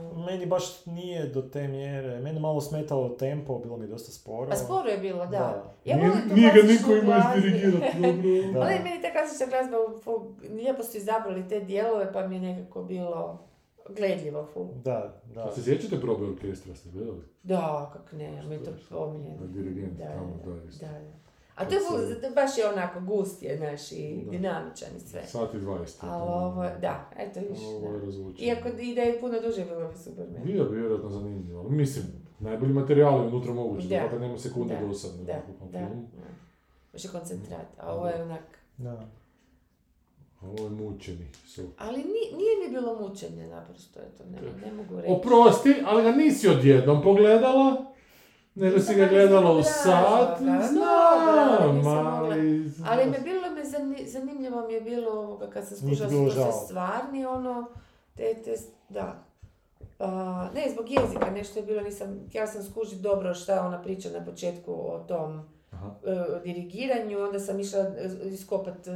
ono. 0.02 0.26
meni 0.26 0.46
baš 0.46 0.86
nije 0.86 1.28
do 1.28 1.42
te 1.42 1.68
mjere. 1.68 2.20
Mene 2.20 2.40
malo 2.40 2.62
smetalo 2.62 3.10
tempo, 3.10 3.60
bilo 3.60 3.78
mi 3.78 3.88
dosta 3.88 4.12
sporo. 4.12 4.52
A 4.52 4.56
sporo 4.56 4.90
je 4.90 4.98
bilo, 4.98 5.20
da. 5.20 5.30
Da. 5.30 5.74
Ja 5.86 5.98
Nije, 5.98 6.12
nije 6.36 6.52
ga 6.54 6.62
niko 6.64 7.06
glazbu. 7.06 7.38
izdirigirati, 7.38 7.98
dobro. 8.02 8.54
Da. 8.54 8.60
Ali 8.62 8.80
meni 8.84 9.02
ta 9.02 9.12
klasična 9.12 9.46
glazba, 9.48 9.78
lijepo 10.52 10.84
su 10.84 10.98
izabrali 10.98 11.48
te 11.50 11.60
dijelove, 11.60 12.14
pa 12.14 12.28
mi 12.28 12.36
je 12.36 12.42
nekako 12.42 12.84
bilo 12.84 13.40
gledljivo, 13.90 14.48
fu. 14.54 14.68
Da, 14.84 15.22
da. 15.26 15.44
A 15.44 15.52
se 15.52 15.64
sjećate 15.64 16.02
probe 16.02 16.26
orkestra, 16.26 16.76
ste 16.76 16.90
gledali? 16.90 17.22
Da, 17.44 17.92
kak 17.94 18.12
ne, 18.12 18.44
mi 18.48 18.56
je 18.56 18.64
to 18.64 18.72
pomiljeno. 18.90 19.36
Na 19.42 19.48
dirigent 19.48 19.98
Da, 19.98 20.06
tamo, 20.06 20.40
da, 20.46 20.52
da, 20.52 20.58
da, 20.58 20.88
da. 20.88 21.25
A 21.56 21.66
to 21.66 21.76
je 21.76 21.82
baš 22.32 22.58
je 22.58 22.70
onako 22.70 23.00
gust 23.02 23.44
je, 23.44 23.58
znaš, 23.58 23.92
i 23.92 24.22
Da. 24.26 24.32
dinamičan 24.32 24.90
i 24.98 25.00
sve. 25.00 25.24
Sat 25.24 25.54
i 25.54 25.60
dvajest. 25.60 26.04
je 26.04 26.10
Ali 26.10 26.22
to. 26.22 26.34
ovo, 26.36 26.64
da, 26.82 27.10
eto 27.18 27.40
viš, 27.42 27.60
Ovo 27.62 27.94
je 27.94 28.02
razvučeno. 28.02 28.48
Iako 28.48 28.70
i 28.70 28.96
da 28.96 29.02
je 29.02 29.20
puno 29.20 29.40
duže 29.42 29.66
bilo 29.66 29.88
bi 29.88 29.98
super 29.98 30.26
meni. 30.28 30.46
Bio 30.46 30.64
bi 30.64 30.76
vjerojatno 30.76 31.10
zanimljivo, 31.10 31.60
ali 31.62 31.72
mislim, 31.72 32.06
najbolji 32.40 32.74
materijal 32.74 33.14
je 33.16 33.28
unutra 33.28 33.54
moguće, 33.54 33.88
Da. 33.88 34.08
da. 34.12 34.20
nema 34.20 34.38
sekunde 34.38 34.76
Da, 34.76 34.88
dosadne 34.88 35.24
Da, 35.24 35.42
da, 35.64 35.80
da. 35.80 36.28
Je 36.96 37.10
koncentrat, 37.12 37.68
a 37.80 37.94
ovo 37.94 38.08
je 38.08 38.24
onak... 38.24 38.60
da. 38.78 39.08
Ovo 40.42 40.64
je 40.64 40.70
mučeni 40.72 41.26
sok. 41.46 41.66
Ali 41.78 41.98
ni- 41.98 42.38
nije 42.38 42.54
mi 42.62 42.72
bilo 42.72 43.00
mučenje 43.00 43.48
naprosto, 43.48 44.00
eto, 44.00 44.24
ne, 44.26 44.40
ne 44.66 44.74
mogu 44.74 44.96
reći. 44.96 45.12
Oprosti, 45.12 45.76
ali 45.86 46.04
ga 46.04 46.12
nisi 46.12 46.48
odjednom 46.48 47.04
pogledala, 47.04 47.86
nego 48.56 48.80
si 48.80 48.96
ga 48.96 49.06
gledala 49.06 49.52
u 49.52 49.64
sat. 49.64 50.40
Znam, 50.70 51.88
ali... 51.88 52.72
Ali 52.88 53.06
me 53.06 53.20
bilo 53.20 53.50
me 53.50 53.64
zani- 53.64 54.08
zanimljivo 54.08 54.68
mi 54.68 54.74
je 54.74 54.82
bilo 54.82 55.12
ovoga 55.12 55.50
kad 55.50 55.68
sam 55.68 55.78
Nije 55.82 55.90
ti 55.90 55.96
skušala 55.96 56.10
bilo 56.10 56.32
su 56.32 56.36
to 56.36 56.42
sve 56.42 56.52
žao? 56.52 56.66
stvarni 56.66 57.26
ono, 57.26 57.66
te, 58.16 58.34
te, 58.44 58.56
da. 58.90 59.24
A, 60.00 60.50
ne, 60.56 60.70
zbog 60.72 60.86
jezika 60.92 61.30
nešto 61.32 61.60
je 61.60 61.66
bilo, 61.66 61.82
nisam, 61.82 62.20
htjela 62.30 62.48
sam 62.48 62.64
skužiti 62.64 63.02
dobro 63.02 63.34
šta 63.34 63.62
ona 63.62 63.82
priča 63.82 64.10
na 64.10 64.26
početku 64.26 64.72
o 64.74 65.00
tom 65.08 65.42
Aha. 65.72 65.92
e, 66.06 66.40
dirigiranju, 66.44 67.20
onda 67.20 67.40
sam 67.40 67.60
išla 67.60 67.80
e, 67.80 68.10
iskopat 68.24 68.88
e, 68.88 68.92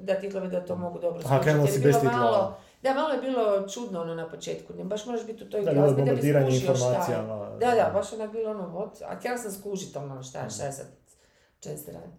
da 0.00 0.14
titlove 0.14 0.48
da 0.48 0.64
to 0.64 0.76
mogu 0.76 0.98
dobro 0.98 1.20
Aha, 1.24 1.28
skužiti. 1.28 1.44
krenula 1.44 1.66
si 1.66 1.80
bez 1.80 1.94
titlova. 2.00 2.56
Da, 2.82 2.94
malo 2.94 3.14
je 3.14 3.20
bilo 3.20 3.68
čudno 3.68 4.00
ono 4.00 4.14
na 4.14 4.28
početku, 4.28 4.72
ne, 4.74 4.84
baš 4.84 5.06
moraš 5.06 5.26
biti 5.26 5.44
u 5.44 5.50
toj 5.50 5.62
Da, 5.62 5.72
glazbi 5.72 6.02
da 6.02 6.14
bi 6.14 6.20
skužio 6.20 6.74
šta. 6.76 7.56
Da, 7.60 7.74
da, 7.74 7.90
baš 7.94 8.12
onak 8.12 8.32
bilo 8.32 8.50
ono, 8.50 8.68
what? 8.68 9.04
a 9.04 9.16
htjela 9.16 9.38
sam 9.38 9.52
skužiti 9.52 9.98
ono 9.98 10.22
šta, 10.22 10.48
šta 10.50 10.64
je 10.64 10.72
sad, 10.72 10.86
čem 11.60 11.76
se 11.76 11.92
radi. 11.92 12.12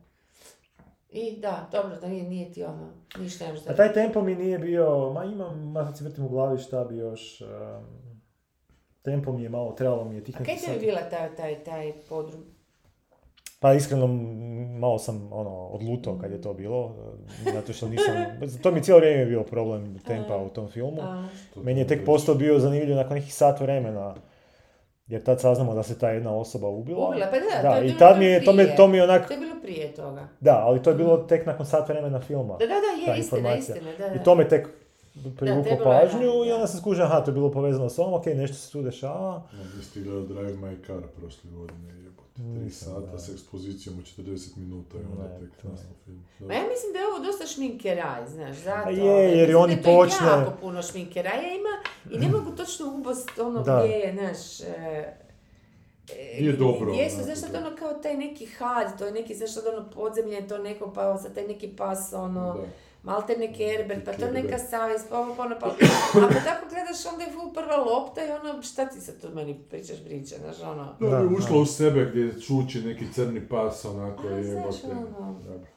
I 1.09 1.39
da, 1.39 1.67
dobro, 1.71 1.95
da 1.95 2.07
nije, 2.07 2.23
nije 2.23 2.51
ti 2.51 2.63
ono, 2.63 2.89
ništa 3.19 3.45
ne 3.45 3.51
možeš 3.51 3.67
A 3.67 3.75
taj 3.75 3.93
tempo 3.93 4.21
mi 4.21 4.35
nije 4.35 4.59
bio, 4.59 5.11
ma 5.13 5.23
imam, 5.23 5.71
ma 5.71 5.85
sad 5.85 5.97
si 5.97 6.03
vrtim 6.03 6.25
u 6.25 6.29
glavi 6.29 6.57
šta 6.57 6.83
bi 6.83 6.97
još, 6.97 7.41
em, 7.41 7.47
tempo 9.01 9.31
mi 9.31 9.43
je 9.43 9.49
malo, 9.49 9.71
trebalo 9.71 10.05
mi 10.05 10.15
je 10.15 10.23
tih 10.23 10.35
A 10.41 10.43
kaj 10.43 10.55
ti 10.55 10.71
je 10.71 10.79
bila 10.79 11.01
taj, 11.01 11.35
taj, 11.35 11.63
taj 11.63 11.93
podrum? 12.09 12.58
Pa 13.59 13.73
iskreno, 13.73 14.07
malo 14.79 14.99
sam 14.99 15.29
ono, 15.31 15.67
odlutao 15.67 16.17
kad 16.21 16.31
je 16.31 16.41
to 16.41 16.53
bilo, 16.53 16.95
e, 17.47 17.51
zato 17.51 17.73
što 17.73 17.87
nisam, 17.87 18.15
to 18.63 18.71
mi 18.71 18.83
cijelo 18.83 18.99
vrijeme 18.99 19.25
bio 19.25 19.43
problem 19.43 19.99
tempa 20.07 20.37
u 20.37 20.49
tom 20.49 20.67
filmu. 20.67 21.01
Meni 21.55 21.79
je 21.79 21.87
tek 21.87 22.05
postao 22.05 22.35
bio 22.35 22.59
zanimljiv 22.59 22.95
nakon 22.95 23.17
nekih 23.17 23.33
sat 23.33 23.59
vremena. 23.59 24.15
Jer 25.07 25.23
tad 25.23 25.41
saznamo 25.41 25.73
da 25.73 25.83
se 25.83 25.99
ta 25.99 26.09
jedna 26.09 26.35
osoba 26.35 26.67
ubila. 26.67 27.09
Ubila, 27.09 27.27
pa 27.31 27.37
da, 27.39 27.69
da 27.69 27.75
to 27.75 27.81
je 27.81 27.89
i 27.89 27.97
tad 27.97 28.17
mi 28.17 28.25
je, 28.25 28.43
to, 28.43 28.53
mi, 28.53 28.75
to 28.77 28.87
mi 28.87 28.97
je 28.97 29.03
onak, 29.03 29.27
To 29.27 29.33
je 29.33 29.39
bilo 29.39 29.55
prije 29.61 29.93
toga. 29.93 30.27
da, 30.39 30.61
ali 30.65 30.83
to 30.83 30.89
je 30.89 30.95
bilo 30.95 31.17
tek 31.17 31.45
nakon 31.45 31.65
sat 31.65 31.89
vremena 31.89 32.19
filma. 32.19 32.57
Da, 32.57 32.65
da, 32.65 32.73
da, 33.05 33.11
je 33.11 33.19
istina, 33.19 33.55
istina, 33.55 33.91
da, 33.99 34.09
da. 34.09 34.15
I 34.15 34.23
to 34.23 34.35
me 34.35 34.47
tek 34.49 34.67
privuklo 35.31 35.77
pažnju 35.83 36.19
da, 36.19 36.45
i 36.45 36.49
da. 36.49 36.55
onda 36.55 36.67
sam 36.67 36.79
skužio, 36.79 37.03
aha, 37.03 37.19
to 37.19 37.31
je 37.31 37.35
bilo 37.35 37.51
povezano 37.51 37.89
s 37.89 37.99
ovom, 37.99 38.13
ok, 38.13 38.25
nešto 38.27 38.57
se 38.57 38.71
tu 38.71 38.81
dešava. 38.81 39.43
Jesi 39.77 39.93
ti 39.93 40.01
gledao 40.01 40.21
Drive 40.23 40.53
My 40.55 40.85
Car 40.87 41.01
prošle 41.09 41.51
godine, 41.51 41.93
jebote. 41.95 42.29
Tri 42.35 42.43
Nisam, 42.43 42.93
sata 42.93 43.11
da. 43.11 43.19
s 43.19 43.29
ekspozicijom 43.29 43.95
od 43.97 44.05
40 44.17 44.57
minuta 44.57 44.97
i 44.97 45.01
onda 45.11 45.23
Ne, 45.23 45.39
tek 45.39 45.63
naslov 45.63 45.93
film. 46.05 46.23
Ma 46.39 46.53
ja 46.53 46.61
mislim 46.63 46.93
da 46.93 46.99
je 46.99 47.07
ovo 47.07 47.19
dosta 47.21 47.45
šminkeraj, 47.47 48.27
znaš, 48.27 48.55
zato. 48.57 48.83
Pa 48.83 48.89
je, 48.89 49.37
jer 49.37 49.55
oni 49.55 49.75
da 49.75 49.81
to 49.81 49.95
počne- 49.95 50.27
jako 50.27 50.51
puno 50.61 50.81
šminkeraja 50.81 51.53
ima 51.53 51.75
i 52.11 52.19
ne 52.19 52.29
mogu 52.29 52.51
točno 52.51 52.85
ubost 52.89 53.39
ono 53.39 53.63
Da. 53.63 53.79
gdje 53.79 53.93
je, 53.93 54.13
znaš, 54.13 54.59
e, 54.61 55.13
Nije 56.39 56.53
dobro, 56.53 56.91
Gdje 56.91 57.09
su, 57.09 57.15
onako, 57.15 57.25
znaš, 57.25 57.37
sad 57.39 57.51
da. 57.51 57.57
ono 57.59 57.75
kao 57.75 57.93
taj 57.93 58.15
neki 58.15 58.45
had, 58.47 58.97
to 58.97 59.05
je 59.05 59.11
neki, 59.11 59.35
znaš, 59.35 59.51
sad 59.51 59.63
ono 59.67 59.89
podzemlje, 59.89 60.47
to 60.47 60.57
neko, 60.57 60.91
pa 60.93 61.17
sad 61.17 61.33
taj 61.33 61.43
neki 61.45 61.67
pas, 61.69 62.13
ono, 62.13 62.53
Da. 62.53 62.63
Malte 63.03 63.37
neki 63.37 63.63
Herbert, 63.65 64.05
pa 64.05 64.11
to 64.11 64.17
Kerber. 64.17 64.43
neka 64.43 64.57
savjest, 64.57 65.09
pa 65.09 65.19
ovo, 65.19 65.35
pa 65.35 65.43
ono, 65.45 65.57
pa... 65.59 66.39
Tako 66.45 66.65
gledaš, 66.69 67.05
onda 67.11 67.23
je 67.23 67.31
ful 67.31 67.53
prva 67.53 67.75
lopta 67.77 68.25
i 68.25 68.31
ono, 68.31 68.61
šta 68.61 68.85
ti 68.85 69.01
sad 69.01 69.21
tu 69.21 69.27
meni 69.33 69.59
pričaš 69.69 69.97
priče, 70.05 70.35
znaš, 70.37 70.69
ono... 70.71 70.95
Da, 70.99 71.09
Da, 71.09 71.19
bi 71.27 71.35
ušla 71.35 71.57
u 71.57 71.65
sebe 71.65 72.05
gdje 72.05 72.41
čuči 72.41 72.81
neki 72.81 73.13
crni 73.13 73.47
pas, 73.47 73.85
onako 73.85 74.27
A, 74.27 74.31
je 74.31 74.43
znaš, 74.43 74.83
ono. 74.83 75.35
Dobro. 75.47 75.67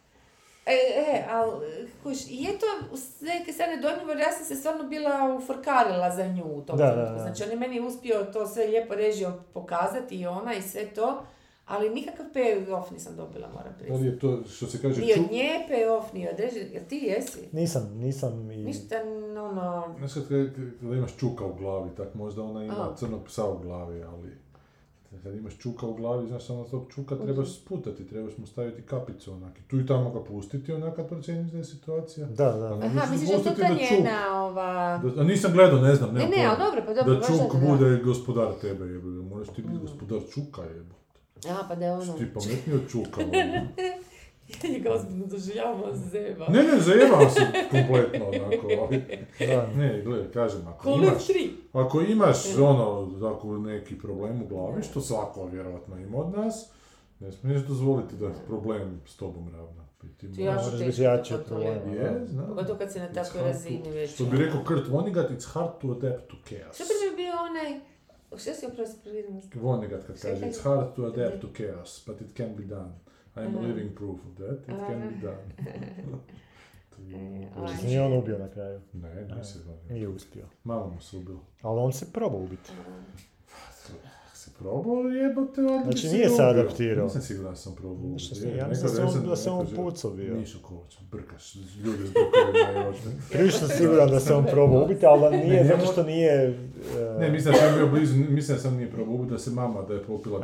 E, 0.66 0.73
e, 0.97 1.25
ali, 1.31 1.89
kuš, 2.03 2.18
je 2.29 2.59
to 2.59 2.97
s 2.97 3.20
neke 3.20 3.53
strane 3.53 3.77
dojmljivo, 3.77 4.11
jer 4.11 4.20
ja 4.20 4.33
sam 4.33 4.45
se 4.47 4.55
stvarno 4.55 4.85
bila 4.85 5.35
uforkarila 5.39 6.11
za 6.16 6.27
nju 6.27 6.45
u 6.45 6.62
tom 6.62 6.77
Da, 6.77 6.87
da, 6.87 6.93
trenutku. 6.93 7.14
da. 7.14 7.23
Znači, 7.23 7.43
on 7.43 7.51
je 7.51 7.57
meni 7.57 7.81
uspio 7.81 8.27
to 8.33 8.47
sve 8.47 8.66
lijepo 8.66 8.95
režijom 8.95 9.33
pokazati 9.55 10.16
i 10.16 10.27
ona 10.27 10.55
i 10.55 10.62
sve 10.62 10.87
to, 10.87 11.23
ali 11.67 11.91
nikakav 11.91 12.27
payoff 12.27 12.93
nisam 12.93 13.17
dobila, 13.17 13.49
moram 13.49 13.65
Da 13.71 13.71
li 13.71 13.77
priznati. 13.79 14.05
je 14.05 14.19
to, 14.19 14.43
što 14.47 14.67
se 14.67 14.79
kaže, 14.81 15.01
Ni 15.01 15.07
ču... 15.09 15.21
od 15.21 15.31
nje 15.33 15.49
payoff, 15.71 16.15
ni 16.15 16.29
od 16.29 16.39
režije, 16.39 16.71
jer 16.73 16.85
ti 16.85 16.97
jesi. 16.99 17.49
Nisam, 17.53 17.91
nisam 17.95 18.51
i... 18.51 18.57
Ništa, 18.59 18.95
ono... 19.41 19.95
Znaš 19.99 20.15
kad, 20.15 20.29
kad, 20.29 20.47
kad 20.81 20.93
imaš 20.93 21.17
čuka 21.17 21.45
u 21.47 21.55
glavi, 21.55 21.91
tak 21.97 22.15
možda 22.15 22.43
ona 22.43 22.65
ima 22.65 22.75
A. 22.83 22.97
crnog 22.97 23.25
psa 23.25 23.45
u 23.47 23.59
glavi, 23.59 24.03
ali 24.05 24.31
kad 25.19 25.35
imaš 25.35 25.59
čuka 25.59 25.87
u 25.87 25.95
glavi, 25.95 26.29
znaš, 26.29 26.51
ono 26.51 26.65
tog 26.65 26.85
čuka 26.91 27.17
trebaš 27.17 27.55
sputati, 27.55 28.07
trebaš 28.07 28.39
mu 28.39 28.47
staviti 28.47 28.83
kapicu 28.83 29.33
onak. 29.33 29.59
I 29.59 29.63
tu 29.63 29.81
i 29.81 29.87
tamo 29.87 30.11
ga 30.11 30.21
pustiti 30.21 30.73
onak 30.73 30.97
kad 30.97 31.09
procjeniš 31.09 31.51
da 31.51 31.59
je 31.59 31.65
situacija. 31.65 32.27
Da, 32.29 32.53
da. 32.53 32.75
Aha. 32.77 33.11
Misliš 33.11 33.29
da 33.29 33.35
je 33.35 33.43
to 33.45 33.51
ta 33.53 33.69
da 33.69 33.75
čuk- 33.75 33.99
njena, 33.99 34.43
ova... 34.43 35.01
Da, 35.07 35.21
a 35.21 35.25
nisam 35.25 35.53
gledao, 35.53 35.79
ne 35.79 35.95
znam, 35.95 36.11
Ne, 36.11 36.21
ne, 36.21 36.27
pojma. 36.27 36.49
ali 36.49 36.59
dobro, 36.61 36.83
pa 36.87 36.95
dobro, 36.95 37.15
Da 37.15 37.21
čuk 37.23 37.37
da, 37.53 37.59
da. 37.61 37.67
bude 37.69 37.97
gospodar 37.99 38.53
tebe, 38.55 38.85
jebe, 38.87 39.07
moraš 39.07 39.49
ti 39.49 39.63
biti 39.63 39.75
Mm. 39.75 39.81
gospodar 39.81 40.21
čuka, 40.31 40.63
jebe. 40.65 40.95
A, 41.45 41.68
pa 41.68 41.74
da 41.74 41.84
je 41.84 41.93
ono... 41.93 42.12
Ti 42.12 42.26
pametniji 42.34 42.76
od 42.76 42.90
čuka, 42.90 43.20
ono. 43.22 43.32
Ja 44.64 44.78
ga 44.78 44.93
ozbiljno 44.93 45.26
doživljavamo 45.26 45.84
zeba. 45.93 46.49
Ne, 46.49 46.62
ne, 46.62 46.80
zajebavam 46.80 47.30
se 47.30 47.40
kompletno, 47.70 48.26
onako, 48.38 48.68
ali... 48.80 49.03
da. 49.40 49.66
Ne, 49.68 50.03
gledaj, 50.03 50.30
kažem, 50.30 50.61
ako 50.66 50.82
Kolik 50.82 51.09
imaš, 51.09 51.26
tri. 51.26 51.51
ako 51.72 52.01
imaš 52.03 52.36
ono, 52.59 53.11
tako 53.22 53.59
neki 53.59 53.99
problem 53.99 54.43
u 54.43 54.47
glavi, 54.47 54.82
što 54.82 55.01
svako 55.01 55.47
vjerojatno 55.47 55.99
ima 55.99 56.18
od 56.18 56.32
nas, 56.32 56.70
ne 57.20 57.32
smiješ 57.32 57.62
dozvoliti 57.62 58.16
da 58.16 58.30
problem 58.47 59.01
s 59.07 59.16
tobom 59.16 59.49
ravna. 59.49 59.82
Ti 60.20 60.26
ja 60.38 60.53
moraš- 60.53 60.78
biti 60.78 61.07
od 61.34 61.45
problema. 61.45 61.74
kontrolirati. 61.74 62.20
Je, 62.20 62.26
znam. 62.26 62.47
Pogotovo 62.47 62.78
kad 62.78 62.93
si 62.93 62.99
na 62.99 63.05
It's 63.05 63.14
takvoj 63.14 63.43
hard 63.43 63.47
razini 63.47 63.82
to- 63.84 63.90
već. 63.90 64.14
Što 64.14 64.24
bi 64.24 64.36
rekao 64.36 64.61
Kurt 64.64 64.88
Vonnegut, 64.88 65.30
it's 65.30 65.47
hard 65.47 65.70
to 65.80 65.88
adapt 65.88 66.30
to 66.30 66.36
chaos. 66.49 66.74
Što 66.74 66.84
bi 66.84 67.11
mi 67.11 67.16
bio 67.16 67.32
onaj... 67.40 67.91
Što 68.39 68.55
si 68.55 68.66
oprosti 68.66 69.01
prilično? 69.03 69.62
Vonnegut 69.62 70.07
kad 70.07 70.20
kaže, 70.20 70.47
it's 70.47 70.62
hard 70.62 70.95
to 70.97 71.05
adapt 71.05 71.41
to 71.41 71.49
chaos, 71.57 72.05
but 72.07 72.20
it 72.20 72.37
can 72.37 72.57
be 72.57 72.62
done. 72.64 72.91
I 73.37 73.41
am 73.41 73.57
Aha. 73.57 73.66
living 73.66 73.95
proof 73.95 74.20
of 74.30 74.37
that, 74.37 74.59
it 74.59 74.66
can 74.87 75.01
be 75.01 75.07
Aha. 75.07 75.20
done. 75.22 75.55
E, 77.14 77.49
aj. 77.57 77.85
Nije 77.85 78.03
on 78.03 78.12
ubio 78.12 78.39
na 78.39 78.49
kraju. 78.49 78.80
Ne, 78.93 79.28
nisi. 79.37 79.59
Nije 79.91 80.09
uspio. 80.09 80.47
Malo 80.64 80.89
mu 80.89 81.01
se 81.01 81.16
ubilo. 81.16 81.41
Ali 81.62 81.80
on 81.80 81.93
se 81.93 82.12
probao 82.12 82.41
ubiti. 82.41 82.70
Probao 84.59 84.94
jebote, 84.94 85.61
ali 85.62 85.82
Znači, 85.82 86.09
nije 86.09 86.28
se 86.28 86.42
adaptirao. 86.42 87.05
Nisam 87.05 87.22
siguran 87.22 87.53
da 87.53 87.57
sam 87.57 87.74
probao. 87.74 87.96
Je, 88.42 88.57
ja 88.57 88.68
mislim 88.68 88.90
da 89.24 89.36
se 89.36 89.50
on- 89.50 89.66
da 89.66 89.76
pucao 89.76 90.11
bio. 90.11 90.34
Mišo 90.34 90.59
Kovač, 90.62 90.94
brkaš, 91.12 91.55
ljudi 91.55 91.98
s 91.98 92.11
brkovima. 92.11 92.92
Prilično 93.30 93.68
siguran 93.68 94.11
da 94.11 94.20
se 94.20 94.34
on 94.34 94.46
probao 94.46 94.84
ubiti, 94.84 95.07
ali 95.07 95.36
nije, 95.38 95.64
zato 95.66 95.92
što 95.92 96.03
nije... 96.03 96.32
e, 96.96 97.16
Ne, 97.20 97.30
mislim 97.30 97.55
da 97.55 97.61
sam 97.61 97.74
bio 97.76 97.86
blizu, 97.88 98.16
mislim 98.18 98.57
da 98.57 98.62
sam 98.62 98.76
nije 98.76 98.90
probao 98.90 99.14
ubiti, 99.14 99.30
da 99.30 99.38
se 99.38 99.50
mama, 99.50 99.82
da 99.82 99.94
je 99.94 100.03
popila 100.03 100.40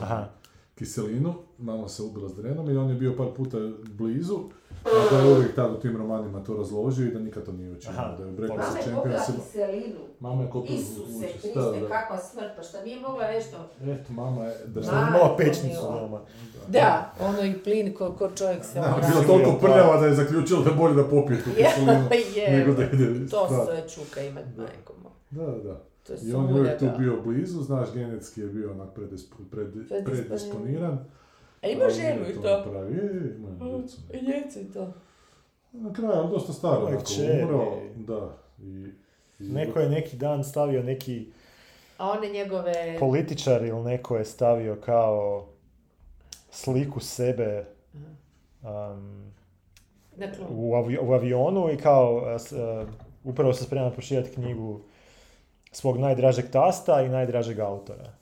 Aha. 0.00 0.28
kiselinu, 0.74 1.34
mama 1.58 1.88
se 1.88 2.02
ubila 2.02 2.28
s 2.28 2.34
drenom 2.34 2.70
i 2.70 2.76
on 2.76 2.88
je 2.88 2.94
bio 2.94 3.16
par 3.16 3.26
puta 3.36 3.56
blizu, 3.88 4.38
da 5.10 5.18
je 5.18 5.34
uvijek 5.34 5.54
tad 5.54 5.72
u 5.72 5.80
tim 5.80 5.96
romanima 5.96 6.44
to 6.44 6.56
razložio 6.56 7.06
i 7.06 7.10
da 7.10 7.18
nikad 7.18 7.44
to 7.44 7.52
nije 7.52 7.72
učinio, 7.72 7.98
Aha. 7.98 8.16
da 8.18 8.24
je 8.24 8.32
Breakfast 8.32 8.68
Mama 8.68 8.80
of 8.80 8.86
je 8.86 8.92
Champions 8.92 9.02
popila 9.02 9.24
se... 9.24 9.32
kiselinu. 9.32 10.00
Mama 10.20 10.42
je 10.42 10.50
kopila 10.50 10.78
Isuse 10.78 11.20
da, 11.20 11.26
Kriste, 11.26 11.80
da. 11.80 11.88
kakva 11.88 12.18
smrt, 12.18 12.50
pa 12.56 12.62
šta 12.62 12.82
nije 12.82 13.00
mogla 13.00 13.26
nešto... 13.26 13.56
Eto, 13.82 14.12
mama 14.12 14.44
je... 14.44 14.54
Da, 14.66 14.80
je 14.80 14.86
imala 14.86 15.36
pečnicu 15.36 15.80
doma. 16.00 16.20
Da, 16.68 17.12
ono 17.20 17.44
i 17.44 17.58
plin 17.58 17.94
ko, 17.94 18.12
ko 18.12 18.30
čovjek 18.36 18.64
se... 18.64 18.80
Da, 18.80 19.00
bila 19.10 19.24
toliko 19.26 19.58
prljava 19.58 20.00
da 20.00 20.06
je 20.06 20.14
zaključila 20.14 20.62
da 20.62 20.70
je 20.70 20.76
bolje 20.76 20.94
da 20.94 21.04
popije 21.04 21.42
tu 21.44 21.50
kiselinu 21.56 22.08
je, 22.36 22.58
nego 22.58 22.74
da 22.74 22.82
ide 22.84 23.28
To 23.28 23.72
je 23.72 23.88
čuka 23.88 24.20
imat, 24.20 24.44
majko 24.56 24.92
moja. 25.02 25.14
Da, 25.30 25.58
da. 25.58 25.90
Je 26.08 26.30
I 26.30 26.34
on 26.34 26.48
je 26.48 26.54
uvijek 26.54 26.78
tu 26.78 26.84
da. 26.84 26.92
bio 26.98 27.20
blizu, 27.24 27.62
znaš, 27.62 27.92
genetski 27.94 28.40
je 28.40 28.46
bio 28.46 28.70
onak 28.70 28.94
predisp, 28.94 29.34
pred, 29.50 29.68
Predisponiran. 30.04 30.98
A 31.62 31.66
ima 31.66 31.84
ali 31.84 31.94
ženu 31.94 32.30
i 32.30 32.34
to? 32.34 32.58
napravio. 32.58 33.02
Je, 33.02 33.14
je, 33.16 33.36
ima 33.36 33.48
djecu. 33.78 33.96
I 34.12 34.20
djecu 34.22 34.58
i 34.60 34.72
to. 34.72 34.92
Na 35.72 35.92
kraju, 35.92 36.12
ali 36.12 36.30
dosta 36.30 36.52
staro, 36.52 36.84
Uvijek 36.84 37.02
kćeri. 37.02 37.42
umro. 37.44 37.66
Da. 37.96 38.36
I, 38.58 38.92
i 39.40 39.48
Neko 39.48 39.80
je 39.80 39.88
neki 39.88 40.16
dan 40.16 40.44
stavio 40.44 40.82
neki 40.82 41.26
A 41.98 42.10
one 42.10 42.28
njegove... 42.28 42.96
političar 43.00 43.62
ili 43.62 43.82
neko 43.82 44.16
je 44.16 44.24
stavio 44.24 44.76
kao 44.76 45.46
sliku 46.50 47.00
sebe 47.00 47.64
um, 48.62 49.32
Dakle, 50.16 50.44
u, 50.50 50.74
avi- 50.74 50.98
u 50.98 51.12
avionu 51.12 51.70
i 51.70 51.76
kao 51.76 52.22
a, 52.52 52.86
upravo 53.24 53.52
se 53.52 53.64
sprema 53.64 53.90
proširati 53.90 54.30
knjigu 54.30 54.80
svog 55.72 55.98
najdražeg 55.98 56.44
tasta 56.50 57.02
i 57.02 57.08
najdražeg 57.08 57.58
autora. 57.58 58.12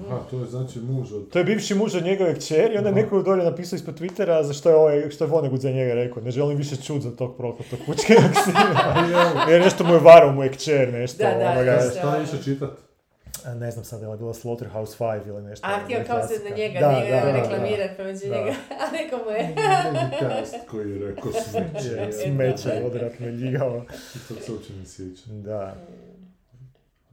Aha, 0.00 0.18
to 0.30 0.40
je 0.40 0.46
znači 0.46 0.78
muž 0.80 1.12
od... 1.12 1.30
To 1.30 1.38
je 1.38 1.44
bivši 1.44 1.74
muž 1.74 1.94
od 1.94 2.04
njegove 2.04 2.34
kćeri 2.34 2.74
i 2.74 2.78
onda 2.78 2.88
je 2.88 2.94
neko 2.94 3.22
dolje 3.22 3.44
napisao 3.44 3.76
ispod 3.76 4.00
Twittera 4.00 4.42
za 4.42 4.52
što 4.52 4.68
je, 4.68 4.74
ovaj, 4.74 5.10
što 5.10 5.24
je 5.24 5.30
Vonnegut 5.30 5.60
za 5.60 5.70
njega 5.70 5.94
rekao. 5.94 6.22
Ne 6.22 6.30
želim 6.30 6.56
više 6.56 6.76
čut 6.76 7.02
za 7.02 7.10
tog 7.10 7.36
proklotog 7.36 7.78
kućkenog 7.86 8.30
sina. 8.44 8.94
Jer 9.50 9.60
nešto 9.60 9.84
mu 9.84 9.94
je 9.94 10.00
varao 10.00 10.32
mu 10.32 10.42
je 10.42 10.50
kćer, 10.50 10.92
nešto. 10.92 11.18
Da, 11.18 11.30
da, 11.30 11.50
onoga- 11.50 11.64
da. 11.76 11.90
Šta 11.90 12.16
je 12.16 12.24
išao 12.24 12.38
čitat? 12.38 12.70
A, 13.44 13.54
ne 13.54 13.70
znam 13.70 13.84
sad, 13.84 14.02
je 14.02 14.08
li 14.08 14.18
bilo 14.18 14.34
Slaughterhouse 14.34 14.96
5 14.98 15.28
ili 15.28 15.42
nešto. 15.42 15.66
A 15.66 15.78
htio 15.84 15.98
kao 16.06 16.28
se 16.28 16.34
na 16.50 16.56
njega, 16.56 16.80
Da, 16.80 16.92
njega 16.92 17.16
da, 17.16 17.32
njega, 17.32 18.54
a 18.82 18.92
neko 18.92 19.16
mu 19.24 19.30
je... 19.30 19.54
Cast 20.20 20.56
koji 20.70 20.90
je 20.90 21.06
rekao 21.06 21.32
smeće. 21.32 22.12
Smeće, 22.24 22.82
odvratno 22.86 23.26
ljigavo. 23.28 23.84
I 24.14 24.18
Sad 24.18 24.36
se 24.42 24.52
uopće 24.52 24.72
ne 24.72 24.86
sjećam. 24.86 25.42
Da. 25.42 25.74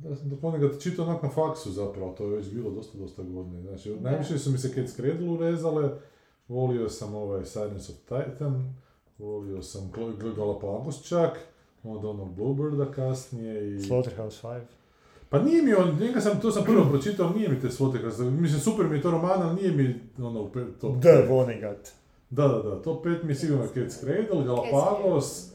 Da 0.03 0.15
sam 0.15 0.29
dok 0.29 0.59
ga 0.59 0.79
čitao 0.79 1.05
onak 1.05 1.23
na 1.23 1.29
faksu 1.29 1.71
zapravo, 1.71 2.13
to 2.17 2.23
je 2.23 2.35
već 2.35 2.49
bilo 2.49 2.71
dosta, 2.71 2.97
dosta 2.97 3.23
godine. 3.23 3.61
Znači, 3.61 3.95
najviše 4.01 4.39
su 4.39 4.51
mi 4.51 4.57
se 4.57 4.69
Cat 4.69 4.95
Cradle 4.95 5.29
urezale, 5.29 5.89
volio 6.47 6.89
sam 6.89 7.15
ovaj 7.15 7.45
Silence 7.45 7.91
of 7.91 7.97
Titan, 7.97 8.75
volio 9.17 9.61
sam 9.61 9.91
Gl- 9.95 10.35
Galapagos 10.35 11.03
čak, 11.03 11.39
onda 11.83 12.07
onog 12.07 12.35
Bluebirda 12.35 12.91
kasnije 12.91 13.75
i... 13.75 13.79
Slaughterhouse 13.79 14.47
5. 14.47 14.61
Pa 15.29 15.39
nije 15.39 15.61
mi 15.63 15.73
on, 15.73 15.97
njega 15.99 16.21
sam, 16.21 16.41
to 16.41 16.51
sam 16.51 16.63
prvo 16.63 16.89
pročitao, 16.89 17.29
nije 17.29 17.49
mi 17.49 17.59
te 17.59 17.69
svote, 17.69 17.99
mislim 18.23 18.59
super 18.59 18.85
mi 18.87 18.95
je 18.95 19.01
to 19.01 19.11
roman, 19.11 19.41
ali 19.41 19.55
nije 19.55 19.71
mi 19.71 19.99
ono 20.25 20.49
top 20.81 21.01
The. 21.01 21.25
Vonnegut. 21.29 21.89
Da, 22.29 22.47
da, 22.47 22.61
da, 22.61 22.81
top 22.81 23.05
5 23.05 23.23
mi 23.23 23.31
je 23.31 23.35
sigurno 23.35 23.67
Cat 23.67 23.99
Cradle, 23.99 24.43
Galapagos, 24.45 25.51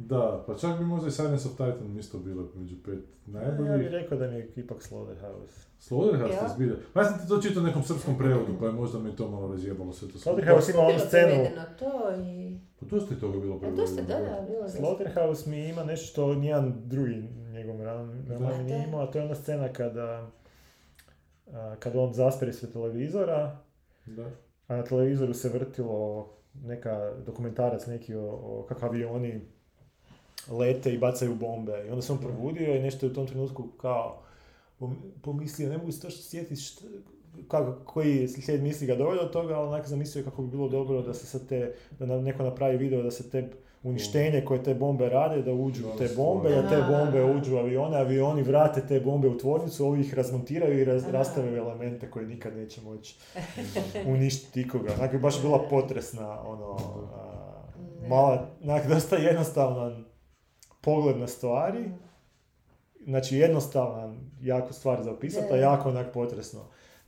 da, 0.00 0.44
pa 0.46 0.54
čak 0.54 0.78
bi 0.78 0.84
možda 0.84 1.08
i 1.08 1.12
Silence 1.12 1.48
of 1.48 1.52
Titan 1.52 1.98
isto 1.98 2.18
bilo 2.18 2.48
među 2.54 2.76
pet 2.84 2.98
Ja 3.26 3.32
najboljih. 3.32 3.72
bih 3.78 3.88
rekao 3.90 4.18
da 4.18 4.26
mi 4.26 4.34
je 4.34 4.52
ipak 4.56 4.82
Slaughterhouse. 4.82 5.66
Slaughterhouse 5.78 6.34
Ja. 6.34 6.42
je 6.42 6.48
zbilja. 6.48 6.74
Pa 6.92 7.00
ja 7.00 7.04
sam 7.04 7.18
ti 7.18 7.28
to 7.28 7.38
čitao 7.38 7.62
u 7.62 7.66
nekom 7.66 7.82
srpskom 7.82 8.18
prevodu, 8.18 8.52
pa 8.60 8.66
je 8.66 8.72
možda 8.72 8.98
mi 8.98 9.16
to 9.16 9.30
malo 9.30 9.48
razjebalo 9.48 9.92
sve 9.92 10.08
to. 10.08 10.18
Slaughterhouse 10.18 10.72
ima 10.72 10.82
onu 10.82 10.98
scenu. 10.98 11.44
to 11.78 11.90
i... 12.16 12.58
Pa 12.80 12.86
dosta 12.86 13.14
je 13.14 13.20
toga 13.20 13.38
bilo 13.38 13.58
prevedeno. 13.58 13.82
dosta, 13.82 14.02
da, 14.02 14.14
da, 14.16 14.46
bilo. 14.48 14.68
Slaughterhouse 14.68 15.50
mi 15.50 15.68
ima 15.68 15.84
nešto 15.84 16.06
što 16.06 16.34
nijedan 16.34 16.74
drugi 16.84 17.22
njegov 17.52 17.76
roman 18.28 18.64
nije 18.64 18.84
imao, 18.84 19.00
a 19.00 19.06
to 19.06 19.18
je 19.18 19.24
ona 19.24 19.34
scena 19.34 19.68
kada, 19.68 20.30
a, 21.48 21.74
kada 21.78 22.00
on 22.00 22.12
zasperi 22.12 22.52
sve 22.52 22.70
televizora, 22.70 23.56
Da. 24.06 24.30
a 24.68 24.76
na 24.76 24.84
televizoru 24.84 25.34
se 25.34 25.48
vrtilo 25.48 26.28
neka 26.54 27.12
dokumentarac 27.26 27.86
neki 27.86 28.14
o, 28.14 28.22
o 28.22 28.66
kako 28.68 28.86
avioni 28.86 29.40
lete 30.50 30.94
i 30.94 30.98
bacaju 30.98 31.34
bombe. 31.34 31.84
I 31.86 31.90
onda 31.90 32.02
se 32.02 32.12
on 32.12 32.18
probudio 32.18 32.76
i 32.76 32.82
nešto 32.82 33.06
je 33.06 33.10
u 33.10 33.14
tom 33.14 33.26
trenutku 33.26 33.68
kao 33.80 34.22
pom- 34.78 34.96
pomislio, 35.22 35.68
ne 35.68 35.78
mogu 35.78 35.92
se 35.92 36.00
točno 36.00 36.22
sjetiti 36.22 36.62
kako, 37.48 37.84
koji 37.84 38.28
slijed 38.28 38.62
misli 38.62 38.86
ga 38.86 38.94
doveo 38.94 39.22
do 39.22 39.28
toga, 39.28 39.54
ali 39.54 39.68
onak 39.68 39.86
zamislio 39.86 40.24
kako 40.24 40.42
bi 40.42 40.50
bilo 40.50 40.68
dobro 40.68 41.02
da 41.02 41.14
se 41.14 41.26
sad 41.26 41.46
te, 41.48 41.74
da 41.98 42.06
nam 42.06 42.24
neko 42.24 42.42
napravi 42.42 42.76
video 42.76 43.02
da 43.02 43.10
se 43.10 43.30
te 43.30 43.48
uništenje 43.82 44.44
koje 44.44 44.62
te 44.62 44.74
bombe 44.74 45.08
rade, 45.08 45.42
da 45.42 45.52
uđu 45.52 45.88
u 45.88 45.98
te 45.98 46.08
bombe, 46.16 46.48
da 46.48 46.68
te 46.68 46.82
bombe 46.88 47.24
uđu 47.24 47.54
u 47.54 47.58
avione, 47.58 47.96
avioni 47.96 48.42
vrate 48.42 48.82
te 48.88 49.00
bombe 49.00 49.28
u 49.28 49.38
tvornicu, 49.38 49.86
ovi 49.86 50.00
ih 50.00 50.14
razmontiraju 50.14 50.80
i 50.80 50.84
raz, 50.84 51.04
rastave 51.08 51.56
elemente 51.56 52.10
koje 52.10 52.26
nikad 52.26 52.56
neće 52.56 52.80
moći 52.80 53.16
uništiti 54.06 54.60
ikoga. 54.60 54.94
Onak 54.98 55.12
bi 55.12 55.18
baš 55.18 55.42
bila 55.42 55.66
potresna, 55.70 56.40
ono, 56.48 56.76
a, 57.14 58.08
mala, 58.08 58.48
onak 58.64 58.88
dosta 58.88 59.16
jednostavan 59.16 60.04
pogled 60.80 61.18
na 61.18 61.26
stvari, 61.26 61.90
znači 63.04 63.36
jednostavan, 63.36 64.16
jako 64.42 64.72
stvar 64.72 65.02
za 65.02 65.12
opisati, 65.12 65.52
a 65.52 65.56
jako 65.56 65.88
onak 65.88 66.12
potresno. 66.12 66.60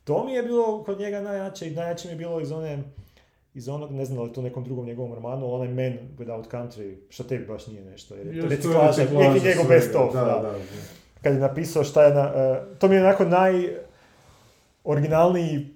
To 0.05 0.25
mi 0.25 0.33
je 0.33 0.43
bilo 0.43 0.85
kod 0.85 1.01
njega 1.01 1.21
najjače 1.21 1.69
i 1.69 1.75
najjače 1.75 2.09
mi 2.09 2.13
je 2.13 2.19
bilo 2.19 2.41
iz 2.41 2.53
one, 2.53 2.83
iz 3.55 3.69
onog, 3.69 3.93
ne 3.93 4.05
znam 4.05 4.17
da 4.17 4.23
li 4.23 4.33
to 4.33 4.43
nekom 4.43 4.65
drugom 4.65 4.87
njegovom 4.87 5.15
romanu, 5.15 5.55
onaj 5.55 5.69
Man 5.69 5.99
Without 6.19 6.45
Country, 6.51 6.97
što 7.09 7.25
tebi 7.25 7.47
baš 7.47 7.67
nije 7.67 7.85
nešto, 7.85 8.15
jer 8.15 8.27
je 8.27 8.49
reciklaža, 8.49 9.03
neki 9.03 9.47
njegov 9.47 9.65
best 9.69 9.95
of, 9.95 10.13
da, 10.13 10.21
da. 10.21 10.27
da, 10.27 10.43
da. 10.43 10.59
Kad 11.23 11.35
je 11.35 11.41
napisao 11.41 11.85
šta 11.85 12.05
je 12.05 12.15
na, 12.15 12.33
e, 12.35 12.79
to 12.79 12.89
mi 12.89 12.95
je 12.95 13.05
onako 13.05 13.25
naj 13.25 13.53
originalniji 14.85 15.75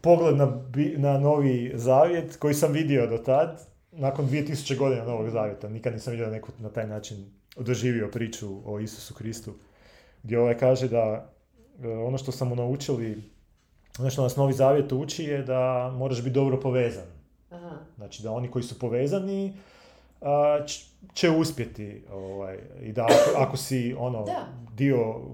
pogled 0.00 0.36
na, 0.36 0.62
na 0.96 1.18
Novi 1.18 1.72
Zavjet 1.74 2.36
koji 2.36 2.54
sam 2.54 2.72
vidio 2.72 3.06
do 3.06 3.18
tad, 3.18 3.66
nakon 3.96 4.26
2000 4.26 4.76
godina 4.76 5.04
Novog 5.04 5.30
Zavjeta. 5.30 5.68
Nikad 5.68 5.92
nisam 5.92 6.10
vidio 6.10 6.30
neko 6.30 6.52
na 6.58 6.68
taj 6.68 6.86
način 6.86 7.16
doživio 7.56 8.08
priču 8.08 8.46
o 8.64 8.80
Isusu 8.80 9.14
Kristu. 9.14 9.54
Gdje 10.22 10.38
ovaj 10.38 10.58
kaže 10.58 10.88
da 10.88 11.32
e, 11.82 11.88
ono 11.88 12.18
što 12.18 12.44
mu 12.44 12.56
naučili, 12.56 13.22
ono 13.98 14.10
što 14.10 14.22
nas 14.22 14.36
Novi 14.36 14.52
Zavjet 14.52 14.92
uči 14.92 15.24
je 15.24 15.42
da 15.42 15.60
moraš 15.90 16.18
biti 16.18 16.30
dobro 16.30 16.60
povezan. 16.60 17.06
Aha. 17.50 17.76
Znači 17.96 18.22
da 18.22 18.32
oni 18.32 18.50
koji 18.50 18.62
su 18.62 18.78
povezani 18.78 19.52
ć- 20.66 20.84
će 21.14 21.30
uspjeti 21.30 22.02
ovaj, 22.12 22.58
i 22.82 22.92
da 22.92 23.04
ako, 23.04 23.14
ako 23.38 23.56
si 23.56 23.94
ono 23.98 24.24
Da. 24.24 24.48
dio 24.74 25.10
uh, 25.10 25.24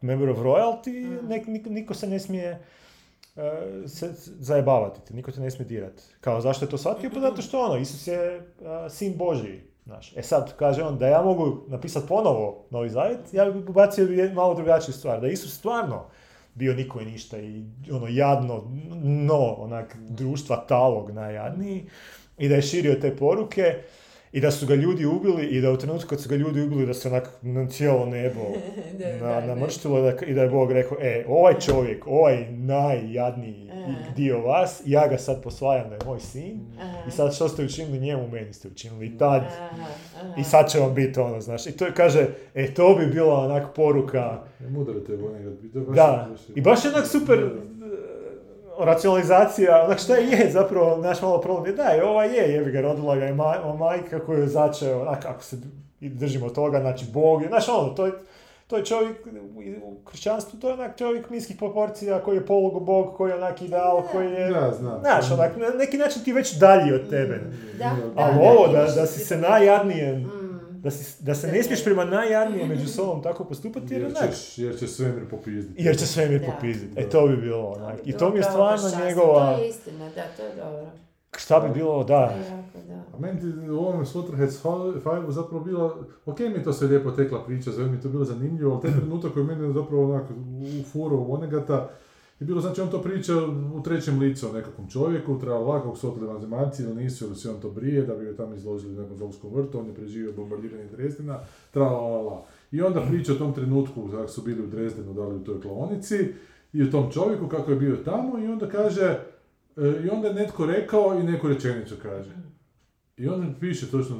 member 0.00 0.28
of 0.28 0.38
royalty, 0.38 1.06
Mhm. 1.08 1.28
nek, 1.28 1.46
nik- 1.46 1.68
niko 1.68 1.94
se 1.94 2.06
ne 2.06 2.18
smije 2.18 2.62
se 3.86 4.12
zajebavati 4.16 5.00
te, 5.08 5.14
niko 5.14 5.32
te 5.32 5.40
ne 5.40 5.50
smije 5.50 5.68
dirati. 5.68 6.02
Kao 6.20 6.40
zašto 6.40 6.64
je 6.64 6.70
to 6.70 6.78
shvatio? 6.78 7.10
Pa 7.14 7.20
zato 7.20 7.42
što 7.42 7.60
ono, 7.60 7.76
Isus 7.76 8.06
je 8.06 8.38
uh, 8.38 8.66
sin 8.90 9.16
Božji. 9.16 9.60
Znaš. 9.84 10.16
E 10.16 10.22
sad, 10.22 10.56
kaže 10.56 10.82
on, 10.82 10.98
da 10.98 11.08
ja 11.08 11.22
mogu 11.22 11.64
napisati 11.66 12.08
ponovo 12.08 12.64
Novi 12.70 12.90
Zavjet, 12.90 13.34
ja 13.34 13.44
bi 13.44 13.58
ubacio 13.58 14.06
bi 14.06 14.32
malo 14.32 14.54
drugačiju 14.54 14.94
stvar. 14.94 15.20
Da 15.20 15.26
je 15.26 15.32
Isus 15.32 15.58
stvarno 15.58 16.04
bio 16.54 16.74
niko 16.74 17.00
i 17.00 17.04
ništa 17.04 17.38
i 17.38 17.64
ono 17.92 18.06
jadno, 18.08 18.62
no, 19.02 19.54
onak, 19.58 19.96
društva 20.08 20.64
talog 20.68 21.10
najjadniji 21.10 21.86
i 22.38 22.48
da 22.48 22.54
je 22.54 22.62
širio 22.62 22.94
te 22.94 23.16
poruke 23.16 23.82
i 24.32 24.40
da 24.40 24.50
su 24.50 24.66
ga 24.66 24.74
ljudi 24.74 25.04
ubili 25.06 25.46
i 25.46 25.60
da 25.60 25.72
u 25.72 25.76
trenutku 25.76 26.08
kad 26.08 26.20
su 26.20 26.28
ga 26.28 26.36
ljudi 26.36 26.60
ubili 26.62 26.86
da 26.86 26.94
se 26.94 27.08
onak 27.08 27.30
na 27.42 27.68
cijelo 27.68 28.06
nebo 28.06 28.40
na, 29.22 29.40
namrštilo 29.40 30.00
da, 30.00 30.26
i 30.26 30.34
da 30.34 30.42
je 30.42 30.48
Bog 30.48 30.72
rekao, 30.72 30.98
e, 31.00 31.24
ovaj 31.28 31.54
čovjek, 31.56 32.06
ovaj 32.06 32.52
najjadniji 32.52 33.70
Aha. 33.72 33.92
dio 34.16 34.40
vas, 34.40 34.82
ja 34.84 35.08
ga 35.08 35.18
sad 35.18 35.42
posvajam 35.42 35.88
da 35.88 35.94
je 35.94 36.00
moj 36.06 36.20
sin 36.20 36.60
Aha. 36.80 36.98
i 37.08 37.10
sad 37.10 37.34
što 37.34 37.48
ste 37.48 37.64
učinili 37.64 38.00
njemu, 38.00 38.28
meni 38.28 38.52
ste 38.52 38.68
učinili 38.68 39.06
i 39.06 39.18
tad 39.18 39.42
Aha, 39.42 39.68
aha. 40.16 40.34
i 40.38 40.44
sad 40.44 40.70
će 40.70 40.78
vam 40.78 40.94
biti 40.94 41.20
ono, 41.20 41.40
znaš. 41.40 41.66
I 41.66 41.72
to 41.72 41.86
je, 41.86 41.94
kaže, 41.94 42.26
e, 42.54 42.74
to 42.74 42.94
bi 42.94 43.06
bila 43.06 43.34
onak 43.36 43.74
poruka 43.74 44.42
mudro 44.60 44.94
te 45.00 45.16
da, 45.16 46.28
baš- 46.30 46.52
i 46.54 46.60
baš 46.60 46.84
je 46.84 46.90
onak 46.90 47.06
super 47.06 47.38
Da, 47.38 47.44
e, 47.44 47.48
da. 47.48 47.77
Racionalizacija, 48.78 49.84
onak 49.84 49.98
šta 49.98 50.16
je 50.16 50.50
zapravo 50.50 50.96
naš 50.98 51.22
malo 51.22 51.40
problem 51.40 51.66
je, 51.66 51.72
da, 51.74 51.96
i 51.96 52.00
ova 52.00 52.24
je, 52.24 52.52
jebi 52.52 52.70
ga, 52.70 52.80
rodila 52.80 53.16
ga 53.16 53.24
je 53.24 53.34
ma, 53.34 53.54
majka 53.74 54.18
koju 54.20 54.38
je 54.38 54.46
začeo, 54.48 55.00
onak, 55.00 55.26
ako 55.26 55.42
se 55.42 55.56
i 56.00 56.08
držimo 56.08 56.48
toga, 56.50 56.80
znači 56.80 57.04
Bog 57.06 57.42
je, 57.42 57.48
znaš 57.48 57.68
ono, 57.68 57.88
to 57.88 58.06
je, 58.06 58.12
to 58.66 58.76
je 58.76 58.84
čovjek, 58.84 59.16
u- 59.82 59.96
kršćanstvu 60.02 60.58
to 60.58 60.68
je 60.68 60.74
onak 60.74 60.96
čovjek 60.96 61.30
niskih 61.30 61.56
proporcija, 61.56 62.20
koji 62.20 62.36
je 62.36 62.46
polugo 62.46 62.80
Bog, 62.80 63.16
koji 63.16 63.30
je 63.30 63.36
onak 63.36 63.62
ideal, 63.62 64.02
koji 64.02 64.26
je, 64.26 64.50
Da, 64.50 64.72
znam. 64.72 65.00
znaš, 65.00 65.30
onak, 65.32 65.56
na 65.56 65.68
neki 65.68 65.96
način 65.96 66.24
ti 66.24 66.32
već 66.32 66.52
dalji 66.52 66.92
od 66.92 67.10
tebe. 67.10 67.40
Da, 67.78 67.90
Ali 68.16 68.34
da, 68.34 68.40
ovo, 68.42 68.68
da, 68.68 68.82
da 68.84 69.06
si 69.06 69.20
se 69.20 69.36
najjadnije, 69.38 70.12
Mm. 70.14 70.30
Da, 70.82 70.90
si, 70.90 71.24
da 71.24 71.34
se 71.34 71.46
ne 71.46 71.62
smiješ 71.62 71.84
prema 71.84 72.04
najjadnije 72.04 72.66
među 72.66 72.88
sobom 72.88 73.22
tako 73.22 73.44
postupati, 73.44 73.94
jer 73.94 74.02
Jer 74.02 74.12
ćeš, 74.12 74.58
jer 74.58 74.78
će 74.78 74.86
svemir 74.86 75.28
popizditi. 75.30 75.82
jer 75.82 75.96
će 75.98 76.06
svemir 76.06 76.46
popizditi. 76.46 77.00
E, 77.00 77.08
to 77.08 77.26
bi 77.28 77.36
bilo 77.36 77.66
onak. 77.66 77.98
I 78.04 78.12
to 78.12 78.30
mi 78.30 78.36
je 78.38 78.42
stvarno 78.42 78.88
njegova, 79.04 79.54
To 79.56 79.62
je 79.62 79.68
istina, 79.68 80.04
da, 80.14 80.24
to 80.36 80.42
je 80.42 80.54
dobro. 80.56 80.90
šta 81.36 81.60
bi 81.60 81.74
bilo, 81.74 82.04
da. 82.04 82.14
je 82.14 82.50
jako, 82.50 82.86
da. 82.88 82.94
A 82.94 83.18
meni 83.20 83.40
ti 83.40 83.70
u 83.70 83.78
ovom 83.78 84.06
Slaughterhouse 84.06 84.58
Five 85.02 85.24
zapravo 85.32 85.64
bilo, 85.64 85.98
ok 86.26 86.38
mi 86.38 86.46
je 86.46 86.62
to 86.64 86.72
sve 86.72 86.88
lijepo 86.88 87.10
tekla 87.10 87.44
priča, 87.44 87.72
sve 87.72 87.84
mi 87.86 87.96
je 87.96 88.00
to 88.00 88.08
bilo 88.08 88.24
zanimljivo, 88.24 88.72
ali 88.72 88.82
taj 88.82 89.00
trenutak 89.00 89.32
koji 89.32 89.44
mene 89.46 89.72
zapravo 89.72 90.14
onak 90.14 90.30
u 90.80 90.82
furu 90.92 91.16
u 91.16 91.34
Je 92.40 92.46
bilo, 92.46 92.60
znači 92.60 92.80
on 92.80 92.90
to 92.90 93.02
priča 93.02 93.32
u 93.74 93.82
trećem 93.82 94.18
licu 94.18 94.48
o 94.48 94.52
nekakvom 94.52 94.90
čovjeku, 94.90 95.38
treba 95.38 95.58
lako 95.58 95.96
su 95.96 96.08
oteli 96.08 96.26
vanzemaljci 96.26 96.82
ili 96.82 96.94
nisu, 96.94 97.24
ili 97.24 97.36
si 97.36 97.48
on 97.48 97.60
to 97.60 97.70
brije, 97.70 98.02
da 98.02 98.14
bi 98.14 98.24
ga 98.24 98.36
tamo 98.36 98.54
izložili 98.54 98.96
u 98.96 99.02
nekom 99.02 99.16
zoolskom 99.16 99.54
vrtu, 99.54 99.78
on 99.78 99.86
je 99.86 99.94
preživio 99.94 100.32
bombardiranje 100.32 100.84
Dresdena, 100.84 101.40
tra 101.70 101.84
la 101.84 102.08
la 102.08 102.22
la. 102.22 102.44
I 102.72 102.82
onda 102.82 103.00
priča 103.08 103.32
o 103.32 103.36
tom 103.36 103.54
trenutku 103.54 104.08
kako 104.10 104.28
su 104.28 104.42
bili 104.42 104.62
u 104.62 104.66
Dresdenu, 104.66 105.14
da 105.14 105.26
li 105.26 105.36
u 105.36 105.44
toj 105.44 105.60
klaonici, 105.60 106.34
i 106.72 106.82
o 106.82 106.90
tom 106.90 107.12
čovjeku 107.12 107.48
kako 107.48 107.70
je 107.70 107.76
bio 107.76 107.96
tamo 107.96 108.38
i 108.38 108.46
onda 108.46 108.68
kaže, 108.68 109.18
e, 109.76 110.04
i 110.04 110.08
onda 110.10 110.28
je 110.28 110.34
netko 110.34 110.66
rekao 110.66 111.18
i 111.20 111.22
neku 111.22 111.48
rečenicu 111.48 111.94
kaže. 112.02 112.36
I 113.16 113.28
onda 113.28 113.46
piše 113.60 113.90
točno, 113.90 114.16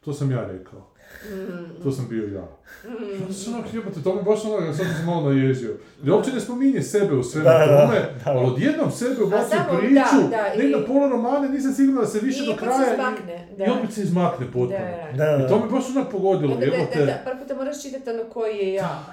to 0.00 0.12
sam 0.12 0.30
ja 0.30 0.46
rekao. 0.46 0.91
Mm. 1.30 1.82
To 1.82 1.92
sam 1.92 2.06
bio 2.08 2.24
ja. 2.38 2.48
I 2.84 3.22
onda 3.22 3.32
sam 3.32 3.54
onak 3.54 3.74
jebate, 3.74 4.02
to 4.02 4.14
mi 4.14 4.22
baš 4.22 4.44
ono, 4.44 4.72
sad 4.72 4.86
sam 4.86 4.94
se 4.96 5.04
malo 5.06 5.30
naježio. 5.30 5.76
Jer 6.02 6.12
uopće 6.12 6.32
ne 6.32 6.40
spominje 6.40 6.82
sebe 6.82 7.14
u 7.14 7.22
svemu 7.22 7.44
Da, 7.44 7.58
da, 7.58 7.86
tome, 7.86 8.00
da. 8.24 8.30
ali 8.30 8.46
odjednom 8.46 8.90
sebe 8.92 9.22
ubaci 9.22 9.50
samo, 9.50 9.72
u 9.72 9.78
priču, 9.78 9.94
da, 10.30 10.36
da, 10.56 10.62
ne 10.62 10.68
na 10.68 10.86
pola 10.86 11.08
romane, 11.08 11.48
nisam 11.48 11.72
sigurna 11.72 12.00
da 12.00 12.06
se 12.06 12.18
više 12.22 12.42
I 12.42 12.46
do 12.46 12.52
opet 12.52 12.64
se 12.64 12.66
kraja 12.66 12.92
izmakne, 12.92 13.48
i, 13.54 13.56
da. 13.58 13.64
i 13.64 13.70
opet 13.70 13.92
se 13.94 14.02
izmakne 14.02 14.46
potpuno. 14.46 14.68
Da, 15.16 15.24
Da, 15.24 15.36
da, 15.36 15.44
I 15.44 15.48
to 15.48 15.64
mi 15.64 15.70
baš 15.70 15.84
onak 15.96 16.10
pogodilo, 16.10 16.56
Da, 16.56 16.66
da, 16.66 16.70
da, 16.96 17.06
da, 17.06 17.18
prvi 17.24 17.38
puta 17.40 17.54
moraš 17.54 17.82
čitati 17.82 18.10
ono 18.10 18.24
koji 18.24 18.56
je 18.56 18.74
ja. 18.74 19.04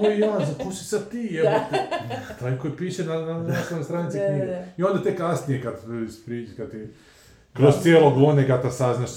Ko 0.00 0.06
je 0.06 0.18
ja, 0.18 0.38
za 0.38 0.64
ko 0.64 0.72
si 0.72 0.84
sad 0.84 1.10
ti, 1.10 1.28
jebote? 1.30 1.82
Taj 2.40 2.58
koji 2.58 2.76
piše 2.76 3.04
na, 3.04 3.14
na 3.20 3.38
naslovnoj 3.38 3.84
stranici 3.84 4.18
Da, 4.18 4.24
da, 4.24 4.30
knjige. 4.30 4.46
da. 4.46 4.64
I 4.76 4.82
onda 4.82 5.02
te 5.02 5.16
kasnije 5.16 5.62
kad, 5.62 5.74
isprič, 6.08 6.48
kad 6.56 6.70
ti 6.70 6.86
kroz 7.56 7.74
cijelog 7.82 8.18
Vonegata 8.18 8.70
saznaš 8.70 9.10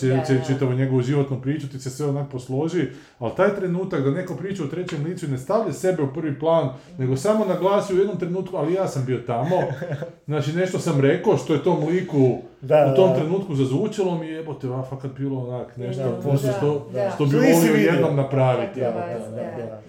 čitavu 0.48 0.74
njegovu 0.74 1.02
životnu 1.02 1.42
priču, 1.42 1.70
ti 1.70 1.80
se 1.80 1.90
sve 1.90 2.06
onak 2.06 2.32
posloži, 2.32 2.88
ali 3.20 3.32
taj 3.38 3.56
trenutak 3.56 4.04
da 4.04 4.12
neko 4.12 4.36
priča 4.36 4.64
u 4.64 4.68
trećem 4.68 5.06
licu 5.06 5.26
i 5.26 5.30
ne 5.30 5.38
stavlja 5.38 5.74
sebe 5.74 6.04
u 6.04 6.14
prvi 6.14 6.40
plan, 6.40 6.70
nego 6.98 7.18
samo 7.18 7.46
naglasi 7.46 7.94
u 7.94 7.98
jednom 7.98 8.20
trenutku, 8.20 8.58
ali 8.58 8.74
ja 8.74 8.88
sam 8.88 9.06
bio 9.06 9.20
tamo, 9.28 9.56
znači 10.28 10.54
nešto 10.54 10.80
sam 10.80 11.02
rekao 11.02 11.38
što 11.38 11.54
je 11.54 11.64
tom 11.64 11.88
liku 11.88 12.38
Da, 12.62 12.92
u 12.94 12.96
tom 12.96 13.10
da. 13.10 13.16
trenutku 13.16 13.56
zazvučalo 13.56 14.18
mi 14.18 14.28
je, 14.28 14.34
jebote, 14.34 14.68
a 14.68 14.84
fakat 14.90 15.12
bilo 15.18 15.48
onak 15.48 15.78
nešto 15.78 16.04
Da, 16.04 16.32
da, 16.32 16.38
što, 16.38 16.88
da. 16.94 17.12
što 17.16 17.26
bi 17.26 17.36
volio 17.36 17.76
jednom 17.76 18.16
napraviti. 18.16 18.80
Da, 18.80 18.86
Tako 18.92 19.00
da, 19.00 19.06
je, 19.06 19.20
da, 19.20 19.26
da, 19.26 19.36
da. 19.36 19.82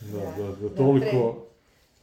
Da, 0.00 0.20
Da. 0.20 0.42
da, 0.42 0.52
da, 0.52 0.68
Da, 0.68 0.76
toliko 0.76 1.36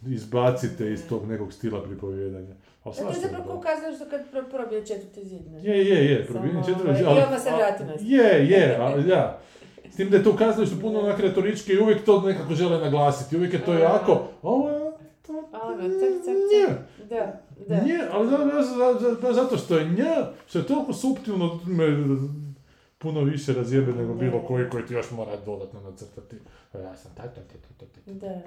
izbacite 0.08 0.94
iz 0.94 1.08
tog 1.10 1.28
nekog 1.28 1.54
stila 1.54 1.84
pripovjedanja. 1.84 2.54
Ali 2.84 2.96
Da, 2.98 3.04
to 3.04 3.10
je 3.10 3.20
zapravo 3.22 3.44
kao 3.46 3.62
kazalište 3.62 4.06
kad 4.08 4.22
pro- 4.32 4.50
probije 4.50 4.86
četvrti 4.86 5.24
zid. 5.24 5.42
Je, 5.56 5.78
je, 5.80 6.06
je, 6.06 6.18
Samo, 6.18 6.34
probijeni 6.34 6.60
ovaj, 6.60 6.74
četvrti, 6.74 7.02
i 7.02 7.06
odmah 7.06 7.42
se 7.42 7.50
a- 7.50 7.56
vrati 7.56 7.84
na- 7.84 7.94
Je, 8.02 8.48
je, 8.48 8.78
ali 8.82 9.10
ja. 9.10 9.40
S 9.86 9.96
tim 9.96 10.10
da 10.10 10.18
je 10.18 10.24
to 10.24 10.32
u 10.32 10.36
kazalištu 10.36 10.76
puno 10.82 11.00
onak 11.00 11.20
retorički 11.20 11.72
i 11.74 11.80
uvijek 11.80 12.06
to 12.06 12.22
nekako 12.22 12.56
žele 12.56 12.80
naglasiti. 12.80 13.38
Uvijek 13.38 13.54
je 13.54 13.62
to 13.62 13.72
A. 13.72 13.80
jako, 13.80 14.28
ovo 14.44 14.70
je, 14.70 14.80
to, 15.22 15.34
Ono, 15.54 15.78
cak, 15.78 16.14
cak, 16.26 16.36
cak. 16.52 16.78
Da, 17.10 17.42
da. 17.68 17.76
nje, 17.78 18.00
ali 18.12 18.30
da, 18.30 18.38
da, 18.38 18.44
da, 19.02 19.16
da, 19.18 19.34
zato 19.34 19.58
što 19.58 19.78
je 19.78 19.86
nje, 19.88 20.16
što 20.48 20.60
je 20.60 20.68
toliko 20.68 20.94
suptilno, 20.94 21.60
me 21.66 21.86
puno 22.98 23.22
više 23.22 23.54
razjebe 23.54 23.92
nego 23.94 24.14
bilo 24.16 24.40
Da. 24.40 24.46
koji 24.46 24.70
koji 24.70 24.86
ti 24.86 24.94
još 24.94 25.12
mora 25.12 25.32
dodatno 25.38 25.82
nacrtati. 25.82 26.36
A 26.74 26.78
Ja 26.78 26.96
sam 26.96 27.12
taj, 27.14 27.26
taj, 27.26 27.44
taj, 27.44 27.58
taj, 27.80 27.88
taj. 28.06 28.14
Da. 28.16 28.42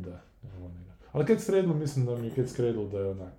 Da, 0.00 0.20
evo 0.48 0.68
njega. 0.70 0.85
Ali 1.16 1.26
Cat 1.26 1.38
Cradle 1.38 1.74
mislim 1.74 2.06
da 2.06 2.16
mi 2.16 2.26
je 2.26 2.34
Cat 2.34 2.46
Cradle 2.46 2.88
da 2.88 2.98
je 2.98 3.10
onak. 3.10 3.34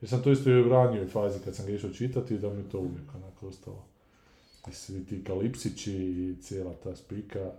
Jer 0.00 0.08
sam 0.08 0.22
to 0.22 0.32
isto 0.32 0.50
i 0.50 0.60
u 0.60 0.68
ranijoj 0.68 1.06
fazi 1.06 1.38
kad 1.44 1.56
sam 1.56 1.66
ga 1.66 1.72
išao 1.72 1.90
čitati 1.90 2.38
da 2.38 2.50
mi 2.50 2.60
je 2.60 2.68
to 2.68 2.78
uvijek 2.78 3.14
onako 3.14 3.48
ostalo. 3.48 3.84
I 4.70 4.72
svi 4.72 5.04
ti 5.04 5.24
kalipsići 5.24 5.92
i 5.92 6.36
cijela 6.42 6.72
ta 6.84 6.96
spika 6.96 7.50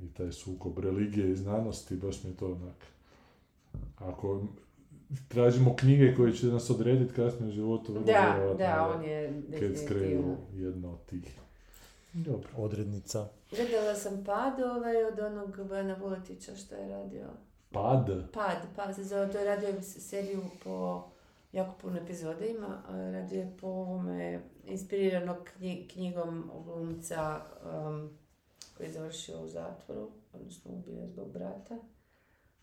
i 0.00 0.08
taj 0.08 0.32
sukob 0.32 0.78
religije 0.78 1.30
i 1.30 1.36
znanosti, 1.36 1.96
baš 1.96 2.24
mi 2.24 2.30
je 2.30 2.36
to 2.36 2.46
onak. 2.46 2.76
Ako 3.98 4.46
tražimo 5.28 5.76
knjige 5.76 6.14
koje 6.14 6.32
će 6.32 6.46
nas 6.46 6.70
odrediti 6.70 7.14
kasnije 7.14 7.48
u 7.48 7.52
životu, 7.52 7.92
vrlo 7.92 8.06
Da, 8.06 8.54
da, 8.58 8.64
je 8.64 8.80
on 8.80 9.04
je 9.04 9.42
Cat 9.50 9.50
definitivno. 9.50 9.86
Cradle 9.86 10.64
jedna 10.64 10.90
od 10.90 11.04
tih. 11.06 11.38
Dobro. 12.12 12.48
odrednica. 12.56 13.28
Gledala 13.50 13.94
sam 13.94 14.24
Padove 14.24 15.06
od 15.12 15.18
onog 15.18 15.68
Bojana 15.68 15.96
Vuletića 16.00 16.56
što 16.56 16.74
je 16.74 16.88
radio. 16.88 17.26
Pad. 17.72 18.30
Pad, 18.32 18.56
Pad 18.76 18.94
se 18.94 19.04
zove, 19.04 19.32
to 19.32 19.38
je 19.38 19.44
radio 19.44 19.82
seriju 19.82 20.42
po 20.64 21.02
jako 21.52 21.74
puno 21.80 21.96
epizode 21.98 22.48
ima, 22.50 22.82
radio 23.12 23.40
je 23.40 23.56
po 23.60 23.66
ovome 23.66 24.40
inspiriranog 24.64 25.36
knji- 25.58 25.88
knjigom 25.88 26.50
glumca 26.64 27.40
um, 27.64 28.10
koji 28.76 28.86
je 28.86 28.92
završio 28.92 29.40
u 29.40 29.48
zatvoru, 29.48 30.10
odnosno 30.32 30.70
ubio 30.72 31.06
zbog 31.06 31.32
brata. 31.32 31.76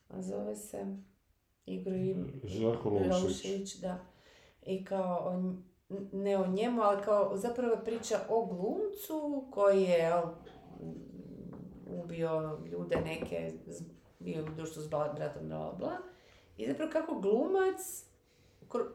A 0.10 0.22
zove 0.22 0.56
se 0.56 0.98
Žarko 2.44 2.90
Lovšević. 2.90 3.24
Lovšević, 3.24 3.76
da. 3.76 3.98
I 4.66 4.86
kao, 4.86 5.18
on, 5.28 5.64
ne 6.12 6.38
o 6.38 6.48
njemu, 6.48 6.82
ali 6.82 7.04
kao 7.04 7.38
zapravo 7.38 7.78
priča 7.86 8.20
o 8.30 8.46
glumcu 8.46 9.48
koji 9.52 9.84
je 9.84 10.14
ubio 12.04 12.60
ljude 12.72 12.96
neke, 13.06 13.54
bio 14.26 14.44
u 14.44 14.56
društvu 14.56 14.82
s 14.82 14.88
bratom, 14.88 15.50
bla, 15.50 15.74
bla. 15.80 15.98
I 16.58 16.68
zapravo 16.68 16.92
kako 16.92 17.20
glumac 17.20 18.06
e, 18.62 18.86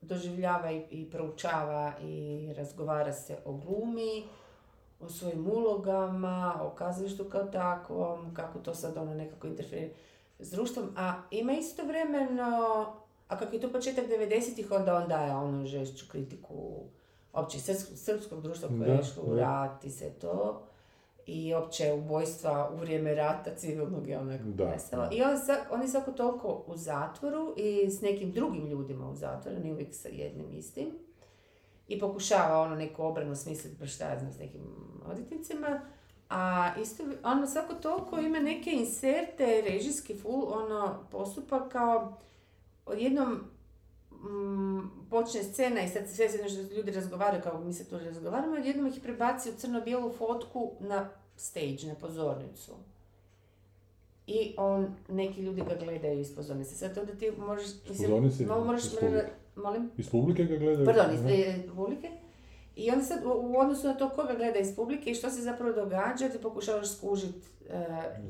doživljava 0.00 0.72
i, 0.72 0.84
i 0.90 1.10
proučava 1.10 1.92
i 2.02 2.52
razgovara 2.56 3.12
se 3.12 3.38
o 3.44 3.52
glumi, 3.52 4.24
o 5.00 5.08
svojim 5.08 5.46
ulogama, 5.50 6.60
o 6.62 6.70
kazalištu 6.70 7.24
kao 7.24 7.44
takvom, 7.44 8.34
kako 8.34 8.58
to 8.58 8.74
sad 8.74 8.96
ono 8.96 9.14
nekako 9.14 9.46
interferira 9.46 9.94
s 10.38 10.50
društvom, 10.50 10.88
a 10.96 11.22
ima 11.30 11.52
istovremeno, 11.52 12.86
a 13.28 13.38
kako 13.38 13.54
je 13.54 13.60
to 13.60 13.72
početak 13.72 14.04
90-ih, 14.04 14.70
onda 14.70 14.96
on 14.96 15.08
daje 15.08 15.34
onu 15.34 15.66
žešću 15.66 16.04
kritiku 16.10 16.84
opće 17.32 17.58
srpskog, 17.96 18.42
društva 18.42 18.68
koje 18.68 18.88
je 18.88 19.00
išlo 19.00 19.22
u 19.22 19.36
rat 19.36 19.84
i 19.84 19.90
sve 19.90 20.10
to. 20.10 20.62
I 21.26 21.54
opće 21.54 21.92
ubojstva 21.92 22.70
u 22.74 22.76
vrijeme 22.76 23.14
rata 23.14 23.50
civilnog 23.56 24.08
je 24.08 24.18
onako 24.18 24.44
Da. 24.96 25.08
I 25.12 25.22
on, 25.22 25.30
on 25.70 25.82
je 25.82 25.88
svako 25.88 26.12
toliko 26.12 26.64
u 26.66 26.76
zatvoru 26.76 27.54
i 27.56 27.90
s 27.90 28.00
nekim 28.00 28.32
drugim 28.32 28.66
ljudima 28.66 29.10
u 29.10 29.14
zatvoru, 29.14 29.58
ne 29.58 29.72
uvijek 29.72 29.94
sa 29.94 30.08
jednim 30.08 30.46
istim. 30.52 30.88
I 31.88 32.00
pokušava 32.00 32.60
ono 32.60 32.76
neku 32.76 33.02
obranu 33.02 33.36
smisliti, 33.36 33.76
pa 33.78 33.86
šta 33.86 34.10
ja 34.10 34.18
znam, 34.18 34.32
s 34.32 34.38
nekim 34.38 34.60
odvjetnicima. 35.06 35.80
A 36.28 36.70
isto, 36.82 37.02
ono 37.24 37.46
svako 37.46 37.74
toliko 37.74 38.18
ima 38.18 38.38
neke 38.38 38.70
inserte, 38.70 39.62
režijski 39.68 40.14
full, 40.14 40.52
ono, 40.52 40.98
postupak 41.10 41.72
kao 41.72 42.18
odjednom 42.86 43.40
mm, 44.22 44.90
počne 45.10 45.42
scena 45.42 45.82
i 45.82 45.88
sad 45.88 46.08
sve 46.08 46.28
se 46.28 46.42
nešto 46.42 46.74
ljudi 46.74 46.90
razgovaraju 46.90 47.42
kao 47.42 47.60
mi 47.60 47.72
se 47.72 47.88
tu 47.88 47.98
razgovaramo, 47.98 48.56
odjednom 48.56 48.86
ih 48.86 49.00
prebaci 49.02 49.50
u 49.50 49.54
crno-bijelu 49.54 50.12
fotku 50.12 50.72
na 50.80 51.10
stage, 51.36 51.86
na 51.86 51.94
pozornicu. 51.94 52.72
I 54.26 54.54
on, 54.56 54.94
neki 55.08 55.42
ljudi 55.42 55.62
ga 55.68 55.74
gledaju 55.84 56.20
iz 56.20 56.34
pozornice. 56.34 56.74
Sad 56.74 56.98
onda 56.98 57.12
ti 57.12 57.30
možeš... 57.38 57.66
mislim, 57.88 58.10
pozornice? 58.10 58.46
malo 58.46 58.64
moraš, 58.64 58.84
Iz 58.84 58.90
publike? 58.90 59.28
molim? 59.56 59.90
Iz 59.96 60.10
publike 60.10 60.44
ga 60.44 60.56
gledaju? 60.56 60.86
Pardon, 60.86 61.14
iz 61.14 61.20
e, 61.20 61.62
publike. 61.76 62.10
I 62.76 62.90
onda 62.90 63.04
sad 63.04 63.24
u, 63.24 63.58
odnosu 63.58 63.86
na 63.86 63.94
to 63.94 64.08
koga 64.08 64.34
gleda 64.34 64.58
iz 64.58 64.76
publike 64.76 65.10
i 65.10 65.14
što 65.14 65.30
se 65.30 65.42
zapravo 65.42 65.72
događa, 65.72 66.28
ti 66.28 66.38
pokušavaš 66.42 66.96
skužiti 66.96 67.48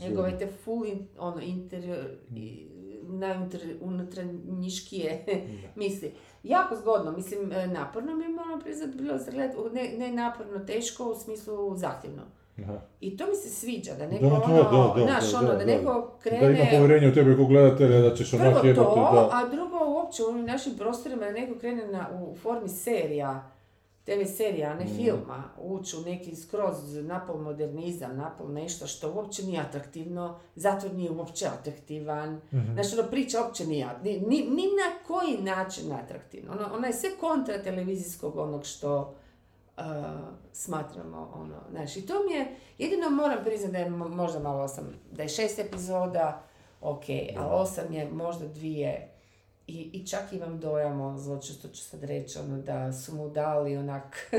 njegove 0.01 0.39
te 0.39 0.47
full 0.65 0.87
in, 0.87 1.07
ono, 1.19 1.41
interior, 1.41 2.05
i, 2.37 2.67
najunutar- 3.11 3.77
unutrašnjiškije 3.81 5.25
misli. 5.77 6.13
Jako 6.43 6.77
zgodno, 6.77 7.13
mislim, 7.13 7.53
e, 7.53 7.67
naporno 7.67 8.17
mi 8.17 8.25
je 8.25 8.29
moram 8.29 8.61
priznat 8.61 8.91
bilo 8.91 9.15
ne, 9.73 9.95
ne 9.99 10.13
naporno, 10.13 10.59
teško, 10.59 11.05
u 11.05 11.15
smislu 11.15 11.77
zahtjevno. 11.77 12.23
Aha. 12.63 12.81
I 13.01 13.17
to 13.17 13.27
mi 13.27 13.35
se 13.37 13.49
sviđa, 13.49 13.95
da 13.95 14.07
neko 14.07 14.25
Da, 14.25 14.35
ono, 14.35 14.95
da, 14.95 14.95
da, 14.97 15.07
znaš, 15.07 15.33
da, 15.33 15.39
ono, 15.39 15.49
da, 15.49 15.65
neko 15.65 16.19
Da 16.25 16.31
ima 16.31 16.47
krene... 16.55 16.69
povjerenje 16.73 17.09
u 17.09 17.15
tebe 17.15 17.37
kao 17.37 17.45
gledatelja, 17.45 18.01
da 18.01 18.15
ćeš 18.15 18.33
onak 18.35 18.53
Prvo 18.53 18.67
jebati, 18.67 18.95
to, 18.95 19.11
da. 19.15 19.29
a 19.33 19.49
drugo 19.49 19.79
uopće 19.89 20.23
u 20.25 20.33
našim 20.33 20.77
prostorima 20.79 21.25
da 21.25 21.31
neko 21.33 21.59
krene 21.59 21.87
na, 21.87 22.09
u 22.23 22.37
formi 22.37 22.69
serija, 22.69 23.51
TV 24.01 24.25
serija, 24.27 24.71
a 24.71 24.75
ne 24.75 24.85
Mm. 24.85 24.97
filma, 24.97 25.45
ući 25.59 25.97
u 25.97 26.03
neki 26.03 26.37
skroz 26.37 26.77
napol 26.97 27.39
modernizam, 27.39 28.17
napol 28.17 28.49
nešto 28.49 28.87
što 28.87 29.13
uopće 29.13 29.45
nije 29.45 29.61
atraktivno, 29.61 30.39
zatvor 30.55 30.95
nije 30.95 31.11
uopće 31.11 31.47
atraktivan, 31.49 32.41
Mhm. 32.53 32.73
znači 32.75 32.89
ono 32.95 33.11
priča 33.11 33.41
uopće 33.41 33.67
nije, 33.67 33.87
ni, 34.03 34.13
ni, 34.13 34.37
ni 34.41 34.63
na 34.65 35.07
koji 35.07 35.39
način 35.39 35.93
atraktivno. 35.95 36.53
Ono, 36.53 36.75
ona 36.75 36.87
je 36.87 36.93
sve 36.93 37.11
kontra 37.11 37.63
televizijskog 37.63 38.37
onog 38.37 38.65
što 38.65 39.15
uh, 39.77 39.85
smatramo, 40.53 41.33
ono, 41.35 41.55
znaš, 41.71 41.97
i 41.97 42.03
to 42.03 42.15
mi 42.25 42.33
je, 42.33 42.47
jedino 42.79 43.11
moram 43.11 43.39
priznati 43.45 43.73
da 43.73 43.79
je 43.79 43.87
mo- 43.87 44.09
možda 44.11 44.39
malo 44.39 44.63
osam, 44.63 44.85
da 45.13 45.23
je 45.23 45.29
šest 45.29 45.59
epizoda, 45.59 46.43
ok, 46.81 47.05
ali 47.31 47.49
osam 47.51 47.93
je 47.93 48.11
možda 48.11 48.47
dvije, 48.49 49.10
i, 49.67 49.91
i 49.93 50.07
čak 50.07 50.33
imam 50.33 50.59
dojam, 50.59 51.01
ono, 51.01 51.19
zločesto 51.19 51.69
ću 51.69 51.83
sad 51.83 52.03
reći, 52.03 52.39
ono, 52.39 52.59
da 52.59 52.93
su 52.93 53.15
mu 53.15 53.29
dali 53.31 53.77
onak, 53.77 54.17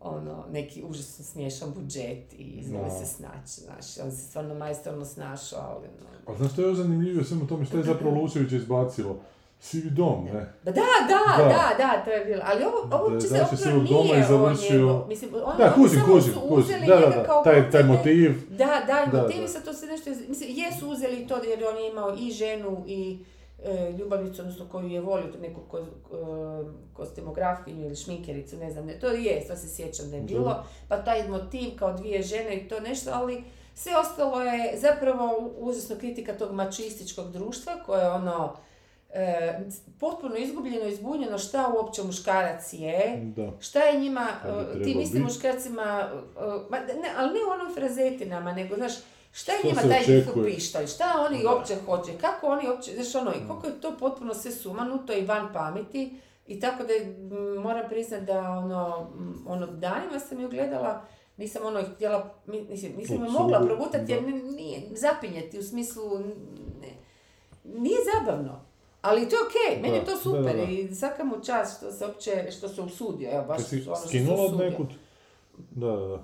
ono, 0.00 0.44
neki 0.50 0.82
užasno 0.84 1.24
smiješan 1.24 1.72
budžet 1.72 2.32
i 2.32 2.42
izvoli 2.42 2.84
Da. 2.84 2.90
se 2.90 3.06
snaći, 3.06 3.60
znaš, 3.60 4.04
on 4.04 4.10
se 4.10 4.22
stvarno 4.22 4.54
majstorno 4.54 5.04
snašao, 5.04 5.60
ali 5.60 5.86
ono, 5.88 6.06
A 6.26 6.38
znaš 6.38 6.52
što 6.52 6.62
je 6.62 6.68
još 6.68 6.76
zanimljivije 6.76 7.20
u 7.20 7.24
svemu 7.24 7.46
tome, 7.46 7.64
što 7.64 7.76
je 7.78 7.84
zapravo 7.84 8.20
Lučević 8.20 8.52
izbacilo? 8.52 9.16
Sivi 9.60 9.90
dom, 9.90 10.24
ne? 10.24 10.32
Da, 10.32 10.46
da, 10.64 10.72
da, 11.08 11.36
Da. 11.38 11.44
da, 11.44 11.74
da, 11.78 12.04
to 12.04 12.10
je 12.10 12.24
bilo. 12.24 12.40
Ali 12.44 12.64
ovo, 12.64 12.88
ovo 12.92 13.04
uopće 13.04 13.20
se 13.20 13.34
zapravo 13.34 13.56
svog 13.56 13.84
doma 13.84 14.00
i 14.04 14.12
nije 14.12 14.24
o 14.24 14.28
završio- 14.28 14.86
njemu. 14.86 15.04
Mislim, 15.08 15.30
on, 15.36 15.56
Da, 15.58 15.72
kužim, 15.74 16.00
samo 16.00 16.12
kužim, 16.12 16.34
su 16.34 16.40
kužim. 16.40 16.58
uzeli 16.58 16.86
Da, 16.86 16.96
da, 16.96 17.06
da, 17.08 17.24
kao 17.24 17.44
taj, 17.44 17.70
taj 17.70 17.82
motiv. 17.84 18.32
Da, 18.50 18.56
da, 18.86 19.06
Da, 19.12 19.22
motivi 19.22 19.40
da. 19.42 19.48
sa 19.48 19.60
to 19.60 19.72
se 19.72 19.86
nešto, 19.86 20.10
mislim, 20.28 20.50
jesu 20.54 20.88
uzeli 20.88 21.26
to 21.28 21.44
jer 21.44 21.64
on 21.64 21.76
je 21.76 21.90
imao 21.90 22.16
i 22.18 22.30
ženu 22.32 22.84
i 22.86 23.18
e, 23.64 23.92
ljubavicu, 23.98 24.42
odnosno 24.42 24.66
koju 24.72 24.88
je 24.88 25.00
volio, 25.00 25.26
neku 25.40 25.60
ko, 25.60 25.86
ko- 26.10 26.64
kostimografkinju 26.92 27.86
ili 27.86 27.96
šminkericu, 27.96 28.56
ne 28.56 28.70
znam, 28.70 28.86
ne, 28.86 28.98
to 28.98 29.08
je, 29.08 29.46
to 29.48 29.56
se 29.56 29.68
sjećam 29.76 30.10
da 30.10 30.16
je 30.16 30.22
bilo, 30.22 30.64
pa 30.88 31.04
taj 31.04 31.28
motiv 31.28 31.70
kao 31.78 31.92
dvije 31.92 32.22
žene 32.22 32.56
i 32.56 32.68
to 32.68 32.80
nešto, 32.80 33.10
ali 33.14 33.44
sve 33.74 33.92
ostalo 33.96 34.42
je 34.42 34.78
zapravo 34.78 35.50
užasno 35.58 35.96
kritika 35.96 36.32
tog 36.32 36.52
mačističkog 36.52 37.32
društva 37.32 37.72
koje 37.86 38.00
je 38.02 38.10
ono, 38.10 38.56
e, 39.10 39.58
potpuno 40.00 40.36
izgubljeno, 40.36 40.86
izbunjeno 40.86 41.38
šta 41.38 41.72
uopće 41.76 42.02
muškarac 42.02 42.72
je, 42.72 43.32
Da. 43.36 43.50
Šta 43.60 43.80
je 43.82 44.00
njima, 44.00 44.26
tim 44.72 45.00
istim 45.00 45.02
biti? 45.02 45.18
muškarcima, 45.18 46.10
ma 46.70 46.78
ne, 46.78 47.10
ali 47.18 47.32
ne 47.34 47.40
u 47.48 47.52
onom 47.52 47.74
frazetinama, 47.74 48.52
nego, 48.52 48.76
znaš, 48.76 48.92
šta 49.36 49.52
je 49.52 49.58
njima 49.64 49.80
taj 49.82 50.04
njihov 50.08 50.44
pištolj, 50.44 50.86
šta 50.86 51.04
oni 51.20 51.42
Da. 51.42 51.50
uopće 51.50 51.74
hoće, 51.76 52.12
kako 52.14 52.46
oni 52.46 52.68
uopće, 52.68 52.92
znaš 52.92 53.14
ono, 53.14 53.30
i 53.30 53.48
koliko 53.48 53.66
je 53.66 53.80
to 53.80 53.96
potpuno 53.96 54.34
sve 54.34 54.50
sumanuto 54.52 55.12
i 55.12 55.24
van 55.24 55.52
pameti, 55.52 56.14
i 56.46 56.60
tako 56.60 56.84
da 56.84 56.92
je, 56.92 57.02
m, 57.02 57.28
moram 57.56 57.88
priznat 57.88 58.22
da 58.22 58.40
ono, 58.40 59.10
m, 59.14 59.44
ono, 59.46 59.66
danima 59.66 60.18
sam 60.20 60.40
ju 60.40 60.48
gledala, 60.48 61.04
nisam 61.36 61.62
ono 61.64 61.82
htjela, 61.84 62.34
mi- 62.46 62.62
mislim, 62.62 62.92
nisam 62.96 63.16
je 63.16 63.22
Apsolutno, 63.22 63.38
mogla 63.40 63.66
progutati 63.66 64.12
jer 64.12 64.22
nije 64.46 64.82
zapinjeti 64.90 65.58
u 65.58 65.62
smislu, 65.62 66.18
ne, 66.80 66.88
nije 67.64 67.98
zabavno. 68.14 68.60
Ali 69.02 69.28
to 69.28 69.36
je 69.36 69.42
okej, 69.42 69.82
meni 69.82 69.96
je 69.96 70.04
to 70.04 70.16
super 70.16 70.42
da, 70.46 70.52
da. 70.56 70.62
i 70.62 70.94
svaka 70.94 71.24
mu 71.24 71.40
čast 71.40 71.76
što 71.76 71.92
se 71.92 72.06
uopće, 72.06 72.46
što 72.50 72.68
se 72.68 72.80
usudio, 72.80 73.30
evo 73.32 73.44
baš 73.44 73.62
si 73.62 73.76
ono 73.86 73.96
što 73.96 74.08
se 74.08 74.18
od 74.30 74.38
usudio. 74.40 74.70
nekud? 74.70 74.86
Da, 75.70 75.86
da, 75.88 76.06
da. 76.06 76.20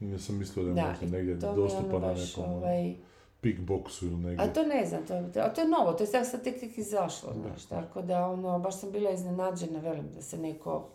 Nisam 0.00 0.38
mislio 0.38 0.64
da 0.64 0.70
je 0.70 0.74
Da, 0.74 0.88
možda 0.88 1.06
negdje 1.16 1.40
to 1.40 1.46
mi 1.46 1.52
je 1.52 1.56
dostupa 1.62 1.96
ono 1.96 2.06
na 2.06 2.14
nekom 2.14 2.44
ovaj, 2.44 2.94
pickboxu 3.40 4.06
ili 4.06 4.16
negdje. 4.16 4.44
A 4.44 4.52
to 4.52 4.64
ne 4.64 4.86
znam, 4.86 5.06
to, 5.06 5.40
a 5.40 5.48
to 5.54 5.60
je 5.60 5.68
novo, 5.68 5.92
to 5.92 6.04
je 6.04 6.24
sad, 6.24 6.44
tek 6.44 6.60
tek 6.60 6.78
izašlo, 6.78 7.32
znaš, 7.42 7.64
tako 7.64 8.02
da 8.02 8.26
ono, 8.26 8.58
baš 8.58 8.80
sam 8.80 8.92
bila 8.92 9.10
iznenađena, 9.10 9.80
velim, 9.80 10.08
da 10.14 10.22
se 10.22 10.38
neko 10.38 10.88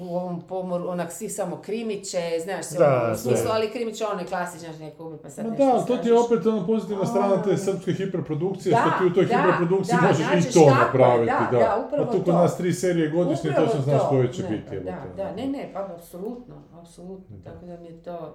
u 0.00 0.16
ovom 0.16 0.40
pomoru, 0.42 0.88
onak 0.88 1.12
svi 1.12 1.28
samo 1.28 1.56
krimiće, 1.58 2.18
znaš 2.40 2.64
se, 2.64 2.78
Da, 2.78 3.02
ono, 3.04 3.12
u 3.12 3.16
smislu, 3.16 3.44
da. 3.44 3.52
ali 3.52 3.70
krimiće 3.70 4.04
ono 4.04 4.20
je 4.20 4.26
znaš, 4.58 4.78
neko 4.78 5.18
pa 5.22 5.30
sad 5.30 5.44
Ma 5.44 5.50
nešto 5.50 5.64
da, 5.66 5.84
to 5.86 5.96
ti 5.96 6.08
je 6.08 6.18
opet 6.18 6.46
ona 6.46 6.66
pozitivna 6.66 7.06
strana 7.06 7.42
te 7.42 7.56
srpske 7.56 7.92
hiperprodukcije, 7.92 8.72
Da, 8.72 8.78
što 8.80 8.98
ti 8.98 9.12
u 9.12 9.14
toj 9.14 9.24
da, 9.26 9.36
hiperprodukciji 9.36 9.96
da, 9.96 10.06
možeš 10.08 10.26
nađeš 10.26 10.44
i 10.44 10.52
to 10.52 10.60
tako 10.60 10.70
je, 10.70 10.76
napraviti, 10.76 11.32
da, 11.42 11.48
da. 11.52 11.58
da, 11.58 11.84
upravo 11.86 12.04
A 12.04 12.06
tu 12.06 12.16
kod 12.16 12.24
to. 12.24 12.32
nas 12.32 12.56
tri 12.56 12.72
serije 12.72 13.10
godišnje, 13.10 13.50
Upravo 13.50 13.66
točno 13.66 13.82
znaš 13.82 14.00
to. 14.00 14.08
koje 14.08 14.32
će 14.32 14.42
Ne, 14.42 14.48
biti. 14.48 14.70
Da, 14.70 14.76
jebote. 14.76 15.14
da, 15.16 15.32
ne, 15.32 15.46
ne, 15.48 15.70
pa 15.74 15.94
apsolutno, 15.94 16.54
apsolutno, 16.74 17.36
Da. 17.36 17.44
tako 17.44 17.66
da 17.66 17.76
mi 17.76 17.86
je 17.86 18.02
to 18.02 18.34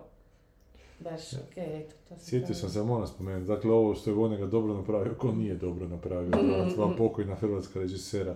baš 1.00 1.34
eto, 1.56 1.96
to 2.00 2.16
sam 2.16 2.20
Sjetio 2.20 2.48
to- 2.48 2.54
sam 2.54 2.70
se, 2.70 2.84
moram 2.84 3.08
spomenuti, 3.08 3.48
dakle 3.48 3.72
ovo 3.72 3.96
što 3.96 4.10
je 4.10 4.14
Vonega 4.14 4.46
dobro 4.46 4.74
napravio, 4.74 5.14
ko 5.14 5.32
nije 5.32 5.56
dobro 5.56 5.88
napravio, 5.88 6.30
dva 6.76 6.88
mhm. 6.88 6.98
pokojna 6.98 7.36
hrvatska 7.36 7.80
režisera. 7.80 8.36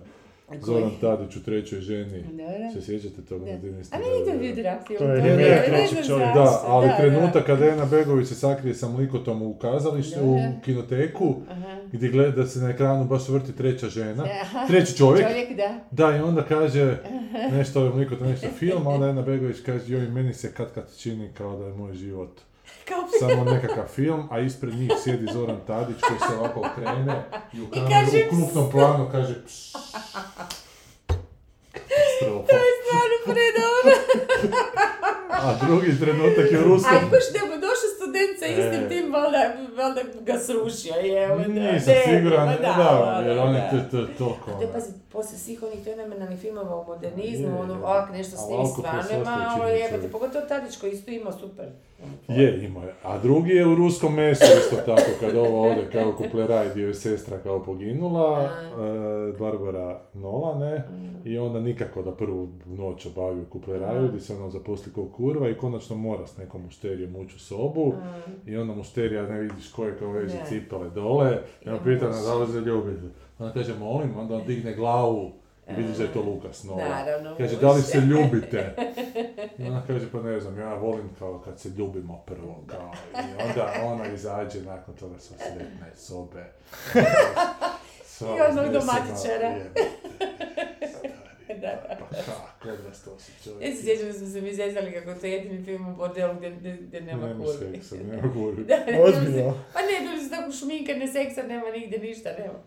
Zoran 0.60 0.90
Tadić 1.00 1.36
u 1.36 1.42
trećoj 1.42 1.80
ženi. 1.80 2.22
Dobro. 2.22 2.72
Se 2.72 2.82
sjećate 2.82 3.22
toga? 3.22 3.44
Da. 3.44 3.52
na 3.52 3.58
13. 3.58 3.94
A 3.94 3.98
meni 3.98 4.32
to 4.32 4.38
bio. 4.38 4.98
To 4.98 5.04
je 5.04 5.22
ne 5.22 5.36
remake 5.36 5.68
znam 5.68 5.88
Trećeg 5.88 6.06
čovjeka. 6.06 6.32
Da, 6.34 6.62
ali 6.66 6.86
da, 6.86 6.96
trenutak 6.96 7.46
kada 7.46 7.66
Ena 7.66 7.84
Begović 7.84 8.28
se 8.28 8.34
sakrije 8.34 8.74
sa 8.74 8.88
mlikotom 8.88 9.42
u 9.42 9.54
kazalištu, 9.54 10.20
u 10.22 10.38
kinoteku, 10.64 11.34
Aha. 11.50 11.76
gdje 11.92 12.08
gleda 12.08 12.36
da 12.36 12.46
se 12.46 12.58
na 12.58 12.70
ekranu 12.70 13.04
baš 13.04 13.28
vrti 13.28 13.56
treća 13.56 13.88
žena, 13.88 14.26
Aha. 14.42 14.66
treći 14.66 14.96
čovjek, 14.96 15.28
Čovjek, 15.28 15.56
da. 15.56 15.80
da 15.90 16.16
i 16.16 16.20
onda 16.20 16.42
kaže 16.42 16.96
nešto 17.52 17.80
ovaj 17.80 17.92
mlikot, 17.94 18.20
nešto 18.20 18.46
film, 18.58 18.86
a 18.86 18.90
onda 18.90 19.08
Ena 19.08 19.22
Begović 19.22 19.56
kaže 19.66 19.92
joj 19.92 20.08
meni 20.08 20.34
se 20.34 20.52
kad 20.52 20.74
kad 20.74 20.96
čini 20.98 21.28
kao 21.34 21.58
da 21.58 21.66
je 21.66 21.72
moj 21.72 21.94
život 21.94 22.40
Kao 22.88 23.08
samo 23.20 23.44
nekakav 23.44 23.86
film, 23.86 24.28
a 24.30 24.40
ispred 24.40 24.74
njih 24.74 24.92
sjedi 25.04 25.26
Zoran 25.32 25.60
Tadić 25.66 25.96
koji 26.08 26.18
se 26.18 26.36
ovako 26.38 26.60
okrene 26.60 27.24
i 27.52 27.62
u, 27.62 27.66
kameru, 27.70 27.90
kaže 27.90 28.26
u 28.26 28.36
krupnom 28.36 28.70
planu 28.70 29.08
kaže 29.12 29.34
pš. 29.44 29.72
Katastrofa. 31.72 32.56
Stvarno 32.82 33.18
predobro. 33.24 33.96
A 35.46 35.54
drugi 35.66 36.00
trenutak 36.00 36.52
je 36.52 36.58
u 36.60 36.64
ruskom... 36.64 36.96
A 36.96 37.00
kuš 37.10 37.26
da 37.32 37.40
mu 37.46 37.60
došao 37.60 37.67
student 38.08 38.38
sa 38.38 38.46
istim 38.46 38.84
E. 38.84 38.88
tim, 38.88 39.12
valjda, 39.12 39.42
valjda 39.76 40.00
ga 40.20 40.38
srušio, 40.38 40.94
je. 40.94 41.48
Nisam 41.48 41.94
siguran, 42.08 42.46
ma 42.46 42.52
da, 42.52 42.74
da, 42.78 43.22
jer 43.26 43.36
da, 43.36 43.42
on 43.42 43.54
je 43.54 43.70
to, 43.70 43.78
to, 43.90 44.06
toliko... 44.18 44.50
A 44.50 44.58
to 44.58 44.62
je, 44.62 44.72
pazi, 44.72 44.92
poslije 45.12 45.38
svih 45.38 45.62
onih 45.62 45.84
fenomenalnih 45.84 46.38
filmova 46.40 46.76
o 46.76 46.84
modernizmu, 46.84 47.60
ono, 47.60 47.74
ovak 47.74 48.10
nešto 48.12 48.36
snimi 48.36 48.66
stvarno, 48.66 49.68
je, 49.68 49.88
čovjek. 49.88 50.12
pogotovo 50.12 50.46
Tadić 50.46 50.76
koji 50.76 50.92
isto 50.92 51.10
ima 51.10 51.32
super. 51.32 51.66
Je, 52.28 52.64
ima 52.64 52.80
je. 52.80 52.94
A 53.02 53.18
drugi 53.18 53.50
je 53.50 53.66
u 53.66 53.74
ruskom 53.74 54.14
mesu 54.14 54.44
isto 54.44 54.76
tako, 54.76 55.10
kad 55.20 55.36
ovo 55.36 55.70
ode 55.70 55.86
kao 55.92 56.12
kupleraj 56.16 56.68
gdje 56.70 56.82
je 56.82 56.94
sestra 56.94 57.38
kao 57.38 57.64
poginula, 57.64 58.42
e, 58.42 59.38
Barbara 59.38 60.00
Nola, 60.14 60.58
ne? 60.58 60.78
Mm. 60.78 61.28
I 61.28 61.38
onda 61.38 61.60
nikako 61.60 62.02
da 62.02 62.12
prvu 62.12 62.48
noć 62.66 63.06
obavi 63.06 63.40
u 63.40 63.44
kupleraju, 63.44 64.08
gdje 64.08 64.20
se 64.20 64.34
ono 64.34 64.50
zaposli 64.50 64.92
kao 64.94 65.04
kurva 65.04 65.48
i 65.48 65.54
konačno 65.54 65.96
mora 65.96 66.26
s 66.26 66.36
nekom 66.36 66.62
mušterijom 66.62 67.16
ući 67.16 67.36
u 67.36 67.38
sobu. 67.38 67.94
I 68.46 68.56
onda 68.56 68.74
mušterija 68.74 69.22
ne 69.22 69.40
vidiš 69.40 69.72
koje 69.72 69.98
kao 69.98 70.10
veže 70.10 70.36
cipele 70.48 70.90
dole. 70.90 71.38
I 71.60 71.70
pita 71.84 72.08
da 72.08 72.34
li 72.34 72.52
se 72.52 72.60
ljubite. 72.60 73.02
Ona 73.38 73.52
kaže 73.52 73.74
molim, 73.74 74.18
onda 74.18 74.34
on 74.34 74.42
digne 74.46 74.74
glavu 74.74 75.32
i 75.70 75.74
vidiš 75.74 75.96
da 75.96 76.02
je 76.02 76.12
to 76.12 76.22
Lukas 76.22 76.64
Nova. 76.64 76.88
Naravno, 76.88 77.34
Kaže, 77.38 77.56
da 77.56 77.72
li 77.72 77.82
se 77.82 78.00
ljubite? 78.00 78.74
I 79.58 79.64
ona 79.66 79.82
kaže, 79.86 80.12
pa 80.12 80.22
ne 80.22 80.40
znam, 80.40 80.58
ja 80.58 80.74
volim 80.74 81.08
kao 81.18 81.38
kad 81.38 81.60
se 81.60 81.68
ljubimo 81.68 82.22
prvo, 82.26 82.62
kao. 82.66 82.92
I 83.14 83.42
onda 83.48 83.72
ona 83.84 84.06
izađe 84.06 84.62
nakon 84.62 84.94
toga 84.94 85.18
sa 85.18 85.34
sretne 85.34 85.96
sobe. 85.96 86.44
I 88.20 88.40
odmah 88.50 88.64
do 88.72 88.78
uznesena, 88.78 88.92
matičara. 88.92 89.48
jebote, 89.48 89.80
stari, 90.88 91.37
Da. 91.60 91.82
Pa 91.88 91.94
kako, 91.96 92.72
odrastao 92.72 93.18
si 93.18 93.32
čovjek. 93.44 93.62
Ja 93.64 93.76
se 93.76 93.82
sjećam 93.82 94.06
da 94.06 94.12
smo 94.12 94.26
se 94.26 94.40
mi 94.40 94.54
zezali 94.54 94.92
kako 94.92 95.14
to 95.14 95.26
je 95.26 95.32
jedini 95.32 95.64
film 95.64 95.88
u 95.88 95.96
bordelu 95.96 96.34
gdje, 96.34 96.50
gdje, 96.50 96.76
gdje 96.76 97.00
nema 97.00 97.26
Nema 97.26 97.44
kurvi. 97.44 97.72
seksa, 97.72 97.96
nema 98.04 98.32
kurvi. 98.32 98.64
Da, 98.64 98.74
Ozbiljno. 99.00 99.64
Pa 99.72 99.78
ne, 99.80 100.00
bili 100.02 100.24
su 100.24 100.30
tako 100.30 100.52
šminkane, 100.52 101.06
seksa 101.08 101.42
nema 101.42 101.70
nigdje, 101.70 101.98
ništa 102.00 102.30
nema. 102.32 102.58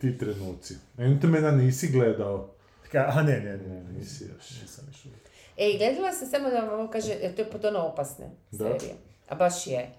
Ti 0.00 0.18
trenuci. 0.18 0.74
Entomena 0.98 1.50
nisi 1.52 1.88
gledao. 1.88 2.50
Ka- 2.92 3.06
A 3.08 3.22
ne, 3.22 3.32
ne, 3.34 3.56
ne, 3.58 3.68
Ne, 3.74 3.92
nisi 3.92 4.24
još. 4.24 4.60
Nisam 4.62 4.84
još 4.88 5.04
uvijek. 5.04 5.22
E, 5.56 5.78
gledala 5.78 6.12
sam 6.12 6.28
samo 6.28 6.50
da 6.50 6.56
vam 6.56 6.68
ovo 6.70 6.88
kaže, 6.88 7.12
jer 7.12 7.34
to 7.34 7.42
je 7.42 7.50
potpuno 7.50 7.78
opasne 7.80 8.30
Da. 8.50 8.58
serije. 8.70 8.94
A 9.28 9.34
baš 9.34 9.66
je. 9.66 9.90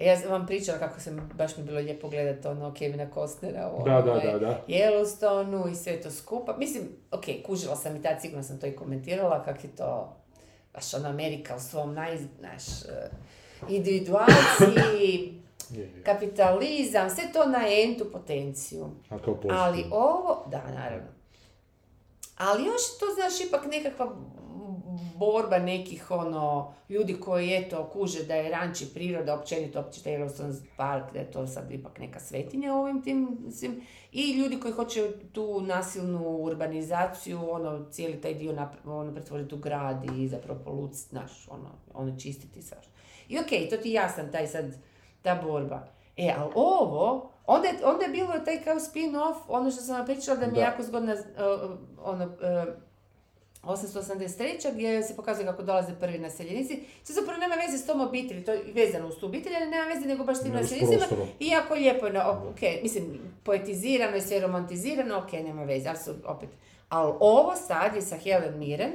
Ja 0.00 0.20
sam 0.20 0.30
vam 0.30 0.46
pričala 0.46 0.78
kako 0.78 1.00
sam, 1.00 1.30
baš 1.34 1.56
mi 1.56 1.64
bilo 1.64 1.80
lijepo 1.80 2.08
gledati 2.08 2.48
ono 2.48 2.74
Kevina 2.74 3.10
Costnera 3.14 3.70
u 3.76 3.84
Da, 3.84 3.90
da, 3.90 4.12
onome 4.12 4.32
da, 4.32 4.38
da. 4.38 4.64
Yellowstoneu 4.68 5.72
i 5.72 5.74
sve 5.74 6.00
to 6.00 6.10
skupa. 6.10 6.56
Mislim, 6.58 6.84
ok, 7.10 7.24
kužila 7.46 7.76
sam 7.76 7.96
i 7.96 8.02
tad, 8.02 8.20
sigurno 8.20 8.42
sam 8.42 8.60
to 8.60 8.66
i 8.66 8.76
komentirala, 8.76 9.44
kak 9.44 9.64
je 9.64 9.76
to 9.76 10.16
baš 10.74 10.94
ono 10.94 11.08
Amerika 11.08 11.56
u 11.56 11.60
svom 11.60 11.94
naj, 11.94 12.18
naš, 12.40 12.62
eh, 12.88 13.10
individuaciji, 13.68 15.42
kapitalizam, 16.04 17.10
sve 17.10 17.24
to 17.32 17.46
na 17.46 17.62
entu 17.68 18.04
potenciju. 18.12 18.90
A 19.08 19.18
kao 19.18 19.34
poslije. 19.34 19.58
Ali 19.58 19.84
ovo, 19.90 20.44
da, 20.50 20.62
naravno. 20.74 21.08
Ali 22.36 22.64
još 22.64 22.82
to, 23.00 23.06
znaš, 23.14 23.48
ipak 23.48 23.66
nekakva 23.66 24.16
borba 25.22 25.58
nekih, 25.58 26.10
ono, 26.10 26.74
ljudi 26.88 27.20
koji, 27.20 27.54
eto, 27.54 27.90
kuže 27.92 28.24
da 28.24 28.34
je 28.34 28.50
ranči 28.50 28.86
priroda, 28.94 29.34
općenito, 29.34 29.80
opće 29.80 30.02
taj 30.02 30.12
Yellowstone 30.12 30.54
park, 30.76 31.12
da 31.12 31.18
je 31.18 31.30
to 31.30 31.46
sad 31.46 31.70
ipak 31.70 31.98
neka 31.98 32.20
svetinja 32.20 32.74
ovim 32.74 33.02
tim, 33.02 33.38
mislim, 33.44 33.82
i 34.12 34.32
ljudi 34.32 34.60
koji 34.60 34.74
hoće 34.74 35.10
tu 35.32 35.60
nasilnu 35.60 36.36
urbanizaciju, 36.36 37.50
ono, 37.50 37.90
cijeli 37.90 38.20
taj 38.20 38.34
dio 38.34 38.68
ono, 38.84 39.12
pretvoriti 39.12 39.54
u 39.54 39.58
grad 39.58 40.04
i 40.18 40.28
zapravo 40.28 40.60
poluciti, 40.64 41.08
znaš, 41.08 41.48
ono, 41.48 41.70
ono, 41.94 42.18
čistiti 42.18 42.62
svašta. 42.62 42.92
I 43.28 43.38
okej, 43.38 43.68
to 43.68 43.76
ti 43.76 43.92
jasan 43.92 44.32
taj 44.32 44.46
sad, 44.46 44.74
ta 45.22 45.40
borba. 45.44 45.86
E, 46.16 46.34
ali 46.38 46.52
ovo, 46.54 47.30
onda 47.46 47.68
je, 47.68 47.74
onda 47.84 48.04
je 48.04 48.10
bilo 48.10 48.38
taj 48.44 48.62
kao 48.64 48.74
spin-off, 48.74 49.36
ono 49.48 49.70
što 49.70 49.80
sam 49.82 49.96
vam 49.96 50.06
pričala 50.06 50.36
da 50.36 50.46
mi 50.46 50.58
je 50.58 50.62
jako 50.62 50.82
zgodna, 50.82 51.12
uh, 51.12 51.70
ono, 52.02 52.24
uh, 52.24 52.74
883. 53.62 54.38
gdje 54.72 55.02
se 55.02 55.16
pokazuje 55.16 55.46
kako 55.46 55.62
dolaze 55.62 55.94
prvi 55.94 56.18
naseljenici. 56.18 56.76
To 57.06 57.12
zapravo 57.12 57.40
nema 57.40 57.54
veze 57.56 57.78
s 57.78 57.86
tom 57.86 58.00
obitelji, 58.00 58.44
to 58.44 58.52
je 58.52 58.62
vezano 58.66 59.08
uz 59.08 59.14
tu 59.16 59.26
obitelj, 59.26 59.56
ali 59.56 59.66
nema 59.66 59.84
veze 59.86 60.06
nego 60.06 60.24
baš 60.24 60.38
s 60.38 60.42
tim 60.42 60.52
naseljenicima. 60.52 61.06
I 61.40 61.48
jako 61.48 61.74
lijepo, 61.74 62.06
je, 62.06 62.12
na- 62.12 62.30
ok, 62.30 62.60
mislim, 62.82 63.04
poetizirano 63.42 64.14
je 64.14 64.22
sve 64.22 64.40
romantizirano, 64.40 65.18
ok, 65.18 65.32
nema 65.32 65.64
veze, 65.64 65.88
ali 65.88 65.98
su 65.98 66.14
opet. 66.24 66.48
Ali 66.88 67.12
ovo 67.20 67.56
sad 67.58 67.94
je 67.94 68.02
sa 68.02 68.16
Helen 68.16 68.58
Mirren 68.58 68.92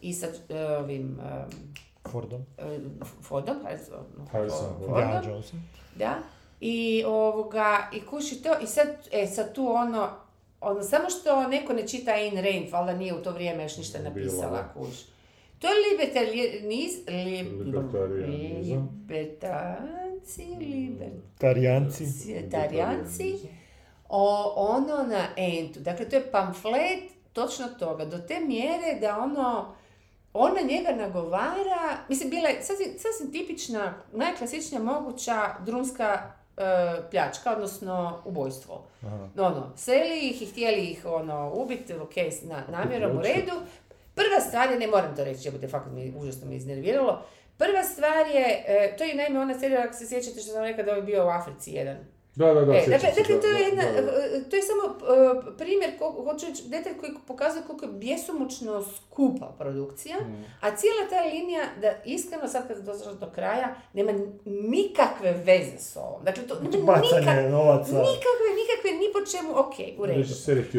i 0.00 0.12
sa 0.12 0.26
e, 0.48 0.66
ovim 0.68 1.18
um, 1.20 1.74
Fordom. 2.06 2.40
e, 2.58 2.78
Fordom, 3.22 3.56
Harrison- 3.58 4.28
Harrison 4.32 4.58
Fordom, 4.60 4.78
Ford. 4.80 4.94
Brian 4.96 5.24
Johnson. 5.26 5.60
da, 5.96 6.18
i 6.60 7.04
ovoga, 7.06 7.90
i 7.92 8.00
kuši 8.00 8.42
to, 8.42 8.58
i 8.58 8.66
sad, 8.66 8.88
e, 9.12 9.26
sad 9.26 9.54
tu 9.54 9.68
ono, 9.68 10.10
ono, 10.60 10.82
samo 10.82 11.10
što 11.10 11.48
neko 11.48 11.72
ne 11.72 11.88
čita 11.88 12.10
Ayn 12.10 12.34
Rand, 12.34 12.70
valjda 12.70 12.92
nije 12.92 13.14
u 13.14 13.22
to 13.22 13.32
vrijeme 13.32 13.62
još 13.62 13.76
ništa 13.76 13.98
napisala, 13.98 14.72
kuš. 14.74 15.06
To 15.58 15.66
je 15.66 15.74
libertarianiz, 15.90 16.92
libertanci, 19.08 20.46
Tarijanci. 21.38 22.04
libertarijanci, 22.26 23.34
o, 24.08 24.52
ono 24.56 25.02
na 25.02 25.26
entu. 25.36 25.80
Dakle, 25.80 26.08
to 26.08 26.16
je 26.16 26.30
pamflet 26.30 27.02
točno 27.32 27.66
toga, 27.78 28.04
do 28.04 28.18
te 28.18 28.40
mjere 28.40 28.98
da 29.00 29.18
ono, 29.18 29.74
ona 30.32 30.60
njega 30.60 30.92
nagovara, 30.92 31.98
mislim, 32.08 32.30
bila 32.30 32.48
je 32.48 32.62
sasvim, 32.62 32.88
sasvim 32.98 33.32
tipična, 33.32 33.94
najklasičnija 34.12 34.82
moguća 34.82 35.54
drumska 35.66 36.32
pljačka, 37.10 37.52
odnosno 37.52 38.22
ubojstvo. 38.24 38.86
Aha. 39.02 39.28
Ono, 39.38 39.72
seli 39.76 40.28
ih 40.28 40.42
i 40.42 40.46
htjeli 40.46 40.86
ih 40.86 41.06
ono, 41.06 41.52
ubiti, 41.54 41.94
ok, 41.94 42.16
na, 42.42 42.62
namjerom 42.68 43.16
u 43.16 43.22
redu. 43.22 43.52
Prva 44.14 44.40
stvar 44.48 44.70
je, 44.70 44.78
ne 44.78 44.86
moram 44.86 45.16
to 45.16 45.24
reći, 45.24 45.48
jebote, 45.48 45.68
fakat 45.68 45.92
mi 45.92 46.14
užasno 46.16 46.48
mi 46.48 46.56
iznerviralo. 46.56 47.22
Prva 47.58 47.82
stvar 47.82 48.26
je, 48.26 48.64
e, 48.66 48.96
to 48.98 49.04
je 49.04 49.14
naime 49.14 49.40
ona 49.40 49.58
serija, 49.58 49.82
ako 49.84 49.92
se 49.92 50.06
sjećate 50.06 50.40
što 50.40 50.52
sam 50.52 50.62
rekla 50.62 50.84
da 50.84 50.90
je 50.90 51.02
bio 51.02 51.26
u 51.26 51.28
Africi 51.28 51.72
jedan. 51.72 51.96
Da, 52.36 52.46
da, 52.46 52.60
da, 52.62 52.72
E, 52.74 52.86
dakle, 52.88 53.08
dakle, 53.10 53.34
da, 53.34 53.40
to 53.40 53.46
je, 53.48 53.60
jedna, 53.60 53.82
da, 53.84 54.02
da. 54.02 54.12
e, 54.26 54.48
to 54.50 54.56
je 54.56 54.62
samo 54.62 54.82
e, 54.82 54.96
primjer, 55.54 55.98
ko- 55.98 56.24
hoću 56.24 56.46
reći, 56.46 56.62
detalj 56.66 56.92
koji 56.94 57.12
pokazuje 57.26 57.62
koliko 57.62 57.84
je 57.84 57.92
bjesomučno 57.94 58.82
skupa 58.84 59.46
produkcija, 59.58 60.16
Mm. 60.18 60.44
a 60.60 60.76
cijela 60.76 61.02
ta 61.10 61.20
linija, 61.24 61.64
da 61.80 61.92
iskreno 62.06 62.48
sad 62.48 62.68
kad 62.68 62.78
došla 62.80 63.12
do 63.14 63.26
kraja, 63.28 63.68
nema 63.92 64.12
nikakve 64.46 65.32
veze 65.34 65.78
s 65.80 65.96
ovom. 65.98 66.24
Dakle, 66.24 66.42
to 66.44 66.54
nema 66.54 66.72
nikak- 66.94 67.24
Bacanje 67.24 67.48
novaca. 67.50 67.92
nikakve, 67.92 68.48
nikakve, 68.54 68.90
ni 68.92 69.06
po 69.14 69.30
čemu, 69.30 69.50
ok, 69.56 69.74
u 69.98 70.06
redu. 70.06 70.22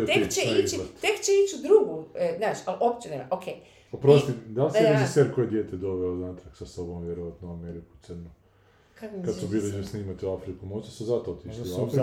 Tek 0.05 0.29
će, 0.29 0.41
ići, 0.55 0.77
tek 1.01 1.15
će 1.17 1.31
ići 1.35 1.55
u 1.55 1.63
drugu, 1.63 2.03
e, 2.15 2.33
znaš, 2.37 2.57
ali 2.65 2.77
opće 2.81 3.09
nema, 3.09 3.25
ok. 3.31 3.43
Oprosti, 3.91 4.31
da 4.45 4.63
li 4.63 4.71
si 4.71 4.77
režiser 4.83 5.33
koji 5.35 5.45
je 5.45 5.49
dijete 5.49 5.75
doveo 5.77 6.15
natrag 6.17 6.55
sa 6.55 6.65
sobom, 6.65 7.05
vjerojatno 7.05 7.47
u 7.47 7.53
Ameriku 7.53 7.91
crno? 8.01 8.29
Kad 8.99 9.35
su 9.39 9.47
bili 9.47 9.71
že 9.71 9.83
snimati 9.83 10.25
u 10.25 10.33
Afriku, 10.33 10.65
možda 10.65 10.91
su 10.91 11.05
zato 11.05 11.31
otišli 11.31 11.71
u 11.71 11.83
Afriku. 11.83 11.95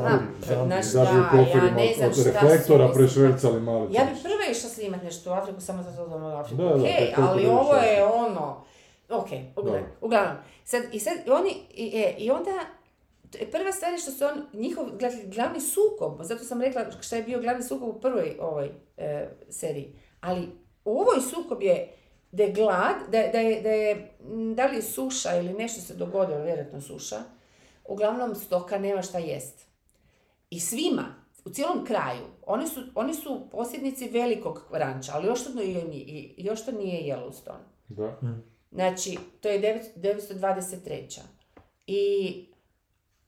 Da 0.49 0.65
bi 0.65 0.79
u 0.79 0.83
šta, 0.83 1.29
kofirima 1.31 1.67
ja 1.67 1.75
ne 1.75 1.95
znam 1.95 2.11
od 2.11 2.27
reflektora 2.27 2.93
prešvercali 2.93 3.61
male 3.61 3.89
Ja 3.93 4.05
bi 4.05 4.23
prva 4.23 4.45
išla 4.51 4.71
snimat 4.71 5.03
nešto 5.03 5.31
u 5.31 5.35
Afriku, 5.35 5.61
samo 5.61 5.83
zato 5.83 6.09
da 6.09 6.17
u 6.17 6.27
Afriku, 6.27 6.63
Da, 6.63 6.69
da, 6.69 6.75
toliko 6.75 7.23
ali 7.23 7.43
da 7.43 7.51
ovo 7.53 7.75
je 7.75 8.05
ono, 8.05 8.65
ok, 9.11 9.29
uglavnom, 9.57 9.83
Da. 9.83 10.07
uglavnom. 10.07 10.37
Sad, 10.65 10.83
i 10.93 11.01
sad, 11.01 11.15
oni, 11.29 11.51
i, 11.75 11.93
e, 11.97 12.15
i 12.19 12.31
onda, 12.31 12.51
prva 13.53 13.73
stvar 13.73 13.93
je 13.93 13.99
što 13.99 14.11
se 14.11 14.27
on, 14.27 14.43
njihov 14.53 14.85
gla- 14.87 15.35
glavni 15.35 15.61
sukob, 15.61 16.19
zato 16.23 16.45
sam 16.45 16.61
rekla 16.63 16.85
šta 17.01 17.17
je 17.17 17.23
bio 17.23 17.41
glavni 17.41 17.63
sukob 17.63 17.89
u 17.89 18.01
prvoj 18.01 18.37
ovoj 18.41 18.71
e, 18.97 19.29
seriji, 19.51 19.93
ali 20.21 20.49
u 20.85 21.01
ovoj 21.01 21.21
sukob 21.31 21.63
je 21.63 21.95
da 22.35 22.43
je 22.43 22.53
glad, 22.53 22.95
da, 23.03 23.23
da, 23.29 23.39
je, 23.39 23.61
da 23.63 23.71
je, 23.71 24.11
da 24.55 24.67
li 24.67 24.77
je 24.77 24.83
suša 24.83 25.37
ili 25.37 25.53
nešto 25.53 25.81
se 25.81 25.95
dogodilo, 25.95 26.39
vjerojatno 26.39 26.81
suša, 26.81 27.17
uglavnom 27.85 28.35
stoka 28.35 28.79
nema 28.79 29.03
šta 29.03 29.19
jest. 29.19 29.67
I 30.51 30.61
svima, 30.61 31.05
u 31.45 31.51
cijelom 31.51 31.85
kraju. 31.85 32.23
Oni 32.43 32.69
su, 32.69 32.81
oni 32.95 33.15
su 33.15 33.49
posjednici 33.51 34.09
velikog 34.09 34.69
ranča, 34.73 35.13
ali 35.15 35.27
još 35.27 35.45
to 35.45 35.51
nije, 35.53 35.83
i- 35.85 36.35
još 36.39 36.65
to 36.65 36.73
nije 36.73 37.15
Yellowstone. 37.15 37.65
Da. 37.89 38.19
Znači, 38.73 39.19
to 39.41 39.49
je 39.49 39.61
9- 39.61 39.97
923. 39.97 41.21
I 41.87 42.45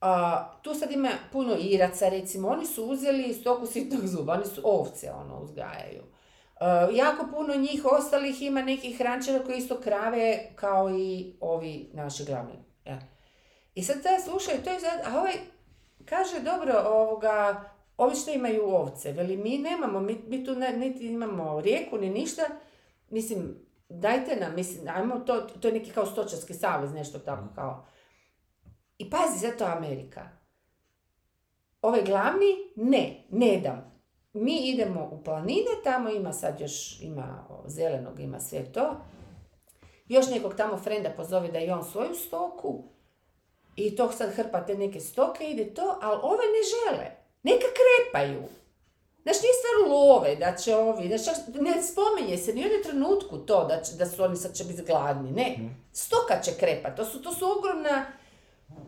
a, 0.00 0.52
tu 0.62 0.74
sad 0.74 0.92
ima 0.92 1.10
puno 1.32 1.56
Iraca, 1.60 2.08
recimo, 2.08 2.48
oni 2.48 2.66
su 2.66 2.84
uzeli 2.84 3.34
stoku 3.34 3.66
sitnog 3.66 4.06
zuba, 4.06 4.32
oni 4.32 4.44
su 4.46 4.60
ovce, 4.64 5.10
ono, 5.12 5.40
uzgajaju. 5.40 6.02
A, 6.60 6.88
jako 6.92 7.26
puno 7.30 7.54
njih 7.54 7.84
ostalih 7.84 8.42
ima 8.42 8.62
nekih 8.62 9.00
rančeva 9.00 9.44
koji 9.44 9.56
isto 9.58 9.80
krave 9.80 10.52
kao 10.54 10.90
i 10.90 11.36
ovi 11.40 11.90
naši 11.94 12.24
glavni. 12.24 12.54
E. 12.84 12.96
I 13.74 13.82
sad 13.82 14.02
taj 14.02 14.20
slušaj, 14.20 14.62
to 14.64 14.70
je 14.70 14.80
sad, 14.80 15.00
a 15.04 15.20
ovaj 15.20 15.34
kaže, 16.04 16.40
dobro, 16.40 16.82
ovoga, 16.86 17.64
ovi 17.96 18.16
što 18.16 18.30
imaju 18.30 18.62
ovce, 18.64 19.12
veli, 19.12 19.36
mi 19.36 19.58
nemamo, 19.58 20.00
mi, 20.00 20.18
mi 20.28 20.44
tu 20.44 20.54
niti 20.54 21.06
imamo 21.06 21.60
rijeku, 21.60 21.98
ni 21.98 22.10
ništa, 22.10 22.42
mislim, 23.10 23.66
dajte 23.88 24.36
nam, 24.36 24.54
mislim, 24.54 24.88
ajmo 24.88 25.18
to, 25.18 25.40
to 25.40 25.68
je 25.68 25.74
neki 25.74 25.90
kao 25.90 26.06
stočarski 26.06 26.54
savez, 26.54 26.92
nešto 26.92 27.18
tako 27.18 27.48
kao. 27.54 27.86
I 28.98 29.10
pazi, 29.10 29.38
zato 29.38 29.64
Amerika. 29.64 30.28
Ove 31.82 32.02
glavni, 32.02 32.46
ne, 32.76 33.24
ne 33.30 33.60
dam. 33.60 33.95
Mi 34.38 34.70
idemo 34.70 35.08
u 35.12 35.24
planine, 35.24 35.70
tamo 35.84 36.10
ima 36.10 36.32
sad 36.32 36.60
još, 36.60 37.00
ima 37.00 37.46
zelenog, 37.66 38.20
ima 38.20 38.40
sve 38.40 38.72
to. 38.72 38.96
Još 40.08 40.30
nekog 40.30 40.54
tamo 40.54 40.76
frenda 40.76 41.10
pozove 41.10 41.48
da 41.48 41.58
i 41.58 41.70
on 41.70 41.84
svoju 41.84 42.14
stoku. 42.14 42.82
I 43.76 43.96
to 43.96 44.12
sad 44.12 44.34
hrpa 44.34 44.66
te 44.66 44.74
neke 44.74 45.00
stoke, 45.00 45.50
ide 45.50 45.74
to, 45.74 45.98
ali 46.02 46.20
ove 46.22 46.36
ne 46.36 46.62
žele. 46.72 47.10
Neka 47.42 47.66
krepaju. 47.78 48.42
Znaš, 49.22 49.36
nije 49.42 49.52
stvar 49.52 49.90
love, 49.92 50.36
da 50.36 50.56
će 50.56 50.76
ovi, 50.76 51.08
znaš, 51.08 51.24
čak 51.24 51.34
ne 51.60 51.82
spominje 51.82 52.38
se 52.38 52.52
ni 52.52 52.60
u 52.60 52.64
jednom 52.64 52.82
trenutku 52.82 53.38
to 53.38 53.64
da, 53.64 53.82
će, 53.82 53.96
da 53.96 54.06
su 54.06 54.22
oni 54.22 54.36
sad 54.36 54.54
će 54.54 54.64
biti 54.64 54.82
gladni, 54.82 55.30
ne. 55.30 55.56
Stoka 55.92 56.40
će 56.42 56.50
krepat, 56.58 56.96
to 56.96 57.04
su, 57.04 57.22
to 57.22 57.32
su 57.32 57.44
ogromna 57.58 58.06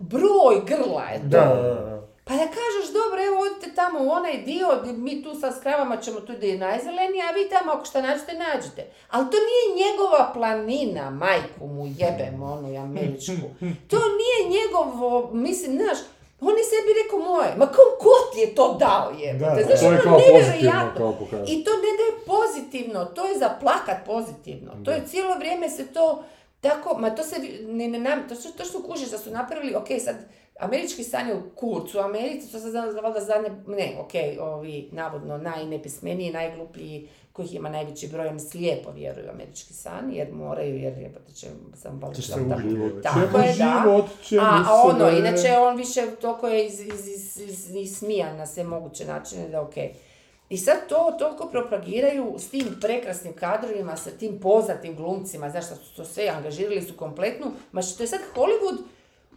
broj 0.01 0.63
grla 0.67 1.03
je 1.03 1.21
to. 1.21 1.27
Da, 1.27 1.45
da, 1.63 1.75
da. 1.75 2.09
Pa 2.29 2.35
da 2.35 2.47
kažeš, 2.49 2.87
dobro, 2.93 3.19
evo 3.23 3.37
odite 3.43 3.75
tamo 3.75 3.99
u 4.01 4.11
onaj 4.11 4.39
dio, 4.41 4.69
gdje 4.83 4.93
mi 4.95 5.23
tu 5.23 5.35
sa 5.35 5.53
skravama 5.53 5.97
ćemo 5.97 6.21
tu 6.21 6.33
gdje 6.33 6.49
je 6.49 6.59
najzelenije, 6.61 7.25
a 7.25 7.33
vi 7.33 7.49
tamo 7.49 7.73
ako 7.73 7.85
šta 7.85 8.03
nađete, 8.03 8.33
nađete. 8.37 8.83
Ali 9.09 9.27
to 9.27 9.37
nije 9.41 9.65
njegova 9.83 10.31
planina, 10.35 11.11
majku 11.13 11.67
mu 11.67 11.87
jebem, 11.89 12.43
onu 12.45 12.79
američku. 12.79 13.33
To 13.91 13.97
nije 14.15 14.39
njegovo, 14.51 15.09
mislim, 15.33 15.73
znaš, 15.75 15.99
on 16.41 16.55
je 16.57 16.65
sebi 16.65 16.91
rekao 16.99 17.19
moje, 17.21 17.49
ma 17.57 17.67
kom 17.69 17.91
ko 17.99 18.33
ti 18.33 18.41
je 18.41 18.55
to 18.55 18.77
dao 18.77 19.13
jebote, 19.13 19.55
Da, 19.57 19.63
znaš, 19.67 19.81
To 19.81 19.87
je 19.87 19.93
ono 19.93 20.03
kao 20.03 20.13
pozitivno, 20.15 20.39
nevjerojatno. 20.47 21.17
kao. 21.31 21.45
I 21.47 21.65
to 21.65 21.71
ne 21.75 21.91
da 21.99 22.05
je 22.05 22.19
pozitivno, 22.27 23.05
to 23.07 23.27
je 23.27 23.39
za 23.39 23.49
plakat 23.51 23.99
pozitivno. 24.07 24.73
To 24.85 24.91
je 24.91 25.03
cijelo 25.07 25.35
vrijeme 25.35 25.69
se 25.71 25.87
to 25.87 26.25
tako, 26.61 26.99
ma 26.99 27.11
to 27.11 27.23
se 27.23 27.37
ne, 27.63 27.89
ne, 27.89 27.99
nam- 28.01 28.29
to 28.29 28.35
što, 28.35 28.49
to 28.51 28.65
što 28.65 28.83
kužiš 28.83 29.09
da 29.09 29.19
su 29.19 29.31
napravili, 29.31 29.75
ok, 29.75 29.89
sad, 30.01 30.17
američki 30.59 31.05
san 31.05 31.29
je 31.29 31.37
u 31.37 31.51
kurcu, 31.51 31.99
u 31.99 32.03
Americi, 32.03 32.53
to 32.53 32.59
se 32.59 32.71
zna- 32.71 33.01
valjda 33.03 33.21
zadnje, 33.21 33.51
ne, 33.67 33.97
ok, 34.01 34.13
ovi, 34.41 34.89
navodno, 34.93 35.39
najnepismeniji, 35.39 36.33
najgluplji, 36.33 37.09
kojih 37.33 37.55
ima 37.55 37.69
najveći 37.69 38.09
broj, 38.09 38.27
oni 38.27 38.41
slijepo 38.41 38.91
vjeruju 38.93 39.27
u 39.27 39.31
američki 39.31 39.73
san, 39.75 40.13
jer 40.13 40.33
moraju, 40.33 40.77
jer 40.77 40.99
jebote 40.99 41.33
će 41.33 41.47
sam 41.75 41.99
valjda 41.99 42.15
se 42.17 42.23
sam 42.25 42.51
tako- 42.51 43.39
je, 43.39 43.47
da. 43.49 43.83
život, 43.83 44.05
A, 44.41 44.65
a 44.67 44.83
ono, 44.85 45.09
inače 45.11 45.49
on 45.59 45.77
više 45.77 46.07
toliko 46.13 46.49
je 46.49 46.67
iz, 46.67 46.81
iz, 46.81 47.09
iz, 47.09 47.37
iz, 47.39 47.71
ismijan 47.73 48.37
na 48.37 48.47
sve 48.47 48.65
moguće 48.65 49.05
načine 49.07 49.49
da 49.49 49.63
okej. 49.63 49.93
I 50.49 50.57
sad 50.59 50.77
to 50.89 51.17
toliko 51.19 51.47
propagiraju 51.47 52.35
s 52.39 52.49
tim 52.49 52.77
prekrasnim 52.81 53.33
kadrovima, 53.33 53.97
sa 53.97 54.11
tim 54.11 54.41
poznatim 54.41 54.97
glumcima, 54.97 55.51
znaš 55.51 55.67
šta 55.67 55.75
su 55.77 55.97
to 55.97 56.05
sve, 56.05 56.29
angažirali 56.29 56.83
su 56.83 56.95
kompletnu, 56.97 57.47
ma 57.73 57.83
što 57.83 58.03
je 58.03 58.07
sad 58.07 58.21
Hollywood, 58.35 58.79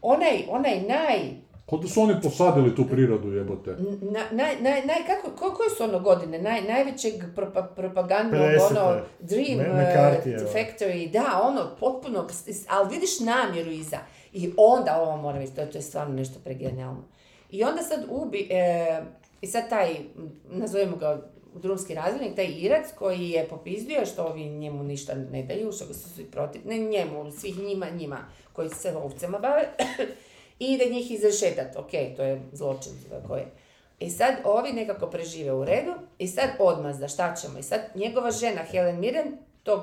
onaj, 0.01 0.43
onaj 0.49 0.81
naj, 0.81 1.19
Ko 1.65 1.77
da 1.77 1.87
su 1.87 2.01
oni 2.01 2.13
posadili 2.23 2.75
tu 2.75 2.85
prirodu, 2.85 3.27
jebote. 3.29 3.71
na, 4.01 4.19
naj, 4.33 4.55
naj, 4.55 4.81
naj, 4.81 5.05
kako, 5.07 5.31
ko, 5.31 5.53
koje 5.53 5.69
su 5.69 5.83
ono 5.83 5.99
godine, 5.99 6.39
naj, 6.39 6.61
najvećeg 6.63 7.13
propa, 7.35 7.63
propagandnog, 7.65 8.39
50-te. 8.41 8.79
ono, 8.79 8.99
Dream 9.19 9.57
Me- 9.57 9.69
uh, 9.69 9.75
McCarthyjeva. 9.75 10.53
Factory, 10.53 11.11
da, 11.11 11.41
ono, 11.43 11.75
potpuno, 11.79 12.27
ali 12.69 12.89
vidiš 12.89 13.19
namjeru 13.19 13.71
iza. 13.71 13.97
I 14.33 14.53
onda, 14.57 14.97
ovo 14.97 15.17
moram 15.17 15.39
reći, 15.39 15.53
to, 15.53 15.61
je- 15.61 15.71
to 15.71 15.77
je 15.77 15.81
stvarno 15.81 16.15
nešto 16.15 16.39
pregenijalno. 16.39 17.03
I 17.49 17.63
onda 17.63 17.81
sad 17.81 18.05
ubi, 18.09 18.47
e, 18.49 19.01
i 19.41 19.47
sad 19.47 19.69
taj, 19.69 19.91
m, 19.91 20.01
nazovemo 20.45 20.95
ga 20.97 21.21
drumski 21.53 21.95
razrednik, 21.95 22.35
taj 22.35 22.47
Irac 22.57 22.85
koji 22.95 23.29
je 23.29 23.47
popizdio 23.47 24.05
što 24.05 24.23
ovi 24.23 24.49
njemu 24.49 24.83
ništa 24.83 25.15
ne 25.15 25.43
daju, 25.43 25.71
što 25.71 25.93
su 25.93 26.09
svi 26.09 26.25
protiv, 26.25 26.61
ne 26.65 26.77
njemu, 26.77 27.31
svih 27.31 27.59
njima, 27.59 27.89
njima 27.89 28.17
koji 28.53 28.69
se 28.69 28.95
ovcama 28.95 29.39
bave, 29.39 29.69
i 30.59 30.77
da 30.77 30.85
njih 30.93 31.11
izrešetat, 31.11 31.75
ok, 31.75 31.91
to 32.15 32.23
je 32.23 32.41
zločin 32.51 32.91
koji 33.27 33.39
je. 33.39 33.51
I 33.99 34.09
sad 34.09 34.33
ovi 34.43 34.73
nekako 34.73 35.07
prežive 35.07 35.53
u 35.53 35.65
redu 35.65 35.93
i 36.17 36.27
sad 36.27 36.49
odmazda, 36.59 37.07
šta 37.07 37.35
ćemo? 37.35 37.59
I 37.59 37.63
sad 37.63 37.81
njegova 37.95 38.31
žena 38.31 38.61
Helen 38.61 38.99
Mirren, 38.99 39.37
tog 39.63 39.81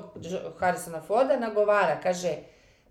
Harrisona 0.57 1.01
Forda, 1.01 1.39
nagovara, 1.39 1.99
kaže, 2.03 2.35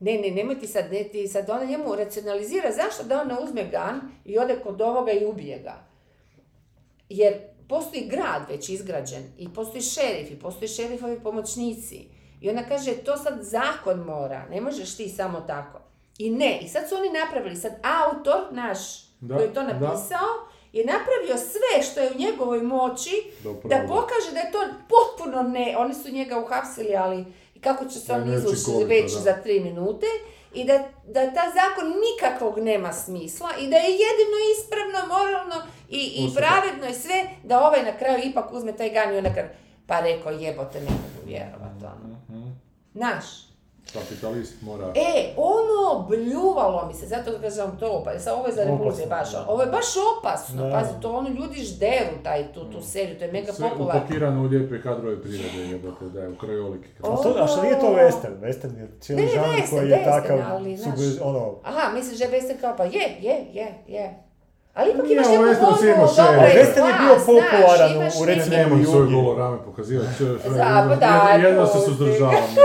ne, 0.01 0.19
ne, 0.19 0.31
nemoj 0.31 0.61
ti 0.61 0.67
sad, 0.67 0.93
ne, 0.93 1.05
ti 1.05 1.29
sad 1.29 1.51
ona 1.51 1.65
njemu 1.65 1.95
racionalizira, 1.95 2.73
zašto 2.73 3.05
da 3.05 3.21
ona 3.21 3.41
uzme 3.41 3.65
gan 3.71 4.01
i 4.25 4.39
ode 4.39 4.59
kod 4.63 4.81
ovoga 4.81 5.13
i 5.13 5.25
ubije 5.25 5.59
ga? 5.59 5.88
Jer 7.09 7.35
postoji 7.69 8.09
grad 8.09 8.43
već 8.49 8.69
izgrađen 8.69 9.23
i 9.39 9.49
postoji 9.55 9.83
šerif 9.83 10.31
i 10.31 10.39
postoji 10.39 10.69
šerifovi 10.69 11.21
pomoćnici. 11.21 12.09
I 12.41 12.51
ona 12.51 12.63
kaže, 12.69 12.93
to 12.93 13.17
sad 13.17 13.39
zakon 13.43 13.99
mora, 14.01 14.47
ne 14.51 14.61
možeš 14.61 14.97
ti 14.97 15.09
samo 15.09 15.41
tako. 15.41 15.81
I 16.19 16.31
ne, 16.31 16.59
i 16.63 16.69
sad 16.69 16.89
su 16.89 16.95
oni 16.95 17.09
napravili, 17.25 17.57
sad 17.57 17.73
autor 17.83 18.41
naš 18.51 18.79
Da, 19.21 19.37
koji 19.37 19.47
je 19.47 19.55
to 19.55 19.63
da. 19.63 19.73
napisao, 19.73 20.29
je 20.73 20.85
napravio 20.85 21.37
sve 21.37 21.83
što 21.83 22.01
je 22.01 22.11
u 22.11 22.19
njegovoj 22.19 22.63
moći 22.63 23.11
Da 23.43 23.51
da 23.53 23.87
pokaže 23.89 24.33
da 24.33 24.39
je 24.39 24.53
to 24.53 24.59
potpuno 24.89 25.43
ne, 25.43 25.75
oni 25.79 25.95
su 25.95 26.13
njega 26.13 26.39
uhapsili, 26.39 26.97
ali 26.97 27.25
i 27.59 27.61
kako 27.61 27.85
će 27.85 27.99
se 27.99 28.13
on 28.13 28.35
izvući 28.35 28.85
već 28.85 29.13
da. 29.13 29.21
za 29.21 29.33
tri 29.43 29.61
minute 29.61 30.07
i 30.55 30.65
da, 30.65 30.79
da 31.07 31.35
ta 31.35 31.43
zakon 31.59 31.93
nikakvog 32.07 32.59
nema 32.59 32.93
smisla 32.93 33.49
i 33.61 33.69
da 33.71 33.77
je 33.77 33.91
jedino 33.91 34.37
ispravno, 34.59 35.15
moralno 35.15 35.55
i, 35.89 35.99
i 35.99 36.35
pravedno 36.35 36.87
je 36.87 36.95
sve 36.95 37.25
da 37.45 37.67
ovaj 37.67 37.83
na 37.83 37.99
kraju 37.99 38.19
ipak 38.25 38.53
uzme 38.53 38.77
taj 38.77 38.91
gan 38.91 39.15
i 39.15 39.17
onda 39.17 39.35
kad, 39.35 39.45
pa 39.87 40.01
rekao 40.01 40.33
jebote 40.33 40.81
ne 40.81 40.91
mogu 40.91 41.27
vjerovat, 41.27 41.83
ono. 41.83 42.17
Mhm. 42.29 42.51
Naš. 42.95 43.48
Kapitalist 43.93 44.63
mora... 44.63 44.85
E, 44.87 45.33
ono 45.37 46.07
bljuvalo 46.09 46.87
mi 46.87 46.95
se, 46.95 47.07
zato 47.07 47.31
kažem 47.41 47.77
to, 47.79 48.03
pa 48.05 48.19
sad 48.19 48.35
ovo 48.35 48.47
je 48.47 48.53
za 48.55 48.63
Opasno. 48.65 49.07
baš, 49.09 49.35
ono, 49.35 49.45
ovo 49.49 49.63
je 49.63 49.67
baš 49.69 49.87
opasno, 50.11 50.63
Da. 50.63 50.71
pazi, 50.73 50.91
to 51.03 51.13
ono 51.13 51.29
ljudi 51.31 51.61
žderu 51.63 52.15
taj, 52.23 52.53
tu, 52.53 52.65
tu 52.65 52.83
seriju, 52.83 53.19
to 53.19 53.25
je 53.25 53.33
mega 53.33 53.53
Sve 53.53 53.71
popularno. 53.71 54.01
upakirano 54.01 54.41
u 54.41 54.47
lijepe 54.47 54.83
kadrove 54.83 55.23
prirode, 55.23 55.59
jebote, 55.65 56.05
da 56.05 56.21
je 56.21 56.29
u 56.29 56.37
krajoliki. 56.37 56.89
O, 57.03 57.13
A, 57.13 57.17
to, 57.17 57.35
a 57.39 57.47
što 57.47 57.63
nije 57.63 57.81
to 57.81 57.87
western? 57.89 58.41
Western 58.41 58.79
je 58.79 58.89
cijeli 59.01 59.23
Ne, 59.23 59.29
ne, 59.29 59.35
žanr 59.35 59.47
western, 59.47 59.71
koji 59.71 59.91
je 59.91 59.97
western, 59.97 60.05
takav, 60.13 60.39
ali, 60.49 60.77
znaš- 60.77 60.95
sugli- 60.95 61.19
ono, 61.23 61.55
Aha, 61.65 61.93
misliš 61.95 62.19
da 62.19 62.25
je 62.25 62.31
Western 62.33 62.61
kao 62.61 62.75
pa 62.77 62.85
je, 62.85 62.91
je, 63.21 63.37
je, 63.53 63.75
je. 63.89 64.23
Ali 64.75 64.91
ipak 64.91 65.11
imaš 65.11 65.27
neku 65.27 65.39
ono, 65.39 65.47
šerif. 65.47 65.59
dobro 65.59 66.47
je 66.47 66.55
Western 66.57 66.87
je 66.87 66.95
bio 67.01 67.15
znaš, 67.15 67.27
popularan 67.27 67.93
imaš 67.93 68.15
u, 68.15 68.25
recimo, 68.25 68.57
Nemoj 68.57 68.85
svoje 68.85 69.01
Jugi. 69.01 69.15
golo 69.15 69.37
rame 69.37 69.59
pokazivati, 69.65 70.09
pa 70.19 71.31
jedno- 71.33 71.67
se 71.67 71.79
suzdržavam. 71.81 72.35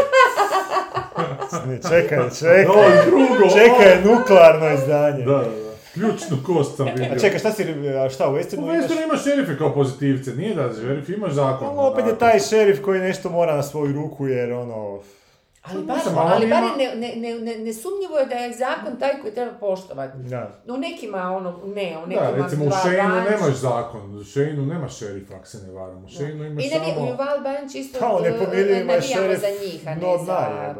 Ne, 1.65 1.79
čekaj, 1.81 2.29
čekaj. 2.39 2.65
Ovo 2.75 2.83
drugo, 3.05 3.49
Čekaj, 3.53 4.01
nuklearno 4.03 4.73
izdanje. 4.73 5.25
Da, 5.25 5.31
da, 5.31 5.43
da. 5.43 5.63
Ključnu 5.93 6.37
kost 6.45 6.77
sam 6.77 6.85
vidio. 6.85 7.13
A 7.15 7.19
čekaj, 7.19 7.39
šta 7.39 7.51
si, 7.51 7.63
a 8.05 8.09
šta 8.09 8.29
u 8.29 8.31
U 8.31 8.35
Westernu 8.35 8.63
imaš? 8.63 8.85
Westernu 8.85 9.03
imaš 9.03 9.23
šerife 9.23 9.57
kao 9.57 9.73
pozitivce, 9.73 10.35
nije 10.35 10.55
da 10.55 10.69
šerif, 10.81 11.09
imaš 11.09 11.31
zakon. 11.31 11.67
Ali 11.67 11.91
opet 11.93 12.05
je 12.07 12.19
taj 12.19 12.39
šerif 12.39 12.81
koji 12.81 12.99
nešto 13.01 13.29
mora 13.29 13.55
na 13.55 13.63
svoju 13.63 13.93
ruku 13.93 14.27
jer 14.27 14.53
ono... 14.53 14.99
Ali, 15.63 15.83
bar, 15.83 15.97
ali 16.15 16.47
bar 16.47 16.63
ima- 16.63 16.77
ne, 16.77 16.95
ne, 16.95 17.15
ne, 17.15 17.39
ne, 17.39 17.57
nesumnjivo 17.57 18.17
je 18.19 18.25
da 18.25 18.35
je 18.35 18.53
zakon 18.53 18.99
taj 18.99 19.21
koji 19.21 19.33
treba 19.33 19.51
poštovati. 19.51 20.17
Da. 20.17 20.63
U 20.67 20.77
nekima 20.77 21.31
ono, 21.31 21.59
ne, 21.65 21.97
u 22.03 22.07
nekima... 22.07 22.31
Da, 22.31 22.43
recimo 22.43 22.65
u 22.65 22.71
Šejnu 22.83 23.15
nemaš 23.29 23.53
zakon, 23.53 24.17
u 24.19 24.23
Šejnu 24.23 24.65
nemaš 24.65 24.97
šerifa, 24.99 25.35
ako 25.35 25.47
se 25.47 25.57
ne 25.57 25.71
varam. 25.73 26.05
U 26.05 26.07
Šejnu 26.07 26.45
imaš 26.45 26.65
I 26.65 26.67
ne, 26.69 26.79
samo... 26.93 27.01
u 27.01 27.15
Val 27.17 27.39
Banch 27.43 27.75
isto 27.75 27.99
navijamo 27.99 29.01
šerif, 29.01 29.39
za 29.39 29.47
njih, 29.63 29.87
a 29.87 29.95
ne 29.95 30.01
no 30.01 30.17
za 30.25 30.73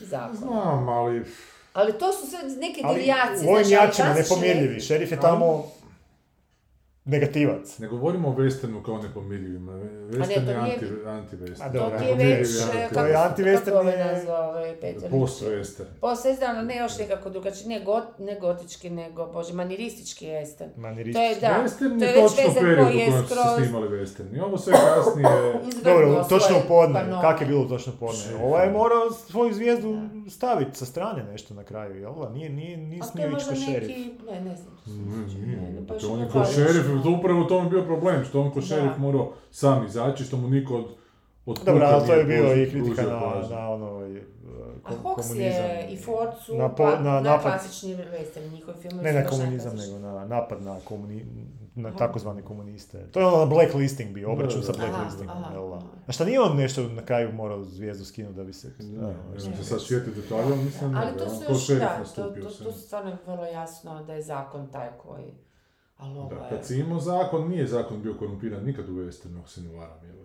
zakon. 0.00 0.36
Znam, 0.36 0.88
ali... 0.88 1.24
Ali 1.72 1.92
to 1.92 2.12
su 2.12 2.26
sve 2.26 2.38
neke 2.42 2.80
Ali 2.84 2.94
devijacije. 2.94 3.48
u 3.48 3.52
ovim 3.52 3.64
ali 3.64 3.70
jačima 3.70 4.14
klasični 4.14 4.36
nepomirljivi. 4.36 4.80
Šerif 4.80 5.12
je 5.12 5.20
tamo... 5.20 5.72
negativac. 7.06 7.78
Ne 7.78 7.88
govorimo 7.88 8.28
o 8.28 8.32
westernu 8.32 8.82
kao 8.82 8.98
nepomirljivima. 8.98 9.72
Western 9.72 10.30
je 10.48 10.62
nije- 10.62 10.74
anti, 10.74 10.86
anti-western. 11.06 11.72
To 11.72 11.98
ti 11.98 12.04
je 12.04 12.14
već, 12.16 12.48
anti- 12.48 12.88
to 12.88 12.94
kako, 12.94 13.06
je 13.06 13.14
anti-western 13.14 13.64
kako 13.66 13.88
je- 13.88 14.04
nazvao 14.06 14.48
ovaj 14.50 14.76
Petar? 14.76 15.10
Post-western. 15.10 15.84
Post-western, 16.00 16.48
ali 16.48 16.66
ne 16.66 16.76
još 16.76 16.98
nekako 16.98 17.30
drugačije, 17.30 17.68
ne, 17.68 17.84
got, 17.84 18.18
ne 18.18 18.38
gotički, 18.40 18.90
nego, 18.90 19.26
bože, 19.26 19.54
maniristički 19.54 20.26
western. 20.26 20.68
Maniristički. 20.76 21.12
To 21.14 21.46
je, 21.46 21.50
da, 21.50 21.64
Western 21.64 21.98
to 21.98 22.04
je 22.04 22.10
je 22.10 22.14
već 22.14 22.32
točno 22.34 22.54
period 22.54 22.86
u 22.86 22.90
je 22.90 23.06
kojem 23.06 23.12
su 23.12 23.28
se 23.28 23.34
skroz 23.34 23.56
snimali 23.58 23.88
westerni. 23.90 24.40
Ovo 24.40 24.58
sve 24.58 24.72
kasnije... 24.74 25.28
Dobro, 25.84 26.24
točno 26.24 26.56
podne. 26.68 27.00
kanone. 27.00 27.22
Kak 27.22 27.40
je 27.40 27.46
bilo 27.46 27.64
točno 27.64 27.92
u 27.92 27.96
podne? 27.96 28.44
Ovaj 28.44 28.66
je 28.66 28.72
morao 28.72 29.10
svoju 29.10 29.54
zvijezdu 29.54 29.98
staviti 30.28 30.78
sa 30.78 30.84
strane 30.84 31.24
nešto 31.24 31.54
na 31.54 31.64
kraju, 31.64 31.96
jel? 31.96 32.12
da? 32.14 32.28
Nije, 32.28 32.50
nije, 32.50 32.76
nije 32.76 33.00
A 33.02 33.06
to 33.06 33.18
je 33.18 33.24
smio 33.24 33.36
ići 33.38 33.48
ko 33.48 33.54
šerif. 33.56 33.88
ne, 34.30 34.40
ne 34.40 34.56
znam. 34.56 34.73
Ne, 34.86 35.80
baš 35.80 36.02
To 36.02 36.08
on 36.08 36.20
je 36.20 36.26
ko 36.26 36.32
kao 36.32 36.44
šerif, 36.44 36.84
to 37.02 37.10
upravo 37.10 37.40
u 37.40 37.48
tome 37.48 37.70
bio 37.70 37.82
problem, 37.82 38.24
što 38.24 38.40
on 38.40 38.50
ko 38.50 38.60
šerif 38.60 38.98
morao 38.98 39.32
sam 39.50 39.86
izaći, 39.86 40.24
što 40.24 40.36
mu 40.36 40.48
niko 40.48 40.76
od, 40.76 40.84
od 41.46 41.60
Dobro, 41.66 41.86
ali 41.86 42.06
to 42.06 42.14
je 42.14 42.24
bio 42.24 42.54
i 42.54 42.70
kritika 42.70 43.02
na, 43.02 43.20
na 43.50 43.70
ono, 43.70 43.98
uh, 43.98 44.16
A 44.84 44.90
kom- 44.90 44.96
Fox 44.96 45.14
komunizam. 45.16 45.36
je 45.64 45.88
i 45.90 45.96
Ford 45.96 46.30
su 46.46 46.52
Na 46.52 46.58
na, 46.58 46.68
po- 46.68 46.76
pa, 46.76 46.90
na 46.92 47.10
na, 47.12 47.20
napad- 47.20 47.42
klasični 47.42 47.94
western, 47.94 48.52
njihovi 48.52 48.78
filmovi 48.78 49.04
Ne 49.04 49.12
na 49.14 49.26
komunizam, 49.26 49.76
nego 49.76 49.98
na 49.98 50.24
napad 50.26 50.62
na, 50.62 50.78
komuni, 50.80 51.24
na 51.74 51.96
takozvane 51.96 52.42
komuniste. 52.42 53.06
To 53.10 53.20
je 53.20 53.26
ono 53.26 53.46
blacklisting 53.46 54.14
bio, 54.14 54.32
obračun 54.32 54.60
Da, 54.60 54.66
sa 54.66 54.72
da. 54.72 54.78
blacklistingom, 54.78 55.36
jel 55.52 55.70
da? 55.70 55.80
A 56.06 56.12
šta 56.12 56.24
nije 56.24 56.40
on 56.40 56.56
nešto 56.56 56.88
na 56.88 57.02
kraju 57.02 57.32
morao 57.32 57.64
zvijezdu 57.64 58.04
skinuti 58.04 58.36
da 58.36 58.44
bi 58.44 58.52
se... 58.52 58.72
Ne, 58.78 58.96
da, 58.96 59.06
ne 59.06 59.14
ono, 59.46 59.56
se 59.56 59.64
sad 59.64 60.14
detalja, 60.14 60.42
ali 60.44 60.64
mislim 60.64 60.96
Ali 60.96 61.12
ne, 61.12 61.18
to 61.18 61.24
on 61.24 61.30
su 61.30 61.46
ko 61.46 61.52
još, 61.52 61.66
šerif 61.66 61.80
da, 61.80 62.04
to, 62.14 62.30
to, 62.30 62.64
to 62.64 62.72
stvarno 62.72 63.10
je 63.10 63.16
vrlo 63.26 63.44
jasno 63.44 64.04
da 64.04 64.14
je 64.14 64.22
zakon 64.22 64.68
taj 64.72 64.88
koji... 64.98 65.34
Ali 65.96 66.14
Da, 66.28 66.48
kad 66.48 66.66
si 66.66 66.78
imao 66.78 67.00
zakon, 67.00 67.48
nije 67.48 67.66
zakon 67.66 68.02
bio 68.02 68.14
korumpiran 68.14 68.64
nikad 68.64 68.88
u 68.88 68.92
westernu, 68.92 69.38
ako 69.38 69.48
se 69.48 69.60
ne 69.60 69.76
varam, 69.76 70.04
jebote. 70.04 70.23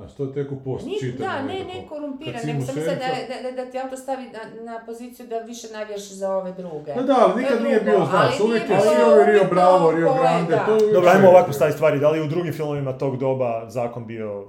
Znaš, 0.00 0.14
to 0.14 0.24
je 0.24 0.32
tek 0.32 0.52
u 0.52 0.56
post 0.64 0.86
Ni- 0.86 1.00
čitanju 1.00 1.18
da, 1.18 1.42
ne, 1.42 1.64
ne 1.64 1.88
korumpira, 1.88 2.32
Kad 2.32 2.40
si 2.40 2.46
nego 2.46 2.56
imao 2.56 2.66
sam 2.66 2.74
mislila 2.74 2.94
da, 2.94 3.34
da, 3.34 3.50
da, 3.50 3.64
da 3.64 3.70
ti 3.70 3.78
auto 3.78 3.96
stavi 3.96 4.24
na, 4.24 4.72
na 4.72 4.80
poziciju 4.86 5.26
da 5.26 5.38
više 5.38 5.66
navijaš 5.72 6.12
za 6.12 6.36
ove 6.36 6.52
druge. 6.52 6.94
Pa 6.94 7.02
da, 7.02 7.16
ali 7.20 7.42
nikad 7.42 7.62
nije 7.62 7.80
bio, 7.80 8.04
znaš, 8.10 8.40
uvijek 8.40 8.62
je 8.62 8.68
bilo 8.68 8.80
svi 8.80 9.02
ovi 9.02 9.24
Rio 9.32 9.44
Bravo, 9.50 9.90
Rio 9.90 10.14
Grande, 10.14 10.58
to 10.66 10.70
je 10.70 10.76
uvijek 10.76 10.94
Dobro, 10.94 11.10
ajmo 11.10 11.28
ovako 11.28 11.52
staviti 11.52 11.76
stvari. 11.76 11.98
Da 11.98 12.10
li 12.10 12.18
je 12.18 12.24
u 12.24 12.28
drugim 12.28 12.52
filmovima 12.52 12.98
tog 12.98 13.16
doba 13.16 13.70
zakon 13.70 14.06
bio 14.06 14.40
uh, 14.42 14.48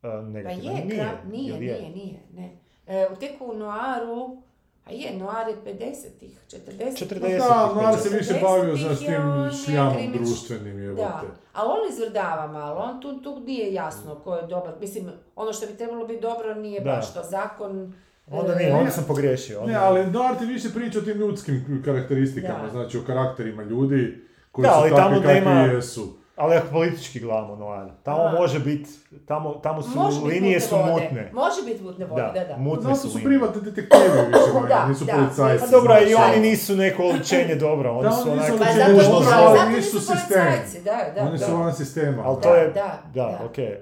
Pa 0.00 0.22
negativan? 0.22 0.76
je, 0.76 0.84
nije, 0.84 1.14
nije, 1.30 1.58
nije, 1.58 1.90
nije, 1.90 2.20
ne. 2.32 2.56
E, 2.86 3.06
u 3.12 3.16
tek 3.16 3.32
u 3.40 3.54
Noiru, 3.54 4.42
a 4.84 4.92
je, 4.92 5.12
Noir 5.14 5.48
je 5.48 5.56
50-ih, 5.66 6.38
40-ih. 6.48 7.08
40-ih. 7.10 7.38
Da, 7.82 7.96
se 7.98 8.08
više 8.08 8.30
40-ih 8.30 8.42
bavio, 8.42 8.76
znaš, 8.76 9.00
je 9.00 9.06
tim 9.06 9.50
šljamom 9.64 10.12
društvenim, 10.14 10.76
Da, 10.76 10.82
jebote. 10.82 11.26
ali 11.52 11.70
on 11.70 11.92
izvrdava 11.92 12.46
malo, 12.48 12.80
on 12.82 13.00
tu, 13.00 13.12
tu 13.14 13.40
nije 13.40 13.72
jasno 13.74 14.14
ko 14.14 14.34
je 14.34 14.42
dobar. 14.42 14.74
Mislim, 14.80 15.04
ono 15.36 15.52
što 15.52 15.66
bi 15.66 15.72
trebalo 15.74 16.06
biti 16.06 16.20
dobro 16.20 16.54
nije 16.54 16.80
Da. 16.80 16.90
baš 16.90 17.14
to. 17.14 17.22
Zakon... 17.22 17.94
Onda 18.30 18.52
e, 18.52 18.56
nije, 18.56 18.74
onda 18.74 18.90
sam 18.90 19.04
pogriješio. 19.04 19.66
Ne, 19.66 19.74
ali 19.74 20.06
Noir 20.06 20.38
ti 20.38 20.44
više 20.46 20.68
priča 20.70 20.98
o 20.98 21.02
tim 21.02 21.18
ljudskim 21.18 21.82
karakteristikama, 21.84 22.62
Da. 22.64 22.70
znači 22.70 22.98
o 22.98 23.02
karakterima 23.02 23.62
ljudi 23.62 24.24
koji 24.52 24.62
Da, 24.62 24.68
su 24.68 24.74
ali 24.74 24.90
takvi 24.90 25.02
tamo 25.02 25.16
kakvi 25.16 25.34
nema- 25.34 25.60
jesu. 25.62 26.19
Ali 26.36 26.56
ako 26.56 26.66
politički 26.68 27.20
gledamo 27.20 27.56
Noir, 27.56 27.88
tamo 28.02 28.20
A. 28.20 28.32
može 28.32 28.58
biti, 28.58 28.90
tamo, 29.26 29.50
tamo 29.52 29.82
su 29.82 29.90
Može 29.94 30.20
linije 30.20 30.60
su 30.60 30.76
vode. 30.76 30.90
mutne. 30.92 31.30
Može 31.34 31.62
biti 31.64 31.82
mutne 31.82 32.04
vode, 32.06 32.22
da, 32.34 32.44
da. 32.44 32.56
mutne 32.56 32.96
su 32.96 33.10
su 33.10 33.18
privatni 33.24 33.62
detektivi 33.62 34.02
više 34.26 34.52
manje, 34.54 34.68
Da, 34.68 34.86
nisu 34.88 35.04
da. 35.04 35.12
policajci. 35.12 35.64
Pa 35.64 35.70
dobro, 35.70 35.98
i 35.98 36.10
znaš. 36.10 36.30
oni 36.30 36.40
nisu 36.40 36.76
neko 36.76 37.02
oličenje 37.04 37.54
dobra, 37.54 37.92
oni 37.92 38.02
Da, 38.02 38.10
su 38.10 38.22
Znači, 38.22 38.52
zato, 38.76 38.92
nužno 38.92 39.20
znali, 39.20 39.58
zato 39.58 39.70
nisu 39.70 40.06
policajci, 40.06 40.82
da, 40.84 40.96
da. 41.14 41.22
Oni 41.22 41.38
da. 41.38 41.46
su 41.46 41.56
van 41.56 41.74
sistema. 41.74 42.22
Ali 42.26 42.36
Da, 42.36 42.42
to 42.42 42.54
je, 42.54 42.68
da, 42.68 42.98
da, 43.14 43.22
da. 43.22 43.44
okej. 43.44 43.78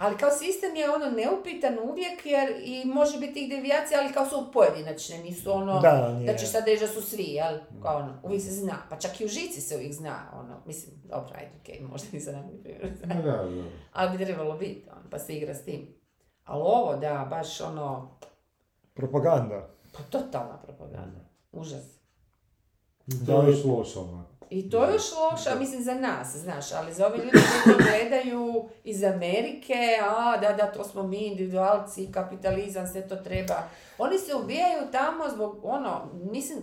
Ali 0.00 0.16
kao 0.16 0.30
sistem 0.32 0.76
je 0.76 0.90
ono 0.90 1.06
neupitan 1.06 1.78
uvijek 1.82 2.26
jer 2.26 2.52
i 2.58 2.84
može 2.86 3.18
biti 3.18 3.34
tih 3.34 3.50
devijacija, 3.50 4.00
ali 4.00 4.12
kao 4.12 4.26
su 4.26 4.52
pojedinačne, 4.52 5.18
nisu 5.18 5.52
ono 5.52 5.80
Da, 5.80 5.90
da 5.92 6.12
nije. 6.12 6.38
ćeš 6.38 6.50
sad 6.50 6.64
reći 6.66 6.80
da 6.80 6.88
su 6.88 7.02
svi, 7.02 7.22
jel? 7.24 7.58
Kao 7.82 7.96
ono, 7.96 8.20
uvijek 8.22 8.42
se 8.42 8.50
zna, 8.50 8.76
pa 8.90 8.96
čak 8.96 9.20
i 9.20 9.24
u 9.24 9.28
žici 9.28 9.60
se 9.60 9.76
uvijek 9.76 9.92
zna, 9.92 10.30
ono, 10.34 10.56
mislim, 10.66 10.94
dobro, 11.04 11.30
ajde, 11.34 11.50
okej, 11.60 11.80
možda 11.82 12.08
nisam 12.12 12.34
primjer, 12.62 12.92
Da, 13.00 13.14
da, 13.14 13.22
da. 13.44 13.62
ali 13.92 14.18
bi 14.18 14.24
trebalo 14.24 14.56
biti, 14.56 14.84
ono, 14.92 15.10
pa 15.10 15.18
se 15.18 15.36
igra 15.36 15.54
s 15.54 15.62
tim. 15.62 15.94
Ali 16.44 16.60
ovo, 16.62 16.96
da, 16.96 17.26
baš 17.30 17.60
ono, 17.60 18.16
Propaganda. 18.94 19.68
pa 19.92 20.02
totalna 20.10 20.56
propaganda, 20.58 21.20
užas. 21.52 21.84
To 23.26 23.42
je 23.42 23.48
još 23.48 23.64
loše 23.64 23.98
onako. 23.98 24.29
I 24.50 24.70
to 24.70 24.84
je 24.84 24.92
još 24.92 25.02
loše, 25.12 25.50
a 25.50 25.54
mislim 25.54 25.82
za 25.82 25.94
nas, 25.94 26.36
znaš, 26.36 26.72
ali 26.72 26.92
za 26.94 27.06
ove 27.06 27.16
ljude 27.16 27.30
koji 27.64 27.76
to 27.76 27.82
gledaju 27.82 28.64
iz 28.84 29.02
Amerike, 29.04 29.74
a 30.10 30.36
da, 30.36 30.52
da, 30.52 30.72
to 30.72 30.84
smo 30.84 31.02
mi 31.02 31.18
individualci, 31.18 32.12
kapitalizam, 32.12 32.86
sve 32.86 33.08
to 33.08 33.16
treba. 33.16 33.54
Oni 33.98 34.18
se 34.18 34.34
ubijaju 34.34 34.82
tamo 34.92 35.24
zbog, 35.34 35.58
ono, 35.62 36.00
mislim, 36.24 36.58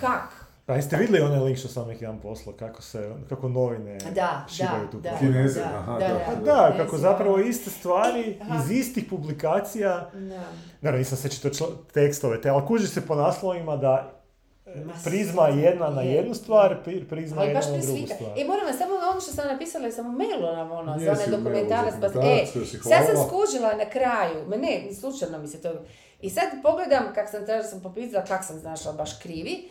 kak? 0.00 0.46
Pa 0.66 0.74
jeste 0.74 0.96
vidjeli 0.96 1.20
onaj 1.22 1.40
link 1.40 1.58
što 1.58 1.68
sam 1.68 1.88
neki 1.88 2.04
dan 2.04 2.18
poslao, 2.20 2.56
kako 2.56 2.82
se, 2.82 3.14
kako 3.28 3.48
novine 3.48 3.98
Da, 4.14 4.46
šibaju 4.48 4.84
da, 4.84 4.90
tu 4.90 5.00
da. 5.00 5.16
Kineze, 5.18 5.60
da, 5.60 5.66
aha, 5.66 5.92
da, 5.92 6.08
da. 6.08 6.14
da. 6.14 6.20
Pa 6.26 6.34
da, 6.34 6.66
Kinezi, 6.66 6.78
kako 6.78 6.96
zapravo 6.98 7.38
iste 7.38 7.70
stvari 7.70 8.38
Aha. 8.42 8.56
iz 8.56 8.70
istih 8.70 9.04
publikacija, 9.10 10.10
Da. 10.14 10.42
naravno 10.80 10.98
nisam 10.98 11.18
se 11.18 11.28
čitao 11.28 11.50
čl- 11.50 11.72
tekstove, 11.92 12.40
te, 12.40 12.48
ali 12.48 12.66
kuži 12.66 12.86
se 12.88 13.06
po 13.06 13.14
naslovima 13.14 13.76
da 13.76 14.15
prizma 15.04 15.48
jedna 15.48 15.90
na 15.90 16.02
je. 16.02 16.14
jednu 16.14 16.34
stvar, 16.34 16.76
pri- 16.84 17.08
prizma 17.08 17.40
Ali 17.40 17.50
jedna 17.50 17.60
na 17.60 17.78
drugu 17.82 18.06
stvar. 18.06 18.30
E, 18.38 18.44
moram 18.44 18.78
samo 18.78 18.94
ono 19.10 19.20
što 19.20 19.32
sam 19.32 19.46
napisala, 19.46 19.90
sam 19.90 20.06
u 20.06 20.18
mailu 20.18 20.56
nam 20.56 20.72
ono, 20.72 20.98
za 20.98 21.12
onaj 21.12 21.26
dokumentarac, 21.26 21.94
pa, 22.00 22.06
e, 22.06 22.46
sad 22.82 23.06
sam 23.06 23.28
skužila 23.28 23.74
na 23.74 23.90
kraju, 23.90 24.48
ma 24.48 24.56
ne, 24.56 24.94
slučajno 25.00 25.38
mi 25.38 25.48
se 25.48 25.62
to, 25.62 25.72
i 26.20 26.30
sad 26.30 26.48
pogledam, 26.62 27.04
kak 27.14 27.30
sam 27.30 27.46
tražila, 27.46 27.68
sam 27.70 27.80
popisala, 27.80 28.24
kak 28.24 28.44
sam 28.44 28.58
znašla 28.58 28.92
baš 28.92 29.18
krivi, 29.22 29.68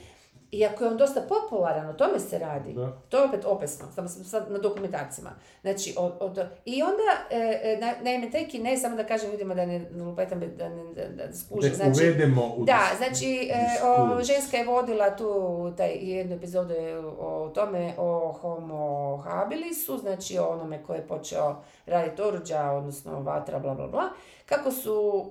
iako 0.51 0.83
je 0.83 0.89
on 0.89 0.97
dosta 0.97 1.21
popularan, 1.21 1.89
o 1.89 1.93
tome 1.93 2.19
se 2.19 2.39
radi. 2.39 2.73
Da. 2.73 3.01
To 3.09 3.17
je 3.17 3.23
opet 3.23 3.45
opasno, 3.45 3.85
samo 3.95 4.07
sam 4.07 4.23
sad 4.23 4.51
na 4.51 4.57
dokumentarcima. 4.57 5.29
Znači, 5.61 5.93
od, 5.97 6.13
od, 6.19 6.47
i 6.65 6.83
onda, 6.83 7.03
e, 7.31 7.59
e, 7.63 7.77
na, 7.81 7.93
naime, 8.01 8.31
taj 8.31 8.47
ne, 8.59 8.77
samo 8.77 8.95
da 8.95 9.03
kažem 9.03 9.31
ljudima 9.31 9.55
da 9.55 9.65
ne 9.65 9.85
lupetam, 9.99 10.39
da 10.57 10.69
ne 10.69 10.93
da, 10.93 11.25
da 11.25 11.33
skuže, 11.33 11.69
Da 11.69 11.75
znači, 11.75 11.91
uvedemo 11.91 12.55
u 12.57 12.65
da, 12.65 12.79
znači, 12.97 13.49
e, 13.53 13.85
o, 13.85 14.23
ženska 14.23 14.57
je 14.57 14.65
vodila 14.65 15.15
tu 15.15 15.73
taj 15.77 15.91
jednu 16.01 16.35
epizodu 16.35 16.73
o 17.19 17.51
tome, 17.55 17.93
o 17.97 18.31
homo 18.31 19.17
habilisu, 19.17 19.97
znači 19.97 20.37
o 20.37 20.45
onome 20.45 20.83
koji 20.83 20.97
je 20.97 21.07
počeo 21.07 21.63
raditi 21.85 22.21
oruđa, 22.21 22.71
odnosno 22.71 23.21
vatra, 23.21 23.59
bla, 23.59 23.73
bla, 23.73 23.87
bla. 23.87 24.09
Kako 24.45 24.71
su, 24.71 25.25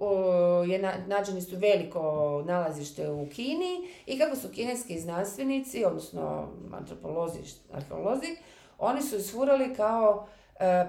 je 0.67 0.79
na, 0.79 0.93
nađeni 1.07 1.41
su 1.43 1.57
veliko 1.57 2.03
nalazište 2.47 3.11
u 3.11 3.27
Kini 3.27 3.75
i 4.07 4.19
kako 4.19 4.37
su 4.37 4.49
kineski 4.49 5.01
znanstvenici, 5.01 5.85
odnosno 5.85 6.49
antropolozi, 6.73 7.39
arheolozi, 7.73 8.37
oni 8.79 9.03
su 9.03 9.17
isfurali 9.17 9.75
kao 9.75 10.27
e, 10.57 10.85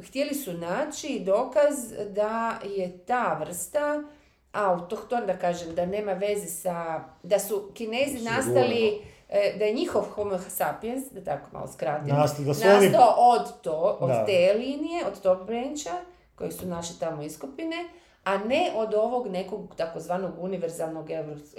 htjeli 0.00 0.34
su 0.34 0.52
naći 0.52 1.20
dokaz 1.20 1.74
da 2.08 2.54
je 2.66 2.98
ta 2.98 3.36
vrsta 3.40 4.02
autohton, 4.52 5.26
da 5.26 5.36
kažem, 5.36 5.74
da 5.74 5.86
nema 5.86 6.12
veze 6.12 6.46
sa, 6.46 6.74
da 7.22 7.38
su 7.38 7.70
kinezi 7.74 8.24
nastali, 8.24 9.00
e, 9.28 9.54
da 9.58 9.64
je 9.64 9.72
njihov 9.72 10.02
homo 10.04 10.38
sapiens, 10.40 11.04
da 11.04 11.20
tako 11.22 11.48
malo 11.52 11.66
skratim, 11.68 12.14
Nastao- 12.66 13.14
oni- 13.18 13.40
od, 13.40 13.60
to, 13.60 13.98
od 14.00 14.08
Da. 14.08 14.26
te 14.26 14.54
linije, 14.54 15.06
od 15.06 15.20
tog 15.20 15.46
brancha, 15.46 15.90
koji 16.34 16.52
su 16.52 16.66
našli 16.66 16.96
tamo 17.00 17.22
iskopine, 17.22 17.88
a 18.24 18.38
ne 18.38 18.72
od 18.74 18.94
ovog 18.94 19.28
nekog 19.28 19.74
takozvanog 19.76 20.32
univerzalnog 20.38 21.06
sapiens. 21.08 21.54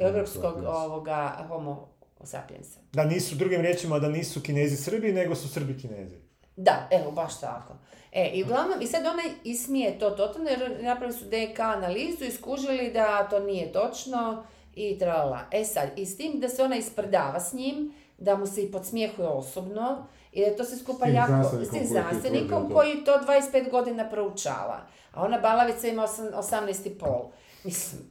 ovoga 0.67 1.45
homo 1.47 1.93
sapiensa. 2.23 2.79
Da 2.93 3.05
nisu, 3.05 3.35
drugim 3.35 3.61
riječima, 3.61 3.99
da 3.99 4.09
nisu 4.09 4.41
kinezi 4.41 4.77
Srbi, 4.77 5.13
nego 5.13 5.35
su 5.35 5.49
Srbi 5.49 5.77
kinezi. 5.77 6.15
Da, 6.55 6.87
evo, 6.91 7.11
baš 7.11 7.39
tako. 7.39 7.73
E, 8.11 8.31
i 8.33 8.43
uglavnom, 8.43 8.81
i 8.81 8.87
sad 8.87 9.05
ona 9.05 9.23
ismije 9.43 9.99
to 9.99 10.09
totalno, 10.09 10.49
jer 10.49 10.83
napravili 10.83 11.19
su 11.19 11.25
DNK 11.25 11.59
analizu 11.59 12.25
i 12.25 12.31
skužili 12.31 12.91
da 12.91 13.27
to 13.29 13.39
nije 13.39 13.71
točno 13.71 14.43
i 14.75 14.99
tralala. 14.99 15.39
E 15.51 15.65
sad, 15.65 15.89
i 15.95 16.05
s 16.05 16.17
tim 16.17 16.39
da 16.39 16.49
se 16.49 16.63
ona 16.63 16.75
isprdava 16.75 17.39
s 17.39 17.53
njim, 17.53 17.93
da 18.17 18.35
mu 18.35 18.47
se 18.47 18.63
i 18.63 18.71
podsmijehuje 18.71 19.27
osobno, 19.27 20.07
i 20.33 20.45
da 20.45 20.55
to 20.57 20.63
se 20.63 20.77
skupa 20.77 21.05
S 21.05 21.13
jako, 21.13 21.63
s 21.65 21.69
tim 21.69 21.85
znanstvenikom 21.85 22.73
koji 22.73 23.03
to 23.03 23.11
25 23.11 23.71
godina 23.71 24.09
proučava. 24.09 24.81
A 25.11 25.23
ona 25.23 25.39
balavica 25.39 25.87
ima 25.87 26.03
osam- 26.03 26.33
18 26.33 26.87
i 26.87 26.89
pol. 26.89 27.29
Mislim, 27.63 28.01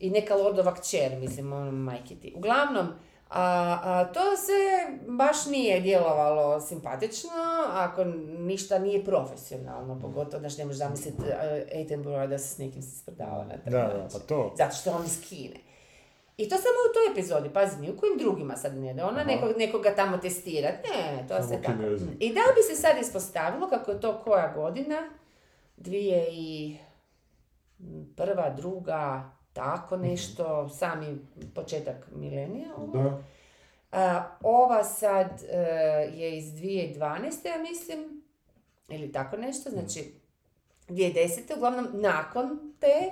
i 0.00 0.10
neka 0.10 0.34
lordova 0.34 0.74
kćer, 0.74 1.16
mislim, 1.16 1.52
ono, 1.52 1.72
majke 1.72 2.14
ti. 2.14 2.32
Uglavnom, 2.36 2.86
a, 3.30 3.78
a 3.82 4.04
to 4.04 4.20
se 4.36 4.52
baš 5.08 5.46
nije 5.46 5.80
djelovalo 5.80 6.60
simpatično, 6.60 7.30
ako 7.70 8.04
ništa 8.38 8.78
nije 8.78 9.04
profesionalno, 9.04 9.98
pogotovo, 10.00 10.40
znaš, 10.40 10.58
ne 10.58 10.64
možeš 10.64 10.78
zamisliti 10.78 11.22
Attenborough 11.82 12.28
da 12.28 12.38
se 12.38 12.48
s 12.48 12.58
nekim 12.58 12.82
sprdava 12.82 13.44
na 13.44 13.56
taj 13.64 13.72
Da, 13.72 13.78
da, 13.78 14.08
pa 14.12 14.18
to. 14.18 14.54
Zato 14.56 14.76
što 14.76 14.90
on 14.90 15.04
iz 15.04 15.20
Kine. 15.28 15.56
I 16.36 16.48
to 16.48 16.56
samo 16.56 16.78
u 16.90 16.94
toj 16.94 17.12
epizodi, 17.12 17.50
pazi, 17.54 17.80
ni 17.80 17.90
u 17.90 17.96
kojim 17.96 18.18
drugima 18.18 18.56
sad 18.56 18.76
ne 18.76 18.94
da 18.94 19.08
ona 19.08 19.24
nekog, 19.24 19.50
nekoga 19.58 19.94
tamo 19.94 20.18
testirat, 20.18 20.74
ne, 20.74 21.24
to 21.28 21.34
Samo 21.34 21.48
se 21.48 21.62
tako. 21.62 21.82
I 22.18 22.34
da 22.34 22.40
li 22.40 22.54
bi 22.56 22.62
se 22.74 22.82
sad 22.82 22.98
ispostavilo 23.00 23.68
kako 23.68 23.90
je 23.90 24.00
to 24.00 24.20
koja 24.24 24.52
godina, 24.56 25.10
dvije 25.76 26.28
i 26.32 26.76
prva, 28.16 28.50
druga, 28.50 29.30
tako 29.52 29.96
nešto, 29.96 30.68
sami 30.68 31.18
početak 31.54 32.06
milenija. 32.14 32.68
ovo. 32.76 33.02
Da. 33.02 33.22
A, 33.92 34.24
ova 34.42 34.84
sad 34.84 35.42
e, 35.50 35.56
je 36.14 36.38
iz 36.38 36.44
2012. 36.44 37.00
ja 37.46 37.62
mislim, 37.70 38.22
ili 38.88 39.12
tako 39.12 39.36
nešto, 39.36 39.70
znači 39.70 40.12
2010. 40.88 41.56
uglavnom 41.56 41.88
nakon 41.92 42.74
te 42.80 43.10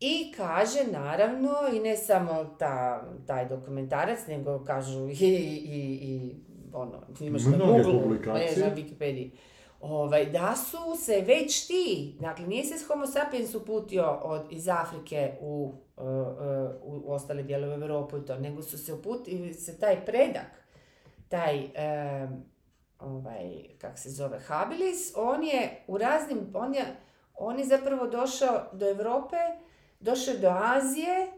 i 0.00 0.32
kaže 0.36 0.84
naravno 0.92 1.52
i 1.72 1.80
ne 1.80 1.96
samo 1.96 2.44
ta, 2.58 3.04
taj 3.26 3.48
dokumentarac, 3.48 4.26
nego 4.28 4.64
kažu 4.64 5.08
i, 5.08 5.12
i, 5.12 5.98
i 6.02 6.34
ono, 6.72 7.02
imaš 7.20 7.44
na 7.44 7.56
Google, 7.56 8.18
na 8.56 8.74
Wikipediji, 8.74 9.30
ovaj, 9.80 10.26
da 10.26 10.54
su 10.56 11.02
se 11.04 11.20
već 11.20 11.66
ti, 11.66 12.16
dakle 12.20 12.46
nije 12.46 12.64
se 12.64 12.86
Homo 12.86 13.06
sapiens 13.06 13.54
uputio 13.54 14.20
od, 14.22 14.42
iz 14.50 14.68
Afrike 14.68 15.32
u, 15.40 15.72
uh, 15.96 16.04
uh, 16.04 17.04
u 17.04 17.12
ostale 17.12 17.42
dijelove 17.42 17.74
Europu 17.74 18.18
i 18.18 18.24
to, 18.24 18.38
nego 18.38 18.62
su 18.62 18.78
se 18.78 18.92
uputili, 18.92 19.54
se 19.54 19.78
taj 19.78 20.04
predak, 20.04 20.66
taj, 21.28 21.68
em, 21.74 22.44
ovaj, 22.98 23.62
kak 23.78 23.98
se 23.98 24.10
zove, 24.10 24.38
habilis, 24.38 25.12
on 25.16 25.44
je 25.44 25.84
u 25.86 25.98
raznim, 25.98 26.50
on 26.54 26.74
je, 26.74 26.84
on 27.34 27.58
je 27.58 27.64
zapravo 27.64 28.06
došao 28.06 28.64
do 28.72 28.88
Europe, 28.88 29.36
došao 30.06 30.34
je 30.34 30.38
do 30.40 30.48
Azije, 30.48 31.32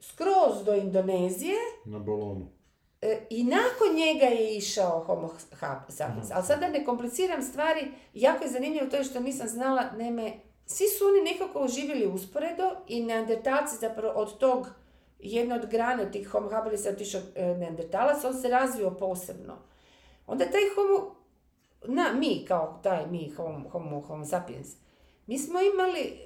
skroz 0.00 0.64
do 0.64 0.74
Indonezije, 0.74 1.56
Na 1.84 1.98
balonu. 1.98 2.58
E, 3.02 3.26
I 3.30 3.44
nakon 3.44 3.96
njega 3.96 4.26
je 4.26 4.56
išao 4.56 5.00
Homo 5.00 5.30
sapiens. 5.88 6.30
Ali 6.30 6.44
sad 6.44 6.60
da 6.60 6.68
ne 6.68 6.84
kompliciram 6.84 7.42
stvari, 7.42 7.90
jako 8.14 8.44
je 8.44 8.50
zanimljivo 8.50 8.86
to 8.86 9.04
što 9.04 9.20
nisam 9.20 9.48
znala, 9.48 9.82
naime, 9.96 10.32
svi 10.66 10.86
su 10.88 11.04
oni 11.04 11.32
nekako 11.32 11.68
živjeli 11.68 12.06
usporedo 12.06 12.70
i 12.86 13.04
neandertalci 13.04 13.76
zapravo 13.76 14.14
od 14.14 14.38
tog, 14.38 14.68
jedna 15.18 15.54
od 15.54 15.66
grane 15.66 16.02
od 16.02 16.12
tih 16.12 16.28
Homo 16.28 16.50
habilisa 16.50 16.90
otišao 16.90 17.20
e, 17.34 17.54
neandertalac, 17.54 18.24
on 18.24 18.34
se 18.34 18.48
razvio 18.48 18.90
posebno. 18.90 19.58
Onda 20.26 20.44
taj 20.44 20.62
Homo, 20.74 21.14
na, 21.84 22.12
mi 22.12 22.44
kao 22.48 22.80
taj 22.82 23.06
mi 23.06 23.30
Homo, 23.30 23.68
homo, 23.68 24.00
homo 24.00 24.24
sapiens, 24.24 24.68
mi 25.28 25.38
smo 25.38 25.60
imali, 25.60 26.18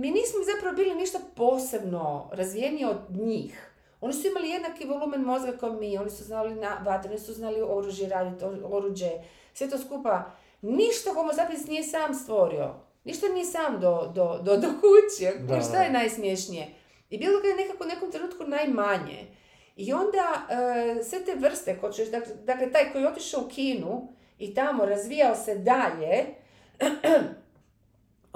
mi 0.00 0.10
nismo 0.10 0.40
zapravo 0.54 0.76
bili 0.76 0.94
ništa 0.94 1.18
posebno 1.36 2.30
razvijeniji 2.32 2.84
od 2.84 2.96
njih. 3.10 3.72
Oni 4.00 4.12
su 4.12 4.26
imali 4.26 4.48
jednaki 4.48 4.86
volumen 4.86 5.20
mozga 5.20 5.52
kao 5.52 5.72
mi, 5.72 5.98
oni 5.98 6.10
su 6.10 6.24
znali 6.24 6.54
na 6.54 6.78
vatre, 6.84 7.10
oni 7.10 7.20
su 7.20 7.32
znali 7.32 7.62
oružje 7.62 8.08
raditi, 8.08 8.44
oruđe, 8.64 9.10
sve 9.54 9.70
to 9.70 9.78
skupa. 9.78 10.30
Ništa 10.62 11.14
Homo 11.14 11.32
sapiens 11.32 11.66
nije 11.66 11.82
sam 11.82 12.14
stvorio. 12.14 12.74
Ništa 13.04 13.28
nije 13.28 13.44
sam 13.44 13.80
do, 13.80 14.12
do, 14.14 14.40
do, 14.42 14.56
do 14.56 14.68
kuće. 14.68 15.32
Da, 15.48 15.60
Šta 15.60 15.82
je 15.82 15.92
najsmješnije? 15.92 16.68
I 17.10 17.18
bilo 17.18 17.40
ga 17.40 17.48
je 17.48 17.56
nekako 17.56 17.84
u 17.84 17.86
nekom 17.86 18.10
trenutku 18.10 18.44
najmanje. 18.44 19.26
I 19.76 19.92
onda 19.92 20.46
e, 20.50 21.04
sve 21.04 21.24
te 21.24 21.34
vrste, 21.34 21.76
hoćeš, 21.80 22.10
dakle, 22.10 22.34
dakle 22.34 22.72
taj 22.72 22.92
koji 22.92 23.02
je 23.02 23.08
otišao 23.08 23.42
u 23.42 23.48
Kinu 23.48 24.08
i 24.38 24.54
tamo 24.54 24.84
razvijao 24.86 25.34
se 25.34 25.54
dalje, 25.54 26.24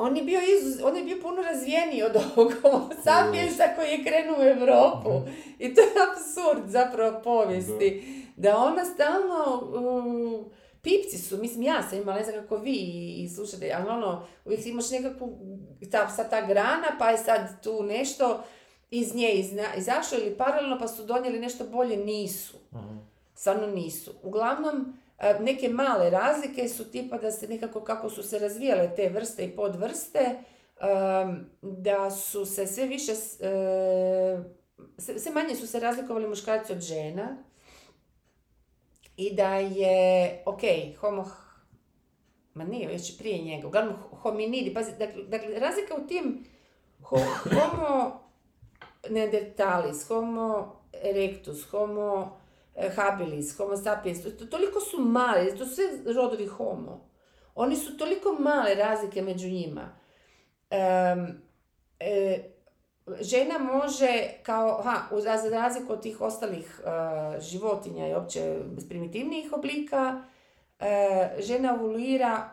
on 0.00 0.16
je 0.16 0.22
bio, 0.22 0.40
izuz, 0.58 0.80
on 0.84 0.96
je 0.96 1.04
bio 1.04 1.18
puno 1.22 1.42
razvijeniji 1.42 2.02
od 2.02 2.16
ovog 2.16 2.52
Homo 2.62 2.88
sapiensa 3.04 3.64
koji 3.76 3.90
je 3.90 4.04
krenuo 4.04 4.38
u 4.38 4.42
Europu. 4.42 5.28
I 5.58 5.74
to 5.74 5.80
je 5.80 5.88
apsurd 6.12 6.70
zapravo 6.70 7.20
povijesti. 7.24 8.02
Da, 8.36 8.56
ona 8.56 8.84
stalno... 8.84 9.62
uh, 9.62 10.52
pipci 10.82 11.18
su, 11.18 11.38
mislim 11.38 11.62
ja 11.62 11.82
sam 11.82 11.98
imala, 11.98 12.18
ne 12.18 12.24
znam 12.24 12.42
kako 12.42 12.56
vi 12.56 12.76
i, 13.16 13.28
slušate, 13.28 13.72
ali 13.76 13.88
ono, 13.88 14.26
uvijek 14.44 14.66
imaš 14.66 14.90
nekakvu, 14.90 15.38
ta, 15.90 16.08
sad 16.08 16.30
ta 16.30 16.46
grana, 16.46 16.86
pa 16.98 17.10
je 17.10 17.18
sad 17.18 17.62
tu 17.62 17.82
nešto 17.82 18.42
iz 18.90 19.14
nje 19.14 19.32
izna, 19.32 19.74
izašlo 19.76 20.18
ili 20.18 20.36
paralelno, 20.36 20.78
pa 20.78 20.88
su 20.88 21.04
donijeli 21.04 21.40
nešto 21.40 21.64
bolje, 21.64 21.96
nisu. 21.96 22.56
Stvarno 23.34 23.66
nisu. 23.66 24.12
Uglavnom, 24.22 24.99
neke 25.40 25.68
male 25.68 26.10
razlike 26.10 26.68
su 26.68 26.90
tipa 26.90 27.18
da 27.18 27.32
se 27.32 27.48
nekako 27.48 27.80
kako 27.80 28.10
su 28.10 28.22
se 28.22 28.38
razvijale 28.38 28.94
te 28.96 29.08
vrste 29.08 29.44
i 29.44 29.56
podvrste, 29.56 30.38
da 31.62 32.10
su 32.10 32.46
se 32.46 32.66
sve 32.66 32.86
više, 32.86 33.12
e, 33.12 33.16
sve, 34.98 35.32
manje 35.32 35.54
su 35.54 35.66
se 35.66 35.80
razlikovali 35.80 36.28
muškarci 36.28 36.72
od 36.72 36.80
žena 36.80 37.36
i 39.16 39.34
da 39.34 39.54
je, 39.54 40.42
ok, 40.46 40.60
homo, 41.00 41.30
ma 42.54 42.64
nije, 42.64 42.88
već 42.88 43.18
prije 43.18 43.38
njega, 43.38 43.66
uglavnom 43.66 43.94
hominidi, 44.22 44.74
pazi, 44.74 44.92
dakle, 44.98 45.22
dakle 45.22 45.58
razlika 45.58 45.94
u 45.94 46.06
tim 46.06 46.44
ho- 47.02 47.24
homo 47.50 48.20
neandertalis, 49.10 50.08
homo 50.08 50.80
erectus, 51.02 51.70
homo 51.70 52.39
habilis, 52.88 53.56
homo 53.56 53.76
sapiens, 53.76 54.22
to, 54.22 54.30
to- 54.30 54.46
toliko 54.46 54.80
su 54.80 54.98
male, 55.00 55.56
to 55.56 55.66
su 55.66 55.74
sve 55.74 55.84
rodovi 56.14 56.46
homo. 56.46 57.10
Oni 57.54 57.76
su 57.76 57.96
toliko 57.96 58.36
male 58.38 58.74
razlike 58.74 59.22
među 59.22 59.48
njima. 59.48 59.96
Em, 60.70 61.42
e, 62.00 62.38
žena 63.20 63.58
može 63.58 64.28
kao, 64.42 64.82
ha, 64.82 65.00
za 65.42 65.48
razliku 65.50 65.92
od 65.92 66.02
tih 66.02 66.20
ostalih 66.20 66.80
eh, 66.84 67.40
životinja 67.40 68.08
i 68.08 68.14
opće 68.14 68.58
primitivnijih 68.88 69.52
oblika, 69.52 70.22
eh, 70.78 71.36
žena 71.38 71.74
ovulira 71.74 72.50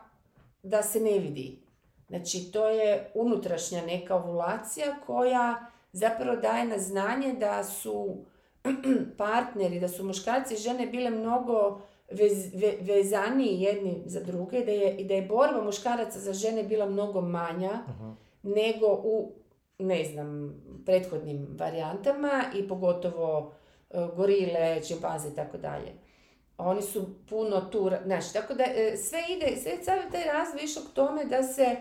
da 0.64 0.84
se 0.84 0.99
ne 0.99 1.20
vidi. 1.20 1.60
Znači, 2.08 2.52
to 2.52 2.70
je 2.70 3.12
unutrašnja 3.14 3.82
neka 3.82 4.16
ovulacija 4.16 4.95
koja 5.06 5.66
zapravo 5.91 6.36
daje 6.36 6.66
na 6.66 6.78
znanje 6.78 7.34
da 7.34 7.64
su 7.64 8.18
partneri, 9.18 9.80
da 9.80 9.88
su 9.88 10.03
muškarci 10.03 10.53
i 10.53 10.57
žene 10.57 10.88
bile 10.88 11.10
mnogo 11.10 11.81
vez, 12.11 12.53
ve- 12.53 12.77
vezaniji 12.81 13.61
jedni 13.61 14.03
za 14.06 14.19
druge 14.23 14.65
da 14.65 14.72
je, 14.72 14.95
i 14.98 15.06
da 15.06 15.14
je 15.14 15.22
borba 15.22 15.64
muškaraca 15.64 16.19
za 16.19 16.34
žene 16.34 16.64
bila 16.64 16.85
mnogo 16.85 17.22
manja 17.22 17.72
nego 18.44 18.88
u, 18.88 19.31
ne 19.80 20.03
znam, 20.03 20.56
prethodnim 20.85 21.48
varijantama 21.60 22.44
i 22.56 22.68
pogotovo 22.68 23.52
e, 23.89 24.07
gorile, 24.15 24.81
čimpanze 24.88 25.30
i 25.30 25.35
tako 25.35 25.57
dalje. 25.57 25.94
Oni 26.57 26.81
su 26.81 27.06
puno 27.30 27.61
tu, 27.61 27.91
znači, 28.06 28.34
tako 28.34 28.53
da 28.53 28.64
e, 28.64 28.98
sve 28.98 29.19
ide, 29.30 29.56
sve 29.61 29.72
sav 29.84 29.98
taj 30.11 30.23
razvoj 30.23 30.64
išao 30.64 30.84
k 30.84 30.94
tome 30.95 31.26
da 31.26 31.44
se 31.44 31.76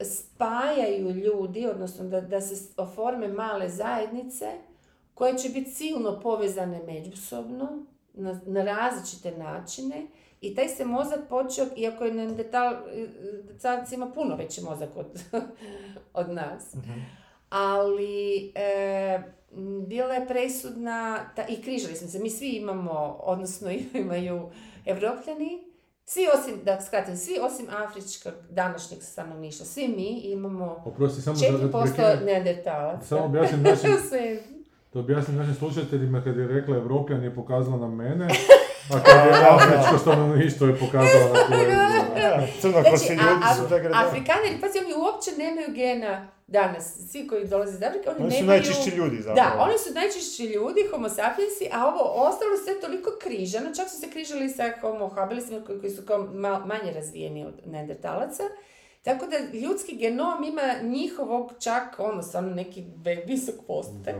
spajaju 0.00 1.10
ljudi, 1.10 1.66
odnosno 1.66 2.04
da, 2.04 2.20
da 2.20 2.40
se 2.40 2.72
oforme 2.76 3.28
male 3.28 3.68
zajednice 3.68 4.46
koje 5.16 5.38
će 5.38 5.48
biti 5.48 5.70
silno 5.70 6.20
povezane 6.20 6.82
međusobno 6.86 7.84
na, 8.14 8.40
na 8.46 8.64
različite 8.64 9.38
načine 9.38 10.06
i 10.40 10.54
taj 10.54 10.68
se 10.68 10.84
mozak 10.84 11.20
počeo, 11.28 11.66
iako 11.76 12.04
je 12.04 12.14
neandertalac 12.14 13.92
ima 13.92 14.10
puno 14.10 14.36
veći 14.36 14.62
mozak 14.62 14.88
od, 14.96 15.22
od 16.20 16.30
nas, 16.30 16.74
ali 17.48 18.52
e, 18.54 19.22
bila 19.86 20.14
je 20.14 20.28
presudna, 20.28 21.30
ta, 21.36 21.46
i 21.48 21.62
križali 21.62 21.96
smo 21.96 22.08
se, 22.08 22.18
mi 22.18 22.30
svi 22.30 22.48
imamo, 22.48 23.16
odnosno 23.20 23.70
imaju 23.94 24.50
evropljani, 24.84 25.64
svi 26.04 26.26
osim, 26.38 26.60
da 26.64 26.80
skratim, 26.80 27.16
svi 27.16 27.38
osim 27.42 27.66
afričkog 27.70 28.32
današnjeg 28.50 29.02
stanovništva, 29.02 29.66
svi 29.66 29.88
mi 29.88 30.20
imamo 30.20 30.82
Oprosti, 30.84 31.22
samo 31.22 31.36
da, 31.38 31.58
da 31.58 31.78
4% 31.78 31.82
prekinem. 31.82 32.24
neandertalaca. 32.24 33.06
Samo 33.06 33.24
objasnim 33.24 33.62
našim. 33.62 33.90
da 34.96 35.00
objasnim 35.00 35.36
našim 35.36 35.54
slušateljima 35.54 36.24
kad 36.24 36.36
je 36.36 36.46
rekla 36.48 36.76
Evropljan 36.76 37.22
je 37.24 37.34
pokazala 37.34 37.76
na 37.76 37.88
mene, 37.88 38.28
a 38.94 39.02
kad 39.04 39.26
je 39.26 39.32
afričko 39.50 39.98
stanovništvo 39.98 40.66
je 40.66 40.76
pokazala 40.76 41.26
na 41.34 41.40
kolegu. 41.48 41.70
Ja, 42.20 42.46
crnokosi 42.60 43.06
Znači, 43.06 43.12
ljudi 43.12 43.44
su. 43.56 43.62
Afrikaneri, 43.94 44.60
pazi, 44.60 44.78
oni 44.84 44.94
uopće 44.94 45.30
nemaju 45.38 45.68
gena 45.74 46.28
danas. 46.46 46.84
Svi 47.10 47.26
koji 47.28 47.48
dolaze 47.48 47.72
iz 47.72 47.82
Afrike, 47.82 48.10
oni, 48.10 48.22
Oni 48.22 48.30
su 48.30 48.40
nemaju... 48.40 48.60
najčišći 48.60 48.90
ljudi 48.90 49.16
zapravo. 49.16 49.56
Da, 49.56 49.62
oni 49.64 49.78
su 49.78 49.94
najčišći 49.94 50.44
ljudi, 50.44 50.80
homo 50.90 51.08
sapiensi, 51.08 51.64
a 51.72 51.86
ovo 51.86 52.02
ostalo 52.28 52.56
sve 52.64 52.80
toliko 52.80 53.10
križano, 53.22 53.74
čak 53.76 53.88
su 53.88 53.96
se 54.00 54.10
križali 54.10 54.48
sa 54.48 54.64
homo 54.80 55.08
habilisima 55.08 55.60
koji, 55.66 55.80
koji 55.80 55.90
su 55.92 56.02
kao 56.02 56.18
ma- 56.18 56.64
manje 56.66 56.92
razvijeni 56.94 57.44
od 57.44 57.54
neandertalaca. 57.66 58.42
Tako 59.02 59.26
da 59.26 59.58
ljudski 59.58 59.96
genom 59.96 60.44
ima 60.44 60.68
njihovog 60.82 61.52
čak, 61.60 61.82
ono, 61.98 62.22
stvarno 62.22 62.54
neki 62.54 62.84
visok 63.26 63.54
postotak. 63.66 64.14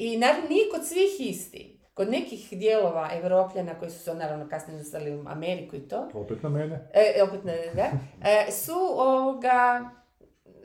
I 0.00 0.16
naravno 0.18 0.48
nije 0.48 0.70
kod 0.70 0.86
svih 0.86 1.30
isti. 1.30 1.80
Kod 1.94 2.10
nekih 2.10 2.48
dijelova 2.50 3.10
Evropljana 3.12 3.78
koji 3.78 3.90
su 3.90 3.98
se 3.98 4.14
naravno 4.14 4.48
kasnije 4.48 4.78
nastali 4.78 5.14
u 5.14 5.24
Ameriku 5.28 5.76
i 5.76 5.88
to, 5.88 6.08
Opet 6.14 6.42
na 6.42 6.48
mene. 6.48 6.88
e, 6.94 7.22
opet 7.22 7.44
ne, 7.44 7.58
da, 7.74 7.90
e, 8.30 8.52
su 8.52 8.78
ovoga, 8.96 9.90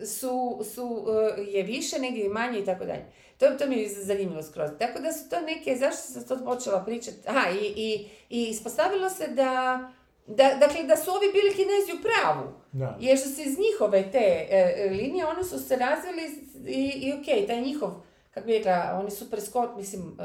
su, 0.05 0.61
su, 0.73 1.05
e, 1.37 1.41
je 1.41 1.63
više, 1.63 1.99
negdje 1.99 2.25
i 2.25 2.29
manje 2.29 2.59
i 2.59 2.65
tako 2.65 2.85
dalje. 2.85 3.05
To, 3.37 3.45
to 3.59 3.67
mi 3.67 3.77
je 3.77 3.89
zanimljivo 3.89 4.43
skroz. 4.43 4.69
Tako 4.79 4.99
da 4.99 5.11
su 5.11 5.29
to 5.29 5.41
neke, 5.41 5.75
zašto 5.75 6.01
sam 6.01 6.23
to 6.27 6.45
počela 6.45 6.83
pričati? 6.85 7.17
Aha, 7.27 7.49
i, 7.49 7.65
i, 7.75 8.07
i 8.29 8.43
ispostavilo 8.49 9.09
se 9.09 9.27
da, 9.27 9.79
da, 10.27 10.49
dakle, 10.59 10.83
da 10.83 10.95
su 10.97 11.11
ovi 11.11 11.27
bili 11.33 11.51
kinezi 11.55 11.91
u 11.99 12.03
pravu. 12.03 12.53
Da. 12.71 12.97
Jer 12.99 13.17
što 13.17 13.29
se 13.29 13.41
iz 13.43 13.57
njihove 13.59 14.11
te 14.11 14.47
e, 14.49 14.89
linije, 14.91 15.25
oni 15.25 15.43
su 15.43 15.59
se 15.59 15.75
razvili 15.75 16.21
i, 16.67 16.91
i 16.95 17.13
ok, 17.13 17.47
taj 17.47 17.61
njihov, 17.61 17.91
kako 18.35 18.47
bi 18.47 18.53
rekla, 18.53 18.99
oni 18.99 19.11
su 19.11 19.29
presko, 19.29 19.69
mislim, 19.77 20.17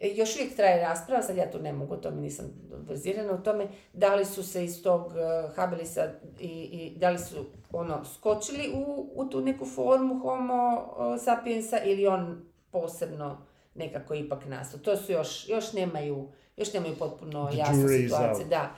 još 0.00 0.36
uvijek 0.36 0.56
traje 0.56 0.80
rasprava, 0.80 1.22
sad 1.22 1.36
ja 1.36 1.50
tu 1.50 1.58
ne 1.58 1.72
mogu, 1.72 1.94
o 1.94 1.96
tome 1.96 2.20
nisam 2.20 2.46
verzirana 2.88 3.32
u 3.32 3.42
tome, 3.42 3.66
da 3.92 4.14
li 4.14 4.24
su 4.24 4.42
se 4.42 4.64
iz 4.64 4.82
tog 4.82 5.06
uh, 5.06 5.56
Habilisa 5.56 6.08
i, 6.40 6.48
i 6.48 6.98
da 6.98 7.10
li 7.10 7.18
su 7.18 7.46
ono 7.72 8.04
skočili 8.04 8.72
u, 8.74 9.10
u 9.14 9.24
tu 9.24 9.40
neku 9.40 9.66
formu 9.66 10.20
homo 10.20 10.74
uh, 10.74 11.22
sapiensa 11.22 11.78
ili 11.84 12.06
on 12.06 12.44
posebno 12.70 13.38
nekako 13.74 14.14
ipak 14.14 14.46
nastao. 14.46 14.80
To 14.80 14.96
su 14.96 15.12
još, 15.12 15.48
još 15.48 15.72
nemaju, 15.72 16.28
još 16.56 16.72
nemaju 16.72 16.94
potpuno 16.98 17.50
jasnu 17.52 17.88
situaciju, 17.88 18.46
da. 18.48 18.70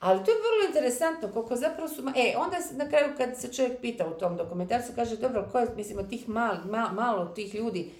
Ali 0.00 0.24
to 0.24 0.30
je 0.30 0.36
vrlo 0.36 0.68
interesantno, 0.68 1.28
koliko 1.32 1.56
zapravo 1.56 1.88
su... 1.88 2.02
E, 2.16 2.34
onda 2.36 2.56
na 2.72 2.88
kraju 2.88 3.14
kad 3.16 3.40
se 3.40 3.52
čovjek 3.52 3.80
pita 3.80 4.06
u 4.06 4.18
tom 4.18 4.36
dokumentarcu, 4.36 4.92
kaže, 4.94 5.16
dobro, 5.16 5.48
ko 5.52 5.58
je, 5.58 5.66
mislim, 5.76 5.98
od 5.98 6.08
tih 6.08 6.28
mal, 6.28 6.56
ma- 6.64 6.92
malo 6.92 7.24
tih 7.24 7.54
ljudi, 7.54 7.90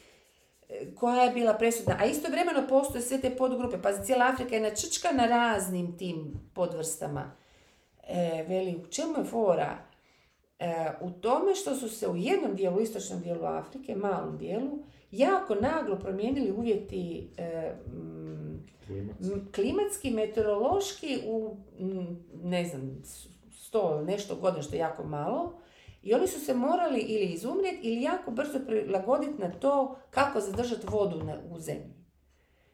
e, 0.68 0.94
koja 0.94 1.23
je 1.23 1.31
bila 1.31 1.55
presudna, 1.55 1.97
a 2.01 2.05
istovremeno 2.05 2.68
postoje 2.68 3.02
sve 3.02 3.20
te 3.20 3.31
podgrupe, 3.31 3.82
pa 3.82 4.02
cijela 4.02 4.27
Afrika 4.27 4.55
je 4.55 4.60
načrčkana 4.60 5.27
raznim 5.27 5.98
tim 5.98 6.32
podvrstama. 6.55 7.32
E, 8.09 8.44
veli, 8.48 8.77
u 8.77 8.86
čemu 8.86 9.18
je 9.18 9.24
fora? 9.24 9.78
E, 10.59 10.90
u 11.01 11.10
tome 11.10 11.55
što 11.55 11.74
su 11.74 11.89
se 11.89 12.09
u 12.09 12.16
jednom 12.16 12.55
dijelu, 12.55 12.81
istočnom 12.81 13.20
dijelu 13.20 13.44
Afrike, 13.44 13.97
malom 13.97 14.39
dijelu, 14.39 14.78
jako 15.10 15.55
naglo 15.55 15.97
promijenili 15.98 16.52
uvjeti 16.52 17.28
e, 17.36 17.73
klimatski, 19.55 20.10
meteorološki 20.10 21.20
u, 21.26 21.56
ne 22.43 22.64
znam, 22.64 23.02
sto 23.52 24.01
nešto 24.02 24.36
godina, 24.36 24.62
što 24.62 24.74
je 24.74 24.78
jako 24.78 25.05
malo, 25.05 25.52
i 26.02 26.14
oni 26.14 26.26
su 26.26 26.40
se 26.40 26.55
morali 26.55 27.01
ili 27.01 27.26
izumrijeti 27.26 27.88
ili 27.88 28.02
jako 28.02 28.30
brzo 28.30 28.59
prilagoditi 28.66 29.38
na 29.43 29.51
to 29.52 29.97
kako 30.10 30.40
zadržati 30.40 30.86
vodu 30.90 31.24
na, 31.24 31.36
u 31.51 31.59
zemlji. 31.59 31.97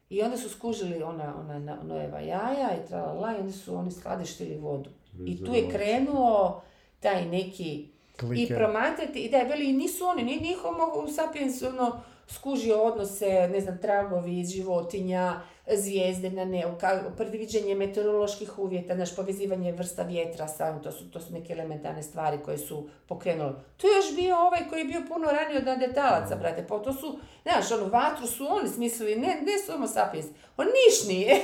I 0.09 0.21
onda 0.21 0.37
su 0.37 0.49
skužili 0.49 1.03
ona, 1.03 1.39
ona 1.39 1.59
na- 1.59 1.83
Noeva 1.83 2.19
jaja 2.19 2.69
i 2.83 2.87
tralala 2.87 3.33
i 3.33 3.39
onda 3.39 3.51
su 3.51 3.75
oni 3.75 3.91
skladištili 3.91 4.57
vodu. 4.57 4.89
I 5.25 5.45
tu 5.45 5.53
je 5.53 5.69
krenuo 5.69 6.61
taj 6.99 7.25
neki 7.25 7.63
i 7.63 7.89
Klike. 8.17 8.55
promatrati, 8.55 9.19
i 9.19 9.29
da 9.29 9.37
je 9.37 9.45
veli, 9.49 9.73
nisu 9.73 10.05
oni, 10.05 10.23
ni, 10.23 10.53
homo 10.61 11.07
sapiens 11.07 11.61
ono, 11.61 12.01
skužio 12.27 12.83
odnose, 12.83 13.49
ne 13.51 13.61
znam, 13.61 13.77
tragovi 13.77 14.39
iz 14.39 14.49
životinja, 14.49 15.41
zvijezde 15.67 16.29
na 16.29 16.45
nebu, 16.45 16.71
ka- 16.81 17.15
predviđanje 17.17 17.75
meteoroloških 17.75 18.59
uvjeta, 18.59 18.95
naš 18.95 19.15
povezivanje 19.15 19.71
vrsta 19.71 20.03
vjetra, 20.03 20.47
sam, 20.47 20.83
to 20.83 20.91
su, 20.91 21.11
to 21.11 21.19
su 21.19 21.33
neke 21.33 21.53
elementarne 21.53 22.03
stvari 22.03 22.37
koje 22.45 22.57
su 22.57 22.89
pokrenule. 23.07 23.53
Tu 23.77 23.87
je 23.87 23.95
još 23.95 24.15
bio 24.15 24.35
ovaj 24.37 24.59
koji 24.69 24.79
je 24.79 24.85
bio 24.85 25.01
puno 25.07 25.27
ranije 25.27 25.57
od 25.57 25.65
Neandertalaca, 25.65 26.35
brate, 26.35 26.65
pa 26.67 26.79
to 26.79 26.93
su, 26.93 27.19
znaš, 27.43 27.71
ono, 27.71 27.87
vatru 27.87 28.27
su 28.27 28.47
oni 28.49 28.69
smislili, 28.69 29.15
ne, 29.15 29.27
ne 29.27 29.63
su 29.65 29.71
homo 29.71 29.87
sapiens, 29.87 30.25
on 30.57 30.65
niš 30.65 31.07
nije. 31.07 31.35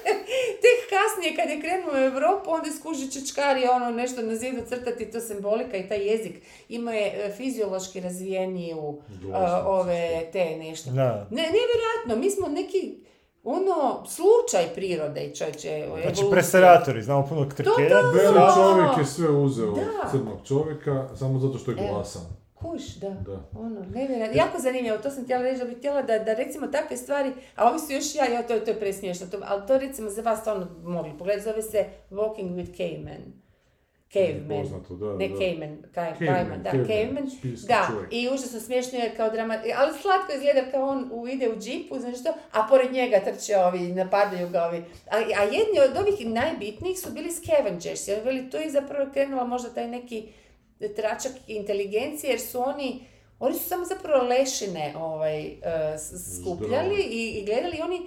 Tek 0.62 0.78
kasnije 0.90 1.36
kad 1.36 1.50
je 1.50 1.60
krenuo 1.60 1.92
u 1.94 2.04
Europu, 2.04 2.50
onda 2.50 2.66
je 2.66 2.72
skuži 2.72 3.12
čečkari 3.12 3.66
ono 3.66 3.90
nešto 3.90 4.22
na 4.22 4.34
zidu 4.34 4.62
crtati, 4.68 5.10
to 5.10 5.20
simbolika 5.20 5.76
i 5.76 5.88
taj 5.88 6.08
jezik 6.08 6.34
ima 6.68 6.92
je 6.92 7.26
e, 7.26 7.32
fiziološki 7.32 8.00
razvijeniju 8.00 9.00
Glasnost. 9.22 9.66
ove 9.66 10.28
te 10.32 10.56
nešto. 10.56 10.90
Da. 10.90 11.26
Ne, 11.30 11.42
nevjerojatno, 11.42 12.16
mi 12.16 12.30
smo 12.30 12.48
neki 12.48 13.07
ono, 13.48 14.04
slučaj 14.06 14.74
prirode 14.74 15.20
i 15.22 15.34
čovječe 15.34 15.86
Znači, 16.02 16.22
preseratori, 16.30 17.02
znamo 17.02 17.26
puno 17.26 17.40
to, 17.56 17.70
Beli 18.14 18.34
Da. 18.34 18.52
čovjek 18.56 18.98
je 18.98 19.04
sve 19.06 19.30
uzeo 19.30 19.66
Da. 19.66 19.80
od 19.80 20.10
crnog 20.10 20.38
čovjeka, 20.44 21.08
samo 21.14 21.38
zato 21.38 21.58
što 21.58 21.70
je 21.70 21.76
Evo. 21.78 21.94
glasan. 21.94 22.22
Kuš, 22.54 22.82
da. 22.86 23.08
Da. 23.10 23.40
Ono, 23.56 23.80
nevjerojatno. 23.84 24.36
Jako 24.36 24.58
zanimljivo, 24.58 24.98
to 24.98 25.10
sam 25.10 25.24
htjela 25.24 25.42
reći 25.42 25.58
da 25.58 25.64
bih 25.64 25.78
htjela 25.78 26.02
da, 26.02 26.18
da 26.18 26.34
recimo 26.34 26.66
takve 26.66 26.96
stvari, 26.96 27.32
a 27.56 27.68
ovi 27.68 27.78
su 27.78 27.92
još 27.92 28.14
ja, 28.14 28.24
ja 28.26 28.42
to, 28.42 28.52
je- 28.54 28.64
to 28.64 28.70
je 28.70 28.80
presmiješno, 28.80 29.26
to, 29.26 29.38
ali 29.42 29.66
to 29.66 29.78
recimo 29.78 30.10
za 30.10 30.22
vas 30.22 30.40
stvarno 30.40 30.66
mogli 30.82 31.12
pogledati, 31.12 31.44
zove 31.44 31.62
se 31.62 31.78
Walking 32.10 32.50
with 32.50 32.76
Cavemen. 32.76 33.22
Caveman. 34.10 34.62
Poznato, 34.62 34.94
da, 34.96 35.06
Ne 35.14 35.28
da. 35.28 35.36
caveman, 35.36 35.82
kaj, 35.92 36.12
Caveman, 36.16 36.62
da, 36.62 36.70
caveman, 36.70 37.28
Da, 37.62 37.86
čovjek. 37.88 38.08
i 38.12 38.28
užasno 38.28 38.60
smiješno 38.60 38.98
je 38.98 39.14
kao 39.16 39.30
drama, 39.30 39.54
ali 39.76 39.92
slatko 39.94 40.32
izgleda 40.34 40.70
kao 40.70 40.82
on 40.82 41.28
ide 41.28 41.48
u 41.48 41.56
džipu, 41.56 41.98
znaš 41.98 42.20
što, 42.20 42.28
a 42.52 42.66
pored 42.66 42.92
njega 42.92 43.20
trče 43.20 43.56
ovi, 43.58 43.78
napadaju 43.80 44.48
ga 44.48 44.62
ovi. 44.62 44.78
A, 45.06 45.16
a 45.16 45.42
jedni 45.44 45.80
od 45.82 45.96
ovih 45.98 46.26
najbitnijih 46.26 46.98
su 46.98 47.10
bili 47.10 47.30
scavengers, 47.32 48.08
jer 48.08 48.20
veli, 48.20 48.50
to 48.50 48.56
je 48.56 48.70
zapravo 48.70 49.10
krenula 49.12 49.44
možda 49.44 49.68
taj 49.70 49.88
neki 49.88 50.28
tračak 50.90 51.32
inteligencije, 51.48 52.30
jer 52.30 52.40
su 52.40 52.60
oni, 52.60 53.00
oni 53.38 53.54
su 53.54 53.60
samo 53.62 53.84
zapravo 53.86 54.24
lešine 54.24 54.94
ovaj, 54.96 55.56
s- 55.96 56.40
skupljali 56.40 57.02
i, 57.02 57.30
i 57.30 57.44
gledali 57.44 57.80
oni, 57.80 58.00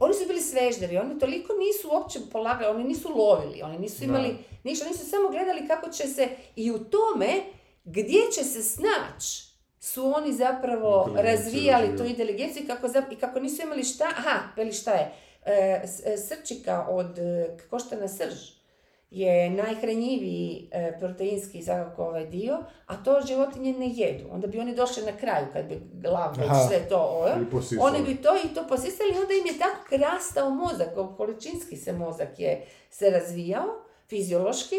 oni 0.00 0.14
su 0.14 0.26
bili 0.26 0.40
svežderi, 0.40 0.98
oni 0.98 1.18
toliko 1.18 1.52
nisu 1.52 1.88
uopće 1.92 2.18
polagali, 2.32 2.76
oni 2.76 2.84
nisu 2.84 3.08
lovili, 3.16 3.62
oni 3.62 3.78
nisu 3.78 4.04
imali 4.04 4.36
ništa, 4.64 4.86
oni 4.86 4.96
su 4.96 5.10
samo 5.10 5.28
gledali 5.28 5.68
kako 5.68 5.90
će 5.90 6.06
se 6.06 6.28
i 6.56 6.70
u 6.70 6.78
tome 6.78 7.28
gdje 7.84 8.20
će 8.34 8.44
se 8.44 8.62
snaći 8.62 9.46
su 9.80 10.12
oni 10.16 10.32
zapravo 10.32 11.10
razvijali 11.16 11.96
tu 11.96 12.04
inteligenciju 12.04 12.62
i 12.62 12.66
kako, 12.66 12.86
zap- 12.88 13.12
i 13.12 13.16
kako 13.16 13.40
nisu 13.40 13.62
imali 13.62 13.84
šta, 13.84 14.04
aha, 14.16 14.38
veli 14.56 14.72
šta 14.72 14.92
je, 14.92 15.12
e, 15.44 15.82
e, 16.04 16.16
srčika 16.16 16.86
od 16.90 17.18
e, 17.18 17.56
koštana 17.70 18.08
srž 18.08 18.55
je 19.20 19.50
najhranjiviji 19.50 20.68
e, 20.72 20.98
proteinski 20.98 21.62
svakako 21.62 22.04
ovaj 22.04 22.26
dio, 22.26 22.58
a 22.86 22.96
to 22.96 23.20
životinje 23.26 23.72
ne 23.72 23.88
jedu. 23.94 24.24
Onda 24.30 24.46
bi 24.46 24.58
oni 24.58 24.74
došli 24.74 25.02
na 25.02 25.12
kraju 25.12 25.46
kad 25.52 25.64
bi 25.64 25.80
glav 25.92 26.34
sve 26.68 26.88
to 26.88 27.28
posisali. 27.50 27.80
Oni 27.82 28.04
bi 28.04 28.22
to 28.22 28.36
i 28.44 28.54
to 28.54 28.66
posisali 28.68 29.10
i 29.10 29.18
onda 29.18 29.32
im 29.32 29.46
je 29.46 29.58
tako 29.58 29.96
rastao 29.96 30.50
mozak, 30.50 30.88
količinski 31.16 31.76
se 31.76 31.92
mozak 31.92 32.38
je 32.38 32.66
se 32.90 33.10
razvijao, 33.10 33.66
fiziološki, 34.08 34.76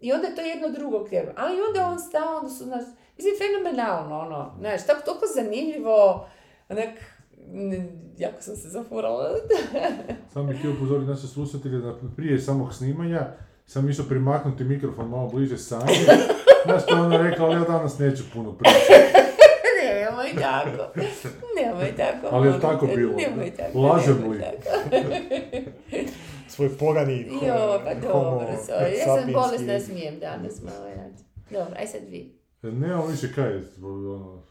i 0.00 0.12
onda 0.12 0.26
je 0.26 0.34
to 0.34 0.40
jedno 0.40 0.68
drugo 0.68 1.04
krenulo. 1.04 1.32
Ali 1.36 1.60
onda 1.68 1.86
on 1.86 1.98
stao, 1.98 2.36
onda 2.36 2.50
su 2.50 2.66
nas, 2.66 2.84
mislim, 3.16 3.34
fenomenalno, 3.38 4.18
ono, 4.18 4.54
znaš, 4.58 4.86
tako 4.86 5.00
toliko 5.04 5.26
zanimljivo, 5.34 6.26
onak, 6.68 6.90
jako 8.18 8.42
sam 8.42 8.56
se 8.56 8.68
zafurala. 8.68 9.30
Sam 10.32 10.46
bih 10.46 10.58
htio 10.58 10.72
upozoriti 10.72 11.10
naše 11.10 11.26
slušatelje 11.26 11.78
da 11.78 11.94
prije 12.16 12.38
samog 12.38 12.74
snimanja 12.74 13.26
sam 13.68 13.90
išao 13.90 14.04
primaknuti 14.04 14.64
mikrofon 14.64 15.08
malo 15.08 15.28
bliže 15.28 15.58
Sanji. 15.58 15.94
Znaš 16.64 16.82
što 16.82 16.94
ona 16.94 17.22
rekla, 17.22 17.46
ali 17.46 17.54
ja 17.54 17.60
danas 17.60 17.98
neću 17.98 18.22
puno 18.32 18.52
pričati. 18.52 18.92
Nemoj 19.84 20.42
tako, 20.42 21.00
nemoj 21.56 21.96
tako. 21.96 22.28
Ali 22.30 22.48
je 22.48 22.60
tako 22.60 22.86
te, 22.86 22.96
bilo, 22.96 23.12
Nemoj 23.16 23.50
tako, 23.50 23.78
Lažem 23.80 24.30
li? 24.30 24.42
Svoj 26.48 26.68
pogani 26.78 27.30
Jo, 27.46 27.80
pa 27.84 28.08
homo 28.08 28.30
dobro, 28.30 28.48
sorry. 28.68 28.98
Ja 28.98 29.04
sam 29.04 29.32
bolesna, 29.32 29.80
smijem 29.80 30.18
danas 30.18 30.62
malo, 30.62 30.86
ja. 30.88 31.08
Dobro, 31.50 31.74
aj 31.78 31.86
sad 31.86 32.00
vi. 32.08 32.38
Nemamo 32.62 33.06
više 33.06 33.32
kaj, 33.34 33.56
ono, 33.82 34.42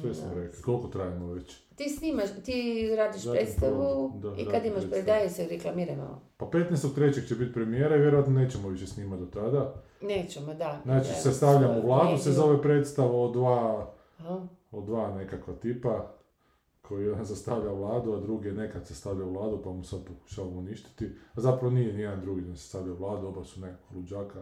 sve 0.00 0.14
sam 0.14 0.30
rekao. 0.34 0.62
Koliko 0.64 0.88
trajimo 0.88 1.32
već? 1.32 1.56
Ti 1.76 1.88
snimaš, 1.88 2.28
ti 2.44 2.88
radiš 2.96 3.22
predstavu 3.30 4.12
da, 4.22 4.34
i 4.42 4.44
kad 4.44 4.64
imaš 4.64 4.90
predaje 4.90 5.30
se 5.30 5.46
reklamiraj 5.50 5.96
malo. 5.96 6.20
Pa 6.36 6.46
15.3. 6.46 7.28
će 7.28 7.34
biti 7.34 7.52
premijera 7.52 7.96
i 7.96 8.00
vjerojatno 8.00 8.32
nećemo 8.32 8.68
više 8.68 8.86
snimati 8.86 9.22
do 9.22 9.26
tada. 9.26 9.74
Nećemo, 10.00 10.54
da. 10.54 10.80
Znači, 10.84 11.08
Da, 11.08 11.14
sastavljamo 11.14 11.80
svoj 11.80 11.86
vladu, 11.86 12.18
se 12.18 12.32
zove 12.32 12.62
predstava 12.62 13.18
od 13.18 13.32
dva, 13.32 13.92
Aha. 14.18 14.46
od 14.72 14.84
dva 14.84 15.14
nekakva 15.14 15.54
tipa, 15.54 16.14
koji 16.82 17.04
jedan 17.04 17.26
sastavlja 17.26 17.72
vladu, 17.72 18.12
a 18.12 18.20
drugi 18.20 18.48
je 18.48 18.54
nekad 18.54 18.86
sastavlja 18.86 19.24
vladu, 19.24 19.60
pa 19.64 19.70
mu 19.70 19.84
sad 19.84 20.00
pokušavamo 20.04 20.58
uništiti. 20.58 21.10
A 21.34 21.40
zapravo 21.40 21.74
nije 21.74 21.92
nijedan 21.92 22.20
drugi 22.20 22.40
da 22.40 22.56
sastavlja 22.56 22.92
vladu, 22.92 23.26
oba 23.26 23.44
su 23.44 23.60
nekakva 23.60 23.96
luđaka. 23.96 24.38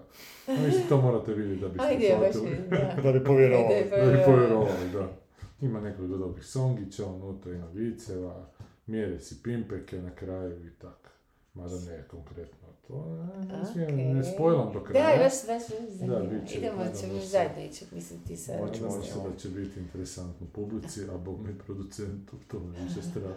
Mislim, 0.48 0.88
to 0.88 1.00
morate 1.00 1.34
vidjeti 1.34 1.60
da 1.60 1.68
biste 1.68 1.86
Ajde, 1.88 2.16
baš 2.20 2.34
shvatili. 2.34 2.56
da. 3.02 3.12
Bi 3.12 3.24
povjerovali. 3.24 3.74
Ajde, 3.74 4.06
Da 4.06 4.12
bi 4.12 4.18
povjerovali, 4.26 4.90
da. 4.92 5.21
Ima 5.62 5.80
nekoliko 5.80 6.16
dobrih 6.16 6.46
songića, 6.46 7.06
unutra 7.06 7.52
ima 7.52 7.66
viceva, 7.66 8.46
mjere 8.86 9.20
si 9.20 9.42
pimpeke 9.42 10.02
na 10.02 10.10
kraju 10.10 10.66
i 10.66 10.70
tak. 10.70 11.12
Mada 11.54 11.74
ne 11.80 12.04
konkretno 12.08 12.68
to, 12.88 13.16
ne, 13.38 13.58
ne 13.58 13.66
smijem, 13.66 13.96
ne 14.16 14.24
spojlam 14.24 14.72
do 14.72 14.78
Da, 14.80 14.84
kraja. 14.84 15.18
baš, 15.18 15.32
baš, 15.46 15.62
baš 15.68 15.88
zanimljivo. 15.88 16.40
bit 16.40 16.48
će, 16.50 16.58
Idemo, 16.58 16.76
nadamo 16.76 16.96
ćemo 16.96 17.20
zajedno 17.20 17.62
ići, 17.62 17.84
mislim 17.92 18.20
ti 18.20 18.36
sa... 18.36 18.52
Moćemo 18.52 18.86
Nadam 18.88 19.02
se. 19.02 19.18
da 19.30 19.36
će 19.36 19.48
biti 19.48 19.80
interesantno 19.80 20.46
publici, 20.52 21.00
a 21.14 21.18
bog 21.18 21.40
mi 21.40 21.58
producentu, 21.58 22.36
to 22.48 22.60
me 22.60 22.84
više 22.84 23.02
strah. 23.02 23.36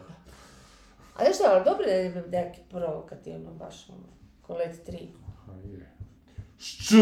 A 1.15 1.23
znaš 1.23 1.35
što, 1.35 1.43
ali 1.45 1.65
dobro 1.65 1.85
da 1.85 1.91
je 1.91 2.43
neki 2.45 2.61
provokativno, 2.69 3.53
baš 3.53 3.89
ono, 3.89 4.07
kolet 4.41 4.88
3. 4.88 5.07
A 5.47 5.68
je. 5.68 5.91
Šč! 6.57 6.93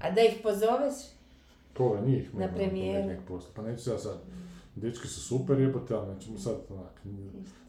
A 0.00 0.10
da 0.10 0.20
ih 0.20 0.40
pozoveš? 0.42 0.94
Koga 1.76 2.00
njih? 2.00 2.34
Na 2.34 2.48
posla. 3.28 3.50
Pa 3.56 3.62
neću 3.62 3.90
ja 3.90 3.98
sad, 3.98 4.18
dečki 4.76 5.08
su 5.08 5.20
super 5.20 5.60
jebote, 5.60 5.94
ali 5.94 6.14
nećemo 6.14 6.38
sad 6.38 6.54
onak, 6.68 7.00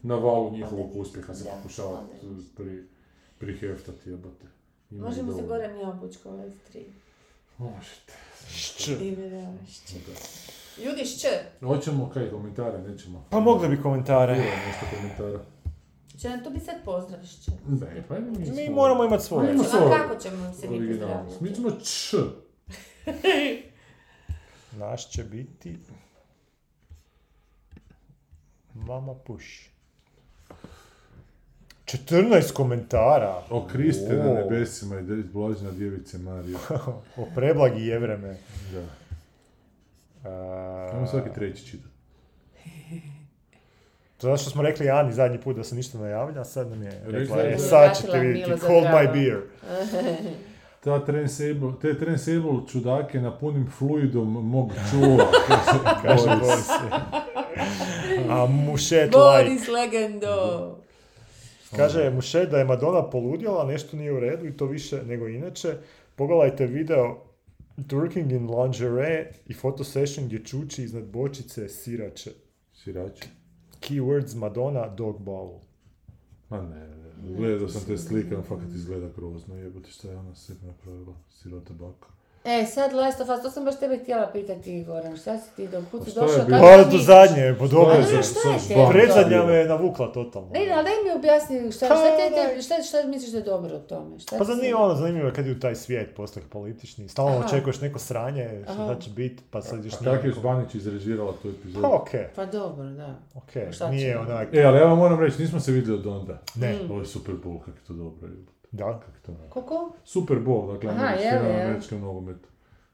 na 0.02 0.14
valu 0.14 0.52
njihovog 0.52 0.96
uspjeha 0.96 1.34
se 1.34 1.44
pokušavati 1.56 2.16
pri, 2.56 2.84
priheftati 3.38 4.10
jebote. 4.10 4.46
Ima 4.90 5.06
Možemo 5.06 5.32
se 5.32 5.42
gore 5.42 5.72
nije 5.72 5.86
obučko 5.86 6.30
ovaj 6.30 6.50
tri. 6.68 6.84
Možete. 7.58 8.12
Šč. 8.50 8.88
Ljudi 10.84 11.04
šće. 11.04 11.28
Hoćemo 11.60 12.10
kaj 12.10 12.30
komentare, 12.30 12.78
nećemo. 12.78 13.24
Pa 13.30 13.40
mogli 13.40 13.68
bi 13.68 13.82
komentare. 13.82 14.34
Bilo 14.34 14.46
nešto 14.66 14.86
komentara. 14.96 15.44
Će 16.18 16.28
nam 16.28 16.44
to 16.44 16.50
biti 16.50 16.64
sad 16.64 16.74
pozdrav 16.84 17.24
šće. 17.24 17.50
Ne, 17.68 18.04
pa 18.08 18.18
mi, 18.18 18.38
Mi 18.38 18.46
smo- 18.46 18.74
moramo 18.74 19.04
imati 19.04 19.24
svoje. 19.24 19.48
Ajmo 19.50 19.62
A 19.62 19.66
svoje. 19.66 19.90
kako 19.98 20.20
ćemo 20.20 20.54
se 20.54 20.68
mi 20.68 20.88
pozdravljati? 20.88 21.44
Mi 21.44 21.54
ćemo 21.54 21.70
č. 21.70 22.16
Naš 24.80 25.10
će 25.10 25.24
biti... 25.24 25.78
Mama 28.86 29.14
puš. 29.14 29.70
14 31.84 32.52
komentara. 32.52 33.42
O 33.50 33.66
Kriste 33.66 34.16
na 34.16 34.34
nebesima 34.34 35.00
i 35.00 35.22
blažena 35.32 35.70
djevice 35.70 36.18
Marija. 36.18 36.58
o 37.16 37.26
preblagi 37.34 37.86
jevreme. 37.86 38.36
Da. 38.72 38.84
A, 40.30 40.90
Ajmo 40.94 41.06
svaki 41.06 41.34
treći 41.34 41.66
čitati. 41.66 41.88
To 44.16 44.26
zato 44.26 44.36
što 44.36 44.50
smo 44.50 44.62
rekli 44.62 44.90
Ani 44.90 45.12
zadnji 45.12 45.38
put 45.40 45.56
da 45.56 45.64
se 45.64 45.74
ništa 45.74 45.98
ne 45.98 46.10
javlja, 46.10 46.40
a 46.40 46.44
sad 46.44 46.70
nam 46.70 46.82
je 46.82 47.02
Rekla 47.06 47.36
je 47.36 47.48
e, 47.48 47.56
da- 47.56 47.58
sad 47.58 47.96
ćete 48.00 48.18
vidjeti, 48.18 48.60
hold 48.60 48.84
my 48.84 49.12
beer. 49.12 49.40
Ta 50.84 51.04
transable, 51.04 51.72
te 51.80 51.98
transable 51.98 52.60
čudake 52.68 53.20
napunim 53.20 53.70
fluidom 53.78 54.48
mog 54.48 54.72
čula, 54.90 55.30
kaže, 55.48 55.78
Kaže 56.02 56.40
Boris. 56.40 56.68
A 58.28 58.46
mušet 58.46 59.04
like. 59.04 59.16
Boris 59.16 59.68
legendo. 59.68 60.78
Kaže 61.76 62.10
mušet 62.10 62.50
da 62.50 62.58
je 62.58 62.64
Madonna 62.64 63.10
poludjela, 63.10 63.64
nešto 63.64 63.96
nije 63.96 64.12
u 64.12 64.20
redu 64.20 64.46
i 64.46 64.56
to 64.56 64.66
više 64.66 65.02
nego 65.06 65.28
inače. 65.28 65.76
Pogledajte 66.16 66.66
video 66.66 67.16
Twerking 67.76 68.32
in 68.32 68.50
lingerie 68.50 69.32
i 69.46 69.54
fotosession 69.54 70.26
gdje 70.26 70.44
čuči 70.44 70.82
iznad 70.82 71.04
bočice 71.04 71.68
sirače. 71.68 72.30
Sirač. 72.74 73.24
Keywords 73.80 74.36
Madonna 74.36 74.88
dog 74.88 75.18
bowl. 75.18 75.58
Ma 76.48 76.62
ne, 76.62 76.86
gledao 77.36 77.68
sam 77.68 77.82
te 77.86 77.98
slike, 77.98 78.36
on 78.36 78.42
fakat 78.42 78.68
izgleda 78.68 79.08
grozno, 79.16 79.56
jebote 79.56 79.90
šta 79.90 80.10
je 80.10 80.16
ona 80.16 80.34
sebi 80.34 80.66
napravila, 80.66 81.14
sirota 81.30 81.74
baka. 81.74 82.17
E, 82.50 82.66
sad 82.66 82.92
Last 82.92 83.20
of 83.20 83.28
Us, 83.28 83.42
to 83.42 83.50
sam 83.50 83.64
baš 83.64 83.78
tebe 83.78 83.98
htjela 83.98 84.26
pitati, 84.28 84.84
Goran, 84.84 85.16
šta 85.16 85.38
si 85.38 85.56
ti 85.56 85.68
do 85.68 85.82
kud 85.90 86.04
si 86.04 86.14
došao? 86.14 86.28
kako 86.40 86.50
Pa 86.50 86.90
do 86.90 86.98
zadnje, 86.98 87.54
po 87.58 87.68
dobro. 87.68 87.94
Je 87.94 88.22
zbam. 88.22 88.90
Predzadnja 88.90 89.44
me 89.44 89.54
je 89.54 89.66
navukla 89.66 90.12
totalno. 90.12 90.48
Ne, 90.50 90.70
ali 90.70 90.84
daj 90.84 90.92
mi 91.04 91.10
objasni 91.12 91.72
šta, 91.72 91.88
Pa, 91.88 91.94
šta, 91.94 92.16
te, 92.18 92.34
daj. 92.34 92.54
te, 92.54 92.62
šta, 92.62 92.74
šta 92.82 93.06
misliš 93.06 93.30
da 93.32 93.38
je 93.38 93.44
dobro 93.44 93.76
u 93.76 93.80
tome? 93.80 94.18
Šta 94.18 94.38
Pa 94.38 94.44
zanimljivo 94.44 94.84
ono, 94.84 94.94
zanimljivo 94.94 95.28
je 95.28 95.34
kad 95.34 95.46
je 95.46 95.52
u 95.52 95.60
taj 95.60 95.74
svijet 95.74 96.14
postao 96.16 96.42
politični. 96.50 97.08
Stalno 97.08 97.32
Aha. 97.32 97.46
očekuješ 97.46 97.80
neko 97.80 97.98
sranje, 97.98 98.64
Aha. 98.68 98.84
šta 98.84 99.00
će 99.00 99.10
biti, 99.10 99.42
pa 99.50 99.62
sad 99.62 99.84
još 99.84 99.94
A 99.94 99.96
nije 100.00 100.14
kako 100.14 100.26
je 100.26 100.32
Žbanić 100.32 100.74
izrežirala 100.74 101.32
tu 101.42 101.48
epizodu? 101.50 101.82
Pa 101.82 101.88
okej, 101.90 102.26
Pa 102.36 102.46
dobro, 102.46 102.84
da. 102.84 103.14
okej, 103.34 103.72
Šta 103.72 103.90
nije 103.90 104.18
onak, 104.18 104.48
E, 104.52 104.62
ali 104.62 104.78
ja 104.78 104.84
vam 104.84 104.98
moram 104.98 105.20
reći, 105.20 105.42
nismo 105.42 105.60
se 105.60 105.72
vidjeli 105.72 105.98
od 105.98 106.06
onda. 106.06 106.38
ne, 106.54 106.72
Mm. 106.74 106.90
Ovo 106.90 107.00
je 107.00 107.06
Super 107.06 107.34
Bowl, 107.34 107.58
kako 107.58 107.70
je 107.70 107.84
to 107.86 107.92
dobro. 107.92 108.28
Da. 108.72 108.84
Kako 108.84 109.04
je 109.04 109.22
to. 109.22 109.48
Koliko? 109.50 109.92
Super 110.04 110.36
Bowl, 110.36 110.72
dakle, 110.72 110.90
Aha, 110.90 111.04
Aha, 111.04 111.14
je 111.14 111.26
je? 111.26 111.64
američkom 111.64 112.00
nogometu. 112.00 112.48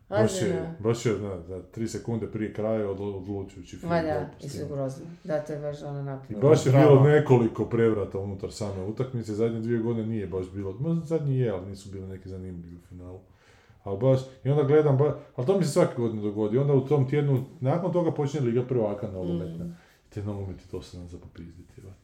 Baš 0.08 0.42
je, 0.42 0.74
baš 0.78 1.06
je, 1.06 1.12
da, 1.14 1.36
da, 1.48 1.62
tri 1.62 1.88
sekunde 1.88 2.26
prije 2.26 2.52
kraja 2.54 2.90
od, 2.90 3.00
odlučujući 3.00 3.76
film. 3.76 3.92
Gol 3.92 4.00
i 4.40 4.48
su 4.48 4.66
grozno. 4.66 5.06
Da, 5.24 5.40
to 5.40 5.52
je 5.52 5.58
baš 5.58 5.82
ono 5.82 6.00
I 6.00 6.02
napravljeno. 6.02 6.48
baš 6.48 6.66
je 6.66 6.72
bilo 6.72 7.00
nekoliko 7.02 7.64
prevrata 7.64 8.18
unutar 8.18 8.52
same 8.52 8.84
utakmice, 8.84 9.34
zadnje 9.34 9.60
dvije 9.60 9.80
godine 9.80 10.06
nije 10.06 10.26
baš 10.26 10.50
bilo, 10.50 10.76
možda 10.80 11.04
zadnji 11.04 11.38
je, 11.38 11.50
ali 11.50 11.66
nisu 11.66 11.90
bili 11.92 12.06
neki 12.06 12.28
zanimljivi 12.28 12.76
u 12.76 12.86
finalu. 12.88 13.20
Ali 13.84 13.98
baš, 13.98 14.20
i 14.44 14.50
onda 14.50 14.62
gledam, 14.62 14.96
ba, 14.98 15.18
ali 15.36 15.46
to 15.46 15.58
mi 15.58 15.64
se 15.64 15.70
svake 15.70 15.94
godine 15.96 16.22
dogodi, 16.22 16.58
onda 16.58 16.72
u 16.72 16.86
tom 16.86 17.08
tjednu, 17.08 17.44
nakon 17.60 17.92
toga 17.92 18.12
počne 18.12 18.40
Liga 18.40 18.62
prvaka 18.62 19.08
nogometna. 19.08 19.64
Mm. 19.64 19.76
Te 20.08 20.22
nogometi 20.22 20.68
to 20.68 20.82
se 20.82 20.98
nam 20.98 21.08
za 21.08 21.18
popizditi, 21.18 21.72
jebote. 21.76 22.03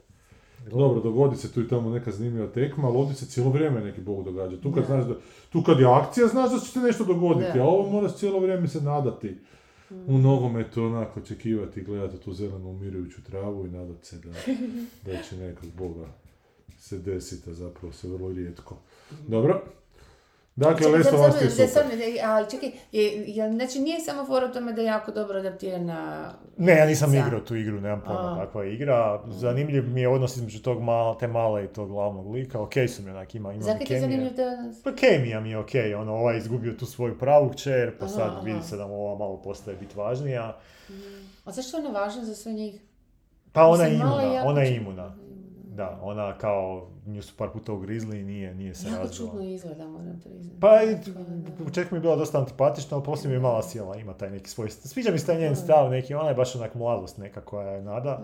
Dobro, 0.70 1.00
dogodi 1.00 1.36
se 1.36 1.52
tu 1.52 1.60
i 1.60 1.68
tamo 1.68 1.90
neka 1.90 2.10
zanimljiva 2.10 2.46
tekma, 2.46 2.88
ali 2.88 2.96
ovdje 2.96 3.14
se 3.14 3.26
cijelo 3.26 3.50
vrijeme 3.50 3.80
neki 3.80 4.00
bog 4.00 4.24
događa. 4.24 4.60
Tu 4.60 4.72
kad, 4.72 4.86
znaš 4.86 5.04
da, 5.04 5.14
tu 5.52 5.62
kad 5.62 5.80
je 5.80 5.86
akcija, 5.86 6.26
znaš 6.26 6.50
da 6.50 6.58
će 6.58 6.66
se 6.66 6.80
nešto 6.80 7.04
dogoditi, 7.04 7.58
a 7.58 7.64
ovo 7.64 7.90
moraš 7.90 8.16
cijelo 8.16 8.40
vrijeme 8.40 8.68
se 8.68 8.80
nadati. 8.80 9.36
U 10.06 10.18
nogometu 10.18 10.82
onako 10.82 11.20
očekivati 11.20 11.80
i 11.80 11.84
gledati 11.84 12.16
tu 12.16 12.32
zelenu 12.32 12.70
umirujuću 12.70 13.24
travu 13.24 13.66
i 13.66 13.70
nadati 13.70 14.06
se 14.06 14.18
da, 14.18 14.32
da 15.12 15.22
će 15.22 15.36
nekog 15.36 15.68
boga 15.78 16.06
se 16.78 16.98
desiti, 16.98 17.50
a 17.50 17.54
zapravo 17.54 17.92
se 17.92 18.08
vrlo 18.08 18.32
rijetko. 18.32 18.76
Dobro. 19.28 19.62
Dakle, 20.56 21.00
Us 21.00 21.06
samo- 21.06 21.24
je 21.24 21.30
da, 21.30 21.50
super. 21.50 21.84
da, 21.98 22.32
ali 22.34 22.50
čekaj, 22.50 22.70
je, 22.92 23.24
je, 23.26 23.52
znači 23.52 23.78
nije 23.78 24.00
samo 24.00 24.26
fora 24.26 24.46
u 24.46 24.52
tome 24.52 24.72
da 24.72 24.80
je 24.80 24.86
jako 24.86 25.12
dobro 25.12 25.38
adaptirana... 25.38 26.32
Ne, 26.56 26.76
ja 26.76 26.86
nisam 26.86 27.10
Za- 27.10 27.18
igrao 27.18 27.40
tu 27.40 27.56
igru, 27.56 27.80
nemam 27.80 28.02
pojma 28.06 28.36
kakva 28.40 28.64
je 28.64 28.74
igra. 28.74 29.22
Zanimljiv 29.28 29.88
mi 29.88 30.00
je 30.00 30.08
odnos 30.08 30.36
između 30.36 30.62
tog 30.62 30.82
mal, 30.82 31.18
te 31.18 31.26
male 31.28 31.64
i 31.64 31.68
tog 31.68 31.88
glavnog 31.88 32.32
lika. 32.32 32.60
Okej 32.60 32.88
su 32.88 33.02
mi 33.02 33.10
onak, 33.10 33.34
ima, 33.34 33.52
ima 33.52 33.62
Zakaj 33.62 33.86
ti 33.86 34.00
zanimljiv 34.00 34.32
odnos? 34.32 34.82
Pa 34.82 34.92
kemija 34.94 35.40
mi 35.40 35.50
je 35.50 35.58
okej, 35.58 35.94
ono, 35.94 36.14
ovaj 36.14 36.38
izgubio 36.38 36.72
tu 36.72 36.86
svoju 36.86 37.18
pravu 37.18 37.50
kćer, 37.50 37.98
pa 37.98 38.04
Aha, 38.04 38.14
sad 38.14 38.28
aha. 38.28 38.40
vidi 38.40 38.62
se 38.62 38.76
da 38.76 38.86
mu 38.86 38.94
ova 38.94 39.18
malo 39.18 39.36
postaje 39.42 39.76
bit 39.76 39.94
važnija. 39.96 40.56
A 41.44 41.52
zašto 41.52 41.76
je 41.76 41.86
ona 41.86 42.00
važna 42.00 42.24
za 42.24 42.34
sve 42.34 42.52
njih? 42.52 42.80
Pa 43.52 43.66
ona 43.66 43.84
je 43.84 43.94
imuna, 43.94 44.42
ona 44.44 44.60
je 44.62 44.76
imuna. 44.76 45.16
Da, 45.80 45.98
ona 46.02 46.38
kao, 46.38 46.86
nju 47.06 47.22
su 47.22 47.36
par 47.36 47.50
puta 47.52 47.72
ugrizli 47.72 48.20
i 48.20 48.24
nije, 48.24 48.54
nije 48.54 48.74
se 48.74 48.88
Jako 48.88 49.02
razvila. 49.02 49.30
čudno 49.30 49.48
izgleda, 49.48 49.88
moram 49.88 50.20
priznati. 50.24 50.60
Pa 50.60 50.82
i 50.82 50.96
početku 51.64 51.94
mi 51.94 51.96
je 51.96 52.00
bila 52.00 52.16
dosta 52.16 52.38
antipatična, 52.38 52.96
ali 52.96 53.04
poslije 53.04 53.28
mi 53.28 53.34
je 53.34 53.40
mala 53.40 53.62
sjela, 53.62 53.96
ima 53.96 54.14
taj 54.14 54.30
neki 54.30 54.50
svoj... 54.50 54.70
Sviđa 54.70 55.10
mi 55.10 55.18
se 55.18 55.26
taj 55.26 55.38
njen 55.38 55.56
stav 55.56 55.90
neki, 55.90 56.14
ona 56.14 56.28
je 56.28 56.34
baš 56.34 56.56
onak 56.56 56.74
mladost 56.74 57.18
neka 57.18 57.40
koja 57.40 57.70
je 57.70 57.82
nada, 57.82 58.22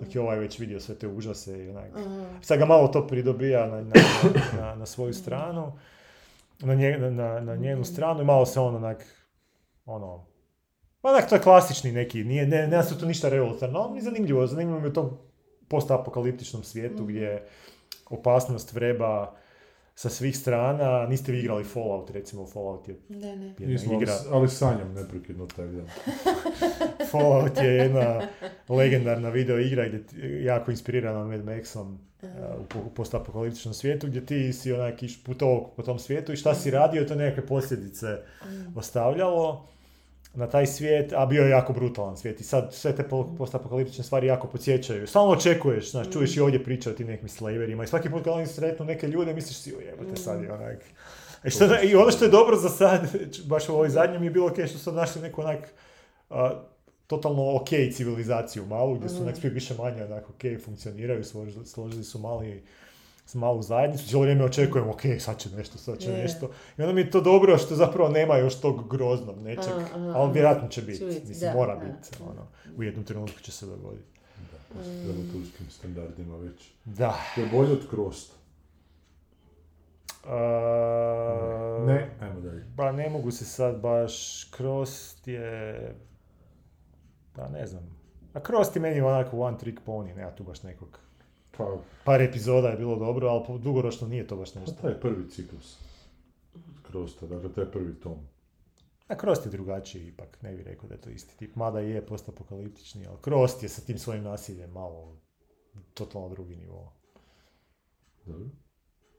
dok 0.00 0.14
je 0.14 0.20
ovaj 0.20 0.38
već 0.38 0.58
vidio 0.58 0.80
sve 0.80 0.94
te 0.94 1.08
užase 1.08 1.64
i 1.64 1.68
onak... 1.68 1.90
Aha. 1.96 2.24
Sad 2.40 2.58
ga 2.58 2.64
malo 2.64 2.88
to 2.88 3.06
pridobija 3.06 3.66
na, 3.66 3.80
na, 3.80 3.92
na, 4.60 4.74
na 4.74 4.86
svoju 4.86 5.14
stranu, 5.14 5.72
na, 6.60 6.74
nje, 6.74 6.98
na, 6.98 7.40
na, 7.40 7.56
njenu 7.56 7.84
stranu 7.84 8.22
i 8.22 8.24
malo 8.24 8.46
se 8.46 8.60
on 8.60 8.76
onak, 8.76 9.06
ono, 9.86 10.24
onak 11.02 11.28
to 11.28 11.34
je 11.34 11.40
klasični 11.42 11.92
neki, 11.92 12.24
nije, 12.24 12.46
ne, 12.46 12.66
nema 12.66 12.82
se 12.82 12.98
tu 12.98 13.06
ništa 13.06 13.28
revolucionarno, 13.28 13.80
ali 13.80 13.92
mi 13.92 13.98
je 13.98 14.02
zanimljivo, 14.02 14.46
zanimljivo 14.46 14.80
mi 14.80 14.86
je 14.86 14.90
u 14.90 14.94
tom 14.94 15.10
postapokaliptičnom 15.72 16.62
svijetu 16.62 17.04
gdje 17.04 17.42
opasnost 18.10 18.72
vreba 18.72 19.34
sa 19.94 20.08
svih 20.08 20.36
strana, 20.36 21.06
niste 21.06 21.32
vi 21.32 21.38
igrali 21.38 21.64
Fallout, 21.64 22.10
recimo 22.10 22.46
Fallout 22.46 22.88
je 22.88 22.96
ne. 23.08 23.28
jedna 23.28 23.66
Nismo, 23.66 23.94
igra, 23.94 24.12
ali 24.30 24.48
sanjam 24.48 24.92
neprekidno 24.94 25.46
taj. 25.46 25.66
Fallout 27.10 27.56
je 27.58 27.74
jedna 27.74 28.20
legendarna 28.68 29.28
video 29.28 29.58
igra 29.58 29.88
gdje 29.88 30.06
ti- 30.06 30.16
jako 30.42 30.70
inspirirana 30.70 31.24
Mad 31.26 31.40
Maxom 31.40 31.98
uh, 32.22 32.28
u 32.60 32.64
po- 32.64 32.90
postapokaliptičnom 32.94 33.74
svijetu 33.74 34.06
gdje 34.06 34.26
ti 34.26 34.52
si 34.52 34.72
onak 34.72 35.02
iš 35.02 35.24
putovao 35.24 35.70
po 35.76 35.82
tom 35.82 35.98
svijetu 35.98 36.32
i 36.32 36.36
šta 36.36 36.54
si 36.54 36.70
radio, 36.70 37.04
to 37.04 37.14
nekakve 37.14 37.46
posljedice 37.46 38.06
ostavljalo 38.76 39.66
na 40.34 40.46
taj 40.46 40.66
svijet, 40.66 41.12
a 41.12 41.26
bio 41.26 41.42
je 41.42 41.50
jako 41.50 41.72
brutalan 41.72 42.16
svijet. 42.16 42.40
I 42.40 42.44
sad 42.44 42.74
sve 42.74 42.96
te 42.96 43.08
po- 43.08 43.34
postapokaliptične 43.38 44.04
stvari 44.04 44.26
jako 44.26 44.46
podsjećaju. 44.46 45.06
Stalno 45.06 45.32
očekuješ, 45.32 45.90
znaš, 45.90 46.10
čuješ 46.12 46.36
i 46.36 46.40
ovdje 46.40 46.64
priče 46.64 46.90
o 46.90 46.92
tim 46.92 47.06
nekim 47.06 47.28
slaverima 47.28 47.84
i 47.84 47.86
svaki 47.86 48.10
put 48.10 48.24
kad 48.24 48.32
oni 48.32 48.46
sretnu 48.46 48.86
neke 48.86 49.08
ljude 49.08 49.34
misliš 49.34 49.56
si, 49.56 49.74
jebote 49.86 50.16
sad 50.16 50.42
je 50.42 50.52
onak... 50.52 50.78
I, 51.44 51.50
što, 51.50 51.64
I 51.82 51.94
ono 51.94 52.10
što 52.10 52.24
je 52.24 52.30
dobro 52.30 52.56
za 52.56 52.68
sad, 52.68 53.08
baš 53.50 53.68
u 53.68 53.72
ovoj 53.72 53.88
zadnjem 53.88 54.22
je 54.22 54.30
bilo 54.30 54.46
ok 54.46 54.56
što 54.68 54.78
su 54.78 54.92
našli 54.92 55.22
neku 55.22 55.40
onak 55.40 55.68
a, 56.30 56.50
totalno 57.06 57.56
ok 57.56 57.68
civilizaciju 57.92 58.66
malu, 58.66 58.94
gdje 58.94 59.08
su 59.08 59.22
onak 59.22 59.36
svi 59.36 59.48
više 59.48 59.74
manje 59.74 60.04
onak 60.04 60.30
ok 60.30 60.62
funkcioniraju, 60.64 61.24
složili, 61.24 61.66
složili 61.66 62.04
su 62.04 62.18
mali 62.18 62.62
malu 63.34 63.62
zajednicu, 63.62 64.06
cijelo 64.06 64.22
vrijeme 64.22 64.44
očekujemo, 64.44 64.90
ok, 64.90 65.00
sad 65.18 65.38
će 65.38 65.50
nešto, 65.50 65.78
sad 65.78 65.98
će 65.98 66.10
Je. 66.10 66.22
nešto. 66.22 66.50
I 66.78 66.82
onda 66.82 66.94
mi 66.94 67.00
je 67.00 67.10
to 67.10 67.20
dobro 67.20 67.58
što 67.58 67.74
zapravo 67.74 68.08
nema 68.08 68.36
još 68.36 68.60
tog 68.60 68.88
groznog 68.90 69.42
nečeg, 69.42 69.72
aha, 69.76 69.86
ali 69.94 70.10
aha. 70.10 70.32
vjerojatno 70.32 70.68
će 70.68 70.82
biti, 70.82 70.98
Će 70.98 71.04
biti, 71.06 71.28
mislim, 71.28 71.50
da, 71.52 71.58
mora 71.58 71.76
biti, 71.76 72.08
ono, 72.30 72.46
u 72.76 72.82
jednom 72.82 73.04
trenutku 73.04 73.40
će 73.40 73.52
se 73.52 73.66
dogoditi. 73.66 74.08
Da, 74.52 74.58
po 74.68 74.78
dramaturškim 74.82 75.70
standardima 75.70 76.36
već. 76.36 76.70
Da. 76.84 77.14
To 77.34 77.40
je 77.40 77.46
bolje 77.52 77.72
od 77.72 77.90
Krosta. 77.90 78.34
A, 80.26 81.84
Ne, 81.86 82.10
ajmo 82.20 82.40
dalje. 82.40 82.64
Pa 82.76 82.92
ne 82.92 83.10
mogu 83.10 83.30
se 83.30 83.44
sad 83.44 83.80
baš, 83.80 84.44
Krost 84.44 85.28
je, 85.28 85.94
pa 87.32 87.48
ne 87.48 87.66
znam, 87.66 87.96
a 88.34 88.40
Krost 88.40 88.76
je 88.76 88.82
meni 88.82 89.00
onako 89.00 89.40
one 89.40 89.58
trick 89.58 89.78
pony, 89.86 90.14
nema 90.14 90.30
tu 90.30 90.44
baš 90.44 90.62
nekog. 90.62 90.98
Pa, 91.52 91.76
Par 92.04 92.22
epizoda 92.22 92.68
je 92.68 92.76
bilo 92.76 92.96
dobro, 92.96 93.28
ali 93.28 93.58
dugoročno 93.58 94.08
nije 94.08 94.26
to 94.26 94.36
baš 94.36 94.52
pa 94.52 94.60
nešto. 94.60 94.74
taj 94.74 94.90
je 94.90 95.00
prvi 95.00 95.30
ciklus 95.30 95.78
Krosta, 96.82 97.26
dakle 97.26 97.52
taj 97.52 97.64
je 97.64 97.70
prvi 97.70 97.94
tom. 97.94 98.18
A 99.08 99.16
Krost 99.16 99.46
je 99.46 99.50
drugačiji 99.50 100.02
ipak, 100.04 100.42
ne 100.42 100.52
bih 100.52 100.66
rekao 100.66 100.88
da 100.88 100.94
je 100.94 101.00
to 101.00 101.10
isti 101.10 101.38
tip. 101.38 101.56
Mada 101.56 101.80
je 101.80 102.06
postapokaliptični, 102.06 103.06
ali 103.06 103.16
Krost 103.20 103.62
je 103.62 103.68
sa 103.68 103.82
tim 103.82 103.98
svojim 103.98 104.24
nasiljem 104.24 104.70
malo 104.70 105.16
totalno 105.94 106.28
drugi 106.28 106.56
nivo. 106.56 106.92
Dobro. 108.26 108.46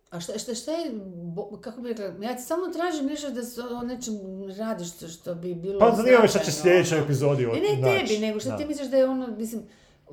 A 0.10 0.19
šta, 0.19 0.39
šta, 0.39 0.55
šta 0.55 0.72
je, 0.72 0.91
bo- 1.26 1.57
kako 1.57 1.81
bi 1.81 1.89
rekla, 1.89 2.05
ja 2.05 2.35
ti 2.35 2.41
samo 2.41 2.68
tražim 2.68 3.05
nešto 3.05 3.31
da 3.31 3.43
se 3.43 3.61
o 3.61 3.81
nečem 3.84 4.14
radiš 4.49 4.88
što, 4.89 5.07
što 5.07 5.35
bi 5.35 5.55
bilo 5.55 5.80
Pa 5.80 5.91
zanima 5.91 6.19
me 6.19 6.27
šta 6.27 6.39
će 6.39 6.51
sljedećoj 6.51 6.97
ono. 6.97 7.05
epizodi 7.05 7.43
Ne, 7.43 7.49
od- 7.49 7.57
ne 7.57 7.77
naći. 7.81 8.05
tebi, 8.07 8.19
nego 8.19 8.39
što 8.39 8.49
Da. 8.49 8.57
ti 8.57 8.65
misliš 8.65 8.88
da 8.88 8.97
je 8.97 9.05
ono, 9.05 9.27
mislim, 9.30 9.61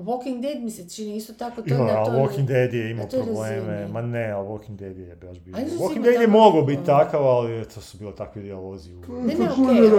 Walking 0.00 0.40
Dead 0.42 0.60
mi 0.60 0.70
se 0.70 0.88
čini 0.88 1.16
isto 1.16 1.32
tako 1.34 1.62
to 1.62 1.68
Ima, 1.70 1.84
da 1.84 2.04
to... 2.04 2.10
Walking 2.10 2.44
Dead 2.44 2.74
je 2.74 2.90
imao 2.90 3.06
probleme. 3.08 3.66
razini. 3.66 3.92
Ma 3.92 4.02
ne, 4.02 4.30
ali 4.30 4.48
Walking 4.48 4.76
Dead 4.76 4.98
je 4.98 5.16
baš 5.16 5.38
bio. 5.38 5.54
Walking 5.54 6.02
Dead 6.02 6.20
je 6.20 6.26
mogao 6.28 6.62
biti 6.62 6.84
takav, 6.84 7.26
ali 7.26 7.64
to 7.64 7.80
su 7.80 7.98
bilo 7.98 8.12
takvi 8.12 8.42
dijalozi. 8.42 8.94
u- 8.94 8.98
Ne, 9.16 9.34
ne, 9.34 9.50
okej, 9.52 9.90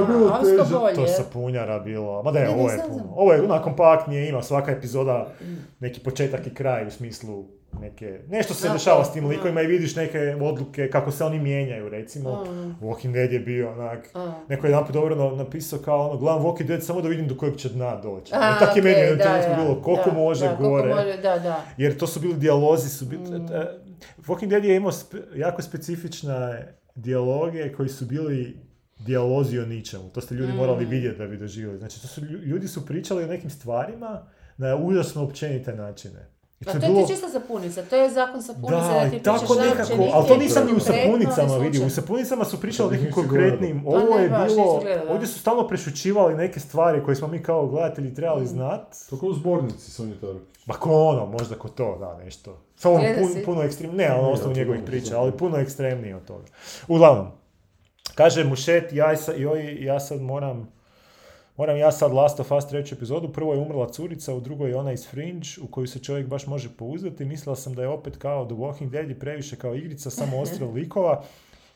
bolje. 0.72 0.96
To 0.96 1.08
sa 1.08 1.24
punjara 1.24 1.80
bilo. 1.80 2.24
Ma 2.24 2.32
ne, 2.32 2.40
Ne, 2.40 2.46
ne, 2.46 2.52
ovo 2.52 2.70
je 2.70 2.80
puno. 2.90 3.04
Ovo 3.12 3.34
je 3.34 3.42
na 3.42 3.62
kompaktnije, 3.62 4.30
ima 4.30 4.42
svaka 4.42 4.72
epizoda 4.72 5.28
neki 5.80 6.00
početak 6.00 6.48
i 6.48 6.54
kraj 6.54 6.88
u 6.88 6.92
smislu 6.92 7.46
neke... 7.74 8.20
Nešto 8.28 8.54
se 8.54 8.70
dešava 8.70 9.06
s 9.06 9.14
tim 9.14 9.28
likovima 9.28 9.62
i 9.62 9.68
vidiš 9.68 9.96
neke 9.96 10.20
odluke 10.42 10.90
kako 10.90 11.12
se 11.12 11.24
oni 11.24 11.40
mijenjaju, 11.40 11.90
recimo. 11.90 12.44
Mm. 12.46 12.76
Walking 12.82 13.14
Dead 13.14 13.32
je 13.32 13.40
bio 13.40 13.72
onak... 13.72 14.10
A. 14.14 14.34
Neko 14.50 14.66
je 14.66 14.72
jedanput 14.72 14.94
dobro 14.94 15.16
na- 15.16 15.36
napisao 15.36 15.80
kao 15.80 16.02
ono, 16.02 16.18
gledam 16.18 16.42
Walking 16.42 16.66
Dead 16.66 16.84
samo 16.84 17.02
da 17.02 17.08
vidim 17.08 17.28
do 17.28 17.38
kojeg 17.38 17.56
će 17.56 17.70
dna 17.70 17.96
doći. 17.96 18.34
A, 18.36 18.56
I 18.56 18.60
tak 18.60 18.76
je 18.76 18.82
meni 18.84 18.96
da, 19.10 19.16
da, 19.16 19.56
bilo 19.58 19.82
koliko 19.82 20.10
da, 20.10 20.16
može 20.16 20.46
da, 20.46 20.56
koliko 20.56 20.70
gore. 20.72 20.90
može, 20.90 21.18
da, 21.18 21.40
da. 21.40 21.64
Jer 21.78 21.98
to 21.98 22.08
su 22.08 22.20
bili 22.20 22.34
dijalozi, 22.36 22.90
su 22.90 23.06
bili... 23.06 23.24
Mm. 23.32 23.46
e, 23.46 23.66
Walking 24.20 24.48
Dead 24.48 24.66
je 24.66 24.76
imao 24.76 24.92
spe- 24.92 25.38
jako 25.38 25.62
specifične 25.62 26.68
dijaloge 26.96 27.72
koji 27.72 27.90
su 27.90 28.06
bili 28.06 28.58
dijalozi 29.00 29.60
o 29.60 29.66
ničemu. 29.66 30.04
To 30.06 30.22
ste 30.22 30.36
ljudi 30.36 30.54
Mm. 30.54 30.56
morali 30.56 30.86
vidjeti 30.86 31.18
da 31.18 31.28
bi 31.28 31.38
doživjeli. 31.38 31.78
Znači, 31.78 32.02
to 32.02 32.08
su, 32.08 32.22
lju- 32.22 32.42
ljudi 32.42 32.68
su 32.68 32.86
pričali 32.86 33.24
o 33.24 33.28
nekim 33.28 33.50
stvarima 33.50 34.22
na 34.58 34.76
užasno 34.78 35.24
općenite 35.24 35.74
načine. 35.74 36.28
Pa 36.66 36.72
to 36.72 36.86
je 36.86 37.06
ti 37.06 37.14
čisto 37.14 37.30
sapunica, 37.30 37.82
to 37.82 37.96
je 37.96 38.10
zakon 38.10 38.44
sapunica 38.44 38.94
da, 38.94 39.04
da, 39.04 39.10
ti 39.10 39.20
tako 39.20 39.56
pričaš 39.56 39.90
nekako, 39.90 40.10
ali 40.14 40.28
to 40.28 40.38
nisam 40.38 40.66
ni 40.68 40.74
u 40.74 40.80
sapunicama 40.80 41.58
vidio. 41.58 41.86
U 41.86 41.90
sapunicama 41.90 42.46
su 42.46 42.60
pričali 42.60 42.90
o 42.90 42.92
nekim 42.92 43.12
konkretnim, 43.12 43.88
ovo 43.88 44.08
Pa 44.10 44.18
ne 44.18 44.24
je 44.24 44.30
baš, 44.30 44.52
bilo, 44.52 44.82
ovdje 45.10 45.28
su 45.28 45.40
stalno 45.40 45.68
prešućivali 45.68 46.36
neke 46.36 46.60
stvari 46.60 47.04
koje 47.04 47.16
smo 47.16 47.28
mi 47.28 47.44
kao 47.44 47.68
gledatelji 47.68 48.14
trebali 48.14 48.44
Mm. 48.44 48.48
znat. 48.48 48.96
To 49.10 49.20
kao 49.20 49.30
u 49.30 49.34
zbornici 49.34 49.92
Sonja. 49.92 50.14
Ma 50.66 50.74
ko 50.74 51.06
ono, 51.06 51.26
možda 51.26 51.56
ko 51.56 51.70
to, 51.70 51.98
da, 52.00 52.24
nešto. 52.24 52.58
Samo 52.76 52.96
pun, 52.96 53.44
puno 53.46 53.62
ekstremnije, 53.64 54.10
ne, 54.10 54.16
Ne, 54.16 54.22
osnovu 54.22 54.56
njegovih 54.56 54.82
priča, 54.86 55.20
ali 55.20 55.32
puno 55.32 55.58
ekstremnije 55.58 56.16
od 56.16 56.26
toga. 56.26 56.46
Uglavnom, 56.88 57.28
kaže 58.16 58.44
Mušet, 58.44 58.94
ja, 58.94 59.14
joj, 59.38 59.84
ja 59.84 60.00
sad 60.00 60.22
moram, 60.22 60.72
moram 61.58 61.78
ja 61.78 61.92
sad 61.92 62.12
Last 62.12 62.40
of 62.40 62.52
Us 62.52 62.68
treću 62.68 62.96
epizodu, 62.96 63.34
prvo 63.34 63.54
je 63.54 63.60
umrla 63.60 63.90
curica, 63.90 64.34
u 64.34 64.40
drugoj 64.40 64.70
je 64.70 64.76
ona 64.76 64.92
iz 64.92 65.08
Fringe, 65.08 65.48
u 65.62 65.68
koju 65.68 65.88
se 65.88 66.00
čovjek 66.00 66.28
baš 66.28 66.48
može 66.48 66.70
pouzdati, 66.78 67.26
mislila 67.26 67.56
sam 67.56 67.74
da 67.74 67.82
je 67.82 67.88
opet 67.88 68.18
kao 68.18 68.46
The 68.46 68.56
Walking 68.56 68.90
Dead 68.90 69.10
i 69.10 69.20
previše 69.20 69.56
kao 69.56 69.76
igrica, 69.76 70.10
samo 70.10 70.40
ostrel 70.40 70.72
likova, 70.80 71.24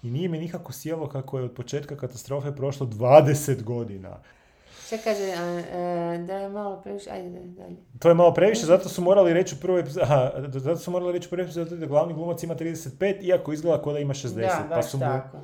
i 0.04 0.12
nije 0.12 0.30
mi 0.30 0.40
nikako 0.40 0.74
sjelo 0.74 1.10
kako 1.10 1.38
je 1.38 1.44
od 1.44 1.52
početka 1.52 1.98
katastrofe 1.98 2.56
prošlo 2.56 2.88
20 2.88 3.64
godina. 3.64 4.18
Šta 4.86 4.98
kaže, 4.98 5.32
a, 5.32 5.42
a, 5.42 6.18
da 6.18 6.38
je 6.38 6.50
malo 6.50 6.82
previše, 6.82 7.10
ajde 7.10 7.30
dalje. 7.30 7.76
To 8.00 8.08
je 8.10 8.14
malo 8.14 8.34
previše, 8.34 8.66
zato 8.66 8.90
su 8.90 9.02
morali 9.02 9.34
reći 9.34 9.56
u 9.56 9.62
prvoj 9.62 9.80
epizodi, 9.80 10.06
zato 10.60 10.78
su 10.78 10.92
morali 10.92 11.12
reći 11.14 11.28
u 11.28 11.30
prvoj 11.30 11.44
epizodi 11.44 11.78
da 11.78 11.86
glavni 11.86 12.14
glumac 12.14 12.44
ima 12.44 12.56
35, 12.56 13.24
iako 13.24 13.54
izgleda 13.54 13.84
kao 13.84 13.94
da 13.94 14.00
ima 14.00 14.14
60. 14.14 14.36
Da, 14.36 14.66
pa, 14.70 14.76
baš 14.76 14.92
su 14.92 14.98
mu, 14.98 15.04
tako. 15.04 15.38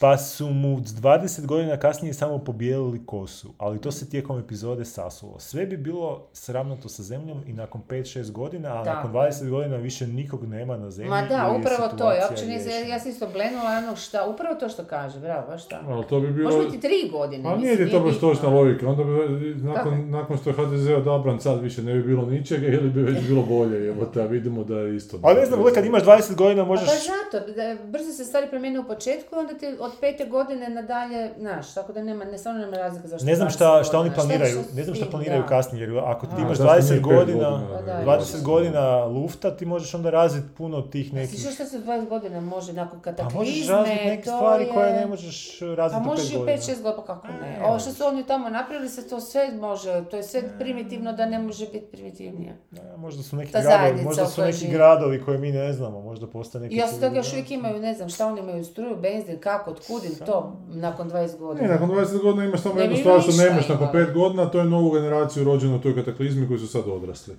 Pa 0.00 0.18
su 0.18 0.50
mu 0.50 0.80
20 0.80 1.46
godina 1.46 1.76
kasnije 1.76 2.14
samo 2.14 2.38
pobijelili 2.38 3.06
kosu, 3.06 3.48
ali 3.58 3.80
to 3.80 3.92
se 3.92 4.10
tijekom 4.10 4.38
epizode 4.38 4.84
sasulo. 4.84 5.38
Sve 5.38 5.66
bi 5.66 5.76
bilo 5.76 6.26
sravnato 6.32 6.88
sa 6.88 7.02
zemljom 7.02 7.42
i 7.46 7.52
nakon 7.52 7.80
5-6 7.88 8.30
godina, 8.30 8.80
a 8.80 8.84
Tako 8.84 9.08
nakon 9.08 9.24
je. 9.24 9.30
20 9.30 9.50
godina 9.50 9.76
više 9.76 10.06
nikog 10.06 10.46
nema 10.46 10.76
na 10.76 10.90
zemlji. 10.90 11.10
Ma 11.10 11.22
da, 11.22 11.56
upravo 11.60 11.88
to, 11.98 12.12
ja 12.12 12.26
uopće 12.30 12.46
nisam, 12.46 12.72
ja, 12.88 13.00
sam 13.00 13.10
isto 13.10 13.28
blenula 13.32 13.70
ono 13.84 13.96
šta, 13.96 14.26
upravo 14.26 14.54
to 14.54 14.68
što 14.68 14.84
kaže, 14.84 15.20
bravo, 15.20 15.46
baš 15.46 15.68
tako. 15.68 15.92
Ali 15.92 16.06
to 16.06 16.20
bi 16.20 16.32
bilo... 16.32 16.50
Može 16.50 16.66
biti 16.66 16.80
tri 16.80 17.10
godine, 17.12 17.48
A 17.48 17.56
mislim, 17.56 17.76
nije 17.76 17.86
ti 17.86 17.92
to 17.92 18.00
baš 18.00 18.18
točna 18.18 18.48
logika, 18.48 18.88
onda 18.88 19.04
bi 19.04 19.54
Kako? 19.54 19.78
nakon, 19.78 20.10
nakon 20.10 20.38
što 20.38 20.50
je 20.50 20.54
HDZ 20.54 20.88
odabran 20.88 21.40
sad 21.40 21.62
više 21.62 21.82
ne 21.82 21.94
bi 21.94 22.02
bilo 22.02 22.26
ničega 22.26 22.66
ili 22.66 22.90
bi 22.90 23.02
već 23.02 23.26
bilo 23.28 23.42
bolje, 23.42 23.84
jebote, 23.84 24.22
a 24.22 24.26
vidimo 24.26 24.64
da 24.64 24.78
je 24.78 24.96
isto. 24.96 25.18
Ali 25.22 25.40
ne 25.40 25.46
znam, 25.46 25.60
kad 25.74 25.84
imaš 25.84 26.02
20 26.02 26.34
godina 26.34 26.64
možeš... 26.64 26.88
Pa 26.88 26.94
zato, 26.94 27.52
da 27.52 27.84
brzo 27.84 28.12
se 28.12 28.24
stvari 28.24 28.46
promijene 28.50 28.80
u 28.80 28.84
početku 28.84 29.36
onda 29.38 29.54
ti 29.54 29.66
od 29.92 30.00
pete 30.00 30.24
godine 30.24 30.68
nadalje, 30.68 31.30
znaš, 31.38 31.74
tako 31.74 31.92
da 31.92 32.02
nema, 32.02 32.24
ne 32.24 32.38
stvarno 32.38 32.60
nema 32.60 32.76
razlika 32.76 33.08
zašto 33.08 33.26
Ne 33.26 33.34
znam 33.36 33.48
20 33.48 33.52
šta, 33.54 33.84
šta 33.84 33.98
oni 33.98 34.08
godina. 34.08 34.22
planiraju, 34.24 34.56
je 34.56 34.62
što 34.64 34.76
ne 34.76 34.82
znam 34.84 34.96
šta 34.96 35.06
planiraju 35.10 35.42
da. 35.42 35.48
kasnije, 35.48 35.82
jer 35.82 35.98
ako 35.98 36.26
ti 36.26 36.32
A, 36.38 36.40
imaš 36.40 36.58
zašto 36.58 36.74
20 36.74 36.90
nije 36.90 37.02
pet 37.02 37.02
godina, 37.02 37.68
Pa 37.74 37.82
da, 37.82 38.18
20 38.18 38.42
godina 38.42 39.04
lufta, 39.04 39.56
ti 39.56 39.66
možeš 39.66 39.94
onda 39.94 40.10
razviti 40.10 40.48
puno 40.56 40.82
tih 40.82 41.12
A 41.12 41.16
nekih... 41.16 41.40
Sviš 41.40 41.54
što 41.54 41.64
se 41.64 41.78
20 41.78 42.08
godina 42.08 42.40
može 42.40 42.72
nakon 42.72 42.98
A 42.98 43.02
kataklizme, 43.02 43.38
možeš 43.38 43.68
razviti 43.68 44.04
neke 44.04 44.22
to 44.24 44.36
stvari 44.36 44.64
je... 44.64 44.70
koje 44.74 44.92
ne 44.92 45.06
možeš 45.06 45.62
A 45.62 45.74
razviti 45.74 46.02
u 46.02 46.10
možeš 46.10 46.30
i 46.30 46.34
5 46.34 46.36
u 46.36 46.38
godina. 46.38 46.56
5-6 46.56 46.82
godina, 46.82 46.96
pa 46.96 47.02
kako 47.02 47.26
ne? 47.26 47.32
Ne, 47.40 47.58
Ovo 47.64 47.78
što 47.78 47.88
možeš. 47.88 47.98
su 47.98 48.04
oni 48.06 48.26
tamo 48.26 48.48
napravili 48.48 48.88
se 48.88 49.08
to 49.08 49.20
sve 49.20 49.52
može, 49.60 50.04
to 50.10 50.16
je 50.16 50.22
sve 50.22 50.42
primitivno 50.58 51.12
da 51.12 51.26
ne 51.26 51.38
može 51.38 51.66
biti 51.66 51.86
primitivnije. 51.92 52.56
Da, 52.70 52.96
možda 52.96 53.22
su 53.22 53.36
neki 53.36 53.52
gradovi, 53.52 54.02
možda 54.04 54.26
su 54.26 54.42
neki 54.42 54.68
gradovi 54.68 55.22
koje 55.24 55.38
mi 55.38 55.52
ne 55.52 55.72
znamo, 55.72 56.00
možda 56.00 56.26
postoje 56.26 56.62
neki... 56.62 56.74
I 56.74 56.78
ja 56.78 56.88
se 56.88 57.00
toga 57.00 57.16
još 57.16 57.32
uvijek 57.32 57.50
imaju, 57.50 57.80
ne 57.80 57.94
znam 57.94 58.08
šta 58.08 58.26
oni 58.26 58.40
imaju, 58.40 58.64
struju, 58.64 58.96
benzin, 58.96 59.38
kako, 59.40 59.74
otkud 59.80 60.04
im 60.04 60.26
to 60.26 60.56
nakon 60.68 61.10
20 61.10 61.38
godina. 61.38 61.66
Ne, 61.66 61.72
nakon 61.72 61.90
20 61.90 62.22
godina 62.22 62.44
imaš 62.44 62.60
samo 62.60 62.80
jednu 62.80 62.96
stvar 62.96 63.20
što 63.20 63.32
nemaš 63.32 63.68
nakon 63.68 63.88
imali. 63.92 64.06
5 64.06 64.14
godina, 64.14 64.50
to 64.50 64.58
je 64.58 64.64
novu 64.64 64.90
generaciju 64.90 65.44
rođenu 65.44 65.76
u 65.76 65.80
toj 65.80 65.94
kataklizmi 65.94 66.48
koji 66.48 66.58
su 66.58 66.66
sad 66.66 66.88
odrasli. 66.88 67.36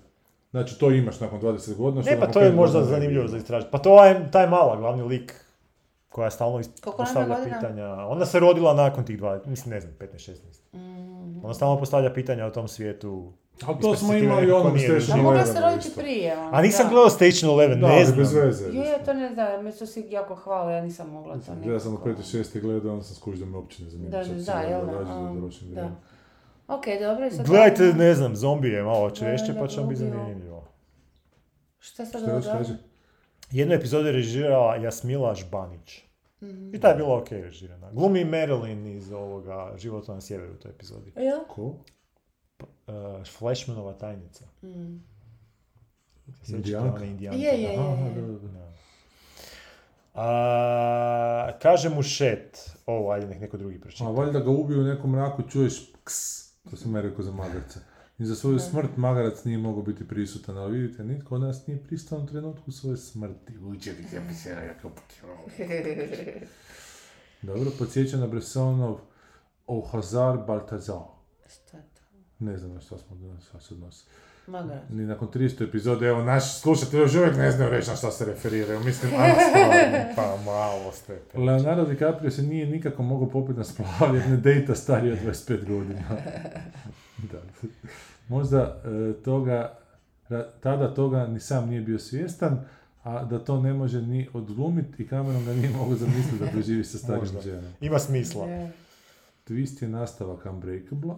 Znači 0.52 0.80
to 0.80 0.92
imaš 0.92 1.20
nakon 1.20 1.42
20 1.42 1.76
godina. 1.76 2.02
što 2.02 2.12
Ne, 2.12 2.20
pa 2.20 2.28
to 2.28 2.40
je 2.40 2.52
možda 2.52 2.84
zanimljivo 2.84 3.28
za 3.28 3.38
istražiti. 3.38 3.72
Pa 3.72 3.78
to 3.78 4.06
je 4.06 4.32
taj 4.32 4.50
mala, 4.50 4.76
glavni 4.76 5.04
lik 5.04 5.46
koja 6.12 6.30
stalno 6.30 6.62
postavlja 6.98 7.38
pitanja. 7.44 7.88
Ona 8.08 8.26
se 8.26 8.40
rodila 8.40 8.74
nakon 8.74 9.06
tih 9.06 9.20
20, 9.20 9.48
mislim, 9.48 9.74
ne 9.74 9.82
znam, 9.82 9.94
15-16. 10.00 10.36
Mm. 10.74 11.46
Ona 11.46 11.54
stalno 11.54 11.80
postavlja 11.80 12.14
pitanja 12.14 12.46
o 12.46 12.50
tom 12.50 12.68
svijetu. 12.68 13.34
Ali 13.66 13.80
to 13.82 13.96
smo 13.96 14.14
imali 14.14 14.42
nekako 14.42 14.60
ono 14.60 14.78
Station. 14.78 15.20
A 15.20 15.24
mogla 15.24 15.40
Eleven 15.40 15.54
se 15.56 15.62
roditi 15.62 15.90
prije. 15.98 16.38
ono, 16.38 16.50
A 16.54 16.62
nisam 16.62 16.86
da. 16.86 16.90
gledao 16.90 17.10
Station 17.10 17.52
Eleven, 17.52 17.80
Da, 17.82 17.88
ne 17.88 17.94
ali 17.96 18.06
znam. 18.06 18.18
bez 18.18 18.34
veze. 18.34 18.66
Jo, 18.74 18.84
ja 18.84 19.04
to 19.06 19.14
ne 19.14 19.34
znam, 19.34 19.64
me 19.64 19.72
su 19.72 19.88
svi 19.88 20.06
jako 20.10 20.36
hvale, 20.36 20.74
ja 20.74 20.82
nisam 20.82 21.10
mogla 21.10 21.34
to 21.34 21.70
Ja 21.72 21.80
sam 21.80 21.94
u 21.94 21.98
nekako. 21.98 22.10
5. 22.22 22.38
6. 22.38 22.62
gledao, 22.62 22.92
onda 22.94 23.04
sam 23.04 23.16
skužio 23.16 23.46
da 23.46 23.52
me 23.52 23.58
uopće 23.58 23.84
ne 23.84 23.90
zanima. 23.90 24.10
Da, 24.10 24.24
da, 24.24 24.60
jel 24.60 24.86
da, 24.86 25.16
um, 25.16 25.42
da. 25.42 25.48
vrijeme. 25.48 25.92
Ok, 26.68 26.84
dobro, 27.02 27.26
i 27.28 27.32
sad... 27.32 27.46
Gledajte, 27.46 27.84
ne 27.84 28.14
znam, 28.16 28.36
zombije 28.36 28.84
malo 28.84 29.10
češće, 29.10 29.54
Da, 29.54 29.60
pa 29.60 29.68
će 29.68 29.80
vam 29.80 29.90
biti 29.90 30.00
zanimljivo. 30.00 30.68
Šta 31.80 32.06
sad 32.06 32.24
ovo 32.30 32.42
kaže? 32.58 32.78
Jednu 33.52 33.73
epizodu 33.73 34.07
je 34.07 34.11
režirala 34.11 34.76
Jasmila 34.76 35.36
Žbanić. 35.36 36.03
Mhm. 36.41 36.76
I 36.76 36.80
ta 36.80 36.90
je 36.90 36.95
bila 36.95 37.18
ok 37.18 37.32
režirana. 37.32 37.91
Glumi 37.91 38.26
Marilyn 38.26 38.98
iz 38.98 39.11
ovoga 39.11 39.73
Života 39.78 40.14
na 40.14 40.22
sjeveru 40.22 40.53
u 40.53 40.57
toj 40.57 40.72
epizodi. 40.72 41.14
Jel? 41.15 41.40
Ko? 41.48 41.64
Uh, 41.65 41.78
Flashmanova 43.38 43.94
tajnica. 43.94 44.45
Mm. 44.64 45.03
Indijanka? 46.48 47.03
Je, 47.03 47.61
je? 47.61 47.78
Aha, 47.78 48.06
je. 48.06 48.14
da, 48.15 48.22
da, 48.22 48.28
da. 48.28 48.48
Da. 48.48 48.72
A, 50.14 51.52
kaže 51.61 51.90
mu 51.90 52.03
šet. 52.03 52.72
Ovo, 52.86 53.11
ajde, 53.11 53.28
nek 53.28 53.40
neko 53.40 53.57
drugi 53.57 53.80
pročita. 53.80 54.06
A 54.06 54.11
valjda 54.11 54.40
ga 54.40 54.49
ubiju 54.49 54.80
u 54.80 54.84
nekom 54.84 55.11
mraku, 55.11 55.44
čuješ 55.49 55.94
ks, 56.03 56.48
to 56.69 56.76
sam 56.76 56.95
ja 56.95 57.02
rekao 57.02 57.23
za 57.23 57.32
magarca. 57.32 57.80
I 58.22 58.26
za 58.26 58.35
svoju 58.35 58.60
smrt 58.60 58.98
magarac 58.98 59.43
nije 59.43 59.57
mogao 59.57 59.84
biti 59.84 60.07
prisutan, 60.07 60.57
ali 60.57 60.80
vidite, 60.80 61.03
nitko 61.03 61.35
od 61.35 61.41
nas 61.41 61.68
nije 61.68 61.84
pristao 61.84 62.19
u 62.19 62.26
trenutku 62.26 62.72
svoje 62.72 62.98
smrti. 62.98 63.53
Se 64.34 64.56
rekao, 64.56 64.91
Dobro, 67.41 67.72
podsjeća 67.80 68.18
na 68.18 68.27
Bressonov 68.27 68.99
O 69.68 69.88
Hazar 69.91 70.38
Baltazar. 70.48 70.98
Šta 71.48 71.77
je? 71.77 71.84
Ne 72.42 72.58
znam 72.58 72.74
na 72.74 72.80
što 72.80 72.98
smo 72.98 73.16
danas 73.16 73.44
šta 73.48 73.60
se 73.60 73.74
odnosi. 73.74 74.06
Magarac. 74.48 74.84
Ni 74.90 75.06
nakon 75.06 75.28
300 75.28 75.68
epizode, 75.68 76.08
evo, 76.08 76.24
naši 76.24 76.60
slušatelji 76.60 77.02
još 77.02 77.16
uvijek 77.16 77.38
ne 77.38 77.52
znaju 77.52 77.72
reći 77.72 77.90
na 77.90 77.96
šta 77.96 78.12
se 78.12 78.26
referiraju. 78.26 78.80
Mislim, 78.80 79.12
ajmo 79.20 79.36
stvarno. 79.50 80.16
Pa 80.16 80.52
malo 80.52 80.92
ste. 80.92 81.20
Leonardo 81.34 81.86
DiCaprio 81.86 82.32
se 82.32 82.44
nije 82.44 82.66
nikako 82.66 83.04
mogao 83.04 83.30
popiti 83.30 83.58
na 83.58 83.64
splav 83.64 84.16
jedne 84.16 84.38
dejta 84.38 84.76
starije 84.76 85.14
od 85.14 85.20
25 85.20 85.68
godina. 85.68 86.02
da. 87.32 87.42
Možda 88.28 88.82
e, 88.86 89.14
toga, 89.24 89.78
ra- 90.30 90.48
tada 90.62 90.94
toga 90.94 91.28
ni 91.28 91.40
sam 91.40 91.70
nije 91.70 91.82
bio 91.82 92.00
svjestan, 92.00 92.66
a 93.04 93.24
da 93.24 93.40
to 93.40 93.62
ne 93.62 93.74
može 93.74 94.02
ni 94.02 94.30
odglumiti 94.34 95.04
i 95.04 95.08
Cameron 95.08 95.46
ga 95.46 95.54
nije 95.54 95.70
mogao 95.70 95.96
zamisliti 95.96 96.40
da 96.40 96.52
doživi 96.56 96.84
sa 96.84 96.98
starim 96.98 97.42
ženom. 97.44 97.72
Ima 97.82 98.00
smisla. 98.00 98.48
Twist 99.48 99.84
je 99.84 99.90
nastavak 99.90 100.46
Unbreakable. 100.46 101.16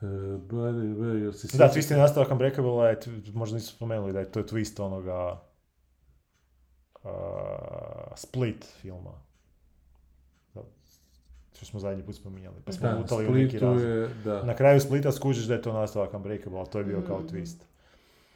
E, 0.00 0.06
bl- 0.38 1.22
jel 1.22 1.32
se 1.32 1.58
Da, 1.58 1.68
twist 1.68 1.90
je 1.90 1.96
nastavak 1.96 2.30
Unbreakable, 2.30 2.88
je, 2.88 2.98
možda 3.32 3.54
nisu 3.54 3.68
spomenuli 3.68 4.12
da 4.12 4.18
je 4.18 4.32
to 4.32 4.38
je 4.38 4.46
twist 4.46 4.82
onoga 4.82 5.40
uh, 7.04 7.10
Split 8.16 8.64
filma. 8.80 9.12
Da. 10.54 10.60
što 11.52 11.66
smo 11.66 11.80
zadnji 11.80 12.02
put 12.02 12.16
spominjali. 12.16 12.56
Pa 12.64 12.72
smo 12.72 12.88
Da, 12.88 13.16
u 13.18 13.32
neki 13.32 13.56
je, 13.56 14.08
da. 14.24 14.42
Na 14.42 14.54
kraju 14.54 14.80
Splita 14.80 15.12
skužiš 15.12 15.44
da 15.44 15.54
je 15.54 15.62
to 15.62 15.72
nastavak 15.72 16.14
Unbreakable, 16.14 16.58
ali 16.58 16.68
to 16.68 16.78
je 16.78 16.84
bio 16.84 17.02
kao 17.02 17.18
Mm. 17.20 17.26
twist. 17.26 17.56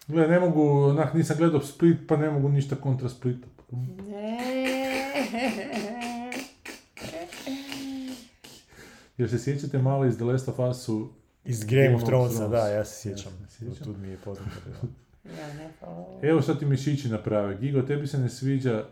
Gle, 0.09 0.29
ne 0.29 0.41
mogu, 0.41 0.63
onak 0.81 1.15
nisam 1.15 1.37
gledao 1.37 1.61
Split, 1.61 1.99
pa 2.09 2.17
ne 2.17 2.31
mogu 2.31 2.49
ništa 2.49 2.77
kontra 2.77 3.09
Splita. 3.09 3.47
Jer 9.19 9.31
se 9.31 9.39
sjećate 9.39 9.79
malo 9.79 10.05
iz 10.05 10.17
The 10.17 10.25
Last 10.25 10.49
of 10.49 10.59
Us-u, 10.61 11.09
Iz 11.45 11.65
Game, 11.65 11.83
Game 11.83 11.95
of 11.95 12.03
Thronesa, 12.03 12.35
Thrones. 12.37 12.51
da, 12.53 12.69
ja 12.69 12.85
se 12.85 13.01
sjećam. 13.01 13.33
Ja 13.43 13.49
se 13.49 13.59
sjećam. 13.59 13.85
Tud 13.85 13.99
mi 13.99 14.09
je 14.09 14.17
poznato 14.17 14.51
bilo. 14.65 14.93
Ja, 15.33 15.55
ne, 15.55 15.71
evo 16.23 16.43
što 16.43 16.55
ti 16.55 16.67
mišići 16.67 17.09
naprave. 17.09 17.57
Gigo, 17.57 17.83
tebi 17.83 18.07
se 18.07 18.19
ne 18.19 18.29
sviđa 18.29 18.85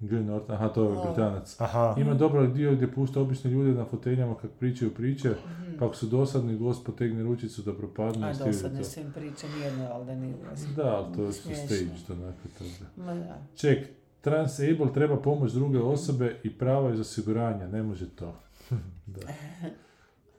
Green 0.00 0.26
Norton, 0.26 0.54
aha, 0.54 0.68
to 0.68 0.84
je. 0.84 1.06
Britanac. 1.06 1.56
Aha. 1.60 1.94
Ima 1.98 2.14
dobar 2.14 2.48
dio 2.48 2.72
gdje 2.72 2.92
pušta 2.92 3.20
obične 3.20 3.50
ljude 3.50 3.70
na 3.70 3.84
foteljama 3.84 4.34
kak 4.34 4.50
pričaju 4.50 4.94
priče, 4.94 5.28
Mhm. 5.30 5.78
pa 5.78 5.86
ako 5.86 5.94
su 5.94 6.06
dosadni, 6.06 6.56
gost 6.56 6.86
potegne 6.86 7.22
ručicu 7.22 7.62
da 7.62 7.74
propadne 7.74 8.26
A 8.26 8.32
dosadne 8.34 8.84
su 8.84 9.00
im 9.00 9.12
priče, 9.12 9.46
nijedno, 9.50 9.84
ali 9.86 10.06
da 10.06 10.14
nije. 10.14 10.34
Da, 10.76 10.96
ali 10.96 11.14
to 11.16 11.22
je 11.22 11.32
stage, 11.32 11.86
to 12.06 12.12
onako 12.12 12.38
to. 12.58 12.64
Ma 12.96 13.14
da. 13.14 13.38
Ček, 13.54 13.88
Transable 14.20 14.92
treba 14.94 15.16
pomoć 15.16 15.52
druge 15.52 15.78
osobe 15.78 16.40
i 16.44 16.58
prava 16.58 16.92
iz 16.92 17.00
osiguranja, 17.00 17.68
ne 17.68 17.82
može 17.82 18.08
to. 18.10 18.40
da. 19.06 19.20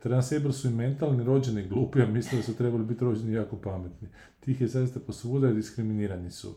Transable 0.04 0.54
su 0.54 0.68
i 0.68 0.72
mentalni, 0.72 1.24
rođeni 1.24 1.68
glupi, 1.68 2.02
a 2.02 2.06
misle 2.06 2.38
da 2.38 2.44
su 2.44 2.56
trebali 2.56 2.86
biti 2.86 3.04
rođeni 3.04 3.34
jako 3.34 3.56
pametni. 3.56 4.08
Tih 4.40 4.62
je 4.62 4.68
zaista 4.68 5.00
posvuda 5.00 5.50
i 5.50 5.54
diskriminirani 5.54 6.32
su. 6.32 6.56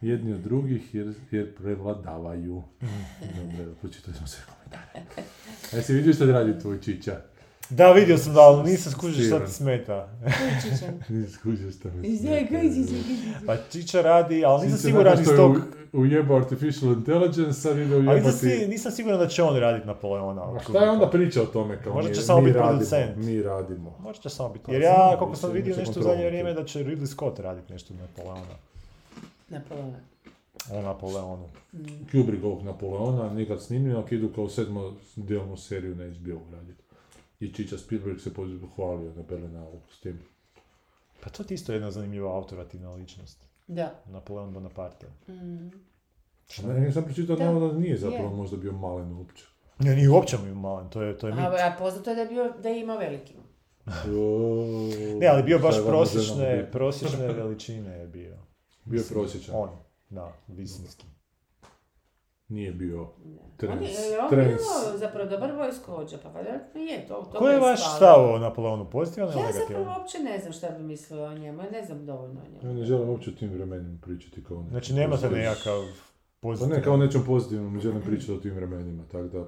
Jedni 0.00 0.32
od 0.32 0.40
drugih 0.40 0.94
jer, 0.94 1.14
jer 1.30 1.54
prevladavaju. 1.54 2.62
Dobro, 3.20 3.62
evo, 3.64 3.74
pročitali 3.80 4.16
smo 4.16 4.26
sve 4.26 4.44
komentare. 4.44 5.06
Jesi 5.72 5.94
vidio 5.94 6.12
što 6.12 6.26
radi 6.26 6.60
tvoj 6.60 6.80
čića? 6.80 7.20
Da, 7.70 7.92
vidio 7.92 8.18
sam 8.18 8.34
da, 8.34 8.40
ali 8.40 8.70
nisam 8.70 8.92
skužio 8.92 9.26
šta 9.26 9.46
ti 9.46 9.52
smeta. 9.52 10.08
Nisi 11.08 11.32
skužio 11.32 11.70
šta 11.72 11.88
mi 11.90 12.16
smeta. 12.18 12.34
Pa 13.46 13.56
Čiča 13.62 14.00
radi, 14.02 14.44
ali 14.44 14.62
nisam 14.62 14.78
siguran 14.80 15.20
iz 15.20 15.26
tog... 15.28 15.56
u- 15.56 15.60
Ujebao 15.94 16.36
artificial 16.36 16.92
intelligence, 16.92 17.52
sad 17.52 17.78
ide 17.78 17.94
Ali 17.94 18.02
nisam, 18.02 18.14
ujebati... 18.14 18.38
si- 18.38 18.68
nisam 18.68 18.92
siguran 18.92 19.18
da 19.18 19.28
će 19.28 19.42
on 19.42 19.56
raditi 19.56 19.86
Napoleona. 19.86 20.42
A 20.42 20.60
šta 20.60 20.78
je 20.78 20.90
onda 20.90 21.10
priča 21.10 21.42
o 21.42 21.46
tome 21.46 21.82
kao 21.82 21.94
Možda 21.94 22.08
mi, 22.08 22.14
će 22.14 22.22
samo 22.22 22.40
mi 22.40 22.44
biti 22.44 22.58
radimo, 22.58 22.72
producent. 22.72 23.16
mi 23.16 23.42
radimo. 23.42 23.96
Možda 23.98 24.22
će 24.22 24.28
samo 24.28 24.48
biti. 24.48 24.64
Pa 24.64 24.72
Jer 24.72 24.82
ja, 24.82 24.94
ali 24.98 25.18
koliko 25.18 25.36
sam 25.36 25.52
vidio 25.52 25.76
nešto 25.76 26.00
u 26.00 26.02
zadnje 26.02 26.26
vrijeme, 26.26 26.54
da 26.54 26.64
će 26.64 26.78
Ridley 26.80 27.06
Scott 27.06 27.38
raditi 27.38 27.72
nešto 27.72 27.94
Napoleona. 27.94 28.54
Napoleon. 29.48 29.94
O 30.72 30.82
Napoleonu. 30.82 31.48
Mm. 31.72 31.78
Kubrick 32.12 32.44
ovog 32.44 32.62
Napoleona, 32.62 33.32
nikad 33.32 33.62
snimljeno, 33.62 33.98
ako 34.00 34.14
idu 34.14 34.28
kao 34.28 34.48
sedmo 34.48 34.92
dijelnu 35.16 35.56
seriju 35.56 35.94
na 35.94 36.04
HBO 36.04 36.40
raditi. 36.52 36.83
I 37.44 37.52
Čića 37.52 37.78
Spielberg 37.78 38.20
se 38.20 38.34
pohvalio 38.34 39.12
na 39.16 39.22
Berlinalu 39.22 39.80
s 39.90 40.00
tim. 40.00 40.20
Pa 41.20 41.30
to 41.30 41.44
ti 41.44 41.54
isto 41.54 41.72
jedna 41.72 41.90
zanimljiva 41.90 42.36
autorativna 42.36 42.90
ličnost. 42.90 43.48
Da. 43.66 44.02
Napoleon 44.06 44.52
Bonaparte. 44.52 45.06
Mm. 45.28 45.70
Ne, 46.62 46.80
nisam 46.80 47.04
pročitao 47.04 47.36
Da. 47.36 47.52
da 47.52 47.72
nije 47.78 47.96
zapravo 47.96 48.24
Je. 48.30 48.36
možda 48.36 48.56
bio 48.56 48.72
malen 48.72 49.12
uopće. 49.12 49.44
Ne, 49.78 49.96
nije 49.96 50.10
uopće 50.10 50.38
mu 50.38 50.54
malen, 50.54 50.90
to 50.90 51.02
je, 51.02 51.18
to 51.18 51.28
je 51.28 51.34
mit. 51.34 51.44
A, 51.44 51.48
a 51.48 51.76
poznato 51.78 52.10
je 52.10 52.16
da 52.16 52.22
je 52.22 52.28
bio, 52.28 52.52
da 52.62 52.68
je 52.68 52.80
imao 52.80 52.98
veliki. 52.98 53.34
Ne, 55.20 55.26
ali 55.26 55.42
bio 55.42 55.58
baš 55.58 55.74
prosječne, 55.86 56.68
prosječne 56.72 57.32
veličine 57.32 57.98
je 57.98 58.06
bio. 58.06 58.36
Bio 58.84 58.98
je 58.98 59.04
prosječan. 59.08 59.54
On, 59.58 59.70
da, 60.10 60.32
visinski. 60.48 61.06
Nije 62.48 62.72
bio. 62.72 63.08
Trans- 63.56 63.72
On 63.72 63.82
je, 63.82 63.90
je 63.90 64.20
on 64.20 64.30
trans- 64.30 64.46
bio 64.88 64.98
zapravo 64.98 65.30
dobar 65.30 65.52
vojskovođa, 65.52 66.16
pa 66.22 66.30
vjerojatno 66.30 66.80
je 66.80 67.06
to. 67.08 67.14
to 67.24 67.38
Ko 67.38 67.48
je 67.48 67.60
vaš 67.60 67.96
stav 67.96 68.24
o 68.24 68.38
Napoleonu, 68.38 68.84
pozitivan 68.86 69.28
ili 69.28 69.38
Ja 69.38 69.46
negativan? 69.46 69.68
zapravo 69.82 69.98
uopće 69.98 70.18
ne 70.20 70.38
znam 70.38 70.52
šta 70.52 70.70
bi 70.70 70.82
mislila 70.82 71.24
o 71.24 71.34
njemu, 71.34 71.62
ja 71.62 71.70
ne 71.70 71.84
znam 71.84 72.06
dovoljno 72.06 72.40
o 72.40 72.44
Ja 72.56 72.62
njemu. 72.62 72.74
ne 72.74 72.84
želim 72.84 73.08
uopće 73.08 73.30
o 73.30 73.38
tim 73.38 73.50
vremenima 73.50 73.98
pričati 74.02 74.44
kao 74.44 74.62
ne. 74.62 74.68
Znači 74.70 74.94
nemate 74.94 75.30
nekakav 75.30 75.82
Pa 75.82 76.38
pozitivan... 76.40 76.78
ne, 76.78 76.84
kao 76.84 76.96
nečem 76.96 77.22
pozitivnom, 77.26 77.74
ne 77.74 77.80
želim 77.80 78.02
pričati 78.02 78.32
o 78.32 78.36
tim 78.36 78.54
vremenima, 78.54 79.02
tako 79.12 79.24
da... 79.24 79.44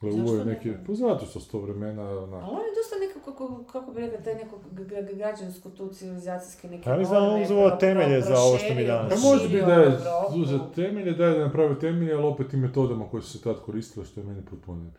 Gle, 0.00 0.10
Zašto 0.12 0.24
ovo 0.24 0.34
je 0.34 0.44
ne? 0.44 0.52
neki, 0.52 0.72
pa 0.86 0.94
zato 0.94 1.26
što 1.26 1.40
su 1.40 1.50
to 1.50 1.58
vremena, 1.60 2.02
onak, 2.12 2.42
Ali 2.42 2.50
on 2.50 2.60
je 2.60 2.72
dosta 2.72 2.96
nekako, 2.98 3.32
kako, 3.32 3.64
kako 3.64 3.90
bi 3.92 4.00
rekao, 4.00 4.20
taj 4.20 4.34
neko 4.34 4.58
g- 4.70 4.84
g- 4.84 5.14
građansko 5.14 5.70
tu 5.70 5.88
civilizacijske 5.88 6.68
neke 6.68 6.90
Ja 6.90 6.96
mislim 6.96 7.14
da 7.14 7.24
on 7.24 7.42
uzeo 7.42 7.68
pro- 7.68 7.76
temelje 7.76 8.20
za 8.20 8.38
ovo 8.38 8.58
što 8.58 8.74
mi 8.74 8.84
danas- 8.84 9.12
Pa 9.14 9.28
može 9.28 9.48
biti 9.48 9.62
da 9.62 9.72
je 9.74 9.98
uzet 10.34 10.60
temelje, 10.74 11.12
da 11.12 11.26
je 11.26 11.38
napravio 11.38 11.74
temelje, 11.76 12.14
ali 12.14 12.24
opet 12.24 12.48
tim 12.48 12.60
metodama 12.60 13.08
koje 13.08 13.22
su 13.22 13.30
se 13.30 13.40
tad 13.40 13.56
koristile, 13.56 14.06
što 14.06 14.20
je 14.20 14.26
meni 14.26 14.42
potpuno. 14.42 14.90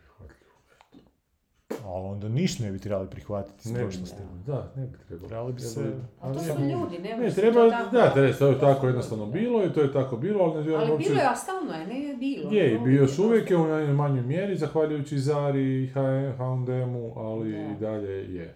Ali 1.84 2.06
onda 2.06 2.28
ništa 2.30 2.64
ne 2.64 2.72
bi 2.72 2.78
trebali 2.78 3.08
prihvatiti 3.08 3.58
iz 3.60 3.72
bi 3.72 3.78
prošlosti. 3.80 4.16
trebalo, 4.16 4.38
da, 4.46 4.72
ne 4.76 4.86
bi 4.86 4.98
trebalo. 4.98 5.28
Trebali 5.28 5.52
bi 5.52 5.60
se- 5.60 5.92
Ali 6.20 6.34
to 6.34 6.40
su 6.40 6.50
ljudi, 6.52 6.98
ne 6.98 7.10
Ne, 7.10 7.16
može 7.18 7.34
treba, 7.34 7.60
to 7.60 7.70
tako- 7.72 7.90
da, 7.92 8.10
treba, 8.10 8.32
to 8.34 8.46
je 8.46 8.60
tako 8.60 8.86
jednostavno 8.86 9.26
bilo 9.28 9.64
i 9.64 9.72
to 9.72 9.80
je 9.80 9.92
tako 9.92 10.16
bilo, 10.18 10.44
ali 10.44 10.54
ne 10.54 10.62
želim 10.62 10.80
Ali 10.82 10.98
bilo 10.98 11.14
je, 11.16 11.26
a 11.26 11.36
stalno 11.36 11.72
je, 11.72 11.86
ne 11.86 12.00
je 12.00 12.16
bilo. 12.16 12.50
Je, 12.52 12.70
i 12.70 12.76
Ono, 12.76 12.84
bio 12.84 13.00
još 13.00 13.18
je 13.18 13.24
uvijek 13.24 13.50
je 13.50 13.56
u 13.56 13.66
najmanjoj 13.66 13.94
manjoj 13.94 14.22
mjeri, 14.22 14.56
zahvaljujući 14.56 15.18
Zari 15.18 15.84
i 15.84 15.86
H&M-u, 15.88 17.12
ali 17.16 17.52
Da. 17.52 17.58
i 17.58 17.74
dalje 17.76 18.34
je. 18.34 18.54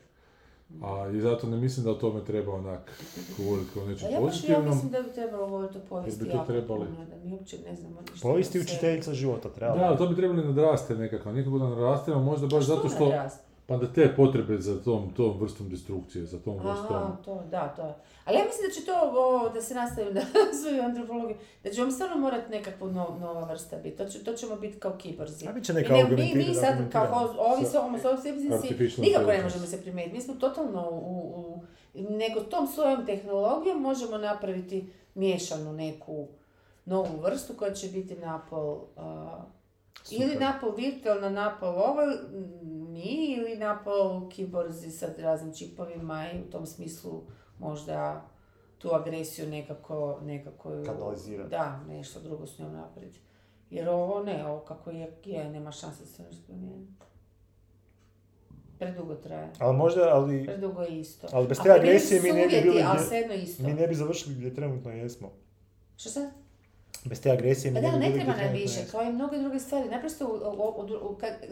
A 0.83 1.09
i 1.09 1.21
zato 1.21 1.47
ne 1.47 1.57
mislim 1.57 1.85
da 1.85 1.91
o 1.91 1.95
tome 1.95 2.25
treba 2.25 2.55
onak 2.55 3.03
govoriti 3.39 3.71
kao 3.75 3.83
o 3.83 3.87
Pa 3.87 3.91
nečem 3.93 4.13
ja 4.13 4.21
baš 4.21 4.35
ja 4.35 4.41
pozitivnom. 4.41 4.65
mislim 4.65 4.91
da 4.93 5.03
bi 5.03 5.13
trebalo 5.15 5.47
govoriti 5.47 5.79
o 5.79 5.81
povijesti 5.89 6.25
bi 6.25 6.31
to 6.31 6.37
jako 6.37 6.47
trebali. 6.47 6.87
puno, 6.87 7.05
da 7.05 7.17
mi 7.25 7.33
uopće 7.33 7.59
ne 7.71 7.77
znamo 7.77 8.01
ništa. 8.01 8.29
Povijesti 8.29 8.61
učiteljica 8.61 9.15
života, 9.15 9.49
trebali. 9.49 9.81
Da, 9.81 9.87
ali 9.87 9.99
to 9.99 10.07
bi 10.07 10.17
trebali 10.17 10.45
nadraste 10.45 10.95
nekako, 10.95 11.33
nikako 11.33 11.59
da 11.59 11.69
narastemo, 11.69 12.21
možda 12.23 12.47
baš 12.47 12.65
zato 12.65 12.89
što, 12.89 13.05
nadrasti? 13.05 13.44
Pa 13.67 13.77
da 13.77 13.93
te 13.93 14.15
potrebe 14.17 14.59
za 14.59 14.83
tom, 14.83 15.15
tom 15.15 15.41
vrstom 15.41 15.69
destrukcije, 15.69 16.27
za 16.27 16.39
tom 16.39 16.57
vrstom... 16.57 16.97
Aha, 16.97 17.17
to, 17.25 17.43
da, 17.51 17.69
to. 17.69 17.97
Ali 18.25 18.39
ja 18.39 18.45
mislim 18.45 18.69
da 18.69 18.75
će 18.75 18.87
to, 18.87 18.93
o, 19.21 19.49
da 19.49 19.63
se 19.63 19.75
nastavim 19.75 20.15
na 20.15 20.21
svoju 20.63 20.83
antropologiju, 20.83 21.37
da 21.65 21.71
ćemo 21.71 21.91
stvarno 21.91 22.17
morati 22.17 22.51
nekakva 22.51 22.91
no, 22.91 23.17
nova 23.21 23.45
vrsta 23.53 23.77
biti. 23.77 23.97
To, 23.97 24.05
će, 24.05 24.25
to 24.25 24.33
ćemo 24.33 24.57
biti 24.57 24.79
kao 24.79 24.97
kiborzi. 24.99 25.49
A 25.49 25.53
bit 25.53 25.65
će 25.65 25.73
neka 25.73 25.93
ne, 25.95 26.05
mi, 26.05 26.35
mi 26.35 26.55
sad 26.55 26.93
kao 26.93 27.35
ovi 27.39 27.67
su 27.67 27.81
homo 27.81 27.99
nikako 28.99 29.31
ne 29.31 29.43
možemo 29.43 29.67
se 29.67 29.83
primijeniti. 29.83 30.17
Mi 30.17 30.23
smo 30.23 30.35
totalno 30.35 30.89
u, 30.91 31.33
u, 31.37 31.63
nego 31.95 32.41
tom 32.41 32.67
svojom 32.67 33.07
tehnologijom 33.07 33.83
možemo 33.83 34.19
napraviti 34.19 34.93
miješanu 35.15 35.73
neku 35.73 36.29
novu 36.85 37.21
vrstu 37.23 37.53
koja 37.59 37.73
će 37.73 37.89
biti 37.89 38.17
napol 38.17 38.81
a, 40.05 40.15
ili 40.15 40.25
Super. 40.25 40.41
napol 40.43 40.73
virtualna, 40.73 41.31
napol 41.31 41.69
ovo, 41.69 42.03
mm, 42.03 42.53
mi 42.93 43.03
ili 43.29 43.57
napol 43.57 44.29
kiborzi 44.29 44.91
sa 44.91 45.07
raznim 45.19 45.55
čipovima 45.55 46.27
i 46.31 46.41
u 46.41 46.51
tom 46.51 46.67
smislu 46.67 47.23
možda 47.59 48.29
tu 48.79 48.91
agresiju 48.91 49.49
nekako, 49.49 50.19
nekako 50.23 50.83
Kanalizirati. 50.87 51.51
Da, 51.51 51.81
nešto 51.89 52.21
drugo 52.21 52.47
s 52.47 52.59
njom 52.59 52.73
napraviti. 52.73 53.21
Jer 53.71 53.89
ovo 53.89 54.23
ne, 54.23 54.47
ovo 54.47 54.61
kako 54.61 54.91
je, 54.91 55.13
je 55.25 55.51
nema 55.51 55.73
šanse 55.73 56.01
da 56.01 56.07
se 56.07 56.23
nešto 56.23 56.43
promijeniti. 56.47 56.93
Predugo 58.79 59.15
traje. 59.15 59.51
Ali 59.59 59.77
možda, 59.77 60.03
ali 60.05 60.45
Predugo 60.45 60.83
je 60.83 61.01
isto. 61.01 61.27
Ali 61.33 61.49
bez 61.49 61.59
te 61.59 61.71
agresije 61.71 62.23
mi 62.23 62.33
ne 62.33 62.47
bi 62.47 62.61
bili 62.63 62.83
Ali 62.83 62.95
gdje- 62.95 63.07
svejedno 63.07 63.35
isto. 63.35 63.63
mi 63.63 63.75
ne 63.75 63.87
bi 63.87 63.95
završili 63.95 64.35
gdje 64.35 64.55
trenutno 64.55 64.91
jesmo. 64.91 65.33
Što 65.97 66.09
sad? 66.11 66.31
Bez 67.05 67.21
te 67.21 67.31
agresije 67.31 67.71
mi 67.71 67.75
Pa 67.75 67.81
ne 67.81 67.91
da, 67.91 67.99
bi 67.99 68.05
ne 68.07 68.13
treba 68.13 68.33
nam 68.33 68.53
više, 68.53 68.81
kao 68.91 69.03
i 69.03 69.13
mnoge 69.13 69.39
druge 69.39 69.59
stvari. 69.59 69.89
Naprosto, 69.89 70.39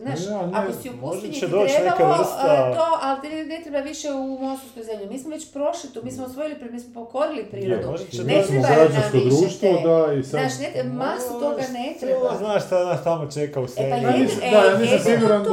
znaš, 0.02 0.20
Ja, 0.26 0.46
ne, 0.46 0.52
ako 0.58 0.72
si 0.72 0.90
u 0.90 0.92
pustinji 1.00 1.32
ti 1.32 1.40
trebalo 1.40 2.14
vrsta- 2.14 2.38
a, 2.40 2.74
to, 2.74 2.98
ali 3.02 3.20
ti 3.20 3.28
ne, 3.28 3.44
ne 3.44 3.60
treba 3.62 3.78
više 3.80 4.12
u 4.12 4.38
mostovskoj 4.40 4.82
zemlji. 4.82 5.06
Mi 5.06 5.18
smo 5.18 5.30
već 5.30 5.52
prošli 5.52 5.90
tu, 5.94 6.00
mi 6.04 6.10
smo 6.10 6.24
osvojili, 6.24 6.56
mi 6.70 6.80
smo 6.80 6.94
pokorili 6.94 7.44
prirodu. 7.44 7.98
će 8.12 8.24
ne 8.24 8.42
treba 8.42 8.68
nam 8.68 8.86
više 8.86 9.28
društvo, 9.28 9.48
te- 9.60 9.88
da, 9.88 10.12
i 10.12 10.22
sad... 10.22 10.40
Znaš, 10.40 10.52
ne, 10.58 10.82
masu 10.84 11.40
toga 11.40 11.62
ne 11.72 11.94
treba. 12.00 12.36
Znaš 12.38 12.66
šta 12.66 12.84
nas 12.84 13.04
tamo 13.04 13.30
čeka 13.30 13.60
u 13.60 13.64
E 13.64 13.90
pa 13.90 14.10
nisam, 14.10 14.40
e, 14.42 14.50
da, 14.50 14.56
ja 14.56 14.78
nisam 14.78 14.98
jedino 14.98 15.16
siguran 15.16 15.44
to, 15.44 15.50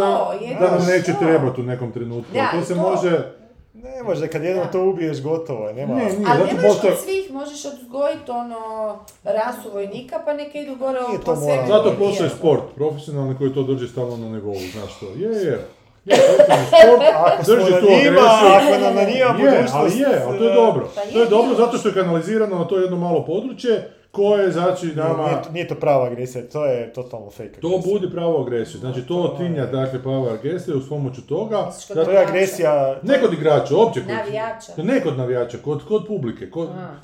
da, 0.59 0.77
nam 0.77 0.87
neće 0.87 1.13
trebati 1.19 1.61
u 1.61 1.63
nekom 1.63 1.91
trenutku. 1.91 2.33
Da, 2.33 2.51
to 2.59 2.65
se 2.65 2.75
može... 2.75 3.38
Ne 3.83 4.03
može, 4.03 4.27
kad 4.27 4.43
jednom 4.43 4.67
to 4.71 4.83
ubiješ, 4.83 5.21
gotovo 5.21 5.67
je, 5.67 5.73
nema... 5.73 5.95
Ne, 5.95 6.03
nije, 6.03 6.27
Ali 6.27 6.39
ne 6.39 6.53
možeš 6.53 6.61
postoje... 6.67 6.93
od 6.93 6.99
svih, 6.99 7.31
možeš 7.31 7.65
odgojiti 7.65 8.31
ono 8.31 8.97
rasu 9.23 9.69
vojnika, 9.73 10.19
pa 10.25 10.33
neka 10.33 10.59
idu 10.59 10.75
gore 10.75 10.99
Nije 11.07 11.19
po 11.19 11.25
to 11.25 11.35
sebi. 11.35 11.67
Zato 11.67 11.95
postoji 11.99 12.29
sport, 12.29 12.63
profesionalni 12.75 13.37
koji 13.37 13.53
to 13.53 13.63
drži 13.63 13.87
stalno 13.87 14.17
na 14.17 14.29
nivou, 14.29 14.55
znaš 14.73 14.95
što. 14.97 15.05
Je, 15.05 15.29
je. 15.45 15.59
Je, 16.05 16.15
profesionalni 16.15 16.65
sport, 16.67 17.01
Ako 17.25 17.43
smo 17.43 17.55
drži 17.55 17.71
na 17.71 17.79
tu 17.79 17.87
njima, 18.03 18.21
ako 18.57 18.81
nam 18.83 18.95
na 18.95 19.03
njima 19.03 19.51
Je, 19.51 19.67
ali 19.73 19.89
budućnost... 19.89 19.99
je, 19.99 20.23
ali 20.27 20.37
to 20.37 20.43
je 20.43 20.53
dobro. 20.53 20.89
Pa 20.95 21.01
To 21.13 21.19
je 21.19 21.25
dobro 21.25 21.55
zato 21.55 21.77
što 21.77 21.89
je 21.89 21.93
kanalizirano 21.93 22.59
na 22.59 22.67
to 22.67 22.79
jedno 22.79 22.97
malo 22.97 23.25
područje 23.25 23.91
koje 24.11 24.51
znači 24.51 24.85
nama... 24.87 25.23
Nije, 25.25 25.37
nije 25.51 25.67
to 25.67 25.75
prava 25.75 26.05
agresija, 26.05 26.43
to 26.43 26.65
je 26.65 26.93
totalno 26.93 27.29
fake 27.29 27.59
To 27.61 27.67
agresija. 27.67 27.93
budi 27.93 28.11
pravu 28.11 28.37
agresiju, 28.37 28.79
znači 28.79 29.01
to 29.01 29.15
otinja 29.17 29.65
dakle 29.65 30.01
pravu 30.01 30.25
agresiju 30.27 30.77
uz 30.77 30.89
pomoću 30.89 31.21
toga, 31.21 31.55
da- 31.89 32.05
To 32.05 32.11
je 32.11 32.17
agresija... 32.19 32.99
ne 33.03 33.21
kod 33.21 33.33
igrača, 33.33 33.77
opće 33.77 33.99
kod, 33.99 34.09
Navijača. 34.09 34.71
ne 34.77 35.01
kod 35.01 35.17
navijača, 35.17 35.57
kod, 35.57 35.83
kod 35.83 36.07
publike, 36.07 36.49
kod, 36.49 36.69
A. 36.69 36.95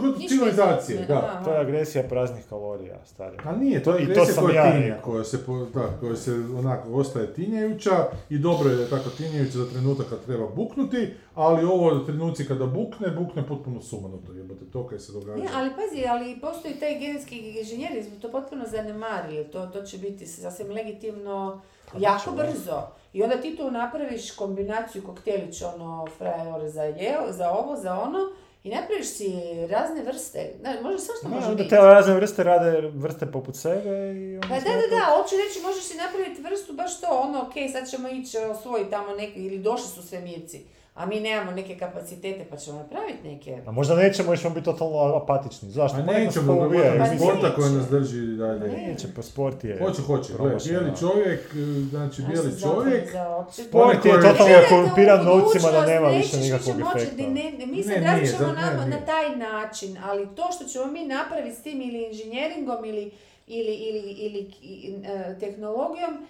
kod 0.00 0.28
civilizacije, 0.28 1.04
da. 1.08 1.16
aha. 1.18 1.44
To 1.44 1.50
je 1.52 1.58
agresija 1.58 2.04
praznih 2.04 2.44
kalorija, 2.48 2.98
stari. 3.04 3.36
A 3.44 3.52
nije, 3.52 3.82
to 3.82 3.90
je 3.90 4.02
I 4.02 4.06
to 4.06 4.10
agresija 4.10 4.34
sam 4.34 4.44
koja 4.44 4.64
ja 4.66 4.72
tinja, 4.72 4.96
koja 4.96 5.24
se, 5.24 5.44
po- 5.46 5.66
da, 5.74 5.86
koja 6.00 6.16
se 6.16 6.32
onako 6.32 6.90
ostaje 6.90 7.34
tinjajuća 7.34 7.90
i 8.30 8.38
dobro 8.38 8.70
je 8.70 8.76
da 8.76 8.82
je 8.82 8.90
tako 8.90 9.10
tinjajuća 9.10 9.50
za 9.52 9.66
trenutak 9.66 10.06
kad 10.08 10.18
treba 10.20 10.46
buknuti, 10.48 11.08
ali 11.34 11.64
ovo 11.64 11.98
trenuci 11.98 12.44
kada 12.44 12.66
bukne, 12.66 13.08
bukne 13.10 13.42
potpuno 13.44 13.82
sumanuto, 13.82 14.32
jebote, 14.32 14.64
to 14.64 14.86
kaj 14.86 14.98
se 14.98 15.12
događa. 15.12 15.36
Ne, 15.36 15.48
ali 15.54 15.70
pazi, 15.70 16.04
ali 16.06 16.19
postoji 16.40 16.74
taj 16.74 16.98
genetski 16.98 17.38
inženjeri, 17.38 18.02
smo 18.02 18.20
to 18.20 18.30
potpuno 18.30 18.64
zanemarili, 18.66 19.44
to, 19.44 19.66
to 19.66 19.82
će 19.82 19.98
biti 19.98 20.26
sasvim 20.26 20.70
legitimno 20.70 21.62
jako 21.98 22.30
brzo. 22.30 22.82
I 23.12 23.22
onda 23.22 23.36
ti 23.36 23.56
tu 23.56 23.70
napraviš 23.70 24.30
kombinaciju 24.30 25.02
koktelića, 25.02 25.68
ono, 25.74 26.06
frajer 26.18 26.70
za 26.70 26.82
jeo, 26.82 27.32
za 27.32 27.50
ovo, 27.50 27.76
za 27.76 28.00
ono, 28.00 28.18
i 28.64 28.68
napraviš 28.70 29.06
si 29.06 29.32
razne 29.70 30.02
vrste. 30.02 30.50
Da, 30.62 30.80
može 30.82 30.98
svašta 30.98 31.28
Ma, 31.28 31.34
može 31.34 31.46
onda 31.46 31.62
biti. 31.62 31.70
te 31.70 31.76
razne 31.76 32.14
vrste 32.14 32.42
rade 32.44 32.80
vrste 32.94 33.26
poput 33.26 33.56
sebe 33.56 34.14
i 34.14 34.34
onda 34.34 34.48
Pa 34.48 34.54
da, 34.54 34.70
da, 34.70 34.96
da, 34.96 35.16
hoću 35.16 35.34
reći, 35.36 35.60
možeš 35.62 35.84
si 35.84 35.96
napraviti 35.96 36.42
vrstu 36.42 36.72
baš 36.72 37.00
to, 37.00 37.06
ono, 37.10 37.42
ok, 37.42 37.52
sad 37.72 37.90
ćemo 37.90 38.08
ići 38.08 38.38
osvojiti 38.38 38.90
tamo 38.90 39.14
neke, 39.14 39.40
ili 39.40 39.58
došli 39.58 39.88
su 39.88 40.02
svemirci, 40.02 40.64
a 40.94 41.06
mi 41.06 41.20
nemamo 41.20 41.50
neke 41.52 41.78
kapacitete, 41.78 42.44
pa 42.50 42.56
ćemo 42.56 42.78
napraviti 42.78 43.28
neke. 43.28 43.62
A 43.66 43.70
možda 43.70 43.94
nećemo, 43.94 44.32
još 44.32 44.40
ćemo 44.40 44.54
biti 44.54 44.64
totalno 44.64 44.98
apatični. 44.98 45.70
Zašto? 45.70 45.98
A 45.98 46.06
Pa 46.06 46.12
nećemo, 46.12 46.70
se 46.70 46.98
Pa 46.98 47.06
sporta 47.16 47.54
koja 47.54 47.68
nas 47.68 47.88
drži 47.88 48.36
dalje. 48.36 48.68
Neće, 48.68 49.06
pa 49.16 49.22
sport 49.22 49.64
je... 49.64 49.78
Hoće, 49.78 50.02
hoće, 50.02 50.32
gledaj, 50.38 50.58
bijeli 50.66 50.90
čovjek, 51.00 51.40
e, 51.40 51.88
znači 51.90 52.22
bijeli 52.22 52.60
čovjek, 52.60 53.08
Sport 53.50 54.04
je 54.04 54.12
totalno 54.12 54.54
korumpiran 54.68 55.24
novcima 55.24 55.70
da 55.70 55.86
nema 55.86 56.08
više 56.08 56.36
nikakvog 56.36 56.76
efekta. 56.80 57.22
ne, 57.22 57.52
ne, 57.58 57.66
mi 57.66 57.82
razmišljamo 57.82 58.54
za- 58.54 58.76
na, 58.76 58.86
na 58.86 59.00
taj 59.06 59.36
način, 59.36 59.96
ali 60.04 60.28
to 60.36 60.48
što 60.56 60.64
ćemo 60.64 60.86
mi 60.86 61.04
napraviti 61.04 61.56
s 61.56 61.62
tim 61.62 61.82
ili 61.82 62.06
inženjeringom 62.06 62.84
ili, 62.84 63.10
ili, 63.46 63.74
ili, 63.74 64.00
ili 64.10 64.50
i, 64.62 64.94
e, 65.04 65.36
tehnologijom, 65.40 66.26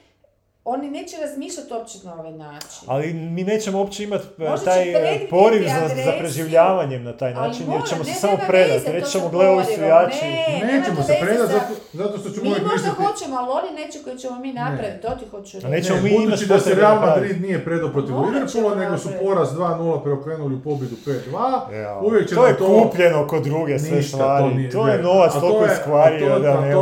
oni 0.71 0.91
neće 0.91 1.17
razmišljati 1.17 1.73
uopće 1.73 1.99
na 2.05 2.15
ovaj 2.15 2.33
način. 2.33 2.83
Ali 2.87 3.13
mi 3.13 3.45
nećemo 3.45 3.79
uopće 3.79 4.05
imati 4.05 4.25
e, 4.39 4.43
Možda 4.43 4.57
će 4.59 4.65
taj 4.67 4.83
e, 4.83 4.93
predvidjeti 4.93 5.31
poriv 5.31 5.63
za, 5.65 6.03
za 6.05 6.13
preživljavanjem 6.19 7.05
na 7.05 7.13
taj 7.13 7.35
način, 7.35 7.63
jer 7.63 7.69
mora, 7.71 7.87
ćemo 7.87 8.05
se 8.05 8.11
ne, 8.11 8.17
samo 8.17 8.33
nema 8.33 8.47
predati. 8.49 8.93
Reći 8.93 9.11
ćemo, 9.11 9.29
gle, 9.29 9.49
ovi 9.49 9.65
su 9.65 9.81
jači. 9.83 10.25
ne. 10.25 10.73
nećemo 10.73 11.03
se 11.03 11.17
predati 11.21 11.53
zato, 11.53 11.73
zato 11.95 12.19
što 12.19 12.31
ćemo 12.31 12.43
Mi 12.43 12.49
uvijek 12.49 12.63
možda 12.63 12.89
misliti... 12.89 13.03
hoćemo, 13.05 13.37
ali 13.37 13.49
oni 13.53 13.71
neće 13.77 13.99
koji 13.99 14.19
ćemo 14.19 14.39
mi 14.39 14.53
napraviti, 14.55 15.03
to 15.03 15.11
ti 15.11 15.25
hoću 15.31 15.57
reći. 15.57 15.67
A 15.67 15.71
nećemo 15.71 15.97
Ne, 15.97 16.03
mi 16.03 16.19
budući 16.19 16.47
da 16.47 16.61
se 16.61 16.75
Real. 16.75 17.01
Madrid 17.01 17.43
nije 17.43 17.65
predao 17.65 17.89
protiv 17.89 18.09
ćemo 18.09 18.21
Liverpoola, 18.21 18.75
nego 18.77 18.99
su 18.99 19.09
poraz 19.23 19.49
2-0 19.51 20.03
preokrenuli 20.03 20.55
u 20.55 20.63
pobjedu 20.63 20.97
5-2, 21.07 21.75
Ja, 21.75 22.01
uvijek 22.01 22.29
će 22.29 22.35
to 22.35 22.47
je 22.47 22.57
kupljeno 22.57 23.27
kod 23.27 23.43
druge 23.43 23.79
sve 23.79 24.03
stvari. 24.03 24.71
to 24.71 24.89
je 24.89 24.97
ne. 24.97 25.03
novac 25.03 25.33
toliko 25.33 25.65
je- 25.65 25.73
iskvario 25.73 26.39
da 26.39 26.61
ne 26.61 26.75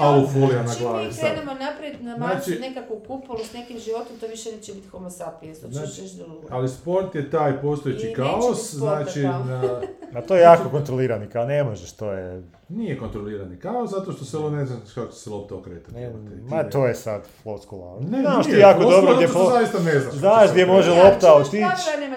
ono- 0.00 0.26
folija 0.28 0.62
na 0.62 0.74
čim 0.74 0.82
glavi 0.82 1.06
mi 1.06 1.12
sad. 1.12 1.20
krenemo 1.22 1.52
naprijed 1.56 2.02
na 2.02 2.16
Znači- 2.16 2.58
nekakvu 2.60 2.96
kupolu 2.98 3.38
s 3.40 3.52
nekim 3.52 3.78
životom, 3.78 4.16
to 4.20 4.26
više 4.26 4.52
neće 4.52 4.72
biti 4.72 4.88
homo 4.88 5.10
sapiens, 5.10 5.60
to 5.60 5.68
Znači, 5.68 6.02
drugo. 6.16 6.46
Ali 6.50 6.68
sport 6.68 7.14
je 7.14 7.30
taj 7.30 7.60
postojeći 7.60 8.06
I 8.06 8.14
kaos, 8.14 8.74
znači 8.74 9.22
kao. 9.22 9.44
na- 9.44 9.80
A 10.14 10.20
to 10.20 10.36
je 10.36 10.42
jako 10.42 10.68
kontrolirani, 10.68 11.26
kao 11.26 11.44
ne 11.46 11.64
možeš, 11.64 11.92
to 11.92 12.12
je... 12.12 12.42
nije 12.68 12.98
kontrolirani 12.98 13.58
kaos, 13.58 13.90
zato 13.90 14.12
što 14.12 14.24
se 14.24 14.38
lo 14.38 14.50
ne 14.50 14.66
znam 14.66 14.82
kako 14.94 15.12
će 15.12 15.18
se 15.18 15.30
lopta 15.30 15.54
okretati. 15.54 15.94
Ne, 15.94 16.12
ma 16.42 16.62
to 16.64 16.86
je 16.86 16.94
sad 16.94 17.22
floskula. 17.42 17.96
Ne, 18.00 18.20
Znaš 18.20 18.46
ti 18.46 18.52
jako 18.52 18.82
dobro 18.82 19.14
gdje 19.14 19.28
po... 19.28 19.50
zaista 19.50 19.78
ne 19.80 20.00
znaš. 20.00 20.14
Znaš 20.14 20.50
gdje 20.50 20.66
može 20.66 20.90
lopta 20.92 21.34
otići 21.34 21.56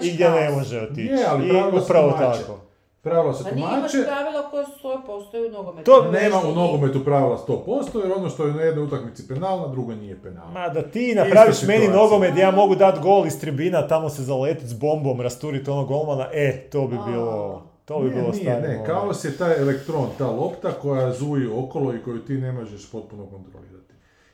i 0.02 0.12
gdje 0.12 0.30
ne 0.30 0.46
kaos. 0.46 0.56
može 0.56 0.80
otići. 0.80 1.02
Je, 1.02 1.24
ali 1.28 1.48
I 1.48 1.52
upravo 1.74 2.10
tako. 2.12 2.60
Pravila 3.06 3.32
se 3.34 3.44
Pa 3.44 3.50
nije 3.50 3.64
imaš 3.64 3.92
tumače, 3.92 4.08
pravila 4.08 4.50
koje 4.50 4.64
su 4.66 4.72
postoje 5.06 5.48
u 5.48 5.52
nogometu. 5.52 5.90
To 5.90 6.02
Ne 6.02 6.20
nema 6.20 6.40
u 6.48 6.54
nogometu 6.54 7.04
pravila 7.04 7.38
100%, 7.48 8.02
jer 8.02 8.12
ono 8.12 8.28
što 8.28 8.46
je 8.46 8.52
na 8.52 8.62
jednoj 8.62 8.84
utakmici 8.84 9.28
penal, 9.28 9.60
na 9.60 9.68
drugoj 9.68 9.96
nije 9.96 10.22
penal. 10.22 10.50
Ma 10.52 10.68
da 10.68 10.82
ti 10.82 11.14
napraviš 11.14 11.54
Ista 11.54 11.66
meni 11.66 11.80
situacija. 11.80 12.02
nogomet 12.02 12.38
ja 12.38 12.50
mogu 12.50 12.74
dat 12.74 13.00
gol 13.00 13.26
iz 13.26 13.40
tribina, 13.40 13.88
tamo 13.88 14.08
se 14.08 14.22
zaletit 14.22 14.68
s 14.68 14.74
bombom, 14.78 15.20
rasturiti 15.20 15.70
onog 15.70 15.88
golmana, 15.88 16.26
e, 16.32 16.68
to 16.72 16.86
bi 16.86 16.96
A. 16.96 17.10
bilo, 17.10 17.62
to 17.84 17.98
bi 17.98 18.08
ne, 18.08 18.14
bilo 18.14 18.30
nije, 18.32 18.60
ne, 18.60 18.68
moment. 18.68 18.86
kaos 18.86 19.24
je 19.24 19.36
taj 19.36 19.60
elektron, 19.60 20.06
ta 20.18 20.26
lopta 20.30 20.72
koja 20.72 21.12
zuji 21.12 21.46
okolo 21.58 21.94
i 21.94 22.02
koju 22.02 22.18
ti 22.18 22.32
ne 22.32 22.52
možeš 22.52 22.90
potpuno 22.90 23.26
kontrolirati. 23.26 23.75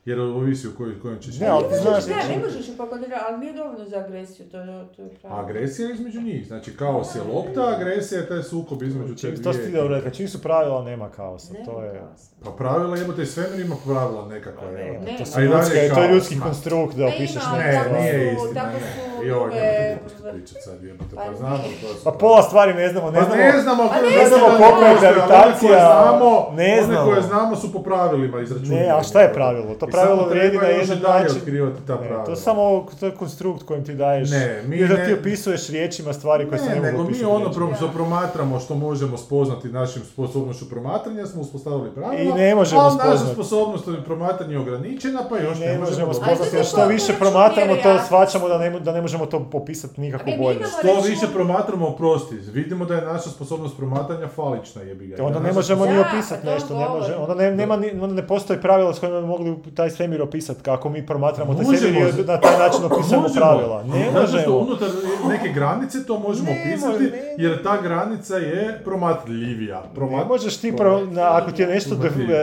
Jer 0.04 0.20
ovisi 0.20 0.68
u 0.68 0.72
kojoj, 0.72 1.00
kojem 1.00 1.18
ćeš... 1.18 1.38
Ne, 1.38 1.46
ali 1.46 1.62
Ne 1.62 1.68
ti 1.68 1.74
možeš, 1.74 1.82
znaš 1.82 2.04
da, 2.06 2.14
da 2.16 2.22
će- 2.24 2.28
ne 2.30 2.44
možeš 2.44 2.68
je 2.68 2.76
pokontrolirati, 2.76 3.24
ali 3.28 3.38
nije 3.38 3.52
dovoljno 3.52 3.84
za 3.84 3.96
agresiju, 3.98 4.46
to, 4.46 4.58
je- 4.58 4.66
to 4.88 5.02
je 5.02 5.08
pravo. 5.12 5.36
Agresija 5.36 5.88
je 5.88 5.94
između 5.94 6.20
njih, 6.22 6.46
znači 6.46 6.70
kaos 6.72 7.14
je 7.14 7.20
lopta, 7.24 7.62
agresija 7.68 8.20
je 8.20 8.28
taj 8.28 8.42
sukob 8.42 8.82
između 8.82 9.14
te 9.14 9.20
Čim, 9.20 9.36
to 9.36 9.52
si 9.52 9.58
ti 9.58 9.64
dvije. 9.64 9.76
dobro 9.76 9.96
rekao, 9.96 10.10
čim 10.10 10.28
su 10.28 10.38
pravila 10.40 10.82
nema 10.82 11.08
kaosa, 11.10 11.52
Nema 11.52 11.64
to 11.66 11.82
je... 11.82 11.90
kaosa. 11.92 12.30
Pa 12.44 12.50
pravila 12.52 12.96
jebote, 12.96 13.26
svemir 13.26 13.60
ima 13.60 13.76
pravila 13.84 14.26
nekakva, 14.26 14.70
Ne. 14.70 14.84
Ne, 15.00 15.16
to, 15.18 15.24
su 15.26 15.32
A 15.32 15.42
i 15.42 15.48
dalje 15.48 15.56
ljudske, 15.56 15.88
to 15.90 16.02
je 16.02 16.08
ljudski 16.08 16.40
konstrukt 16.40 16.96
da 16.96 17.02
Pa 17.02 17.08
opišeš 17.08 17.34
Ne, 17.34 17.40
stvari. 17.42 17.92
nije 17.94 18.32
istina, 18.34 18.54
tako 18.56 18.76
ne. 18.76 18.80
druge- 19.20 19.54
nemojte 19.54 19.94
gluposti 19.94 20.22
pričat 20.32 20.62
sad, 20.62 20.84
jebote, 20.84 21.16
pa 21.16 21.22
Pa 21.22 21.34
znamo 21.34 21.56
to 21.82 21.88
su 21.88 22.04
Pa 22.04 22.10
pola 22.12 22.42
stvari 22.42 22.74
ne 22.74 22.88
znamo, 22.88 23.10
ne 23.10 23.18
Pa 23.18 23.24
znamo... 23.24 23.42
ne 23.44 23.60
znamo, 23.60 23.88
Pa 23.88 24.00
ne 24.00 24.26
znamo 24.28 24.46
znamo 24.48 24.58
koliko 24.60 24.84
je 24.84 24.96
gravitacija, 25.02 25.58
koje 25.60 25.80
znamo, 25.80 26.30
ne 26.52 26.72
one 26.74 26.82
znamo. 26.84 27.06
koje 27.06 27.22
znamo 27.22 27.56
su 27.56 27.72
po 27.72 27.78
pravilima 27.80 28.40
izračunane. 28.40 28.76
Ne, 28.76 28.88
a 28.90 29.02
šta 29.02 29.20
je 29.20 29.32
pravilo? 29.32 29.74
To 29.74 29.86
I 29.86 29.91
pravilo 29.92 30.26
vrijedi 30.26 30.56
na 30.58 30.66
jedan 30.66 30.98
dalje 30.98 31.22
način. 31.22 31.36
otkrivati 31.36 31.76
ta 31.86 31.92
Ne, 31.92 31.98
pravila. 31.98 32.24
to 32.24 32.30
je 32.30 32.36
samo 32.38 32.62
to 33.00 33.06
je 33.06 33.12
konstrukt 33.12 33.62
kojim 33.62 33.84
ti 33.84 33.94
daješ. 33.94 34.30
Ne, 34.30 34.62
mi 34.66 34.76
I 34.76 34.88
da 34.88 34.96
ne- 34.96 35.06
ti 35.06 35.12
opisuješ 35.14 35.68
riječima 35.68 36.12
stvari 36.12 36.48
koje 36.48 36.58
se 36.58 36.64
Ne, 36.64 36.70
ne 36.72 36.80
mogu 36.82 36.86
nego 36.98 37.02
mi 37.10 37.24
ono 37.24 37.38
riječima. 37.38 37.76
što 37.76 37.88
promatramo, 37.88 38.60
što 38.60 38.74
možemo 38.76 39.16
spoznati 39.18 39.68
našim 39.70 40.02
sposobnošću 40.04 40.68
promatranja, 40.68 41.26
smo 41.26 41.42
uspostavili 41.42 41.90
pravila. 41.90 42.22
I 42.22 42.32
ne 42.34 42.54
možemo 42.54 42.80
ali 42.80 42.96
naša 42.96 43.08
spoznati. 43.08 43.34
sposobnost 43.34 43.84
promatranja 44.04 44.52
je 44.52 44.58
ograničena, 44.58 45.20
pa 45.30 45.38
još 45.38 45.58
Ne, 45.58 45.66
ne, 45.66 45.78
možemo 45.78 45.90
možemo 46.06 46.14
spoznati, 46.14 46.56
jer 46.56 46.64
što 46.64 46.72
što 46.72 46.76
to 46.78 46.86
više 46.88 47.02
račun 47.04 47.16
promatramo, 47.20 47.74
to 47.76 47.98
shvaćamo 47.98 48.48
da 48.48 48.58
ne, 48.58 48.80
da 48.80 48.92
ne 48.92 49.00
možemo 49.00 49.26
to 49.26 49.40
popisati 49.42 50.00
nikako 50.00 50.30
bolje. 50.38 50.60
Što 50.78 51.00
više 51.02 51.26
promatramo, 51.28 51.88
oprosti, 51.88 52.34
vidimo 52.34 52.84
da 52.84 52.94
je 52.94 53.02
naša 53.02 53.30
sposobnost 53.30 53.76
promatranja 53.76 54.28
falična 54.28 54.82
jebi 54.82 55.06
ga. 55.06 55.16
Onda 55.18 55.32
Da 55.32 55.40
ne 55.40 55.46
naša 55.46 55.56
možemo 55.56 55.86
ni 55.86 55.98
opisati 56.00 56.44
to 56.44 56.50
nešto, 56.50 56.68
ne 56.70 56.88
može, 56.88 56.90
govorim. 57.08 57.20
onda 57.22 57.34
ne, 57.36 57.50
nema 57.52 57.76
ni, 57.76 57.90
onda 57.92 58.14
ne 58.14 58.26
postoji 58.26 58.60
pravila 58.60 58.94
s 58.94 58.98
kojima 58.98 59.20
bi 59.20 59.26
mogli 59.26 59.56
taj 59.82 59.90
svemir 59.90 60.22
opisati 60.22 60.62
kako 60.62 60.88
mi 60.88 61.06
promatramo 61.06 61.54
taj 61.54 61.64
Možemo. 61.64 61.78
svemir 61.80 62.14
i 62.16 62.24
na 62.24 62.36
taj 62.38 62.58
način 62.58 62.80
Možemo. 62.82 63.24
pravila. 63.36 63.82
Ne 63.84 64.10
Zato 64.12 64.26
što 64.28 64.36
možemo. 64.36 64.58
unutar 64.58 64.88
neke 65.28 65.48
granice 65.48 66.04
to 66.04 66.18
možemo 66.18 66.48
Ne 66.48 66.62
opisati, 66.62 67.02
ne 67.04 67.34
jer 67.38 67.62
ta 67.62 67.82
granica 67.82 68.36
je 68.36 68.80
promatljivija. 68.84 69.80
Ne 69.80 69.94
Promat- 69.96 70.28
možeš 70.28 70.56
ti, 70.56 70.74
pro, 70.76 71.00
na, 71.02 71.36
ako 71.36 71.50
ti 71.50 71.62
je 71.62 71.68
nešto 71.68 71.94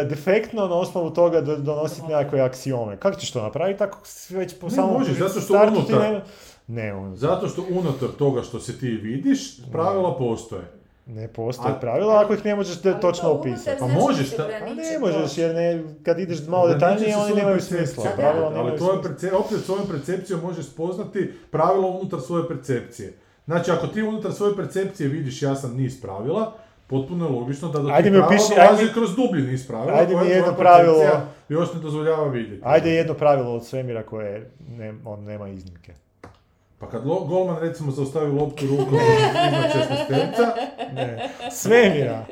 defektno, 0.06 0.62
na 0.64 0.76
osnovu 0.76 1.10
toga 1.12 1.42
do- 1.42 1.58
donositi 1.58 2.08
nekakve 2.08 2.42
aksiome. 2.42 2.98
Kako 2.98 3.18
ćeš 3.18 3.32
to 3.32 3.42
napraviti 3.42 3.84
ako 3.84 3.98
već 4.30 4.56
po 4.56 4.68
Ne 4.68 4.72
samom 4.72 4.94
možeš, 4.94 5.18
zato 5.18 5.30
što 5.32 5.42
startu 5.42 5.76
ti 5.78 5.94
unutar- 5.94 6.12
ne... 6.12 6.22
Ne, 6.68 6.94
on- 6.94 7.16
Zato 7.16 7.48
što 7.48 7.64
unutar 7.72 8.10
toga 8.10 8.42
što 8.42 8.60
se 8.60 8.80
ti 8.80 8.88
vidiš, 8.90 9.40
pravila 9.64 10.18
postoje. 10.18 10.62
Ne 11.10 11.28
postoje 11.30 11.74
A- 11.74 11.80
pravila 11.80 12.22
ako 12.22 12.34
ih 12.34 12.46
ne 12.46 12.56
možeš 12.56 12.82
de- 12.82 12.92
Ali 12.92 13.02
točno 13.02 13.30
opisati. 13.32 13.80
Pa 13.80 13.88
možeš 13.88 14.30
ta- 14.30 14.42
A 14.42 14.46
ograničiti 14.46 14.82
ne 14.84 15.00
možeš, 15.00 15.38
jer 15.38 15.56
ne, 15.56 15.68
kad 16.04 16.20
ideš 16.20 16.48
malo 16.48 16.68
detaljnije, 16.68 17.18
oni 17.18 17.36
nemaju 17.36 17.62
smisla. 17.62 18.04
Da, 18.06 18.10
Pravila 18.12 18.46
Ali 18.46 18.56
nemaju 18.56 18.78
tvoja 18.78 18.94
smisla. 18.94 19.12
perce- 19.12 19.34
opet 19.36 19.60
svojom 19.60 19.88
percepcijom 19.88 20.42
možeš 20.42 20.66
spoznati 20.66 21.34
pravila 21.52 21.88
unutar 21.88 22.20
svoje 22.22 22.48
percepcije. 22.48 23.14
Znači, 23.46 23.72
ako 23.72 23.88
ti 23.88 24.02
unutar 24.04 24.32
svoje 24.34 24.56
percepcije 24.56 25.10
vidiš 25.10 25.42
jasan 25.42 25.72
niz 25.72 26.02
pravila, 26.02 26.54
potpuno 26.88 27.26
je 27.26 27.32
logično 27.32 27.68
da 27.68 27.80
do 27.80 27.90
Ajde 27.90 28.10
mi 28.10 28.18
pravila 28.18 28.40
opiši- 28.40 28.94
kroz 28.94 29.16
dublji 29.16 29.42
niz 29.44 29.68
pravila, 29.68 29.94
ajde 29.94 30.16
mi 30.16 30.28
jedno 30.28 30.54
pravilo- 30.54 31.22
još 31.50 31.74
ne 31.74 31.80
dozvoljava 31.80 32.28
vidjeti. 32.28 32.62
Ajde 32.66 32.90
jedno 32.92 33.14
pravilo 33.14 33.54
od 33.54 33.66
svemira 33.66 34.04
koje 34.04 34.52
ne, 34.70 34.94
on 35.06 35.24
nema 35.24 35.48
iznimke. 35.50 35.94
Pa 36.80 36.90
kad 36.90 37.06
lo- 37.06 37.28
golman 37.28 37.60
recimo 37.60 37.92
zaustavi 37.92 38.32
loptu 38.32 38.66
rukom 38.68 38.96
iznad 38.96 39.88
16 40.10 40.94
Ne. 40.94 41.30
Svemira. 41.52 42.26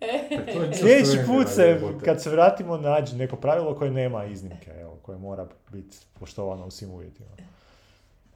Dio 0.00 0.72
Sljedeći 0.80 1.18
put 1.26 1.48
se, 1.48 1.80
kad 2.04 2.22
se 2.22 2.30
vratimo, 2.30 2.76
nađi 2.76 3.16
neko 3.16 3.36
pravilo 3.36 3.74
koje 3.74 3.90
nema 3.90 4.24
iznimke, 4.24 4.70
evo, 4.70 4.96
koje 5.02 5.18
mora 5.18 5.46
biti 5.68 5.96
poštovano 6.20 6.66
u 6.66 6.70
svim 6.70 6.90
uvjetima. 6.90 7.28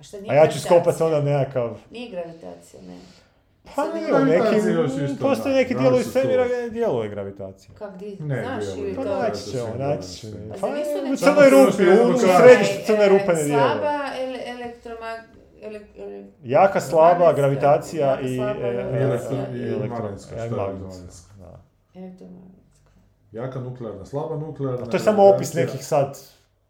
A 0.01 0.02
šta 0.02 0.20
nije 0.20 0.32
A 0.32 0.35
ja 0.35 0.48
ću 0.48 0.60
skopati 0.60 1.02
onda 1.02 1.20
nekakav... 1.20 1.78
Nije 1.90 2.10
gravitacija, 2.10 2.82
ne. 2.82 2.97
Pa 3.74 3.85
ne, 3.85 4.14
u 4.14 4.24
nekim, 4.24 4.70
još 4.73 4.90
isto, 5.10 5.35
da. 5.44 5.51
neki 5.51 5.74
dijelovi 5.74 6.05
svemira 6.05 6.44
gdje 6.47 6.70
djeluje 6.70 7.09
gravitacija. 7.09 7.74
Kak 7.78 7.97
di, 7.97 8.16
Ne, 8.20 8.43
znaš 8.43 8.64
ili 8.78 8.94
Pa 8.94 9.02
to? 9.02 9.09
da, 9.09 9.18
naći 9.18 9.51
ćemo, 9.51 9.74
naći 9.78 10.09
ćemo. 10.09 10.32
sve 10.32 10.60
Pa 10.60 10.68
djeluje. 10.68 11.12
u 11.12 11.16
Samo 11.16 11.40
crnoj 11.40 11.51
rupi, 11.51 11.82
u 11.82 12.18
središtu 12.18 12.86
crne 12.86 13.09
rupe 13.09 13.32
ne 13.32 13.44
djeluje. 13.44 13.66
Slaba 13.68 14.01
ele, 14.18 14.39
elektromag... 14.47 15.18
Ele, 15.18 15.24
ele, 15.24 15.36
Jaka, 16.44 16.80
slaba, 16.80 17.32
gravitacija 17.32 18.06
jaka, 18.06 18.20
i... 18.22 18.36
slaba 18.36 18.60
e, 18.60 18.68
e, 18.68 18.72
gravitacija. 18.72 19.40
e, 19.43 19.59
I 19.59 19.60
elektro- 19.60 20.02
magnetska, 20.02 20.34
e, 20.34 20.38
šta 20.38 20.44
je 20.44 20.51
magnetska, 20.51 20.97
magnetska? 20.97 21.34
da. 21.38 21.60
Elektromagnetska. 21.94 22.90
Jaka 23.32 23.60
nuklearna, 23.60 24.05
slaba 24.05 24.36
nuklearna. 24.36 24.82
A 24.82 24.90
to 24.90 24.97
je 24.97 25.01
samo 25.01 25.24
opis 25.24 25.55
nekih 25.55 25.86
sad... 25.86 26.18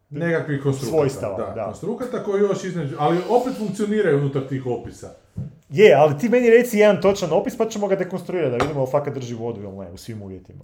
Nekakvih 0.09 0.63
konstrukata. 0.63 0.97
svojstava, 0.97 1.37
Da, 1.37 1.53
da. 1.55 1.65
konstrukata 1.65 2.23
koji 2.23 2.41
još 2.41 2.63
između, 2.63 2.95
ali 2.99 3.17
opet 3.29 3.53
funkcioniraju 3.57 4.17
unutar 4.17 4.47
tih 4.49 4.65
opisa. 4.65 5.09
Je, 5.69 5.93
ali 5.93 6.17
ti 6.17 6.29
meni 6.29 6.49
reci 6.49 6.77
jedan 6.77 7.01
točan 7.01 7.29
opis 7.31 7.57
pa 7.57 7.65
ćemo 7.65 7.87
ga 7.87 7.95
dekonstruirati 7.95 8.51
da 8.51 8.63
vidimo 8.63 8.79
jel 8.79 8.87
fakat 8.87 9.13
drži 9.13 9.35
vodu 9.35 9.61
ili 9.61 9.71
ne 9.77 9.91
u 9.91 9.97
svim 9.97 10.21
uvjetima. 10.21 10.63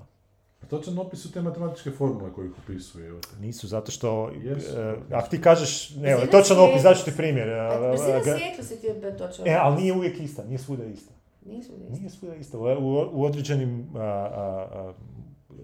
A 0.63 0.65
točan 0.69 0.99
opis 0.99 1.19
su 1.21 1.31
te 1.31 1.41
matematičke 1.41 1.91
formule 1.91 2.33
koje 2.33 2.45
ih 2.45 2.51
opisuje. 2.63 3.07
evo. 3.07 3.19
Nisu, 3.39 3.67
zato 3.67 3.91
što, 3.91 4.31
Jesu. 4.43 4.79
e, 4.79 4.95
ako 5.11 5.29
ti 5.29 5.41
kažeš, 5.41 5.91
evo, 5.91 6.01
Brzina 6.01 6.31
točan 6.31 6.57
opis, 6.59 6.99
ću 6.99 7.05
ti 7.05 7.17
primjer. 7.17 7.49
e, 7.49 7.59
A 7.59 7.73
e, 7.73 7.89
Brzina 7.91 8.19
ga- 8.19 8.37
svjetlosti 8.37 8.79
ti 8.81 8.87
je 8.87 9.17
točno. 9.17 9.45
E, 9.47 9.57
ali 9.61 9.81
nije 9.81 9.93
uvijek 9.93 10.19
ista, 10.19 10.43
nije 10.43 10.59
svuda 10.59 10.85
ista. 10.85 11.13
Nisu 11.45 11.71
isti. 11.73 11.99
Nije 11.99 12.09
svuda 12.09 12.35
ista. 12.35 12.57
U, 12.57 12.61
u, 12.61 13.09
u 13.11 13.23
određenim 13.23 13.87
a, 13.95 13.99
a, 13.99 14.67
a, 14.73 14.93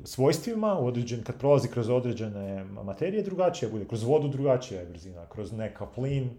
svojstvima, 0.04 0.80
u 0.80 0.88
određen, 0.88 1.24
kad 1.24 1.38
prolazi 1.40 1.68
kroz 1.68 1.90
određene 1.90 2.64
materije 2.64 3.24
drugačija 3.24 3.72
bude, 3.72 3.86
kroz 3.86 4.04
vodu 4.04 4.28
drugačija 4.28 4.80
je 4.80 4.86
brzina, 4.86 5.26
kroz 5.26 5.52
neka 5.52 5.86
plin 5.86 6.30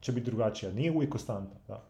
će 0.00 0.12
biti 0.12 0.26
drugačija, 0.26 0.72
nije 0.72 0.92
uvijek 0.92 1.10
konstanta. 1.10 1.56
Da. 1.68 1.82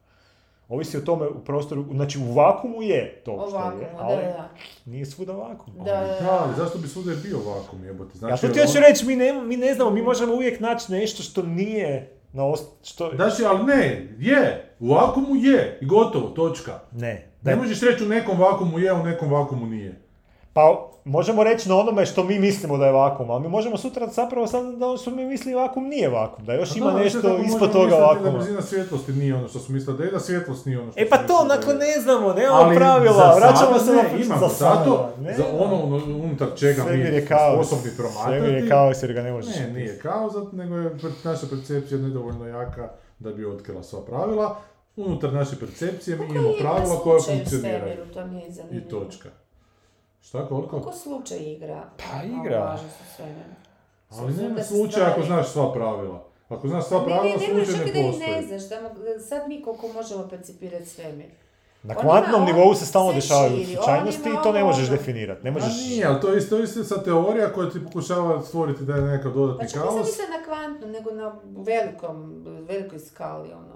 Ovisi 0.68 0.97
o 0.97 1.01
tome 1.01 1.26
u 1.26 1.38
prostoru, 1.40 1.84
znači 1.90 2.18
u 2.20 2.32
vakumu 2.32 2.82
je 2.82 3.22
to 3.24 3.47
što 3.48 3.56
Ovako, 3.56 3.78
je, 3.78 3.84
da, 3.86 3.98
ali 3.98 4.16
da. 4.16 4.48
nije 4.84 5.06
svuda 5.06 5.32
vakum. 5.32 5.74
Da, 5.76 5.84
da, 5.84 6.18
Da, 6.20 6.40
ali 6.43 6.55
zašto 6.56 6.78
bi 6.78 6.88
svuda 6.88 7.12
bio 7.22 7.38
vakum 7.40 7.84
jebote? 7.84 8.18
Znači, 8.18 8.32
Ja 8.32 8.48
to 8.48 8.55
ti 8.55 8.60
on- 8.60 8.66
hoću 8.66 8.78
reći, 8.80 9.06
mi 9.06 9.16
ne, 9.16 9.32
mi 9.34 9.56
ne 9.56 9.74
znamo, 9.74 9.90
mi 9.90 10.02
možemo 10.02 10.34
uvijek 10.34 10.60
naći 10.60 10.93
nešto 10.93 11.22
što 11.22 11.43
nije 11.43 12.12
na 12.32 12.47
ost... 12.47 12.72
što... 12.84 13.10
Daši, 13.10 13.44
ali 13.44 13.64
ne, 13.64 14.09
je, 14.18 14.72
u 14.80 14.88
vakumu 14.88 15.36
je, 15.36 15.78
i 15.82 15.86
gotovo, 15.86 16.28
točka. 16.28 16.80
Ne. 16.93 17.28
Ne 17.43 17.56
možeš 17.56 17.80
reći 17.80 18.05
u 18.05 18.09
nekom 18.09 18.40
vakumu 18.40 18.78
je, 18.78 18.93
u 18.93 19.02
nekom 19.05 19.32
vakumu 19.32 19.66
nije. 19.66 20.01
Pa 20.57 20.62
možemo 21.07 21.45
reći 21.45 21.69
na 21.69 21.77
onome 21.77 22.07
što 22.07 22.24
mi 22.24 22.39
mislimo 22.39 22.78
da 22.78 22.87
je 22.87 22.93
vakum, 22.93 23.31
ali 23.31 23.43
mi 23.43 23.49
možemo 23.49 23.77
sutra 23.77 24.07
zapravo 24.09 24.47
sad 24.47 24.74
da 24.74 24.87
ono 24.87 24.97
što 24.97 25.11
mi 25.11 25.24
misli 25.24 25.55
vakum 25.55 25.85
nije 25.85 26.09
vakum, 26.11 26.45
da 26.45 26.55
još 26.55 26.70
Pa 26.70 26.78
ima 26.78 26.91
da, 26.91 26.99
nešto 26.99 27.19
ispod 27.19 27.43
možemo 27.43 27.69
toga 27.69 27.85
misliti 27.85 27.91
Da 27.93 28.07
vakuma. 28.07 28.31
brzina 28.31 28.62
svjetlosti 28.62 29.12
nije 29.12 29.35
ono 29.35 29.49
što 29.49 29.59
su 29.59 29.73
mislili 29.73 29.99
da 29.99 30.05
je, 30.05 30.11
da 30.11 30.20
svjetlost 30.20 30.66
nije 30.66 30.81
ono 30.81 30.93
što 30.93 31.01
E 31.01 31.09
pa 31.09 31.16
to, 31.19 31.45
da 31.45 31.57
dakle 31.57 31.74
ne 31.74 32.01
znamo, 32.03 32.33
nemamo 32.33 32.55
Ali 32.55 32.77
pravila, 32.77 33.12
za 33.15 33.35
vraćamo 33.37 33.78
se 33.78 33.93
na 33.93 34.39
za 34.39 34.49
zato, 34.49 35.11
Ne, 35.20 35.35
za 35.35 35.45
ono 35.61 35.74
uno- 35.77 35.97
unutar 35.97 36.49
čega 36.57 36.85
mi 36.85 36.99
je 36.99 37.27
smo 37.27 37.37
sposobni 37.55 37.91
promatrati. 37.97 38.41
Svemir 38.41 38.55
je 38.55 38.69
kaos 38.69 39.03
jer 39.03 39.12
ga 39.12 39.23
ne 39.23 39.33
možeš. 39.33 39.57
Ne, 39.57 39.73
nije 39.73 39.99
kaos, 39.99 40.33
zato- 40.33 40.57
nego 40.57 40.77
je 40.77 40.91
naša 41.24 41.47
percepcija 41.47 41.99
nedovoljno 41.99 42.47
jaka 42.49 42.89
da 43.19 43.33
bi 43.33 43.47
otkrila 43.47 43.83
sva 43.83 44.01
pravila. 44.01 44.57
Unutar 44.97 45.33
naše 45.33 45.57
percepcije 45.61 46.16
mi 46.16 46.27
Koliko 46.27 46.35
imamo 46.39 46.55
pravila 46.61 46.97
koja 46.97 47.20
funkcioniraju. 47.23 47.97
I 48.73 48.81
točka. 48.81 49.28
Šta, 50.27 50.48
koliko? 50.48 50.69
Koliko 50.70 50.93
slučaj 50.93 51.39
igra? 51.39 51.90
Pa 51.97 52.23
igra. 52.27 52.78
Ali 54.11 54.32
nema 54.32 54.48
super 54.48 54.65
slučaja 54.65 55.11
ako 55.11 55.23
znaš 55.23 55.48
sva 55.48 55.73
pravila. 55.73 56.24
Ako 56.48 56.69
znaš 56.69 56.86
sva 56.86 56.98
Ne, 56.98 57.05
pravila, 57.05 57.36
ne, 57.36 57.47
ne, 57.47 57.55
možeš 57.55 57.66
slučaj 57.66 57.85
čak 57.86 57.94
ne 57.94 58.01
i 58.01 58.03
da 58.03 58.09
ih 58.09 58.15
postoji. 58.15 58.35
ne 58.35 58.43
znaš, 58.47 58.69
da, 58.69 59.20
sad 59.20 59.48
mi 59.48 59.62
koliko 59.62 59.89
možemo 59.89 60.28
percipirati 60.28 60.86
svemir. 60.86 61.27
Na 61.82 61.94
kvantnom 61.94 62.44
nivou 62.44 62.74
se 62.74 62.86
stalno 62.86 63.11
se 63.11 63.15
dešavaju 63.15 63.66
slučajnosti 63.66 64.28
i 64.28 64.43
to 64.43 64.53
ne 64.53 64.61
ovo, 64.61 64.66
možeš 64.66 64.89
ono. 64.89 64.97
definirati. 64.97 65.44
Ne 65.44 65.51
možeš... 65.51 65.74
nije, 65.89 66.07
ali 66.07 66.20
to 66.20 66.28
je 66.28 66.39
isto, 66.39 66.62
isto 66.62 66.85
sa 66.85 67.03
teorija 67.03 67.53
koja 67.53 67.70
ti 67.70 67.85
pokušava 67.85 68.43
stvoriti 68.43 68.85
da 68.85 68.94
je 68.94 69.03
nekakav 69.03 69.32
Pa 69.32 69.39
dodatni 69.39 69.69
čak 69.69 69.82
nisam 69.82 69.97
kaos. 69.97 70.07
mislila 70.07 70.28
na 70.39 70.44
kvantnom, 70.44 70.90
nego 70.90 71.11
na 71.11 71.35
velikom, 71.44 72.44
velikoj 72.69 72.98
skali, 72.98 73.53
ono, 73.53 73.76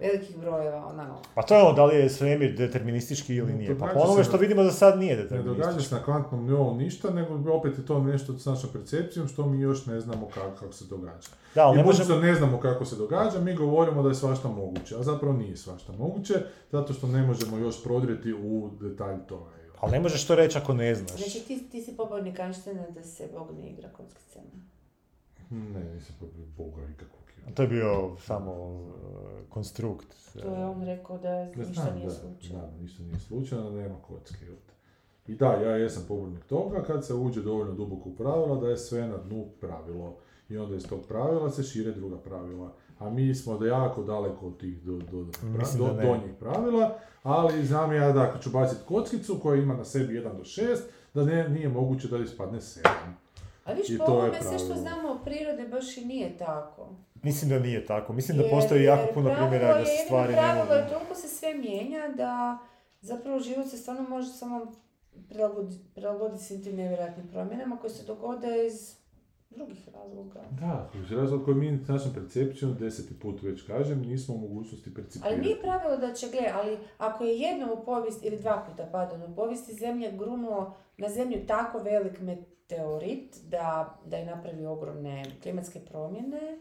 velikih 0.00 0.38
brojeva, 0.38 0.86
ono. 0.86 1.22
Pa 1.34 1.42
to 1.42 1.54
je 1.54 1.62
ono, 1.62 1.72
da 1.72 1.84
li 1.84 1.96
je 1.96 2.10
svemir 2.10 2.56
deterministički 2.56 3.34
ili 3.34 3.52
Ne 3.52 3.58
nije. 3.58 3.78
Pa 3.78 3.86
po 3.86 3.98
onome 4.00 4.24
što 4.24 4.36
vidimo 4.36 4.64
za 4.64 4.70
sad 4.70 4.98
nije 4.98 5.16
Ne 5.16 5.22
događa 5.22 5.44
deterministički. 5.44 5.88
se 5.88 5.94
na 5.94 6.02
kvantnom 6.02 6.46
nivou 6.46 6.74
ništa, 6.74 7.10
nego 7.10 7.52
opet 7.52 7.78
je 7.78 7.86
to 7.86 8.02
nešto 8.02 8.38
s 8.38 8.46
našom 8.46 8.70
percepcijom 8.72 9.28
što 9.28 9.46
mi 9.46 9.60
još 9.60 9.86
ne 9.86 10.00
znamo 10.00 10.28
kako, 10.34 10.56
kako 10.60 10.72
se 10.72 10.84
događa. 10.84 11.28
Da, 11.54 11.66
ali 11.66 11.74
I 11.74 11.78
ne 11.78 11.84
možemo... 11.84 12.18
ne 12.20 12.34
znamo 12.34 12.60
kako 12.60 12.84
se 12.84 12.96
događa, 12.96 13.40
mi 13.40 13.54
govorimo 13.54 14.02
da 14.02 14.08
je 14.08 14.14
svašta 14.14 14.48
moguće, 14.48 14.96
a 14.96 15.02
zapravo 15.02 15.36
nije 15.36 15.56
svašta 15.56 15.92
moguće, 15.92 16.34
zato 16.72 16.92
što 16.92 17.06
ne 17.06 17.22
možemo 17.22 17.58
još 17.58 17.82
prodrijeti 17.84 18.32
u 18.32 18.70
detalj 18.80 19.18
toga. 19.28 19.50
Ali 19.80 19.92
ne 19.92 20.00
možeš 20.00 20.26
to 20.26 20.34
reći 20.34 20.58
ako 20.58 20.74
ne 20.74 20.94
znaš. 20.94 21.10
Znači 21.20 21.46
ti, 21.46 21.68
ti 21.70 21.82
si 21.82 21.96
pobornik 21.96 22.38
Einsteina 22.38 22.86
da 22.90 23.02
se 23.02 23.28
Bog 23.32 23.50
ne 23.58 23.70
igra 23.70 23.88
kockicama. 23.88 24.50
Ne, 25.50 25.94
nisam 25.94 26.16
protiv 26.18 26.44
Boga 26.56 26.82
ikakvog. 26.94 27.19
To 27.54 27.62
je 27.62 27.68
bio 27.68 28.16
samo 28.18 28.52
uh, 28.52 28.90
konstrukt. 29.48 30.06
To 30.42 30.54
je 30.54 30.66
on 30.66 30.84
rekao 30.84 31.18
da 31.18 31.44
Ne 31.44 31.66
ništa 31.68 31.94
nije 31.94 32.10
slučajno. 32.10 32.60
Da, 32.60 32.82
ništa 32.82 33.02
nije 33.02 33.18
slučajno, 33.18 33.70
da 33.70 33.76
nema 33.76 33.96
kocke. 34.08 34.46
I 35.26 35.34
da, 35.34 35.52
ja 35.52 35.76
jesam 35.76 36.04
pobornik 36.08 36.44
toga 36.44 36.82
kad 36.82 37.06
se 37.06 37.14
uđe 37.14 37.42
dovoljno 37.42 37.72
duboko 37.72 38.08
u 38.08 38.14
pravila 38.14 38.60
da 38.60 38.68
je 38.68 38.76
sve 38.76 39.06
na 39.06 39.16
dnu 39.16 39.46
pravilo. 39.60 40.16
I 40.48 40.58
onda 40.58 40.76
iz 40.76 40.88
tog 40.88 41.00
pravila 41.08 41.50
se 41.50 41.62
šire 41.62 41.92
druga 41.92 42.18
pravila. 42.18 42.72
A 42.98 43.10
mi 43.10 43.34
smo 43.34 43.58
da 43.58 43.66
jako 43.66 44.02
daleko 44.02 44.46
od 44.46 44.60
tih 44.60 44.82
do, 44.82 44.92
do, 44.92 45.24
do, 45.24 45.30
da 45.78 45.92
ne. 45.92 46.06
donjih 46.06 46.34
pravila, 46.40 46.98
ali 47.22 47.66
znam 47.66 47.94
ja 47.94 48.12
da 48.12 48.22
ako 48.22 48.38
ću 48.38 48.50
baciti 48.50 48.80
kockicu 48.88 49.38
koja 49.42 49.62
ima 49.62 49.74
na 49.74 49.84
sebi 49.84 50.14
1 50.14 50.22
do 50.36 50.44
6, 50.44 50.78
da 51.14 51.24
ne, 51.24 51.48
nije 51.48 51.68
moguće 51.68 52.08
da 52.08 52.18
ispadne 52.18 52.58
7. 52.58 52.88
A 53.64 53.72
viš, 53.72 53.90
I 53.90 53.98
po 53.98 54.04
ovome 54.04 54.42
sve 54.42 54.58
što 54.58 54.74
znamo 54.74 55.08
o 55.08 55.18
prirodi 55.24 55.68
baš 55.68 55.96
i 55.96 56.04
nije 56.04 56.38
tako. 56.38 56.88
Mislim 57.22 57.50
da 57.50 57.58
nije 57.58 57.86
tako. 57.86 58.12
Mislim 58.12 58.38
da 58.38 58.44
postoji 58.50 58.84
jako 58.84 59.14
puno 59.14 59.34
primjera 59.36 59.78
da 59.78 59.84
se 59.84 59.92
stvari 60.06 60.32
ne 60.32 60.38
pravilo 60.38 60.64
mogu... 60.64 60.76
je 60.76 60.88
toliko 60.88 61.14
se 61.14 61.28
sve 61.28 61.54
mijenja 61.54 62.08
da 62.16 62.58
zapravo 63.00 63.40
život 63.40 63.66
se 63.66 63.76
stvarno 63.76 64.08
može 64.08 64.28
samo 64.28 64.72
prilagoditi, 65.94 66.44
svim 66.44 66.62
tim 66.62 66.76
nevjerojatnim 66.76 67.28
promjenama 67.28 67.76
koje 67.76 67.90
se 67.90 68.06
dogode 68.06 68.66
iz 68.66 69.00
drugih 69.50 69.88
razloga. 69.94 70.40
Da, 70.50 70.90
iz 70.94 71.12
razlog 71.12 71.44
koji 71.44 71.56
mi 71.56 71.78
našom 71.88 72.14
percepcijom, 72.14 72.76
deseti 72.78 73.18
put 73.18 73.42
već 73.42 73.66
kažem, 73.66 74.00
nismo 74.00 74.34
u 74.34 74.38
mogućnosti 74.38 74.94
percipirati. 74.94 75.34
Ali 75.34 75.44
nije 75.44 75.60
pravilo 75.60 75.96
da 75.96 76.12
će, 76.12 76.26
gle, 76.30 76.50
ali 76.54 76.78
ako 76.98 77.24
je 77.24 77.38
jednom 77.38 77.70
u 77.70 77.84
povijesti, 77.84 78.26
ili 78.26 78.36
dva 78.36 78.66
puta, 78.68 78.88
pardon, 78.92 79.22
u 79.22 79.34
povijesti 79.36 79.74
zemlje 79.74 80.12
grunuo 80.12 80.74
na 80.96 81.08
zemlju 81.08 81.46
tako 81.46 81.78
velik 81.78 82.20
meteorit 82.70 83.36
da, 83.42 83.66
da 84.06 84.16
je 84.16 84.26
napravio 84.26 84.72
ogromne 84.72 85.22
klimatske 85.42 85.80
promjene, 85.80 86.58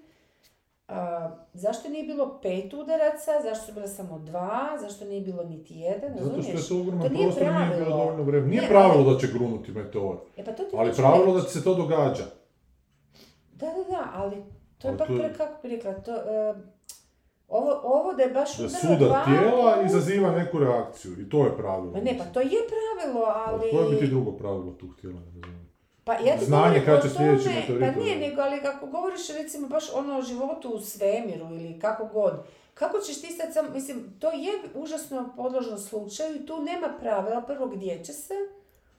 a, 0.87 1.29
zašto 1.53 1.89
nije 1.89 2.03
bilo 2.05 2.39
pet 2.41 2.73
udaraca, 2.73 3.31
zašto 3.43 3.65
su 3.65 3.73
bile 3.73 3.87
samo 3.87 4.19
dva, 4.19 4.59
zašto 4.81 5.05
nije 5.05 5.21
bilo 5.21 5.43
niti 5.43 5.75
jedan, 5.75 6.09
Zato 6.15 6.41
što 6.41 6.51
je 6.51 6.67
to 6.69 6.79
ogroman 6.79 7.01
To 7.01 7.09
nije 7.09 7.25
prostor, 7.25 7.43
nije 7.47 7.77
bilo 7.77 7.89
dovoljno 7.89 8.23
vremena. 8.23 8.47
Nije 8.47 8.61
Ne, 8.61 8.67
pravilo 8.67 9.03
ali- 9.03 9.13
da 9.13 9.19
će 9.19 9.27
grunuti 9.29 9.71
meteor, 9.71 10.17
E 10.37 10.45
pa 10.45 10.51
to 10.51 10.63
ti 10.63 10.69
ali 10.73 10.91
pravilo 10.93 11.33
da 11.33 11.39
reći. 11.39 11.49
se 11.49 11.63
to 11.63 11.75
događa. 11.75 12.23
Da, 13.53 13.65
da, 13.67 13.83
da, 13.85 14.11
ali 14.13 14.35
to 14.77 14.87
je 14.87 14.97
pak 14.97 15.07
to 15.07 15.15
pre, 15.15 15.33
kako 15.33 15.61
bi 15.61 15.69
rekla, 15.69 15.93
to, 15.93 16.11
e, 16.13 16.53
ovo, 17.49 17.71
ovo 17.83 18.13
da 18.13 18.23
je 18.23 18.29
baš 18.29 18.57
Da 18.57 18.63
udara 18.63 18.79
suda 18.79 19.05
dva 19.05 19.25
tijela 19.25 19.51
puta- 19.73 19.85
izaziva 19.85 20.31
neku 20.31 20.59
reakciju 20.59 21.11
i 21.13 21.29
to 21.29 21.45
je 21.45 21.57
pravilo. 21.57 21.91
Ma 21.91 21.99
ne, 22.01 22.17
pa 22.17 22.23
to 22.23 22.39
je 22.41 22.49
pravilo, 22.69 23.25
ali... 23.27 23.59
Ali... 23.61 23.71
Koje 23.71 23.89
bi 23.89 23.99
ti 23.99 24.07
drugo 24.07 24.31
pravilo 24.31 24.71
tu 24.71 24.87
htjela? 24.87 25.15
Ne 25.15 25.25
razumijem. 25.25 25.68
Pa 26.09 26.15
ja 26.15 26.37
ti 26.37 26.45
Znanje 26.45 26.79
govorim 26.79 26.85
kad 26.85 26.99
o 26.99 27.01
će 27.01 27.09
sljedeći 27.09 27.49
meteorit 27.49 27.93
Pa 27.93 27.99
nije, 27.99 28.19
nego 28.19 28.41
ali 28.41 28.61
kako 28.61 28.85
govoriš 28.85 29.27
recimo 29.27 29.67
baš 29.67 29.93
ono 29.93 30.17
o 30.17 30.21
životu 30.21 30.69
u 30.69 30.79
svemiru 30.79 31.45
ili 31.45 31.79
kako 31.79 32.05
god. 32.05 32.33
Kako 32.73 32.99
ćeš 32.99 33.21
ti 33.21 33.27
sad 33.27 33.53
sam, 33.53 33.73
mislim, 33.73 34.15
to 34.19 34.31
je 34.31 34.51
užasno 34.73 35.33
podložno 35.35 35.77
slučaju 35.77 36.35
i 36.35 36.45
tu 36.45 36.61
nema 36.61 36.87
pravila 36.99 37.41
prvo 37.41 37.67
gdje 37.67 38.03
će 38.03 38.13
se 38.13 38.33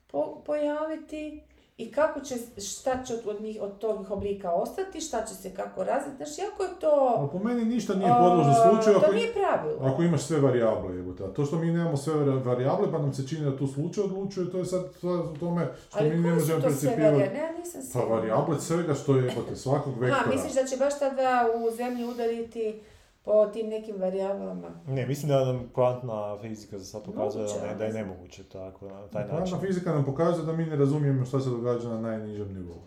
po- 0.06 0.42
pojaviti 0.46 1.42
i 1.80 1.90
kako 1.90 2.20
će, 2.20 2.34
šta 2.60 3.02
će 3.04 3.14
od, 3.26 3.40
njih, 3.40 3.58
od 3.60 3.78
tog 3.78 4.10
oblika 4.10 4.50
ostati, 4.52 5.00
šta 5.00 5.22
će 5.22 5.34
se 5.34 5.50
kako 5.50 5.84
razviti. 5.84 6.16
Znaš, 6.16 6.38
jako 6.38 6.62
je 6.62 6.70
to... 6.80 7.14
Ali 7.18 7.28
po 7.30 7.38
meni 7.38 7.64
ništa 7.64 7.94
nije 7.94 8.12
podložno 8.14 8.54
slučaju 8.54 8.94
To 8.94 9.04
ako, 9.04 9.14
nije 9.14 9.32
pravilo. 9.34 9.78
ako 9.82 10.02
imaš 10.02 10.22
sve 10.22 10.40
varijable. 10.40 10.90
A 11.20 11.28
to 11.28 11.44
što 11.44 11.56
mi 11.56 11.66
nemamo 11.68 11.96
sve 11.96 12.14
vari- 12.14 12.42
varijable 12.42 12.92
pa 12.92 12.98
nam 12.98 13.14
se 13.14 13.28
čini 13.28 13.44
da 13.44 13.56
tu 13.56 13.66
slučaj 13.66 14.04
odlučuje, 14.04 14.50
to 14.50 14.58
je 14.58 14.64
sad 14.64 14.84
u 15.26 15.38
tome 15.38 15.68
što 15.88 15.98
Ali 15.98 16.10
mi 16.10 16.16
ne 16.16 16.22
koje 16.22 16.40
su 16.40 16.46
možemo 16.46 16.60
to 16.60 16.70
sve 16.70 16.70
percipirati. 16.70 17.02
varijable? 17.12 17.34
Ne, 17.34 17.40
ja 17.40 17.52
nisam 17.52 17.80
Pa 17.82 17.86
sigurna. 17.88 18.14
varijable 18.14 18.60
svega 18.60 18.94
što 18.94 19.16
je 19.16 19.24
jebote, 19.24 19.56
svakog 19.56 19.98
vektora. 19.98 20.26
misliš 20.28 20.52
da 20.54 20.64
će 20.64 20.76
baš 20.76 20.98
ta 20.98 21.10
dva 21.10 21.34
u 21.58 21.70
zemlji 21.70 22.04
udariti 22.04 22.80
po 23.22 23.46
tim 23.46 23.68
nekim 23.68 23.96
varijablama? 23.98 24.70
Ne, 24.86 25.06
mislim 25.06 25.28
da 25.28 25.44
nam 25.44 25.70
kvantna 25.74 26.38
fizika 26.42 26.78
za 26.78 26.84
sad 26.84 27.04
pokazuje 27.04 27.46
da, 27.46 27.66
ne, 27.66 27.74
da 27.74 27.84
je 27.84 27.92
nemoguće 27.92 28.44
tako, 28.44 28.88
na 28.88 29.08
taj 29.08 29.22
način. 29.22 29.36
Kvantna 29.36 29.68
fizika 29.68 29.92
nam 29.92 30.04
pokazuje 30.04 30.46
da 30.46 30.52
mi 30.52 30.66
ne 30.66 30.76
razumijemo 30.76 31.24
šta 31.24 31.40
se 31.40 31.50
događa 31.50 31.88
na 31.88 32.00
najnižem 32.00 32.54
nivou. 32.54 32.80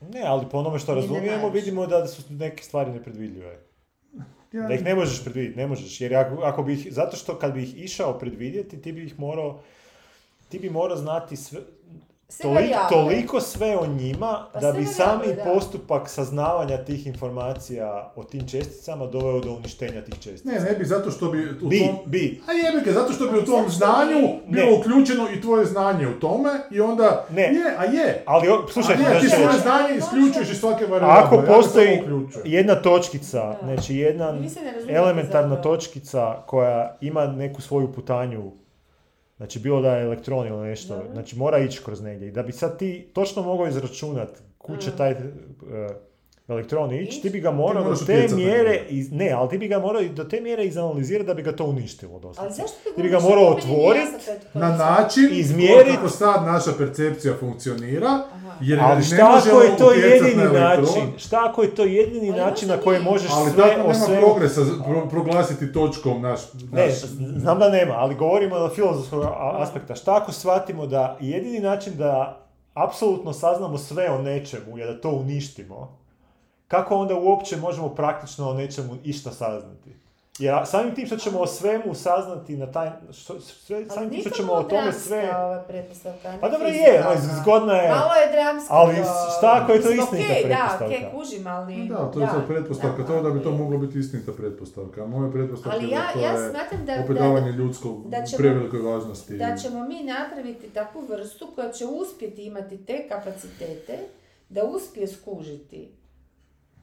Ne, 0.00 0.22
ali 0.26 0.46
po 0.50 0.58
onome 0.58 0.78
što 0.78 0.94
razumijemo 0.94 1.48
vidimo 1.48 1.86
da 1.86 2.06
su 2.06 2.22
neke 2.32 2.62
stvari 2.62 2.92
nepredvidljive. 2.92 3.58
Ja, 4.52 4.68
Da 4.68 4.74
ih 4.74 4.84
ne 4.84 4.94
možeš 4.94 5.24
predvidjeti, 5.24 5.58
ne 5.58 5.66
možeš. 5.66 6.00
Jer 6.00 6.16
ako, 6.16 6.42
ako 6.42 6.62
bi 6.62 6.72
ih, 6.72 6.88
zato 6.90 7.16
što 7.16 7.38
kad 7.38 7.52
bi 7.52 7.62
ih 7.62 7.84
išao 7.84 8.18
predvidjeti, 8.18 8.82
ti 8.82 8.92
bi 8.92 9.04
ih 9.04 9.18
morao, 9.18 9.60
ti 10.48 10.58
bi 10.58 10.70
morao 10.70 10.96
znati 10.96 11.36
Sve 11.36 11.60
toliko, 12.42 12.78
toliko 12.90 13.40
sve 13.40 13.78
o 13.78 13.86
njima 13.86 14.46
Pa 14.52 14.60
da 14.60 14.72
bi 14.72 14.84
sami 14.86 15.34
da. 15.36 15.44
postupak 15.44 16.08
saznavanja 16.08 16.76
tih 16.76 17.06
informacija 17.06 18.12
o 18.16 18.24
tim 18.24 18.48
česticama 18.48 19.06
doveo 19.06 19.40
do 19.40 19.52
uništenja 19.52 20.02
tih 20.02 20.14
čestica. 20.14 20.48
Ne, 20.48 20.60
ne 20.60 20.72
bi, 20.72 20.84
zato 20.84 21.10
što 21.10 21.28
bi 21.28 21.50
u 21.62 21.68
Bi, 21.68 21.78
tom... 21.80 21.96
bi. 22.06 22.42
A 22.48 22.52
jebike, 22.52 22.92
zato 22.92 23.12
što 23.12 23.26
bi 23.26 23.38
u 23.38 23.44
tom 23.44 23.68
znanju 23.68 24.18
bi? 24.46 24.52
bilo 24.52 24.66
Ne. 24.66 24.78
uključeno 24.78 25.28
i 25.30 25.40
tvoje 25.40 25.66
znanje 25.66 26.08
u 26.08 26.20
tome 26.20 26.50
i 26.70 26.80
onda... 26.80 27.26
Ne. 27.30 27.42
Je, 27.42 27.74
a 27.78 27.84
je. 27.84 28.22
Ali, 28.26 28.48
slušaj, 28.72 28.94
a 28.94 28.98
ne, 28.98 29.04
znaš 29.04 29.20
ti 29.22 29.28
svoje 29.28 29.58
znanje 29.58 29.96
isključuješ 29.96 30.50
iz 30.50 30.58
svake 30.60 30.86
varijable. 30.86 31.22
Ako 31.22 31.42
postoji 31.46 32.00
jedna 32.44 32.74
točkica, 32.74 33.40
Da. 33.40 33.58
znači 33.64 33.96
jedna 33.96 34.32
ne 34.32 34.48
elementarna 34.88 35.56
točkica 35.56 36.42
koja 36.46 36.96
ima 37.00 37.26
neku 37.26 37.60
svoju 37.62 37.92
putanju, 37.92 38.52
znači 39.38 39.58
bilo 39.58 39.80
da 39.80 39.96
je 39.96 40.04
elektron 40.04 40.46
ili 40.46 40.68
nešto, 40.68 40.94
Dobro. 40.94 41.12
znači 41.12 41.36
mora 41.38 41.58
ići 41.58 41.80
kroz 41.84 42.00
negdje. 42.02 42.28
I 42.28 42.30
da 42.32 42.42
bi 42.42 42.52
sad 42.52 42.78
ti 42.78 43.10
točno 43.12 43.42
mogao 43.42 43.66
izračunat 43.66 44.28
kud 44.58 44.80
će 44.80 44.90
Mm. 44.90 44.96
taj 44.96 45.10
e, 45.10 45.16
elektron 46.48 46.94
ići, 46.94 47.22
ti 47.22 47.30
bi 47.30 47.40
ga 47.40 47.50
morao 47.52 47.84
do 47.84 47.96
te 47.96 48.28
mjere, 48.30 48.80
iz, 48.88 49.12
ne, 49.12 49.30
ali 49.30 49.48
ti 49.48 49.58
bi 49.58 49.68
ga 49.68 49.78
morao 49.78 50.02
do 50.04 50.24
te 50.24 50.40
mjere 50.40 50.64
izanalizirati 50.64 51.26
da 51.26 51.34
bi 51.34 51.42
ga 51.42 51.52
to 51.52 51.64
uništilo 51.64 52.12
doslovce. 52.12 52.40
Ali 52.40 52.52
zašto 52.52 52.76
ti 52.84 52.90
Ti 52.96 53.02
bi 53.02 53.08
ga 53.08 53.20
morao 53.20 53.44
o 53.44 53.50
tome, 53.50 53.62
meni 53.64 53.74
otvorit, 53.74 54.02
nije 54.02 54.12
jasno 54.12 54.34
to- 54.34 54.50
to 54.52 54.58
Na 54.58 54.68
način 54.70 55.28
Izmjerit- 55.32 55.94
kako 55.94 56.08
sad 56.08 56.44
naša 56.44 56.70
percepcija 56.72 57.34
funkcionira, 57.40 58.08
Aha. 58.08 58.52
jer 58.60 58.80
Ali 58.80 58.96
ne 58.96 59.02
šta 59.02 59.16
ako 59.38 59.60
je 59.62 59.76
to 59.76 59.92
jedini 59.92 60.34
na 60.36 60.52
način? 60.52 61.02
Šta 61.18 61.44
ako 61.44 61.62
je 61.62 61.70
to 61.70 61.84
jedini 61.84 62.30
Ali 62.30 62.40
način 62.40 62.68
na 62.68 62.76
koji 62.76 63.00
možeš 63.00 63.30
Ali 63.32 63.50
sve 63.50 63.64
o 63.64 63.68
nema 63.68 64.20
progresa 64.20 64.60
pro- 64.86 65.08
proglasiti 65.08 65.72
točkom 65.72 66.22
naš... 66.22 66.40
Ne, 66.72 66.86
naš 66.86 66.94
znam 67.36 67.58
da 67.58 67.68
nema, 67.70 67.94
ali 67.94 68.14
govorimo 68.14 68.58
na 68.58 68.68
filozofskog 68.68 69.24
aspekta. 69.54 69.94
Šta 69.94 70.16
ako 70.16 70.32
shvatimo 70.32 70.86
da 70.86 71.16
jedini 71.20 71.60
način 71.60 71.92
da 71.96 72.40
apsolutno 72.74 73.32
saznamo 73.32 73.78
sve 73.78 74.10
o 74.10 74.18
nečemu 74.18 74.78
je 74.78 74.86
da 74.86 75.00
to 75.00 75.10
uništimo, 75.10 75.98
kako 76.68 76.96
onda 76.96 77.14
uopće 77.14 77.56
možemo 77.56 77.88
praktično 77.88 78.48
o 78.50 78.54
nečemu 78.54 78.96
išta 79.04 79.30
saznati? 79.30 79.90
Jer 80.38 80.54
samim 80.66 80.94
tim 80.94 81.06
što 81.06 81.16
ćemo 81.16 81.40
o 81.40 81.46
svemu 81.46 81.94
saznati 81.94 82.56
na 82.56 82.72
taj... 82.72 82.90
Što, 83.12 83.40
sve, 83.40 83.76
Ali 83.76 83.90
samim 83.90 84.10
tim 84.10 84.20
što 84.20 84.30
to 84.30 84.36
ćemo 84.36 84.52
o 84.52 84.62
tome 84.62 84.92
sve... 84.92 85.36
ova 85.36 85.64
Pa 86.40 86.48
dobro 86.48 86.68
je, 86.68 87.06
ono, 87.06 87.20
zgodna 87.42 87.74
je. 87.74 87.88
Malo 87.90 88.14
je 88.14 88.32
dramski 88.32 88.68
Ali 88.70 88.96
to. 88.96 89.02
šta 89.38 89.60
ako 89.62 89.72
je 89.72 89.82
to 89.82 89.90
istinita 89.90 90.32
okej, 90.32 90.42
pretpostavka? 90.42 90.78
Da, 90.78 90.86
okej, 90.86 91.08
kužim, 91.14 91.46
ali... 91.46 91.88
Da, 91.88 92.10
to 92.10 92.20
je 92.20 92.26
sad 92.26 92.46
pretpostavka, 92.46 93.04
to 93.06 93.22
da 93.22 93.30
bi 93.30 93.42
to 93.42 93.50
moglo 93.50 93.78
biti 93.78 93.98
istinita 93.98 94.32
pretpostavka. 94.32 95.06
Moja 95.06 95.30
pretpostavka 95.32 95.78
Ali 95.78 95.84
je 95.84 95.90
ja, 95.90 96.00
da 96.00 96.12
to 96.12 96.20
ja 96.20 96.32
je 96.32 96.50
smatram 96.50 96.86
da, 96.86 97.04
opet 97.04 97.16
davanje 97.16 97.52
ljudskog 97.52 98.08
da 98.10 98.24
ćemo- 98.26 98.38
prevelikoj 98.38 98.80
važnosti. 98.80 99.36
da 99.36 99.56
ćemo 99.56 99.84
mi 99.84 100.02
napraviti 100.02 100.68
takvu 100.68 101.00
vrstu 101.08 101.48
koja 101.54 101.72
će 101.72 101.86
uspjeti 101.86 102.44
imati 102.44 102.76
te 102.86 103.08
kapacitete 103.08 103.98
da 104.48 104.64
uspije 104.64 105.08
skužiti 105.08 105.97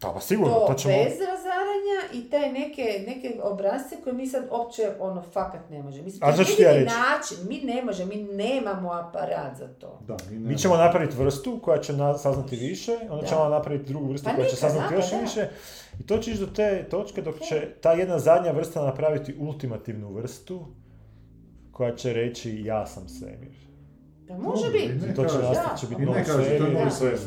Da, 0.02 0.12
pa 0.14 0.20
sigurno, 0.20 0.54
to 0.54 0.66
to 0.68 0.74
ćemo... 0.74 0.94
bez 0.94 1.14
razaranja 1.20 1.98
i 2.14 2.30
te 2.30 2.52
neke, 2.52 3.04
neke 3.08 3.40
obrazce 3.44 3.96
koje 4.04 4.14
mi 4.14 4.28
sad 4.28 4.48
opće 4.52 4.92
ono 5.00 5.22
fakat 5.22 5.70
ne 5.70 5.84
možemo. 5.84 6.04
Mislim, 6.04 6.24
A 6.24 6.36
ti 6.36 6.62
ja 6.62 6.74
način, 6.74 7.38
mi 7.48 7.62
ne 7.62 7.84
možemo, 7.84 8.10
mi 8.10 8.24
nemamo 8.24 8.92
aparat 8.92 9.58
za 9.58 9.68
to. 9.68 10.00
Da, 10.08 10.18
mi, 10.30 10.40
Mi 10.40 10.58
ćemo 10.58 10.78
napraviti 10.78 11.18
vrstu 11.18 11.60
koja 11.64 11.82
će 11.82 11.94
na, 11.94 12.18
saznati 12.18 12.56
više, 12.56 12.92
onda 13.10 13.22
Da. 13.22 13.28
ćemo 13.28 13.50
napraviti 13.50 13.86
drugu 13.86 14.12
vrstu 14.12 14.30
Pa 14.30 14.36
koja 14.36 14.48
će 14.48 14.56
saznati 14.56 14.94
još 14.94 15.12
da. 15.12 15.18
više. 15.18 15.48
I 16.00 16.06
to 16.06 16.18
će 16.18 16.32
ići 16.32 16.40
do 16.40 16.48
te 16.48 16.88
točke 16.90 17.22
dok 17.22 17.40
će 17.40 17.68
ta 17.82 17.92
jedna 17.92 18.20
zadnja 18.20 18.52
vrsta 18.52 18.82
napraviti 18.86 19.36
ultimativnu 19.40 20.14
vrstu 20.14 20.66
koja 21.72 21.96
će 21.96 22.14
reći 22.14 22.62
ja 22.64 22.88
sam 22.88 23.10
svemir. 23.10 23.65
Da 24.28 24.38
može 24.40 24.72
biti. 24.72 24.92
I 25.06 25.16
to 25.16 25.26
će 25.26 25.38
nastati, 25.40 25.82
će 25.82 25.88
biti 25.88 26.02
novi 26.02 26.24
svemir. 26.26 26.62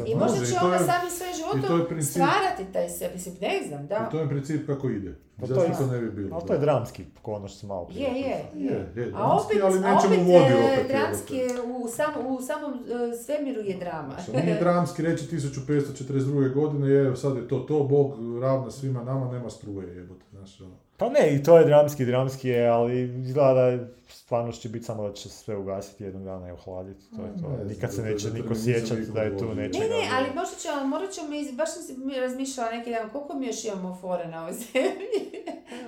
I 0.07 0.15
Može, 0.15 0.25
možda 0.25 0.37
će 0.39 0.53
je- 0.53 0.79
sami 0.81 1.11
sve 1.11 1.27
životom 1.35 1.81
je 1.81 1.87
princip- 1.87 2.11
stvarati 2.11 2.73
taj 2.73 2.89
sve, 2.89 3.11
mislim, 3.15 3.35
ne 3.41 3.66
znam, 3.69 3.87
da. 3.87 4.07
I 4.09 4.12
to 4.12 4.20
je 4.20 4.29
princip 4.29 4.66
kako 4.66 4.89
ide. 4.91 5.15
Pa 5.41 5.47
Zašto 5.47 5.62
to 5.62 5.70
je- 5.73 5.79
to 5.79 5.87
ne 5.87 5.99
bi 6.01 6.11
bilo? 6.12 6.37
Ali 6.37 6.47
to 6.47 6.53
je 6.53 6.59
dramski, 6.59 7.05
ko 7.23 7.33
ono 7.33 7.49
što 7.49 7.59
sam 7.59 7.69
malo 7.69 7.85
prije 7.85 8.01
Je, 8.03 8.20
je, 8.20 8.45
Je, 8.57 8.65
je. 8.65 8.93
je, 8.97 9.07
A 9.07 9.19
dramski, 9.19 9.47
opet, 9.53 9.62
ali 9.65 9.79
a 9.79 9.95
nečemu 9.95 10.15
opet, 10.15 10.27
vodi 10.35 10.55
opet, 10.65 10.89
dramski 10.89 11.37
je 11.37 11.49
u, 11.75 11.89
sam, 11.89 12.27
u 12.27 12.41
samom 12.41 12.73
e, 12.73 13.16
svemiru 13.16 13.61
je 13.61 13.77
drama. 13.77 14.15
Što 14.23 14.33
nije 14.35 14.59
dramski 14.61 15.03
reći 15.03 15.27
1542. 15.27 16.15
godine, 16.51 16.89
je, 16.89 17.16
sad 17.16 17.37
je 17.37 17.49
to 17.49 17.59
to, 17.59 17.83
Bog 17.85 18.12
ravna 18.41 18.70
svima 18.70 19.03
nama, 19.03 19.33
nema 19.33 19.51
struje, 19.51 19.95
jebote, 19.97 20.25
znaš, 20.31 20.61
ono. 20.61 20.75
Pa 20.97 21.09
ne, 21.09 21.35
i 21.35 21.43
to 21.43 21.59
je 21.59 21.65
dramski, 21.65 22.05
dramski 22.05 22.49
je, 22.49 22.69
ali 22.69 23.01
izgleda 23.20 23.55
da 23.55 23.62
je 23.62 23.89
stvarnost 24.09 24.60
će 24.60 24.68
biti 24.68 24.85
samo 24.85 25.09
da 25.09 25.14
će 25.14 25.28
se 25.28 25.36
sve 25.36 25.56
ugasiti 25.56 26.05
jednog 26.05 26.24
dana 26.24 26.48
i 26.48 26.52
ohladiti. 26.52 27.05
To 27.10 27.22
je 27.22 27.30
to. 27.35 27.48
Ne 27.59 27.64
Nikad 27.64 27.90
se 27.90 27.97
to- 27.97 28.02
neće 28.02 28.24
to- 28.24 28.30
to 28.30 28.36
niko 28.36 28.55
sjećati 28.56 29.01
da 29.05 29.22
je 29.22 29.39
tu 29.39 29.44
nečega. 29.47 29.78
Ne, 29.80 29.90
ne, 29.90 30.02
ali 30.12 30.24
bilo. 30.24 30.35
možda 30.36 30.56
ćemo, 30.56 30.85
morat 30.86 31.10
ćemo, 31.10 31.28
mi, 31.28 31.52
baš 31.52 31.74
sam 31.74 31.82
si 31.82 31.94
mi 31.98 32.14
razmišljala 32.16 32.70
neki 32.70 32.90
dan, 32.90 33.10
koliko 33.10 33.35
mi 33.35 33.47
još 33.47 33.64
imamo 33.64 33.98
fore 34.01 34.26
na 34.26 34.40
ovoj 34.40 34.52
zemlji? 34.55 35.20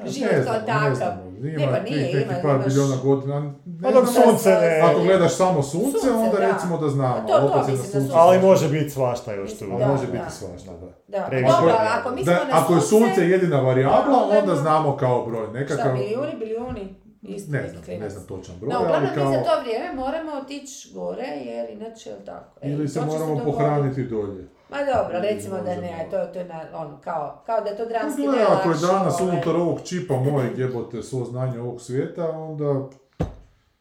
Život 0.06 0.32
Ne 0.32 0.36
kao 0.36 0.54
znamo, 0.54 0.60
ne 0.60 0.66
takav. 0.68 0.94
znamo. 0.94 1.30
Ne, 1.40 1.52
Ima 1.54 1.72
pa 1.72 1.80
nije, 1.80 2.06
tih 2.06 2.14
neki 2.16 2.28
ima, 2.30 2.42
par 2.44 2.58
milijuna 2.60 2.96
godina. 2.98 3.40
ne 3.66 3.82
Pa 3.82 3.90
dok 3.90 4.06
znamo. 4.06 4.26
sunce 4.26 4.50
ne... 4.50 4.80
Ako 4.80 5.00
gledaš 5.00 5.34
samo 5.34 5.62
sunce, 5.64 5.90
Sunce, 5.92 6.10
onda 6.12 6.36
da. 6.38 6.46
recimo 6.46 6.78
da 6.78 6.88
znamo. 6.88 7.28
To- 7.28 7.38
to 7.38 7.48
na 7.48 7.56
mislim 7.56 7.76
da 7.76 7.82
suncu 7.82 7.98
sunce- 7.98 8.12
Ali 8.14 8.38
može 8.40 8.68
biti 8.70 8.90
svašta 8.90 9.34
još 9.34 9.58
tu. 9.58 9.64
Ali 9.64 9.78
Da, 9.78 9.86
može 9.86 10.06
biti 10.06 10.30
svašta, 10.30 10.72
da. 10.72 10.86
Da, 11.08 11.28
dobro, 11.42 11.74
ali 11.78 11.88
ako 11.90 12.10
mislimo 12.10 12.38
Da, 12.38 12.44
na 12.46 12.60
ako 12.60 12.74
je 12.74 12.80
sunce 12.82 13.20
jedina 13.24 13.60
varijabla, 13.60 14.18
Da, 14.22 14.38
onda 14.38 14.44
ima- 14.44 14.56
znamo 14.56 14.96
kao 14.96 15.26
broj. 15.26 15.46
Šta, 15.66 15.92
milijuni, 15.92 16.32
bilijuni? 16.38 16.94
Isto, 17.22 17.52
Ne 17.52 17.68
znam, 17.68 17.82
klinac. 17.82 18.02
ne 18.02 18.10
znam 18.10 18.26
točan 18.26 18.54
broj, 18.60 18.72
No, 18.72 18.76
ali 18.76 18.86
uglavnom 18.86 19.10
mi 19.10 19.36
za 19.36 19.42
kao... 19.42 19.56
to 19.56 19.62
vrijeme 19.62 19.94
moramo 19.94 20.32
otići 20.32 20.90
gore, 20.94 21.26
jer 21.44 21.70
inače, 21.70 22.10
jel 22.10 22.18
tako? 22.26 22.58
E, 22.62 22.70
Ili 22.70 22.88
se 22.88 23.00
moramo 23.00 23.26
dogoditi. 23.26 23.44
pohraniti 23.44 24.04
dolje. 24.04 24.48
Ma 24.70 24.76
dobro, 24.94 25.20
recimo 25.20 25.56
da 25.56 25.76
ne, 25.76 26.08
to, 26.10 26.26
to 26.26 26.38
je 26.38 26.44
na, 26.44 26.64
ono, 26.74 27.00
kao, 27.04 27.42
kao 27.46 27.60
da 27.60 27.68
je 27.70 27.76
to 27.76 27.86
dramski 27.86 28.22
Gle, 28.22 28.42
ako 28.48 28.68
je 28.70 28.76
danas 28.92 29.20
ovaj. 29.20 29.34
unutar 29.34 29.56
ovog 29.56 29.80
čipa 29.84 30.14
mojeg 30.14 30.58
jebote 30.58 31.02
svo 31.02 31.24
znanje 31.24 31.60
ovog 31.60 31.80
svijeta, 31.80 32.30
onda... 32.30 32.88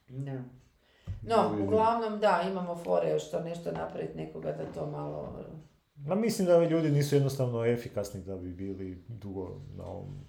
Da. 0.08 0.32
Da 0.34 1.36
No, 1.36 1.64
uglavnom 1.64 2.20
da, 2.20 2.42
imamo 2.52 2.76
fore 2.76 3.10
još 3.10 3.32
to 3.32 3.40
nešto 3.40 3.72
napraviti 3.72 4.18
nekoga 4.18 4.52
da 4.52 4.66
to 4.66 4.86
malo... 4.86 5.40
Ma 6.06 6.16
mislim 6.16 6.48
da 6.48 6.64
ljudi 6.64 6.92
nisu 6.92 7.16
jednostavno 7.16 7.66
efikasni 7.66 8.22
da 8.22 8.36
bi 8.36 8.50
bili 8.50 9.04
dugo 9.08 9.62
na 9.78 9.86
ovom... 9.86 10.29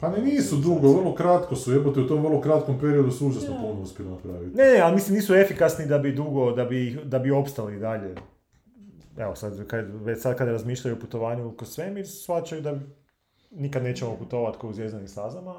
Pa 0.00 0.08
ne 0.08 0.22
nisu 0.22 0.56
dugo, 0.56 0.92
vrlo 0.92 1.14
kratko 1.14 1.56
su, 1.56 1.72
jebote, 1.72 2.00
u 2.00 2.08
tom 2.08 2.22
vrlo 2.22 2.40
kratkom 2.40 2.78
periodu 2.80 3.10
su 3.10 3.26
užasno 3.26 3.56
puno 3.60 3.82
uspjeli 3.82 4.10
napraviti. 4.10 4.56
Ne, 4.56 4.64
ne, 4.64 4.80
ali 4.80 4.94
mislim 4.94 5.16
nisu 5.16 5.34
efikasni 5.34 5.86
da 5.86 5.98
bi 5.98 6.12
dugo, 6.12 6.52
da 6.52 6.64
bi, 6.64 6.98
da 7.04 7.18
bi 7.18 7.30
opstali 7.30 7.78
dalje. 7.78 8.14
Evo 9.18 9.36
sad, 9.36 9.66
kad, 9.66 10.04
već 10.04 10.22
sad 10.22 10.36
kada 10.36 10.52
razmišljaju 10.52 10.96
o 10.96 11.00
putovanju 11.00 11.52
kroz 11.52 11.70
svemir, 11.70 12.08
shvaćaju 12.08 12.62
da 12.62 12.78
nikad 13.50 13.82
nećemo 13.82 14.16
putovati 14.16 14.58
kao 14.60 14.70
u 14.70 14.72
zvijezdanim 14.72 15.08
stazama, 15.08 15.54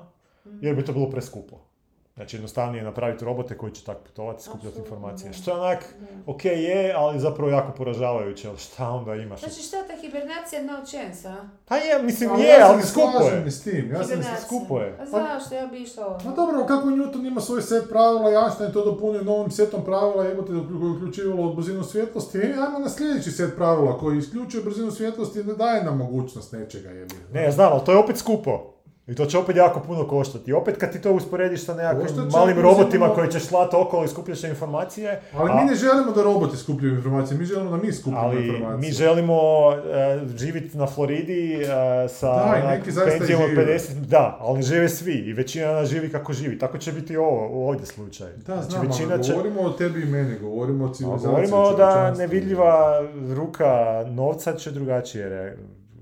jer 0.62 0.76
bi 0.76 0.86
to 0.86 0.94
bilo 0.94 1.10
preskupo. 1.10 1.71
Znači 2.16 2.36
jednostavnije 2.36 2.80
je 2.80 2.86
napraviti 2.86 3.26
robote 3.26 3.58
koji 3.58 3.72
će 3.72 3.84
tako 3.86 4.00
putovati, 4.04 4.44
skupljati 4.44 4.80
informacije. 4.80 5.34
Što 5.34 5.52
je 5.52 5.58
onak, 5.58 5.86
ok 6.26 6.46
je, 6.46 6.94
ali 6.98 7.20
zapravo 7.20 7.52
jako 7.52 7.72
poražavajuće, 7.78 8.50
ali 8.50 8.58
šta 8.58 8.90
onda 8.90 9.16
imaš? 9.16 9.40
Znači 9.40 9.62
šta 9.62 9.78
ta 9.88 10.02
hibernacija 10.02 10.62
no 10.62 10.86
chance, 10.86 11.28
a? 11.28 11.50
Pa 11.66 11.78
je, 11.78 12.04
mislim 12.04 12.30
Ali 12.32 12.42
je, 12.42 12.48
ja 12.50 12.58
se 12.58 12.64
ali 12.64 12.78
ne 12.78 12.84
skupo 12.84 13.24
je. 13.24 13.42
ni 13.46 13.52
s 13.52 13.64
tim, 13.64 13.92
ja 13.92 14.04
se 14.04 14.16
ne 14.16 14.16
Hibernacija. 14.16 14.48
skupo 14.48 14.80
je. 14.80 14.98
A 15.00 15.06
zašto? 15.06 15.56
Ja 15.56 15.68
bi 15.68 15.82
išla 15.82 16.06
ovo. 16.06 16.18
Ma 16.26 16.32
dobro, 16.32 16.66
kako 16.66 16.88
Newton 16.88 17.28
ima 17.28 17.42
svoj 17.42 17.62
set 17.62 17.90
pravila, 17.90 18.44
Einstein 18.44 18.68
je 18.70 18.74
to 18.74 18.86
dopunio 18.86 19.22
novim 19.24 19.52
setom 19.52 19.84
pravila, 19.86 20.24
jebote, 20.26 20.48
koji 20.48 20.90
je 20.90 20.96
uključivalo 20.96 21.54
brzinu 21.54 21.84
svjetlosti, 21.84 22.38
e, 22.38 22.54
ajmo 22.68 22.80
na 22.80 22.90
sljedeći 22.90 23.32
set 23.32 23.56
pravila 23.56 23.98
koji 23.98 24.18
isključuje 24.18 24.64
brzinu 24.64 24.92
svjetlosti 24.92 25.40
i 25.40 25.44
ne 25.44 25.54
daje 25.54 25.84
nam 25.84 25.98
mogućnost 25.98 26.52
nečega, 26.54 26.90
jebi. 26.90 27.16
Ne, 27.34 27.44
ja 27.44 27.52
znam, 27.52 27.74
ali 27.74 27.82
to 27.86 27.92
je 27.92 27.98
opet 27.98 28.18
skupo. 28.18 28.71
I 29.12 29.16
to 29.16 29.26
će 29.26 29.38
opet 29.38 29.56
jako 29.56 29.80
puno 29.80 30.04
koštati. 30.06 30.50
I 30.50 30.54
opet 30.54 30.78
kad 30.78 30.92
ti 30.92 31.02
to 31.02 31.12
usporediš 31.14 31.64
sa 31.64 31.74
nekakvim 31.74 32.08
malim 32.30 32.60
robotima 32.60 33.10
koji 33.10 33.32
će 33.32 33.40
slati 33.40 33.76
okolo 33.76 34.06
i 34.06 34.08
skupljaš 34.08 34.44
informacije, 34.44 35.22
Ali 35.34 35.52
a- 35.52 35.56
mi 35.56 35.64
ne 35.64 35.76
želimo 35.76 36.12
da 36.12 36.24
roboti 36.24 36.58
skupljaju 36.58 36.96
informacije, 36.96 37.38
mi 37.38 37.46
želimo 37.46 37.72
da 37.72 37.78
mi 37.78 37.92
skupljamo 37.94 38.26
ali 38.26 38.48
informacije. 38.48 38.78
mi 38.80 38.94
želimo 38.94 39.38
e, 39.74 40.38
živjeti 40.38 40.78
na 40.78 40.88
Floridi 40.88 41.54
e, 41.56 41.66
sa 42.10 42.28
Da, 42.28 42.78
penzijom 43.10 43.42
od 43.42 43.50
žive. 43.50 43.66
50, 43.70 43.94
da, 43.96 44.38
ali 44.42 44.64
žive 44.64 44.90
svi 44.90 45.14
i 45.14 45.34
većina 45.34 45.72
nas 45.72 45.90
živi 45.90 46.10
kako 46.10 46.34
živi. 46.34 46.60
Tako 46.60 46.78
će 46.78 46.92
biti 46.92 47.18
ovo, 47.18 47.68
ovdje 47.68 47.86
slučaj. 47.86 48.28
Da, 48.38 48.54
znači, 48.56 48.70
znam, 48.70 48.88
većina 48.88 49.14
ali 49.14 49.24
će, 49.24 49.32
govorimo 49.34 49.62
o 49.62 49.70
tebi 49.70 50.02
i 50.02 50.06
meni, 50.06 50.40
govorimo 50.40 50.84
o 50.84 50.88
a 50.88 50.94
civilizaciji. 50.94 51.30
govorimo 51.30 51.74
da 51.74 52.12
nevidljiva 52.12 53.02
ruka 53.32 53.76
novca 54.08 54.54
će 54.54 54.72
drugačije 54.72 55.30
re- 55.30 55.58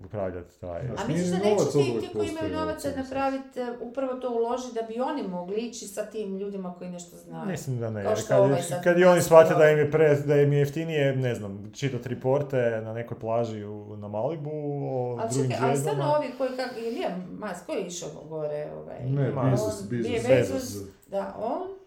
upravljati 0.10 0.60
taj. 0.60 0.82
A 0.82 1.08
misliš 1.08 1.28
da 1.28 1.38
neće 1.38 1.64
ti, 1.66 2.00
ti 2.02 2.10
koji 2.14 2.30
imaju 2.30 2.54
novaca 2.54 2.90
novac, 2.90 2.98
napraviti, 2.98 3.60
e, 3.60 3.68
upravo 3.82 4.14
to 4.14 4.30
uložiti 4.32 4.74
da 4.76 4.82
bi 4.82 5.00
oni 5.02 5.24
mogli 5.24 5.56
ići 5.58 5.88
sa 5.88 6.06
tim 6.06 6.38
ljudima 6.38 6.74
koji 6.74 6.90
nešto 6.90 7.18
znaju? 7.18 7.46
Mislim 7.46 7.80
da 7.80 7.90
ne, 7.90 8.02
jer 8.02 8.28
kad, 8.28 8.40
ovaj 8.40 8.62
sad 8.62 8.84
kad 8.84 9.00
i 9.00 9.06
oni 9.06 9.22
shvate 9.22 9.54
da 9.56 9.70
im 9.70 9.78
je, 9.78 9.92
pre, 9.92 10.16
da 10.16 10.36
im 10.36 10.54
je 10.54 10.60
jeftinije, 10.60 11.16
ne 11.16 11.36
znam, 11.36 11.72
čitati 11.74 12.10
reporte 12.10 12.82
na 12.84 12.94
nekoj 12.94 13.20
plaži 13.20 13.64
u, 13.64 13.98
na 13.98 14.08
Malibu 14.08 14.52
o 14.84 15.18
Ali 15.20 15.30
drugim 15.30 15.52
čekaj, 15.52 15.70
ali 15.70 15.78
stvarno 15.78 16.14
ovi 16.14 16.28
koji, 16.38 16.50
kak, 16.50 16.72
ili 16.78 16.96
je 16.96 17.16
Mas, 17.30 17.58
koji 17.66 17.78
je 17.78 17.88
išao 17.88 18.10
gore? 18.30 18.72
Ovaj, 18.78 19.00
Ne, 19.06 19.32
Bezos, 19.52 19.82
on- 19.82 19.88
Bezos, 19.90 20.12
je 20.12 20.22
Bezos. 20.28 20.54
Bezos, 20.54 20.84
da, 21.08 21.36
on, 21.40 21.80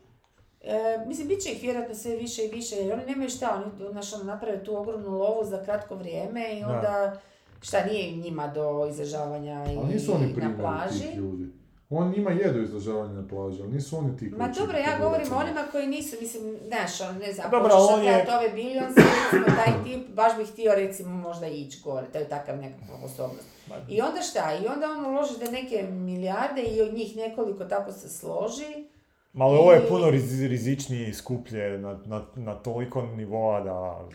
E, 0.64 1.04
mislim, 1.06 1.28
bit 1.28 1.40
će 1.40 1.50
ih 1.50 1.62
vjerojatno 1.62 1.94
sve 1.94 2.16
više 2.16 2.44
i 2.44 2.48
više, 2.48 2.76
jer 2.76 2.92
oni 2.92 3.02
nemaju 3.06 3.30
šta, 3.30 3.62
oni 3.78 3.90
znaš, 3.90 4.12
ono, 4.12 4.24
naprave 4.24 4.64
tu 4.64 4.76
ogromnu 4.76 5.10
lovu 5.10 5.44
za 5.44 5.64
kratko 5.64 5.94
vrijeme 5.94 6.52
i 6.52 6.60
Da. 6.60 7.16
Šta 7.62 7.84
nije 7.84 8.12
njima 8.12 8.46
do 8.48 8.86
izražavanja 8.86 9.64
i 9.64 9.76
Ali 9.76 9.88
nisu 9.88 10.14
oni 10.14 10.26
na 10.26 10.34
primjeri 10.34 10.58
plaži. 10.58 11.00
tih 11.00 11.16
ljudi. 11.16 11.46
On 11.90 12.10
njima 12.10 12.30
jedu 12.32 12.62
izražavanje 12.62 13.14
na 13.14 13.28
plaži, 13.28 13.62
ali 13.62 13.72
nisu 13.72 13.98
oni 13.98 14.16
ti 14.16 14.30
koji 14.30 14.38
Ma 14.38 14.48
dobro, 14.50 14.78
ja 14.78 14.98
govorim 14.98 15.26
o 15.28 15.36
onima 15.36 15.62
koji 15.62 15.86
nisu, 15.88 16.16
mislim, 16.20 16.56
znaš, 16.66 17.00
on, 17.00 17.16
ne 17.16 17.32
znam, 17.32 17.50
Dobro, 17.50 17.68
počeš 17.68 17.88
on 17.90 18.04
je- 18.04 18.26
ove 18.30 18.48
Billions, 18.50 18.96
recimo, 18.96 19.46
taj 19.56 19.84
tip, 19.84 20.08
baš 20.10 20.36
bih 20.36 20.48
htio, 20.48 20.74
recimo, 20.74 21.10
možda 21.10 21.46
ići 21.48 21.80
gore, 21.80 22.06
to 22.06 22.18
je 22.18 22.28
takav 22.28 22.56
nekakva 22.56 22.94
osobnost. 22.96 23.48
I 23.88 24.00
onda 24.00 24.20
šta? 24.22 24.52
I 24.54 24.66
onda 24.66 24.86
on 24.88 25.06
uloži 25.06 25.38
da 25.38 25.50
neke 25.52 25.82
milijarde 25.84 26.62
i 26.62 26.82
od 26.82 26.94
njih 26.94 27.16
nekoliko 27.16 27.64
tako 27.64 27.92
se 27.92 28.08
složi. 28.10 28.84
Malo 29.32 29.54
ovo 29.54 29.72
je 29.72 29.82
I- 29.84 29.88
puno 29.88 30.06
riz- 30.06 30.48
rizičnije 30.48 31.08
i 31.08 31.14
skuplje 31.14 31.78
na, 31.78 31.98
na, 32.06 32.22
na 32.36 32.54
toliko 32.54 33.02
nivoa 33.04 33.60
da 33.60 34.08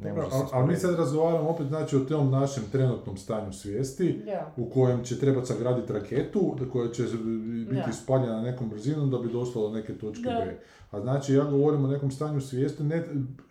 ne 0.00 0.12
može 0.12 0.30
se 0.30 0.36
a- 0.36 0.46
ali 0.52 0.66
mi 0.66 0.76
sad 0.76 0.94
razgovaramo 0.94 1.48
opet 1.48 1.66
znači 1.66 1.96
o 1.96 2.00
tom 2.00 2.30
našem 2.30 2.62
trenutnom 2.72 3.16
stanju 3.16 3.52
svijesti 3.52 4.22
Da. 4.26 4.52
u 4.56 4.64
kojem 4.64 5.04
će 5.04 5.18
trebati 5.18 5.46
sagraditi 5.46 5.92
raketu 5.92 6.56
da 6.58 6.66
koja 6.66 6.88
će 6.88 7.02
biti 7.02 7.82
Da. 7.86 7.92
spaljena 7.92 8.42
nekom 8.42 8.68
brzinom 8.68 9.10
da 9.10 9.18
bi 9.18 9.28
došla 9.28 9.62
do 9.62 9.70
neke 9.70 9.92
točke. 9.94 10.22
B. 10.24 10.56
A 10.92 11.00
znači 11.00 11.34
ja 11.34 11.44
govorim 11.44 11.84
o 11.84 11.88
nekom 11.88 12.10
stanju 12.10 12.40
svijesti, 12.40 12.82
ne 12.82 13.04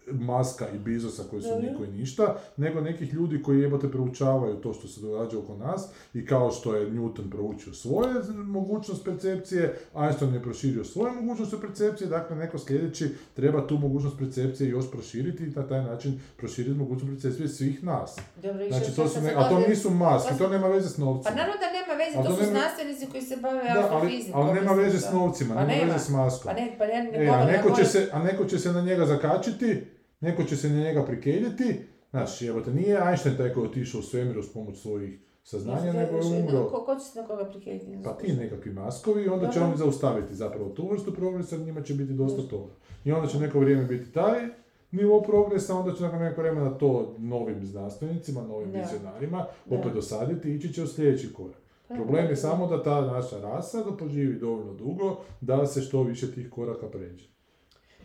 maska 0.09 0.65
i 0.69 0.79
bizosa 0.79 1.23
koji 1.23 1.41
su 1.41 1.49
da. 1.51 1.59
niko 1.61 1.83
i 1.85 1.89
ništa, 1.89 2.25
nego 2.57 2.81
nekih 2.81 3.13
ljudi 3.13 3.41
koji 3.41 3.59
jebote 3.59 3.87
proučavaju 3.89 4.55
to 4.55 4.73
što 4.73 4.87
se 4.87 5.01
događa 5.01 5.39
oko 5.39 5.55
nas 5.55 5.81
i 6.13 6.25
kao 6.25 6.51
što 6.51 6.75
je 6.75 6.89
Newton 6.89 7.29
proučio 7.31 7.73
svoje 7.73 8.13
mogućnost 8.35 9.05
percepcije, 9.05 9.77
Einstein 9.97 10.33
je 10.33 10.41
proširio 10.41 10.83
svoje 10.83 11.13
mogućnosti 11.13 11.55
percepcije, 11.61 12.07
dakle 12.09 12.35
neko 12.35 12.57
sljedeći 12.59 13.05
treba 13.33 13.67
tu 13.67 13.77
mogućnost 13.77 14.17
percepcije 14.17 14.69
još 14.69 14.91
proširiti 14.91 15.43
i 15.43 15.49
na 15.49 15.63
taj 15.63 15.81
način 15.81 16.19
proširiti 16.37 16.75
mogućnost 16.75 17.11
percepcije 17.13 17.47
svih 17.49 17.83
nas. 17.83 18.15
Dobro, 18.37 18.65
Znači, 18.69 18.95
to 18.95 19.07
su 19.07 19.21
ne, 19.21 19.33
a 19.35 19.49
to 19.49 19.59
nisu 19.59 19.89
maske, 19.91 20.29
Pa- 20.31 20.37
to 20.37 20.49
nema 20.49 20.67
veze 20.67 20.89
s 20.89 20.95
Pa 20.95 21.01
novcima. 21.01 21.35
naravno 21.35 21.53
da 21.55 21.67
nema 21.71 22.03
veze, 22.03 22.15
to 22.17 22.23
to 22.25 22.35
su 22.35 22.41
nema- 22.43 22.59
znanstvenici 22.59 23.05
koji 23.05 23.23
se 23.23 23.35
bave 23.37 23.63
Da, 23.63 23.87
ali, 23.91 24.31
ali 24.33 24.53
nema 24.53 24.71
veze 24.73 24.99
s 24.99 25.11
novcima, 25.13 25.55
Pa 25.55 25.61
nema, 25.61 25.73
nema. 25.75 25.93
veze 25.93 26.05
s 26.05 26.09
maskom. 26.09 26.53
Pa 26.53 26.61
ne, 26.61 26.75
pa 26.77 26.85
ne 26.85 27.09
E, 27.13 27.25
a 27.33 27.45
neko 27.45 27.75
će, 27.75 27.85
se, 27.85 28.09
a 28.11 28.23
neko 28.23 28.45
će 28.45 28.59
se 28.59 28.71
na 28.71 28.81
njega 28.81 29.05
zakačiti, 29.05 29.83
neko 30.19 30.43
će 30.43 30.55
se 30.57 30.69
na 30.69 30.83
njega 30.83 31.05
prikeljiti. 31.05 31.79
Znaš, 32.09 32.41
jebote, 32.41 32.71
nije 32.71 32.99
Einstein 33.07 33.37
taj 33.37 33.53
koji 33.53 33.63
je 33.63 33.69
otišao 33.69 33.99
u 33.99 34.03
svemir 34.03 34.37
uz 34.37 34.45
pomoć 34.53 34.81
svojih 34.81 35.19
saznanja, 35.43 35.93
nego 35.93 36.17
je 36.17 36.39
umro. 36.39 36.69
Ko, 36.69 36.83
ko 36.85 36.95
će 36.95 37.05
se 37.05 37.21
na 37.21 37.27
koga 37.27 37.45
prikeliti? 37.45 37.97
Pa 38.03 38.13
ti 38.13 38.33
nekakvi 38.33 38.71
maskovi 38.73 39.27
onda 39.27 39.51
će 39.51 39.59
Aha. 39.59 39.67
oni 39.67 39.77
zaustaviti 39.77 40.35
zapravo 40.35 40.69
tu 40.69 40.89
vrstu 40.91 41.13
progresa, 41.13 41.57
njima 41.57 41.81
će 41.81 41.93
biti 41.93 42.13
dosta 42.13 42.41
toga. 42.41 42.71
I 43.05 43.11
onda 43.11 43.27
će 43.27 43.39
neko 43.39 43.59
vrijeme 43.59 43.85
biti 43.85 44.11
taj 44.11 44.47
nivo 44.91 45.21
progresa, 45.21 45.75
onda 45.75 45.93
će 45.93 46.03
nakon 46.03 46.19
neko 46.19 46.41
vremena 46.41 46.77
to 46.77 47.15
novim 47.17 47.65
znanstvenicima, 47.65 48.41
novim 48.41 48.71
Da. 48.71 48.79
vizionarima 48.79 49.45
opet 49.69 49.93
dosaditi 49.93 50.49
i 50.49 50.55
ići 50.55 50.73
će 50.73 50.83
u 50.83 50.87
sljedeći 50.87 51.33
korak. 51.33 51.57
Pa, 51.91 52.03
Problem 52.03 52.29
je 52.29 52.35
samo 52.35 52.67
da 52.67 52.83
ta 52.83 53.01
naša 53.01 53.39
rasa 53.39 53.83
da 53.83 53.97
poživi 53.97 54.39
dovoljno 54.39 54.73
dugo 54.73 55.17
da 55.41 55.65
se 55.65 55.81
što 55.81 56.03
više 56.03 56.31
tih 56.31 56.49
koraka 56.49 56.87
pređe. 56.87 57.25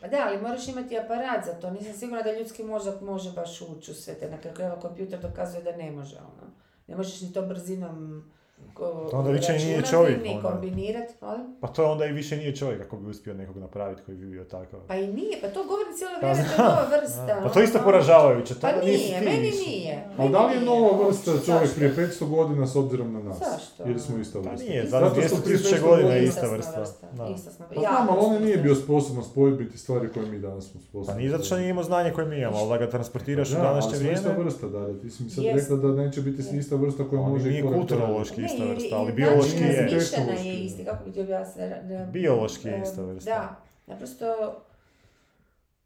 Pa 0.00 0.08
da, 0.08 0.16
ali 0.26 0.42
moraš 0.42 0.68
imati 0.68 0.98
aparat 0.98 1.44
za 1.44 1.52
to. 1.52 1.70
Nisam 1.70 1.92
sigurna 1.92 2.22
da 2.22 2.38
ljudski 2.38 2.64
mozak 2.64 3.00
može 3.00 3.32
baš 3.32 3.62
ući 3.62 3.90
u 3.90 3.94
sve 3.94 4.14
te. 4.14 4.30
Na 4.30 4.38
kraju 4.38 4.56
krajeva 4.56 4.80
kompjuter 4.80 5.20
dokazuje 5.20 5.62
da 5.62 5.76
ne 5.76 5.90
može, 5.90 6.16
ono. 6.16 6.50
Ne 6.86 6.96
možeš 6.96 7.20
ni 7.20 7.32
to 7.32 7.42
brzinom 7.42 8.24
ko, 8.74 9.08
To 9.10 9.18
onda 9.18 9.30
više 9.30 9.52
nije 9.52 9.76
računati, 9.76 9.90
čovjek, 9.90 10.22
Ni 10.24 10.38
kombinirati, 10.42 11.14
molim? 11.20 11.56
Pa 11.60 11.68
to 11.68 11.84
onda 11.84 12.04
i 12.06 12.12
više 12.12 12.36
nije 12.36 12.56
čovjek 12.56 12.80
ako 12.82 12.96
bi 12.96 13.10
uspio 13.10 13.34
nekog 13.34 13.56
napraviti 13.56 14.02
koji 14.02 14.18
bi 14.18 14.26
bio 14.26 14.44
takav. 14.44 14.80
Pa 14.88 14.94
i 14.96 15.06
nije, 15.08 15.38
pa 15.42 15.48
to 15.48 15.64
govorim 15.64 15.92
cijelo 15.96 16.12
Pa 16.20 16.26
vrijeme, 16.26 16.48
to 16.48 16.62
je 16.62 16.68
nova 16.68 16.86
vrsta. 16.94 17.40
Pa 17.42 17.48
to 17.48 17.60
je 17.60 17.64
isto 17.64 17.78
ono. 17.78 17.84
poražavajuće, 17.84 18.54
to 18.54 18.60
Pa 18.60 18.72
nije, 18.74 19.18
ti 19.18 19.24
meni 19.24 19.40
više. 19.40 19.64
nije. 19.68 20.04
Ali 20.08 20.18
meni 20.18 20.32
da 20.32 20.46
li 20.46 20.52
je 20.52 20.60
nije. 20.60 20.70
nova 20.70 21.06
vrsta 21.06 21.30
čovjek 21.46 21.74
prije 21.74 21.94
500 21.94 22.28
godina 22.28 22.66
s 22.66 22.76
obzirom 22.76 23.12
na 23.12 23.20
nas? 23.20 23.38
Zašto? 23.38 23.82
Ili 23.84 24.00
smo 24.00 24.18
ista 24.18 24.38
Pa 24.38 24.50
vrsta? 24.50 24.64
nije, 24.64 24.84
Isto 24.84 24.90
zadnjih 24.90 25.12
Zato 25.14 25.28
što 25.28 25.36
200 25.36 25.44
prije 25.44 25.58
tisuća 25.58 25.76
500 25.76 25.82
godina 25.82 26.10
je 26.10 26.24
ista 26.24 26.46
vrsta. 26.46 26.84
Da. 27.12 27.26
Ista 27.28 27.50
smo 27.50 27.64
Pa 27.68 27.74
ja, 27.76 27.80
znam, 27.92 28.08
ali 28.10 28.18
on 28.20 28.42
nije 28.42 28.56
bio 28.56 28.74
sposoban 28.74 29.24
spojiti 29.24 29.78
stvari 29.78 30.08
koje 30.08 30.26
mi 30.26 30.38
danas 30.38 30.64
smo 30.64 30.80
sposobni. 30.80 31.06
Pa 31.06 31.14
nije 31.14 31.30
zato 31.30 31.44
što 31.44 31.56
nije 31.56 31.70
imao 31.70 31.84
znanje 31.84 32.10
koje 32.10 32.26
mi 32.26 32.38
imamo, 32.38 32.56
ali 32.56 32.68
da 32.68 32.76
ga 32.76 32.90
transportiraš 32.90 33.50
u 33.50 33.54
Da, 33.54 33.60
današnje 33.60 33.90
ali 33.90 33.98
smo 33.98 34.10
ista 34.10 34.22
vrijeme. 34.22 34.44
vrsta, 34.44 34.66
da, 34.68 35.00
ti 35.00 35.10
si 35.10 35.22
mi 35.22 35.30
sad 35.30 35.44
rekla 35.46 35.76
da 35.78 35.88
neće 35.94 36.20
biti 36.20 36.56
ista 36.56 36.76
vrsta 36.76 37.04
koja 37.04 37.22
može 37.22 37.48
nije 37.48 37.60
i 37.60 37.64
kulturološki 37.64 38.42
ista 38.46 38.64
vrsta, 38.64 38.96
ali 38.96 39.12
biološki 39.12 39.58
je. 39.58 39.82
razmišljanja 39.82 40.32
je 40.32 40.64
isti, 40.64 40.84
kako 40.84 41.04
bi 41.04 41.12
ti 41.12 41.20
objasnila. 41.20 41.76
Biološki 42.12 42.68
je 42.68 42.82
ista 42.84 43.02
vrsta. 43.02 43.30
Da, 43.30 43.56
naprosto, 43.86 44.26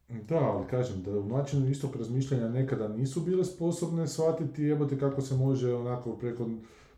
Da, 0.09 0.39
ali 0.39 0.67
kažem 0.67 1.03
da 1.03 1.11
u 1.11 1.25
načinu 1.25 1.71
istog 1.71 1.97
razmišljanja 1.97 2.49
nekada 2.49 2.89
nisu 2.89 3.21
bile 3.21 3.45
sposobne 3.45 4.09
shvatiti 4.09 4.63
jebote 4.63 4.99
kako 4.99 5.21
se 5.21 5.35
može 5.35 5.75
onako 5.75 6.13
preko 6.13 6.47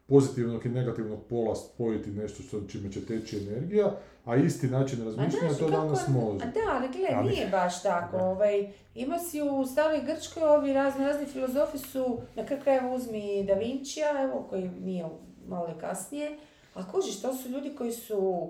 pozitivnog 0.06 0.66
i 0.66 0.70
negativnog 0.70 1.18
pola 1.28 1.55
spojiti 1.55 2.10
nešto 2.10 2.43
što, 2.43 2.60
čime 2.68 2.93
će 2.93 3.06
teći 3.06 3.39
energija, 3.39 3.93
a 4.24 4.36
isti 4.36 4.66
način 4.66 5.05
razmišljanja 5.05 5.48
to 5.51 5.59
kako- 5.59 5.70
danas 5.70 6.09
može. 6.09 6.44
A 6.44 6.47
da, 6.47 6.60
ali 6.70 6.89
gle, 6.89 7.09
Ali- 7.16 7.30
nije 7.30 7.48
baš 7.48 7.82
tako. 7.82 8.16
Da. 8.16 8.24
Ovaj, 8.24 8.72
imao 8.94 9.18
si 9.18 9.40
u 9.43 9.66
staroj 9.66 10.01
Grčkoj, 10.01 10.43
ovi 10.43 10.72
razni, 10.72 11.05
razni 11.05 11.26
filozofi 11.26 11.78
su, 11.78 12.18
na 12.36 12.47
kraju 12.47 12.62
krajeva 12.62 12.94
uzmi 12.94 13.44
Da 13.47 13.55
Vincija, 13.55 14.06
evo, 14.22 14.47
koji 14.51 14.68
nije 14.80 15.05
malo 15.48 15.66
je 15.66 15.78
kasnije, 15.81 16.39
a 16.74 16.93
kužiš, 16.93 17.23
to 17.23 17.35
su 17.35 17.48
ljudi 17.48 17.74
koji 17.77 17.93
su, 17.93 18.48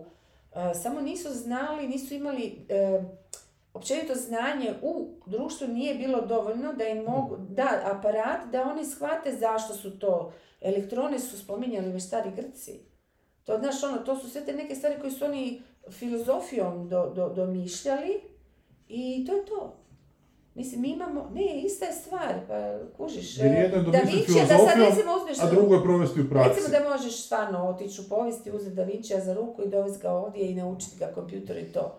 e, 0.54 0.74
samo 0.74 1.00
nisu 1.00 1.28
znali, 1.30 1.88
nisu 1.88 2.14
imali, 2.14 2.66
e, 2.68 3.02
općenito 3.74 4.14
znanje 4.14 4.74
u 4.82 5.08
društvu 5.26 5.68
nije 5.68 5.94
bilo 5.94 6.20
dovoljno 6.20 6.72
da 6.72 6.84
im 6.84 7.04
mogu, 7.04 7.36
da, 7.36 7.80
aparat, 7.84 8.50
da 8.52 8.62
oni 8.62 8.84
shvate 8.84 9.36
zašto 9.36 9.74
su 9.74 9.98
to. 9.98 10.32
Elektrone 10.60 11.18
su 11.18 11.38
spominjali 11.38 11.92
već 11.92 12.02
stari 12.02 12.30
Grci. 12.36 12.80
To, 13.44 13.58
znaš, 13.58 13.82
ono, 13.82 13.98
to 13.98 14.16
su 14.16 14.30
sve 14.30 14.44
te 14.44 14.52
neke 14.52 14.74
stvari 14.74 15.00
koje 15.00 15.10
su 15.10 15.24
oni 15.24 15.62
filozofijom 15.90 16.88
do, 16.88 17.12
do, 17.14 17.28
domišljali 17.28 18.20
i 18.88 19.24
to 19.26 19.36
je 19.36 19.44
to. 19.44 19.81
Mislim, 20.54 20.80
mi 20.80 20.90
imamo, 20.90 21.30
ne, 21.34 21.62
ista 21.64 21.84
je 21.84 21.92
stvar, 21.92 22.34
pa 22.48 22.78
kužiš. 22.96 23.38
Je 23.38 23.68
Da 23.92 23.98
Vinci, 23.98 24.32
da 24.48 24.58
sad 24.58 24.78
recimo 24.78 25.16
uzmeš, 25.16 25.38
a 25.42 25.50
drugo 25.50 25.74
je 25.74 25.82
provesti 25.82 26.20
u 26.20 26.28
praksi. 26.28 26.48
recimo 26.48 26.68
da 26.68 26.88
možeš 26.88 27.24
stvarno 27.24 27.68
otići 27.68 28.00
u 28.00 28.04
povijest 28.08 28.46
i 28.46 28.50
uzeti 28.50 28.76
Da 28.76 28.82
Vincija 28.82 29.20
za 29.20 29.34
ruku 29.34 29.62
i 29.62 29.68
dovesti 29.68 30.02
ga 30.02 30.10
ovdje 30.10 30.50
i 30.50 30.54
naučiti 30.54 30.96
ga 30.98 31.06
kompjuter 31.14 31.58
i 31.58 31.72
to. 31.72 31.98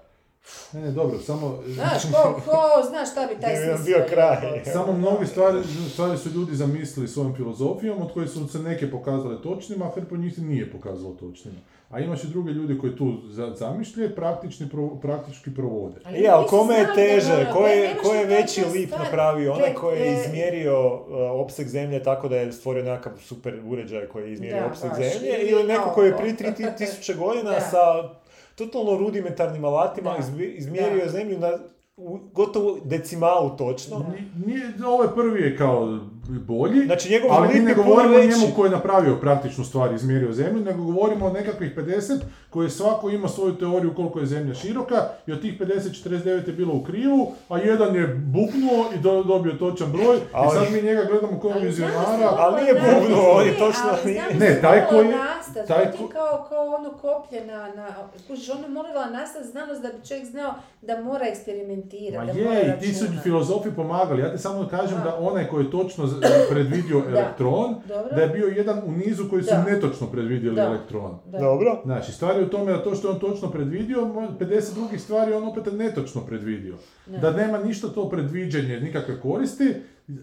Ne, 0.74 0.82
ne, 0.82 0.92
dobro, 0.92 1.20
samo... 1.20 1.60
Znaš, 1.68 2.04
ko, 2.04 2.42
ko, 2.46 2.90
znaš 2.90 3.12
šta 3.12 3.28
bi 3.28 3.42
taj 3.42 3.56
bio 3.86 4.06
kraj. 4.10 4.64
Samo 4.74 4.94
mnogi 4.94 5.26
stvari, 5.26 5.60
stvari 5.94 6.18
su 6.18 6.30
ljudi 6.30 6.56
zamislili 6.56 7.08
svojom 7.08 7.36
filozofijom, 7.36 8.02
od 8.02 8.14
koje 8.14 8.28
su 8.28 8.48
se 8.48 8.60
neke 8.60 8.92
pokazale 8.92 9.42
točnima, 9.42 9.86
a 9.86 9.92
hrpu 9.92 10.18
njih 10.18 10.36
se 10.36 10.42
nije 10.42 10.72
pokazalo 10.72 11.14
točnima. 11.14 11.58
A 11.94 12.00
imaš 12.00 12.24
i 12.24 12.28
druge 12.28 12.52
ljudi 12.52 12.78
koji 12.78 12.96
tu 12.96 13.14
za- 13.26 13.52
zamišlje, 13.52 14.16
praktični, 14.16 14.70
pro- 14.70 14.96
praktički 14.96 15.54
provode. 15.54 15.96
Ali 16.06 16.18
E, 16.18 16.28
ali 16.28 16.48
kome 16.48 16.76
je 16.76 16.88
teže, 16.96 17.48
ko 17.54 17.68
je, 17.68 17.96
ko 17.98 18.14
je 18.14 18.26
veći 18.28 18.62
lip 18.68 18.92
napravio? 18.94 19.54
Onaj 19.54 19.74
koji 19.74 20.00
je 20.00 20.08
e, 20.08 20.14
izmjerio 20.16 20.88
uh, 20.88 21.02
opseg 21.36 21.68
zemlje 21.68 22.04
tako 22.04 22.28
da 22.28 22.38
je 22.38 22.52
stvorio 22.52 22.84
nekakav 22.84 23.14
super 23.18 23.60
uređaj 23.66 24.06
koji 24.06 24.24
je 24.24 24.34
izmjerio 24.34 24.60
Da, 24.60 24.66
opseg 24.68 24.90
baš, 24.90 24.98
zemlje 25.00 25.38
ili 25.42 25.64
neko 25.64 25.90
koji 25.90 26.08
je 26.08 26.18
prije 26.18 26.36
3000 26.36 27.18
godina 27.18 27.52
Da. 27.52 27.60
sa 27.62 28.10
totalno 28.56 28.98
rudimentarnim 28.98 29.66
alatima 29.66 30.16
izmjerio 30.56 31.04
Da. 31.04 31.10
zemlju 31.10 31.40
na 31.40 31.52
u 31.98 32.20
gotovo 32.34 32.78
decimalu 32.84 33.50
točno. 33.52 34.00
Ni- 34.00 34.46
Nije, 34.46 34.64
ovaj 34.88 35.08
prvi 35.16 35.42
je 35.42 35.58
kao 35.58 36.00
bolji, 36.26 36.86
Znači 36.86 37.10
njegov 37.10 37.32
ali 37.32 37.48
mi 37.50 37.60
ne 37.62 37.72
je 37.72 37.76
govorimo 37.76 38.16
o 38.16 38.18
veći. 38.18 38.30
njemu 38.30 38.56
koji 38.56 38.68
je 38.68 38.72
napravio 38.72 39.16
praktičnu 39.16 39.64
stvar, 39.64 39.94
izmjerio 39.94 40.32
zemlju, 40.34 40.60
nego 40.62 40.84
govorimo 40.84 41.26
o 41.26 41.32
nekakvih 41.32 41.76
50 41.78 42.20
koji 42.50 42.70
svako 42.70 43.10
ima 43.10 43.28
svoju 43.28 43.54
teoriju 43.54 43.94
koliko 43.94 44.20
je 44.20 44.26
zemlja 44.26 44.54
široka 44.54 44.96
i 45.28 45.32
od 45.32 45.42
tih 45.42 45.60
50 45.60 45.66
49 46.02 46.26
je 46.48 46.54
bilo 46.54 46.74
u 46.74 46.84
krivu, 46.84 47.32
a 47.50 47.58
jedan 47.60 47.96
je 47.96 48.08
buknuo 48.08 48.86
i 48.96 49.00
do- 49.00 49.24
dobio 49.24 49.54
točan 49.54 49.92
broj 49.92 50.18
Ali- 50.34 50.48
i 50.48 50.66
sad 50.66 50.74
mi 50.74 50.82
njega 50.82 51.04
gledamo 51.04 51.40
kao 51.40 51.50
je 51.52 51.60
vizionara. 51.60 52.30
Ali 52.30 52.62
nije 52.62 52.74
nas, 52.74 52.84
bubnuo, 52.94 53.32
on 53.32 53.46
je 53.46 53.54
točno 53.54 53.84
ali 53.92 54.00
nije. 54.06 54.24
Ne, 54.34 54.46
je 54.46 54.62
taj 54.62 54.88
koji- 54.88 55.08
nastat, 55.08 55.68
taj 55.68 55.92
ti 55.92 55.98
ko- 55.98 56.08
kao, 56.10 56.46
kao 56.50 56.66
ono 56.68 56.90
koplje 56.92 57.46
na, 57.46 57.70
na 57.70 57.88
kužiš, 58.28 58.50
ono 58.50 58.62
je 58.62 58.70
morala 58.70 59.06
nastati 59.08 59.48
znanost 59.48 59.82
da 59.82 59.88
bi 59.90 60.08
čovjek 60.08 60.26
znao 60.26 60.54
da 60.82 60.98
mora 61.00 61.26
eksperimentirati, 61.26 62.18
Ma 62.18 62.34
da 62.34 62.40
je, 62.50 62.78
i 62.78 62.82
ti 62.82 62.94
su 62.94 63.06
filozofi 63.24 63.70
pomagali. 63.72 64.22
Ja 64.22 64.32
ti 64.32 64.38
samo 64.38 64.68
kažem 64.68 64.98
da 65.00 65.18
onaj 65.18 65.48
koji 65.48 65.64
je 65.64 65.72
točno 65.72 66.08
predvidio 66.50 67.00
Da. 67.02 67.10
elektron, 67.10 67.76
Dobro. 67.86 68.16
da 68.16 68.22
je 68.22 68.28
bio 68.30 68.48
jedan 68.48 68.80
u 68.80 68.92
nizu 68.94 69.30
koji 69.30 69.44
su 69.44 69.50
Da. 69.50 69.64
netočno 69.64 70.08
predvidjeli 70.08 70.56
Da. 70.56 70.62
elektron. 70.64 71.18
Da. 71.26 71.40
Dobro. 71.40 71.82
Znači, 71.86 72.12
stvar 72.12 72.36
je 72.36 72.44
u 72.44 72.50
tome 72.50 72.72
da 72.72 72.84
to 72.84 72.96
što 72.96 73.08
je 73.08 73.14
on 73.14 73.20
točno 73.20 73.52
predvidio, 73.52 73.98
mo- 74.00 74.38
50 74.40 74.74
drugih 74.74 75.02
stvari 75.02 75.34
on 75.34 75.44
opet 75.44 75.64
netočno 75.68 76.22
predvidio. 76.22 76.76
Da. 77.06 77.18
Da 77.18 77.32
nema 77.32 77.58
ništa 77.58 77.88
to 77.88 78.10
predviđanje, 78.10 78.80
nikakve 78.80 79.22
koristi, 79.22 79.74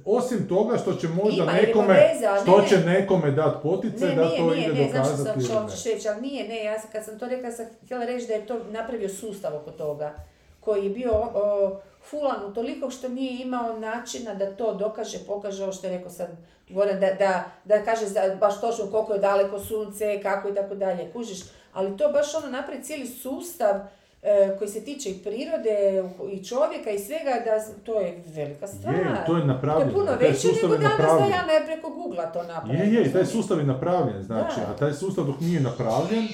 osim 0.05 0.49
toga 0.49 0.78
što 0.78 0.93
će 0.93 1.09
možda 1.09 1.43
Ima, 1.43 1.52
nekome, 1.52 1.99
što 2.43 2.60
ne, 2.60 2.69
će 2.69 2.77
ne. 2.77 2.85
nekome 2.85 3.31
dati 3.31 3.59
poticaj 3.62 4.09
Ne, 4.09 4.15
da 4.15 4.25
nije, 4.25 4.39
to 4.39 4.51
nije, 4.51 4.65
ide 4.65 4.75
ne, 4.75 4.81
sam 4.85 4.93
dokazati 4.93 5.41
što 5.41 5.52
ili 5.52 5.62
ne. 5.86 5.94
reći, 5.94 6.09
ali 6.09 6.23
nije, 6.23 6.49
ne, 6.49 6.65
ja 6.65 6.78
sam, 6.81 6.91
kad 6.93 7.05
sam 7.05 7.19
to 7.19 7.28
rekla 7.28 7.51
sam 7.51 7.67
htjela 7.85 8.05
reći 8.05 8.27
da 8.27 8.35
je 8.35 8.47
to 8.47 8.60
napravio 8.70 9.09
sustav 9.10 9.57
oko 9.57 9.70
toga. 9.73 10.15
koji 10.60 10.85
je 10.85 10.91
bio 10.91 11.10
o, 11.35 11.81
fulan 12.11 12.45
u 12.45 12.55
toliko 12.55 12.91
što 12.91 13.09
nije 13.09 13.43
imao 13.43 13.79
načina 13.79 14.35
da 14.35 14.47
to 14.49 14.75
dokaže, 14.75 15.19
pokaže 15.19 15.63
ovo 15.63 15.73
što 15.73 15.87
je 15.87 15.93
rekao 15.93 16.11
sad 16.11 16.29
Goran, 16.69 17.01
da, 17.01 17.07
da, 17.09 17.45
da 17.65 17.85
kaže 17.85 18.07
za- 18.07 18.37
baš 18.41 18.61
točno 18.61 18.87
koliko 18.87 19.13
je 19.13 19.19
daleko 19.21 19.59
sunce, 19.61 20.21
kako 20.23 20.49
i 20.49 20.55
tako 20.55 20.75
dalje, 20.75 21.11
kužiš. 21.13 21.41
Ali 21.73 21.97
to 21.97 22.09
baš 22.09 22.35
ono 22.35 22.47
napravi 22.49 22.83
cijeli 22.83 23.07
sustav 23.07 23.77
e, 24.23 24.57
koji 24.59 24.71
se 24.71 24.81
tiče 24.81 25.11
i 25.11 25.19
prirode 25.19 26.05
i 26.33 26.45
čovjeka 26.45 26.91
i 26.91 26.99
svega, 26.99 27.31
da 27.45 27.83
to 27.85 28.01
je 28.01 28.23
velika 28.27 28.67
stvar. 28.67 28.95
Je, 28.95 29.25
to 29.27 29.37
je 29.37 29.45
napravljeno. 29.45 29.93
To 29.93 29.99
je 29.99 30.01
puno 30.01 30.17
veće 30.21 30.49
nego 30.63 30.75
je 30.75 30.79
danas 30.79 30.99
da 31.21 31.27
ja 31.27 31.43
ne 31.45 31.67
preko 31.67 31.91
Google 31.91 32.25
to 32.33 32.43
napravim. 32.43 32.77
Je, 32.77 32.95
je, 32.95 33.13
taj 33.13 33.27
sustav 33.27 33.59
je 33.59 33.65
napravljen, 33.65 34.23
znači, 34.23 34.61
Da. 34.61 34.67
a 34.67 34.77
taj 34.77 34.93
sustav 34.93 35.25
dok 35.25 35.41
nije 35.41 35.61
napravljen, 35.61 36.29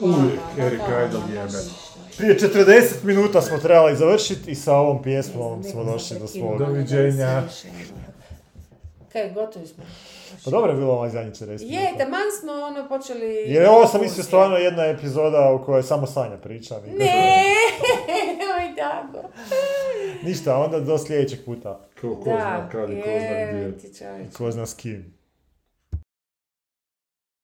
uvijek 0.00 0.40
Erika 0.58 0.84
ma, 0.88 1.32
jebe. 1.32 1.44
ništa. 1.44 1.89
Prije 2.20 2.38
40 2.38 3.04
minuta 3.04 3.42
smo 3.42 3.58
trebali 3.58 3.96
završiti 3.96 4.50
i 4.50 4.54
sa 4.54 4.74
ovom 4.74 5.02
pjesmom 5.02 5.62
smo 5.62 5.84
došli 5.84 6.18
do 6.18 6.26
svog. 6.26 6.58
Doviđenja. 6.58 7.42
Kaj, 9.12 9.30
gotovi 9.30 9.66
smo. 9.66 9.84
Pa 10.44 10.50
dobro 10.50 10.72
je 10.72 10.76
bilo 10.76 10.92
ovaj 10.92 11.10
zadnji 11.10 11.32
40 11.32 11.40
minuta. 11.40 11.64
Je, 11.64 11.98
taman 11.98 12.28
smo 12.40 12.52
ono 12.52 12.88
počeli... 12.88 13.26
Jer 13.26 13.68
ovo 13.68 13.86
sam 13.86 14.00
mislio 14.00 14.24
stvarno 14.24 14.56
jedna 14.56 14.84
epizoda 14.84 15.52
u 15.52 15.64
kojoj 15.64 15.82
samo 15.82 16.06
Sanja 16.06 16.36
priča. 16.36 16.80
Ne, 16.98 17.44
oj 18.58 18.76
tako. 18.76 19.28
Ništa, 20.22 20.56
onda 20.56 20.80
do 20.80 20.98
sljedećeg 20.98 21.44
puta. 21.44 21.80
Ko, 22.00 22.16
ko 22.16 22.30
zna 22.30 22.68
kad 22.72 22.90
i 22.90 23.02
ko 23.02 23.08
zna 23.20 23.52
gdje. 23.52 24.30
Ko 24.36 24.50
zna 24.50 24.66
s 24.66 24.74
kim. 24.74 25.19